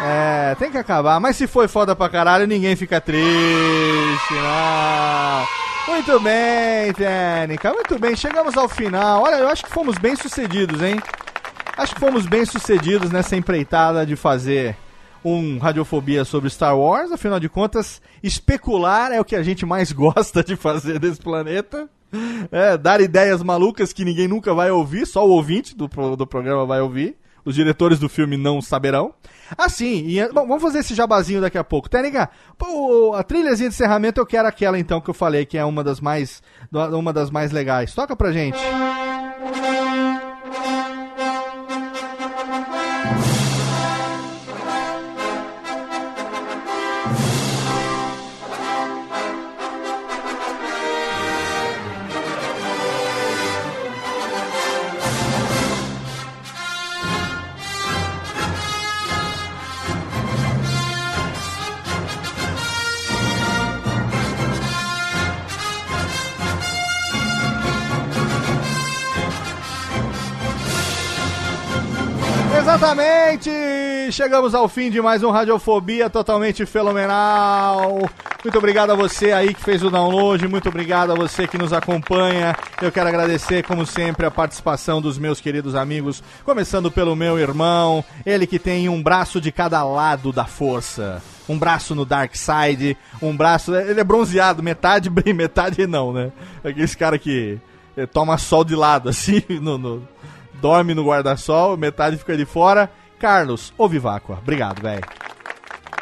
É, 0.03 0.55
tem 0.55 0.71
que 0.71 0.77
acabar. 0.77 1.19
Mas 1.19 1.35
se 1.35 1.47
foi 1.47 1.67
foda 1.67 1.95
pra 1.95 2.09
caralho, 2.09 2.47
ninguém 2.47 2.75
fica 2.75 2.99
triste, 2.99 4.33
não. 4.33 5.93
Muito 5.93 6.19
bem, 6.19 6.93
Técnica. 6.93 7.73
Muito 7.73 7.99
bem, 7.99 8.15
chegamos 8.15 8.57
ao 8.57 8.67
final. 8.69 9.23
Olha, 9.23 9.35
eu 9.35 9.47
acho 9.47 9.63
que 9.63 9.71
fomos 9.71 9.97
bem 9.97 10.15
sucedidos, 10.15 10.81
hein? 10.81 11.01
Acho 11.77 11.93
que 11.93 11.99
fomos 11.99 12.25
bem 12.25 12.45
sucedidos 12.45 13.11
nessa 13.11 13.35
empreitada 13.35 14.05
de 14.05 14.15
fazer 14.15 14.75
um 15.23 15.57
Radiofobia 15.57 16.25
sobre 16.25 16.49
Star 16.49 16.77
Wars. 16.77 17.11
Afinal 17.11 17.39
de 17.39 17.49
contas, 17.49 18.01
especular 18.23 19.11
é 19.11 19.19
o 19.19 19.25
que 19.25 19.35
a 19.35 19.43
gente 19.43 19.65
mais 19.65 19.91
gosta 19.93 20.43
de 20.43 20.55
fazer 20.55 20.99
desse 20.99 21.19
planeta. 21.19 21.89
É, 22.51 22.77
dar 22.77 22.99
ideias 22.99 23.41
malucas 23.41 23.93
que 23.93 24.03
ninguém 24.03 24.27
nunca 24.27 24.53
vai 24.53 24.69
ouvir, 24.69 25.05
só 25.05 25.25
o 25.25 25.29
ouvinte 25.29 25.75
do, 25.75 25.87
do 26.17 26.27
programa 26.27 26.65
vai 26.65 26.81
ouvir. 26.81 27.15
Os 27.43 27.55
diretores 27.55 27.97
do 27.97 28.07
filme 28.07 28.37
não 28.37 28.61
saberão. 28.61 29.13
Assim, 29.57 30.15
bom, 30.33 30.47
vamos 30.47 30.61
fazer 30.61 30.79
esse 30.79 30.93
jabazinho 30.93 31.41
daqui 31.41 31.57
a 31.57 31.63
pouco. 31.63 31.89
Técnica, 31.89 32.29
pô, 32.57 33.13
a 33.15 33.23
trilhazinha 33.23 33.69
de 33.69 33.75
encerramento 33.75 34.19
eu 34.19 34.25
quero 34.25 34.47
aquela 34.47 34.77
então 34.77 35.01
que 35.01 35.09
eu 35.09 35.13
falei, 35.13 35.45
que 35.45 35.57
é 35.57 35.65
uma 35.65 35.83
das 35.83 35.99
mais, 35.99 36.43
uma 36.71 37.11
das 37.11 37.31
mais 37.31 37.51
legais. 37.51 37.93
Toca 37.95 38.15
pra 38.15 38.31
gente. 38.31 38.59
Exatamente! 38.59 39.71
Chegamos 74.11 74.53
ao 74.53 74.67
fim 74.67 74.89
de 74.91 75.01
mais 75.01 75.23
um 75.23 75.31
Radiofobia 75.31 76.09
totalmente 76.09 76.65
fenomenal. 76.65 77.99
Muito 78.43 78.57
obrigado 78.57 78.91
a 78.91 78.95
você 78.95 79.31
aí 79.31 79.53
que 79.53 79.61
fez 79.63 79.81
o 79.83 79.89
download, 79.89 80.45
muito 80.49 80.67
obrigado 80.67 81.11
a 81.11 81.15
você 81.15 81.47
que 81.47 81.57
nos 81.57 81.71
acompanha. 81.71 82.55
Eu 82.81 82.91
quero 82.91 83.07
agradecer, 83.07 83.63
como 83.63 83.85
sempre, 83.85 84.25
a 84.25 84.31
participação 84.31 85.01
dos 85.01 85.17
meus 85.17 85.39
queridos 85.39 85.75
amigos, 85.75 86.21
começando 86.43 86.91
pelo 86.91 87.15
meu 87.15 87.39
irmão, 87.39 88.03
ele 88.25 88.45
que 88.45 88.59
tem 88.59 88.89
um 88.89 89.01
braço 89.01 89.39
de 89.39 89.49
cada 89.51 89.81
lado 89.83 90.33
da 90.33 90.45
força. 90.45 91.21
Um 91.47 91.57
braço 91.57 91.95
no 91.95 92.03
Dark 92.05 92.35
Side, 92.35 92.97
um 93.21 93.35
braço. 93.35 93.73
Ele 93.73 93.99
é 94.01 94.03
bronzeado, 94.03 94.61
metade 94.61 95.07
bem, 95.11 95.33
metade 95.33 95.87
não, 95.87 96.11
né? 96.11 96.31
Aqueles 96.63 96.95
cara 96.95 97.17
que 97.17 97.59
eh, 97.95 98.05
toma 98.05 98.37
sol 98.37 98.63
de 98.65 98.75
lado, 98.75 99.07
assim, 99.09 99.41
no- 99.61 99.77
no, 99.77 100.07
dorme 100.55 100.93
no 100.93 101.05
guarda-sol, 101.05 101.77
metade 101.77 102.17
fica 102.17 102.35
de 102.35 102.45
fora. 102.45 102.89
Carlos, 103.21 103.71
ô 103.77 103.87
Viváqua, 103.87 104.39
obrigado, 104.41 104.81
velho. 104.81 105.03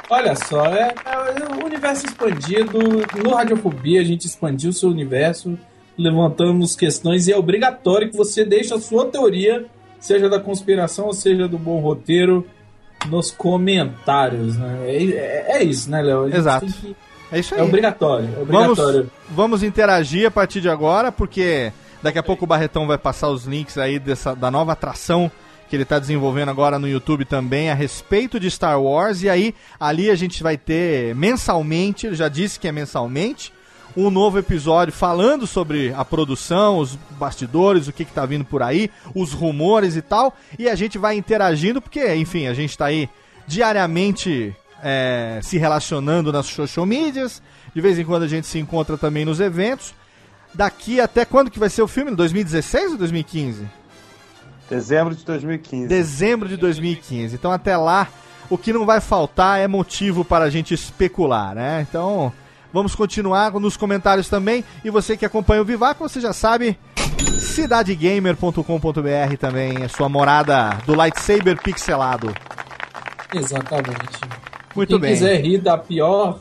Olha 0.09 0.33
só, 0.35 0.65
é, 0.67 0.95
é 1.05 1.53
o 1.61 1.65
universo 1.65 2.05
expandido. 2.05 2.79
No 3.23 3.35
Radiofobia 3.35 3.99
a 4.01 4.03
gente 4.05 4.25
expandiu 4.25 4.69
o 4.69 4.73
seu 4.73 4.89
universo, 4.89 5.59
levantamos 5.97 6.75
questões 6.77 7.27
e 7.27 7.33
é 7.33 7.37
obrigatório 7.37 8.09
que 8.09 8.15
você 8.17 8.43
deixe 8.45 8.73
a 8.73 8.79
sua 8.79 9.05
teoria, 9.07 9.65
seja 9.99 10.29
da 10.29 10.39
conspiração 10.39 11.07
ou 11.07 11.13
seja 11.13 11.47
do 11.47 11.57
bom 11.59 11.79
roteiro, 11.81 12.47
nos 13.07 13.31
comentários. 13.31 14.57
Né? 14.57 14.79
É, 14.85 15.03
é- 15.03 15.45
é 15.57 15.63
isso, 15.63 15.91
né, 15.91 16.01
Léo? 16.01 16.33
Exato. 16.33 16.65
que- 16.65 16.95
É 17.31 17.39
isso 17.39 17.53
aí. 17.53 17.59
É 17.59 17.63
obrigatório, 17.63 18.25
é 18.25 18.43
Vamos, 18.45 18.79
obrigatório. 18.79 19.11
vamos 19.29 19.61
interagir 19.61 20.25
a 20.25 20.31
partir 20.31 20.61
de 20.61 20.69
agora, 20.69 21.11
porque 21.11 21.71
daqui 22.01 22.17
a 22.17 22.23
pouco 22.23 22.45
o 22.45 22.47
Barretão 22.47 22.87
vai 22.87 22.97
passar 22.97 23.27
os 23.29 23.45
links 23.45 23.77
aí 23.77 23.99
dessa, 23.99 24.33
da 24.35 24.49
nova 24.49 24.71
atração 24.71 25.29
que 25.69 25.75
ele 25.75 25.83
está 25.83 25.99
desenvolvendo 25.99 26.49
agora 26.49 26.79
no 26.79 26.87
YouTube 26.87 27.23
também 27.25 27.69
a 27.69 27.75
respeito 27.75 28.39
de 28.39 28.49
Star 28.49 28.81
Wars. 28.81 29.21
E 29.21 29.29
aí, 29.29 29.53
ali 29.79 30.09
a 30.09 30.15
gente 30.15 30.41
vai 30.41 30.57
ter 30.57 31.13
mensalmente, 31.15 32.07
ele 32.07 32.15
já 32.15 32.27
disse 32.27 32.59
que 32.59 32.67
é 32.67 32.71
mensalmente, 32.71 33.53
um 33.95 34.09
novo 34.09 34.39
episódio 34.39 34.93
falando 34.93 35.45
sobre 35.45 35.93
a 35.95 36.03
produção, 36.03 36.79
os 36.79 36.95
bastidores, 37.11 37.87
o 37.87 37.93
que, 37.93 38.05
que 38.05 38.11
tá 38.11 38.25
vindo 38.25 38.45
por 38.45 38.63
aí, 38.63 38.89
os 39.13 39.31
rumores 39.31 39.95
e 39.95 40.01
tal. 40.01 40.35
E 40.57 40.67
a 40.67 40.75
gente 40.75 40.97
vai 40.97 41.15
interagindo, 41.15 41.81
porque, 41.81 42.15
enfim, 42.15 42.47
a 42.47 42.53
gente 42.53 42.77
tá 42.77 42.85
aí 42.85 43.07
diariamente 43.45 44.55
é, 44.81 45.39
se 45.43 45.57
relacionando 45.57 46.31
nas 46.31 46.47
social 46.47 46.85
medias. 46.85 47.41
De 47.75 47.81
vez 47.81 47.99
em 47.99 48.05
quando 48.05 48.23
a 48.23 48.27
gente 48.27 48.47
se 48.47 48.57
encontra 48.57 48.97
também 48.97 49.23
nos 49.23 49.39
eventos. 49.39 49.93
Daqui 50.53 50.99
até 50.99 51.25
quando 51.25 51.51
que 51.51 51.59
vai 51.59 51.69
ser 51.69 51.83
o 51.83 51.87
filme? 51.87 52.15
2016 52.15 52.93
ou 52.93 52.97
2015? 52.97 53.78
Dezembro 54.69 55.15
de 55.15 55.25
2015. 55.25 55.87
Dezembro 55.87 56.47
de 56.47 56.55
2015. 56.57 57.35
Então 57.35 57.51
até 57.51 57.75
lá, 57.75 58.07
o 58.49 58.57
que 58.57 58.71
não 58.71 58.85
vai 58.85 59.01
faltar 59.01 59.59
é 59.59 59.67
motivo 59.67 60.23
para 60.23 60.45
a 60.45 60.49
gente 60.49 60.73
especular, 60.73 61.55
né? 61.55 61.85
Então, 61.87 62.31
vamos 62.71 62.95
continuar 62.95 63.51
nos 63.53 63.75
comentários 63.75 64.29
também. 64.29 64.63
E 64.83 64.89
você 64.89 65.17
que 65.17 65.25
acompanha 65.25 65.61
o 65.61 65.65
Vivaco, 65.65 66.07
você 66.07 66.21
já 66.21 66.33
sabe, 66.33 66.77
cidadegamer.com.br 67.39 69.37
também 69.39 69.83
é 69.83 69.87
sua 69.87 70.09
morada 70.09 70.77
do 70.85 70.95
lightsaber 70.95 71.61
pixelado. 71.61 72.33
Exatamente. 73.33 74.19
Muito 74.75 74.89
Quem 74.89 74.99
bem. 74.99 75.13
quiser 75.13 75.41
rir 75.41 75.57
da 75.59 75.77
pior, 75.77 76.39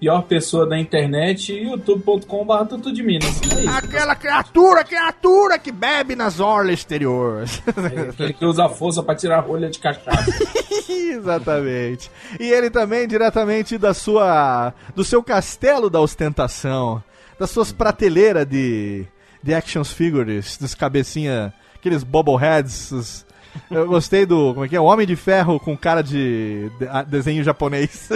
pior 0.00 0.22
pessoa 0.22 0.66
da 0.66 0.78
internet, 0.78 1.52
youtube.com.br 1.52 2.64
tudo 2.68 2.90
de 2.92 3.02
Minas. 3.02 3.38
É. 3.42 3.68
Aquela 3.68 4.16
criatura, 4.16 4.82
criatura 4.82 5.58
que 5.58 5.70
bebe 5.70 6.16
nas 6.16 6.40
orlas 6.40 6.74
exteriores. 6.80 7.62
Aquele 8.08 8.32
que 8.32 8.44
usa 8.46 8.66
força 8.68 9.02
pra 9.02 9.14
tirar 9.14 9.38
a 9.38 9.40
rolha 9.42 9.68
de 9.68 9.78
cachaça. 9.78 10.24
Exatamente. 10.88 12.10
E 12.38 12.50
ele 12.50 12.70
também 12.70 13.06
diretamente 13.06 13.76
da 13.76 13.92
sua 13.92 14.72
do 14.96 15.04
seu 15.04 15.22
castelo 15.22 15.90
da 15.90 16.00
ostentação, 16.00 17.02
das 17.38 17.50
suas 17.50 17.70
prateleiras 17.72 18.46
de 18.46 19.04
de 19.42 19.54
action 19.54 19.82
figures, 19.84 20.56
dos 20.58 20.74
cabecinha, 20.74 21.52
aqueles 21.74 22.02
bobbleheads. 22.02 22.90
os- 22.92 23.29
eu 23.70 23.86
gostei 23.86 24.24
do, 24.26 24.52
como 24.54 24.64
é 24.64 24.68
que 24.68 24.76
é? 24.76 24.80
O 24.80 24.84
Homem 24.84 25.06
de 25.06 25.16
Ferro 25.16 25.58
com 25.60 25.76
cara 25.76 26.02
de, 26.02 26.70
de- 26.78 26.88
a- 26.88 27.02
desenho 27.02 27.42
japonês. 27.44 28.08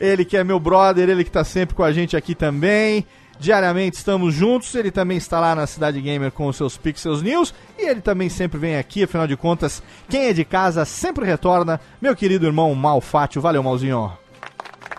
ele 0.00 0.24
que 0.24 0.36
é 0.36 0.44
meu 0.44 0.58
brother, 0.60 1.08
ele 1.08 1.24
que 1.24 1.30
tá 1.30 1.44
sempre 1.44 1.74
com 1.74 1.82
a 1.82 1.92
gente 1.92 2.16
aqui 2.16 2.34
também. 2.34 3.06
Diariamente 3.40 3.96
estamos 3.96 4.34
juntos. 4.34 4.74
Ele 4.74 4.90
também 4.90 5.16
está 5.16 5.38
lá 5.38 5.54
na 5.54 5.66
Cidade 5.66 6.00
Gamer 6.00 6.32
com 6.32 6.46
os 6.48 6.56
seus 6.56 6.76
Pixels 6.76 7.22
News. 7.22 7.54
E 7.78 7.88
ele 7.88 8.00
também 8.00 8.28
sempre 8.28 8.58
vem 8.58 8.76
aqui, 8.76 9.04
afinal 9.04 9.26
de 9.26 9.36
contas, 9.36 9.80
quem 10.08 10.26
é 10.26 10.32
de 10.32 10.44
casa 10.44 10.84
sempre 10.84 11.24
retorna. 11.24 11.80
Meu 12.02 12.16
querido 12.16 12.46
irmão 12.46 12.74
Malfátio. 12.74 13.40
Valeu, 13.40 13.62
Malzinho. 13.62 14.12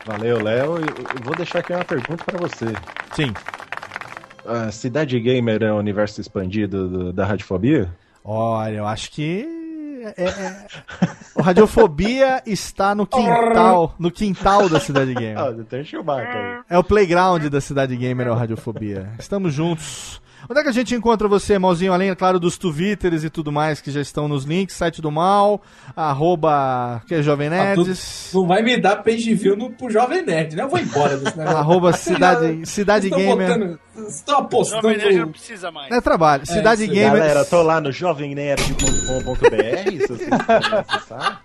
Valeu, 0.06 0.42
Léo. 0.42 0.78
Eu 0.78 1.24
vou 1.24 1.36
deixar 1.36 1.60
aqui 1.60 1.74
uma 1.74 1.84
pergunta 1.84 2.24
pra 2.24 2.38
você. 2.40 2.66
Sim. 3.14 3.34
A 4.46 4.72
Cidade 4.72 5.20
Gamer 5.20 5.62
é 5.62 5.72
o 5.72 5.78
universo 5.78 6.20
expandido 6.22 6.88
do- 6.88 7.14
da 7.14 7.26
Radiofobia? 7.26 7.94
Olha, 8.24 8.76
eu 8.78 8.88
acho 8.88 9.12
que. 9.12 9.48
é- 10.18 10.24
é- 10.24 10.68
O 11.36 11.42
Radiofobia 11.42 12.42
está 12.46 12.94
no 12.96 13.06
quintal, 13.08 13.96
no 14.00 14.12
quintal 14.12 14.68
da 14.70 14.80
Cidade 14.80 15.14
Gamer. 15.14 15.38
Ah, 15.40 15.54
tem 15.70 15.84
Chewbacca 15.84 16.30
aí. 16.38 16.60
É 16.70 16.78
o 16.78 16.84
playground 16.84 17.44
da 17.46 17.62
Cidade 17.62 17.96
Gamer, 17.96 18.28
é 18.28 18.32
o 18.32 18.36
Radiofobia. 18.36 19.10
Estamos 19.20 19.54
juntos. 19.54 20.22
Onde 20.50 20.60
é 20.60 20.64
que 20.64 20.70
a 20.70 20.74
gente 20.74 20.94
encontra 20.96 21.28
você, 21.28 21.58
Malzinho? 21.58 21.92
Além, 21.92 22.10
é 22.12 22.16
claro, 22.16 22.40
dos 22.40 22.58
Twitters 22.58 23.24
e 23.24 23.30
tudo 23.30 23.52
mais 23.52 23.82
que 23.82 23.92
já 23.92 24.00
estão 24.02 24.28
nos 24.28 24.46
links, 24.46 24.76
site 24.76 25.02
do 25.02 25.12
Mal, 25.12 25.62
arroba, 25.96 27.02
que 27.08 27.16
é 27.16 27.22
Jovem 27.22 27.48
Ah, 27.50 27.74
tu- 27.76 27.84
Nerds, 27.84 28.32
Não 28.34 28.48
vai 28.48 28.62
me 28.62 28.80
dar 28.80 28.98
page 29.04 29.34
view 29.34 29.56
no, 29.58 29.72
pro 29.72 29.90
Jovem 29.90 30.24
Nerd, 30.24 30.56
né? 30.56 30.64
Eu 30.64 30.70
vou 30.70 30.80
embora 30.80 31.18
desse 31.18 31.36
negócio. 31.38 31.58
arroba 31.60 31.94
Cidade, 31.94 32.66
cidade 32.66 33.10
Gamer. 33.10 33.58
botando- 33.58 33.80
estão 34.08 34.38
apostando. 34.40 34.82
Jovem 34.84 34.98
Nerd 34.98 35.18
não 35.20 35.32
precisa 35.32 35.72
mais. 35.72 35.92
É 35.92 36.00
trabalho. 36.02 36.46
Cidade 36.46 36.84
isso. 36.84 36.94
Gamer. 36.94 37.20
Galera, 37.20 37.46
tô 37.46 37.62
lá 37.62 37.82
no 37.82 37.92
jovemnerd.com.br, 37.92 39.92
se 39.92 40.08
vocês 40.08 40.30
quiserem 40.30 40.80
acessar. 40.88 41.42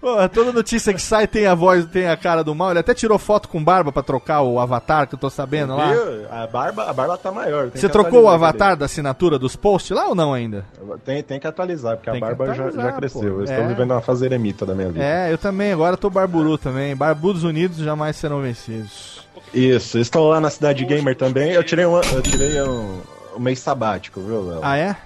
Pô, 0.00 0.28
toda 0.28 0.52
notícia 0.52 0.92
que 0.92 1.00
sai 1.00 1.26
tem 1.26 1.46
a 1.46 1.54
voz, 1.54 1.84
tem 1.86 2.08
a 2.08 2.16
cara 2.16 2.42
do 2.42 2.54
mal. 2.54 2.70
Ele 2.70 2.80
até 2.80 2.92
tirou 2.94 3.18
foto 3.18 3.48
com 3.48 3.62
barba 3.62 3.92
pra 3.92 4.02
trocar 4.02 4.42
o 4.42 4.58
avatar, 4.58 5.06
que 5.06 5.14
eu 5.14 5.18
tô 5.18 5.30
sabendo 5.30 5.76
lá. 5.76 5.92
Viu? 5.92 6.26
A 6.30 6.46
barba, 6.46 6.84
a 6.88 6.92
barba 6.92 7.16
tá 7.16 7.30
maior. 7.30 7.70
Você 7.74 7.88
trocou 7.88 8.24
o 8.24 8.28
avatar 8.28 8.76
da 8.76 8.86
assinatura 8.86 9.38
dos 9.38 9.54
posts 9.56 9.96
lá 9.96 10.08
ou 10.08 10.14
não 10.14 10.32
ainda? 10.34 10.64
Tem, 11.04 11.22
tem 11.22 11.38
que 11.40 11.46
atualizar, 11.46 11.96
porque 11.96 12.10
Tem 12.10 12.18
a 12.22 12.26
barba 12.26 12.54
já, 12.54 12.70
já 12.70 12.92
cresceu. 12.92 13.20
pô. 13.20 13.26
Eu 13.26 13.40
É. 13.40 13.44
estou 13.44 13.68
vivendo 13.68 13.90
uma 13.92 14.00
fase 14.00 14.24
eremita 14.24 14.66
da 14.66 14.74
minha 14.74 14.88
vida. 14.90 15.04
É, 15.04 15.32
eu 15.32 15.38
também, 15.38 15.72
agora 15.72 15.96
tô 15.96 16.10
barburu 16.10 16.58
também. 16.58 16.94
Barbudos 16.96 17.44
unidos 17.44 17.78
jamais 17.78 18.16
serão 18.16 18.40
vencidos. 18.42 19.24
Isso, 19.54 19.98
estou 19.98 20.28
lá 20.28 20.40
na 20.40 20.50
Cidade 20.50 20.84
Gamer 20.84 21.16
também. 21.16 21.52
Eu 21.52 21.62
tirei 21.62 21.86
um, 21.86 21.96
eu 22.00 22.22
tirei 22.22 22.60
um, 22.62 23.00
um 23.36 23.40
mês 23.40 23.58
sabático, 23.60 24.20
viu, 24.20 24.42
Léo? 24.48 24.60
Ah, 24.62 24.76
é? 24.76 24.96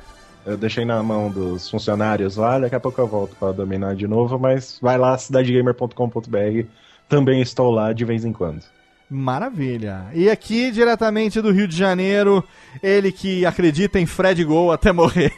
Eu 0.45 0.57
deixei 0.57 0.85
na 0.85 1.03
mão 1.03 1.31
dos 1.31 1.69
funcionários 1.69 2.37
lá, 2.37 2.59
daqui 2.59 2.75
a 2.75 2.81
pouco 2.81 3.01
eu 3.01 3.07
volto 3.07 3.37
pra 3.37 3.53
dominar 3.53 3.95
de 3.95 4.07
novo, 4.07 4.39
mas 4.39 4.79
vai 4.81 4.97
lá, 4.97 5.17
cidadegamer.com.br. 5.17 6.67
Também 7.09 7.43
estou 7.43 7.71
lá 7.71 7.93
de 7.93 8.05
vez 8.05 8.25
em 8.25 8.33
quando. 8.33 8.63
Maravilha. 9.11 10.07
E 10.15 10.31
aqui, 10.31 10.71
diretamente 10.71 11.41
do 11.41 11.51
Rio 11.51 11.67
de 11.67 11.77
Janeiro, 11.77 12.45
ele 12.81 13.11
que 13.11 13.45
acredita 13.45 13.99
em 13.99 14.07
Fred 14.07 14.45
Gol 14.45 14.71
até 14.71 14.93
morrer. 14.93 15.33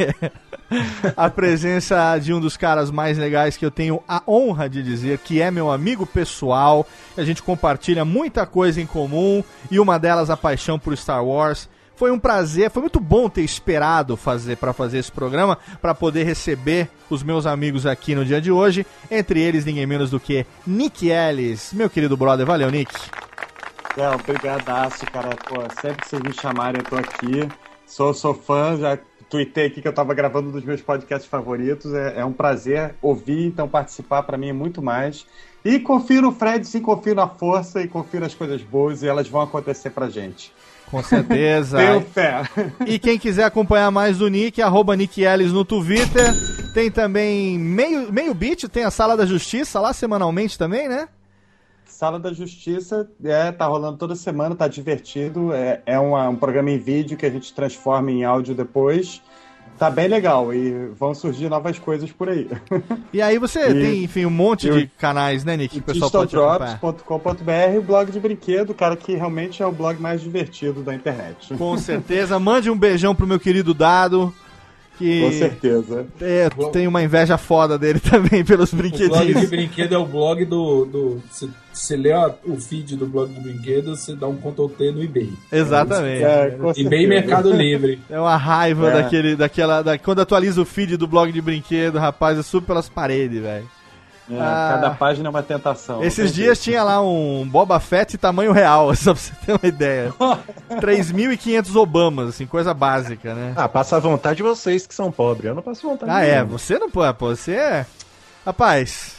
a 1.16 1.31
presença 1.31 2.18
de 2.18 2.34
um 2.34 2.40
dos 2.40 2.55
caras 2.55 2.90
mais 2.90 3.16
legais 3.16 3.56
que 3.56 3.64
eu 3.64 3.70
tenho 3.70 4.02
a 4.06 4.22
honra 4.28 4.68
de 4.68 4.82
dizer 4.82 5.18
que 5.18 5.40
é 5.40 5.50
meu 5.50 5.70
amigo 5.70 6.05
pessoal. 6.05 6.86
A 7.16 7.24
gente 7.24 7.42
compartilha 7.42 8.05
muita 8.05 8.44
coisa 8.44 8.78
em 8.78 8.86
comum 8.86 9.42
e 9.70 9.81
uma 9.81 9.98
delas 9.98 10.28
a 10.28 10.36
paixão 10.36 10.78
por 10.78 10.94
Star 10.94 11.24
Wars. 11.24 11.66
Foi 12.02 12.10
um 12.10 12.18
prazer, 12.18 12.68
foi 12.68 12.82
muito 12.82 12.98
bom 12.98 13.28
ter 13.28 13.42
esperado 13.42 14.16
fazer 14.16 14.56
para 14.56 14.72
fazer 14.72 14.98
esse 14.98 15.12
programa, 15.12 15.56
para 15.81 15.94
poder 15.94 16.24
receber 16.24 16.90
os 17.08 17.22
meus 17.22 17.47
amigos 17.47 17.86
aqui 17.86 18.12
no 18.12 18.24
dia 18.24 18.40
de 18.40 18.50
hoje, 18.50 18.84
entre 19.08 19.40
eles 19.40 19.64
ninguém 19.64 19.86
menos 19.86 20.10
do 20.10 20.18
que 20.18 20.44
Nick 20.66 21.08
Ellis, 21.08 21.72
meu 21.72 21.89
querido 21.89 22.16
brother. 22.16 22.44
Valeu, 22.44 22.72
Nick. 22.72 22.92
Não, 23.97 24.16
brigadaço, 24.16 25.06
cara. 25.12 25.28
Pô, 25.48 25.60
sempre 25.81 26.02
que 26.02 26.08
vocês 26.08 26.22
me 26.22 26.32
chamarem, 26.32 26.81
eu 26.81 26.90
tô 26.90 26.97
aqui. 26.97 27.48
Sou, 27.86 28.12
sou 28.12 28.34
fã, 28.34 28.76
já 28.76 28.98
tuitei 29.31 29.66
aqui 29.66 29.81
que 29.81 29.86
eu 29.86 29.94
tava 29.94 30.12
gravando 30.12 30.48
um 30.48 30.52
dos 30.52 30.64
meus 30.64 30.82
podcasts 30.82 31.31
favoritos. 31.31 31.94
É, 31.94 32.18
é 32.18 32.24
um 32.24 32.32
prazer 32.32 32.97
ouvir, 33.00 33.47
então 33.47 33.68
participar 33.68 34.24
para 34.24 34.36
mim 34.36 34.48
é 34.48 34.52
muito 34.52 34.82
mais. 34.82 35.24
E 35.64 35.78
confio 35.78 36.22
no 36.22 36.32
Fred, 36.32 36.66
sim, 36.66 36.81
confio 36.81 37.14
na 37.14 37.28
força 37.28 37.81
e 37.81 37.86
confio 37.86 38.18
nas 38.18 38.34
coisas 38.34 38.60
boas 38.60 39.05
e 39.05 39.06
elas 39.06 39.28
vão 39.28 39.40
acontecer 39.40 39.90
pra 39.90 40.10
gente. 40.10 40.52
Com 40.92 41.02
certeza. 41.02 41.78
Tenho 41.78 42.00
fé. 42.02 42.42
E 42.86 42.98
quem 42.98 43.18
quiser 43.18 43.44
acompanhar 43.44 43.90
mais 43.90 44.18
do 44.18 44.28
Nick, 44.28 44.60
arroba 44.62 44.94
Nick 44.94 45.22
Ellis 45.22 45.50
no 45.50 45.64
Twitter. 45.64 46.32
Tem 46.74 46.90
também 46.90 47.58
meio, 47.58 48.12
meio 48.12 48.32
Beat, 48.34 48.68
tem 48.68 48.84
a 48.84 48.90
Sala 48.90 49.16
da 49.16 49.26
Justiça 49.26 49.80
lá 49.80 49.92
semanalmente 49.94 50.56
também, 50.58 50.88
né? 50.88 51.08
Sala 51.86 52.18
da 52.20 52.32
Justiça, 52.32 53.08
é, 53.24 53.50
tá 53.52 53.64
rolando 53.66 53.96
toda 53.96 54.14
semana, 54.14 54.54
tá 54.54 54.68
divertido. 54.68 55.52
É, 55.52 55.80
é 55.86 55.98
uma- 55.98 56.28
um 56.28 56.36
programa 56.36 56.70
em 56.70 56.78
vídeo 56.78 57.16
que 57.16 57.24
a 57.24 57.30
gente 57.30 57.52
transforma 57.54 58.10
em 58.10 58.24
áudio 58.24 58.54
depois. 58.54 59.22
Tá 59.82 59.90
bem 59.90 60.06
legal 60.06 60.54
e 60.54 60.90
vão 60.96 61.12
surgir 61.12 61.48
novas 61.48 61.76
coisas 61.76 62.08
por 62.12 62.28
aí. 62.28 62.48
E 63.12 63.20
aí 63.20 63.36
você 63.36 63.66
E- 63.66 63.74
tem, 63.74 64.04
enfim, 64.04 64.24
um 64.24 64.30
monte 64.30 64.70
de 64.70 64.86
canais, 64.96 65.42
né, 65.42 65.56
Nick? 65.56 65.74
Que 65.74 65.80
o 65.80 65.82
pessoal 65.82 66.08
pode 66.08 66.36
acompanhar. 66.36 67.76
O 67.76 67.82
blog 67.82 68.12
de 68.12 68.20
brinquedo, 68.20 68.74
cara, 68.74 68.94
que 68.94 69.16
realmente 69.16 69.60
é 69.60 69.66
o 69.66 69.72
blog 69.72 70.00
mais 70.00 70.20
divertido 70.20 70.84
da 70.84 70.94
internet. 70.94 71.52
Com 71.56 71.76
certeza. 71.76 72.38
Mande 72.38 72.70
um 72.70 72.78
beijão 72.78 73.12
pro 73.12 73.26
meu 73.26 73.40
querido 73.40 73.74
Dado. 73.74 74.32
Que 75.02 75.20
Com 75.20 75.32
certeza. 75.32 76.06
É, 76.20 76.48
tem 76.72 76.86
uma 76.86 77.02
inveja 77.02 77.36
foda 77.36 77.76
dele 77.78 77.98
também 78.00 78.44
pelos 78.44 78.72
O 78.72 78.76
blog 78.76 78.90
de 78.92 78.98
brinquedinhos. 78.98 79.50
brinquedo 79.50 79.94
é 79.94 79.98
o 79.98 80.06
blog 80.06 80.44
do. 80.44 80.84
do 80.84 81.22
você, 81.31 81.48
você 81.72 81.97
lê 81.97 82.12
o 82.44 82.56
feed 82.56 82.97
do 82.97 83.06
blog 83.06 83.32
de 83.32 83.40
brinquedo, 83.40 83.97
você 83.97 84.14
dá 84.14 84.28
um 84.28 84.36
Ctrl 84.36 84.66
T 84.68 84.92
no 84.92 85.02
eBay. 85.02 85.32
Exatamente. 85.50 86.22
É, 86.22 86.56
eBay 86.76 87.05
e 87.05 87.06
Mercado 87.06 87.50
Livre. 87.52 87.98
É 88.08 88.20
uma 88.20 88.36
raiva 88.36 88.90
É. 88.90 89.02
daquele, 89.02 89.34
daquela. 89.36 89.82
Da, 89.82 89.98
quando 89.98 90.20
atualiza 90.20 90.60
o 90.60 90.64
feed 90.64 90.97
do 90.97 91.06
blog 91.08 91.32
de 91.32 91.40
brinquedo, 91.40 91.98
rapaz, 91.98 92.36
eu 92.36 92.42
subo 92.42 92.66
pelas 92.66 92.89
paredes, 92.89 93.40
velho. 93.42 93.64
É, 94.36 94.40
Ah. 94.40 94.70
Cada 94.74 94.90
página 94.90 95.28
é 95.28 95.30
uma 95.30 95.42
tentação. 95.42 96.02
Esses 96.02 96.32
dias 96.32 96.60
tinha 96.60 96.82
lá 96.82 97.00
um 97.02 97.46
Boba 97.48 97.78
Fett 97.80 98.16
tamanho 98.18 98.52
real, 98.52 98.94
só 98.96 99.12
pra 99.12 99.22
você 99.22 99.32
ter 99.44 99.52
uma 99.52 99.68
ideia. 99.68 100.12
3.500 100.70 101.74
Obamas, 101.76 102.28
assim, 102.30 102.46
coisa 102.46 102.72
básica, 102.74 103.34
né? 103.34 103.52
Ah, 103.56 103.68
passa 103.68 103.96
à 103.96 104.00
vontade 104.00 104.42
vocês 104.42 104.86
que 104.86 104.94
são 104.94 105.10
pobres. 105.10 105.46
Eu 105.46 105.54
não 105.54 105.62
passo 105.62 105.86
vontade. 105.88 106.10
Ah, 106.10 106.24
é, 106.24 106.36
nenhuma. 106.36 106.58
você 106.58 106.78
não 106.78 106.90
pode, 106.90 107.16
pô, 107.18 107.28
você 107.34 107.52
é. 107.52 107.86
Rapaz, 108.44 109.16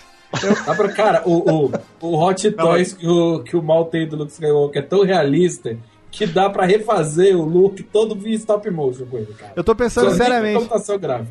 Dá 0.66 0.74
pra, 0.74 0.90
cara, 0.92 1.22
o, 1.26 1.68
o, 1.68 1.72
o 2.02 2.20
Hot 2.20 2.52
Toys 2.52 2.94
que 2.94 3.08
o, 3.08 3.44
que 3.44 3.56
o 3.56 3.62
mal 3.62 3.86
tem 3.86 4.08
do 4.08 4.16
Luke 4.16 4.32
Skywalker 4.32 4.82
é 4.82 4.86
tão 4.86 5.04
realista 5.04 5.78
que 6.14 6.28
dá 6.28 6.48
pra 6.48 6.64
refazer 6.64 7.36
o 7.36 7.44
look 7.44 7.82
todo 7.82 8.14
via 8.14 8.36
stop 8.36 8.70
motion 8.70 9.06
com 9.08 9.18
ele, 9.18 9.34
cara. 9.34 9.52
eu 9.56 9.64
tô 9.64 9.76
pensando 9.76 10.12
Só 10.12 10.18
seriamente. 10.18 10.70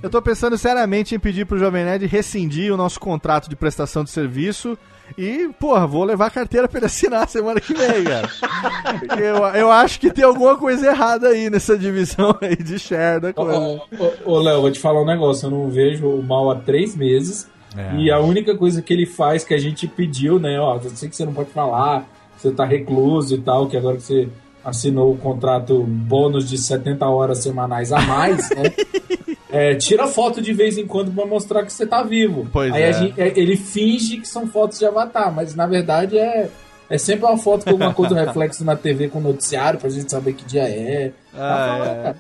Eu 0.03 0.11
tô 0.11 0.21
pensando 0.21 0.59
seriamente 0.59 1.15
em 1.15 1.21
pedir 1.21 1.47
pro 1.47 1.57
Jovem 1.57 1.85
Nerd 1.85 2.05
rescindir 2.07 2.75
o 2.75 2.77
nosso 2.77 2.99
contrato 2.99 3.49
de 3.49 3.55
prestação 3.55 4.03
de 4.03 4.11
serviço. 4.11 4.77
E, 5.17 5.51
porra, 5.61 5.87
vou 5.87 6.05
levar 6.05 6.27
a 6.27 6.31
carteira 6.31 6.67
pra 6.67 6.79
ele 6.79 6.87
assinar 6.87 7.29
semana 7.29 7.61
que 7.61 7.73
vem, 7.73 8.03
cara. 8.03 8.29
Eu, 9.19 9.37
eu 9.61 9.71
acho 9.71 10.01
que 10.01 10.11
tem 10.11 10.25
alguma 10.25 10.57
coisa 10.57 10.87
errada 10.87 11.29
aí 11.29 11.49
nessa 11.49 11.77
divisão 11.79 12.37
aí 12.41 12.57
de 12.57 12.79
share 12.79 13.21
da 13.21 13.29
Ô, 13.31 13.35
coisa. 13.35 13.59
ô, 13.59 13.81
ô, 13.99 14.33
ô, 14.33 14.39
Léo, 14.41 14.63
vou 14.63 14.71
te 14.71 14.81
falar 14.81 15.03
um 15.03 15.07
negócio. 15.07 15.47
Eu 15.47 15.51
não 15.51 15.71
vejo 15.71 16.09
o 16.09 16.23
mal 16.23 16.51
há 16.51 16.57
três 16.57 16.97
meses. 16.97 17.49
É. 17.77 17.97
E 17.97 18.11
a 18.11 18.19
única 18.21 18.57
coisa 18.57 18.83
que 18.83 18.93
ele 18.93 19.07
faz 19.07 19.45
que 19.45 19.55
a 19.55 19.59
gente 19.59 19.87
pediu, 19.87 20.39
né? 20.41 20.59
Ó, 20.59 20.77
eu 20.83 20.91
sei 20.91 21.09
que 21.09 21.15
você 21.17 21.25
não 21.25 21.33
pode 21.35 21.51
falar, 21.51 22.07
você 22.37 22.51
tá 22.51 22.65
recluso 22.65 23.35
e 23.35 23.41
tal, 23.41 23.69
que 23.69 23.77
agora 23.77 23.97
que 23.97 24.03
você 24.03 24.29
assinou 24.65 25.13
o 25.13 25.17
contrato 25.19 25.83
bônus 25.83 26.49
de 26.49 26.59
70 26.59 27.07
horas 27.07 27.39
semanais 27.39 27.93
a 27.93 28.01
mais, 28.03 28.49
né? 28.51 28.63
É, 29.55 29.75
tira 29.75 30.07
foto 30.09 30.41
de 30.41 30.51
vez 30.55 30.79
em 30.79 30.87
quando 30.87 31.13
pra 31.13 31.27
mostrar 31.27 31.63
que 31.63 31.71
você 31.71 31.87
tá 31.87 32.03
vivo. 32.03 32.49
Pois 32.51 32.73
Aí 32.73 32.85
é. 32.85 32.89
a 32.89 32.93
gente- 32.93 33.21
é, 33.21 33.39
ele 33.39 33.55
finge 33.55 34.17
que 34.17 34.27
são 34.27 34.47
fotos 34.47 34.79
de 34.79 34.87
avatar, 34.87 35.31
mas 35.31 35.55
na 35.55 35.67
verdade 35.67 36.17
é, 36.17 36.49
é 36.89 36.97
sempre 36.97 37.27
uma 37.27 37.37
foto 37.37 37.65
com 37.65 37.71
alguma 37.73 37.93
coisa, 37.93 38.19
reflexo 38.25 38.65
na 38.65 38.75
TV 38.77 39.09
com 39.09 39.21
noticiário 39.21 39.79
pra 39.79 39.91
gente 39.91 40.11
saber 40.11 40.33
que 40.33 40.47
dia 40.47 40.63
é. 40.63 41.13
Ah, 41.35 41.79
é. 41.85 42.15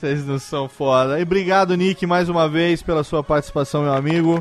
Vocês 0.00 0.24
não 0.26 0.38
são 0.38 0.66
foda. 0.66 1.20
E 1.20 1.22
obrigado, 1.24 1.76
Nick, 1.76 2.06
mais 2.06 2.30
uma 2.30 2.48
vez 2.48 2.80
pela 2.82 3.04
sua 3.04 3.22
participação, 3.22 3.82
meu 3.82 3.92
amigo. 3.92 4.40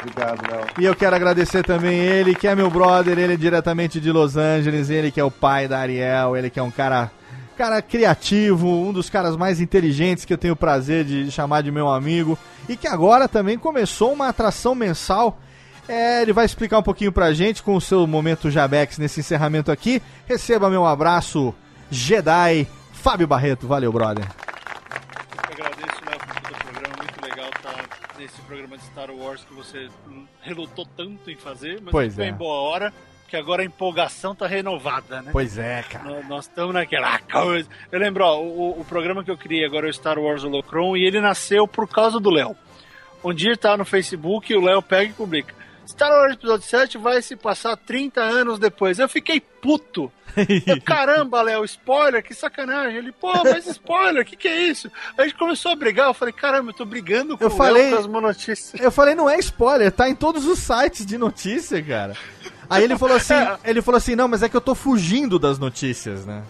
Obrigado, 0.00 0.50
Léo. 0.50 0.66
E 0.78 0.84
eu 0.84 0.96
quero 0.96 1.14
agradecer 1.14 1.62
também 1.62 1.98
ele, 1.98 2.34
que 2.34 2.48
é 2.48 2.54
meu 2.54 2.70
brother, 2.70 3.18
ele 3.18 3.34
é 3.34 3.36
diretamente 3.36 4.00
de 4.00 4.10
Los 4.10 4.36
Angeles, 4.36 4.88
ele 4.88 5.10
que 5.10 5.20
é 5.20 5.24
o 5.24 5.30
pai 5.30 5.68
da 5.68 5.78
Ariel, 5.78 6.36
ele 6.36 6.48
que 6.48 6.58
é 6.58 6.62
um 6.62 6.70
cara, 6.70 7.10
cara 7.56 7.82
criativo, 7.82 8.66
um 8.66 8.92
dos 8.92 9.10
caras 9.10 9.36
mais 9.36 9.60
inteligentes 9.60 10.24
que 10.24 10.32
eu 10.32 10.38
tenho 10.38 10.54
o 10.54 10.56
prazer 10.56 11.04
de 11.04 11.30
chamar 11.30 11.62
de 11.62 11.70
meu 11.70 11.88
amigo, 11.88 12.38
e 12.68 12.76
que 12.76 12.88
agora 12.88 13.28
também 13.28 13.58
começou 13.58 14.12
uma 14.12 14.28
atração 14.28 14.74
mensal. 14.74 15.38
É, 15.86 16.22
ele 16.22 16.32
vai 16.32 16.46
explicar 16.46 16.78
um 16.78 16.82
pouquinho 16.82 17.12
pra 17.12 17.32
gente 17.32 17.62
com 17.62 17.74
o 17.74 17.80
seu 17.80 18.06
momento 18.06 18.50
Jabex 18.50 18.96
nesse 18.96 19.20
encerramento 19.20 19.72
aqui. 19.72 20.00
Receba 20.26 20.70
meu 20.70 20.86
abraço, 20.86 21.54
Jedi 21.90 22.66
Fábio 22.92 23.26
Barreto. 23.26 23.66
Valeu, 23.66 23.92
brother. 23.92 24.24
Eu 24.24 25.52
agradeço, 25.52 26.00
Léo, 26.06 26.18
por 26.20 26.40
todo 26.40 26.54
o 26.54 26.64
programa. 26.64 26.96
Muito 26.96 27.24
legal 27.24 27.50
estar 27.50 27.84
nesse 28.18 28.39
programa 28.50 28.76
de 28.76 28.84
Star 28.84 29.10
Wars 29.12 29.44
que 29.44 29.54
você 29.54 29.88
relutou 30.42 30.84
tanto 30.96 31.30
em 31.30 31.36
fazer, 31.36 31.80
mas 31.80 31.92
Pois 31.92 32.14
foi 32.16 32.24
é. 32.24 32.28
em 32.30 32.34
boa 32.34 32.54
hora, 32.68 32.92
porque 33.22 33.36
agora 33.36 33.62
a 33.62 33.64
empolgação 33.64 34.34
tá 34.34 34.46
renovada, 34.48 35.22
né? 35.22 35.30
Pois 35.32 35.56
é, 35.56 35.84
cara. 35.84 36.04
Nó- 36.04 36.28
Nós 36.28 36.46
estamos 36.48 36.74
naquela 36.74 37.16
coisa. 37.20 37.68
Eu 37.92 38.00
lembro, 38.00 38.24
ó, 38.24 38.40
o, 38.40 38.80
o 38.80 38.84
programa 38.84 39.22
que 39.22 39.30
eu 39.30 39.38
criei 39.38 39.64
agora 39.64 39.86
é 39.86 39.90
o 39.90 39.94
Star 39.94 40.18
Wars 40.18 40.42
Holocron 40.42 40.96
e 40.96 41.04
ele 41.06 41.20
nasceu 41.20 41.68
por 41.68 41.88
causa 41.88 42.18
do 42.18 42.28
Léo. 42.28 42.56
Um 43.22 43.32
dia 43.32 43.56
tá 43.56 43.76
no 43.76 43.84
Facebook 43.84 44.52
e 44.52 44.56
o 44.56 44.64
Léo 44.64 44.82
pega 44.82 45.10
e 45.10 45.12
publica. 45.12 45.54
Star 45.90 46.10
Wars 46.10 46.34
Episódio 46.34 46.66
7 46.66 46.98
vai 46.98 47.20
se 47.22 47.36
passar 47.36 47.76
30 47.76 48.20
anos 48.20 48.58
depois. 48.58 48.98
Eu 48.98 49.08
fiquei 49.08 49.40
puto. 49.40 50.10
Eu, 50.66 50.80
Caramba, 50.86 51.42
Léo, 51.42 51.64
spoiler, 51.64 52.22
que 52.22 52.32
sacanagem. 52.34 52.96
Ele, 52.96 53.12
pô, 53.12 53.32
mas 53.44 53.66
spoiler, 53.66 54.22
o 54.22 54.24
que, 54.24 54.36
que 54.36 54.48
é 54.48 54.62
isso? 54.62 54.90
Aí 55.18 55.24
a 55.24 55.28
gente 55.28 55.36
começou 55.38 55.72
a 55.72 55.76
brigar. 55.76 56.06
Eu 56.08 56.14
falei, 56.14 56.32
caramba, 56.32 56.70
eu 56.70 56.74
tô 56.74 56.84
brigando 56.84 57.36
com 57.36 57.44
Eu 57.44 57.48
o 57.48 57.50
falei- 57.50 57.92
as 57.92 58.06
monotícias. 58.06 58.80
Eu 58.80 58.90
falei, 58.90 59.14
não 59.14 59.28
é 59.28 59.38
spoiler, 59.38 59.90
tá 59.90 60.08
em 60.08 60.14
todos 60.14 60.46
os 60.46 60.58
sites 60.60 61.04
de 61.04 61.18
notícia, 61.18 61.82
cara. 61.82 62.16
Aí 62.68 62.84
ele 62.84 62.96
falou 62.96 63.16
assim, 63.16 63.34
ele 63.64 63.82
falou 63.82 63.98
assim, 63.98 64.14
não, 64.14 64.28
mas 64.28 64.42
é 64.42 64.48
que 64.48 64.56
eu 64.56 64.60
tô 64.60 64.74
fugindo 64.74 65.38
das 65.38 65.58
notícias, 65.58 66.24
né? 66.24 66.42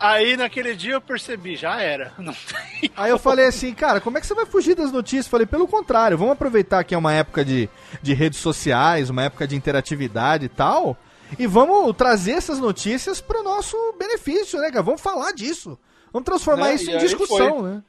Aí 0.00 0.36
naquele 0.36 0.76
dia 0.76 0.94
eu 0.94 1.00
percebi, 1.00 1.56
já 1.56 1.80
era. 1.80 2.12
Não 2.18 2.32
tem 2.32 2.90
Aí 2.96 3.10
eu 3.10 3.18
falei 3.18 3.46
assim, 3.46 3.74
cara, 3.74 4.00
como 4.00 4.16
é 4.16 4.20
que 4.20 4.26
você 4.26 4.34
vai 4.34 4.46
fugir 4.46 4.74
das 4.74 4.92
notícias? 4.92 5.26
Falei, 5.26 5.46
pelo 5.46 5.66
contrário, 5.66 6.16
vamos 6.16 6.32
aproveitar 6.34 6.84
que 6.84 6.94
é 6.94 6.98
uma 6.98 7.12
época 7.12 7.44
de, 7.44 7.68
de 8.00 8.14
redes 8.14 8.38
sociais, 8.38 9.10
uma 9.10 9.24
época 9.24 9.46
de 9.46 9.56
interatividade 9.56 10.44
e 10.44 10.48
tal, 10.48 10.96
e 11.38 11.46
vamos 11.46 11.96
trazer 11.96 12.32
essas 12.32 12.58
notícias 12.58 13.20
pro 13.20 13.42
nosso 13.42 13.76
benefício, 13.98 14.60
né, 14.60 14.70
cara? 14.70 14.82
Vamos 14.82 15.00
falar 15.00 15.32
disso. 15.32 15.78
Vamos 16.12 16.24
transformar 16.24 16.68
Né? 16.68 16.74
isso 16.76 16.90
E 16.90 16.94
em 16.94 16.98
discussão, 16.98 17.60
foi. 17.60 17.70
né? 17.70 17.82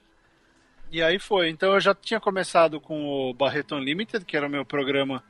E 0.92 1.04
aí 1.04 1.20
foi. 1.20 1.50
Então 1.50 1.74
eu 1.74 1.80
já 1.80 1.94
tinha 1.94 2.20
começado 2.20 2.82
com 2.82 3.06
o 3.30 3.34
Barreto 3.34 3.76
Unlimited, 3.76 4.26
que 4.26 4.36
era 4.36 4.48
o 4.48 4.50
meu 4.50 4.66
programa 4.66 5.24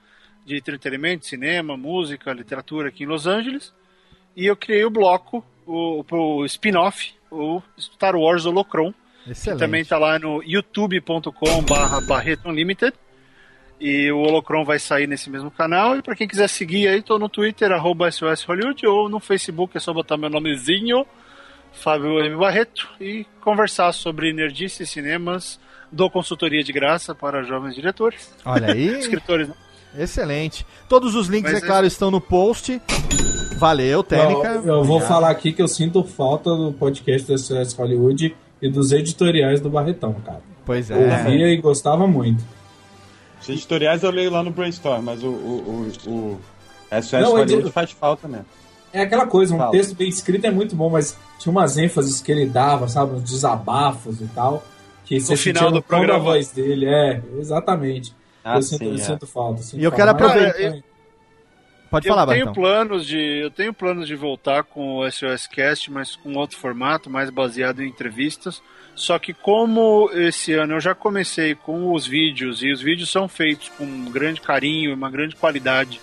de 0.46 0.56
entretenimento, 0.58 1.26
cinema, 1.26 1.76
música, 1.76 2.32
literatura 2.32 2.88
aqui 2.88 3.04
em 3.04 3.08
Los 3.08 3.28
Angeles. 3.28 3.74
E 4.36 4.46
eu 4.46 4.56
criei 4.56 4.86
o 4.86 4.90
bloco, 4.90 5.44
o, 5.70 6.06
o 6.10 6.46
spin-off, 6.46 7.14
o 7.32 7.62
Star 7.78 8.16
Wars 8.16 8.46
Holocron. 8.46 8.94
Que 9.24 9.32
Excelente. 9.32 9.60
também 9.60 9.86
tá 9.86 9.98
lá 9.98 10.18
no 10.18 10.42
youtube.com 10.44 11.62
barra 11.64 12.02
Barreto 12.02 12.50
Unlimited. 12.50 12.94
E 13.80 14.12
o 14.12 14.20
Holocron 14.20 14.66
vai 14.66 14.80
sair 14.80 15.08
nesse 15.08 15.30
mesmo 15.30 15.50
canal. 15.52 15.96
E 15.98 16.02
para 16.02 16.16
quem 16.16 16.28
quiser 16.28 16.50
seguir 16.50 16.88
aí, 16.88 17.02
tô 17.02 17.18
no 17.20 17.30
Twitter, 17.30 17.72
arroba 17.72 18.12
SOS 18.12 18.44
Hollywood, 18.44 18.86
ou 18.86 19.08
no 19.08 19.20
Facebook 19.20 19.78
é 19.78 19.80
só 19.80 19.94
botar 19.94 20.18
meu 20.18 20.30
nomezinho, 20.30 21.06
Fábio 21.72 22.20
M. 22.20 22.36
Barreto, 22.36 22.90
e 23.00 23.26
conversar 23.40 23.94
sobre 23.94 24.34
nerdice, 24.34 24.86
cinemas, 24.86 25.60
dou 25.90 26.10
consultoria 26.10 26.62
de 26.62 26.74
graça 26.74 27.16
para 27.16 27.44
jovens 27.44 27.74
diretores. 27.74 28.34
Olha 28.44 28.74
aí. 28.74 28.88
Escritores, 29.00 29.48
né? 29.48 29.56
Excelente. 29.98 30.66
Todos 30.90 31.16
os 31.16 31.28
links, 31.28 31.54
Mas 31.54 31.64
é 31.64 31.66
claro, 31.66 31.86
estão 31.86 32.12
no 32.12 32.20
post. 32.20 32.82
Valeu, 33.60 34.02
Técnica. 34.04 34.48
Eu, 34.64 34.76
eu 34.78 34.84
vou 34.84 35.02
falar 35.02 35.30
aqui 35.30 35.52
que 35.52 35.62
eu 35.62 35.68
sinto 35.68 36.04
falta 36.04 36.50
do 36.56 36.72
podcast 36.72 37.28
do 37.28 37.38
SOS 37.38 37.74
Hollywood 37.74 38.36
e 38.62 38.70
dos 38.70 38.92
editoriais 38.92 39.60
do 39.60 39.70
Barretão, 39.70 40.14
cara. 40.26 40.42
Pois 40.66 40.90
é. 40.90 40.96
Ouvia 40.96 41.48
e 41.52 41.58
gostava 41.58 42.08
muito. 42.08 42.44
Os 43.42 43.50
editoriais 43.50 44.02
eu 44.04 44.12
leio 44.12 44.32
lá 44.32 44.42
no 44.44 44.52
Brainstorm, 44.52 45.02
mas 45.04 45.24
o, 45.24 45.28
o, 45.28 45.92
o, 46.08 46.10
o 46.12 46.40
SOS 47.02 47.12
Não, 47.12 47.32
Hollywood 47.32 47.72
faz 47.72 47.92
falta 47.92 48.28
mesmo. 48.28 48.46
É 48.92 49.02
aquela 49.02 49.28
coisa, 49.28 49.54
um 49.54 49.58
Fala. 49.58 49.72
texto 49.72 49.94
bem 49.96 50.10
escrito 50.10 50.46
é 50.46 50.52
muito 50.52 50.76
bom, 50.76 50.90
mas 50.90 51.16
tinha 51.38 51.52
umas 51.52 51.78
ênfases 51.78 52.22
que 52.22 52.32
ele 52.32 52.46
dava, 52.48 52.88
sabe? 52.88 53.14
Uns 53.16 53.24
desabafos 53.24 54.20
e 54.22 54.26
tal. 54.28 54.64
Que 55.06 55.20
você 55.20 55.36
final 55.36 55.64
sentia 55.66 55.80
do 55.80 55.84
programa. 55.84 56.20
voz 56.20 56.50
dele. 56.52 56.86
É, 56.88 57.22
exatamente. 57.40 58.16
Ah, 58.44 58.56
eu 58.56 58.62
sinto, 58.62 58.80
sim, 58.80 58.88
eu 58.90 58.96
é. 58.96 58.98
sinto 58.98 59.28
falta. 59.28 59.62
sinto 59.62 59.80
E 59.82 59.84
eu 59.84 59.92
falta. 59.92 59.96
quero 60.06 60.12
aproveitar- 60.12 60.84
Pode 61.90 62.08
eu 62.08 62.14
falar, 62.14 62.28
tenho 62.34 62.46
Barretão. 62.46 62.54
planos 62.64 63.06
de 63.06 63.18
Eu 63.42 63.50
tenho 63.52 63.74
planos 63.74 64.08
de 64.08 64.16
voltar 64.16 64.64
com 64.64 64.98
o 64.98 65.12
SOS 65.12 65.48
Cast, 65.48 65.92
mas 65.92 66.16
com 66.16 66.36
outro 66.36 66.58
formato, 66.58 67.10
mais 67.10 67.30
baseado 67.30 67.82
em 67.82 67.88
entrevistas. 67.90 68.62
Só 68.96 69.18
que 69.18 69.34
como 69.34 70.10
esse 70.14 70.54
ano 70.54 70.74
eu 70.74 70.80
já 70.82 70.94
comecei 70.94 71.56
com 71.56 71.94
os 71.94 72.06
vídeos, 72.06 72.62
e 72.62 72.72
os 72.72 72.82
vídeos 72.82 73.10
são 73.10 73.28
feitos 73.28 73.70
com 73.70 73.86
um 73.86 74.12
grande 74.12 74.42
carinho 74.42 74.92
e 74.92 74.94
uma 74.94 75.10
grande 75.10 75.36
qualidade 75.36 76.00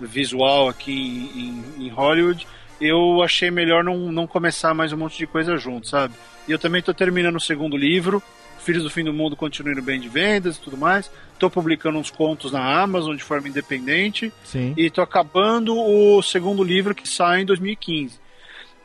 visual 0.00 0.68
aqui 0.68 0.92
em, 0.92 1.40
em- 1.82 1.86
em 1.86 1.88
Hollywood, 1.90 2.46
eu 2.80 3.22
achei 3.22 3.50
melhor 3.50 3.84
não, 3.84 4.10
não 4.10 4.26
começar 4.26 4.74
mais 4.74 4.92
um 4.92 4.96
monte 4.96 5.16
de 5.16 5.26
coisa 5.26 5.56
junto, 5.56 5.86
sabe? 5.86 6.14
E 6.48 6.52
eu 6.52 6.58
também 6.58 6.80
estou 6.80 6.92
terminando 6.94 7.36
o 7.36 7.40
segundo 7.40 7.76
livro, 7.76 8.22
Filhos 8.64 8.82
do 8.82 8.90
Fim 8.90 9.04
do 9.04 9.12
Mundo 9.12 9.36
continuando 9.36 9.82
bem 9.82 10.00
de 10.00 10.08
vendas 10.08 10.56
e 10.56 10.60
tudo 10.60 10.76
mais. 10.76 11.10
Estou 11.32 11.50
publicando 11.50 11.98
uns 11.98 12.10
contos 12.10 12.52
na 12.52 12.80
Amazon 12.82 13.14
de 13.14 13.22
forma 13.22 13.48
independente. 13.48 14.32
Sim. 14.42 14.74
E 14.76 14.90
tô 14.90 15.02
acabando 15.02 15.76
o 15.76 16.22
segundo 16.22 16.64
livro 16.64 16.94
que 16.94 17.08
sai 17.08 17.42
em 17.42 17.44
2015. 17.44 18.18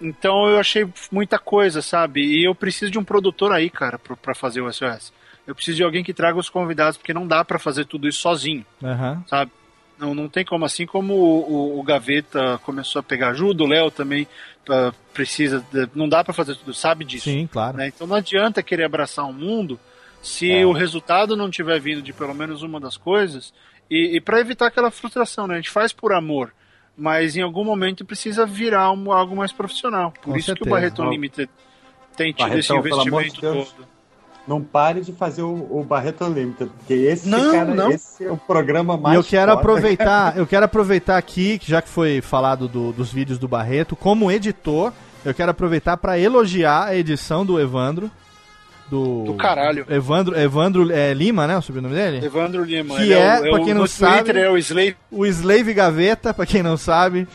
Então 0.02 0.50
eu 0.50 0.60
achei 0.60 0.88
muita 1.12 1.40
coisa, 1.40 1.82
sabe? 1.82 2.22
E 2.22 2.46
eu 2.46 2.54
preciso 2.56 2.92
de 2.92 3.00
um 3.00 3.04
produtor 3.04 3.52
aí, 3.52 3.70
cara, 3.70 4.00
pra 4.00 4.36
fazer 4.36 4.62
o 4.62 4.72
SOS. 4.72 5.12
Eu 5.46 5.56
preciso 5.56 5.78
de 5.78 5.84
alguém 5.84 6.04
que 6.04 6.14
traga 6.14 6.38
os 6.38 6.50
convidados, 6.50 6.98
porque 6.98 7.14
não 7.14 7.26
dá 7.26 7.44
pra 7.44 7.58
fazer 7.58 7.86
tudo 7.86 8.08
isso 8.08 8.22
sozinho, 8.22 8.66
Aham. 8.84 9.24
sabe? 9.28 9.52
Não, 10.00 10.16
não 10.16 10.30
tem 10.30 10.46
como. 10.46 10.64
Assim 10.66 10.86
como 10.86 11.14
o, 11.14 11.52
o- 11.76 11.80
o 11.80 11.84
Gaveta 11.84 12.58
começou 12.64 13.00
a 13.00 13.04
pegar 13.04 13.30
ajuda, 13.30 13.64
o 13.64 13.68
Léo 13.68 13.92
também 13.92 14.28
ah, 14.70 14.94
precisa. 15.14 15.66
de- 15.72 15.90
não 15.94 16.08
dá 16.08 16.24
pra 16.24 16.34
fazer 16.34 16.56
tudo, 16.56 16.74
sabe 16.74 17.04
disso. 17.04 17.26
Sim, 17.26 17.48
claro. 17.52 17.78
né? 17.78 17.88
Então 17.88 18.08
não 18.08 18.16
adianta 18.16 18.64
querer 18.64 18.86
abraçar 18.86 19.26
um 19.26 19.34
mundo 19.34 19.80
se 20.22 20.52
É. 20.52 20.66
o 20.66 20.72
resultado 20.72 21.36
não 21.36 21.50
tiver 21.50 21.80
vindo 21.80 22.02
de 22.02 22.14
pelo 22.14 22.34
menos 22.34 22.62
uma 22.64 22.80
das 22.80 22.96
coisas. 22.98 23.54
E, 23.92 24.16
e 24.18 24.22
para 24.22 24.40
evitar 24.40 24.68
aquela 24.68 24.92
frustração, 24.92 25.48
né? 25.48 25.56
A 25.56 25.58
gente 25.58 25.70
faz 25.70 25.92
por 25.92 26.14
amor, 26.14 26.54
mas 26.96 27.36
em 27.36 27.42
algum 27.42 27.64
momento 27.64 28.06
precisa 28.06 28.46
virar 28.46 28.92
um- 28.92 29.12
algo 29.12 29.36
mais 29.36 29.52
profissional. 29.52 30.12
Por 30.12 30.22
Com 30.32 30.38
isso 30.38 30.46
que 30.48 30.62
o 30.62 30.66
certeza. 30.66 30.70
Barreto 30.76 31.02
Ó. 31.02 31.10
Limited 31.10 31.50
tem 32.16 32.32
tido 32.34 32.58
esse 32.58 32.70
Barretão, 32.70 32.82
de 32.82 32.88
investimento 33.10 33.42
Deus, 33.42 33.72
todo. 33.74 33.88
Não 34.48 34.62
pare 34.64 35.02
de 35.02 35.12
fazer 35.14 35.44
o, 35.44 35.54
o 35.70 35.84
Barreto 35.88 36.26
Unlimited, 36.26 36.72
porque 36.80 36.94
esse, 36.94 37.30
Não, 37.30 37.52
cara, 37.52 37.74
não. 37.76 37.92
esse 37.92 38.26
é 38.26 38.32
o 38.32 38.38
programa 38.38 38.98
mais 38.98 39.16
eu 39.16 39.24
quero 39.24 39.52
foda. 39.52 39.62
aproveitar, 39.62 40.36
eu 40.40 40.48
quero 40.48 40.66
aproveitar 40.66 41.18
aqui, 41.18 41.60
que 41.60 41.70
já 41.70 41.82
que 41.82 41.90
foi 41.90 42.20
falado 42.20 42.68
do- 42.68 42.92
dos 42.92 43.12
vídeos 43.14 43.38
do 43.38 43.48
Barreto, 43.48 43.96
como 43.96 44.32
editor, 44.32 44.92
eu 45.24 45.34
quero 45.36 45.52
aproveitar 45.52 45.98
para 45.98 46.18
elogiar 46.18 46.86
a 46.86 46.96
edição 46.96 47.46
do 47.46 47.60
Evandro. 47.60 48.10
Do, 48.90 49.24
Do 49.26 49.34
caralho. 49.36 49.86
Evandro, 49.88 50.36
Evandro 50.36 50.92
é, 50.92 51.14
Lima, 51.14 51.46
né? 51.46 51.56
O 51.56 51.62
sobrenome 51.62 51.94
dele? 51.94 52.26
Evandro 52.26 52.64
Lima. 52.64 52.96
Que 52.98 53.14
é, 53.14 53.38
o- 53.38 53.42
pra 53.42 53.62
o- 53.62 53.66
quem 53.66 53.74
não 53.76 53.82
no 53.82 53.88
sabe. 53.88 54.24
Twitter 54.24 54.38
é 54.38 54.50
o 54.50 54.58
Slave. 54.58 54.96
O 55.12 55.26
Slave 55.28 55.74
Gaveta, 55.76 56.34
pra 56.34 56.44
quem 56.48 56.64
não 56.64 56.76
sabe. 56.76 57.28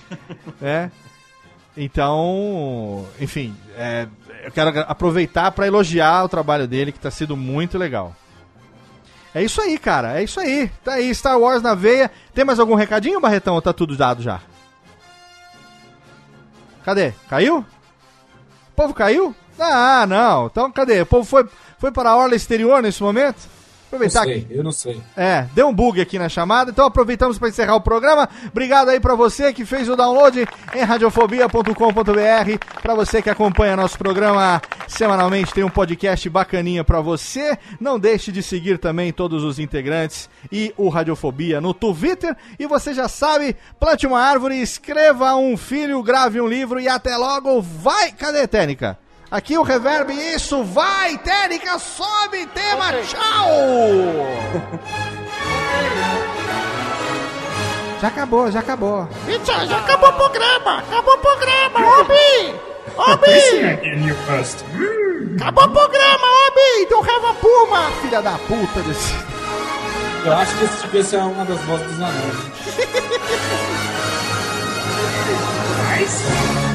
né? 0.60 0.90
Então, 1.76 3.04
enfim, 3.20 3.54
é, 3.76 4.06
eu 4.44 4.52
quero 4.52 4.80
aproveitar 4.86 5.50
pra 5.50 5.66
elogiar 5.66 6.24
o 6.24 6.28
trabalho 6.28 6.68
dele, 6.68 6.92
que 6.92 7.00
tá 7.00 7.10
sido 7.10 7.36
muito 7.36 7.76
legal. 7.76 8.14
É 9.34 9.42
isso 9.42 9.60
aí, 9.60 9.76
cara. 9.76 10.20
É 10.20 10.22
isso 10.22 10.38
aí. 10.38 10.70
Tá 10.84 10.94
aí, 10.94 11.12
Star 11.12 11.38
Wars 11.38 11.60
na 11.60 11.74
veia. 11.74 12.10
Tem 12.32 12.44
mais 12.44 12.60
algum 12.60 12.76
recadinho, 12.76 13.20
Barretão? 13.20 13.54
Ou 13.54 13.62
tá 13.62 13.72
tudo 13.72 13.96
dado 13.96 14.22
já? 14.22 14.40
Cadê? 16.84 17.12
Caiu? 17.28 17.58
O 17.58 18.76
povo 18.76 18.94
caiu? 18.94 19.34
Ah, 19.58 20.06
não. 20.06 20.46
Então, 20.46 20.70
cadê? 20.70 21.00
O 21.00 21.06
povo 21.06 21.24
foi, 21.24 21.48
foi 21.78 21.90
para 21.90 22.10
a 22.10 22.16
orla 22.16 22.36
exterior 22.36 22.80
nesse 22.80 23.02
momento? 23.02 23.53
Não 23.94 24.06
Aproveitar 24.06 24.24
sei, 24.24 24.40
que 24.42 24.54
eu 24.54 24.64
não 24.64 24.72
sei. 24.72 25.00
é, 25.16 25.46
deu 25.54 25.68
um 25.68 25.74
bug 25.74 26.00
aqui 26.00 26.18
na 26.18 26.28
chamada, 26.28 26.70
então 26.70 26.86
aproveitamos 26.86 27.38
para 27.38 27.48
encerrar 27.48 27.76
o 27.76 27.80
programa. 27.80 28.28
Obrigado 28.48 28.88
aí 28.88 28.98
para 28.98 29.14
você 29.14 29.52
que 29.52 29.64
fez 29.64 29.88
o 29.88 29.96
download 29.96 30.46
em 30.74 30.82
radiofobia.com.br. 30.82 32.80
Para 32.82 32.94
você 32.94 33.22
que 33.22 33.30
acompanha 33.30 33.76
nosso 33.76 33.96
programa 33.98 34.60
semanalmente, 34.88 35.52
tem 35.52 35.64
um 35.64 35.70
podcast 35.70 36.28
bacaninha 36.28 36.84
para 36.84 37.00
você. 37.00 37.58
Não 37.80 37.98
deixe 37.98 38.30
de 38.32 38.42
seguir 38.42 38.78
também 38.78 39.12
todos 39.12 39.42
os 39.42 39.58
integrantes 39.58 40.28
e 40.50 40.72
o 40.76 40.88
Radiofobia 40.88 41.60
no 41.60 41.72
Twitter. 41.72 42.36
E 42.58 42.66
você 42.66 42.92
já 42.94 43.08
sabe, 43.08 43.56
plante 43.78 44.06
uma 44.06 44.20
árvore, 44.20 44.60
escreva 44.60 45.34
um 45.36 45.56
filho, 45.56 46.02
grave 46.02 46.40
um 46.40 46.46
livro 46.46 46.80
e 46.80 46.88
até 46.88 47.16
logo. 47.16 47.60
Vai! 47.62 48.12
Cadê, 48.12 48.46
Técnica? 48.46 48.98
Aqui 49.34 49.58
o 49.58 49.64
reverb, 49.64 50.12
isso, 50.12 50.62
vai, 50.62 51.18
Técnica, 51.18 51.76
sobe, 51.76 52.46
tema, 52.54 52.92
tchau! 53.02 53.48
Já 58.00 58.06
acabou, 58.06 58.48
já 58.48 58.60
acabou. 58.60 59.08
Pizza, 59.26 59.66
já 59.66 59.78
acabou 59.78 60.10
o 60.10 60.12
programa! 60.12 60.78
Acabou 60.78 61.14
o 61.14 61.18
programa, 61.18 61.80
Obi! 61.98 62.54
Obi! 62.96 63.32
Acabou 65.40 65.64
o 65.64 65.70
programa, 65.70 66.26
Obi! 66.46 66.86
Do 66.88 67.00
Reva 67.00 67.34
Puma, 67.34 67.90
filha 68.02 68.22
da 68.22 68.38
puta 68.38 68.82
desse. 68.82 69.14
Eu 70.24 70.32
acho 70.32 70.56
que 70.58 70.64
esse 70.64 70.82
devia 70.82 71.02
ser 71.02 71.16
uma 71.16 71.44
das 71.44 71.60
vozes 71.62 71.86
dos 71.88 72.00
anões. 72.00 72.36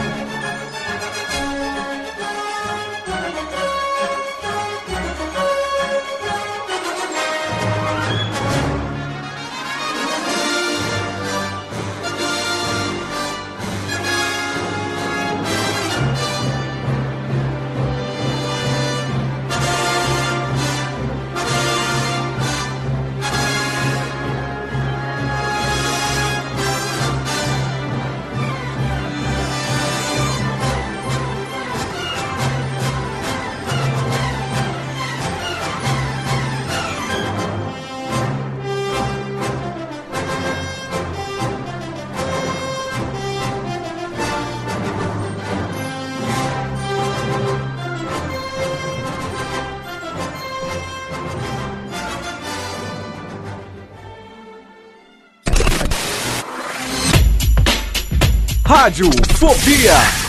Rádio 58.80 59.10
Fobia. 59.38 60.29